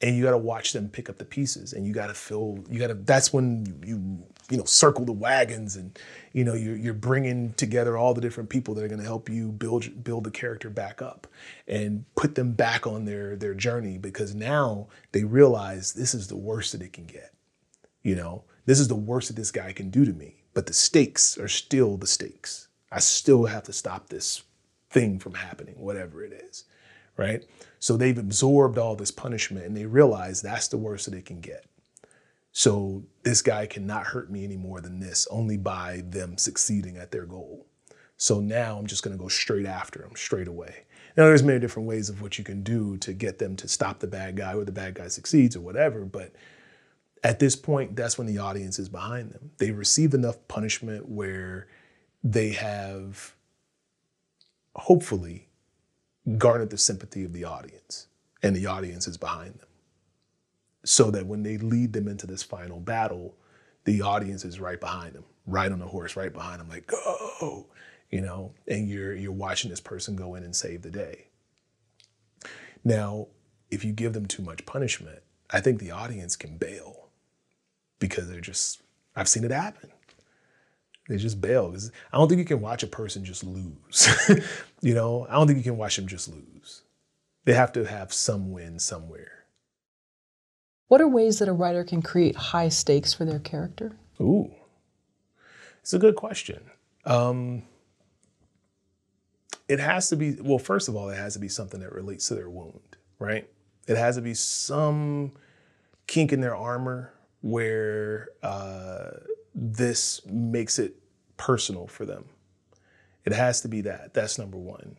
And 0.00 0.16
you 0.16 0.22
got 0.22 0.30
to 0.30 0.38
watch 0.38 0.72
them 0.72 0.88
pick 0.88 1.10
up 1.10 1.18
the 1.18 1.24
pieces 1.24 1.72
and 1.72 1.84
you 1.84 1.92
got 1.92 2.06
to 2.06 2.14
feel, 2.14 2.64
you 2.70 2.78
got 2.78 2.86
to, 2.86 2.94
that's 2.94 3.32
when 3.32 3.66
you, 3.66 3.74
you, 3.84 4.26
you 4.50 4.56
know, 4.56 4.64
circle 4.64 5.04
the 5.04 5.12
wagons 5.12 5.74
and, 5.74 5.98
you 6.32 6.44
know, 6.44 6.54
you're, 6.54 6.76
you're 6.76 6.94
bringing 6.94 7.52
together 7.54 7.96
all 7.96 8.14
the 8.14 8.20
different 8.20 8.48
people 8.48 8.74
that 8.74 8.84
are 8.84 8.88
going 8.88 9.00
to 9.00 9.04
help 9.04 9.28
you 9.28 9.50
build, 9.50 10.04
build 10.04 10.24
the 10.24 10.30
character 10.30 10.70
back 10.70 11.02
up 11.02 11.26
and 11.66 12.04
put 12.14 12.36
them 12.36 12.52
back 12.52 12.86
on 12.86 13.06
their, 13.06 13.34
their 13.34 13.54
journey 13.54 13.98
because 13.98 14.36
now 14.36 14.86
they 15.10 15.24
realize 15.24 15.92
this 15.94 16.14
is 16.14 16.28
the 16.28 16.36
worst 16.36 16.72
that 16.72 16.82
it 16.82 16.92
can 16.92 17.06
get. 17.06 17.34
You 18.02 18.14
know, 18.14 18.44
this 18.66 18.78
is 18.78 18.86
the 18.86 18.94
worst 18.94 19.28
that 19.28 19.36
this 19.36 19.50
guy 19.50 19.72
can 19.72 19.90
do 19.90 20.04
to 20.04 20.12
me, 20.12 20.44
but 20.54 20.66
the 20.66 20.72
stakes 20.72 21.36
are 21.36 21.48
still 21.48 21.96
the 21.96 22.06
stakes 22.06 22.68
I 22.90 23.00
still 23.00 23.44
have 23.46 23.64
to 23.64 23.72
stop 23.72 24.08
this 24.08 24.42
thing 24.90 25.18
from 25.18 25.34
happening, 25.34 25.74
whatever 25.78 26.24
it 26.24 26.32
is, 26.32 26.64
right? 27.16 27.44
So 27.78 27.96
they've 27.96 28.18
absorbed 28.18 28.78
all 28.78 28.96
this 28.96 29.10
punishment 29.10 29.66
and 29.66 29.76
they 29.76 29.86
realize 29.86 30.42
that's 30.42 30.68
the 30.68 30.78
worst 30.78 31.04
that 31.06 31.16
it 31.16 31.26
can 31.26 31.40
get. 31.40 31.66
So 32.52 33.04
this 33.22 33.42
guy 33.42 33.66
cannot 33.66 34.06
hurt 34.06 34.30
me 34.30 34.44
any 34.44 34.56
more 34.56 34.80
than 34.80 35.00
this, 35.00 35.28
only 35.30 35.56
by 35.56 36.02
them 36.08 36.38
succeeding 36.38 36.96
at 36.96 37.12
their 37.12 37.26
goal. 37.26 37.66
So 38.16 38.40
now 38.40 38.78
I'm 38.78 38.86
just 38.86 39.04
going 39.04 39.16
to 39.16 39.22
go 39.22 39.28
straight 39.28 39.66
after 39.66 40.02
him, 40.02 40.16
straight 40.16 40.48
away. 40.48 40.84
Now 41.16 41.24
there's 41.26 41.42
many 41.42 41.60
different 41.60 41.88
ways 41.88 42.08
of 42.08 42.20
what 42.20 42.38
you 42.38 42.44
can 42.44 42.62
do 42.62 42.96
to 42.98 43.12
get 43.12 43.38
them 43.38 43.54
to 43.56 43.68
stop 43.68 44.00
the 44.00 44.06
bad 44.06 44.36
guy 44.36 44.54
or 44.54 44.64
the 44.64 44.72
bad 44.72 44.94
guy 44.94 45.08
succeeds 45.08 45.54
or 45.54 45.60
whatever, 45.60 46.04
but 46.04 46.32
at 47.24 47.38
this 47.38 47.56
point, 47.56 47.96
that's 47.96 48.16
when 48.16 48.26
the 48.26 48.38
audience 48.38 48.78
is 48.78 48.88
behind 48.88 49.32
them. 49.32 49.50
They 49.58 49.70
received 49.70 50.14
enough 50.14 50.36
punishment 50.48 51.08
where 51.08 51.66
they 52.22 52.50
have 52.50 53.34
hopefully 54.74 55.47
garnered 56.36 56.70
the 56.70 56.78
sympathy 56.78 57.24
of 57.24 57.32
the 57.32 57.44
audience, 57.44 58.08
and 58.42 58.54
the 58.54 58.66
audience 58.66 59.08
is 59.08 59.16
behind 59.16 59.54
them. 59.54 59.68
So 60.84 61.10
that 61.10 61.26
when 61.26 61.42
they 61.42 61.58
lead 61.58 61.92
them 61.92 62.08
into 62.08 62.26
this 62.26 62.42
final 62.42 62.80
battle, 62.80 63.36
the 63.84 64.02
audience 64.02 64.44
is 64.44 64.60
right 64.60 64.80
behind 64.80 65.14
them, 65.14 65.24
right 65.46 65.72
on 65.72 65.78
the 65.78 65.86
horse, 65.86 66.16
right 66.16 66.32
behind 66.32 66.60
them, 66.60 66.68
like, 66.68 66.86
go, 66.86 67.66
you 68.10 68.20
know, 68.20 68.52
and 68.66 68.88
you're 68.88 69.14
you're 69.14 69.32
watching 69.32 69.70
this 69.70 69.80
person 69.80 70.16
go 70.16 70.34
in 70.34 70.44
and 70.44 70.54
save 70.54 70.82
the 70.82 70.90
day. 70.90 71.26
Now, 72.84 73.28
if 73.70 73.84
you 73.84 73.92
give 73.92 74.12
them 74.12 74.26
too 74.26 74.42
much 74.42 74.64
punishment, 74.66 75.20
I 75.50 75.60
think 75.60 75.78
the 75.78 75.90
audience 75.90 76.36
can 76.36 76.56
bail 76.56 77.08
because 77.98 78.28
they're 78.28 78.40
just, 78.40 78.82
I've 79.16 79.28
seen 79.28 79.44
it 79.44 79.50
happen. 79.50 79.90
They 81.08 81.16
just 81.16 81.40
bail. 81.40 81.74
I 82.12 82.18
don't 82.18 82.28
think 82.28 82.38
you 82.38 82.44
can 82.44 82.60
watch 82.60 82.82
a 82.82 82.86
person 82.86 83.24
just 83.24 83.42
lose. 83.42 84.08
you 84.82 84.94
know, 84.94 85.26
I 85.28 85.34
don't 85.34 85.46
think 85.46 85.56
you 85.56 85.64
can 85.64 85.78
watch 85.78 85.96
them 85.96 86.06
just 86.06 86.28
lose. 86.28 86.82
They 87.44 87.54
have 87.54 87.72
to 87.72 87.84
have 87.84 88.12
some 88.12 88.52
win 88.52 88.78
somewhere. 88.78 89.44
What 90.88 91.00
are 91.00 91.08
ways 91.08 91.38
that 91.38 91.48
a 91.48 91.52
writer 91.52 91.82
can 91.82 92.02
create 92.02 92.36
high 92.36 92.68
stakes 92.68 93.14
for 93.14 93.24
their 93.24 93.38
character? 93.38 93.96
Ooh, 94.20 94.50
it's 95.80 95.94
a 95.94 95.98
good 95.98 96.16
question. 96.16 96.60
Um, 97.04 97.62
it 99.68 99.80
has 99.80 100.10
to 100.10 100.16
be, 100.16 100.36
well, 100.40 100.58
first 100.58 100.88
of 100.88 100.96
all, 100.96 101.08
it 101.08 101.16
has 101.16 101.34
to 101.34 101.38
be 101.38 101.48
something 101.48 101.80
that 101.80 101.92
relates 101.92 102.28
to 102.28 102.34
their 102.34 102.50
wound, 102.50 102.96
right? 103.18 103.48
It 103.86 103.96
has 103.96 104.16
to 104.16 104.22
be 104.22 104.34
some 104.34 105.32
kink 106.06 106.32
in 106.32 106.40
their 106.40 106.56
armor 106.56 107.12
where 107.40 108.28
uh, 108.42 109.10
this 109.60 110.24
makes 110.24 110.78
it 110.78 110.94
personal 111.36 111.88
for 111.88 112.04
them. 112.06 112.26
It 113.24 113.32
has 113.32 113.60
to 113.62 113.68
be 113.68 113.80
that. 113.82 114.14
That's 114.14 114.38
number 114.38 114.56
one. 114.56 114.98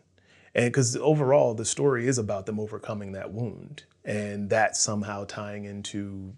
And 0.54 0.66
because 0.66 0.98
overall, 0.98 1.54
the 1.54 1.64
story 1.64 2.08
is 2.08 2.18
about 2.18 2.46
them 2.46 2.60
overcoming 2.60 3.14
that 3.14 3.32
wound 3.32 3.84
and 4.04 4.50
that 4.50 4.76
somehow 4.76 5.24
tying 5.26 5.64
into 5.64 6.34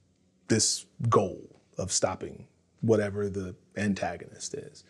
this 0.50 0.86
goal 1.10 1.60
of 1.78 1.92
stopping 1.92 2.46
whatever 2.82 3.28
the 3.28 3.56
antagonist 3.76 4.54
is. 4.54 4.84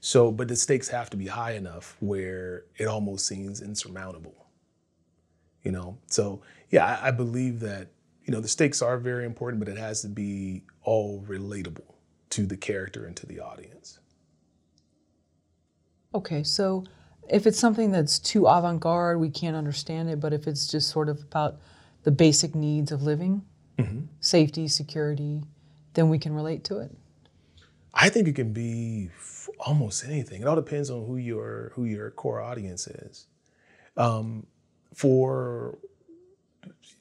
So, 0.00 0.32
but 0.32 0.48
the 0.48 0.56
stakes 0.56 0.88
have 0.88 1.10
to 1.10 1.16
be 1.16 1.26
high 1.26 1.52
enough 1.52 1.96
where 2.00 2.64
it 2.76 2.86
almost 2.86 3.26
seems 3.26 3.62
insurmountable. 3.62 4.46
You 5.62 5.72
know, 5.72 5.98
so 6.08 6.42
yeah, 6.70 6.84
I, 6.84 7.08
I 7.08 7.10
believe 7.12 7.60
that, 7.60 7.88
you 8.24 8.32
know, 8.32 8.40
the 8.40 8.48
stakes 8.48 8.82
are 8.82 8.98
very 8.98 9.24
important, 9.24 9.64
but 9.64 9.68
it 9.68 9.78
has 9.78 10.02
to 10.02 10.08
be 10.08 10.64
all 10.82 11.22
relatable 11.28 11.93
to 12.34 12.46
the 12.46 12.56
character 12.56 13.06
and 13.06 13.16
to 13.16 13.26
the 13.26 13.38
audience. 13.38 14.00
Okay, 16.12 16.42
so 16.42 16.82
if 17.28 17.46
it's 17.46 17.58
something 17.58 17.92
that's 17.92 18.18
too 18.18 18.46
avant 18.46 18.80
garde, 18.80 19.20
we 19.20 19.30
can't 19.30 19.54
understand 19.54 20.10
it, 20.10 20.18
but 20.18 20.32
if 20.32 20.48
it's 20.48 20.66
just 20.66 20.90
sort 20.90 21.08
of 21.08 21.22
about 21.22 21.60
the 22.02 22.10
basic 22.10 22.56
needs 22.56 22.90
of 22.90 23.04
living, 23.04 23.42
mm-hmm. 23.78 24.06
safety, 24.18 24.66
security, 24.66 25.42
then 25.94 26.08
we 26.08 26.18
can 26.18 26.34
relate 26.34 26.64
to 26.64 26.78
it. 26.78 26.90
I 27.94 28.08
think 28.08 28.26
it 28.26 28.34
can 28.34 28.52
be 28.52 29.10
almost 29.60 30.04
anything. 30.04 30.42
It 30.42 30.48
all 30.48 30.56
depends 30.56 30.90
on 30.90 31.06
who 31.06 31.16
your 31.16 31.70
who 31.76 31.84
your 31.84 32.10
core 32.10 32.40
audience 32.40 32.88
is. 32.88 33.28
Um, 33.96 34.48
for 34.92 35.78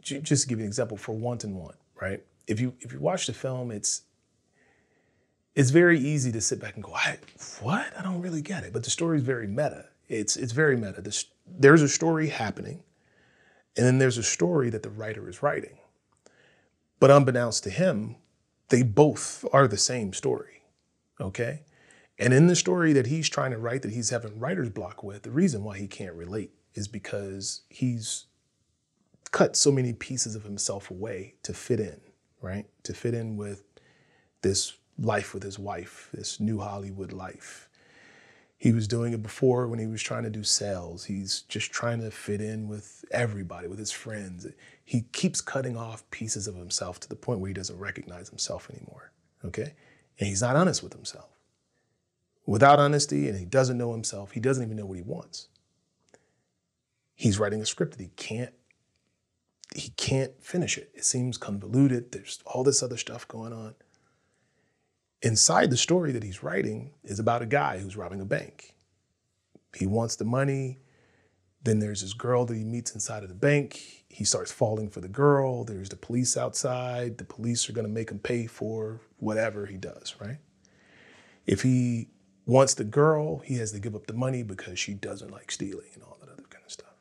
just 0.04 0.44
to 0.44 0.48
give 0.48 0.60
you 0.60 0.66
an 0.66 0.68
example, 0.68 0.96
for 0.96 1.16
Wanted 1.16 1.50
One, 1.50 1.74
right? 2.00 2.24
If 2.46 2.60
you 2.60 2.76
if 2.82 2.94
you 2.94 3.00
watch 3.00 3.26
the 3.26 3.34
film, 3.34 3.72
it's 3.72 4.04
it's 5.56 5.70
very 5.70 6.00
easy 6.00 6.32
to 6.32 6.42
sit 6.42 6.60
back 6.60 6.76
and 6.76 6.84
go, 6.84 6.94
I, 6.94 7.18
what? 7.62 7.86
I 7.98 8.02
don't 8.02 8.22
really 8.22 8.42
get 8.42 8.64
it. 8.64 8.74
But 8.74 8.84
the 8.84 8.90
story 8.90 9.18
is 9.18 9.24
very 9.24 9.48
meta. 9.48 9.86
It's, 10.10 10.36
it's 10.36 10.52
very 10.52 10.76
meta. 10.76 11.02
This, 11.02 11.26
there's 11.48 11.82
a 11.82 11.90
story 11.90 12.30
happening, 12.30 12.84
and 13.78 13.86
then 13.86 13.98
there's 14.00 14.18
a 14.18 14.24
story 14.24 14.70
that 14.70 14.84
the 14.84 14.90
writer 14.90 15.30
is 15.30 15.44
writing. 15.44 15.78
But 17.00 17.12
unbeknownst 17.12 17.64
to 17.66 17.70
him, 17.70 18.16
they 18.70 18.82
both 18.84 19.46
are 19.54 19.68
the 19.68 19.78
same 19.78 20.14
story, 20.14 20.64
okay? 21.20 21.64
And 22.18 22.34
in 22.34 22.48
the 22.48 22.56
story 22.56 22.94
that 22.94 23.08
he's 23.08 23.30
trying 23.30 23.52
to 23.52 23.58
write, 23.58 23.82
that 23.82 23.92
he's 23.92 24.10
having 24.10 24.40
writer's 24.40 24.70
block 24.70 25.04
with, 25.04 25.24
the 25.24 25.32
reason 25.32 25.64
why 25.64 25.78
he 25.78 25.88
can't 25.88 26.14
relate 26.14 26.52
is 26.74 26.88
because 26.88 27.62
he's 27.70 28.26
cut 29.32 29.56
so 29.56 29.72
many 29.72 29.94
pieces 29.94 30.36
of 30.36 30.44
himself 30.44 30.90
away 30.90 31.36
to 31.44 31.54
fit 31.54 31.80
in, 31.80 32.00
right? 32.42 32.68
To 32.84 32.94
fit 32.94 33.14
in 33.14 33.36
with 33.36 33.64
this 34.42 34.74
life 34.98 35.34
with 35.34 35.44
his 35.44 35.58
wife, 35.58 36.10
this 36.14 36.40
new 36.40 36.60
Hollywood 36.60 37.12
life. 37.12 37.70
He 38.58 38.72
was 38.72 38.88
doing 38.88 39.12
it 39.14 39.22
before 39.22 39.68
when 39.68 39.80
he 39.80 39.88
was 39.88 40.02
trying 40.02 40.24
to 40.24 40.30
do 40.30 40.44
sales. 40.44 41.06
He's 41.06 41.42
just 41.42 41.72
trying 41.72 42.00
to 42.02 42.12
fit 42.12 42.40
in 42.40 42.70
with 42.70 43.04
everybody, 43.12 43.68
with 43.68 43.80
his 43.80 43.92
friends. 43.92 44.48
He 44.86 45.02
keeps 45.12 45.42
cutting 45.42 45.76
off 45.76 46.10
pieces 46.12 46.48
of 46.48 46.56
himself 46.56 47.00
to 47.02 47.10
the 47.10 47.16
point 47.16 47.40
where 47.40 47.50
he 47.50 47.54
doesn't 47.54 47.78
recognize 47.78 48.30
himself 48.30 48.70
anymore. 48.70 49.12
Okay? 49.44 49.74
And 50.18 50.30
he's 50.30 50.42
not 50.42 50.56
honest 50.56 50.82
with 50.82 50.94
himself. 50.94 51.28
Without 52.46 52.80
honesty, 52.80 53.28
and 53.28 53.38
he 53.38 53.46
doesn't 53.46 53.78
know 53.78 53.92
himself, 53.92 54.32
he 54.32 54.40
doesn't 54.40 54.64
even 54.64 54.78
know 54.78 54.86
what 54.86 54.98
he 54.98 55.04
wants. 55.04 55.48
He's 57.16 57.40
writing 57.40 57.62
a 57.62 57.66
script 57.66 57.98
that 57.98 58.04
he 58.04 58.12
can't 58.16 58.54
he 59.76 59.90
can't 59.98 60.44
finish 60.44 60.78
it. 60.78 60.92
It 60.94 61.04
seems 61.04 61.38
convoluted. 61.38 62.12
There's 62.12 62.40
all 62.46 62.64
this 62.64 62.84
other 62.84 62.98
stuff 62.98 63.28
going 63.28 63.54
on. 63.54 63.76
Inside 65.24 65.70
the 65.70 65.78
story 65.78 66.12
that 66.12 66.22
he's 66.22 66.44
writing 66.44 66.92
is 67.02 67.18
about 67.18 67.42
a 67.42 67.46
guy 67.46 67.80
who's 67.80 67.96
robbing 67.96 68.20
a 68.20 68.26
bank. 68.26 68.76
He 69.74 69.88
wants 69.88 70.18
the 70.18 70.26
money. 70.26 70.80
Then 71.64 71.80
there's 71.80 72.02
this 72.02 72.12
girl 72.12 72.46
that 72.46 72.58
he 72.58 72.66
meets 72.66 72.94
inside 72.94 73.24
of 73.24 73.30
the 73.30 73.36
bank. 73.36 74.04
He 74.10 74.26
starts 74.26 74.52
falling 74.52 74.90
for 74.90 75.00
the 75.00 75.08
girl. 75.08 75.64
There's 75.64 75.88
the 75.88 75.96
police 75.96 76.36
outside. 76.36 77.20
The 77.20 77.24
police 77.24 77.70
are 77.70 77.74
going 77.74 77.88
to 77.88 77.94
make 77.94 78.12
him 78.12 78.20
pay 78.20 78.48
for 78.48 79.00
whatever 79.18 79.66
he 79.66 79.78
does, 79.78 80.14
right? 80.20 80.40
If 81.46 81.62
he 81.62 82.10
wants 82.46 82.74
the 82.74 82.84
girl, 82.84 83.40
he 83.40 83.56
has 83.56 83.72
to 83.72 83.80
give 83.80 83.96
up 83.96 84.08
the 84.08 84.14
money 84.14 84.44
because 84.44 84.78
she 84.78 84.94
doesn't 84.94 85.32
like 85.32 85.52
stealing 85.52 85.88
and 85.94 86.04
all 86.04 86.18
that 86.20 86.30
other 86.30 86.44
kind 86.50 86.66
of 86.66 86.72
stuff. 86.72 86.96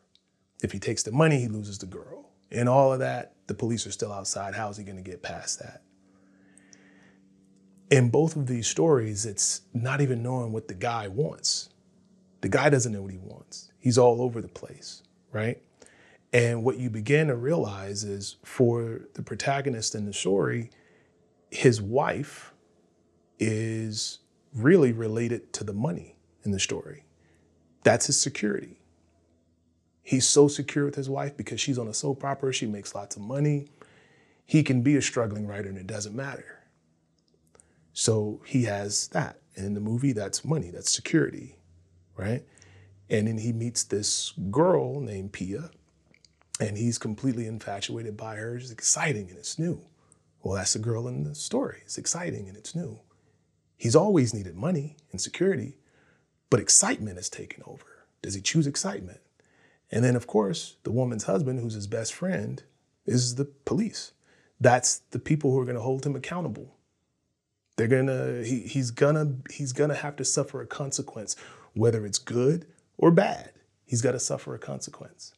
If 0.63 0.71
he 0.71 0.79
takes 0.79 1.03
the 1.03 1.11
money, 1.11 1.41
he 1.41 1.49
loses 1.49 1.79
the 1.79 1.87
girl. 1.87 2.31
And 2.53 2.69
all 2.69 2.93
of 2.93 3.01
that, 3.01 3.35
the 3.49 3.55
police 3.55 3.85
are 3.85 3.91
still 3.91 4.13
outside. 4.13 4.55
How 4.55 4.69
is 4.69 4.77
he 4.77 4.85
going 4.85 5.03
to 5.03 5.03
get 5.03 5.23
past 5.23 5.59
that? 5.59 5.83
In 7.93 8.09
both 8.09 8.37
of 8.37 8.47
these 8.47 8.67
stories, 8.67 9.27
it's 9.27 9.61
not 9.75 10.01
even 10.01 10.23
knowing 10.23 10.51
what 10.51 10.67
the 10.67 10.73
guy 10.73 11.09
wants. 11.09 11.69
The 12.41 12.49
guy 12.49 12.71
doesn't 12.71 12.91
know 12.91 13.03
what 13.03 13.13
he 13.13 13.19
wants. 13.19 13.71
He's 13.79 13.99
all 13.99 14.23
over 14.23 14.41
the 14.41 14.49
place, 14.49 15.03
right? 15.31 15.61
And 16.33 16.65
what 16.65 16.79
you 16.79 16.89
begin 16.89 17.27
to 17.27 17.37
realize 17.37 18.03
is 18.03 18.37
for 18.45 19.03
the 19.13 19.23
protagonist 19.23 19.95
in 19.95 20.07
the 20.07 20.15
story, 20.15 20.71
his 21.51 21.83
wife 21.83 22.55
is 23.39 24.21
really 24.55 24.93
related 24.93 25.53
to 25.53 25.63
the 25.63 25.75
money 25.75 26.17
in 26.45 26.51
the 26.51 26.61
story. 26.61 27.05
That's 27.83 28.07
his 28.07 28.19
security. 28.19 28.81
He's 30.03 30.27
so 30.27 30.49
secure 30.49 30.87
with 30.87 30.95
his 30.95 31.11
wife 31.11 31.37
because 31.37 31.61
she's 31.61 31.79
on 31.79 31.89
a 31.89 31.95
soap 31.95 32.25
opera, 32.25 32.55
she 32.55 32.65
makes 32.65 32.95
lots 32.95 33.17
of 33.17 33.23
money. 33.23 33.69
He 34.47 34.63
can 34.63 34.81
be 34.81 34.97
a 34.97 35.03
struggling 35.03 35.47
writer 35.47 35.69
and 35.69 35.77
it 35.77 35.87
doesn't 35.87 36.17
matter. 36.17 36.62
So 37.93 38.43
he 38.47 38.65
has 38.65 39.09
that. 39.09 39.39
And 39.55 39.67
in 39.67 39.75
the 39.75 39.81
movie, 39.81 40.13
that's 40.13 40.45
money, 40.45 40.71
that's 40.71 40.91
security, 40.91 41.59
right? 42.17 42.43
And 43.11 43.29
then 43.29 43.39
he 43.39 43.53
meets 43.53 43.85
this 43.85 44.33
girl 44.51 45.01
named 45.01 45.33
Pia, 45.33 45.71
and 46.59 46.79
he's 46.79 46.97
completely 46.97 47.47
infatuated 47.47 48.17
by 48.17 48.37
her. 48.37 48.57
It's 48.57 48.71
exciting 48.71 49.29
and 49.29 49.39
it's 49.39 49.59
new. 49.59 49.83
Well, 50.43 50.55
that's 50.57 50.73
the 50.73 50.79
girl 50.79 51.07
in 51.07 51.25
the 51.25 51.35
story. 51.35 51.81
It's 51.83 51.99
exciting 51.99 52.49
and 52.49 52.57
it's 52.57 52.75
new. 52.75 53.01
He's 53.77 53.97
always 53.97 54.33
needed 54.33 54.57
money 54.57 54.97
and 55.11 55.21
security, 55.21 55.77
but 56.51 56.61
excitement 56.61 57.17
has 57.17 57.29
taken 57.29 57.63
over. 57.67 58.07
Does 58.23 58.35
he 58.35 58.41
choose 58.41 58.67
excitement? 58.67 59.21
And 59.91 60.05
then, 60.05 60.17
of 60.17 60.27
course, 60.27 60.77
the 60.85 60.93
woman's 60.93 61.25
husband, 61.25 61.61
who's 61.61 61.75
his 61.75 61.87
best 61.87 62.15
friend, 62.15 62.63
is 63.05 63.35
the 63.35 63.45
police. 63.45 64.13
That's 64.61 64.99
the 65.11 65.19
people 65.19 65.51
who 65.51 65.59
are 65.59 65.65
going 65.65 65.77
to 65.77 65.83
hold 65.83 66.07
him 66.07 66.17
accountable. 66.17 66.77
They're 67.77 67.89
gonna 67.89 68.43
he, 68.43 68.61
he's 68.61 68.91
gonna 68.91 69.37
he's 69.51 69.73
gonna 69.73 69.95
have 69.95 70.17
to 70.17 70.25
suffer 70.25 70.61
a 70.61 70.67
consequence, 70.67 71.37
whether 71.75 72.05
it's 72.07 72.19
good 72.19 72.67
or 72.99 73.11
bad. 73.11 73.53
He's 73.85 74.03
got 74.03 74.13
to 74.13 74.21
suffer 74.21 74.55
a 74.55 74.59
consequence. 74.59 75.35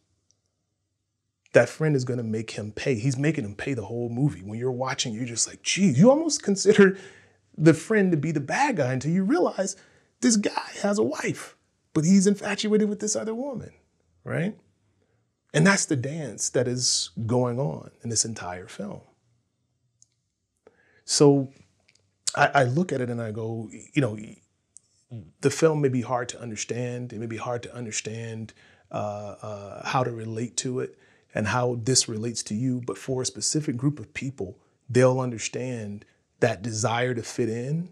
That 1.52 1.68
friend 1.68 1.94
is 1.94 2.04
gonna 2.04 2.24
make 2.24 2.52
him 2.52 2.72
pay. 2.72 2.96
He's 2.96 3.16
making 3.16 3.44
him 3.44 3.54
pay 3.54 3.74
the 3.74 3.86
whole 3.86 4.08
movie. 4.08 4.42
When 4.42 4.58
you're 4.58 4.72
watching, 4.72 5.14
you're 5.14 5.24
just 5.24 5.48
like, 5.48 5.62
geez, 5.62 5.98
you 5.98 6.10
almost 6.10 6.42
consider 6.42 6.98
the 7.56 7.74
friend 7.74 8.10
to 8.10 8.16
be 8.16 8.32
the 8.32 8.40
bad 8.40 8.76
guy 8.76 8.92
until 8.92 9.12
you 9.12 9.24
realize 9.24 9.76
this 10.20 10.36
guy 10.36 10.70
has 10.82 10.98
a 10.98 11.04
wife, 11.04 11.56
but 11.92 12.04
he's 12.04 12.26
infatuated 12.26 12.88
with 12.88 13.00
this 13.00 13.14
other 13.14 13.34
woman 13.34 13.70
right? 14.24 14.56
And 15.52 15.66
that's 15.66 15.86
the 15.86 15.96
dance 15.96 16.48
that 16.50 16.66
is 16.66 17.10
going 17.26 17.60
on 17.60 17.92
in 18.02 18.10
this 18.10 18.24
entire 18.24 18.66
film. 18.66 19.02
So 21.04 21.52
I, 22.36 22.46
I, 22.54 22.64
look 22.64 22.92
at 22.92 23.00
it 23.00 23.10
and 23.10 23.20
I 23.20 23.30
go, 23.30 23.68
you 23.92 24.02
know, 24.02 24.18
the 25.40 25.50
film 25.50 25.80
may 25.80 25.88
be 25.88 26.00
hard 26.00 26.28
to 26.30 26.40
understand. 26.40 27.12
It 27.12 27.20
may 27.20 27.26
be 27.26 27.36
hard 27.36 27.62
to 27.64 27.74
understand 27.74 28.52
uh, 28.90 29.36
uh, 29.42 29.86
how 29.86 30.04
to 30.04 30.10
relate 30.10 30.56
to 30.58 30.80
it 30.80 30.98
and 31.34 31.48
how 31.48 31.78
this 31.82 32.08
relates 32.08 32.42
to 32.44 32.54
you. 32.54 32.82
But 32.84 32.98
for 32.98 33.22
a 33.22 33.26
specific 33.26 33.76
group 33.76 33.98
of 33.98 34.12
people, 34.14 34.58
they'll 34.88 35.20
understand 35.20 36.04
that 36.40 36.62
desire 36.62 37.14
to 37.14 37.22
fit 37.22 37.48
in 37.48 37.90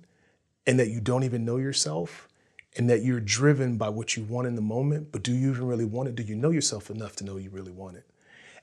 and 0.66 0.78
that 0.78 0.88
you 0.88 1.00
don't 1.00 1.24
even 1.24 1.44
know 1.44 1.56
yourself 1.56 2.28
and 2.76 2.88
that 2.88 3.02
you're 3.02 3.20
driven 3.20 3.76
by 3.76 3.88
what 3.88 4.16
you 4.16 4.24
want 4.24 4.46
in 4.46 4.54
the 4.54 4.62
moment, 4.62 5.12
but 5.12 5.22
do 5.22 5.32
you 5.32 5.50
even 5.50 5.66
really 5.66 5.84
want 5.84 6.08
it? 6.08 6.14
Do 6.14 6.22
you 6.22 6.34
know 6.34 6.50
yourself 6.50 6.90
enough 6.90 7.16
to 7.16 7.24
know 7.24 7.36
you 7.36 7.50
really 7.50 7.72
want 7.72 7.96
it? 7.96 8.06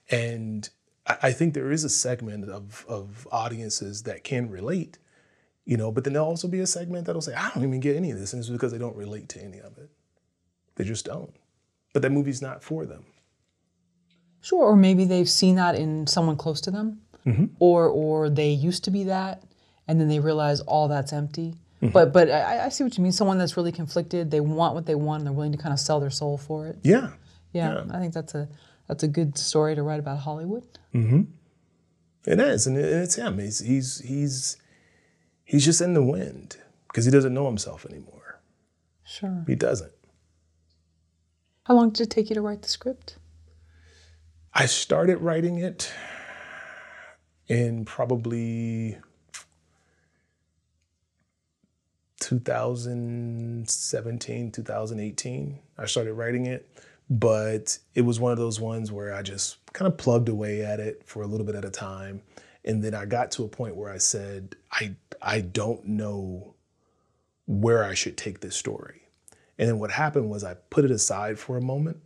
And 0.10 0.68
I 1.22 1.32
think 1.32 1.54
there 1.54 1.72
is 1.72 1.84
a 1.84 1.90
segment 1.90 2.50
of, 2.50 2.86
of 2.88 3.28
audiences 3.32 4.04
that 4.04 4.24
can 4.24 4.50
relate, 4.50 4.98
you 5.70 5.78
know, 5.78 5.92
but 5.92 6.04
then 6.04 6.14
there'll 6.14 6.28
also 6.28 6.48
be 6.48 6.62
a 6.62 6.66
segment 6.66 7.06
that'll 7.06 7.22
say, 7.22 7.36
I 7.36 7.52
don't 7.52 7.64
even 7.64 7.80
get 7.80 7.96
any 7.96 8.10
of 8.10 8.20
this. 8.20 8.34
And 8.34 8.40
it's 8.40 8.50
because 8.50 8.72
they 8.72 8.80
don't 8.80 8.96
relate 8.96 9.30
to 9.30 9.40
any 9.40 9.60
of 9.60 9.78
it. 9.78 9.92
They 10.78 10.84
just 10.84 11.06
don't. 11.06 11.32
But 11.94 12.02
that 12.02 12.12
movie's 12.12 12.42
not 12.42 12.64
for 12.64 12.88
them. 12.88 13.06
Sure, 14.42 14.64
or 14.64 14.76
maybe 14.76 15.06
they've 15.06 15.30
seen 15.30 15.58
that 15.58 15.76
in 15.76 16.08
someone 16.08 16.38
close 16.38 16.60
to 16.62 16.72
them, 16.72 17.02
mm-hmm. 17.24 17.46
or 17.60 17.88
or 17.88 18.30
they 18.30 18.50
used 18.50 18.86
to 18.86 18.92
be 18.92 19.04
that, 19.04 19.44
and 19.88 20.00
then 20.00 20.08
they 20.08 20.20
realize 20.20 20.62
all 20.62 20.88
that's 20.88 21.14
empty. 21.14 21.56
Mm-hmm. 21.84 21.90
But 21.90 22.14
but 22.14 22.32
I, 22.32 22.66
I, 22.66 22.70
see 22.70 22.84
what 22.84 22.98
you 22.98 23.04
mean. 23.04 23.12
Someone 23.12 23.38
that's 23.38 23.58
really 23.58 23.74
conflicted. 23.74 24.32
They 24.32 24.40
want 24.40 24.76
what 24.76 24.86
they 24.86 24.96
want. 24.96 25.20
and 25.20 25.28
They're 25.28 25.34
willing 25.34 25.52
to 25.52 25.58
kind 25.58 25.74
of 25.74 25.80
sell 25.80 26.00
their 26.00 26.10
soul 26.10 26.38
for 26.38 26.68
it. 26.68 26.80
Yeah. 26.84 27.12
Yeah. 27.52 27.74
yeah. 27.74 27.96
I 27.96 28.00
think 28.00 28.14
that's 28.14 28.34
a 28.34 28.48
that's 28.88 29.04
a 29.04 29.08
good 29.08 29.38
story 29.38 29.76
to 29.76 29.84
write 29.84 30.00
about 30.00 30.20
Hollywood. 30.20 30.64
Mm-hmm. 30.96 31.24
It 32.26 32.40
is, 32.40 32.66
and 32.66 32.78
it's 32.78 33.16
him. 33.16 33.38
He's 33.40 33.60
he's 33.60 34.00
he's 34.00 34.58
he's 35.50 35.66
just 35.66 35.82
in 35.82 35.96
the 35.96 36.04
wind 36.04 36.58
because 36.88 37.06
he 37.06 37.12
doesn't 37.12 37.34
know 37.34 37.48
himself 37.48 37.84
anymore. 37.86 38.40
Sure. 39.04 39.44
He 39.48 39.56
doesn't. 39.56 39.92
How 41.66 41.74
long 41.74 41.90
did 41.90 42.04
it 42.04 42.12
take 42.12 42.30
you 42.30 42.36
to 42.36 42.42
write 42.42 42.62
the 42.62 42.70
script? 42.70 43.18
I 44.54 44.68
started 44.68 45.18
writing 45.18 45.58
it 45.58 45.92
in 47.48 47.84
probably 47.84 49.00
2017, 52.20 54.52
2018. 54.52 55.60
I 55.80 55.86
started 55.86 56.14
writing 56.14 56.46
it, 56.46 56.70
but 57.10 57.80
it 57.96 58.02
was 58.02 58.20
one 58.20 58.32
of 58.32 58.38
those 58.38 58.60
ones 58.60 58.92
where 58.92 59.16
I 59.16 59.24
just 59.24 59.58
kind 59.74 59.92
of 59.92 59.98
plugged 59.98 60.30
away 60.30 60.64
at 60.64 60.80
it 60.80 61.02
for 61.06 61.24
a 61.24 61.28
little 61.28 61.46
bit 61.46 61.56
at 61.56 61.66
a 61.66 61.72
time. 61.72 62.22
And 62.66 62.84
then 62.84 62.94
I 62.94 63.06
got 63.06 63.32
to 63.32 63.46
a 63.46 63.48
point 63.48 63.76
where 63.76 63.92
I 63.92 63.98
said, 63.98 64.56
I, 64.72 64.96
I 65.22 65.42
don't 65.42 65.86
know 65.86 66.56
where 67.46 67.84
I 67.84 67.94
should 67.94 68.18
take 68.18 68.42
this 68.42 68.56
story. 68.56 69.02
And 69.58 69.68
then 69.68 69.80
what 69.80 69.92
happened 69.92 70.30
was 70.30 70.44
I 70.44 70.54
put 70.54 70.86
it 70.86 70.92
aside 70.92 71.40
for 71.40 71.58
a 71.58 71.62
moment 71.62 71.98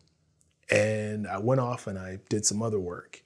and 0.69 1.27
I 1.27 1.37
went 1.37 1.61
off 1.61 1.87
and 1.87 1.99
I 1.99 2.19
did 2.29 2.45
some 2.45 2.61
other 2.61 2.79
work. 2.79 3.23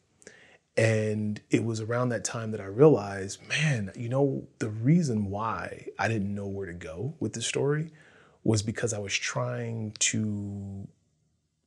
And 0.75 1.41
it 1.49 1.63
was 1.63 1.81
around 1.81 2.09
that 2.09 2.23
time 2.23 2.51
that 2.51 2.61
I 2.61 2.65
realized, 2.65 3.39
man, 3.47 3.91
you 3.95 4.09
know, 4.09 4.47
the 4.59 4.69
reason 4.69 5.31
why 5.31 5.87
I 5.97 6.07
didn't 6.07 6.33
know 6.33 6.47
where 6.47 6.67
to 6.67 6.73
go 6.73 7.15
with 7.19 7.33
the 7.33 7.41
story 7.41 7.91
was 8.43 8.61
because 8.61 8.93
I 8.93 8.99
was 8.99 9.13
trying 9.13 9.93
to 9.99 10.87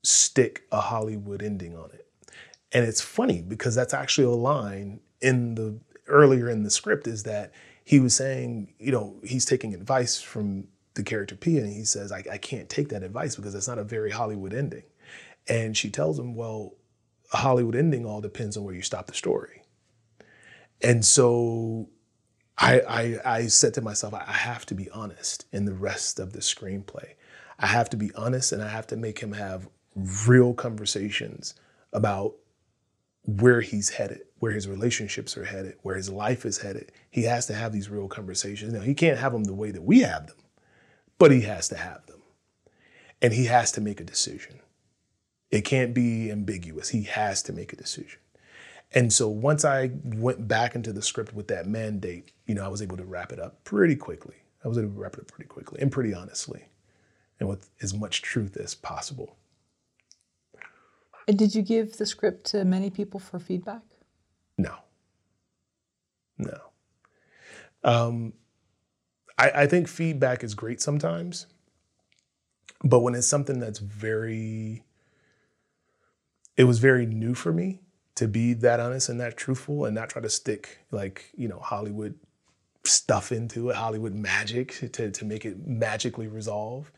stick 0.02 0.62
a 0.70 0.80
Hollywood 0.80 1.42
ending 1.42 1.76
on 1.76 1.90
it. 1.92 2.06
And 2.72 2.86
it's 2.86 3.00
funny 3.00 3.42
because 3.42 3.74
that's 3.74 3.94
actually 3.94 4.26
a 4.26 4.30
line 4.30 5.00
in 5.20 5.54
the 5.54 5.78
earlier 6.06 6.48
in 6.48 6.62
the 6.62 6.70
script 6.70 7.06
is 7.06 7.22
that 7.24 7.52
he 7.84 8.00
was 8.00 8.14
saying, 8.14 8.74
you 8.78 8.92
know, 8.92 9.16
he's 9.24 9.44
taking 9.44 9.74
advice 9.74 10.20
from 10.20 10.68
the 10.94 11.02
character 11.02 11.36
Pia, 11.36 11.62
and 11.62 11.72
he 11.72 11.84
says, 11.84 12.12
I, 12.12 12.24
I 12.30 12.38
can't 12.38 12.68
take 12.68 12.88
that 12.90 13.02
advice 13.02 13.36
because 13.36 13.54
it's 13.54 13.68
not 13.68 13.78
a 13.78 13.84
very 13.84 14.10
Hollywood 14.10 14.52
ending. 14.52 14.84
And 15.48 15.76
she 15.76 15.90
tells 15.90 16.18
him, 16.18 16.34
well, 16.34 16.74
a 17.32 17.38
Hollywood 17.38 17.76
ending 17.76 18.04
all 18.04 18.20
depends 18.20 18.56
on 18.56 18.64
where 18.64 18.74
you 18.74 18.82
stop 18.82 19.06
the 19.06 19.14
story. 19.14 19.62
And 20.82 21.04
so 21.04 21.88
I, 22.58 22.80
I, 22.80 23.18
I 23.24 23.46
said 23.46 23.74
to 23.74 23.80
myself, 23.80 24.14
I 24.14 24.32
have 24.32 24.66
to 24.66 24.74
be 24.74 24.90
honest 24.90 25.46
in 25.52 25.64
the 25.64 25.74
rest 25.74 26.18
of 26.18 26.32
the 26.32 26.40
screenplay. 26.40 27.14
I 27.58 27.66
have 27.66 27.90
to 27.90 27.96
be 27.96 28.10
honest 28.14 28.52
and 28.52 28.62
I 28.62 28.68
have 28.68 28.86
to 28.88 28.96
make 28.96 29.18
him 29.18 29.32
have 29.32 29.68
real 29.94 30.54
conversations 30.54 31.54
about 31.92 32.34
where 33.24 33.60
he's 33.60 33.90
headed, 33.90 34.22
where 34.38 34.52
his 34.52 34.68
relationships 34.68 35.36
are 35.36 35.44
headed, 35.44 35.76
where 35.82 35.96
his 35.96 36.10
life 36.10 36.44
is 36.46 36.58
headed. 36.58 36.92
He 37.10 37.24
has 37.24 37.46
to 37.46 37.54
have 37.54 37.72
these 37.72 37.90
real 37.90 38.08
conversations. 38.08 38.72
Now, 38.72 38.80
he 38.80 38.94
can't 38.94 39.18
have 39.18 39.32
them 39.32 39.44
the 39.44 39.54
way 39.54 39.70
that 39.72 39.82
we 39.82 40.00
have 40.00 40.26
them, 40.28 40.36
but 41.18 41.30
he 41.32 41.42
has 41.42 41.68
to 41.70 41.76
have 41.76 42.06
them. 42.06 42.22
and 43.22 43.32
he 43.32 43.46
has 43.46 43.72
to 43.72 43.80
make 43.80 44.00
a 44.00 44.04
decision. 44.04 44.60
It 45.50 45.62
can't 45.62 45.94
be 45.94 46.30
ambiguous. 46.30 46.90
He 46.90 47.04
has 47.04 47.42
to 47.44 47.52
make 47.52 47.72
a 47.72 47.76
decision. 47.76 48.20
And 48.92 49.12
so 49.12 49.28
once 49.28 49.64
I 49.64 49.92
went 50.04 50.48
back 50.48 50.74
into 50.74 50.92
the 50.92 51.02
script 51.02 51.34
with 51.34 51.48
that 51.48 51.66
mandate, 51.66 52.32
you 52.46 52.54
know, 52.54 52.64
I 52.64 52.68
was 52.68 52.82
able 52.82 52.96
to 52.96 53.04
wrap 53.04 53.32
it 53.32 53.40
up 53.40 53.64
pretty 53.64 53.96
quickly. 53.96 54.36
I 54.64 54.68
was 54.68 54.78
able 54.78 54.90
to 54.90 55.00
wrap 55.00 55.14
it 55.14 55.20
up 55.20 55.28
pretty 55.28 55.48
quickly 55.48 55.80
and 55.82 55.92
pretty 55.92 56.14
honestly, 56.14 56.66
and 57.40 57.48
with 57.48 57.70
as 57.82 57.94
much 57.94 58.22
truth 58.22 58.56
as 58.56 58.74
possible. 58.74 59.36
And 61.30 61.38
did 61.38 61.54
you 61.54 61.62
give 61.62 61.96
the 61.96 62.06
script 62.06 62.44
to 62.46 62.64
many 62.64 62.90
people 62.90 63.20
for 63.20 63.38
feedback? 63.38 63.82
No. 64.58 64.74
No. 66.38 66.58
Um, 67.84 68.32
I, 69.38 69.52
I 69.54 69.66
think 69.68 69.86
feedback 69.86 70.42
is 70.42 70.56
great 70.56 70.80
sometimes, 70.80 71.46
but 72.82 72.98
when 72.98 73.14
it's 73.14 73.28
something 73.28 73.60
that's 73.60 73.78
very, 73.78 74.82
it 76.56 76.64
was 76.64 76.80
very 76.80 77.06
new 77.06 77.34
for 77.34 77.52
me 77.52 77.78
to 78.16 78.26
be 78.26 78.52
that 78.54 78.80
honest 78.80 79.08
and 79.08 79.20
that 79.20 79.36
truthful 79.36 79.84
and 79.84 79.94
not 79.94 80.10
try 80.10 80.20
to 80.20 80.28
stick 80.28 80.80
like, 80.90 81.30
you 81.36 81.46
know, 81.46 81.60
Hollywood 81.60 82.18
stuff 82.82 83.30
into 83.30 83.70
it, 83.70 83.76
Hollywood 83.76 84.16
magic 84.16 84.72
to, 84.94 85.12
to 85.12 85.24
make 85.24 85.44
it 85.44 85.64
magically 85.64 86.26
resolve. 86.26 86.90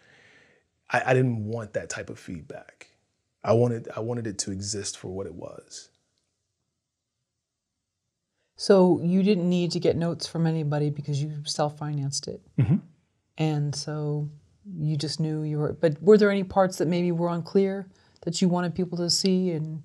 I, 0.88 1.02
I 1.08 1.12
didn't 1.12 1.44
want 1.44 1.74
that 1.74 1.90
type 1.90 2.08
of 2.08 2.18
feedback. 2.18 2.91
I 3.44 3.52
wanted 3.52 3.88
I 3.96 4.00
wanted 4.00 4.26
it 4.26 4.38
to 4.40 4.52
exist 4.52 4.96
for 4.96 5.08
what 5.08 5.26
it 5.26 5.34
was. 5.34 5.88
So 8.56 9.00
you 9.02 9.22
didn't 9.22 9.48
need 9.48 9.72
to 9.72 9.80
get 9.80 9.96
notes 9.96 10.26
from 10.26 10.46
anybody 10.46 10.90
because 10.90 11.20
you 11.22 11.42
self-financed 11.44 12.28
it, 12.28 12.40
Mm-hmm. 12.60 12.76
and 13.38 13.74
so 13.74 14.28
you 14.78 14.96
just 14.96 15.18
knew 15.18 15.42
you 15.42 15.58
were. 15.58 15.72
But 15.72 16.00
were 16.02 16.16
there 16.18 16.30
any 16.30 16.44
parts 16.44 16.78
that 16.78 16.86
maybe 16.86 17.10
were 17.10 17.28
unclear 17.28 17.88
that 18.22 18.40
you 18.40 18.48
wanted 18.48 18.74
people 18.74 18.98
to 18.98 19.10
see 19.10 19.50
and 19.50 19.82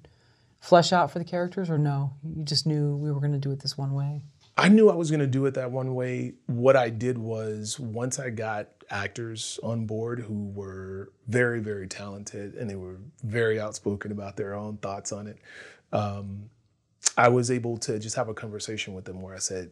flesh 0.60 0.94
out 0.94 1.10
for 1.12 1.18
the 1.18 1.26
characters, 1.26 1.70
or 1.70 1.80
no? 1.80 2.14
You 2.24 2.44
just 2.44 2.68
knew 2.68 2.96
we 2.98 3.12
were 3.12 3.20
going 3.20 3.32
to 3.32 3.40
do 3.40 3.52
it 3.52 3.62
this 3.62 3.78
one 3.78 3.94
way. 3.94 4.26
I 4.58 4.70
knew 4.70 4.90
I 4.90 4.96
was 4.96 5.12
going 5.12 5.20
to 5.20 5.28
do 5.28 5.46
it 5.46 5.54
that 5.54 5.72
one 5.72 5.94
way. 5.94 6.34
What 6.48 6.76
I 6.76 6.90
did 6.90 7.18
was 7.18 7.80
once 7.80 8.18
I 8.18 8.32
got 8.32 8.70
actors 8.90 9.60
on 9.62 9.86
board 9.86 10.20
who 10.20 10.48
were 10.48 11.12
very, 11.28 11.60
very 11.60 11.88
talented 11.88 12.56
and 12.56 12.68
they 12.68 12.76
were 12.76 12.98
very 13.24 13.60
outspoken 13.60 14.12
about 14.12 14.36
their 14.36 14.56
own 14.56 14.78
thoughts 14.78 15.12
on 15.12 15.28
it, 15.28 15.38
um, 15.94 16.50
I 17.16 17.30
was 17.30 17.52
able 17.52 17.78
to 17.80 18.00
just 18.00 18.16
have 18.16 18.30
a 18.30 18.34
conversation 18.34 18.96
with 18.96 19.06
them 19.06 19.22
where 19.22 19.36
I 19.36 19.40
said, 19.40 19.72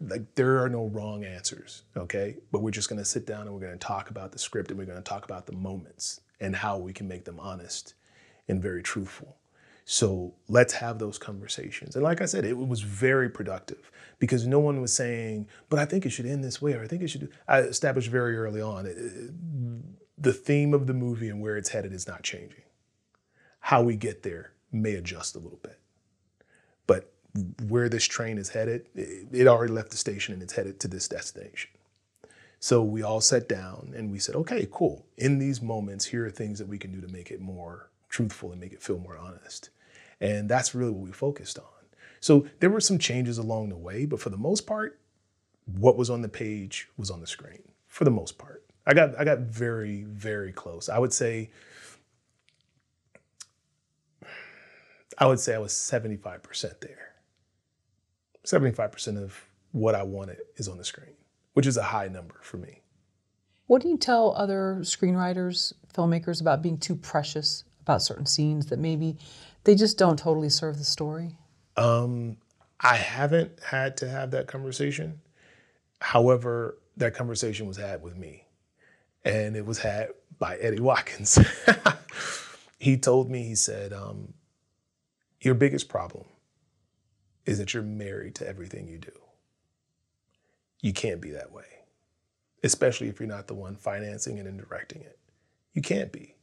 like, 0.00 0.34
there 0.34 0.62
are 0.62 0.68
no 0.68 0.86
wrong 0.86 1.24
answers, 1.24 1.82
okay? 1.96 2.36
But 2.52 2.60
we're 2.60 2.70
just 2.70 2.90
going 2.90 2.98
to 2.98 3.04
sit 3.04 3.26
down 3.26 3.42
and 3.42 3.54
we're 3.54 3.60
going 3.60 3.72
to 3.72 3.78
talk 3.78 4.10
about 4.10 4.32
the 4.32 4.38
script 4.38 4.70
and 4.70 4.78
we're 4.78 4.86
going 4.86 4.98
to 4.98 5.04
talk 5.04 5.24
about 5.24 5.46
the 5.46 5.52
moments 5.52 6.20
and 6.40 6.54
how 6.54 6.76
we 6.76 6.92
can 6.92 7.08
make 7.08 7.24
them 7.24 7.40
honest 7.40 7.94
and 8.48 8.60
very 8.62 8.82
truthful. 8.82 9.36
So 9.86 10.34
let's 10.48 10.74
have 10.74 10.98
those 10.98 11.18
conversations. 11.18 11.96
And 11.96 12.04
like 12.04 12.20
I 12.20 12.26
said, 12.26 12.44
it 12.44 12.56
was 12.56 12.80
very 12.80 13.28
productive 13.28 13.90
because 14.20 14.46
no 14.46 14.60
one 14.60 14.80
was 14.80 14.94
saying, 14.94 15.48
but 15.68 15.80
I 15.80 15.84
think 15.84 16.06
it 16.06 16.10
should 16.10 16.26
end 16.26 16.44
this 16.44 16.62
way 16.62 16.74
or 16.74 16.84
I 16.84 16.86
think 16.86 17.02
it 17.02 17.08
should. 17.08 17.22
Do. 17.22 17.28
I 17.48 17.60
established 17.60 18.08
very 18.08 18.36
early 18.36 18.60
on 18.60 18.86
it, 18.86 18.96
the 20.16 20.32
theme 20.32 20.72
of 20.72 20.86
the 20.86 20.94
movie 20.94 21.28
and 21.28 21.40
where 21.40 21.56
it's 21.56 21.70
headed 21.70 21.92
is 21.92 22.06
not 22.06 22.22
changing. 22.22 22.62
How 23.58 23.82
we 23.82 23.96
get 23.96 24.22
there 24.22 24.52
may 24.70 24.94
adjust 24.94 25.34
a 25.34 25.38
little 25.38 25.58
bit. 25.62 25.78
But 26.86 27.12
where 27.66 27.88
this 27.88 28.04
train 28.04 28.38
is 28.38 28.50
headed, 28.50 28.86
it, 28.94 29.28
it 29.32 29.46
already 29.48 29.72
left 29.72 29.90
the 29.90 29.96
station 29.96 30.34
and 30.34 30.42
it's 30.42 30.52
headed 30.52 30.78
to 30.80 30.88
this 30.88 31.08
destination. 31.08 31.70
So 32.60 32.82
we 32.82 33.02
all 33.02 33.22
sat 33.22 33.48
down 33.48 33.94
and 33.96 34.12
we 34.12 34.18
said, 34.18 34.34
okay, 34.36 34.68
cool. 34.70 35.06
In 35.16 35.38
these 35.38 35.62
moments, 35.62 36.04
here 36.04 36.26
are 36.26 36.30
things 36.30 36.58
that 36.58 36.68
we 36.68 36.78
can 36.78 36.92
do 36.92 37.00
to 37.00 37.08
make 37.08 37.30
it 37.30 37.40
more 37.40 37.90
truthful 38.10 38.52
and 38.52 38.60
make 38.60 38.74
it 38.74 38.82
feel 38.82 38.98
more 38.98 39.16
honest. 39.16 39.70
And 40.20 40.46
that's 40.46 40.74
really 40.74 40.92
what 40.92 41.06
we 41.06 41.12
focused 41.12 41.58
on. 41.58 41.64
So 42.20 42.46
there 42.60 42.70
were 42.70 42.80
some 42.80 42.98
changes 42.98 43.38
along 43.38 43.70
the 43.70 43.76
way, 43.76 44.04
but 44.04 44.20
for 44.20 44.28
the 44.30 44.36
most 44.36 44.66
part, 44.66 45.00
what 45.78 45.96
was 45.96 46.10
on 46.10 46.22
the 46.22 46.28
page 46.28 46.88
was 46.96 47.10
on 47.10 47.20
the 47.20 47.26
screen. 47.26 47.62
For 47.88 48.04
the 48.04 48.10
most 48.10 48.38
part. 48.38 48.64
I 48.86 48.94
got 48.94 49.18
I 49.18 49.24
got 49.24 49.40
very, 49.40 50.04
very 50.04 50.52
close. 50.52 50.88
I 50.88 50.98
would 50.98 51.12
say 51.12 51.50
I 55.18 55.26
would 55.26 55.40
say 55.40 55.54
I 55.54 55.58
was 55.58 55.72
75% 55.72 56.80
there. 56.80 57.14
75% 58.46 59.22
of 59.22 59.44
what 59.72 59.94
I 59.94 60.02
wanted 60.02 60.38
is 60.56 60.66
on 60.66 60.78
the 60.78 60.84
screen, 60.84 61.14
which 61.52 61.66
is 61.66 61.76
a 61.76 61.82
high 61.82 62.08
number 62.08 62.36
for 62.42 62.56
me. 62.56 62.80
What 63.66 63.82
do 63.82 63.88
you 63.88 63.98
tell 63.98 64.34
other 64.34 64.78
screenwriters, 64.80 65.74
filmmakers 65.94 66.40
about 66.40 66.62
being 66.62 66.78
too 66.78 66.96
precious 66.96 67.64
about 67.82 68.02
certain 68.02 68.26
scenes 68.26 68.66
that 68.66 68.78
maybe 68.78 69.18
they 69.64 69.74
just 69.74 69.98
don't 69.98 70.18
totally 70.18 70.48
serve 70.48 70.78
the 70.78 70.84
story? 70.84 71.36
Um, 71.80 72.36
I 72.78 72.96
haven't 72.96 73.58
had 73.64 73.96
to 73.98 74.08
have 74.08 74.32
that 74.32 74.46
conversation. 74.48 75.22
However, 76.02 76.76
that 76.98 77.14
conversation 77.14 77.66
was 77.66 77.78
had 77.78 78.02
with 78.02 78.18
me, 78.18 78.44
and 79.24 79.56
it 79.56 79.64
was 79.64 79.78
had 79.78 80.10
by 80.38 80.56
Eddie 80.56 80.80
Watkins. 80.82 81.38
he 82.78 82.98
told 82.98 83.30
me, 83.30 83.44
he 83.44 83.54
said, 83.54 83.94
um, 83.94 84.34
Your 85.40 85.54
biggest 85.54 85.88
problem 85.88 86.26
is 87.46 87.56
that 87.58 87.72
you're 87.72 87.82
married 87.82 88.34
to 88.36 88.46
everything 88.46 88.86
you 88.86 88.98
do. 88.98 89.12
You 90.82 90.92
can't 90.92 91.20
be 91.22 91.30
that 91.30 91.50
way, 91.50 91.64
especially 92.62 93.08
if 93.08 93.20
you're 93.20 93.28
not 93.28 93.46
the 93.46 93.54
one 93.54 93.76
financing 93.76 94.36
it 94.36 94.46
and 94.46 94.58
directing 94.58 95.00
it. 95.00 95.18
You 95.72 95.80
can't 95.80 96.12
be. 96.12 96.34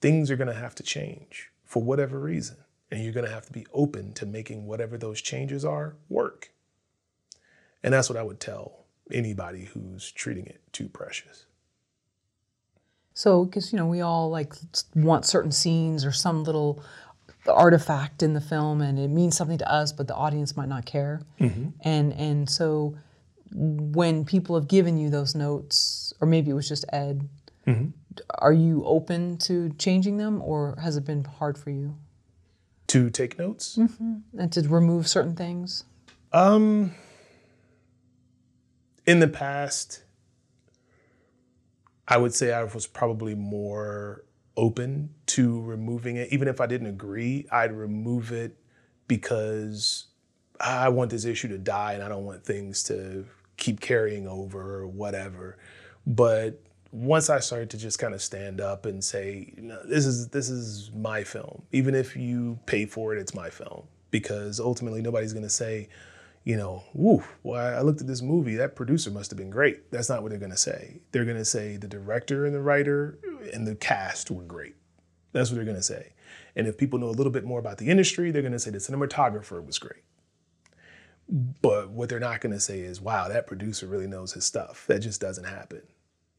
Things 0.00 0.30
are 0.30 0.36
going 0.36 0.48
to 0.48 0.54
have 0.54 0.74
to 0.76 0.82
change 0.82 1.50
for 1.64 1.82
whatever 1.82 2.18
reason. 2.18 2.56
And 2.92 3.02
you're 3.02 3.14
going 3.14 3.24
to 3.24 3.32
have 3.32 3.46
to 3.46 3.52
be 3.52 3.66
open 3.72 4.12
to 4.14 4.26
making 4.26 4.66
whatever 4.66 4.98
those 4.98 5.22
changes 5.22 5.64
are 5.64 5.96
work. 6.10 6.52
And 7.82 7.94
that's 7.94 8.10
what 8.10 8.18
I 8.18 8.22
would 8.22 8.38
tell 8.38 8.84
anybody 9.10 9.64
who's 9.64 10.12
treating 10.12 10.44
it 10.44 10.60
too 10.72 10.90
precious. 10.90 11.46
So, 13.14 13.46
because 13.46 13.72
you 13.72 13.78
know, 13.78 13.86
we 13.86 14.02
all 14.02 14.28
like 14.28 14.52
want 14.94 15.24
certain 15.24 15.52
scenes 15.52 16.04
or 16.04 16.12
some 16.12 16.44
little 16.44 16.84
artifact 17.46 18.22
in 18.22 18.34
the 18.34 18.42
film, 18.42 18.82
and 18.82 18.98
it 18.98 19.08
means 19.08 19.38
something 19.38 19.58
to 19.58 19.72
us, 19.72 19.90
but 19.90 20.06
the 20.06 20.14
audience 20.14 20.54
might 20.54 20.68
not 20.68 20.84
care. 20.84 21.22
Mm-hmm. 21.40 21.70
And 21.80 22.12
and 22.12 22.48
so, 22.48 22.94
when 23.52 24.26
people 24.26 24.54
have 24.54 24.68
given 24.68 24.98
you 24.98 25.08
those 25.08 25.34
notes, 25.34 26.12
or 26.20 26.26
maybe 26.26 26.50
it 26.50 26.54
was 26.54 26.68
just 26.68 26.84
Ed, 26.92 27.26
mm-hmm. 27.66 27.88
are 28.38 28.52
you 28.52 28.84
open 28.84 29.38
to 29.38 29.70
changing 29.78 30.18
them, 30.18 30.42
or 30.42 30.76
has 30.82 30.98
it 30.98 31.06
been 31.06 31.24
hard 31.24 31.56
for 31.56 31.70
you? 31.70 31.96
To 32.92 33.08
take 33.08 33.38
notes? 33.38 33.78
and 33.78 34.52
to 34.52 34.68
remove 34.68 35.08
certain 35.08 35.34
things? 35.34 35.84
Um, 36.30 36.94
in 39.06 39.18
the 39.18 39.28
past, 39.28 40.02
I 42.06 42.18
would 42.18 42.34
say 42.34 42.52
I 42.52 42.64
was 42.64 42.86
probably 42.86 43.34
more 43.34 44.26
open 44.58 45.14
to 45.28 45.62
removing 45.62 46.16
it. 46.16 46.34
Even 46.34 46.48
if 46.48 46.60
I 46.60 46.66
didn't 46.66 46.88
agree, 46.88 47.46
I'd 47.50 47.72
remove 47.72 48.30
it 48.30 48.58
because 49.08 50.08
I 50.60 50.90
want 50.90 51.10
this 51.10 51.24
issue 51.24 51.48
to 51.48 51.56
die 51.56 51.94
and 51.94 52.02
I 52.02 52.10
don't 52.10 52.26
want 52.26 52.44
things 52.44 52.82
to 52.84 53.24
keep 53.56 53.80
carrying 53.80 54.28
over 54.28 54.80
or 54.80 54.86
whatever. 54.86 55.56
But 56.06 56.62
once 56.92 57.30
I 57.30 57.40
started 57.40 57.70
to 57.70 57.78
just 57.78 57.98
kind 57.98 58.12
of 58.12 58.22
stand 58.22 58.60
up 58.60 58.84
and 58.84 59.02
say, 59.02 59.54
know, 59.56 59.82
this 59.86 60.04
is 60.04 60.28
this 60.28 60.50
is 60.50 60.90
my 60.94 61.24
film. 61.24 61.62
Even 61.72 61.94
if 61.94 62.14
you 62.14 62.58
pay 62.66 62.84
for 62.84 63.14
it, 63.14 63.18
it's 63.18 63.34
my 63.34 63.48
film. 63.48 63.84
Because 64.10 64.60
ultimately 64.60 65.00
nobody's 65.00 65.32
gonna 65.32 65.48
say, 65.48 65.88
you 66.44 66.56
know, 66.56 66.84
woo, 66.92 67.24
well, 67.42 67.78
I 67.78 67.80
looked 67.80 68.02
at 68.02 68.06
this 68.06 68.20
movie, 68.20 68.56
that 68.56 68.76
producer 68.76 69.10
must 69.10 69.30
have 69.30 69.38
been 69.38 69.48
great. 69.48 69.90
That's 69.90 70.10
not 70.10 70.22
what 70.22 70.30
they're 70.30 70.38
gonna 70.38 70.56
say. 70.56 71.00
They're 71.12 71.24
gonna 71.24 71.46
say 71.46 71.78
the 71.78 71.88
director 71.88 72.44
and 72.44 72.54
the 72.54 72.60
writer 72.60 73.18
and 73.54 73.66
the 73.66 73.74
cast 73.74 74.30
were 74.30 74.44
great. 74.44 74.76
That's 75.32 75.50
what 75.50 75.56
they're 75.56 75.64
gonna 75.64 75.82
say. 75.82 76.12
And 76.54 76.66
if 76.66 76.76
people 76.76 76.98
know 76.98 77.08
a 77.08 77.10
little 77.10 77.32
bit 77.32 77.44
more 77.44 77.58
about 77.58 77.78
the 77.78 77.88
industry, 77.88 78.30
they're 78.30 78.42
gonna 78.42 78.58
say 78.58 78.70
the 78.70 78.78
cinematographer 78.78 79.64
was 79.64 79.78
great. 79.78 80.02
But 81.26 81.88
what 81.88 82.10
they're 82.10 82.20
not 82.20 82.42
gonna 82.42 82.60
say 82.60 82.80
is, 82.80 83.00
wow, 83.00 83.28
that 83.28 83.46
producer 83.46 83.86
really 83.86 84.06
knows 84.06 84.34
his 84.34 84.44
stuff. 84.44 84.84
That 84.88 84.98
just 84.98 85.22
doesn't 85.22 85.44
happen 85.44 85.80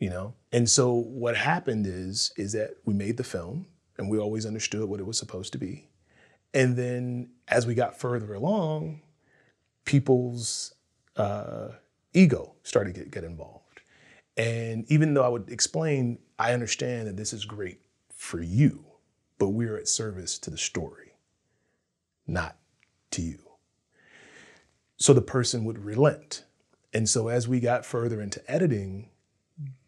you 0.04 0.10
know? 0.10 0.34
And 0.52 0.70
so 0.70 0.92
what 0.92 1.38
happened 1.38 1.88
is 1.88 2.34
is 2.36 2.52
that 2.52 2.72
we 2.84 2.94
made 2.94 3.16
the 3.16 3.24
film 3.24 3.68
and 3.98 4.10
we 4.10 4.18
always 4.20 4.46
understood 4.46 4.90
what 4.90 5.00
it 5.00 5.06
was 5.06 5.18
supposed 5.18 5.54
to 5.54 5.58
be. 5.58 5.88
And 6.54 6.76
then 6.76 7.30
as 7.48 7.66
we 7.66 7.74
got 7.74 7.98
further 7.98 8.34
along 8.34 9.00
people's 9.86 10.76
uh, 11.16 11.70
ego 12.14 12.52
started 12.64 12.96
to 12.96 13.00
get, 13.00 13.12
get 13.12 13.24
involved. 13.24 13.80
And 14.36 14.84
even 14.92 15.14
though 15.14 15.24
i 15.24 15.30
would 15.30 15.50
explain 15.50 16.20
i 16.38 16.52
understand 16.52 17.08
that 17.08 17.16
this 17.16 17.32
is 17.32 17.46
great 17.46 17.80
for 18.14 18.42
you 18.42 18.84
but 19.38 19.50
we're 19.50 19.78
at 19.78 19.88
service 19.88 20.38
to 20.40 20.50
the 20.50 20.58
story 20.58 21.14
not 22.28 22.58
to 23.12 23.22
you. 23.22 23.40
So 24.98 25.14
the 25.14 25.22
person 25.22 25.64
would 25.66 25.86
relent. 25.86 26.44
And 26.94 27.08
so 27.08 27.28
as 27.30 27.48
we 27.48 27.60
got 27.60 27.86
further 27.86 28.22
into 28.22 28.42
editing 28.52 29.10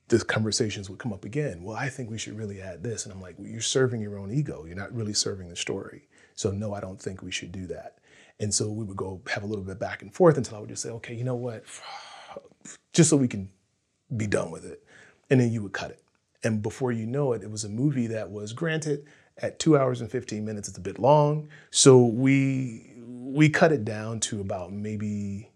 the 0.08 0.24
conversations 0.24 0.90
would 0.90 1.00
come 1.00 1.14
up 1.14 1.26
again. 1.26 1.64
Well, 1.64 1.76
I 1.76 1.90
think 1.90 2.12
we 2.12 2.18
should 2.18 2.38
really 2.38 2.62
add 2.62 2.84
this. 2.84 3.06
And 3.06 3.14
I'm 3.14 3.22
like, 3.22 3.36
well, 3.38 3.48
you're 3.48 3.62
serving 3.62 4.02
your 4.02 4.18
own 4.18 4.32
ego. 4.32 4.66
You're 4.66 4.76
not 4.76 4.94
really 4.94 5.14
serving 5.14 5.50
the 5.50 5.56
story. 5.56 6.08
So, 6.36 6.52
no, 6.52 6.74
I 6.74 6.80
don't 6.80 7.02
think 7.02 7.22
we 7.22 7.32
should 7.32 7.52
do 7.52 7.66
that. 7.68 7.98
And 8.40 8.54
so 8.54 8.70
we 8.70 8.84
would 8.84 8.98
go 8.98 9.22
have 9.28 9.44
a 9.44 9.48
little 9.48 9.64
bit 9.64 9.80
back 9.80 10.02
and 10.02 10.14
forth 10.14 10.38
until 10.38 10.58
I 10.58 10.60
would 10.60 10.70
just 10.70 10.84
say, 10.84 10.90
okay, 10.90 11.16
you 11.16 11.24
know 11.24 11.36
what? 11.36 11.64
Just 12.94 13.10
so 13.10 13.18
we 13.18 13.28
can 13.28 13.50
be 14.16 14.28
done 14.28 14.52
with 14.52 14.66
it. 14.66 14.84
And 15.30 15.40
then 15.40 15.52
you 15.52 15.64
would 15.64 15.74
cut 15.74 15.92
it. 15.92 16.02
And 16.44 16.62
before 16.62 16.92
you 16.92 17.06
know 17.06 17.34
it, 17.34 17.44
it 17.44 17.50
was 17.50 17.64
a 17.64 17.70
movie 17.70 18.08
that 18.08 18.30
was 18.30 18.54
granted 18.54 19.06
at 19.38 19.60
two 19.60 19.78
hours 19.78 20.02
and 20.02 20.12
15 20.12 20.46
minutes. 20.46 20.68
It's 20.68 20.78
a 20.78 20.82
bit 20.82 21.00
long. 21.00 21.48
So 21.72 22.06
we 22.06 22.92
we 22.98 23.50
cut 23.50 23.72
it 23.72 23.84
down 23.84 24.20
to 24.22 24.40
about 24.40 24.72
maybe 24.72 25.50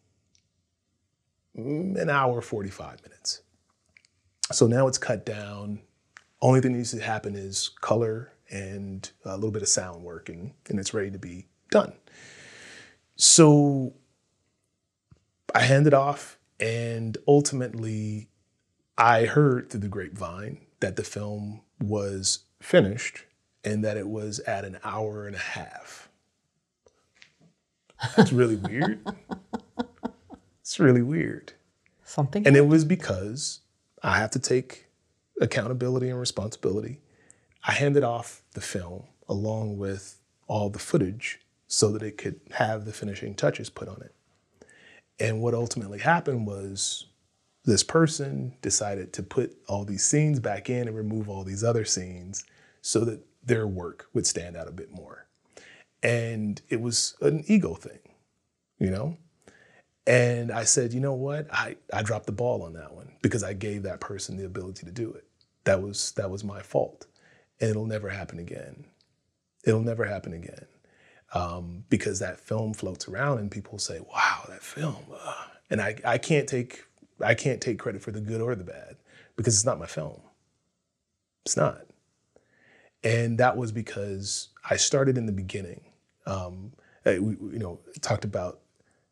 mm, 1.58 2.00
an 2.00 2.10
hour 2.10 2.42
45 2.42 3.04
minutes. 3.04 3.42
So 4.52 4.68
now 4.68 4.88
it's 4.88 4.98
cut 4.98 5.26
down. 5.26 5.80
Only 6.42 6.62
thing 6.62 6.72
that 6.72 6.78
needs 6.78 6.92
to 6.92 7.02
happen 7.02 7.36
is 7.36 7.70
color 7.82 8.32
and 8.50 9.10
a 9.26 9.36
little 9.36 9.52
bit 9.52 9.62
of 9.62 9.68
sound 9.68 10.04
work 10.04 10.30
and, 10.30 10.52
and 10.68 10.80
it's 10.80 10.94
ready 10.94 11.12
to 11.12 11.20
be 11.20 11.48
done. 11.70 11.94
So 13.16 13.94
I 15.54 15.62
handed 15.62 15.94
off 15.94 16.40
and 16.60 17.18
ultimately 17.28 18.30
I 18.98 19.26
heard 19.26 19.70
through 19.70 19.82
the 19.82 19.88
grapevine 19.88 20.66
that 20.80 20.96
the 20.96 21.04
film 21.04 21.62
was 21.80 22.40
finished 22.62 23.26
and 23.64 23.84
that 23.84 23.98
it 23.98 24.08
was 24.08 24.40
at 24.40 24.66
an 24.66 24.80
hour 24.84 25.28
and 25.28 25.36
a 25.36 25.40
half. 25.40 26.10
That's 28.16 28.32
really 28.32 28.56
weird. 28.56 29.06
It's 30.62 30.80
really 30.80 31.02
weird. 31.02 31.54
Something. 32.04 32.46
And 32.46 32.56
it 32.56 32.68
was 32.68 32.86
because 32.86 33.62
I 34.02 34.18
have 34.18 34.32
to 34.32 34.40
take 34.40 34.88
accountability 35.42 36.10
and 36.10 36.20
responsibility. 36.20 37.00
I 37.66 37.74
handed 37.74 38.04
off 38.04 38.42
the 38.54 38.62
film 38.62 39.04
along 39.28 39.78
with 39.78 40.20
all 40.48 40.70
the 40.70 40.80
footage 40.80 41.40
so 41.68 41.92
that 41.92 42.04
it 42.04 42.18
could 42.18 42.40
have 42.52 42.86
the 42.86 42.94
finishing 42.94 43.36
touches 43.36 43.70
put 43.70 43.88
on 43.88 44.02
it. 44.02 44.14
And 45.20 45.42
what 45.42 45.54
ultimately 45.54 46.00
happened 46.00 46.48
was 46.48 47.06
this 47.66 47.84
person 47.84 48.56
decided 48.62 49.14
to 49.14 49.24
put 49.24 49.56
all 49.68 49.86
these 49.86 50.04
scenes 50.04 50.40
back 50.40 50.70
in 50.70 50.88
and 50.88 50.96
remove 50.96 51.30
all 51.30 51.44
these 51.44 51.64
other 51.64 51.86
scenes 51.86 52.46
so 52.82 53.02
that 53.02 53.26
their 53.44 53.68
work 53.68 54.08
would 54.14 54.26
stand 54.26 54.56
out 54.56 54.68
a 54.68 54.72
bit 54.72 54.92
more. 54.92 55.28
And 56.02 56.62
it 56.70 56.82
was 56.82 57.16
an 57.22 57.44
ego 57.48 57.76
thing, 57.76 58.00
you 58.80 58.90
know? 58.90 59.18
And 60.08 60.52
I 60.52 60.64
said, 60.64 60.94
you 60.94 61.00
know 61.00 61.14
what? 61.14 61.48
I, 61.54 61.76
I 61.94 62.02
dropped 62.02 62.26
the 62.26 62.32
ball 62.32 62.64
on 62.64 62.74
that 62.74 62.94
one 62.94 63.14
because 63.22 63.44
I 63.44 63.54
gave 63.54 63.84
that 63.84 64.00
person 64.00 64.38
the 64.38 64.46
ability 64.46 64.86
to 64.86 64.92
do 64.92 65.12
it. 65.14 65.26
That 65.66 65.82
was 65.82 66.12
that 66.14 66.32
was 66.32 66.44
my 66.44 66.62
fault. 66.62 67.06
And 67.60 67.70
it'll 67.70 67.86
never 67.86 68.10
happen 68.10 68.40
again. 68.40 68.86
It'll 69.66 69.82
never 69.82 70.06
happen 70.06 70.34
again. 70.34 70.66
Um, 71.34 71.84
because 71.90 72.20
that 72.20 72.40
film 72.40 72.74
floats 72.74 73.08
around 73.08 73.38
and 73.38 73.52
people 73.52 73.78
say, 73.78 74.00
wow, 74.00 74.46
that 74.48 74.64
film. 74.64 74.96
And 75.70 75.80
I, 75.80 75.96
I 76.04 76.18
can't 76.18 76.48
take 76.48 76.86
I 77.24 77.36
can't 77.36 77.62
take 77.62 77.78
credit 77.78 78.02
for 78.02 78.12
the 78.12 78.22
good 78.22 78.42
or 78.42 78.56
the 78.56 78.64
bad 78.64 78.96
because 79.36 79.54
it's 79.54 79.66
not 79.66 79.80
my 79.80 79.86
film. 79.86 80.22
It's 81.46 81.58
not. 81.58 81.82
And 83.04 83.38
that 83.38 83.58
was 83.58 83.72
because 83.72 84.50
I 84.70 84.78
started 84.78 85.18
in 85.18 85.26
the 85.26 85.32
beginning. 85.32 85.82
Um, 86.26 86.74
we, 87.06 87.14
you 87.14 87.60
know, 87.60 87.80
talked 88.02 88.26
about 88.26 88.60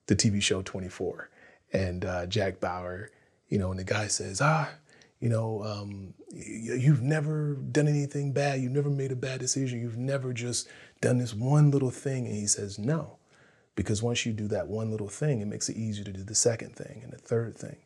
the 0.07 0.15
TV 0.15 0.41
show 0.41 0.61
24 0.61 1.29
and 1.73 2.05
uh, 2.05 2.25
Jack 2.25 2.59
Bauer, 2.59 3.11
you 3.49 3.57
know, 3.57 3.71
and 3.71 3.79
the 3.79 3.83
guy 3.83 4.07
says, 4.07 4.41
ah, 4.41 4.69
you 5.19 5.29
know, 5.29 5.63
um, 5.63 6.13
you've 6.31 7.01
never 7.01 7.55
done 7.55 7.87
anything 7.87 8.31
bad. 8.31 8.61
You've 8.61 8.71
never 8.71 8.89
made 8.89 9.11
a 9.11 9.15
bad 9.15 9.39
decision. 9.39 9.79
You've 9.79 9.97
never 9.97 10.33
just 10.33 10.67
done 11.01 11.17
this 11.17 11.33
one 11.33 11.71
little 11.71 11.91
thing. 11.91 12.25
And 12.25 12.35
he 12.35 12.47
says, 12.47 12.77
no, 12.77 13.17
because 13.75 14.03
once 14.03 14.25
you 14.25 14.33
do 14.33 14.47
that 14.49 14.67
one 14.67 14.91
little 14.91 15.07
thing, 15.09 15.41
it 15.41 15.47
makes 15.47 15.69
it 15.69 15.77
easier 15.77 16.05
to 16.05 16.11
do 16.11 16.23
the 16.23 16.35
second 16.35 16.75
thing 16.75 17.01
and 17.03 17.11
the 17.11 17.17
third 17.17 17.57
thing. 17.57 17.77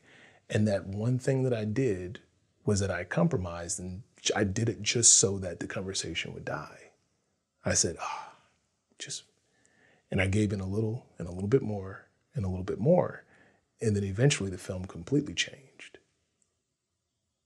And 0.50 0.68
that 0.68 0.86
one 0.86 1.20
thing 1.20 1.44
that 1.44 1.54
I 1.54 1.64
did 1.64 2.20
was 2.66 2.82
that 2.82 2.92
I 2.92 3.06
compromised 3.06 3.80
and 3.80 4.04
I 4.36 4.44
did 4.44 4.70
it 4.70 4.82
just 4.82 5.16
so 5.16 5.40
that 5.40 5.60
the 5.60 5.68
conversation 5.68 6.34
would 6.34 6.46
die. 6.46 6.92
I 7.64 7.74
said, 7.74 7.96
ah, 8.00 8.30
oh, 8.30 8.36
just, 9.00 9.24
and 10.12 10.22
I 10.22 10.28
gave 10.28 10.52
in 10.52 10.60
a 10.60 10.68
little 10.68 11.06
and 11.18 11.28
a 11.28 11.32
little 11.32 11.48
bit 11.48 11.62
more 11.62 12.08
and 12.36 12.46
a 12.46 12.50
little 12.50 12.64
bit 12.64 12.80
more. 12.80 13.24
And 13.82 13.96
then 13.96 14.04
eventually 14.04 14.50
the 14.50 14.58
film 14.58 14.86
completely 14.86 15.34
changed. 15.34 16.00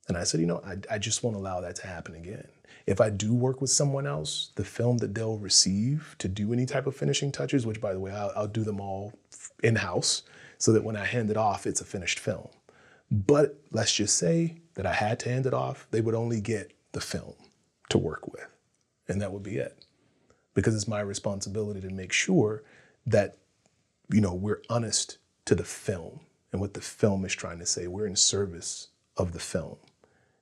And 0.07 0.17
I 0.17 0.23
said, 0.23 0.39
you 0.39 0.45
know, 0.45 0.61
I, 0.65 0.95
I 0.95 0.97
just 0.97 1.23
won't 1.23 1.35
allow 1.35 1.61
that 1.61 1.75
to 1.77 1.87
happen 1.87 2.15
again. 2.15 2.47
If 2.85 3.01
I 3.01 3.09
do 3.09 3.33
work 3.33 3.61
with 3.61 3.71
someone 3.71 4.05
else, 4.05 4.51
the 4.55 4.63
film 4.63 4.99
that 4.99 5.15
they'll 5.15 5.37
receive 5.37 6.15
to 6.19 6.27
do 6.27 6.53
any 6.53 6.65
type 6.65 6.85
of 6.85 6.95
finishing 6.95 7.31
touches, 7.31 7.65
which 7.65 7.81
by 7.81 7.93
the 7.93 7.99
way, 7.99 8.11
I'll, 8.11 8.31
I'll 8.35 8.47
do 8.47 8.63
them 8.63 8.79
all 8.79 9.13
in 9.63 9.77
house 9.77 10.21
so 10.57 10.71
that 10.73 10.83
when 10.83 10.95
I 10.95 11.05
hand 11.05 11.31
it 11.31 11.37
off, 11.37 11.65
it's 11.65 11.81
a 11.81 11.85
finished 11.85 12.19
film. 12.19 12.49
But 13.09 13.59
let's 13.71 13.95
just 13.95 14.17
say 14.17 14.57
that 14.75 14.85
I 14.85 14.93
had 14.93 15.19
to 15.21 15.29
hand 15.29 15.45
it 15.45 15.53
off, 15.53 15.87
they 15.91 16.01
would 16.01 16.15
only 16.15 16.41
get 16.41 16.71
the 16.91 17.01
film 17.01 17.33
to 17.89 17.97
work 17.97 18.31
with. 18.31 18.47
And 19.07 19.21
that 19.21 19.31
would 19.31 19.43
be 19.43 19.57
it. 19.57 19.85
Because 20.53 20.75
it's 20.75 20.87
my 20.87 21.01
responsibility 21.01 21.81
to 21.81 21.89
make 21.89 22.11
sure 22.11 22.63
that 23.05 23.37
you 24.11 24.21
know, 24.21 24.33
we're 24.33 24.61
honest 24.69 25.17
to 25.45 25.55
the 25.55 25.63
film 25.63 26.21
and 26.51 26.61
what 26.61 26.73
the 26.73 26.81
film 26.81 27.25
is 27.25 27.33
trying 27.33 27.59
to 27.59 27.65
say. 27.65 27.87
We're 27.87 28.07
in 28.07 28.15
service 28.15 28.89
of 29.17 29.33
the 29.33 29.39
film, 29.39 29.77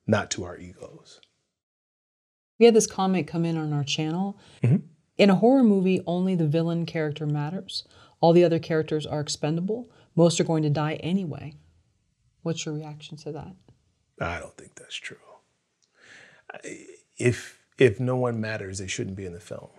not 0.08 0.32
to 0.32 0.44
our 0.44 0.58
egos. 0.58 1.20
We 2.60 2.66
had 2.66 2.76
this 2.76 2.88
comment 2.88 3.28
come 3.28 3.46
in 3.46 3.58
on 3.58 3.74
our 3.74 3.84
channel. 3.84 4.38
Mm-hmm. 4.64 4.78
In 5.18 5.30
a 5.30 5.36
horror 5.36 5.64
movie, 5.64 6.02
only 6.06 6.36
the 6.36 6.48
villain 6.48 6.86
character 6.86 7.26
matters. 7.26 7.84
All 8.20 8.34
the 8.34 8.44
other 8.44 8.60
characters 8.60 9.06
are 9.06 9.20
expendable. 9.20 9.90
Most 10.16 10.40
are 10.40 10.46
going 10.46 10.64
to 10.64 10.70
die 10.70 10.96
anyway. 10.96 11.56
What's 12.42 12.66
your 12.66 12.76
reaction 12.76 13.18
to 13.18 13.32
that? 13.32 13.56
I 14.20 14.40
don't 14.40 14.56
think 14.58 14.76
that's 14.76 14.96
true. 14.96 15.18
If 17.18 17.60
if 17.78 18.00
no 18.00 18.16
one 18.16 18.40
matters, 18.40 18.78
they 18.78 18.88
shouldn't 18.88 19.16
be 19.16 19.26
in 19.26 19.34
the 19.34 19.40
film. 19.40 19.70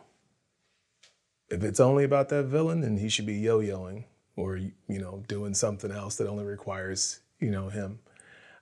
If 1.48 1.62
it's 1.62 1.80
only 1.80 2.04
about 2.04 2.28
that 2.30 2.44
villain, 2.44 2.80
then 2.80 2.96
he 2.96 3.08
should 3.08 3.26
be 3.26 3.34
yo-yoing 3.34 4.04
or 4.36 4.56
you 4.56 4.72
know 4.88 5.22
doing 5.28 5.54
something 5.54 5.90
else 5.90 6.16
that 6.16 6.28
only 6.28 6.44
requires 6.44 7.20
you 7.38 7.50
know 7.50 7.68
him. 7.68 8.00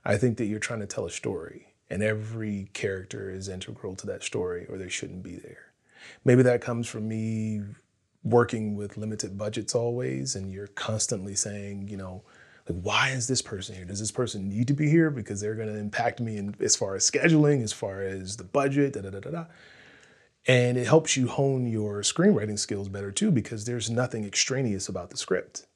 I 0.04 0.16
think 0.16 0.36
that 0.38 0.46
you're 0.46 0.58
trying 0.58 0.80
to 0.80 0.86
tell 0.86 1.06
a 1.06 1.10
story, 1.10 1.74
and 1.88 2.02
every 2.02 2.68
character 2.72 3.30
is 3.30 3.48
integral 3.48 3.94
to 3.96 4.06
that 4.08 4.24
story, 4.24 4.66
or 4.68 4.76
they 4.76 4.88
shouldn't 4.88 5.22
be 5.22 5.36
there. 5.36 5.72
Maybe 6.24 6.42
that 6.42 6.60
comes 6.60 6.88
from 6.88 7.08
me 7.08 7.62
working 8.24 8.76
with 8.76 8.96
limited 8.96 9.38
budgets 9.38 9.74
always, 9.74 10.34
and 10.34 10.52
you're 10.52 10.68
constantly 10.68 11.34
saying, 11.34 11.88
you 11.88 11.96
know, 11.96 12.22
like, 12.68 12.80
why 12.82 13.10
is 13.10 13.26
this 13.26 13.42
person 13.42 13.74
here? 13.74 13.84
Does 13.84 13.98
this 14.00 14.12
person 14.12 14.48
need 14.48 14.68
to 14.68 14.74
be 14.74 14.88
here 14.88 15.10
because 15.10 15.40
they're 15.40 15.54
going 15.54 15.68
to 15.68 15.78
impact 15.78 16.20
me 16.20 16.36
in, 16.36 16.54
as 16.60 16.76
far 16.76 16.94
as 16.94 17.08
scheduling, 17.08 17.62
as 17.62 17.72
far 17.72 18.02
as 18.02 18.36
the 18.36 18.44
budget, 18.44 18.94
da 18.94 19.00
da 19.00 19.10
da 19.10 19.20
da 19.20 19.30
da. 19.30 19.44
And 20.46 20.76
it 20.76 20.86
helps 20.86 21.16
you 21.16 21.28
hone 21.28 21.66
your 21.66 22.02
screenwriting 22.02 22.58
skills 22.58 22.88
better 22.88 23.12
too, 23.12 23.30
because 23.30 23.64
there's 23.64 23.88
nothing 23.88 24.24
extraneous 24.24 24.88
about 24.88 25.10
the 25.10 25.16
script. 25.16 25.66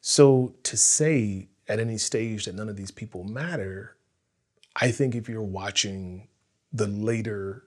So 0.00 0.54
to 0.64 0.76
say 0.76 1.48
at 1.66 1.80
any 1.80 1.98
stage 1.98 2.44
that 2.44 2.54
none 2.54 2.68
of 2.68 2.76
these 2.76 2.90
people 2.90 3.24
matter, 3.24 3.96
I 4.76 4.90
think 4.90 5.14
if 5.14 5.28
you're 5.28 5.42
watching 5.42 6.28
the 6.72 6.86
later 6.86 7.64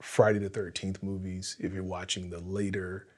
Friday 0.00 0.38
the 0.38 0.50
13th 0.50 1.02
movies, 1.02 1.56
if 1.58 1.72
you're 1.72 1.82
watching 1.82 2.30
the 2.30 2.40
later 2.40 3.08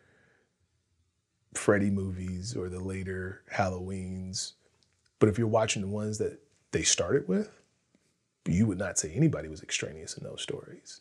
Freddy 1.55 1.91
movies 1.91 2.57
or 2.57 2.69
the 2.69 2.81
later 2.81 3.43
Halloweens, 3.53 4.53
but 5.19 5.29
if 5.29 5.39
you're 5.39 5.47
watching 5.47 5.83
the 5.83 5.89
ones 5.89 6.19
that 6.19 6.39
they 6.73 6.83
started 6.83 7.29
with, 7.29 7.61
you 8.47 8.67
would 8.67 8.79
not 8.79 8.99
say 8.99 9.13
anybody 9.13 9.49
was 9.49 9.63
extraneous 9.63 10.17
in 10.17 10.25
those 10.25 10.43
stories 10.43 11.01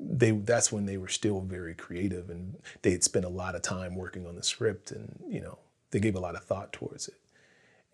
they 0.00 0.30
that's 0.30 0.70
when 0.70 0.86
they 0.86 0.96
were 0.96 1.08
still 1.08 1.40
very 1.40 1.74
creative 1.74 2.30
and 2.30 2.56
they 2.82 2.92
had 2.92 3.02
spent 3.02 3.24
a 3.24 3.30
lot 3.30 3.54
of 3.54 3.62
time 3.62 3.96
working 3.96 4.26
on 4.26 4.36
the 4.36 4.42
script 4.42 4.92
and 4.92 5.18
you 5.28 5.40
know 5.40 5.58
they 5.90 6.00
gave 6.00 6.14
a 6.14 6.20
lot 6.20 6.36
of 6.36 6.44
thought 6.44 6.72
towards 6.72 7.08
it. 7.08 7.14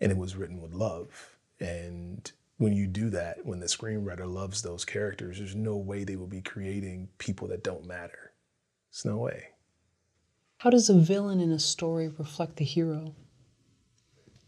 And 0.01 0.11
it 0.11 0.17
was 0.17 0.35
written 0.35 0.61
with 0.61 0.73
love. 0.73 1.37
And 1.59 2.29
when 2.57 2.73
you 2.73 2.85
do 2.85 3.09
that 3.09 3.45
when 3.45 3.59
the 3.59 3.65
screenwriter 3.65 4.31
loves 4.31 4.61
those 4.61 4.85
characters 4.85 5.39
there's 5.39 5.55
no 5.55 5.77
way 5.77 6.03
they 6.03 6.15
will 6.15 6.27
be 6.27 6.41
creating 6.41 7.09
people 7.17 7.47
that 7.47 7.63
don't 7.63 7.85
matter. 7.85 8.31
There's 8.91 9.05
no 9.05 9.17
way. 9.17 9.47
How 10.57 10.69
does 10.69 10.89
a 10.89 10.97
villain 10.97 11.39
in 11.39 11.51
a 11.51 11.59
story 11.59 12.07
reflect 12.07 12.57
the 12.57 12.65
hero? 12.65 13.15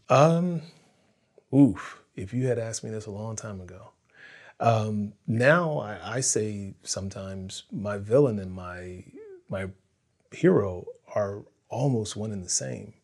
Um 0.08 0.62
oof. 1.52 2.02
If 2.14 2.32
you 2.32 2.46
had 2.46 2.58
asked 2.58 2.84
me 2.84 2.90
this 2.90 3.06
a 3.06 3.10
long 3.10 3.36
time 3.36 3.60
ago 3.60 3.92
um, 4.60 5.12
now 5.26 5.78
I, 5.78 6.16
I, 6.16 6.20
say 6.20 6.74
sometimes 6.82 7.62
my 7.70 7.98
villain 7.98 8.38
and 8.38 8.52
my 8.52 9.04
my 9.48 9.68
hero 10.32 10.86
are 11.14 11.42
almost 11.68 12.16
one 12.16 12.32
and 12.32 12.44
the 12.44 12.48
same. 12.48 12.94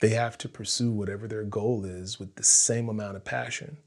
They 0.00 0.10
have 0.10 0.38
to 0.38 0.48
pursue 0.48 0.90
whatever 0.90 1.26
their 1.26 1.44
goal 1.44 1.84
is 1.84 2.18
with 2.18 2.36
the 2.36 2.44
same 2.44 2.88
amount 2.88 3.16
of 3.16 3.24
passion. 3.24 3.78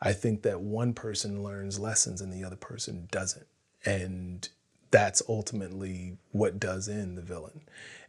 I 0.00 0.12
think 0.12 0.42
that 0.42 0.60
one 0.60 0.94
person 0.94 1.42
learns 1.42 1.78
lessons 1.78 2.20
and 2.20 2.32
the 2.32 2.44
other 2.44 2.56
person 2.56 3.08
doesn't. 3.10 3.46
And 3.84 4.48
that's 4.90 5.22
ultimately 5.28 6.16
what 6.32 6.60
does 6.60 6.88
in 6.88 7.14
the 7.14 7.22
villain. 7.22 7.62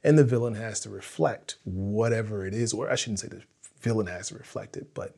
And 0.03 0.17
the 0.17 0.23
villain 0.23 0.55
has 0.55 0.79
to 0.81 0.89
reflect 0.89 1.57
whatever 1.63 2.45
it 2.45 2.53
is, 2.53 2.73
or 2.73 2.89
I 2.89 2.95
shouldn't 2.95 3.19
say 3.19 3.27
the 3.27 3.43
villain 3.81 4.07
has 4.07 4.29
to 4.29 4.35
reflect 4.35 4.77
it, 4.77 4.93
but 4.93 5.15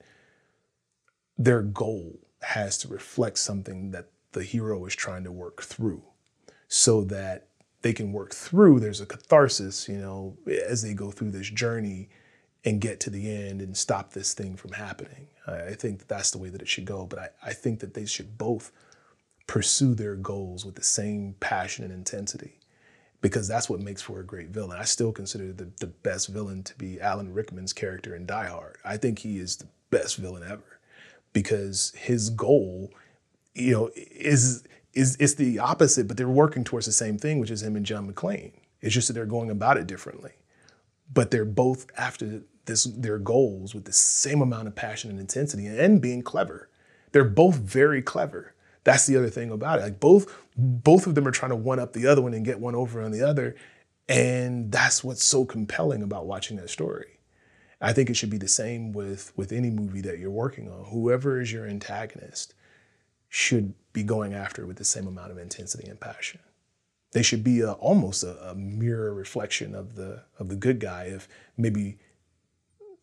their 1.37 1.61
goal 1.61 2.19
has 2.41 2.77
to 2.79 2.87
reflect 2.87 3.37
something 3.37 3.91
that 3.91 4.07
the 4.31 4.43
hero 4.43 4.85
is 4.85 4.95
trying 4.95 5.23
to 5.23 5.31
work 5.31 5.61
through 5.61 6.03
so 6.67 7.03
that 7.03 7.47
they 7.81 7.93
can 7.93 8.13
work 8.13 8.33
through 8.33 8.79
there's 8.79 9.01
a 9.01 9.05
catharsis 9.05 9.89
you 9.89 9.97
know 9.97 10.37
as 10.67 10.81
they 10.81 10.93
go 10.93 11.11
through 11.11 11.31
this 11.31 11.49
journey 11.49 12.09
and 12.63 12.81
get 12.81 12.99
to 12.99 13.09
the 13.09 13.31
end 13.31 13.61
and 13.61 13.75
stop 13.75 14.13
this 14.13 14.33
thing 14.33 14.55
from 14.55 14.73
happening. 14.73 15.27
I 15.47 15.73
think 15.73 15.97
that 15.99 16.07
that's 16.07 16.29
the 16.29 16.37
way 16.37 16.49
that 16.49 16.61
it 16.61 16.67
should 16.67 16.85
go 16.85 17.05
but 17.05 17.19
I, 17.19 17.29
I 17.43 17.53
think 17.53 17.79
that 17.79 17.93
they 17.93 18.05
should 18.05 18.37
both 18.37 18.71
pursue 19.47 19.95
their 19.95 20.15
goals 20.15 20.65
with 20.65 20.75
the 20.75 20.83
same 20.83 21.35
passion 21.39 21.83
and 21.83 21.91
intensity 21.91 22.59
because 23.21 23.47
that's 23.47 23.69
what 23.69 23.81
makes 23.81 24.01
for 24.01 24.19
a 24.19 24.25
great 24.25 24.49
villain. 24.49 24.79
I 24.79 24.85
still 24.85 25.11
consider 25.11 25.51
the, 25.51 25.69
the 25.79 25.87
best 25.87 26.29
villain 26.29 26.63
to 26.63 26.77
be 26.77 27.01
alan 27.01 27.33
rickman's 27.33 27.73
character 27.73 28.15
in 28.15 28.25
die 28.25 28.47
hard. 28.47 28.77
I 28.85 28.97
think 28.97 29.19
he 29.19 29.39
is 29.39 29.57
the 29.57 29.67
best 29.89 30.17
villain 30.17 30.43
ever 30.43 30.70
because 31.34 31.93
his 31.95 32.30
goal 32.30 32.92
you 33.53 33.72
know 33.72 33.92
is 33.95 34.64
is 34.93 35.16
it's 35.19 35.35
the 35.35 35.60
opposite, 35.60 36.08
but 36.08 36.18
they're 36.18 36.27
working 36.27 36.64
towards 36.64 36.85
the 36.85 36.92
same 36.92 37.18
thing, 37.18 37.40
which 37.40 37.51
is 37.51 37.64
him 37.64 37.76
and 37.76 37.85
John 37.85 38.11
McClane. 38.11 38.53
It's 38.82 38.93
just 38.93 39.08
that 39.08 39.14
they're 39.14 39.26
going 39.26 39.50
about 39.50 39.77
it 39.77 39.88
differently. 39.88 40.32
But 41.14 41.32
they're 41.32 41.45
both 41.45 41.88
after 41.98 42.42
this 42.66 42.85
their 42.85 43.18
goals 43.18 43.74
with 43.74 43.85
the 43.85 43.93
same 43.93 44.42
amount 44.42 44.68
of 44.68 44.76
passion 44.76 45.10
and 45.10 45.19
intensity 45.19 45.68
and 45.68 46.01
being 46.01 46.22
clever. 46.22 46.69
They're 47.11 47.24
both 47.24 47.56
very 47.56 48.01
clever. 48.01 48.53
That's 48.84 49.06
the 49.06 49.18
other 49.18 49.30
thing 49.30 49.51
about 49.51 49.80
it. 49.80 49.84
Like 49.84 50.00
both 50.00 50.34
both 50.58 51.08
of 51.08 51.16
them 51.16 51.27
are 51.27 51.32
trying 51.32 51.51
to 51.51 51.56
one 51.56 51.80
up 51.80 51.93
the 51.93 52.08
other 52.08 52.22
one 52.22 52.34
and 52.34 52.45
get 52.45 52.60
one 52.60 52.76
over 52.76 53.01
on 53.01 53.11
the 53.11 53.22
other. 53.22 53.56
And 54.10 54.72
that's 54.72 55.03
what's 55.03 55.24
so 55.24 55.45
compelling 55.45 56.03
about 56.03 56.26
watching 56.26 56.58
that 56.58 56.69
story. 56.69 57.19
I 57.82 57.93
think 57.93 58.10
it 58.10 58.14
should 58.16 58.30
be 58.30 58.38
the 58.38 58.48
same 58.48 58.93
with 58.93 59.34
with 59.35 59.51
any 59.51 59.69
movie 59.69 60.01
that 60.01 60.19
you're 60.19 60.30
working 60.30 60.69
on. 60.69 60.85
Whoever 60.85 61.42
is 61.42 61.51
your 61.51 61.66
antagonist 61.66 62.53
should 63.27 63.74
be 63.93 64.03
going 64.03 64.34
after 64.34 64.66
with 64.66 64.77
the 64.77 64.85
same 64.85 65.08
amount 65.08 65.32
of 65.32 65.38
intensity 65.38 65.88
and 65.90 66.00
passion. 66.00 66.40
They 67.14 67.24
should 67.24 67.43
be 67.43 67.61
a, 67.61 67.74
almost 67.74 68.24
a, 68.24 68.51
a 68.51 68.56
mirror 68.56 69.14
reflection 69.14 69.74
of 69.74 69.95
the 69.95 70.24
of 70.38 70.50
the 70.50 70.56
good 70.56 70.80
guy 70.80 71.06
if 71.06 71.27
maybe 71.58 71.98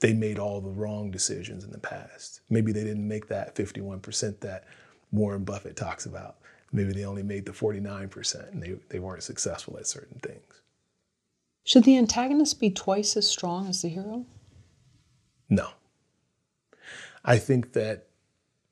they 0.01 0.13
made 0.13 0.39
all 0.39 0.61
the 0.61 0.71
wrong 0.71 1.11
decisions 1.11 1.65
in 1.65 1.73
the 1.73 1.79
past. 1.79 2.41
Maybe 2.49 2.73
they 2.73 2.85
didn't 2.85 3.07
make 3.07 3.29
that 3.29 3.57
51% 3.57 4.41
that 4.41 4.65
Warren 5.11 5.45
Buffett 5.45 5.77
talks 5.77 6.07
about. 6.07 6.37
Maybe 6.73 6.93
they 6.93 7.05
only 7.05 7.23
made 7.23 7.47
the 7.47 7.53
49% 7.53 8.53
and 8.53 8.63
they, 8.63 8.77
they 8.91 8.99
weren't 8.99 9.23
successful 9.23 9.77
at 9.79 9.87
certain 9.87 10.21
things. 10.21 10.63
Should 11.65 11.85
the 11.85 11.99
antagonist 11.99 12.61
be 12.61 12.71
twice 12.71 13.17
as 13.17 13.29
strong 13.29 13.69
as 13.69 13.83
the 13.83 13.89
hero? 13.89 14.25
No. 15.49 15.71
I 17.25 17.39
think 17.39 17.73
that 17.73 18.07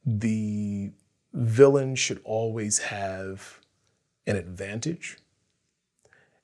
the 0.04 0.92
villain 1.32 1.94
should 1.94 2.20
always 2.24 2.78
have 2.78 3.60
an 4.26 4.36
advantage. 4.36 5.18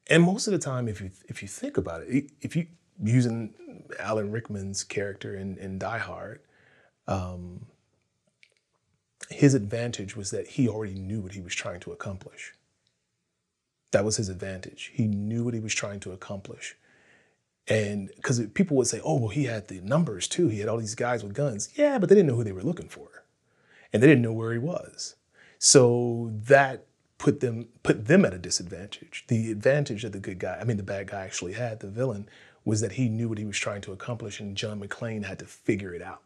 And 0.08 0.22
most 0.22 0.46
of 0.46 0.52
the 0.52 0.58
time, 0.58 0.88
if 0.88 1.00
you 1.00 1.10
if 1.28 1.42
you 1.42 1.48
think 1.48 1.76
about 1.76 2.02
it, 2.02 2.30
if 2.40 2.56
you 2.56 2.66
using 3.02 3.54
Alan 3.98 4.30
Rickman's 4.30 4.84
character 4.84 5.34
in, 5.34 5.56
in 5.58 5.78
Die 5.78 5.98
Hard, 5.98 6.40
um, 7.06 7.66
his 9.30 9.54
advantage 9.54 10.16
was 10.16 10.30
that 10.30 10.46
he 10.48 10.68
already 10.68 10.98
knew 10.98 11.20
what 11.20 11.32
he 11.32 11.40
was 11.40 11.54
trying 11.54 11.80
to 11.80 11.92
accomplish. 11.92 12.52
That 13.92 14.04
was 14.04 14.16
his 14.16 14.28
advantage. 14.28 14.90
He 14.94 15.06
knew 15.06 15.44
what 15.44 15.54
he 15.54 15.60
was 15.60 15.74
trying 15.74 16.00
to 16.00 16.12
accomplish. 16.12 16.76
And 17.68 18.10
because 18.16 18.44
people 18.54 18.76
would 18.76 18.88
say, 18.88 19.00
oh, 19.04 19.18
well, 19.18 19.28
he 19.28 19.44
had 19.44 19.68
the 19.68 19.80
numbers 19.80 20.26
too. 20.26 20.48
He 20.48 20.58
had 20.58 20.68
all 20.68 20.78
these 20.78 20.96
guys 20.96 21.22
with 21.22 21.34
guns. 21.34 21.68
Yeah, 21.76 21.98
but 21.98 22.08
they 22.08 22.14
didn't 22.14 22.28
know 22.28 22.36
who 22.36 22.44
they 22.44 22.52
were 22.52 22.62
looking 22.62 22.88
for 22.88 23.22
and 23.92 24.02
they 24.02 24.06
didn't 24.06 24.22
know 24.22 24.32
where 24.32 24.52
he 24.52 24.58
was. 24.58 25.16
So 25.58 26.30
that 26.32 26.86
put 27.18 27.40
them 27.40 27.68
put 27.82 28.06
them 28.06 28.24
at 28.24 28.34
a 28.34 28.38
disadvantage. 28.38 29.24
The 29.28 29.50
advantage 29.50 30.02
that 30.02 30.12
the 30.12 30.18
good 30.18 30.38
guy, 30.38 30.58
I 30.60 30.64
mean 30.64 30.76
the 30.76 30.82
bad 30.82 31.08
guy 31.08 31.24
actually 31.24 31.52
had, 31.52 31.80
the 31.80 31.88
villain, 31.88 32.28
was 32.64 32.80
that 32.80 32.92
he 32.92 33.08
knew 33.08 33.28
what 33.28 33.38
he 33.38 33.44
was 33.44 33.58
trying 33.58 33.80
to 33.82 33.92
accomplish 33.92 34.40
and 34.40 34.56
John 34.56 34.80
McClane 34.80 35.24
had 35.24 35.38
to 35.40 35.46
figure 35.46 35.94
it 35.94 36.02
out. 36.02 36.22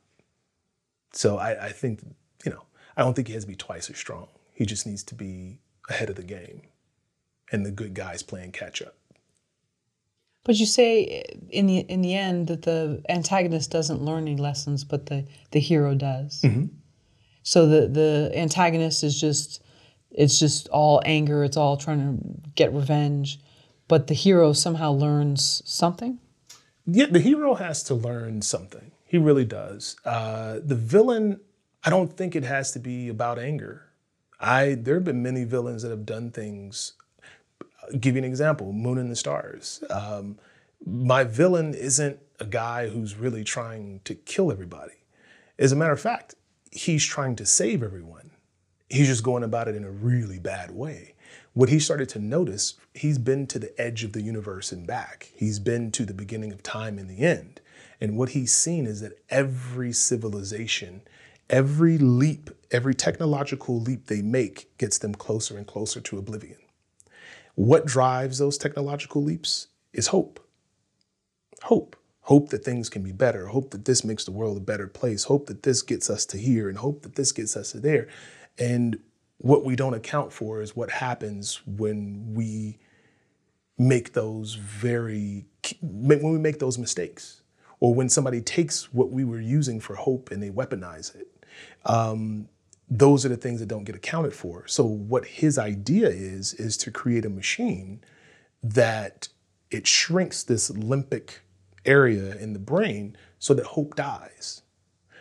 So 1.12 1.38
I, 1.38 1.66
I 1.66 1.72
think, 1.72 2.00
you 2.44 2.52
know, 2.52 2.62
I 2.96 3.02
don't 3.02 3.14
think 3.14 3.28
he 3.28 3.34
has 3.34 3.44
to 3.44 3.48
be 3.48 3.56
twice 3.56 3.90
as 3.90 3.96
strong. 3.96 4.28
He 4.52 4.64
just 4.64 4.86
needs 4.86 5.02
to 5.04 5.14
be 5.14 5.60
ahead 5.88 6.10
of 6.10 6.16
the 6.16 6.22
game. 6.22 6.62
And 7.52 7.64
the 7.64 7.70
good 7.70 7.94
guy's 7.94 8.22
playing 8.22 8.52
catch 8.52 8.82
up. 8.82 8.96
But 10.46 10.60
you 10.60 10.66
say 10.66 11.24
in 11.50 11.66
the 11.66 11.78
in 11.78 12.02
the 12.02 12.14
end 12.14 12.46
that 12.46 12.62
the 12.62 13.02
antagonist 13.08 13.72
doesn't 13.72 14.00
learn 14.00 14.28
any 14.28 14.36
lessons, 14.36 14.84
but 14.84 15.06
the, 15.06 15.26
the 15.50 15.58
hero 15.58 15.96
does. 15.96 16.40
Mm-hmm. 16.42 16.66
So 17.42 17.66
the 17.66 17.88
the 17.88 18.32
antagonist 18.32 19.02
is 19.02 19.20
just 19.20 19.60
it's 20.12 20.38
just 20.38 20.68
all 20.68 21.02
anger. 21.04 21.42
It's 21.42 21.56
all 21.56 21.76
trying 21.76 21.98
to 21.98 22.50
get 22.54 22.72
revenge, 22.72 23.40
but 23.88 24.06
the 24.06 24.14
hero 24.14 24.52
somehow 24.52 24.92
learns 24.92 25.62
something. 25.64 26.20
Yeah, 26.86 27.06
the 27.06 27.18
hero 27.18 27.54
has 27.54 27.82
to 27.84 27.94
learn 27.94 28.40
something. 28.40 28.92
He 29.04 29.18
really 29.18 29.44
does. 29.44 29.96
Uh, 30.04 30.60
the 30.62 30.76
villain, 30.76 31.40
I 31.82 31.90
don't 31.90 32.16
think 32.16 32.36
it 32.36 32.44
has 32.44 32.70
to 32.70 32.78
be 32.78 33.08
about 33.08 33.40
anger. 33.40 33.90
I 34.38 34.76
there 34.78 34.94
have 34.94 35.04
been 35.04 35.24
many 35.24 35.42
villains 35.42 35.82
that 35.82 35.90
have 35.90 36.06
done 36.06 36.30
things. 36.30 36.92
Give 38.00 38.14
you 38.14 38.22
an 38.22 38.24
example: 38.24 38.72
Moon 38.72 38.98
and 38.98 39.10
the 39.10 39.16
Stars. 39.16 39.82
Um, 39.90 40.38
my 40.84 41.24
villain 41.24 41.74
isn't 41.74 42.18
a 42.38 42.44
guy 42.44 42.88
who's 42.88 43.16
really 43.16 43.44
trying 43.44 44.00
to 44.04 44.14
kill 44.14 44.52
everybody. 44.52 44.94
As 45.58 45.72
a 45.72 45.76
matter 45.76 45.92
of 45.92 46.00
fact, 46.00 46.34
he's 46.70 47.04
trying 47.04 47.36
to 47.36 47.46
save 47.46 47.82
everyone. 47.82 48.30
He's 48.88 49.08
just 49.08 49.24
going 49.24 49.42
about 49.42 49.68
it 49.68 49.74
in 49.74 49.84
a 49.84 49.90
really 49.90 50.38
bad 50.38 50.70
way. 50.70 51.14
What 51.54 51.70
he 51.70 51.78
started 51.78 52.08
to 52.10 52.18
notice, 52.18 52.74
he's 52.92 53.18
been 53.18 53.46
to 53.48 53.58
the 53.58 53.80
edge 53.80 54.04
of 54.04 54.12
the 54.12 54.20
universe 54.20 54.72
and 54.72 54.86
back. 54.86 55.32
He's 55.34 55.58
been 55.58 55.90
to 55.92 56.04
the 56.04 56.14
beginning 56.14 56.52
of 56.52 56.62
time 56.62 56.98
and 56.98 57.08
the 57.08 57.24
end. 57.24 57.60
And 58.00 58.16
what 58.16 58.30
he's 58.30 58.52
seen 58.52 58.86
is 58.86 59.00
that 59.00 59.18
every 59.30 59.92
civilization, 59.92 61.00
every 61.48 61.96
leap, 61.96 62.50
every 62.70 62.94
technological 62.94 63.80
leap 63.80 64.06
they 64.06 64.20
make 64.20 64.76
gets 64.76 64.98
them 64.98 65.14
closer 65.14 65.56
and 65.56 65.66
closer 65.66 66.00
to 66.02 66.18
oblivion. 66.18 66.58
What 67.56 67.84
drives 67.84 68.38
those 68.38 68.56
technological 68.56 69.22
leaps 69.22 69.68
is 69.92 70.06
hope. 70.06 70.40
Hope 71.62 71.96
hope 72.26 72.48
that 72.48 72.64
things 72.64 72.88
can 72.88 73.02
be 73.02 73.12
better, 73.12 73.46
hope 73.46 73.70
that 73.70 73.84
this 73.84 74.02
makes 74.04 74.24
the 74.24 74.32
world 74.32 74.56
a 74.56 74.60
better 74.60 74.88
place, 74.88 75.22
hope 75.22 75.46
that 75.46 75.62
this 75.62 75.80
gets 75.80 76.10
us 76.10 76.26
to 76.26 76.36
here, 76.36 76.68
and 76.68 76.76
hope 76.78 77.02
that 77.02 77.14
this 77.14 77.30
gets 77.30 77.56
us 77.56 77.70
to 77.70 77.78
there. 77.78 78.08
And 78.58 78.98
what 79.38 79.64
we 79.64 79.76
don't 79.76 79.94
account 79.94 80.32
for 80.32 80.60
is 80.60 80.74
what 80.74 80.90
happens 80.90 81.62
when 81.66 82.34
we 82.34 82.78
make 83.78 84.12
those 84.12 84.54
very 84.54 85.46
when 85.80 86.20
we 86.20 86.38
make 86.38 86.58
those 86.58 86.78
mistakes 86.78 87.42
or 87.78 87.94
when 87.94 88.08
somebody 88.08 88.40
takes 88.40 88.92
what 88.92 89.10
we 89.12 89.22
were 89.22 89.40
using 89.40 89.78
for 89.78 89.94
hope 89.94 90.30
and 90.32 90.42
they 90.42 90.50
weaponize 90.50 91.14
it 91.14 91.28
um, 91.84 92.48
those 92.88 93.26
are 93.26 93.28
the 93.28 93.36
things 93.36 93.60
that 93.60 93.66
don't 93.66 93.84
get 93.84 93.96
accounted 93.96 94.32
for 94.32 94.66
so 94.66 94.84
what 94.84 95.26
his 95.26 95.58
idea 95.58 96.08
is 96.08 96.54
is 96.54 96.76
to 96.76 96.90
create 96.90 97.24
a 97.24 97.30
machine 97.30 98.00
that 98.62 99.28
it 99.70 99.86
shrinks 99.86 100.42
this 100.42 100.70
limbic 100.70 101.38
area 101.84 102.36
in 102.36 102.52
the 102.52 102.58
brain 102.58 103.16
so 103.38 103.54
that 103.54 103.64
hope 103.64 103.94
dies. 103.94 104.62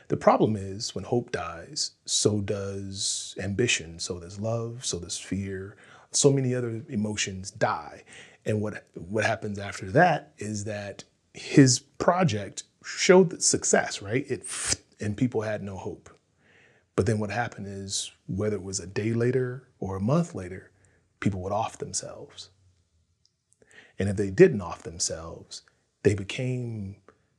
The 0.07 0.17
problem 0.17 0.55
is 0.55 0.93
when 0.93 1.03
hope 1.03 1.31
dies, 1.31 1.91
so 2.05 2.41
does 2.41 3.35
ambition, 3.39 3.99
so 3.99 4.19
does 4.19 4.39
love, 4.39 4.85
so 4.85 4.99
does 4.99 5.17
fear, 5.17 5.77
so 6.11 6.31
many 6.31 6.53
other 6.53 6.83
emotions 6.89 7.51
die. 7.51 8.03
And 8.45 8.61
what 8.61 8.85
what 8.93 9.25
happens 9.25 9.57
after 9.57 9.89
that 9.91 10.33
is 10.37 10.65
that 10.65 11.03
his 11.33 11.79
project 11.79 12.63
showed 12.83 13.41
success, 13.41 14.01
right? 14.01 14.25
It 14.29 14.45
and 14.99 15.17
people 15.17 15.41
had 15.41 15.63
no 15.63 15.75
hope. 15.75 16.14
But 16.95 17.05
then 17.05 17.19
what 17.19 17.29
happened 17.29 17.67
is 17.67 18.11
whether 18.27 18.55
it 18.55 18.63
was 18.63 18.79
a 18.79 18.87
day 18.87 19.13
later 19.13 19.67
or 19.79 19.95
a 19.95 20.01
month 20.01 20.33
later, 20.33 20.71
people 21.19 21.41
would 21.41 21.51
off 21.51 21.77
themselves. 21.77 22.49
And 23.99 24.09
if 24.09 24.15
they 24.15 24.29
didn't 24.29 24.61
off 24.61 24.83
themselves, 24.83 25.63
they 26.03 26.13
became 26.13 26.97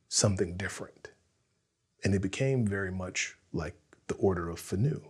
something 0.09 0.57
different. 0.57 1.11
And 2.05 2.15
it 2.15 2.23
became 2.23 2.67
very 2.67 2.91
much 2.91 3.37
like 3.53 3.75
the 4.09 4.15
order 4.17 4.49
of 4.49 4.61
Fanu 4.61 5.03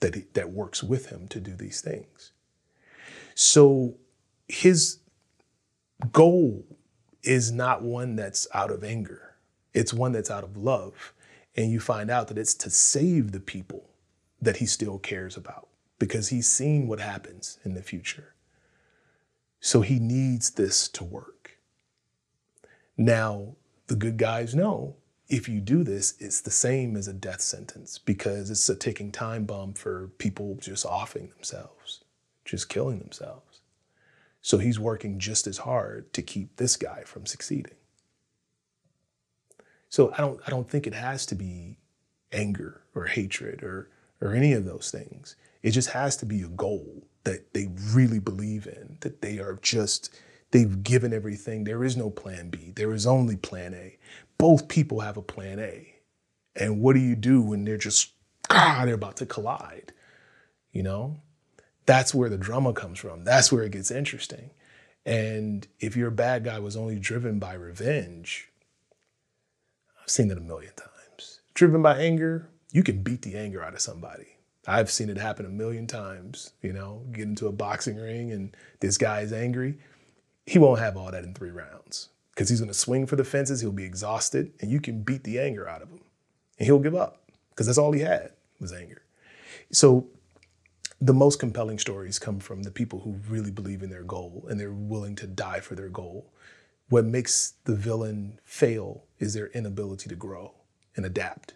that, 0.00 0.14
he, 0.14 0.24
that 0.34 0.50
works 0.50 0.82
with 0.82 1.06
him 1.06 1.28
to 1.28 1.40
do 1.40 1.54
these 1.54 1.80
things. 1.80 2.32
So 3.34 3.96
his 4.48 4.98
goal 6.12 6.64
is 7.22 7.50
not 7.50 7.82
one 7.82 8.16
that's 8.16 8.46
out 8.52 8.70
of 8.70 8.84
anger. 8.84 9.34
It's 9.72 9.92
one 9.92 10.12
that's 10.12 10.30
out 10.30 10.44
of 10.44 10.56
love. 10.56 11.13
And 11.56 11.70
you 11.70 11.80
find 11.80 12.10
out 12.10 12.28
that 12.28 12.38
it's 12.38 12.54
to 12.54 12.70
save 12.70 13.32
the 13.32 13.40
people 13.40 13.90
that 14.40 14.56
he 14.56 14.66
still 14.66 14.98
cares 14.98 15.36
about 15.36 15.68
because 15.98 16.28
he's 16.28 16.48
seen 16.48 16.88
what 16.88 17.00
happens 17.00 17.58
in 17.64 17.74
the 17.74 17.82
future. 17.82 18.34
So 19.60 19.80
he 19.80 19.98
needs 19.98 20.50
this 20.50 20.88
to 20.88 21.04
work. 21.04 21.58
Now, 22.96 23.56
the 23.86 23.96
good 23.96 24.16
guys 24.16 24.54
know 24.54 24.96
if 25.28 25.48
you 25.48 25.60
do 25.60 25.82
this, 25.82 26.14
it's 26.18 26.40
the 26.40 26.50
same 26.50 26.96
as 26.96 27.08
a 27.08 27.12
death 27.12 27.40
sentence 27.40 27.98
because 27.98 28.50
it's 28.50 28.68
a 28.68 28.76
ticking 28.76 29.10
time 29.10 29.44
bomb 29.44 29.72
for 29.72 30.08
people 30.18 30.56
just 30.60 30.84
offing 30.84 31.30
themselves, 31.34 32.04
just 32.44 32.68
killing 32.68 32.98
themselves. 32.98 33.60
So 34.42 34.58
he's 34.58 34.78
working 34.78 35.18
just 35.18 35.46
as 35.46 35.58
hard 35.58 36.12
to 36.12 36.20
keep 36.20 36.56
this 36.56 36.76
guy 36.76 37.02
from 37.04 37.24
succeeding. 37.24 37.76
So 39.94 40.12
I 40.16 40.20
don't 40.20 40.40
I 40.46 40.50
don't 40.50 40.68
think 40.68 40.86
it 40.86 40.94
has 40.94 41.24
to 41.26 41.34
be 41.34 41.78
anger 42.32 42.82
or 42.94 43.06
hatred 43.06 43.62
or 43.62 43.88
or 44.20 44.34
any 44.34 44.52
of 44.52 44.64
those 44.64 44.90
things. 44.90 45.36
It 45.62 45.70
just 45.70 45.90
has 45.90 46.16
to 46.18 46.26
be 46.26 46.42
a 46.42 46.48
goal 46.48 47.06
that 47.24 47.54
they 47.54 47.68
really 47.92 48.18
believe 48.18 48.66
in, 48.66 48.98
that 49.00 49.22
they 49.22 49.38
are 49.38 49.58
just 49.62 50.14
they've 50.50 50.82
given 50.82 51.12
everything. 51.12 51.64
There 51.64 51.84
is 51.84 51.96
no 51.96 52.10
plan 52.10 52.50
B. 52.50 52.72
There 52.74 52.92
is 52.92 53.06
only 53.06 53.36
plan 53.36 53.74
A 53.74 53.98
both 54.38 54.68
people 54.68 55.00
have 55.00 55.16
a 55.16 55.22
plan 55.22 55.58
A. 55.58 55.94
And 56.56 56.80
what 56.80 56.94
do 56.94 57.00
you 57.00 57.16
do 57.16 57.40
when 57.40 57.64
they're 57.64 57.76
just, 57.76 58.12
ah, 58.50 58.82
they're 58.84 58.94
about 58.94 59.16
to 59.16 59.26
collide? 59.26 59.92
You 60.72 60.82
know? 60.82 61.20
That's 61.86 62.14
where 62.14 62.28
the 62.28 62.38
drama 62.38 62.72
comes 62.72 62.98
from. 62.98 63.24
That's 63.24 63.52
where 63.52 63.62
it 63.62 63.72
gets 63.72 63.90
interesting. 63.90 64.50
And 65.04 65.66
if 65.80 65.96
your 65.96 66.10
bad 66.10 66.44
guy 66.44 66.58
was 66.58 66.76
only 66.76 66.98
driven 66.98 67.38
by 67.38 67.54
revenge, 67.54 68.50
I've 70.04 70.10
seen 70.10 70.30
it 70.30 70.36
a 70.36 70.42
million 70.42 70.72
times. 70.76 71.40
Driven 71.54 71.80
by 71.80 71.98
anger, 71.98 72.50
you 72.72 72.82
can 72.82 73.02
beat 73.02 73.22
the 73.22 73.36
anger 73.36 73.64
out 73.64 73.72
of 73.72 73.80
somebody. 73.80 74.36
I've 74.66 74.90
seen 74.90 75.08
it 75.08 75.16
happen 75.16 75.46
a 75.46 75.50
million 75.50 75.86
times. 75.86 76.52
You 76.60 76.74
know, 76.74 77.06
get 77.12 77.22
into 77.22 77.46
a 77.46 77.52
boxing 77.52 77.96
ring 77.96 78.30
and 78.30 78.54
this 78.80 78.98
guy 78.98 79.20
is 79.20 79.32
angry. 79.32 79.78
He 80.44 80.58
won't 80.58 80.80
have 80.80 80.98
all 80.98 81.10
that 81.10 81.24
in 81.24 81.32
three 81.32 81.50
rounds 81.50 82.10
because 82.34 82.50
he's 82.50 82.60
going 82.60 82.70
to 82.70 82.78
swing 82.78 83.06
for 83.06 83.16
the 83.16 83.24
fences. 83.24 83.62
He'll 83.62 83.72
be 83.72 83.84
exhausted, 83.84 84.52
and 84.60 84.70
you 84.70 84.78
can 84.78 85.02
beat 85.02 85.24
the 85.24 85.40
anger 85.40 85.66
out 85.66 85.80
of 85.80 85.88
him, 85.88 86.00
and 86.58 86.66
he'll 86.66 86.80
give 86.80 86.94
up 86.94 87.30
because 87.48 87.64
that's 87.64 87.78
all 87.78 87.92
he 87.92 88.00
had 88.00 88.32
was 88.60 88.74
anger. 88.74 89.00
So 89.72 90.06
the 91.00 91.14
most 91.14 91.38
compelling 91.38 91.78
stories 91.78 92.18
come 92.18 92.40
from 92.40 92.62
the 92.62 92.70
people 92.70 93.00
who 93.00 93.16
really 93.28 93.50
believe 93.50 93.82
in 93.82 93.90
their 93.90 94.02
goal 94.02 94.46
and 94.48 94.58
they're 94.58 94.72
willing 94.72 95.16
to 95.16 95.26
die 95.26 95.60
for 95.60 95.74
their 95.74 95.88
goal. 95.88 96.30
What 96.88 97.04
makes 97.04 97.54
the 97.64 97.74
villain 97.74 98.38
fail 98.44 99.04
is 99.18 99.34
their 99.34 99.48
inability 99.48 100.08
to 100.08 100.16
grow 100.16 100.54
and 100.96 101.06
adapt 101.06 101.54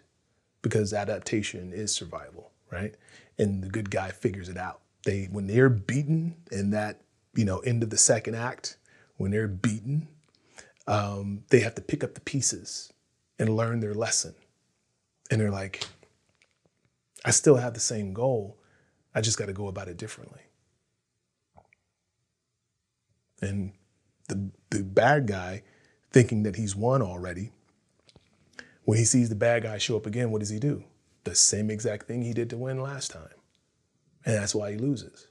because 0.61 0.93
adaptation 0.93 1.71
is 1.73 1.93
survival, 1.93 2.51
right? 2.71 2.95
And 3.37 3.63
the 3.63 3.69
good 3.69 3.89
guy 3.91 4.11
figures 4.11 4.49
it 4.49 4.57
out. 4.57 4.81
They 5.05 5.25
when 5.31 5.47
they're 5.47 5.69
beaten 5.69 6.35
in 6.51 6.71
that, 6.71 7.01
you 7.35 7.45
know, 7.45 7.59
end 7.59 7.83
of 7.83 7.89
the 7.89 7.97
second 7.97 8.35
act, 8.35 8.77
when 9.17 9.31
they're 9.31 9.47
beaten 9.47 10.07
um, 10.89 11.43
they 11.49 11.59
have 11.59 11.75
to 11.75 11.81
pick 11.83 12.03
up 12.03 12.15
the 12.15 12.21
pieces 12.21 12.91
and 13.37 13.55
learn 13.55 13.79
their 13.79 13.93
lesson. 13.93 14.33
And 15.29 15.39
they're 15.39 15.51
like, 15.51 15.85
I 17.23 17.29
still 17.29 17.57
have 17.57 17.75
the 17.75 17.79
same 17.79 18.11
goal. 18.11 18.57
I 19.13 19.21
just 19.21 19.37
got 19.37 19.45
to 19.45 19.53
go 19.53 19.67
about 19.67 19.87
it 19.87 19.97
differently. 19.97 20.41
And 23.39 23.73
the, 24.29 24.49
the 24.71 24.83
bad 24.83 25.27
guy, 25.27 25.61
thinking 26.11 26.43
that 26.43 26.55
he's 26.55 26.75
won 26.75 27.01
already, 27.01 27.51
when 28.83 28.97
he 28.97 29.05
sees 29.05 29.29
the 29.29 29.35
bad 29.35 29.63
guy 29.63 29.77
show 29.77 29.95
up 29.97 30.05
again, 30.05 30.31
what 30.31 30.39
does 30.39 30.49
he 30.49 30.59
do? 30.59 30.83
The 31.23 31.35
same 31.35 31.69
exact 31.69 32.07
thing 32.07 32.23
he 32.23 32.33
did 32.33 32.49
to 32.49 32.57
win 32.57 32.81
last 32.81 33.11
time. 33.11 33.29
And 34.25 34.35
that's 34.35 34.55
why 34.55 34.71
he 34.71 34.77
loses. 34.77 35.27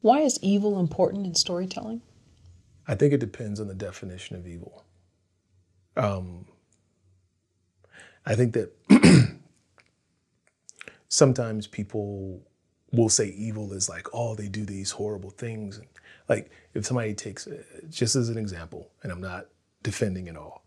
Why 0.00 0.20
is 0.20 0.38
evil 0.42 0.78
important 0.78 1.26
in 1.26 1.34
storytelling? 1.34 2.02
I 2.86 2.94
think 2.94 3.12
it 3.12 3.20
depends 3.20 3.60
on 3.60 3.68
the 3.68 3.74
definition 3.74 4.36
of 4.36 4.46
evil. 4.46 4.84
Um, 5.96 6.46
I 8.24 8.34
think 8.34 8.52
that 8.54 8.72
sometimes 11.08 11.66
people 11.66 12.42
will 12.92 13.08
say 13.08 13.28
evil 13.28 13.72
is 13.72 13.88
like, 13.88 14.06
oh, 14.12 14.34
they 14.34 14.48
do 14.48 14.64
these 14.64 14.90
horrible 14.92 15.30
things. 15.30 15.78
And 15.78 15.86
like 16.28 16.50
if 16.74 16.86
somebody 16.86 17.14
takes, 17.14 17.48
just 17.90 18.16
as 18.16 18.28
an 18.28 18.38
example, 18.38 18.90
and 19.02 19.10
I'm 19.10 19.20
not 19.20 19.46
defending 19.86 20.28
at 20.28 20.36
all, 20.36 20.64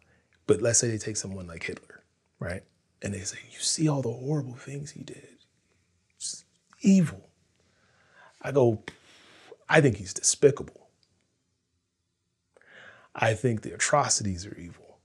but 0.48 0.61
let's 0.61 0.80
say 0.80 0.89
they 0.89 0.98
take 0.98 1.17
someone 1.17 1.45
like 1.45 1.64
Hitler, 1.64 2.03
right? 2.39 2.64
And 3.01 3.14
they 3.14 3.19
say, 3.19 3.38
you 3.51 3.59
see 3.59 3.89
all 3.89 4.01
the 4.01 4.09
horrible 4.09 4.56
things 4.56 4.91
he 4.91 5.03
did. 5.03 5.38
Evil. 6.81 7.30
I 8.41 8.53
go, 8.53 8.81
I 9.67 9.81
think 9.81 9.98
he's 9.98 10.14
despicable. 10.14 10.88
I 13.14 13.33
think 13.33 13.61
the 13.61 13.73
atrocities 13.73 14.45
are 14.45 14.57
evil. 14.57 14.99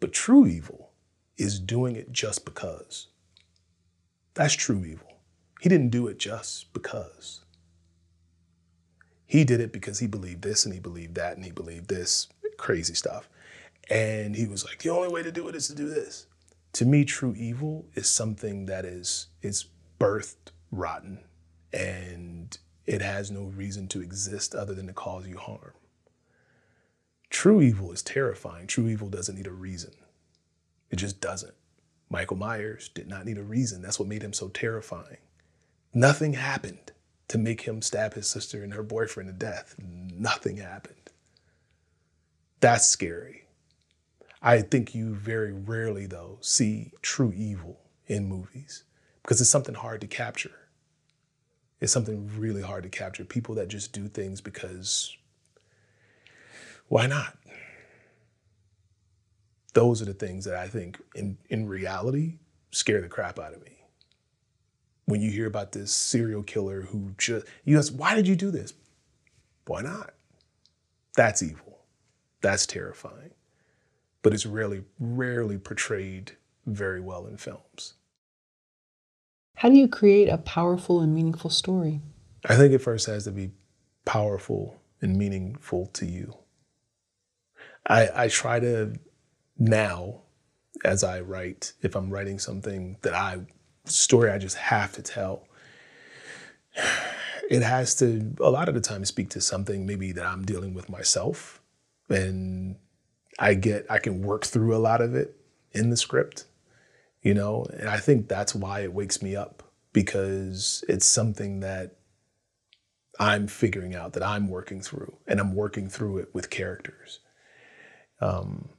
But 0.00 0.14
true 0.14 0.46
evil 0.46 0.92
is 1.36 1.60
doing 1.60 1.94
it 1.94 2.10
just 2.10 2.46
because. 2.46 3.08
That's 4.32 4.54
true 4.54 4.84
evil. 4.84 5.18
He 5.60 5.68
didn't 5.68 5.90
do 5.90 6.06
it 6.06 6.18
just 6.18 6.72
because. 6.72 7.42
He 9.26 9.44
did 9.44 9.60
it 9.60 9.72
because 9.72 9.98
he 9.98 10.06
believed 10.06 10.42
this 10.42 10.64
and 10.64 10.72
he 10.72 10.80
believed 10.80 11.16
that 11.16 11.36
and 11.36 11.44
he 11.44 11.50
believed 11.50 11.88
this 11.88 12.28
crazy 12.56 12.94
stuff. 12.94 13.28
And 13.88 14.34
he 14.34 14.46
was 14.46 14.64
like, 14.64 14.78
the 14.78 14.90
only 14.90 15.08
way 15.08 15.22
to 15.22 15.32
do 15.32 15.48
it 15.48 15.54
is 15.54 15.68
to 15.68 15.74
do 15.74 15.88
this. 15.88 16.26
To 16.74 16.84
me, 16.84 17.04
true 17.04 17.34
evil 17.36 17.86
is 17.94 18.08
something 18.08 18.66
that 18.66 18.84
is 18.84 19.28
is 19.42 19.66
birthed 19.98 20.52
rotten 20.70 21.20
and 21.72 22.58
it 22.86 23.02
has 23.02 23.30
no 23.30 23.44
reason 23.44 23.88
to 23.88 24.02
exist 24.02 24.54
other 24.54 24.74
than 24.74 24.86
to 24.86 24.92
cause 24.92 25.26
you 25.26 25.38
harm. 25.38 25.72
True 27.30 27.60
evil 27.60 27.92
is 27.92 28.02
terrifying. 28.02 28.66
True 28.66 28.88
evil 28.88 29.08
doesn't 29.08 29.34
need 29.34 29.46
a 29.46 29.52
reason. 29.52 29.92
It 30.90 30.96
just 30.96 31.20
doesn't. 31.20 31.54
Michael 32.08 32.36
Myers 32.36 32.88
did 32.88 33.08
not 33.08 33.26
need 33.26 33.38
a 33.38 33.42
reason. 33.42 33.82
That's 33.82 33.98
what 33.98 34.08
made 34.08 34.22
him 34.22 34.32
so 34.32 34.48
terrifying. 34.48 35.18
Nothing 35.92 36.34
happened 36.34 36.92
to 37.28 37.38
make 37.38 37.62
him 37.62 37.82
stab 37.82 38.14
his 38.14 38.28
sister 38.28 38.62
and 38.62 38.74
her 38.74 38.82
boyfriend 38.82 39.28
to 39.28 39.32
death. 39.32 39.74
Nothing 39.78 40.58
happened. 40.58 41.05
That's 42.60 42.86
scary. 42.86 43.44
I 44.42 44.62
think 44.62 44.94
you 44.94 45.14
very 45.14 45.52
rarely, 45.52 46.06
though, 46.06 46.38
see 46.40 46.92
true 47.02 47.32
evil 47.34 47.80
in 48.06 48.28
movies 48.28 48.84
because 49.22 49.40
it's 49.40 49.50
something 49.50 49.74
hard 49.74 50.00
to 50.02 50.06
capture. 50.06 50.52
It's 51.80 51.92
something 51.92 52.30
really 52.38 52.62
hard 52.62 52.84
to 52.84 52.88
capture. 52.88 53.24
People 53.24 53.54
that 53.56 53.68
just 53.68 53.92
do 53.92 54.08
things 54.08 54.40
because 54.40 55.16
why 56.88 57.06
not? 57.06 57.36
Those 59.74 60.00
are 60.00 60.06
the 60.06 60.14
things 60.14 60.44
that 60.46 60.54
I 60.54 60.68
think 60.68 61.00
in, 61.14 61.36
in 61.50 61.68
reality 61.68 62.38
scare 62.70 63.00
the 63.00 63.08
crap 63.08 63.38
out 63.38 63.52
of 63.52 63.62
me. 63.64 63.72
When 65.06 65.20
you 65.20 65.30
hear 65.30 65.46
about 65.46 65.72
this 65.72 65.92
serial 65.92 66.42
killer 66.42 66.82
who 66.82 67.12
just, 67.18 67.46
you 67.64 67.78
ask, 67.78 67.92
why 67.92 68.14
did 68.14 68.26
you 68.26 68.36
do 68.36 68.50
this? 68.50 68.72
Why 69.66 69.82
not? 69.82 70.14
That's 71.14 71.42
evil. 71.42 71.65
That's 72.46 72.64
terrifying. 72.64 73.32
But 74.22 74.32
it's 74.32 74.46
rarely, 74.46 74.84
rarely 75.00 75.58
portrayed 75.58 76.36
very 76.64 77.00
well 77.00 77.26
in 77.26 77.38
films. 77.38 77.94
How 79.56 79.68
do 79.68 79.74
you 79.74 79.88
create 79.88 80.28
a 80.28 80.38
powerful 80.38 81.00
and 81.00 81.12
meaningful 81.12 81.50
story? 81.50 82.02
I 82.48 82.54
think 82.54 82.72
it 82.72 82.78
first 82.78 83.06
has 83.06 83.24
to 83.24 83.32
be 83.32 83.50
powerful 84.04 84.80
and 85.02 85.16
meaningful 85.16 85.86
to 85.94 86.06
you. 86.06 86.36
I, 87.84 88.10
I 88.14 88.28
try 88.28 88.60
to 88.60 88.94
now, 89.58 90.20
as 90.84 91.02
I 91.02 91.22
write, 91.22 91.72
if 91.82 91.96
I'm 91.96 92.10
writing 92.10 92.38
something 92.38 92.96
that 93.02 93.12
I 93.12 93.40
story 93.86 94.30
I 94.30 94.38
just 94.38 94.56
have 94.56 94.92
to 94.92 95.02
tell, 95.02 95.48
it 97.50 97.62
has 97.62 97.96
to 97.96 98.36
a 98.38 98.50
lot 98.50 98.68
of 98.68 98.76
the 98.76 98.80
time 98.80 99.04
speak 99.04 99.30
to 99.30 99.40
something 99.40 99.84
maybe 99.84 100.12
that 100.12 100.24
I'm 100.24 100.44
dealing 100.44 100.74
with 100.74 100.88
myself, 100.88 101.55
and 102.08 102.76
I 103.38 103.54
get 103.54 103.86
I 103.90 103.98
can 103.98 104.22
work 104.22 104.44
through 104.44 104.74
a 104.74 104.78
lot 104.78 105.00
of 105.00 105.14
it 105.14 105.36
in 105.72 105.90
the 105.90 105.96
script, 105.96 106.44
you 107.22 107.34
know, 107.34 107.66
and 107.78 107.88
I 107.88 107.98
think 107.98 108.28
that's 108.28 108.54
why 108.54 108.80
it 108.80 108.92
wakes 108.92 109.22
me 109.22 109.36
up 109.36 109.62
because 109.92 110.84
it's 110.88 111.06
something 111.06 111.60
that 111.60 111.96
I'm 113.18 113.46
figuring 113.46 113.94
out 113.94 114.12
that 114.12 114.22
I'm 114.22 114.48
working 114.48 114.80
through, 114.80 115.16
and 115.26 115.40
I'm 115.40 115.54
working 115.54 115.88
through 115.88 116.18
it 116.18 116.34
with 116.34 116.50
characters. 116.50 117.20
Um, 118.20 118.70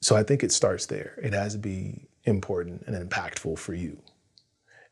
so 0.00 0.16
I 0.16 0.22
think 0.22 0.44
it 0.44 0.52
starts 0.52 0.86
there. 0.86 1.18
It 1.22 1.32
has 1.32 1.52
to 1.54 1.58
be 1.58 2.08
important 2.24 2.84
and 2.86 3.10
impactful 3.10 3.58
for 3.58 3.74
you. 3.74 4.00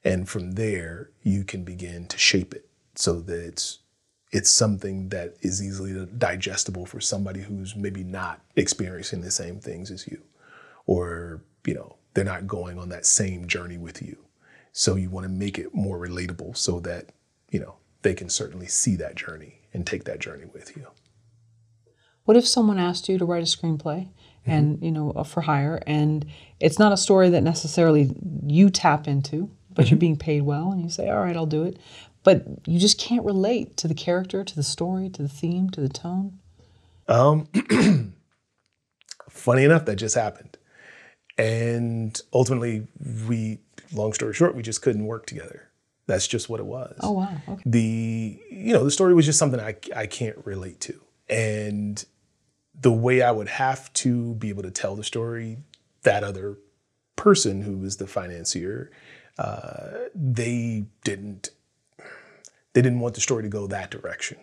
And 0.03 0.29
from 0.29 0.53
there, 0.53 1.11
you 1.23 1.45
can 1.45 1.65
begin 1.65 2.07
to 2.09 2.19
shape 2.19 2.55
it 2.55 2.69
so 2.95 3.21
that 3.21 3.39
it's 3.39 3.81
it's 4.35 4.51
something 4.51 5.11
that 5.11 5.37
is 5.43 5.63
easily 5.63 6.07
digestible 6.19 6.85
for 6.87 7.01
somebody 7.01 7.41
who's 7.41 7.77
maybe 7.77 8.03
not 8.03 8.41
experiencing 8.57 9.21
the 9.21 9.31
same 9.31 9.61
things 9.61 9.93
as 9.93 10.09
you, 10.09 10.21
or 10.87 11.41
you 11.65 11.73
know, 11.73 11.95
they're 12.13 12.25
not 12.25 12.49
going 12.49 12.77
on 12.77 12.89
that 12.89 13.07
same 13.07 13.47
journey 13.47 13.79
with 13.79 14.03
you. 14.03 14.19
So 14.73 14.97
you 14.97 15.09
want 15.09 15.25
to 15.25 15.33
make 15.33 15.57
it 15.57 15.73
more 15.73 15.99
relatable 15.99 16.57
so 16.57 16.81
that, 16.81 17.11
you 17.51 17.61
know, 17.61 17.77
they 18.03 18.13
can 18.13 18.29
certainly 18.29 18.67
see 18.67 18.97
that 18.97 19.15
journey 19.15 19.61
and 19.73 19.87
take 19.87 20.03
that 20.05 20.19
journey 20.19 20.47
with 20.53 20.77
you. 20.77 20.89
What 22.25 22.37
if 22.37 22.47
someone 22.47 22.79
asked 22.79 23.09
you 23.09 23.19
to 23.19 23.25
write 23.25 23.45
a 23.45 23.47
screenplay 23.47 24.09
mm-hmm. 24.09 24.51
and, 24.51 24.83
you 24.83 24.91
know, 24.91 25.13
uh, 25.13 25.23
for 25.23 25.43
hire 25.43 25.81
and 25.87 26.27
it's 26.59 26.81
not 26.81 26.93
a 26.93 26.97
story 26.97 27.31
that 27.31 27.43
necessarily 27.45 28.11
you 28.45 28.69
tap 28.69 29.07
into, 29.07 29.49
but 29.71 29.85
you're 29.85 29.93
mm-hmm. 29.93 30.01
being 30.01 30.17
paid 30.17 30.43
well 30.43 30.73
and 30.73 30.83
you 30.83 30.89
say, 30.89 31.09
"All 31.09 31.21
right, 31.21 31.37
I'll 31.37 31.47
do 31.47 31.65
it." 31.65 31.79
But 32.25 32.47
you 32.67 32.79
just 32.79 32.99
can't 32.99 33.25
relate 33.25 33.77
to 33.79 33.89
the 33.89 33.95
character, 33.95 34.43
to 34.43 34.57
the 34.57 34.63
story, 34.63 35.09
to 35.11 35.23
the 35.23 35.29
theme, 35.29 35.71
to 35.71 35.81
the 35.81 35.89
tone? 35.89 36.39
Um 37.07 37.49
funny 39.29 39.65
enough 39.65 39.85
that 39.85 39.97
just 39.97 40.15
happened. 40.15 40.57
And 41.37 42.21
ultimately 42.33 42.87
we 43.29 43.61
long 43.93 44.13
story 44.13 44.35
short, 44.35 44.55
we 44.55 44.63
just 44.63 44.83
couldn't 44.83 45.05
work 45.05 45.27
together. 45.27 45.71
That's 46.07 46.27
just 46.27 46.49
what 46.49 46.61
it 46.61 46.67
was. 46.67 46.99
Oh 47.01 47.13
wow. 47.13 47.37
Okay. 47.49 47.63
The 47.67 48.41
you 48.51 48.73
know, 48.73 48.85
the 48.85 48.91
story 48.91 49.15
was 49.15 49.27
just 49.27 49.39
something 49.39 49.61
I 49.61 49.77
I 49.95 50.07
can't 50.07 50.39
relate 50.45 50.81
to. 50.81 51.01
And 51.29 52.05
the 52.79 52.93
way 52.93 53.23
I 53.23 53.31
would 53.31 53.49
have 53.49 53.93
to 53.95 54.35
be 54.35 54.49
able 54.49 54.63
to 54.63 54.71
tell 54.71 54.97
the 54.97 55.05
story, 55.05 55.59
that 56.03 56.25
other 56.25 56.59
person 57.17 57.63
who 57.63 57.79
was 57.79 57.97
the 57.97 58.07
financier, 58.07 58.91
uh, 59.39 59.91
they 60.15 60.85
didn't 61.03 61.51
they 62.75 62.83
didn't 62.83 63.01
want 63.01 63.15
the 63.15 63.21
story 63.21 63.43
to 63.43 63.49
go 63.49 63.67
that 63.67 63.91
direction. 63.91 64.39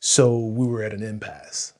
So 0.00 0.38
we 0.38 0.66
were 0.66 0.82
at 0.82 0.94
an 0.94 1.02
impasse. 1.02 1.74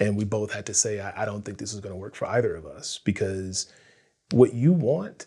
And 0.00 0.16
we 0.16 0.24
both 0.24 0.52
had 0.52 0.66
to 0.66 0.74
say, 0.74 1.00
I, 1.00 1.22
I 1.22 1.24
don't 1.24 1.44
think 1.44 1.58
this 1.58 1.74
is 1.74 1.80
going 1.80 1.92
to 1.92 2.00
work 2.00 2.14
for 2.14 2.26
either 2.26 2.54
of 2.54 2.66
us 2.66 3.00
because 3.04 3.72
what 4.30 4.54
you 4.54 4.72
want 4.72 5.26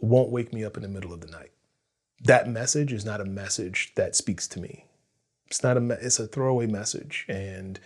won't 0.00 0.30
wake 0.30 0.52
me 0.52 0.64
up 0.64 0.76
in 0.76 0.82
the 0.82 0.88
middle 0.88 1.12
of 1.12 1.20
the 1.20 1.30
night. 1.30 1.52
That 2.22 2.48
message 2.48 2.92
is 2.92 3.04
not 3.04 3.20
a 3.20 3.24
message 3.24 3.92
that 3.94 4.16
speaks 4.16 4.48
to 4.48 4.60
me. 4.60 4.86
It's 5.46 5.62
not 5.62 5.76
a 5.76 5.80
me- 5.80 5.96
it's 6.00 6.18
a 6.18 6.26
throwaway 6.26 6.66
message 6.66 7.24
and 7.28 7.78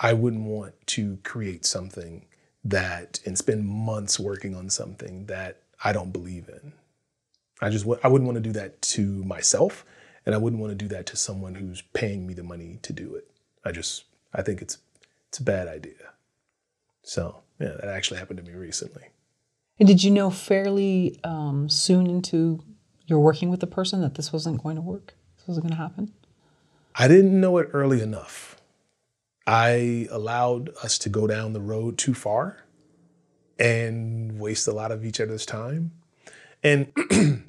I 0.00 0.12
wouldn't 0.12 0.44
want 0.44 0.74
to 0.88 1.18
create 1.24 1.66
something 1.66 2.26
that 2.64 3.20
and 3.26 3.36
spend 3.36 3.66
months 3.66 4.20
working 4.20 4.54
on 4.54 4.70
something 4.70 5.26
that 5.26 5.62
I 5.82 5.92
don't 5.92 6.12
believe 6.12 6.48
in. 6.48 6.72
I 7.60 7.70
just 7.70 7.86
I 8.04 8.08
wouldn't 8.08 8.26
want 8.26 8.36
to 8.36 8.40
do 8.40 8.52
that 8.52 8.80
to 8.82 9.24
myself 9.24 9.84
and 10.26 10.34
I 10.34 10.38
wouldn't 10.38 10.60
want 10.60 10.70
to 10.72 10.76
do 10.76 10.88
that 10.88 11.06
to 11.06 11.16
someone 11.16 11.54
who's 11.56 11.82
paying 11.92 12.26
me 12.26 12.34
the 12.34 12.42
money 12.42 12.78
to 12.82 12.92
do 12.92 13.14
it. 13.14 13.30
I 13.64 13.72
just 13.72 14.04
I 14.32 14.42
think 14.42 14.62
it's 14.62 14.78
it's 15.28 15.38
a 15.38 15.44
bad 15.44 15.68
idea. 15.68 16.12
So, 17.02 17.42
yeah, 17.58 17.76
that 17.80 17.88
actually 17.88 18.18
happened 18.18 18.38
to 18.38 18.44
me 18.44 18.52
recently. 18.52 19.04
And 19.78 19.86
did 19.86 20.04
you 20.04 20.10
know 20.10 20.30
fairly 20.30 21.18
um, 21.24 21.68
soon 21.68 22.06
into 22.08 22.62
your 23.06 23.20
working 23.20 23.48
with 23.48 23.60
the 23.60 23.66
person 23.66 24.00
that 24.02 24.14
this 24.14 24.32
wasn't 24.32 24.62
going 24.62 24.76
to 24.76 24.82
work? 24.82 25.14
This 25.36 25.48
wasn't 25.48 25.66
going 25.66 25.76
to 25.76 25.82
happen? 25.82 26.12
I 26.94 27.08
didn't 27.08 27.40
know 27.40 27.58
it 27.58 27.70
early 27.72 28.02
enough. 28.02 28.60
I 29.46 30.06
allowed 30.10 30.70
us 30.82 30.98
to 30.98 31.08
go 31.08 31.26
down 31.26 31.52
the 31.52 31.60
road 31.60 31.96
too 31.96 32.14
far 32.14 32.64
and 33.58 34.38
waste 34.38 34.68
a 34.68 34.72
lot 34.72 34.92
of 34.92 35.04
each 35.04 35.20
other's 35.20 35.46
time. 35.46 35.92
And 36.62 36.92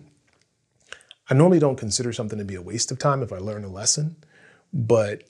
I 1.32 1.34
normally 1.34 1.60
don't 1.60 1.78
consider 1.78 2.12
something 2.12 2.38
to 2.40 2.44
be 2.44 2.56
a 2.56 2.62
waste 2.62 2.92
of 2.92 3.00
time 3.00 3.24
if 3.24 3.32
I 3.32 3.38
learn 3.38 3.64
a 3.64 3.70
lesson, 3.70 4.18
but 4.74 5.24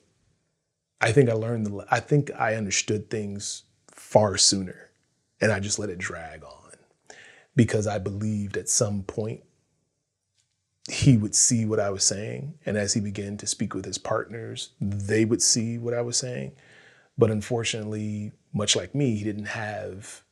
I 1.00 1.12
think 1.12 1.30
I 1.30 1.34
learned 1.34 1.64
the 1.64 1.86
I 1.88 2.00
think 2.00 2.32
I 2.36 2.56
understood 2.56 3.08
things 3.08 3.62
far 3.86 4.36
sooner 4.36 4.90
and 5.40 5.52
I 5.52 5.60
just 5.60 5.78
let 5.78 5.90
it 5.90 5.98
drag 5.98 6.42
on 6.42 6.72
because 7.54 7.86
I 7.86 7.98
believed 7.98 8.56
at 8.56 8.68
some 8.68 9.04
point 9.04 9.44
he 10.90 11.16
would 11.16 11.36
see 11.36 11.64
what 11.64 11.78
I 11.78 11.90
was 11.90 12.02
saying. 12.02 12.54
And 12.66 12.76
as 12.76 12.94
he 12.94 13.00
began 13.00 13.36
to 13.36 13.46
speak 13.46 13.72
with 13.72 13.84
his 13.84 13.98
partners, 13.98 14.70
they 14.80 15.24
would 15.24 15.40
see 15.40 15.78
what 15.78 15.94
I 15.94 16.02
was 16.02 16.16
saying. 16.16 16.50
But 17.16 17.30
unfortunately, 17.30 18.32
much 18.52 18.74
like 18.74 18.92
me, 18.92 19.14
he 19.14 19.22
didn't 19.22 19.46
have, 19.46 20.22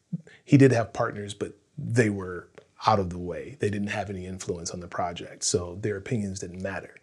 he 0.45 0.57
did 0.57 0.73
have 0.73 0.93
partners, 0.93 1.33
but 1.33 1.53
they 1.79 2.11
were 2.11 2.50
out 2.87 2.99
of 2.99 3.11
the 3.11 3.19
way. 3.19 3.57
They 3.61 3.71
didn't 3.71 3.89
have 3.89 4.11
any 4.11 4.27
influence 4.27 4.71
on 4.71 4.81
the 4.81 4.89
project. 4.89 5.45
So 5.45 5.79
their 5.81 5.97
opinions 5.97 6.41
didn't 6.41 6.63
matter. 6.63 6.95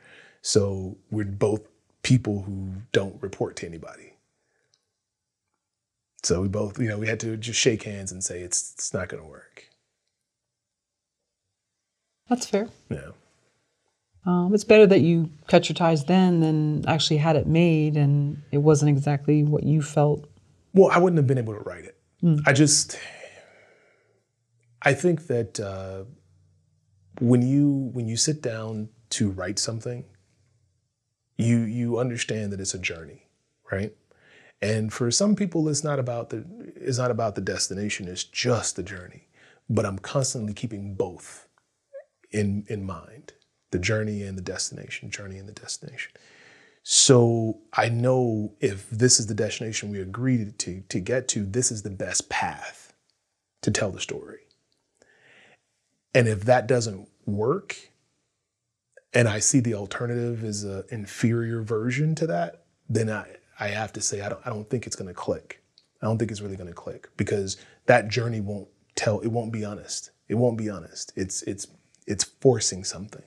So 0.42 0.98
we're 1.12 1.26
both 1.26 1.62
people 2.04 2.44
who 2.44 2.72
don't 2.92 3.22
report 3.22 3.56
to 3.58 3.68
anybody. 3.68 4.14
So 6.24 6.42
we 6.42 6.48
both, 6.48 6.80
you 6.80 6.88
know, 6.88 6.98
we 6.98 7.08
had 7.08 7.20
to 7.22 7.38
just 7.38 7.60
shake 7.60 7.84
hands 7.84 8.12
and 8.12 8.24
say 8.24 8.42
it's 8.42 8.74
it's 8.74 8.94
not 8.94 9.08
going 9.10 9.22
to 9.22 9.30
work. 9.30 9.70
That's 12.30 12.46
fair. 12.46 12.70
Yeah. 12.90 13.12
Um, 14.26 14.54
it's 14.54 14.66
better 14.66 14.86
that 14.88 15.00
you 15.00 15.30
cut 15.48 15.70
your 15.70 15.76
ties 15.76 16.04
then 16.04 16.42
than 16.42 16.86
actually 16.86 17.18
had 17.18 17.38
it 17.38 17.48
made 17.48 17.96
and 17.96 18.42
it 18.52 18.58
wasn't 18.58 18.90
exactly 18.90 19.44
what 19.44 19.64
you 19.64 19.82
felt. 19.82 20.28
Well, 20.74 20.92
I 20.92 20.98
wouldn't 21.00 21.18
have 21.18 21.28
been 21.28 21.38
able 21.38 21.54
to 21.54 21.62
write 21.62 21.86
it. 21.86 21.98
I 22.46 22.52
just, 22.52 23.00
I 24.88 24.93
think 24.93 25.27
that 25.27 25.59
uh, 25.59 26.06
when 27.19 27.41
you 27.41 27.90
when 27.91 28.07
you 28.07 28.16
sit 28.16 28.41
down 28.41 28.88
to 29.09 29.30
write 29.30 29.59
something, 29.59 30.06
you 31.38 31.57
you 31.59 31.99
understand 31.99 32.53
that 32.53 32.61
it's 32.61 32.74
a 32.74 32.80
journey, 32.80 33.27
right? 33.69 33.93
And 34.61 34.93
for 34.93 35.11
some 35.11 35.35
people, 35.35 35.67
it's 35.67 35.83
not 35.83 35.99
about 35.99 36.30
the 36.30 36.45
it's 36.75 36.98
not 36.98 37.11
about 37.11 37.35
the 37.35 37.41
destination. 37.41 38.07
It's 38.07 38.24
just 38.24 38.77
the 38.77 38.83
journey. 38.83 39.27
But 39.69 39.85
I'm 39.85 39.99
constantly 39.99 40.53
keeping 40.53 40.95
both 40.95 41.49
in 42.32 42.66
in 42.69 42.85
mind 42.85 43.33
the 43.72 43.80
journey 43.80 44.24
and 44.24 44.38
the 44.38 44.41
destination 44.41 45.11
journey 45.11 45.38
and 45.38 45.48
the 45.48 45.53
destination 45.53 46.11
so 46.83 47.59
i 47.74 47.90
know 47.90 48.53
if 48.59 48.90
this 48.90 49.19
is 49.19 49.27
the 49.27 49.33
destination 49.33 49.91
we 49.91 50.01
agreed 50.01 50.57
to 50.59 50.82
to 50.90 50.99
get 50.99 51.27
to 51.27 51.45
this 51.45 51.72
is 51.72 51.83
the 51.83 51.90
best 51.90 52.30
path 52.30 52.93
to 53.61 53.72
tell 53.72 53.91
the 53.91 53.99
story 53.99 54.47
and 56.14 56.27
if 56.27 56.45
that 56.45 56.68
doesn't 56.68 57.08
work 57.26 57.76
and 59.14 59.27
i 59.27 59.40
see 59.40 59.60
the 59.60 59.74
alternative 59.74 60.44
as 60.44 60.64
an 60.64 60.84
inferior 60.90 61.61
version 61.61 62.16
to 62.16 62.27
that 62.27 62.64
then 62.90 63.10
i 63.10 63.27
i 63.60 63.68
have 63.68 63.92
to 63.94 64.02
say 64.02 64.22
i 64.22 64.30
don't 64.30 64.42
i 64.45 64.50
don't 64.50 64.69
think 64.69 64.86
it's 64.86 64.95
going 64.95 65.08
to 65.08 65.14
click 65.14 65.61
i 66.02 66.06
don't 66.06 66.18
think 66.18 66.32
it's 66.32 66.42
really 66.42 66.56
going 66.56 66.68
to 66.68 66.74
click 66.74 67.10
because 67.18 67.58
that 67.86 68.08
journey 68.08 68.42
won't 68.42 68.68
tell 68.95 69.19
it 69.19 69.27
won't 69.27 69.52
be 69.52 69.64
honest 69.64 70.11
it 70.27 70.36
won't 70.36 70.58
be 70.58 70.69
honest 70.69 71.11
it's 71.16 71.42
it's 71.44 71.68
it's 72.08 72.24
forcing 72.24 72.84
something, 72.84 73.24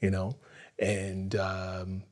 you 0.00 0.10
know? 0.10 0.36
And 0.78 1.34
um, 1.34 2.04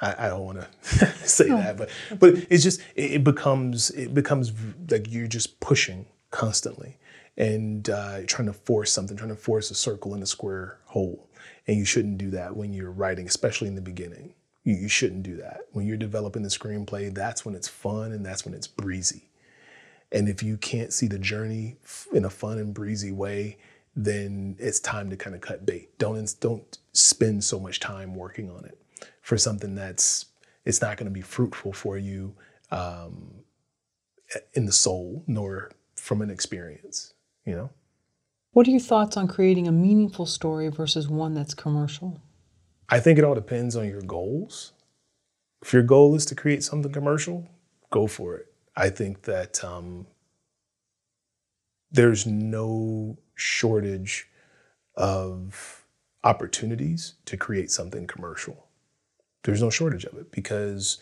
I, 0.00 0.26
I, 0.26 0.28
don't 0.28 0.44
want 0.44 0.60
to 0.60 1.06
say 1.24 1.46
no. 1.46 1.56
that, 1.56 1.76
but 1.76 1.88
but 2.18 2.34
it's 2.50 2.62
just 2.62 2.80
it, 2.94 3.12
it, 3.12 3.24
becomes 3.24 3.90
it 3.90 4.12
becomes 4.12 4.52
like 4.90 5.10
you're 5.10 5.26
just 5.26 5.58
pushing 5.60 6.06
constantly 6.30 6.98
and 7.36 7.90
uh, 7.90 8.20
trying 8.26 8.46
to 8.46 8.52
force 8.52 8.92
something, 8.92 9.16
trying 9.16 9.30
to 9.30 9.36
force 9.36 9.70
a 9.70 9.74
circle 9.74 10.14
in 10.14 10.22
a 10.22 10.26
square 10.26 10.78
hole, 10.86 11.28
and 11.66 11.76
you 11.76 11.84
shouldn't 11.84 12.18
do 12.18 12.30
that 12.30 12.56
when 12.56 12.72
you're 12.72 12.90
writing, 12.90 13.26
especially 13.26 13.68
in 13.68 13.74
the 13.74 13.80
beginning. 13.80 14.34
You, 14.64 14.74
you 14.74 14.88
shouldn't 14.88 15.22
do 15.22 15.36
that 15.36 15.62
when 15.72 15.86
you're 15.86 15.96
developing 15.96 16.42
the 16.42 16.48
screenplay. 16.48 17.14
That's 17.14 17.44
when 17.44 17.54
it's 17.54 17.68
fun 17.68 18.12
and 18.12 18.24
that's 18.24 18.44
when 18.44 18.54
it's 18.54 18.66
breezy. 18.66 19.28
And 20.12 20.28
if 20.28 20.42
you 20.42 20.56
can't 20.56 20.92
see 20.92 21.08
the 21.08 21.18
journey 21.18 21.76
in 22.12 22.24
a 22.24 22.30
fun 22.30 22.58
and 22.58 22.72
breezy 22.72 23.12
way, 23.12 23.58
then 23.94 24.56
it's 24.58 24.78
time 24.78 25.10
to 25.10 25.16
kind 25.16 25.34
of 25.34 25.40
cut 25.40 25.66
bait. 25.66 25.98
Don't 25.98 26.34
don't 26.40 26.78
spend 26.92 27.42
so 27.42 27.58
much 27.58 27.80
time 27.80 28.14
working 28.14 28.50
on 28.50 28.64
it 28.64 28.78
for 29.22 29.36
something 29.36 29.74
that's 29.74 30.26
it's 30.64 30.80
not 30.80 30.96
going 30.96 31.06
to 31.06 31.12
be 31.12 31.22
fruitful 31.22 31.72
for 31.72 31.96
you 31.96 32.34
um, 32.70 33.30
in 34.54 34.66
the 34.66 34.72
soul 34.72 35.24
nor 35.26 35.70
from 35.94 36.22
an 36.22 36.30
experience. 36.30 37.14
You 37.46 37.54
know. 37.54 37.70
What 38.52 38.66
are 38.66 38.70
your 38.70 38.80
thoughts 38.80 39.16
on 39.16 39.28
creating 39.28 39.68
a 39.68 39.72
meaningful 39.72 40.26
story 40.26 40.68
versus 40.68 41.08
one 41.08 41.34
that's 41.34 41.54
commercial? 41.54 42.20
I 42.88 43.00
think 43.00 43.18
it 43.18 43.24
all 43.24 43.34
depends 43.34 43.76
on 43.76 43.88
your 43.88 44.02
goals. 44.02 44.72
If 45.62 45.72
your 45.72 45.82
goal 45.82 46.14
is 46.14 46.26
to 46.26 46.34
create 46.34 46.62
something 46.62 46.92
commercial, 46.92 47.48
go 47.90 48.06
for 48.06 48.36
it. 48.36 48.52
I 48.76 48.90
think 48.90 49.22
that 49.22 49.64
um, 49.64 50.06
there's 51.90 52.26
no 52.26 53.18
shortage 53.34 54.28
of 54.94 55.84
opportunities 56.24 57.14
to 57.26 57.36
create 57.36 57.70
something 57.70 58.06
commercial. 58.06 58.66
There's 59.44 59.62
no 59.62 59.70
shortage 59.70 60.04
of 60.04 60.18
it 60.18 60.32
because, 60.32 60.98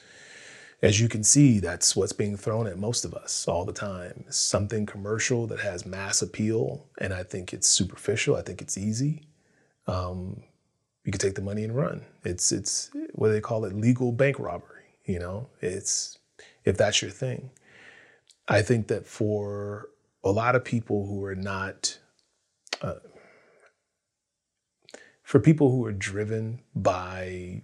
as 0.85 1.01
you 1.01 1.09
can 1.09 1.25
see, 1.25 1.61
that's 1.61 1.97
what's 1.97 2.13
being 2.13 2.37
thrown 2.37 2.67
at 2.67 2.79
most 2.79 3.07
of 3.07 3.15
us 3.15 3.49
all 3.49 3.65
the 3.65 3.73
time. 3.73 4.23
Something 4.29 4.85
commercial 4.85 5.47
that 5.47 5.61
has 5.61 5.87
mass 5.87 6.21
appeal, 6.21 6.87
and 6.99 7.15
I 7.15 7.23
think 7.23 7.55
it's 7.55 7.67
superficial. 7.67 8.37
I 8.37 8.43
think 8.43 8.61
it's 8.61 8.77
easy. 8.77 9.23
Um, 9.87 10.43
you 11.05 11.11
can 11.11 11.19
take 11.19 11.37
the 11.37 11.41
money 11.41 11.65
and 11.65 11.75
run. 11.75 12.05
It's 12.23 12.53
it's 12.53 12.91
what 13.13 13.31
they 13.31 13.41
call 13.41 13.65
it? 13.65 13.75
Legal 13.75 14.13
bank 14.13 14.39
robbery. 14.39 14.85
You 15.07 15.21
know, 15.21 15.49
it's 15.63 16.19
if 16.67 16.77
that's 16.77 17.01
your 17.01 17.11
thing. 17.11 17.49
I 18.47 18.61
think 18.61 18.89
that 18.89 19.07
for 19.07 19.89
a 20.23 20.31
lot 20.31 20.55
of 20.55 20.65
people 20.65 21.07
who 21.07 21.25
are 21.25 21.35
not, 21.35 21.99
uh, 22.83 22.97
for 25.23 25.41
people 25.41 25.71
who 25.71 25.87
are 25.87 25.93
driven 25.93 26.61
by 26.75 27.63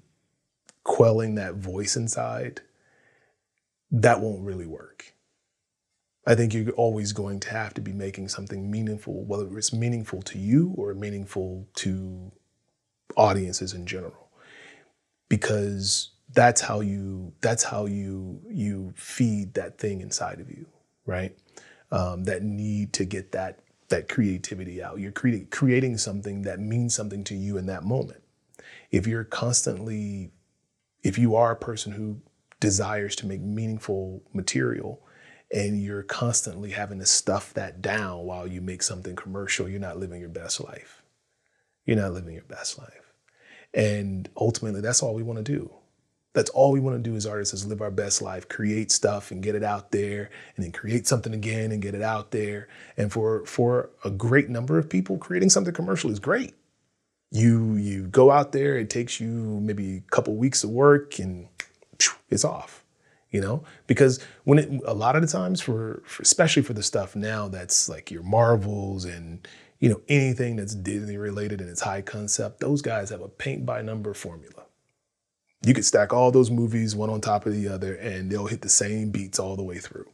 quelling 0.84 1.34
that 1.34 1.57
voice 1.57 1.97
inside, 1.97 2.62
that 3.91 4.20
won't 4.20 4.43
really 4.43 4.67
work. 4.67 5.15
I 6.27 6.35
think 6.35 6.52
you're 6.55 6.70
always 6.73 7.12
going 7.12 7.41
to 7.41 7.51
have 7.51 7.75
to 7.75 7.81
be 7.81 7.93
making 7.93 8.28
something 8.28 8.70
meaningful, 8.70 9.25
whether 9.25 9.57
it's 9.57 9.73
meaningful 9.73 10.23
to 10.23 10.39
you 10.39 10.73
or 10.77 10.94
meaningful 10.94 11.67
to 11.77 12.31
audiences 13.17 13.73
in 13.73 13.86
general. 13.86 14.28
Because 15.28 16.10
that's 16.33 16.60
how 16.60 16.81
you 16.81 17.33
that's 17.41 17.65
how 17.65 17.86
you 17.86 18.41
you 18.49 18.93
feed 18.97 19.55
that 19.55 19.78
thing 19.78 20.01
inside 20.01 20.41
of 20.41 20.51
you, 20.51 20.67
right? 21.07 21.36
Um, 21.91 22.25
that 22.25 22.43
need 22.43 22.93
to 22.94 23.05
get 23.05 23.33
that 23.33 23.60
that 23.89 24.09
creativity 24.09 24.83
out. 24.83 25.01
You're 25.01 25.12
creating 25.12 25.49
creating 25.51 25.99
something 25.99 26.43
that 26.43 26.60
means 26.60 26.94
something 26.94 27.25
to 27.25 27.35
you 27.35 27.57
in 27.57 27.67
that 27.67 27.85
moment. 27.85 28.23
If 28.91 29.07
you're 29.07 29.25
constantly, 29.25 30.33
if 31.02 31.19
you 31.19 31.35
are 31.35 31.52
a 31.52 31.57
person 31.57 31.93
who 31.93 32.20
desires 32.60 33.16
to 33.16 33.26
make 33.26 33.40
meaningful 33.40 34.22
material, 34.32 35.00
and 35.52 35.82
you're 35.82 36.02
constantly 36.02 36.70
having 36.70 37.00
to 37.00 37.06
stuff 37.06 37.52
that 37.55 37.82
down 37.82 38.24
while 38.24 38.47
you 38.47 38.60
make 38.60 38.82
something 38.82 39.16
commercial, 39.16 39.68
you're 39.68 39.80
not 39.80 39.98
living 39.98 40.20
your 40.20 40.28
best 40.28 40.62
life. 40.62 41.02
You're 41.84 41.97
not 41.97 42.12
living 42.12 42.34
your 42.34 42.44
best 42.44 42.78
life. 42.78 43.12
And 43.74 44.28
ultimately, 44.36 44.80
that's 44.80 45.02
all 45.02 45.14
we 45.14 45.22
want 45.22 45.44
to 45.44 45.52
do. 45.52 45.70
That's 46.32 46.50
all 46.50 46.70
we 46.70 46.78
want 46.78 47.02
to 47.02 47.10
do 47.10 47.16
as 47.16 47.26
artists 47.26 47.55
is 47.55 47.66
live 47.66 47.80
our 47.80 47.90
best 47.90 48.22
life, 48.22 48.48
create 48.48 48.92
stuff 48.92 49.32
and 49.32 49.42
get 49.42 49.56
it 49.56 49.64
out 49.64 49.90
there, 49.90 50.30
and 50.55 50.64
then 50.64 50.70
create 50.70 51.08
something 51.08 51.34
again 51.34 51.72
and 51.72 51.82
get 51.82 51.94
it 51.94 52.02
out 52.02 52.30
there. 52.30 52.68
And 52.97 53.12
for 53.12 53.44
for 53.47 53.90
a 54.05 54.10
great 54.10 54.48
number 54.48 54.78
of 54.78 54.89
people, 54.89 55.18
creating 55.18 55.50
something 55.50 55.74
commercial 55.74 56.10
is 56.10 56.20
great. 56.20 56.55
You 57.32 57.74
you 57.74 58.06
go 58.06 58.30
out 58.30 58.52
there, 58.52 58.78
it 58.78 58.90
takes 58.90 59.18
you 59.20 59.28
maybe 59.28 59.97
a 59.97 60.10
couple 60.12 60.36
weeks 60.36 60.62
of 60.62 60.70
work 60.70 61.18
and 61.18 61.48
it's 62.31 62.45
off 62.45 62.85
you 63.31 63.41
know? 63.41 63.62
Because 63.87 64.20
when 64.45 64.59
it 64.59 64.70
a 64.85 64.95
lot 64.95 65.17
of 65.17 65.23
the 65.23 65.29
times 65.29 65.61
for, 65.61 66.03
for, 66.05 66.23
especially 66.23 66.62
for 66.62 66.73
the 66.73 66.83
stuff 66.83 67.17
now 67.17 67.49
that's 67.49 67.89
like 67.89 68.11
your 68.11 68.23
marvels 68.23 69.05
and 69.05 69.47
you 69.79 69.89
know 69.89 70.01
anything 70.09 70.57
that's 70.57 70.75
disney 70.75 71.17
related 71.17 71.61
and 71.61 71.70
it's 71.70 71.81
high 71.81 72.03
concept 72.03 72.61
those 72.61 72.83
guys 72.83 73.09
have 73.11 73.23
a 73.23 73.29
paint 73.29 73.65
by 73.65 73.83
number 73.83 74.15
formula. 74.15 74.65
You 75.65 75.75
could 75.75 75.85
stack 75.85 76.12
all 76.12 76.31
those 76.31 76.51
movies 76.51 76.97
one 76.97 77.11
on 77.11 77.20
top 77.20 77.47
of 77.47 77.53
the 77.53 77.69
other 77.69 77.95
and 77.95 78.31
they'll 78.31 78.47
hit 78.47 78.62
the 78.62 78.69
same 78.69 79.11
beats 79.11 79.39
all 79.39 79.57
the 79.57 79.62
way 79.62 79.79
through. 79.79 80.09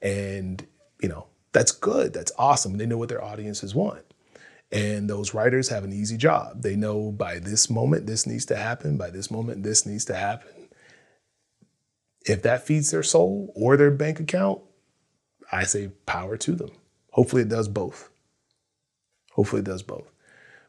And 0.00 0.66
you 1.02 1.08
know 1.08 1.26
that's 1.52 1.72
good 1.72 2.12
that's 2.12 2.32
awesome 2.38 2.76
they 2.76 2.86
know 2.86 2.98
what 2.98 3.08
their 3.08 3.22
audiences 3.22 3.74
want. 3.74 4.02
And 4.70 5.08
those 5.08 5.32
writers 5.32 5.70
have 5.70 5.82
an 5.82 5.94
easy 5.94 6.18
job. 6.18 6.60
They 6.60 6.76
know 6.76 7.10
by 7.10 7.38
this 7.38 7.70
moment 7.70 8.06
this 8.06 8.26
needs 8.26 8.44
to 8.46 8.56
happen 8.56 8.96
by 8.96 9.10
this 9.10 9.30
moment 9.30 9.62
this 9.62 9.86
needs 9.86 10.04
to 10.06 10.14
happen 10.14 10.57
if 12.26 12.42
that 12.42 12.66
feeds 12.66 12.90
their 12.90 13.02
soul 13.02 13.52
or 13.54 13.76
their 13.76 13.90
bank 13.90 14.20
account, 14.20 14.60
I 15.50 15.64
say 15.64 15.88
power 16.06 16.36
to 16.38 16.52
them. 16.52 16.70
Hopefully 17.12 17.42
it 17.42 17.48
does 17.48 17.68
both. 17.68 18.10
Hopefully 19.32 19.60
it 19.60 19.64
does 19.64 19.82
both. 19.82 20.10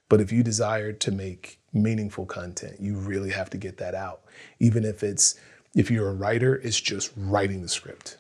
But 0.08 0.22
if 0.22 0.32
you 0.32 0.42
desire 0.42 0.92
to 0.94 1.12
make 1.12 1.60
meaningful 1.74 2.26
content, 2.26 2.78
you 2.80 2.96
really 2.96 3.32
have 3.32 3.50
to 3.52 3.58
get 3.58 3.78
that 3.78 3.94
out. 3.94 4.22
Even 4.60 4.84
if 4.84 5.04
it's, 5.04 5.36
if 5.76 5.92
you're 5.92 6.10
a 6.10 6.14
writer, 6.14 6.56
it's 6.56 6.80
just 6.80 7.12
writing 7.16 7.62
the 7.62 7.68
script, 7.68 8.18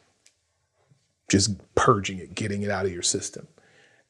just 1.30 1.52
purging 1.76 2.20
it, 2.20 2.36
getting 2.36 2.62
it 2.62 2.70
out 2.70 2.86
of 2.86 2.92
your 2.92 3.02
system. 3.02 3.48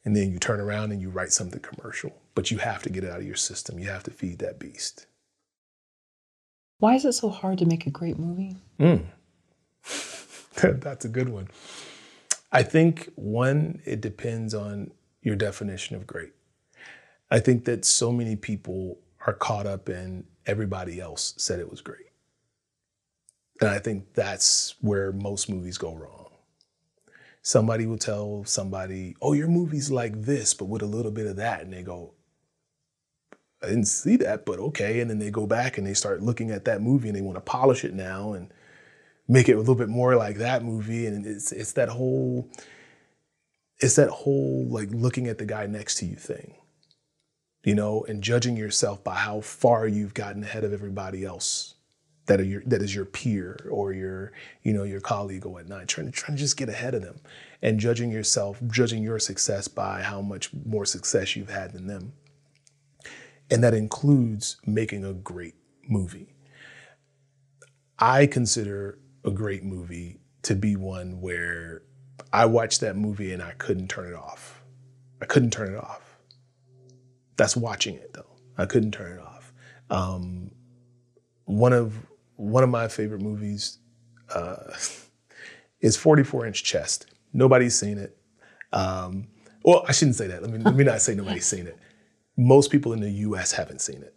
And 0.03 0.15
then 0.15 0.31
you 0.31 0.39
turn 0.39 0.59
around 0.59 0.91
and 0.91 1.01
you 1.01 1.09
write 1.09 1.31
something 1.31 1.61
commercial. 1.61 2.13
But 2.35 2.51
you 2.51 2.57
have 2.57 2.83
to 2.83 2.89
get 2.89 3.03
it 3.03 3.11
out 3.11 3.19
of 3.19 3.25
your 3.25 3.35
system. 3.35 3.79
You 3.79 3.89
have 3.89 4.03
to 4.03 4.11
feed 4.11 4.39
that 4.39 4.59
beast. 4.59 5.05
Why 6.79 6.95
is 6.95 7.05
it 7.05 7.13
so 7.13 7.29
hard 7.29 7.59
to 7.59 7.65
make 7.65 7.85
a 7.85 7.91
great 7.91 8.17
movie? 8.17 8.55
Mm. 8.79 9.05
That's 10.81 11.05
a 11.05 11.09
good 11.09 11.29
one. 11.29 11.49
I 12.51 12.63
think 12.63 13.09
one, 13.15 13.81
it 13.85 14.01
depends 14.01 14.53
on 14.53 14.91
your 15.21 15.35
definition 15.35 15.95
of 15.95 16.07
great. 16.07 16.33
I 17.29 17.39
think 17.39 17.65
that 17.65 17.85
so 17.85 18.11
many 18.11 18.35
people 18.35 18.97
are 19.27 19.33
caught 19.33 19.67
up 19.67 19.89
in 19.89 20.23
everybody 20.45 20.99
else 20.99 21.33
said 21.37 21.59
it 21.59 21.69
was 21.69 21.81
great. 21.81 22.07
And 23.61 23.69
I 23.69 23.79
think 23.79 24.13
that's 24.13 24.75
where 24.79 25.11
most 25.11 25.49
movies 25.49 25.77
go 25.77 25.93
wrong. 25.93 26.27
Somebody 27.41 27.85
will 27.85 27.97
tell 27.97 28.43
somebody, 28.45 29.15
oh, 29.21 29.33
your 29.33 29.47
movie's 29.47 29.91
like 29.91 30.21
this, 30.21 30.53
but 30.53 30.65
with 30.65 30.81
a 30.81 30.87
little 30.87 31.11
bit 31.11 31.27
of 31.27 31.35
that. 31.35 31.61
And 31.61 31.73
they 31.73 31.83
go, 31.83 32.13
I 33.61 33.67
didn't 33.67 33.85
see 33.85 34.15
that, 34.17 34.45
but 34.45 34.59
okay. 34.59 34.99
And 35.01 35.09
then 35.09 35.19
they 35.19 35.31
go 35.31 35.45
back 35.45 35.77
and 35.77 35.85
they 35.85 35.93
start 35.93 36.21
looking 36.21 36.51
at 36.51 36.65
that 36.65 36.81
movie 36.81 37.09
and 37.09 37.17
they 37.17 37.21
want 37.21 37.35
to 37.35 37.41
polish 37.41 37.83
it 37.83 37.93
now 37.93 38.33
and 38.33 38.53
make 39.27 39.49
it 39.49 39.53
a 39.53 39.59
little 39.59 39.75
bit 39.75 39.89
more 39.89 40.15
like 40.15 40.37
that 40.37 40.63
movie. 40.63 41.05
And 41.05 41.25
it's 41.25 41.51
it's 41.51 41.73
that 41.73 41.89
whole 41.89 42.49
it's 43.79 43.95
that 43.95 44.09
whole 44.09 44.65
like 44.69 44.89
looking 44.91 45.27
at 45.27 45.37
the 45.37 45.45
guy 45.45 45.65
next 45.65 45.95
to 45.95 46.05
you 46.05 46.15
thing, 46.15 46.55
you 47.63 47.75
know, 47.75 48.05
and 48.07 48.23
judging 48.23 48.55
yourself 48.55 49.03
by 49.03 49.15
how 49.15 49.41
far 49.41 49.87
you've 49.87 50.13
gotten 50.13 50.43
ahead 50.43 50.63
of 50.63 50.73
everybody 50.73 51.25
else 51.25 51.75
that 52.29 52.39
are 52.39 52.45
your 52.45 52.61
that 52.65 52.81
is 52.81 52.93
your 52.93 53.05
peer 53.05 53.67
or 53.69 53.91
your 53.91 54.31
you 54.63 54.71
know 54.71 54.83
your 54.83 55.01
colleague 55.01 55.45
or 55.45 55.49
whatnot. 55.49 55.87
Trying 55.89 56.07
to 56.07 56.13
trying 56.13 56.37
to 56.37 56.41
just 56.41 56.55
get 56.55 56.69
ahead 56.69 56.93
of 56.93 57.01
them 57.01 57.19
and 57.61 57.79
judging 57.79 58.11
yourself, 58.11 58.61
judging 58.67 59.03
your 59.03 59.19
success 59.19 59.67
by 59.67 60.01
how 60.01 60.21
much 60.21 60.51
more 60.65 60.85
success 60.85 61.35
you've 61.35 61.49
had 61.49 61.73
than 61.73 61.87
them. 61.87 62.13
And 63.51 63.63
that 63.63 63.73
includes 63.73 64.57
making 64.65 65.03
a 65.03 65.13
great 65.13 65.55
movie. 65.87 66.35
I 67.97 68.27
consider 68.27 68.99
a 69.25 69.31
great 69.31 69.63
movie 69.63 70.19
to 70.43 70.55
be 70.55 70.75
one 70.75 71.19
where 71.19 71.81
I 72.31 72.45
watched 72.45 72.81
that 72.81 72.95
movie 72.95 73.33
and 73.33 73.41
I 73.41 73.51
couldn't 73.57 73.89
turn 73.89 74.07
it 74.07 74.15
off. 74.15 74.61
I 75.21 75.25
couldn't 75.25 75.51
turn 75.51 75.73
it 75.73 75.77
off. 75.77 76.17
That's 77.37 77.57
watching 77.57 77.95
it 77.95 78.13
though. 78.13 78.37
I 78.57 78.65
couldn't 78.65 78.91
turn 78.91 79.17
it 79.17 79.21
off. 79.21 79.53
Um, 79.89 80.51
one 81.45 81.73
of 81.73 81.95
one 82.35 82.63
of 82.63 82.69
my 82.69 82.87
favorite 82.87 83.21
movies 83.21 83.79
uh, 84.33 84.71
is 85.81 85.97
44 85.97 86.47
Inch 86.47 86.63
Chest. 86.63 87.07
Nobody's 87.33 87.77
seen 87.77 87.97
it. 87.97 88.17
Um, 88.71 89.27
well, 89.63 89.83
I 89.87 89.91
shouldn't 89.91 90.15
say 90.15 90.27
that. 90.27 90.41
Let 90.41 90.51
me 90.51 90.59
let 90.59 90.75
me 90.75 90.83
not 90.83 91.01
say 91.01 91.15
nobody's 91.15 91.45
seen 91.45 91.67
it 91.67 91.77
most 92.39 92.71
people 92.71 92.93
in 92.93 93.01
the 93.01 93.11
US 93.11 93.51
haven't 93.51 93.81
seen 93.81 94.01
it. 94.01 94.15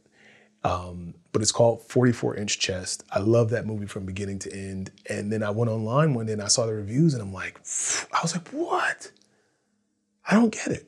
Um, 0.64 1.14
but 1.32 1.42
it's 1.42 1.50
called 1.50 1.82
44 1.82 2.36
Inch 2.36 2.60
Chest. 2.60 3.02
I 3.10 3.18
love 3.18 3.50
that 3.50 3.66
movie 3.66 3.86
from 3.86 4.06
beginning 4.06 4.38
to 4.40 4.52
end. 4.52 4.92
And 5.10 5.32
then 5.32 5.42
I 5.42 5.50
went 5.50 5.70
online 5.70 6.14
one 6.14 6.26
day 6.26 6.34
and 6.34 6.42
I 6.42 6.46
saw 6.46 6.66
the 6.66 6.72
reviews 6.72 7.14
and 7.14 7.22
I'm 7.22 7.32
like, 7.32 7.58
I 8.12 8.20
was 8.22 8.32
like, 8.32 8.48
what? 8.50 9.10
I 10.24 10.34
don't 10.34 10.52
get 10.52 10.68
it. 10.68 10.86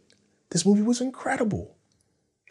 This 0.50 0.64
movie 0.64 0.82
was 0.82 1.00
incredible. 1.00 1.76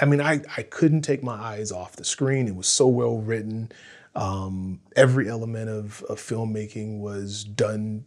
I 0.01 0.05
mean, 0.05 0.19
I, 0.19 0.41
I 0.57 0.63
couldn't 0.63 1.03
take 1.03 1.23
my 1.23 1.35
eyes 1.35 1.71
off 1.71 1.95
the 1.95 2.03
screen. 2.03 2.47
It 2.49 2.55
was 2.55 2.67
so 2.67 2.87
well 2.87 3.19
written. 3.19 3.71
Um, 4.15 4.81
every 4.97 5.29
element 5.29 5.69
of, 5.69 6.03
of 6.09 6.19
filmmaking 6.19 6.99
was 6.99 7.45
done 7.45 8.03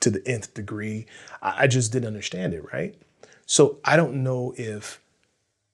to 0.00 0.10
the 0.10 0.26
nth 0.28 0.54
degree. 0.54 1.06
I, 1.42 1.64
I 1.64 1.66
just 1.66 1.92
didn't 1.92 2.06
understand 2.06 2.54
it, 2.54 2.72
right? 2.72 2.94
So 3.46 3.80
I 3.84 3.96
don't 3.96 4.22
know 4.22 4.54
if 4.56 5.00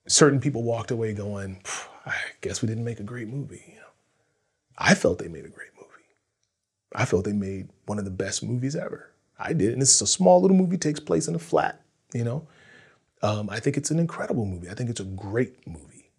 certain 0.07 0.41
people 0.41 0.63
walked 0.63 0.91
away 0.91 1.13
going, 1.13 1.63
I 2.07 2.15
guess 2.41 2.63
we 2.63 2.69
didn't 2.69 2.85
make 2.85 3.01
a 3.01 3.05
great 3.05 3.29
movie. 3.29 3.77
I 4.77 4.95
felt 4.95 5.19
they 5.19 5.29
made 5.29 5.45
a 5.45 5.51
great 5.51 5.71
movie. 5.77 5.89
I 6.95 7.05
felt 7.05 7.25
they 7.25 7.33
made 7.33 7.69
one 7.87 7.99
of 7.99 8.05
the 8.05 8.11
best 8.11 8.43
movies 8.43 8.77
ever. 8.77 9.11
I 9.39 9.53
did, 9.53 9.73
and 9.73 9.83
it's 9.83 10.01
a 10.01 10.07
small 10.07 10.41
little 10.41 10.57
movie, 10.57 10.77
takes 10.77 11.01
place 11.01 11.29
in 11.29 11.35
a 11.35 11.39
flat. 11.39 11.83
You 12.13 12.25
know, 12.25 12.47
um, 13.23 13.49
I 13.51 13.61
think 13.61 13.77
it's 13.77 13.91
an 13.91 13.99
incredible 13.99 14.45
movie. 14.45 14.69
I 14.69 14.75
think 14.75 14.91
it's 14.91 15.01
a 15.01 15.05
great 15.05 15.67
movie. 15.67 16.11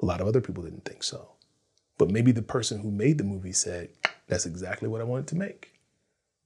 A 0.00 0.04
lot 0.04 0.20
of 0.20 0.26
other 0.26 0.40
people 0.40 0.62
didn't 0.62 0.84
think 0.84 1.02
so, 1.02 1.32
but 1.96 2.10
maybe 2.10 2.32
the 2.32 2.42
person 2.42 2.80
who 2.80 2.90
made 2.90 3.18
the 3.18 3.24
movie 3.24 3.52
said, 3.52 3.88
"That's 4.28 4.46
exactly 4.46 4.88
what 4.88 5.00
I 5.00 5.04
wanted 5.04 5.28
to 5.28 5.36
make," 5.36 5.72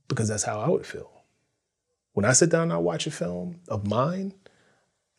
because 0.08 0.28
that's 0.28 0.44
how 0.44 0.60
I 0.60 0.68
would 0.68 0.86
feel. 0.86 1.10
When 2.12 2.24
I 2.24 2.32
sit 2.32 2.50
down 2.50 2.64
and 2.64 2.72
I 2.72 2.78
watch 2.78 3.06
a 3.06 3.10
film 3.10 3.60
of 3.68 3.86
mine, 3.86 4.34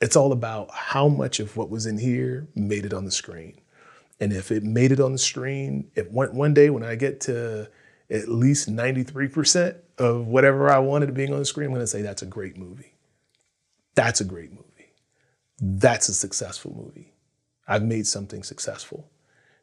it's 0.01 0.15
all 0.15 0.31
about 0.31 0.71
how 0.73 1.07
much 1.07 1.39
of 1.39 1.55
what 1.55 1.69
was 1.69 1.85
in 1.85 1.97
here 1.97 2.47
made 2.55 2.85
it 2.85 2.93
on 2.93 3.05
the 3.05 3.11
screen. 3.11 3.55
And 4.19 4.33
if 4.33 4.51
it 4.51 4.63
made 4.63 4.91
it 4.91 4.99
on 4.99 5.13
the 5.13 5.17
screen, 5.17 5.89
if 5.95 6.09
one, 6.09 6.35
one 6.35 6.53
day 6.53 6.69
when 6.69 6.83
I 6.83 6.95
get 6.95 7.21
to 7.21 7.69
at 8.09 8.27
least 8.27 8.69
93% 8.69 9.77
of 9.99 10.27
whatever 10.27 10.69
I 10.69 10.79
wanted 10.79 11.13
being 11.13 11.33
on 11.33 11.39
the 11.39 11.45
screen, 11.45 11.67
I'm 11.67 11.73
gonna 11.73 11.87
say 11.87 12.01
that's 12.01 12.23
a 12.23 12.27
great 12.27 12.57
movie. 12.57 12.95
That's 13.95 14.21
a 14.21 14.25
great 14.25 14.51
movie. 14.51 14.93
That's 15.59 16.09
a 16.09 16.13
successful 16.13 16.73
movie. 16.75 17.13
I've 17.67 17.83
made 17.83 18.07
something 18.07 18.43
successful 18.43 19.09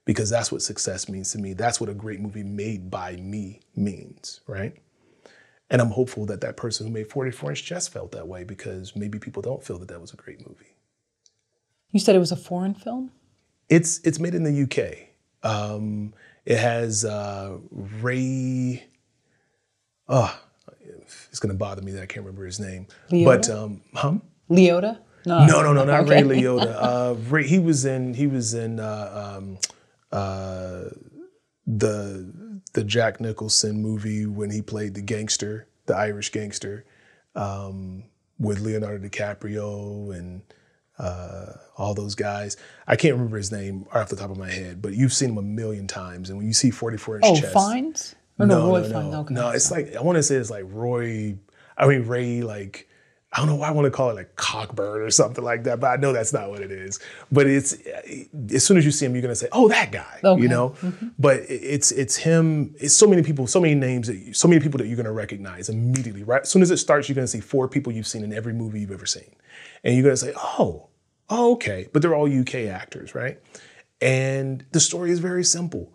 because 0.05 0.31
that's 0.31 0.53
what 0.53 0.63
success 0.63 1.09
means 1.09 1.33
to 1.33 1.39
me. 1.39 1.53
That's 1.53 1.81
what 1.81 1.91
a 1.91 1.95
great 1.95 2.21
movie 2.21 2.45
made 2.45 2.91
by 2.91 3.17
me 3.17 3.61
means, 3.75 4.41
right? 4.47 4.77
And 5.71 5.83
I'm 5.83 5.91
hopeful 5.91 6.25
that 6.27 6.41
that 6.41 6.57
person 6.57 6.87
who 6.87 6.93
made 6.93 7.11
44 7.11 7.51
Inch 7.51 7.65
Chest 7.65 7.93
felt 7.93 8.13
that 8.13 8.27
way 8.27 8.45
because 8.45 8.97
maybe 8.97 9.19
people 9.19 9.43
don't 9.43 9.63
feel 9.63 9.79
that 9.79 9.89
that 9.89 10.01
was 10.01 10.13
a 10.13 10.17
great 10.17 10.47
movie. 10.47 10.73
You 11.91 12.01
said 12.01 12.15
it 12.15 12.21
was 12.21 12.33
a 12.33 12.37
foreign 12.37 12.75
film? 12.75 13.11
It's 13.69 13.99
it's 14.01 14.19
made 14.19 14.35
in 14.35 14.45
the 14.45 14.63
UK. 14.63 15.09
Um, 15.43 16.15
it 16.45 16.59
has 16.59 17.05
uh, 17.05 17.59
Ray. 17.71 18.87
Oh, 20.09 20.39
it's 21.29 21.39
gonna 21.39 21.55
bother 21.55 21.83
me 21.83 21.93
that 21.93 22.03
I 22.03 22.07
can't 22.07 22.25
remember 22.25 22.47
his 22.47 22.61
name. 22.61 22.87
Liotta? 23.11 23.25
But 23.25 23.51
um, 23.51 23.83
hum. 23.95 24.23
Leota? 24.51 24.99
No, 25.27 25.47
no, 25.47 25.73
no, 25.75 25.85
not 25.85 26.05
Okay. 26.05 26.23
Ray 26.23 26.41
Liotta. 26.43 26.75
Uh, 26.75 27.15
Ray, 27.29 27.47
he 27.47 27.59
was 27.59 27.85
in 27.85 28.15
he 28.15 28.27
was 28.27 28.55
in 28.55 28.81
uh, 28.81 29.37
um, 29.37 29.59
uh, 30.11 30.85
the 31.67 32.33
the 32.79 32.85
Jack 32.85 33.21
Nicholson 33.21 33.83
movie 33.83 34.25
when 34.25 34.51
he 34.51 34.63
played 34.63 34.95
the 34.95 35.03
gangster, 35.03 35.67
the 35.87 35.97
Irish 35.97 36.31
gangster, 36.31 36.85
um, 37.35 38.05
with 38.39 38.61
Leonardo 38.61 39.05
DiCaprio 39.05 40.17
and 40.17 40.43
uh, 40.97 41.55
all 41.77 41.93
those 41.95 42.15
guys. 42.15 42.57
I 42.87 42.95
can't 42.95 43.15
remember 43.15 43.37
his 43.37 43.51
name 43.51 43.87
off 43.93 44.11
the 44.11 44.15
top 44.17 44.31
of 44.31 44.37
my 44.39 44.49
head, 44.51 44.81
but 44.81 44.93
you've 44.95 45.13
seen 45.13 45.31
him 45.31 45.39
a 45.39 45.43
million 45.43 45.89
times. 45.89 46.31
And 46.31 46.39
when 46.39 46.47
you 46.47 46.53
see 46.53 46.71
44 46.71 47.17
inch 47.17 47.25
Oh, 47.27 47.35
chest, 47.35 47.53
Fiennes? 47.53 48.15
Or 48.39 48.47
no, 48.47 48.69
Roy 48.69 48.83
no, 48.83 48.89
Fiennes. 48.89 49.11
no. 49.13 49.21
Okay. 49.23 49.35
No, 49.35 49.51
it's 49.51 49.73
like 49.73 49.97
I 49.97 50.01
want 50.03 50.15
to 50.17 50.23
say 50.23 50.37
it's 50.37 50.51
like 50.51 50.65
Roy. 50.69 51.37
I 51.77 51.87
mean 51.89 52.07
Ray. 52.07 52.43
Like 52.43 52.89
I 53.33 53.39
don't 53.39 53.47
know 53.47 53.57
why 53.57 53.69
I 53.69 53.73
want 53.73 53.85
to 53.85 53.91
call 53.91 54.09
it 54.09 54.15
like 54.15 54.37
Cockburn 54.37 55.03
or 55.03 55.11
something 55.11 55.45
like 55.45 55.65
that, 55.65 55.81
but 55.81 55.89
I 55.89 55.97
know 55.97 56.15
that's 56.15 56.33
not 56.33 56.49
what 56.49 56.61
it 56.63 56.71
is. 56.73 56.99
But 57.31 57.47
it's 57.47 57.75
eh, 57.87 58.25
as 58.55 58.65
soon 58.65 58.79
as 58.79 58.87
you 58.87 58.91
see 58.91 59.05
him, 59.05 59.15
you're 59.15 59.21
gonna 59.23 59.35
say, 59.35 59.49
"Oh, 59.53 59.69
that 59.69 59.93
guy," 59.93 60.21
Okay. 60.25 60.41
you 60.43 60.49
know. 60.49 60.71
Mm-hmm. 60.81 61.09
But 61.19 61.41
it's 61.49 61.93
it's 61.93 62.17
him. 62.17 62.75
It's 62.79 62.95
so 62.97 63.07
many 63.07 63.23
people, 63.23 63.47
so 63.47 63.61
many 63.61 63.75
names 63.75 64.07
that 64.07 64.17
you, 64.17 64.33
so 64.33 64.49
many 64.49 64.61
people 64.63 64.79
that 64.79 64.87
you're 64.87 64.97
gonna 64.97 65.13
recognize 65.13 65.69
immediately. 65.69 66.23
Right 66.23 66.41
as 66.43 66.49
soon 66.49 66.63
as 66.63 66.71
it 66.71 66.79
starts, 66.79 67.09
you're 67.09 67.15
gonna 67.17 67.27
see 67.27 67.41
four 67.41 67.69
people 67.69 67.93
you've 67.93 68.07
seen 68.07 68.25
in 68.25 68.33
every 68.33 68.55
movie 68.55 68.81
you've 68.81 68.93
ever 68.93 69.07
seen, 69.07 69.35
and 69.85 69.95
you're 69.95 70.05
gonna 70.05 70.17
say, 70.17 70.33
"Oh, 70.35 70.89
oh, 71.29 71.53
okay." 71.53 71.87
But 71.93 72.01
they're 72.01 72.15
all 72.15 72.27
UK 72.29 72.67
actors, 72.69 73.15
right? 73.15 73.39
And 74.01 74.65
the 74.73 74.81
story 74.81 75.11
is 75.11 75.19
very 75.19 75.45
simple 75.45 75.93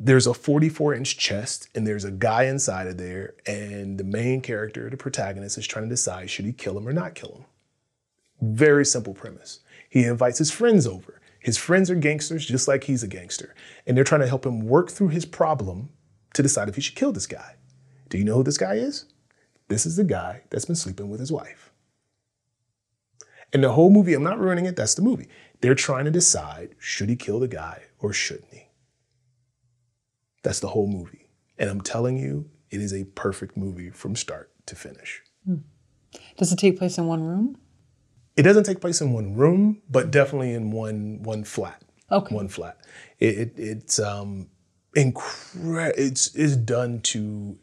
there's 0.00 0.28
a 0.28 0.34
44 0.34 0.94
inch 0.94 1.18
chest 1.18 1.68
and 1.74 1.84
there's 1.84 2.04
a 2.04 2.12
guy 2.12 2.44
inside 2.44 2.86
of 2.86 2.98
there 2.98 3.34
and 3.46 3.98
the 3.98 4.04
main 4.04 4.40
character 4.40 4.88
the 4.88 4.96
protagonist 4.96 5.58
is 5.58 5.66
trying 5.66 5.84
to 5.84 5.90
decide 5.90 6.30
should 6.30 6.44
he 6.44 6.52
kill 6.52 6.78
him 6.78 6.86
or 6.86 6.92
not 6.92 7.16
kill 7.16 7.32
him. 7.32 7.44
Very 8.40 8.86
simple 8.86 9.12
premise. 9.12 9.58
He 9.90 10.04
invites 10.04 10.38
his 10.38 10.52
friends 10.52 10.86
over. 10.86 11.20
His 11.40 11.58
friends 11.58 11.90
are 11.90 11.96
gangsters 11.96 12.46
just 12.46 12.68
like 12.68 12.84
he's 12.84 13.02
a 13.02 13.08
gangster 13.08 13.56
and 13.86 13.96
they're 13.96 14.04
trying 14.04 14.20
to 14.20 14.28
help 14.28 14.46
him 14.46 14.60
work 14.60 14.88
through 14.88 15.08
his 15.08 15.24
problem 15.24 15.88
to 16.34 16.42
decide 16.42 16.68
if 16.68 16.76
he 16.76 16.80
should 16.80 16.94
kill 16.94 17.10
this 17.10 17.26
guy. 17.26 17.56
Do 18.08 18.18
you 18.18 18.24
know 18.24 18.36
who 18.36 18.44
this 18.44 18.58
guy 18.58 18.74
is? 18.74 19.06
This 19.66 19.84
is 19.84 19.96
the 19.96 20.04
guy 20.04 20.42
that's 20.50 20.64
been 20.64 20.76
sleeping 20.76 21.10
with 21.10 21.18
his 21.18 21.32
wife. 21.32 21.72
And 23.52 23.64
the 23.64 23.72
whole 23.72 23.90
movie 23.90 24.14
i'm 24.14 24.22
not 24.22 24.38
ruining 24.38 24.66
it 24.66 24.76
that's 24.76 24.94
the 24.94 25.02
movie. 25.02 25.28
They're 25.60 25.74
trying 25.74 26.04
to 26.04 26.12
decide 26.12 26.76
should 26.78 27.08
he 27.08 27.16
kill 27.16 27.40
the 27.40 27.48
guy 27.48 27.82
or 27.98 28.12
shouldn't 28.12 28.52
he 28.52 28.67
that's 30.42 30.60
the 30.60 30.68
whole 30.68 30.86
movie. 30.86 31.28
And 31.58 31.68
I'm 31.68 31.80
telling 31.80 32.16
you, 32.18 32.48
it 32.70 32.80
is 32.80 32.92
a 32.92 33.04
perfect 33.04 33.56
movie 33.56 33.90
from 33.90 34.14
start 34.16 34.50
to 34.66 34.76
finish. 34.76 35.22
Does 36.36 36.52
it 36.52 36.58
take 36.58 36.78
place 36.78 36.98
in 36.98 37.06
one 37.06 37.22
room? 37.22 37.58
It 38.36 38.42
doesn't 38.42 38.64
take 38.64 38.80
place 38.80 39.00
in 39.00 39.12
one 39.12 39.34
room, 39.34 39.82
but 39.90 40.10
definitely 40.10 40.54
in 40.54 40.70
one 40.70 41.22
one 41.22 41.44
flat. 41.44 41.82
Okay. 42.10 42.34
One 42.34 42.48
flat. 42.48 42.78
It, 43.18 43.38
it 43.38 43.52
it's 43.56 43.98
um 43.98 44.48
incre- 44.96 45.92
it's 45.96 46.34
is 46.34 46.56
done 46.56 47.00
to 47.00 47.58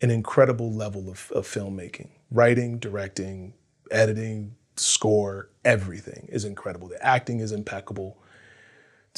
an 0.00 0.10
incredible 0.10 0.72
level 0.72 1.10
of, 1.10 1.30
of 1.34 1.46
filmmaking. 1.46 2.08
Writing, 2.30 2.78
directing, 2.78 3.54
editing, 3.90 4.54
score, 4.76 5.50
everything 5.64 6.28
is 6.30 6.44
incredible. 6.44 6.88
The 6.88 7.04
acting 7.04 7.40
is 7.40 7.52
impeccable. 7.52 8.22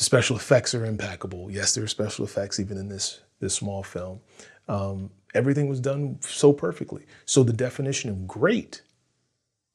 The 0.00 0.04
special 0.04 0.34
effects 0.34 0.74
are 0.74 0.86
impeccable. 0.86 1.50
Yes, 1.50 1.74
there 1.74 1.84
are 1.84 1.86
special 1.86 2.24
effects 2.24 2.58
even 2.58 2.78
in 2.78 2.88
this 2.88 3.20
this 3.38 3.52
small 3.52 3.82
film. 3.82 4.20
Um, 4.66 5.10
everything 5.34 5.68
was 5.68 5.78
done 5.78 6.16
so 6.22 6.54
perfectly. 6.54 7.04
So 7.26 7.42
the 7.42 7.52
definition 7.52 8.08
of 8.08 8.26
great 8.26 8.80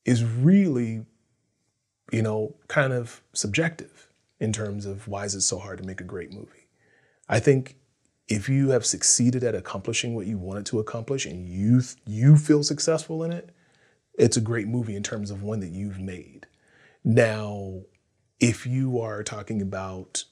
is 0.04 0.24
really, 0.24 1.06
you 2.12 2.24
know, 2.24 2.56
kind 2.68 2.92
of 2.92 3.22
subjective 3.34 4.10
in 4.40 4.52
terms 4.52 4.88
of 4.88 5.08
why 5.08 5.26
is 5.26 5.36
it 5.36 5.42
so 5.42 5.60
hard 5.60 5.78
to 5.78 5.84
make 5.84 6.02
a 6.02 6.04
great 6.04 6.34
movie. 6.34 6.70
I 7.30 7.40
think 7.40 7.76
if 8.28 8.50
you 8.50 8.72
have 8.72 8.84
succeeded 8.84 9.44
at 9.44 9.54
accomplishing 9.54 10.16
what 10.16 10.26
you 10.26 10.40
wanted 10.40 10.66
to 10.66 10.80
accomplish 10.80 11.28
and 11.28 11.48
you 11.48 11.84
you 12.08 12.36
feel 12.36 12.64
successful 12.64 13.24
in 13.24 13.32
it, 13.32 13.52
it's 14.18 14.38
a 14.38 14.42
great 14.42 14.68
movie 14.68 14.96
in 14.96 15.04
terms 15.04 15.30
of 15.30 15.44
one 15.44 15.60
that 15.60 15.70
you've 15.70 16.00
made. 16.00 16.48
Now, 17.04 17.82
if 18.40 18.66
you 18.66 19.00
are 19.00 19.24
talking 19.24 19.62
about 19.62 20.26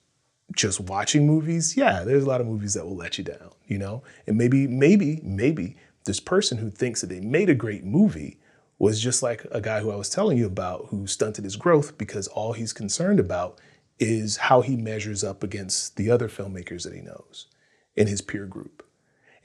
just 0.56 0.80
watching 0.80 1.26
movies, 1.26 1.78
yeah, 1.78 2.04
there's 2.04 2.24
a 2.24 2.28
lot 2.28 2.42
of 2.42 2.48
movies 2.48 2.74
that 2.74 2.86
will 2.86 2.96
let 2.96 3.18
you 3.18 3.24
down, 3.24 3.52
you 3.66 3.78
know? 3.78 4.04
And 4.28 4.38
maybe, 4.38 4.68
maybe, 4.68 5.20
maybe 5.24 5.78
this 6.06 6.20
person 6.20 6.58
who 6.58 6.70
thinks 6.70 7.02
that 7.02 7.08
they 7.08 7.22
made 7.22 7.50
a 7.50 7.56
great 7.56 7.84
movie 7.84 8.40
was 8.78 9.00
just 9.00 9.24
like 9.24 9.46
a 9.52 9.62
guy 9.62 9.80
who 9.80 9.92
I 9.92 9.96
was 9.96 10.10
telling 10.10 10.38
you 10.38 10.46
about 10.46 10.88
who 10.90 11.08
stunted 11.08 11.46
his 11.46 11.56
growth 11.56 11.98
because 11.98 12.28
all 12.28 12.54
he's 12.54 12.74
concerned 12.74 13.20
about 13.20 13.60
is 14.00 14.38
how 14.38 14.62
he 14.62 14.76
measures 14.76 15.24
up 15.24 15.44
against 15.44 15.96
the 15.96 16.12
other 16.12 16.28
filmmakers 16.28 16.84
that 16.84 16.94
he 16.94 17.02
knows 17.02 17.48
in 17.96 18.08
his 18.08 18.22
peer 18.22 18.46
group. 18.46 18.86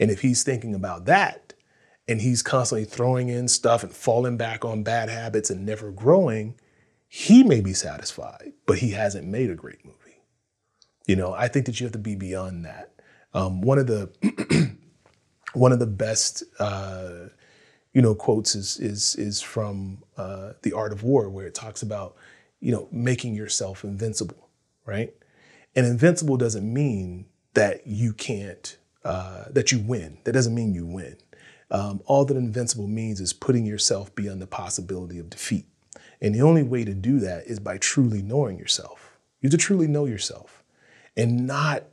And 0.01 0.11
if 0.11 0.23
he's 0.23 0.43
thinking 0.43 0.75
about 0.75 1.05
that 1.05 1.55
and 2.09 2.21
he's 2.21 2.43
constantly 2.43 2.85
throwing 2.85 3.29
in 3.29 3.47
stuff 3.47 3.83
and 3.83 3.93
falling 3.93 4.37
back 4.37 4.65
on 4.65 4.83
bad 4.83 5.09
habits 5.09 5.51
and 5.51 5.65
never 5.65 5.91
growing, 5.91 6.55
he 7.09 7.43
may 7.43 7.61
be 7.61 7.73
satisfied, 7.73 8.53
but 8.67 8.79
he 8.79 8.91
hasn't 8.91 9.27
made 9.27 9.51
a 9.51 9.55
great 9.55 9.85
movie. 9.85 10.23
You 11.07 11.17
know, 11.17 11.33
I 11.33 11.49
think 11.49 11.67
that 11.67 11.81
you 11.81 11.87
have 11.87 11.93
to 11.93 11.99
be 11.99 12.15
beyond 12.15 12.67
that. 12.67 12.93
Um, 13.33 13.63
one 13.63 13.79
of 13.79 13.87
the 13.87 14.11
one 15.55 15.73
of 15.73 15.79
the 15.79 15.87
best 15.87 16.43
uh, 16.59 17.29
you 17.95 18.03
know 18.03 18.15
quotes 18.15 18.55
is 18.55 18.79
is 18.79 19.15
is 19.17 19.41
from 19.41 20.05
uh, 20.19 20.53
the 20.63 20.75
Art 20.75 20.93
of 20.93 21.03
War, 21.03 21.31
where 21.31 21.47
it 21.47 21.55
talks 21.55 21.83
about 21.83 22.15
you 22.61 22.73
know 22.73 22.89
making 22.93 23.35
yourself 23.35 23.85
invincible, 23.85 24.51
right? 24.85 25.15
And 25.75 25.87
invincible 25.87 26.37
doesn't 26.37 26.71
mean 26.71 27.27
that 27.55 27.87
you 27.87 28.13
can't 28.13 28.77
uh, 29.05 29.45
that 29.51 29.73
you 29.73 29.79
win. 29.79 30.19
That 30.25 30.33
doesn't 30.33 30.55
mean 30.55 30.75
you 30.75 30.85
win. 30.85 31.17
Um, 31.71 32.03
all 32.07 32.25
that 32.27 32.37
invincible 32.37 32.87
means 32.87 33.21
is 33.21 33.33
putting 33.33 33.65
yourself 33.65 34.15
beyond 34.15 34.43
the 34.43 34.47
possibility 34.47 35.19
of 35.19 35.31
defeat. 35.31 35.67
And 36.21 36.35
the 36.35 36.43
only 36.43 36.63
way 36.63 36.85
to 36.85 36.95
do 36.95 37.21
that 37.21 37.47
is 37.47 37.61
by 37.61 37.79
truly 37.79 38.23
knowing 38.23 38.59
yourself. 38.59 39.19
You 39.41 39.49
have 39.49 39.53
to 39.53 39.65
truly 39.65 39.87
know 39.87 40.05
yourself 40.05 40.65
and 41.17 41.47
not 41.47 41.85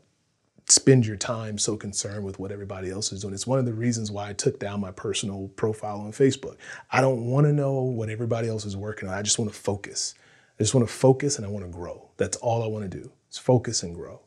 spend 0.67 1.05
your 1.05 1.15
time 1.15 1.57
so 1.57 1.77
concerned 1.77 2.25
with 2.25 2.39
what 2.39 2.51
everybody 2.51 2.89
else 2.89 3.11
is 3.11 3.21
doing. 3.21 3.33
It's 3.33 3.45
one 3.45 3.59
of 3.59 3.65
the 3.65 3.73
reasons 3.73 4.11
why 4.11 4.29
I 4.29 4.33
took 4.33 4.59
down 4.59 4.79
my 4.79 4.91
personal 4.91 5.49
profile 5.55 5.99
on 5.99 6.11
Facebook. 6.11 6.57
I 6.91 7.01
don't 7.01 7.25
want 7.25 7.45
to 7.45 7.53
know 7.53 7.81
what 7.81 8.09
everybody 8.09 8.47
else 8.47 8.65
is 8.65 8.75
working 8.75 9.07
on. 9.07 9.15
I 9.15 9.21
just 9.21 9.37
want 9.37 9.51
to 9.51 9.57
focus. 9.57 10.15
I 10.59 10.63
just 10.63 10.73
want 10.73 10.87
to 10.87 10.93
focus 10.93 11.37
and 11.37 11.45
I 11.45 11.49
want 11.49 11.65
to 11.65 11.71
grow. 11.71 12.09
That's 12.17 12.37
all 12.37 12.63
I 12.63 12.67
want 12.67 12.89
to 12.89 12.97
do. 12.97 13.11
Is 13.29 13.37
focus 13.37 13.83
and 13.83 13.93
grow. 13.93 14.21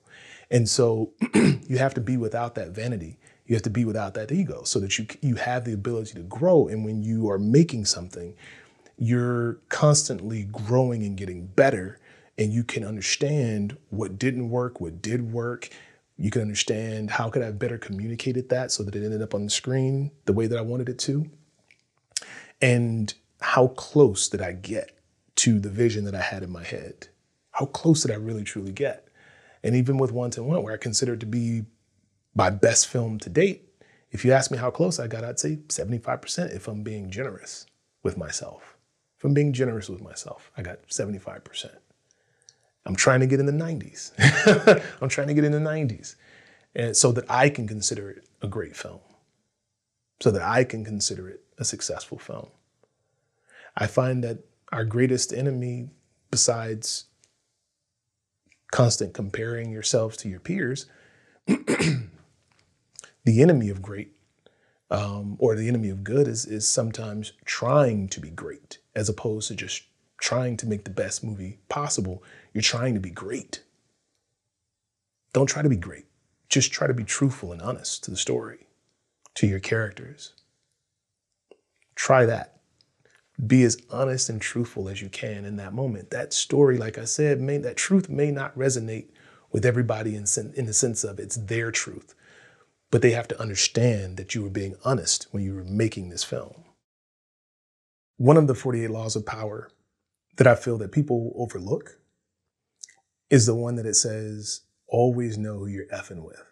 And 0.51 0.69
so 0.69 1.13
you 1.35 1.79
have 1.79 1.95
to 1.95 2.01
be 2.01 2.17
without 2.17 2.55
that 2.55 2.71
vanity. 2.71 3.19
You 3.47 3.57
have 3.57 3.63
to 3.63 3.71
be 3.71 3.85
without 3.85 4.15
that 4.15 4.31
ego 4.31 4.63
so 4.65 4.79
that 4.81 4.99
you 4.99 5.07
you 5.23 5.37
have 5.37 5.65
the 5.65 5.73
ability 5.73 6.15
to 6.15 6.23
grow 6.23 6.69
and 6.69 6.85
when 6.85 7.03
you 7.03 7.31
are 7.31 7.39
making 7.39 7.87
something 7.87 8.35
you're 8.99 9.55
constantly 9.69 10.45
growing 10.45 11.05
and 11.05 11.17
getting 11.17 11.47
better 11.47 12.01
and 12.37 12.53
you 12.53 12.65
can 12.65 12.85
understand 12.85 13.77
what 13.91 14.19
didn't 14.19 14.51
work, 14.51 14.81
what 14.81 15.01
did 15.01 15.33
work. 15.33 15.71
You 16.17 16.31
can 16.31 16.43
understand 16.43 17.13
how 17.13 17.31
could 17.31 17.43
I 17.43 17.47
have 17.47 17.59
better 17.59 17.79
communicated 17.79 18.49
that 18.49 18.73
so 18.73 18.83
that 18.83 18.95
it 18.95 19.05
ended 19.05 19.23
up 19.23 19.35
on 19.35 19.45
the 19.45 19.51
screen 19.51 20.11
the 20.25 20.33
way 20.33 20.47
that 20.49 20.59
I 20.59 20.63
wanted 20.63 20.89
it 20.89 20.99
to. 21.01 21.31
And 22.61 23.13
how 23.41 23.69
close 23.69 24.29
did 24.29 24.43
I 24.43 24.53
get 24.53 24.99
to 25.37 25.61
the 25.61 25.69
vision 25.69 26.05
that 26.05 26.15
I 26.15 26.21
had 26.21 26.43
in 26.43 26.51
my 26.51 26.65
head? 26.65 27.09
How 27.53 27.67
close 27.67 28.03
did 28.03 28.11
I 28.11 28.17
really 28.17 28.45
truly 28.45 28.73
get? 28.73 29.09
And 29.63 29.77
even 29.77 29.97
with 29.97 30.13
One 30.13 30.31
to 30.33 30.43
One, 30.43 30.63
where 30.63 30.75
I 30.75 30.79
consider 30.79 31.15
it 31.15 31.21
to 31.21 31.27
be 31.27 31.67
my 32.35 32.51
best 32.51 32.89
film 32.89 33.19
to 33.21 33.31
date, 33.31 33.69
if 34.11 34.25
you 34.25 34.33
ask 34.33 34.51
me 34.51 34.59
how 34.59 34.71
close 34.71 34.99
I 34.99 35.07
got, 35.07 35.25
I'd 35.25 35.39
say 35.39 35.57
75% 35.69 36.55
if 36.55 36.67
I'm 36.67 36.83
being 36.83 37.11
generous 37.11 37.67
with 38.03 38.17
myself. 38.17 38.78
If 39.19 39.25
I'm 39.25 39.35
being 39.35 39.53
generous 39.53 39.89
with 39.89 40.01
myself, 40.01 40.53
I 40.57 40.63
got 40.63 40.87
75%. 40.89 41.71
I'm 42.87 42.95
trying 42.95 43.21
to 43.21 43.27
get 43.27 43.41
in 43.41 43.47
the 43.47 43.53
90s. 43.53 44.13
I'm 45.03 45.09
trying 45.09 45.27
to 45.27 45.35
get 45.35 45.45
in 45.45 45.53
the 45.53 45.59
90s. 45.59 46.15
And 46.75 46.97
so 46.97 47.11
that 47.13 47.29
I 47.29 47.51
can 47.51 47.67
consider 47.67 48.11
it 48.11 48.29
a 48.43 48.47
great 48.47 48.77
film. 48.77 49.01
So 50.21 50.31
that 50.31 50.43
I 50.43 50.65
can 50.65 50.85
consider 50.85 51.29
it 51.29 51.43
a 51.59 51.65
successful 51.65 52.19
film. 52.19 52.49
I 53.77 53.89
find 53.89 54.23
that 54.25 54.39
our 54.73 54.85
greatest 54.85 55.33
enemy, 55.33 55.91
besides 56.31 57.07
constant 58.71 59.15
comparing 59.15 59.71
yourselves 59.71 60.17
to 60.19 60.29
your 60.29 60.41
peers, 60.41 60.87
the 61.47 62.09
enemy 63.27 63.69
of 63.69 63.83
great 63.83 64.15
um, 64.91 65.37
or 65.39 65.55
the 65.55 65.69
enemy 65.69 65.91
of 65.91 66.05
good 66.05 66.27
is 66.29 66.47
is 66.47 66.69
sometimes 66.69 67.33
trying 67.45 68.09
to 68.09 68.21
be 68.21 68.31
great 68.31 68.79
as 68.99 69.09
opposed 69.09 69.47
to 69.49 69.55
just 69.55 69.85
trying 70.21 70.57
to 70.57 70.67
make 70.67 70.85
the 70.85 70.91
best 70.91 71.23
movie 71.23 71.61
possible. 71.69 72.23
You're 72.53 72.63
trying 72.63 72.95
to 72.95 73.01
be 73.01 73.11
great. 73.11 73.63
Don't 75.33 75.47
try 75.47 75.63
to 75.63 75.69
be 75.69 75.77
great. 75.77 76.07
Just 76.49 76.73
try 76.73 76.89
to 76.89 76.95
be 76.95 77.05
truthful 77.05 77.53
and 77.53 77.63
honest 77.63 78.03
to 78.05 78.11
the 78.11 78.17
story, 78.17 78.67
to 79.35 79.47
your 79.47 79.61
characters. 79.61 80.33
Try 81.95 82.27
that. 82.27 82.61
Be 83.47 83.63
as 83.63 83.81
honest 83.91 84.29
and 84.29 84.41
truthful 84.41 84.89
as 84.89 85.01
you 85.01 85.09
can 85.09 85.45
in 85.45 85.57
that 85.57 85.73
moment. 85.73 86.11
That 86.11 86.33
story, 86.33 86.77
like 86.77 86.99
I 86.99 87.05
said, 87.05 87.41
may, 87.41 87.59
that 87.59 87.77
truth 87.77 88.09
may 88.09 88.33
not 88.33 88.59
resonate 88.59 89.11
with 89.53 89.65
everybody 89.65 90.17
in, 90.17 90.25
in 90.57 90.67
the 90.67 90.73
sense 90.73 91.05
of 91.05 91.21
it's 91.21 91.37
their 91.37 91.71
truth, 91.71 92.17
but 92.91 93.01
they 93.01 93.13
have 93.13 93.29
to 93.29 93.41
understand 93.41 94.17
that 94.17 94.35
you 94.35 94.43
were 94.43 94.51
being 94.51 94.75
honest 94.85 95.29
when 95.31 95.45
you 95.45 95.55
were 95.55 95.63
making 95.63 96.09
this 96.09 96.25
film. 96.25 96.65
One 98.19 98.37
of 98.37 98.49
the 98.49 98.55
48 98.55 98.91
laws 98.91 99.17
of 99.17 99.25
power 99.25 99.71
that 100.37 100.47
I 100.47 100.55
feel 100.55 100.77
that 100.79 100.93
people 100.93 101.33
overlook 101.37 101.99
is 103.31 103.47
the 103.47 103.55
one 103.55 103.77
that 103.77 103.87
it 103.87 103.95
says, 103.95 104.63
always 104.89 105.39
know 105.39 105.59
who 105.59 105.67
you're 105.67 105.87
effing 105.87 106.25
with. 106.25 106.43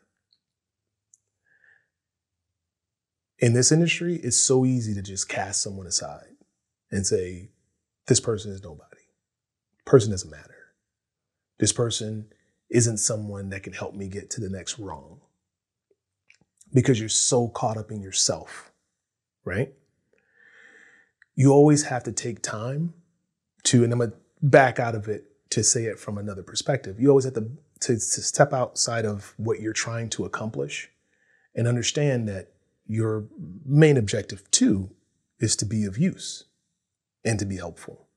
In 3.38 3.52
this 3.52 3.72
industry, 3.72 4.16
it's 4.16 4.38
so 4.38 4.64
easy 4.64 4.94
to 4.94 5.02
just 5.02 5.28
cast 5.28 5.60
someone 5.60 5.86
aside 5.86 6.36
and 6.90 7.06
say, 7.06 7.50
this 8.06 8.20
person 8.20 8.52
is 8.52 8.62
nobody. 8.62 9.02
Person 9.84 10.12
doesn't 10.12 10.30
matter. 10.30 10.54
This 11.58 11.72
person 11.72 12.28
isn't 12.70 12.98
someone 12.98 13.50
that 13.50 13.62
can 13.64 13.72
help 13.72 13.94
me 13.94 14.08
get 14.08 14.30
to 14.30 14.40
the 14.40 14.50
next 14.50 14.78
wrong 14.78 15.20
because 16.72 17.00
you're 17.00 17.08
so 17.08 17.48
caught 17.48 17.76
up 17.76 17.90
in 17.90 18.02
yourself, 18.02 18.72
right? 19.44 19.72
You 21.36 21.52
always 21.52 21.84
have 21.84 22.02
to 22.04 22.12
take 22.12 22.42
time 22.42 22.94
to, 23.64 23.84
and 23.84 23.92
I'm 23.92 23.98
gonna 23.98 24.12
back 24.42 24.80
out 24.80 24.94
of 24.94 25.06
it 25.06 25.24
to 25.50 25.62
say 25.62 25.84
it 25.84 25.98
from 25.98 26.16
another 26.18 26.42
perspective. 26.42 26.98
You 26.98 27.10
always 27.10 27.26
have 27.26 27.34
to, 27.34 27.50
to, 27.80 27.94
to 27.94 27.98
step 27.98 28.54
outside 28.54 29.04
of 29.04 29.34
what 29.36 29.60
you're 29.60 29.74
trying 29.74 30.08
to 30.10 30.24
accomplish 30.24 30.88
and 31.54 31.68
understand 31.68 32.26
that 32.28 32.52
your 32.86 33.26
main 33.64 33.96
objective 33.98 34.50
too 34.50 34.90
is 35.38 35.56
to 35.56 35.66
be 35.66 35.84
of 35.84 35.98
use 35.98 36.44
and 37.24 37.38
to 37.38 37.44
be 37.44 37.56
helpful. 37.56 38.08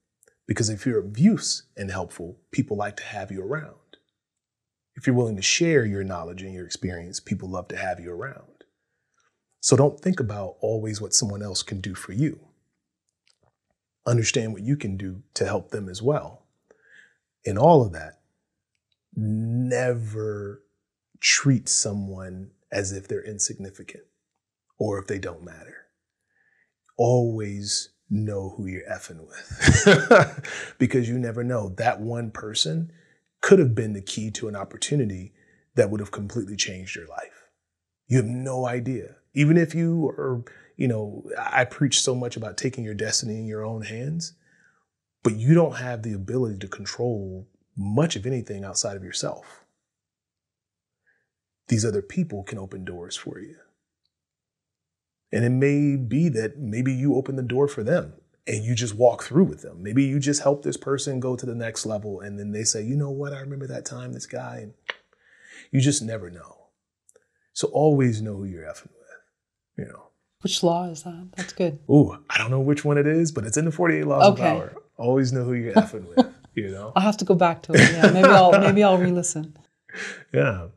Because 0.47 0.69
if 0.69 0.85
you're 0.85 0.99
of 0.99 1.19
use 1.19 1.63
and 1.75 1.91
helpful, 1.91 2.39
people 2.51 2.77
like 2.77 2.97
to 2.97 3.03
have 3.03 3.31
you 3.31 3.43
around. 3.43 3.75
If 4.95 5.05
you're 5.05 5.15
willing 5.15 5.35
to 5.35 5.41
share 5.41 5.85
your 5.85 6.03
knowledge 6.03 6.41
and 6.41 6.53
your 6.53 6.65
experience, 6.65 7.19
people 7.19 7.49
love 7.49 7.67
to 7.69 7.77
have 7.77 7.99
you 7.99 8.11
around. 8.11 8.63
So 9.61 9.75
don't 9.75 9.99
think 9.99 10.19
about 10.19 10.55
always 10.61 11.01
what 11.01 11.13
someone 11.13 11.43
else 11.43 11.63
can 11.63 11.81
do 11.81 11.93
for 11.93 12.13
you 12.13 12.48
understand 14.05 14.53
what 14.53 14.63
you 14.63 14.75
can 14.75 14.97
do 14.97 15.23
to 15.35 15.45
help 15.45 15.71
them 15.71 15.89
as 15.89 16.01
well. 16.01 16.45
In 17.43 17.57
all 17.57 17.85
of 17.85 17.93
that, 17.93 18.19
never 19.15 20.63
treat 21.19 21.67
someone 21.67 22.51
as 22.71 22.91
if 22.91 23.07
they're 23.07 23.25
insignificant 23.25 24.03
or 24.77 24.99
if 24.99 25.07
they 25.07 25.19
don't 25.19 25.43
matter. 25.43 25.87
Always 26.97 27.89
know 28.09 28.53
who 28.57 28.65
you're 28.65 28.89
effing 28.89 29.25
with 29.27 30.43
because 30.79 31.07
you 31.07 31.17
never 31.17 31.43
know. 31.43 31.69
That 31.69 32.01
one 32.01 32.31
person 32.31 32.91
could 33.41 33.59
have 33.59 33.75
been 33.75 33.93
the 33.93 34.01
key 34.01 34.31
to 34.31 34.47
an 34.47 34.55
opportunity 34.55 35.33
that 35.75 35.89
would 35.89 35.99
have 35.99 36.11
completely 36.11 36.55
changed 36.55 36.95
your 36.95 37.07
life. 37.07 37.45
You 38.07 38.17
have 38.17 38.25
no 38.25 38.65
idea. 38.65 39.15
Even 39.33 39.57
if 39.57 39.75
you 39.75 40.07
are 40.17 40.43
you 40.79 40.87
know, 40.87 41.29
I 41.37 41.65
preach 41.65 42.01
so 42.01 42.15
much 42.15 42.37
about 42.37 42.55
taking 42.55 42.85
your 42.85 42.93
destiny 42.93 43.35
in 43.35 43.45
your 43.45 43.65
own 43.65 43.81
hands, 43.81 44.31
but 45.23 45.35
you 45.35 45.53
don't 45.53 45.75
have 45.75 46.03
the 46.03 46.13
ability 46.13 46.57
to 46.59 46.69
control 46.69 47.49
much 47.75 48.15
of 48.15 48.25
anything 48.25 48.63
outside 48.63 48.95
of 48.95 49.03
yourself. 49.03 49.65
These 51.67 51.83
other 51.83 52.01
people 52.01 52.43
can 52.43 52.57
open 52.57 52.85
doors 52.85 53.17
for 53.17 53.41
you. 53.41 53.57
And 55.33 55.43
it 55.43 55.49
may 55.49 55.97
be 55.97 56.29
that 56.29 56.57
maybe 56.57 56.93
you 56.93 57.15
open 57.15 57.35
the 57.35 57.43
door 57.43 57.67
for 57.67 57.83
them 57.83 58.13
and 58.47 58.63
you 58.63 58.73
just 58.73 58.95
walk 58.95 59.23
through 59.23 59.43
with 59.43 59.61
them. 59.61 59.83
Maybe 59.83 60.05
you 60.05 60.17
just 60.17 60.43
help 60.43 60.63
this 60.63 60.77
person 60.77 61.19
go 61.19 61.35
to 61.35 61.45
the 61.45 61.53
next 61.53 61.85
level 61.85 62.21
and 62.21 62.39
then 62.39 62.53
they 62.53 62.63
say, 62.63 62.83
you 62.83 62.95
know 62.95 63.11
what, 63.11 63.33
I 63.33 63.41
remember 63.41 63.67
that 63.67 63.85
time, 63.85 64.13
this 64.13 64.25
guy. 64.25 64.59
And 64.59 64.73
you 65.73 65.81
just 65.81 66.01
never 66.01 66.29
know. 66.29 66.67
So 67.51 67.67
always 67.67 68.21
know 68.21 68.37
who 68.37 68.45
you're 68.45 68.63
effing 68.63 68.93
with, 68.97 69.19
you 69.77 69.85
know. 69.85 70.08
Which 70.41 70.63
law 70.63 70.85
is 70.85 71.03
that? 71.03 71.29
That's 71.35 71.53
good. 71.53 71.79
Ooh, 71.89 72.17
I 72.29 72.37
don't 72.37 72.49
know 72.49 72.61
which 72.61 72.85
one 72.85 72.97
it 72.97 73.07
is, 73.07 73.31
but 73.31 73.45
it's 73.45 73.57
in 73.57 73.65
the 73.65 73.71
48 73.71 74.07
laws 74.07 74.25
okay. 74.33 74.49
of 74.49 74.57
power. 74.57 74.73
Always 74.97 75.33
know 75.33 75.43
who 75.43 75.53
you're 75.53 75.73
effing 75.73 76.07
with, 76.15 76.33
you 76.53 76.69
know? 76.69 76.93
I'll 76.95 77.03
have 77.03 77.17
to 77.17 77.25
go 77.25 77.35
back 77.35 77.61
to 77.63 77.73
it. 77.73 77.79
Yeah, 77.91 78.11
maybe 78.11 78.27
I'll 78.27 78.51
maybe 78.51 78.83
I'll 78.83 78.97
re-listen. 78.97 79.57
Yeah. 80.31 80.67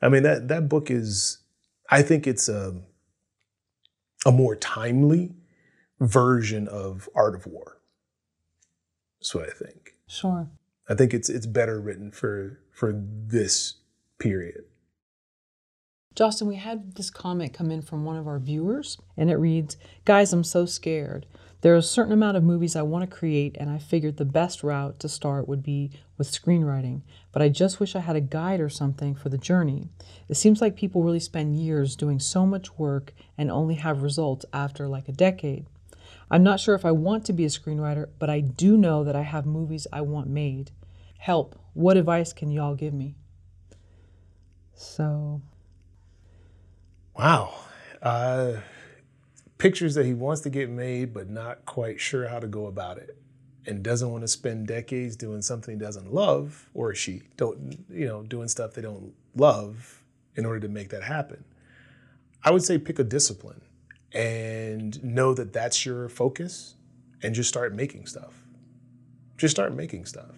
I 0.00 0.08
mean 0.08 0.22
that 0.22 0.48
that 0.48 0.66
book 0.66 0.90
is 0.90 1.38
I 1.90 2.00
think 2.00 2.26
it's 2.26 2.48
a 2.48 2.80
a 4.24 4.32
more 4.32 4.56
timely 4.56 5.34
version 6.00 6.68
of 6.68 7.06
Art 7.14 7.34
of 7.34 7.46
War. 7.46 7.76
That's 9.20 9.34
what 9.34 9.48
I 9.48 9.52
think. 9.52 9.94
Sure. 10.06 10.48
I 10.88 10.94
think 10.94 11.12
it's 11.12 11.28
it's 11.28 11.46
better 11.46 11.80
written 11.80 12.10
for 12.10 12.58
for 12.72 12.92
this 12.94 13.74
period. 14.18 14.64
Justin, 16.14 16.46
we 16.46 16.56
had 16.56 16.94
this 16.96 17.10
comment 17.10 17.54
come 17.54 17.70
in 17.70 17.80
from 17.80 18.04
one 18.04 18.16
of 18.16 18.26
our 18.26 18.38
viewers, 18.38 18.98
and 19.16 19.30
it 19.30 19.36
reads 19.36 19.76
Guys, 20.04 20.32
I'm 20.32 20.44
so 20.44 20.66
scared. 20.66 21.26
There 21.62 21.72
are 21.74 21.78
a 21.78 21.82
certain 21.82 22.12
amount 22.12 22.36
of 22.36 22.42
movies 22.42 22.74
I 22.74 22.82
want 22.82 23.08
to 23.08 23.16
create, 23.16 23.56
and 23.58 23.70
I 23.70 23.78
figured 23.78 24.16
the 24.16 24.24
best 24.24 24.62
route 24.62 24.98
to 24.98 25.08
start 25.08 25.46
would 25.46 25.62
be 25.62 25.92
with 26.18 26.30
screenwriting. 26.30 27.02
But 27.30 27.40
I 27.40 27.48
just 27.48 27.78
wish 27.78 27.94
I 27.94 28.00
had 28.00 28.16
a 28.16 28.20
guide 28.20 28.60
or 28.60 28.68
something 28.68 29.14
for 29.14 29.28
the 29.28 29.38
journey. 29.38 29.88
It 30.28 30.34
seems 30.34 30.60
like 30.60 30.74
people 30.74 31.04
really 31.04 31.20
spend 31.20 31.56
years 31.56 31.94
doing 31.94 32.18
so 32.18 32.44
much 32.44 32.78
work 32.78 33.14
and 33.38 33.50
only 33.50 33.76
have 33.76 34.02
results 34.02 34.44
after 34.52 34.88
like 34.88 35.08
a 35.08 35.12
decade. 35.12 35.66
I'm 36.30 36.42
not 36.42 36.58
sure 36.58 36.74
if 36.74 36.84
I 36.84 36.92
want 36.92 37.24
to 37.26 37.32
be 37.32 37.44
a 37.44 37.48
screenwriter, 37.48 38.08
but 38.18 38.28
I 38.28 38.40
do 38.40 38.76
know 38.76 39.04
that 39.04 39.14
I 39.14 39.22
have 39.22 39.46
movies 39.46 39.86
I 39.92 40.00
want 40.00 40.28
made. 40.28 40.72
Help. 41.18 41.58
What 41.74 41.96
advice 41.96 42.32
can 42.32 42.50
y'all 42.50 42.74
give 42.74 42.92
me? 42.92 43.14
So 44.74 45.42
Wow. 47.16 47.54
Uh, 48.00 48.54
pictures 49.58 49.94
that 49.94 50.06
he 50.06 50.14
wants 50.14 50.40
to 50.42 50.50
get 50.50 50.68
made, 50.70 51.12
but 51.14 51.28
not 51.28 51.64
quite 51.66 52.00
sure 52.00 52.28
how 52.28 52.38
to 52.40 52.46
go 52.46 52.66
about 52.66 52.98
it, 52.98 53.16
and 53.66 53.82
doesn't 53.82 54.10
want 54.10 54.22
to 54.22 54.28
spend 54.28 54.66
decades 54.66 55.14
doing 55.14 55.42
something 55.42 55.78
he 55.78 55.80
doesn't 55.84 56.12
love, 56.12 56.68
or 56.74 56.94
she 56.94 57.22
don't, 57.36 57.84
you 57.90 58.06
know, 58.06 58.22
doing 58.22 58.48
stuff 58.48 58.74
they 58.74 58.82
don't 58.82 59.12
love 59.36 60.02
in 60.34 60.44
order 60.46 60.60
to 60.60 60.68
make 60.68 60.88
that 60.88 61.02
happen. 61.02 61.44
I 62.44 62.50
would 62.50 62.64
say 62.64 62.78
pick 62.78 62.98
a 62.98 63.04
discipline 63.04 63.60
and 64.12 65.02
know 65.04 65.32
that 65.34 65.52
that's 65.52 65.86
your 65.86 66.08
focus, 66.08 66.74
and 67.22 67.34
just 67.34 67.48
start 67.48 67.74
making 67.74 68.06
stuff. 68.06 68.34
Just 69.36 69.54
start 69.54 69.74
making 69.74 70.06
stuff. 70.06 70.34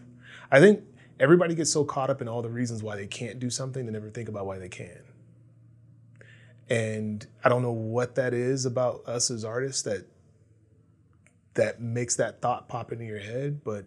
I 0.50 0.60
think 0.60 0.84
everybody 1.18 1.54
gets 1.54 1.72
so 1.72 1.84
caught 1.84 2.10
up 2.10 2.20
in 2.20 2.28
all 2.28 2.42
the 2.42 2.50
reasons 2.50 2.82
why 2.82 2.96
they 2.96 3.06
can't 3.06 3.38
do 3.38 3.48
something, 3.48 3.86
they 3.86 3.92
never 3.92 4.10
think 4.10 4.28
about 4.28 4.46
why 4.46 4.58
they 4.58 4.68
can. 4.68 5.00
And 6.68 7.26
I 7.44 7.48
don't 7.48 7.62
know 7.62 7.72
what 7.72 8.14
that 8.14 8.32
is 8.32 8.64
about 8.64 9.06
us 9.06 9.30
as 9.30 9.44
artists 9.44 9.82
that 9.82 10.06
that 11.54 11.80
makes 11.80 12.16
that 12.16 12.40
thought 12.40 12.68
pop 12.68 12.92
into 12.92 13.04
your 13.04 13.18
head. 13.18 13.62
But 13.62 13.86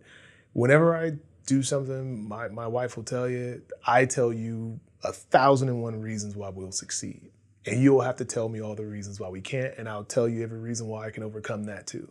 whenever 0.54 0.96
I 0.96 1.14
do 1.46 1.64
something, 1.64 2.28
my, 2.28 2.48
my 2.50 2.68
wife 2.68 2.96
will 2.96 3.04
tell 3.04 3.28
you, 3.28 3.62
I 3.86 4.06
tell 4.06 4.32
you 4.32 4.80
a 5.04 5.12
thousand 5.12 5.70
and 5.70 5.82
one 5.82 6.00
reasons 6.02 6.36
why 6.36 6.50
we'll 6.50 6.72
succeed. 6.72 7.32
And 7.66 7.82
you'll 7.82 8.02
have 8.02 8.18
to 8.18 8.26
tell 8.26 8.48
me 8.48 8.62
all 8.62 8.76
the 8.76 8.86
reasons 8.86 9.20
why 9.20 9.28
we 9.28 9.42
can't, 9.42 9.74
and 9.78 9.90
I'll 9.90 10.06
tell 10.06 10.28
you 10.30 10.44
every 10.44 10.60
reason 10.60 10.88
why 10.88 11.08
I 11.08 11.10
can 11.10 11.24
overcome 11.24 11.66
that 11.66 11.86
too. 11.86 12.10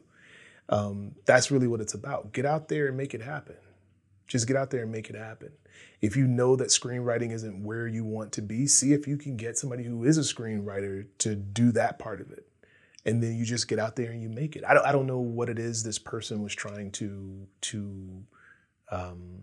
Um, 0.68 1.14
that's 1.24 1.50
really 1.50 1.66
what 1.66 1.80
it's 1.80 1.94
about. 1.94 2.32
Get 2.32 2.44
out 2.44 2.68
there 2.68 2.88
and 2.88 2.96
make 2.96 3.14
it 3.14 3.22
happen. 3.22 3.56
Just 4.26 4.46
get 4.46 4.56
out 4.56 4.70
there 4.70 4.82
and 4.82 4.92
make 4.92 5.08
it 5.08 5.16
happen. 5.16 5.52
If 6.00 6.16
you 6.16 6.26
know 6.26 6.56
that 6.56 6.68
screenwriting 6.68 7.32
isn't 7.32 7.64
where 7.64 7.86
you 7.86 8.04
want 8.04 8.32
to 8.32 8.42
be, 8.42 8.66
see 8.66 8.92
if 8.92 9.06
you 9.06 9.16
can 9.16 9.36
get 9.36 9.58
somebody 9.58 9.84
who 9.84 10.04
is 10.04 10.18
a 10.18 10.20
screenwriter 10.20 11.06
to 11.18 11.34
do 11.34 11.72
that 11.72 11.98
part 11.98 12.20
of 12.20 12.30
it. 12.30 12.46
And 13.04 13.22
then 13.22 13.36
you 13.36 13.44
just 13.44 13.68
get 13.68 13.78
out 13.78 13.96
there 13.96 14.10
and 14.10 14.22
you 14.22 14.28
make 14.28 14.56
it. 14.56 14.64
I 14.66 14.74
don't, 14.74 14.84
I 14.84 14.92
don't 14.92 15.06
know 15.06 15.20
what 15.20 15.48
it 15.48 15.58
is 15.58 15.82
this 15.82 15.98
person 15.98 16.42
was 16.42 16.54
trying 16.54 16.90
to, 16.92 17.46
to 17.62 18.24
um, 18.90 19.42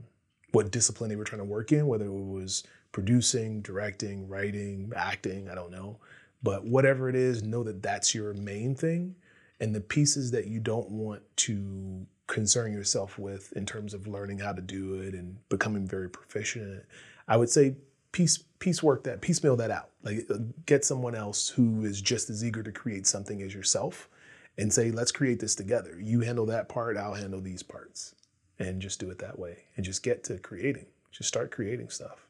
what 0.52 0.72
discipline 0.72 1.10
they 1.10 1.16
were 1.16 1.24
trying 1.24 1.40
to 1.40 1.46
work 1.46 1.72
in, 1.72 1.88
whether 1.88 2.06
it 2.06 2.12
was 2.12 2.64
producing, 2.92 3.62
directing, 3.62 4.28
writing, 4.28 4.92
acting, 4.96 5.50
I 5.50 5.56
don't 5.56 5.72
know. 5.72 6.00
But 6.44 6.66
whatever 6.66 7.10
it 7.10 7.16
is, 7.16 7.42
know 7.42 7.64
that 7.64 7.82
that's 7.82 8.14
your 8.14 8.34
main 8.34 8.76
thing. 8.76 9.16
And 9.60 9.74
the 9.74 9.82
pieces 9.82 10.32
that 10.32 10.48
you 10.48 10.60
don't 10.60 10.90
want 10.90 11.24
to 11.38 12.06
concern 12.28 12.72
yourself 12.72 13.20
with 13.20 13.52
in 13.54 13.66
terms 13.66 13.94
of 13.94 14.08
learning 14.08 14.40
how 14.40 14.54
to 14.54 14.62
do 14.62 14.96
it 14.96 15.14
and 15.14 15.38
becoming 15.50 15.88
very 15.88 16.10
proficient 16.10 16.66
in 16.66 16.74
it. 16.78 16.86
I 17.28 17.38
would 17.38 17.50
say 17.50 17.76
piece 18.12 18.38
piecework 18.60 19.04
that, 19.04 19.22
piecemeal 19.22 19.58
that 19.58 19.72
out. 19.72 19.90
Like 20.04 20.26
uh, 20.30 20.38
get 20.66 20.86
someone 20.86 21.16
else 21.16 21.50
who 21.50 21.84
is 21.84 22.02
just 22.02 22.30
as 22.30 22.44
eager 22.44 22.64
to 22.64 22.72
create 22.72 23.06
something 23.06 23.42
as 23.42 23.54
yourself 23.54 24.10
and 24.58 24.72
say, 24.72 24.92
let's 24.92 25.12
create 25.12 25.40
this 25.40 25.56
together. 25.56 26.00
You 26.00 26.22
handle 26.22 26.46
that 26.46 26.70
part, 26.70 26.96
I'll 26.96 27.16
handle 27.16 27.42
these 27.42 27.64
parts. 27.64 28.16
And 28.60 28.82
just 28.82 29.00
do 29.00 29.10
it 29.10 29.20
that 29.20 29.40
way 29.40 29.66
and 29.76 29.84
just 29.84 30.04
get 30.04 30.24
to 30.26 30.38
creating. 30.38 30.86
Just 31.12 31.28
start 31.28 31.52
creating 31.52 31.90
stuff. 31.90 32.28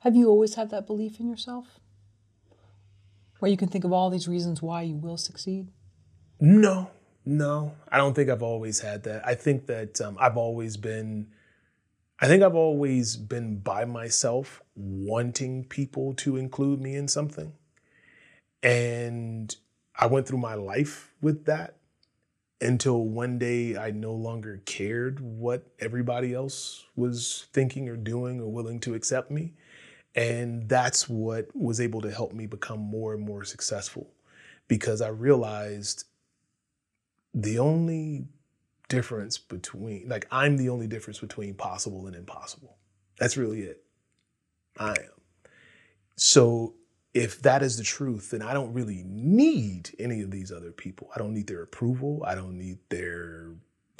Have 0.00 0.16
you 0.16 0.28
always 0.28 0.54
had 0.54 0.70
that 0.70 0.86
belief 0.86 1.20
in 1.20 1.28
yourself? 1.28 1.80
Where 3.40 3.50
you 3.50 3.56
can 3.56 3.68
think 3.68 3.84
of 3.84 3.92
all 3.92 4.08
these 4.08 4.28
reasons 4.28 4.62
why 4.62 4.82
you 4.82 4.96
will 4.96 5.16
succeed? 5.16 5.68
No, 6.40 6.90
no. 7.30 7.74
I 7.88 7.96
don't 7.98 8.14
think 8.14 8.28
I've 8.28 8.42
always 8.42 8.80
had 8.80 9.04
that. 9.04 9.26
I 9.26 9.34
think 9.34 9.66
that 9.66 10.00
um, 10.00 10.16
I've 10.20 10.36
always 10.36 10.76
been 10.76 11.28
I 12.22 12.26
think 12.26 12.42
I've 12.42 12.54
always 12.54 13.16
been 13.16 13.60
by 13.60 13.86
myself, 13.86 14.62
wanting 14.74 15.64
people 15.64 16.12
to 16.14 16.36
include 16.36 16.78
me 16.78 16.94
in 16.94 17.08
something. 17.08 17.54
And 18.62 19.56
I 19.98 20.04
went 20.04 20.28
through 20.28 20.38
my 20.38 20.52
life 20.52 21.14
with 21.22 21.46
that 21.46 21.76
until 22.60 23.06
one 23.06 23.38
day 23.38 23.74
I 23.78 23.90
no 23.90 24.12
longer 24.12 24.60
cared 24.66 25.20
what 25.20 25.66
everybody 25.78 26.34
else 26.34 26.84
was 26.94 27.46
thinking 27.54 27.88
or 27.88 27.96
doing 27.96 28.38
or 28.38 28.52
willing 28.52 28.80
to 28.80 28.92
accept 28.92 29.30
me. 29.30 29.54
And 30.14 30.68
that's 30.68 31.08
what 31.08 31.48
was 31.56 31.80
able 31.80 32.02
to 32.02 32.10
help 32.10 32.34
me 32.34 32.44
become 32.44 32.80
more 32.80 33.14
and 33.14 33.24
more 33.24 33.44
successful 33.44 34.10
because 34.68 35.00
I 35.00 35.08
realized 35.08 36.04
the 37.34 37.58
only 37.58 38.26
difference 38.88 39.38
between 39.38 40.08
like 40.08 40.26
I'm 40.30 40.56
the 40.56 40.68
only 40.68 40.86
difference 40.86 41.20
between 41.20 41.54
possible 41.54 42.06
and 42.06 42.16
impossible. 42.16 42.76
That's 43.18 43.36
really 43.36 43.62
it. 43.62 43.82
I 44.78 44.90
am. 44.90 45.20
So 46.16 46.74
if 47.14 47.42
that 47.42 47.62
is 47.62 47.76
the 47.76 47.82
truth, 47.84 48.30
then 48.30 48.42
I 48.42 48.52
don't 48.52 48.72
really 48.72 49.02
need 49.06 49.90
any 49.98 50.22
of 50.22 50.30
these 50.30 50.52
other 50.52 50.72
people. 50.72 51.10
I 51.14 51.18
don't 51.18 51.34
need 51.34 51.46
their 51.46 51.62
approval. 51.62 52.22
I 52.26 52.34
don't 52.34 52.56
need 52.58 52.78
their 52.88 53.52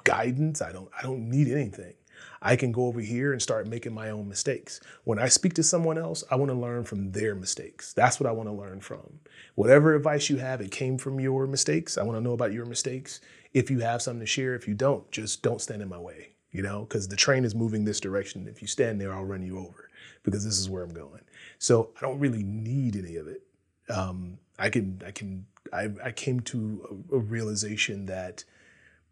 guidance. 0.04 0.60
I 0.62 0.72
don't 0.72 0.90
I 0.98 1.02
don't 1.02 1.28
need 1.28 1.48
anything. 1.48 1.94
I 2.42 2.56
can 2.56 2.72
go 2.72 2.86
over 2.86 3.00
here 3.00 3.32
and 3.32 3.40
start 3.40 3.66
making 3.66 3.94
my 3.94 4.10
own 4.10 4.28
mistakes. 4.28 4.80
When 5.04 5.18
I 5.18 5.28
speak 5.28 5.54
to 5.54 5.62
someone 5.62 5.98
else, 5.98 6.24
I 6.30 6.36
want 6.36 6.50
to 6.50 6.56
learn 6.56 6.84
from 6.84 7.12
their 7.12 7.34
mistakes. 7.34 7.92
That's 7.92 8.18
what 8.18 8.28
I 8.28 8.32
want 8.32 8.48
to 8.48 8.54
learn 8.54 8.80
from. 8.80 9.20
Whatever 9.54 9.94
advice 9.94 10.30
you 10.30 10.38
have, 10.38 10.60
it 10.60 10.70
came 10.70 10.98
from 10.98 11.20
your 11.20 11.46
mistakes. 11.46 11.98
I 11.98 12.02
want 12.02 12.16
to 12.16 12.22
know 12.22 12.32
about 12.32 12.52
your 12.52 12.66
mistakes. 12.66 13.20
If 13.52 13.70
you 13.70 13.80
have 13.80 14.02
something 14.02 14.20
to 14.20 14.26
share, 14.26 14.54
if 14.54 14.66
you 14.66 14.74
don't, 14.74 15.10
just 15.10 15.42
don't 15.42 15.60
stand 15.60 15.82
in 15.82 15.88
my 15.88 15.98
way, 15.98 16.30
you 16.50 16.62
know, 16.62 16.80
because 16.80 17.08
the 17.08 17.16
train 17.16 17.44
is 17.44 17.54
moving 17.54 17.84
this 17.84 18.00
direction. 18.00 18.48
If 18.48 18.62
you 18.62 18.68
stand 18.68 19.00
there, 19.00 19.12
I'll 19.12 19.24
run 19.24 19.42
you 19.42 19.58
over 19.58 19.90
because 20.22 20.44
this 20.44 20.58
is 20.58 20.70
where 20.70 20.82
I'm 20.82 20.94
going. 20.94 21.22
So 21.58 21.90
I 21.96 22.00
don't 22.00 22.18
really 22.18 22.42
need 22.42 22.96
any 22.96 23.16
of 23.16 23.26
it. 23.28 23.42
Um, 23.88 24.38
I 24.58 24.70
can, 24.70 25.02
I 25.06 25.10
can, 25.10 25.46
I, 25.72 25.88
I 26.04 26.12
came 26.12 26.40
to 26.40 27.04
a, 27.12 27.16
a 27.16 27.18
realization 27.18 28.06
that 28.06 28.44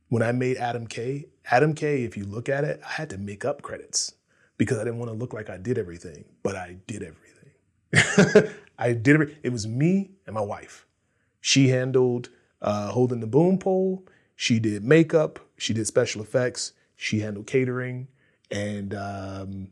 when 0.08 0.22
I 0.22 0.32
made 0.32 0.56
Adam 0.56 0.86
K, 0.86 1.26
Adam 1.50 1.74
K, 1.74 2.04
if 2.04 2.16
you 2.16 2.24
look 2.24 2.48
at 2.48 2.64
it, 2.64 2.80
I 2.84 2.92
had 2.92 3.10
to 3.10 3.18
make 3.18 3.44
up 3.44 3.62
credits 3.62 4.14
because 4.56 4.78
I 4.78 4.84
didn't 4.84 4.98
want 4.98 5.10
to 5.10 5.16
look 5.16 5.32
like 5.32 5.50
I 5.50 5.56
did 5.56 5.78
everything, 5.78 6.24
but 6.42 6.56
I 6.56 6.76
did 6.86 7.02
everything. 7.02 8.52
I 8.78 8.92
did 8.92 9.14
every, 9.14 9.38
it 9.42 9.50
was 9.50 9.66
me 9.66 10.10
and 10.26 10.34
my 10.34 10.40
wife. 10.40 10.86
She 11.40 11.68
handled 11.68 12.30
uh, 12.60 12.90
holding 12.90 13.20
the 13.20 13.26
boom 13.26 13.58
pole. 13.58 14.04
She 14.36 14.58
did 14.58 14.84
makeup. 14.84 15.40
She 15.56 15.74
did 15.74 15.86
special 15.86 16.22
effects. 16.22 16.72
She 16.96 17.20
handled 17.20 17.46
catering, 17.46 18.08
and 18.50 18.94
um, 18.94 19.68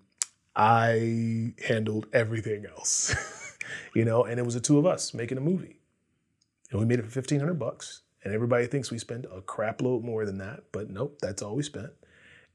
I 0.54 1.54
handled 1.66 2.06
everything 2.12 2.66
else. 2.66 3.14
you 3.94 4.04
know, 4.04 4.24
and 4.24 4.38
it 4.38 4.44
was 4.44 4.54
the 4.54 4.60
two 4.60 4.78
of 4.78 4.86
us 4.86 5.12
making 5.12 5.38
a 5.38 5.40
movie, 5.40 5.80
and 6.70 6.78
we 6.78 6.86
made 6.86 7.00
it 7.00 7.04
for 7.04 7.10
fifteen 7.10 7.40
hundred 7.40 7.58
bucks 7.58 8.02
and 8.26 8.34
everybody 8.34 8.66
thinks 8.66 8.90
we 8.90 8.98
spend 8.98 9.24
a 9.32 9.40
crap 9.40 9.80
load 9.80 10.02
more 10.02 10.26
than 10.26 10.38
that, 10.38 10.64
but 10.72 10.90
nope, 10.90 11.20
that's 11.22 11.42
all 11.42 11.54
we 11.54 11.62
spent. 11.62 11.92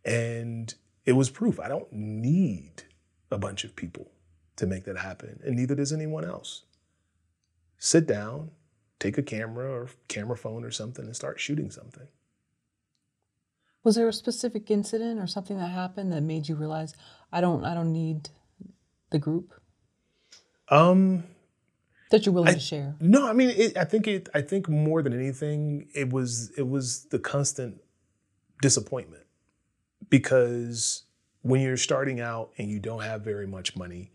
And 0.03 0.73
it 1.05 1.13
was 1.13 1.29
proof. 1.29 1.61
I 1.61 1.69
don't 1.69 1.89
need 1.93 2.83
a 3.31 3.37
bunch 3.37 3.63
of 3.63 3.73
people 3.73 4.11
to 4.57 4.67
make 4.67 4.83
that 4.83 4.97
happen, 4.97 5.39
and 5.45 5.55
neither 5.55 5.73
does 5.73 5.93
anyone 5.93 6.25
else. 6.25 6.63
Sit 7.77 8.05
down, 8.05 8.51
take 8.99 9.17
a 9.17 9.23
camera 9.23 9.71
or 9.71 9.87
camera 10.09 10.35
phone 10.35 10.65
or 10.65 10.71
something 10.71 11.05
and 11.05 11.15
start 11.15 11.39
shooting 11.39 11.71
something. 11.71 12.09
Was 13.85 13.95
there 13.95 14.09
a 14.09 14.13
specific 14.13 14.69
incident 14.69 15.21
or 15.21 15.25
something 15.25 15.57
that 15.57 15.71
happened 15.71 16.11
that 16.11 16.19
made 16.19 16.49
you 16.49 16.55
realize 16.55 16.95
I 17.31 17.39
don't 17.39 17.63
I 17.63 17.73
don't 17.73 17.93
need 17.93 18.27
the 19.09 19.19
group? 19.19 19.53
Um 20.67 21.23
that 22.11 22.25
you're 22.25 22.33
willing 22.33 22.49
I, 22.49 22.53
to 22.53 22.59
share. 22.59 22.95
No, 22.99 23.27
I 23.27 23.33
mean, 23.33 23.49
it, 23.49 23.77
I 23.77 23.85
think 23.85 24.07
it. 24.07 24.29
I 24.33 24.41
think 24.41 24.69
more 24.69 25.01
than 25.01 25.13
anything, 25.13 25.87
it 25.93 26.09
was 26.09 26.51
it 26.57 26.67
was 26.67 27.05
the 27.05 27.19
constant 27.19 27.81
disappointment 28.61 29.23
because 30.09 31.03
when 31.41 31.61
you're 31.61 31.77
starting 31.77 32.19
out 32.19 32.51
and 32.57 32.69
you 32.69 32.79
don't 32.79 33.01
have 33.01 33.21
very 33.21 33.47
much 33.47 33.75
money, 33.75 34.11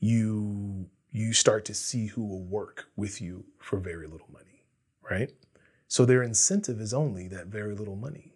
you 0.00 0.86
you 1.12 1.32
start 1.32 1.64
to 1.66 1.74
see 1.74 2.06
who 2.06 2.26
will 2.26 2.42
work 2.42 2.86
with 2.96 3.20
you 3.20 3.44
for 3.58 3.78
very 3.78 4.08
little 4.08 4.28
money, 4.32 4.64
right? 5.08 5.32
So 5.86 6.04
their 6.04 6.24
incentive 6.24 6.80
is 6.80 6.92
only 6.92 7.28
that 7.28 7.46
very 7.46 7.74
little 7.74 7.94
money. 7.94 8.34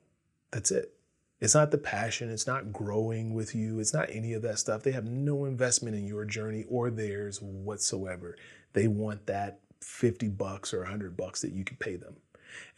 That's 0.53 0.70
it. 0.70 0.95
It's 1.41 1.55
not 1.55 1.70
the 1.70 1.78
passion, 1.78 2.31
it's 2.31 2.47
not 2.47 2.73
growing 2.73 3.35
with 3.35 3.55
you, 3.55 3.78
it's 3.78 3.95
not 3.95 4.09
any 4.11 4.33
of 4.33 4.43
that 4.43 4.59
stuff. 4.59 4.83
They 4.83 4.93
have 4.93 5.05
no 5.05 5.45
investment 5.45 5.97
in 5.97 6.07
your 6.07 6.25
journey 6.25 6.65
or 6.69 6.91
theirs 6.91 7.41
whatsoever. 7.41 8.37
They 8.73 8.89
want 8.89 9.27
that 9.27 9.61
50 9.83 10.29
bucks 10.29 10.75
or 10.75 10.81
100 10.81 11.17
bucks 11.17 11.41
that 11.43 11.53
you 11.53 11.65
can 11.65 11.77
pay 11.77 11.97
them. 11.97 12.17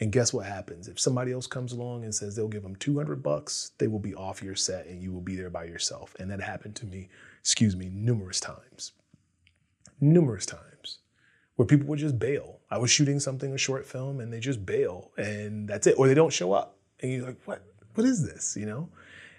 And 0.00 0.12
guess 0.12 0.32
what 0.32 0.46
happens? 0.46 0.88
If 0.88 0.98
somebody 0.98 1.32
else 1.32 1.46
comes 1.46 1.72
along 1.72 2.04
and 2.04 2.14
says 2.14 2.34
they'll 2.34 2.48
give 2.48 2.62
them 2.62 2.76
200 2.76 3.22
bucks, 3.22 3.72
they 3.78 3.86
will 3.86 3.98
be 4.00 4.14
off 4.14 4.42
your 4.42 4.56
set 4.56 4.86
and 4.86 5.02
you 5.02 5.12
will 5.12 5.20
be 5.20 5.36
there 5.36 5.50
by 5.50 5.64
yourself. 5.64 6.14
And 6.18 6.30
that 6.30 6.40
happened 6.40 6.76
to 6.76 6.86
me, 6.86 7.08
excuse 7.40 7.76
me, 7.76 7.88
numerous 7.92 8.40
times. 8.40 8.92
Numerous 10.00 10.46
times 10.46 10.98
where 11.56 11.66
people 11.66 11.86
would 11.86 11.98
just 11.98 12.18
bail. 12.18 12.60
I 12.70 12.78
was 12.78 12.90
shooting 12.90 13.20
something, 13.20 13.52
a 13.52 13.58
short 13.58 13.86
film, 13.86 14.20
and 14.20 14.32
they 14.32 14.40
just 14.40 14.64
bail 14.64 15.12
and 15.18 15.68
that's 15.68 15.86
it. 15.86 15.98
Or 15.98 16.08
they 16.08 16.14
don't 16.14 16.32
show 16.32 16.52
up. 16.52 16.78
And 17.00 17.12
you're 17.12 17.26
like, 17.26 17.40
what? 17.44 17.62
what 17.94 18.06
is 18.06 18.26
this? 18.26 18.56
You 18.56 18.66
know? 18.66 18.88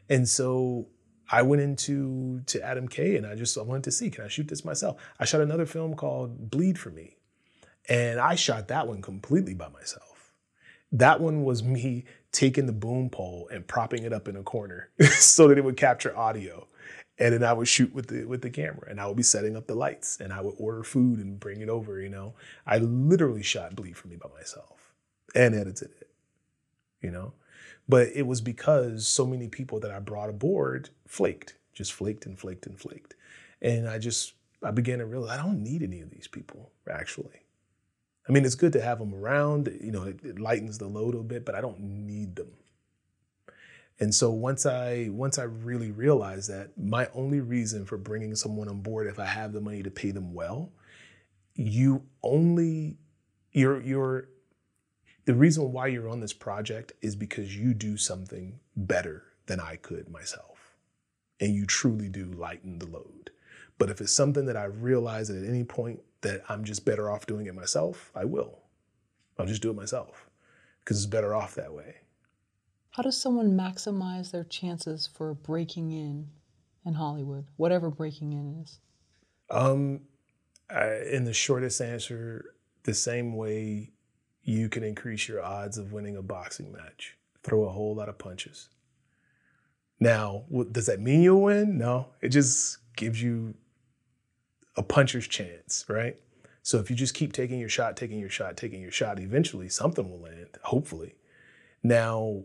And 0.10 0.28
so 0.28 0.88
I 1.32 1.42
went 1.44 1.62
into 1.62 2.42
to 2.48 2.62
Adam 2.62 2.90
K 2.90 3.16
and 3.16 3.26
I 3.26 3.36
just 3.36 3.58
I 3.58 3.62
wanted 3.62 3.86
to 3.86 3.92
see, 3.92 4.10
can 4.10 4.26
I 4.26 4.28
shoot 4.28 4.50
this 4.50 4.66
myself? 4.66 5.02
I 5.18 5.26
shot 5.26 5.40
another 5.40 5.66
film 5.66 5.96
called 5.96 6.52
Bleed 6.52 6.78
for 6.78 6.90
Me. 6.90 7.16
And 7.88 8.20
I 8.20 8.36
shot 8.36 8.68
that 8.68 8.88
one 8.88 9.02
completely 9.02 9.54
by 9.54 9.70
myself. 9.70 10.34
That 10.92 11.22
one 11.22 11.44
was 11.46 11.64
me 11.64 12.04
taking 12.34 12.66
the 12.66 12.74
boom 12.74 13.10
pole 13.10 13.50
and 13.52 13.66
propping 13.66 14.04
it 14.04 14.12
up 14.12 14.28
in 14.28 14.36
a 14.36 14.44
corner 14.44 14.90
so 15.12 15.48
that 15.48 15.58
it 15.58 15.64
would 15.64 15.78
capture 15.78 16.16
audio. 16.16 16.68
And 17.18 17.34
then 17.34 17.44
I 17.44 17.54
would 17.54 17.68
shoot 17.68 17.94
with 17.94 18.08
the 18.08 18.26
with 18.26 18.42
the 18.42 18.50
camera 18.50 18.88
and 18.90 19.00
I 19.00 19.08
would 19.08 19.16
be 19.16 19.24
setting 19.24 19.56
up 19.56 19.68
the 19.68 19.76
lights 19.76 20.20
and 20.20 20.34
I 20.34 20.42
would 20.42 20.56
order 20.58 20.84
food 20.84 21.20
and 21.20 21.40
bring 21.40 21.62
it 21.62 21.70
over, 21.70 22.02
you 22.02 22.10
know. 22.10 22.34
I 22.66 22.80
literally 22.80 23.44
shot 23.44 23.76
Bleed 23.76 23.96
for 23.96 24.08
Me 24.08 24.18
by 24.18 24.30
myself 24.38 24.94
and 25.34 25.56
edited 25.56 25.92
it. 26.02 26.10
You 27.02 27.12
know? 27.12 27.34
But 27.92 28.08
it 28.16 28.26
was 28.26 28.40
because 28.40 29.06
so 29.06 29.26
many 29.26 29.50
people 29.50 29.82
that 29.82 29.92
I 29.92 30.00
brought 30.00 30.30
aboard 30.30 30.92
flaked, 31.06 31.56
just 31.74 31.92
flaked 31.92 32.26
and 32.26 32.40
flaked 32.40 32.66
and 32.66 32.80
flaked. 32.80 33.16
And 33.62 33.86
I 33.86 33.98
just, 33.98 34.32
I 34.64 34.72
began 34.72 35.00
to 35.00 35.06
realize 35.06 35.38
I 35.38 35.44
don't 35.44 35.62
need 35.62 35.84
any 35.84 36.00
of 36.00 36.10
these 36.10 36.26
people, 36.26 36.72
actually. 36.90 37.42
I 38.30 38.32
mean, 38.32 38.46
it's 38.46 38.56
good 38.56 38.72
to 38.72 38.82
have 38.82 39.00
them 39.00 39.14
around, 39.14 39.78
you 39.82 39.92
know, 39.92 40.04
it, 40.04 40.24
it 40.24 40.40
lightens 40.40 40.78
the 40.78 40.88
load 40.88 41.16
a 41.16 41.18
bit, 41.18 41.44
but 41.44 41.54
I 41.54 41.60
don't 41.60 41.82
need 41.82 42.38
them. 42.38 42.54
And 44.00 44.16
so 44.16 44.32
once 44.32 44.66
I 44.66 45.10
once 45.12 45.38
I 45.38 45.44
really 45.44 45.92
realized 45.92 46.50
that 46.50 46.78
my 46.78 47.10
only 47.14 47.42
reason 47.42 47.86
for 47.86 47.98
bringing 47.98 48.36
someone 48.36 48.70
on 48.70 48.80
board 48.80 49.08
if 49.08 49.20
I 49.20 49.26
have 49.26 49.52
the 49.52 49.60
money 49.60 49.84
to 49.84 49.92
pay 49.92 50.12
them 50.12 50.34
well, 50.34 50.72
you 51.56 52.04
only 52.24 53.00
you're 53.52 53.82
you're 53.82 54.30
the 55.32 55.38
reason 55.38 55.72
why 55.72 55.88
you're 55.88 56.10
on 56.10 56.20
this 56.20 56.34
project 56.34 56.92
is 57.02 57.16
because 57.16 57.56
you 57.56 57.74
do 57.74 57.96
something 57.96 58.60
better 58.76 59.24
than 59.46 59.62
I 59.62 59.78
could 59.78 60.10
myself. 60.10 60.76
And 61.40 61.56
you 61.56 61.66
truly 61.66 62.10
do 62.10 62.26
lighten 62.26 62.80
the 62.80 62.88
load. 62.88 63.32
But 63.78 63.90
if 63.90 64.02
it's 64.02 64.12
something 64.12 64.46
that 64.48 64.58
I 64.58 64.66
realize 64.66 65.30
at 65.30 65.48
any 65.48 65.64
point 65.64 66.02
that 66.20 66.42
I'm 66.50 66.66
just 66.66 66.84
better 66.84 67.10
off 67.10 67.28
doing 67.28 67.46
it 67.46 67.56
myself, 67.56 68.12
I 68.14 68.26
will. 68.26 68.60
I'll 69.40 69.46
just 69.46 69.62
do 69.62 69.70
it 69.70 69.78
myself 69.78 70.30
because 70.84 70.98
it's 70.98 71.06
better 71.06 71.34
off 71.34 71.56
that 71.56 71.72
way. 71.72 71.96
How 72.90 73.02
does 73.02 73.16
someone 73.16 73.58
maximize 73.58 74.32
their 74.32 74.44
chances 74.44 75.08
for 75.08 75.34
breaking 75.34 75.92
in 75.92 76.28
in 76.86 76.96
Hollywood, 76.96 77.46
whatever 77.56 77.90
breaking 77.90 78.34
in 78.34 78.62
is? 78.62 78.80
Um, 79.50 80.02
I, 80.70 80.96
in 81.10 81.24
the 81.24 81.32
shortest 81.32 81.80
answer, 81.80 82.54
the 82.84 82.94
same 82.94 83.38
way 83.38 83.91
you 84.44 84.70
can 84.70 84.84
increase 84.84 85.28
your 85.28 85.44
odds 85.44 85.78
of 85.78 85.92
winning 85.92 86.18
a 86.18 86.22
boxing 86.22 86.72
match. 86.72 87.18
Throw 87.44 87.64
a 87.64 87.72
whole 87.72 87.96
lot 87.96 88.10
of 88.10 88.18
punches. 88.18 88.70
Now, 90.00 90.46
does 90.72 90.88
that 90.88 91.00
mean 91.00 91.22
you'll 91.22 91.44
win? 91.44 91.78
No, 91.78 92.08
it 92.22 92.30
just 92.30 92.80
gives 92.96 93.22
you 93.22 93.54
a 94.76 94.84
puncher's 94.84 95.28
chance, 95.28 95.86
right? 95.88 96.18
So 96.64 96.80
if 96.80 96.90
you 96.90 96.96
just 96.96 97.14
keep 97.14 97.34
taking 97.34 97.60
your 97.60 97.70
shot, 97.70 97.98
taking 97.98 98.20
your 98.20 98.30
shot, 98.30 98.58
taking 98.58 98.82
your 98.82 98.92
shot, 98.92 99.20
eventually 99.20 99.70
something 99.70 100.10
will 100.10 100.20
land, 100.20 100.58
hopefully. 100.64 101.16
Now, 101.84 102.44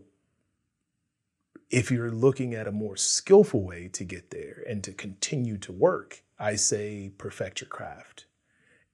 if 1.69 1.91
you're 1.91 2.11
looking 2.11 2.53
at 2.53 2.67
a 2.67 2.71
more 2.71 2.95
skillful 2.95 3.63
way 3.63 3.89
to 3.89 4.03
get 4.03 4.31
there 4.31 4.63
and 4.67 4.83
to 4.83 4.91
continue 4.91 5.57
to 5.59 5.71
work, 5.71 6.23
I 6.39 6.55
say 6.55 7.11
perfect 7.17 7.61
your 7.61 7.67
craft 7.67 8.26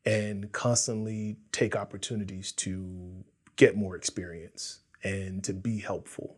and 0.05 0.51
constantly 0.51 1.37
take 1.51 1.75
opportunities 1.75 2.51
to 2.51 3.23
get 3.55 3.77
more 3.77 3.95
experience 3.95 4.79
and 5.03 5.43
to 5.43 5.53
be 5.53 5.79
helpful, 5.79 6.37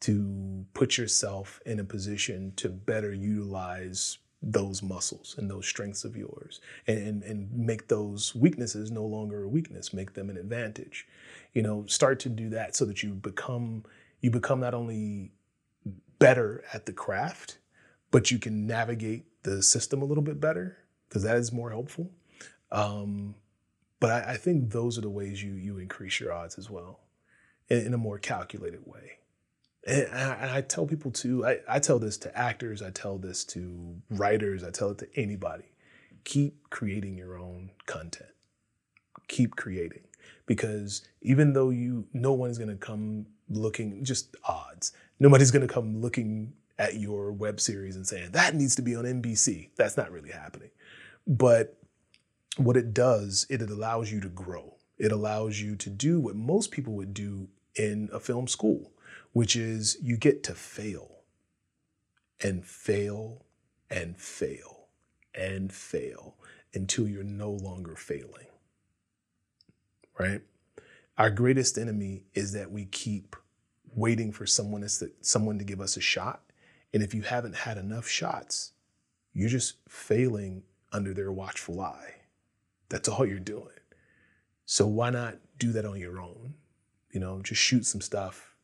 to 0.00 0.64
put 0.74 0.96
yourself 0.96 1.60
in 1.66 1.80
a 1.80 1.84
position 1.84 2.52
to 2.56 2.68
better 2.68 3.12
utilize 3.12 4.18
those 4.46 4.82
muscles 4.82 5.34
and 5.38 5.50
those 5.50 5.66
strengths 5.66 6.04
of 6.04 6.16
yours 6.16 6.60
and, 6.86 6.98
and, 6.98 7.22
and 7.22 7.52
make 7.52 7.88
those 7.88 8.34
weaknesses 8.34 8.90
no 8.90 9.04
longer 9.04 9.44
a 9.44 9.48
weakness, 9.48 9.94
make 9.94 10.12
them 10.12 10.28
an 10.28 10.36
advantage. 10.36 11.06
You 11.54 11.62
know, 11.62 11.86
start 11.86 12.20
to 12.20 12.28
do 12.28 12.50
that 12.50 12.76
so 12.76 12.84
that 12.84 13.02
you 13.02 13.14
become 13.14 13.84
you 14.20 14.30
become 14.30 14.60
not 14.60 14.74
only 14.74 15.32
better 16.18 16.64
at 16.72 16.86
the 16.86 16.92
craft, 16.92 17.58
but 18.10 18.30
you 18.30 18.38
can 18.38 18.66
navigate 18.66 19.24
the 19.42 19.62
system 19.62 20.00
a 20.00 20.04
little 20.04 20.22
bit 20.22 20.40
better 20.40 20.78
because 21.08 21.22
that 21.22 21.36
is 21.36 21.52
more 21.52 21.70
helpful. 21.70 22.10
Um, 22.72 23.34
but 24.00 24.10
I, 24.10 24.32
I, 24.32 24.36
think 24.36 24.70
those 24.70 24.98
are 24.98 25.02
the 25.02 25.10
ways 25.10 25.42
you 25.42 25.52
you 25.52 25.78
increase 25.78 26.18
your 26.18 26.32
odds 26.32 26.58
as 26.58 26.68
well, 26.68 27.00
in, 27.68 27.86
in 27.86 27.94
a 27.94 27.98
more 27.98 28.18
calculated 28.18 28.86
way. 28.86 29.18
And 29.86 30.08
I, 30.12 30.34
and 30.34 30.50
I, 30.50 30.60
tell 30.62 30.86
people 30.86 31.10
too. 31.10 31.46
I, 31.46 31.58
I 31.68 31.78
tell 31.78 31.98
this 31.98 32.16
to 32.18 32.36
actors. 32.36 32.82
I 32.82 32.90
tell 32.90 33.18
this 33.18 33.44
to 33.46 33.96
writers. 34.10 34.64
I 34.64 34.70
tell 34.70 34.90
it 34.90 34.98
to 34.98 35.08
anybody. 35.14 35.64
Keep 36.24 36.70
creating 36.70 37.16
your 37.16 37.38
own 37.38 37.70
content. 37.86 38.30
Keep 39.28 39.56
creating 39.56 40.04
because 40.46 41.02
even 41.22 41.52
though 41.52 41.70
you, 41.70 42.06
no 42.12 42.32
one 42.32 42.50
is 42.50 42.58
going 42.58 42.70
to 42.70 42.76
come 42.76 43.26
looking 43.48 44.04
just 44.04 44.36
odds. 44.44 44.92
Nobody's 45.18 45.50
going 45.50 45.66
to 45.66 45.72
come 45.72 46.00
looking 46.00 46.54
at 46.78 46.96
your 46.96 47.32
web 47.32 47.60
series 47.60 47.96
and 47.96 48.06
saying 48.06 48.32
that 48.32 48.54
needs 48.54 48.74
to 48.76 48.82
be 48.82 48.96
on 48.96 49.04
NBC. 49.04 49.70
That's 49.76 49.96
not 49.96 50.10
really 50.10 50.30
happening. 50.30 50.70
But 51.26 51.78
what 52.56 52.76
it 52.76 52.94
does, 52.94 53.46
it, 53.50 53.62
allows 53.62 54.12
you 54.12 54.20
to 54.20 54.28
grow. 54.28 54.76
It 54.98 55.12
allows 55.12 55.60
you 55.60 55.76
to 55.76 55.90
do 55.90 56.20
what 56.20 56.36
most 56.36 56.70
people 56.70 56.94
would 56.94 57.14
do 57.14 57.48
in 57.74 58.08
a 58.12 58.20
film 58.20 58.46
school, 58.46 58.92
which 59.32 59.56
is 59.56 59.96
you 60.00 60.16
get 60.16 60.42
to 60.44 60.54
fail 60.54 61.22
and 62.40 62.64
fail 62.64 63.44
and 63.90 64.16
fail 64.16 64.88
and 65.34 65.72
fail 65.72 66.36
until 66.72 67.08
you're 67.08 67.24
no 67.24 67.50
longer 67.50 67.96
failing. 67.96 68.46
Right? 70.18 70.42
Our 71.18 71.30
greatest 71.30 71.78
enemy 71.78 72.24
is 72.34 72.52
that 72.52 72.70
we 72.70 72.86
keep 72.86 73.36
waiting 73.94 74.32
for 74.32 74.46
someone 74.46 74.82
to, 74.82 75.10
someone 75.20 75.58
to 75.58 75.64
give 75.64 75.80
us 75.80 75.96
a 75.96 76.00
shot. 76.00 76.42
And 76.92 77.02
if 77.02 77.14
you 77.14 77.22
haven't 77.22 77.56
had 77.56 77.78
enough 77.78 78.08
shots, 78.08 78.72
you're 79.32 79.48
just 79.48 79.76
failing 79.88 80.62
under 80.92 81.12
their 81.12 81.32
watchful 81.32 81.80
eye. 81.80 82.14
That's 82.88 83.08
all 83.08 83.26
you're 83.26 83.38
doing. 83.38 83.68
So 84.66 84.86
why 84.86 85.10
not 85.10 85.38
do 85.58 85.72
that 85.72 85.84
on 85.84 85.98
your 85.98 86.20
own? 86.20 86.54
You 87.12 87.20
know, 87.20 87.40
just 87.42 87.60
shoot 87.60 87.86
some 87.86 88.00
stuff, 88.00 88.54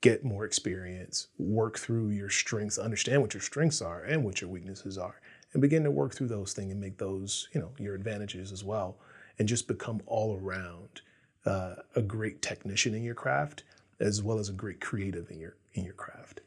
get 0.00 0.24
more 0.24 0.44
experience, 0.44 1.28
work 1.38 1.78
through 1.78 2.10
your 2.10 2.30
strengths, 2.30 2.78
understand 2.78 3.22
what 3.22 3.34
your 3.34 3.42
strengths 3.42 3.80
are 3.80 4.02
and 4.02 4.24
what 4.24 4.40
your 4.40 4.50
weaknesses 4.50 4.98
are, 4.98 5.20
and 5.52 5.62
begin 5.62 5.84
to 5.84 5.90
work 5.90 6.14
through 6.14 6.28
those 6.28 6.52
things 6.52 6.72
and 6.72 6.80
make 6.80 6.98
those, 6.98 7.48
you 7.52 7.60
know, 7.60 7.70
your 7.78 7.94
advantages 7.94 8.50
as 8.50 8.64
well, 8.64 8.96
and 9.38 9.48
just 9.48 9.68
become 9.68 10.02
all 10.06 10.38
around 10.42 11.02
uh, 11.46 11.74
a 11.94 12.02
great 12.02 12.42
technician 12.42 12.94
in 12.94 13.02
your 13.02 13.14
craft 13.14 13.62
as 14.00 14.22
well 14.22 14.38
as 14.38 14.48
a 14.48 14.52
great 14.52 14.80
creative 14.80 15.30
in 15.30 15.38
your 15.38 15.56
in 15.74 15.84
your 15.84 15.94
craft. 15.94 16.40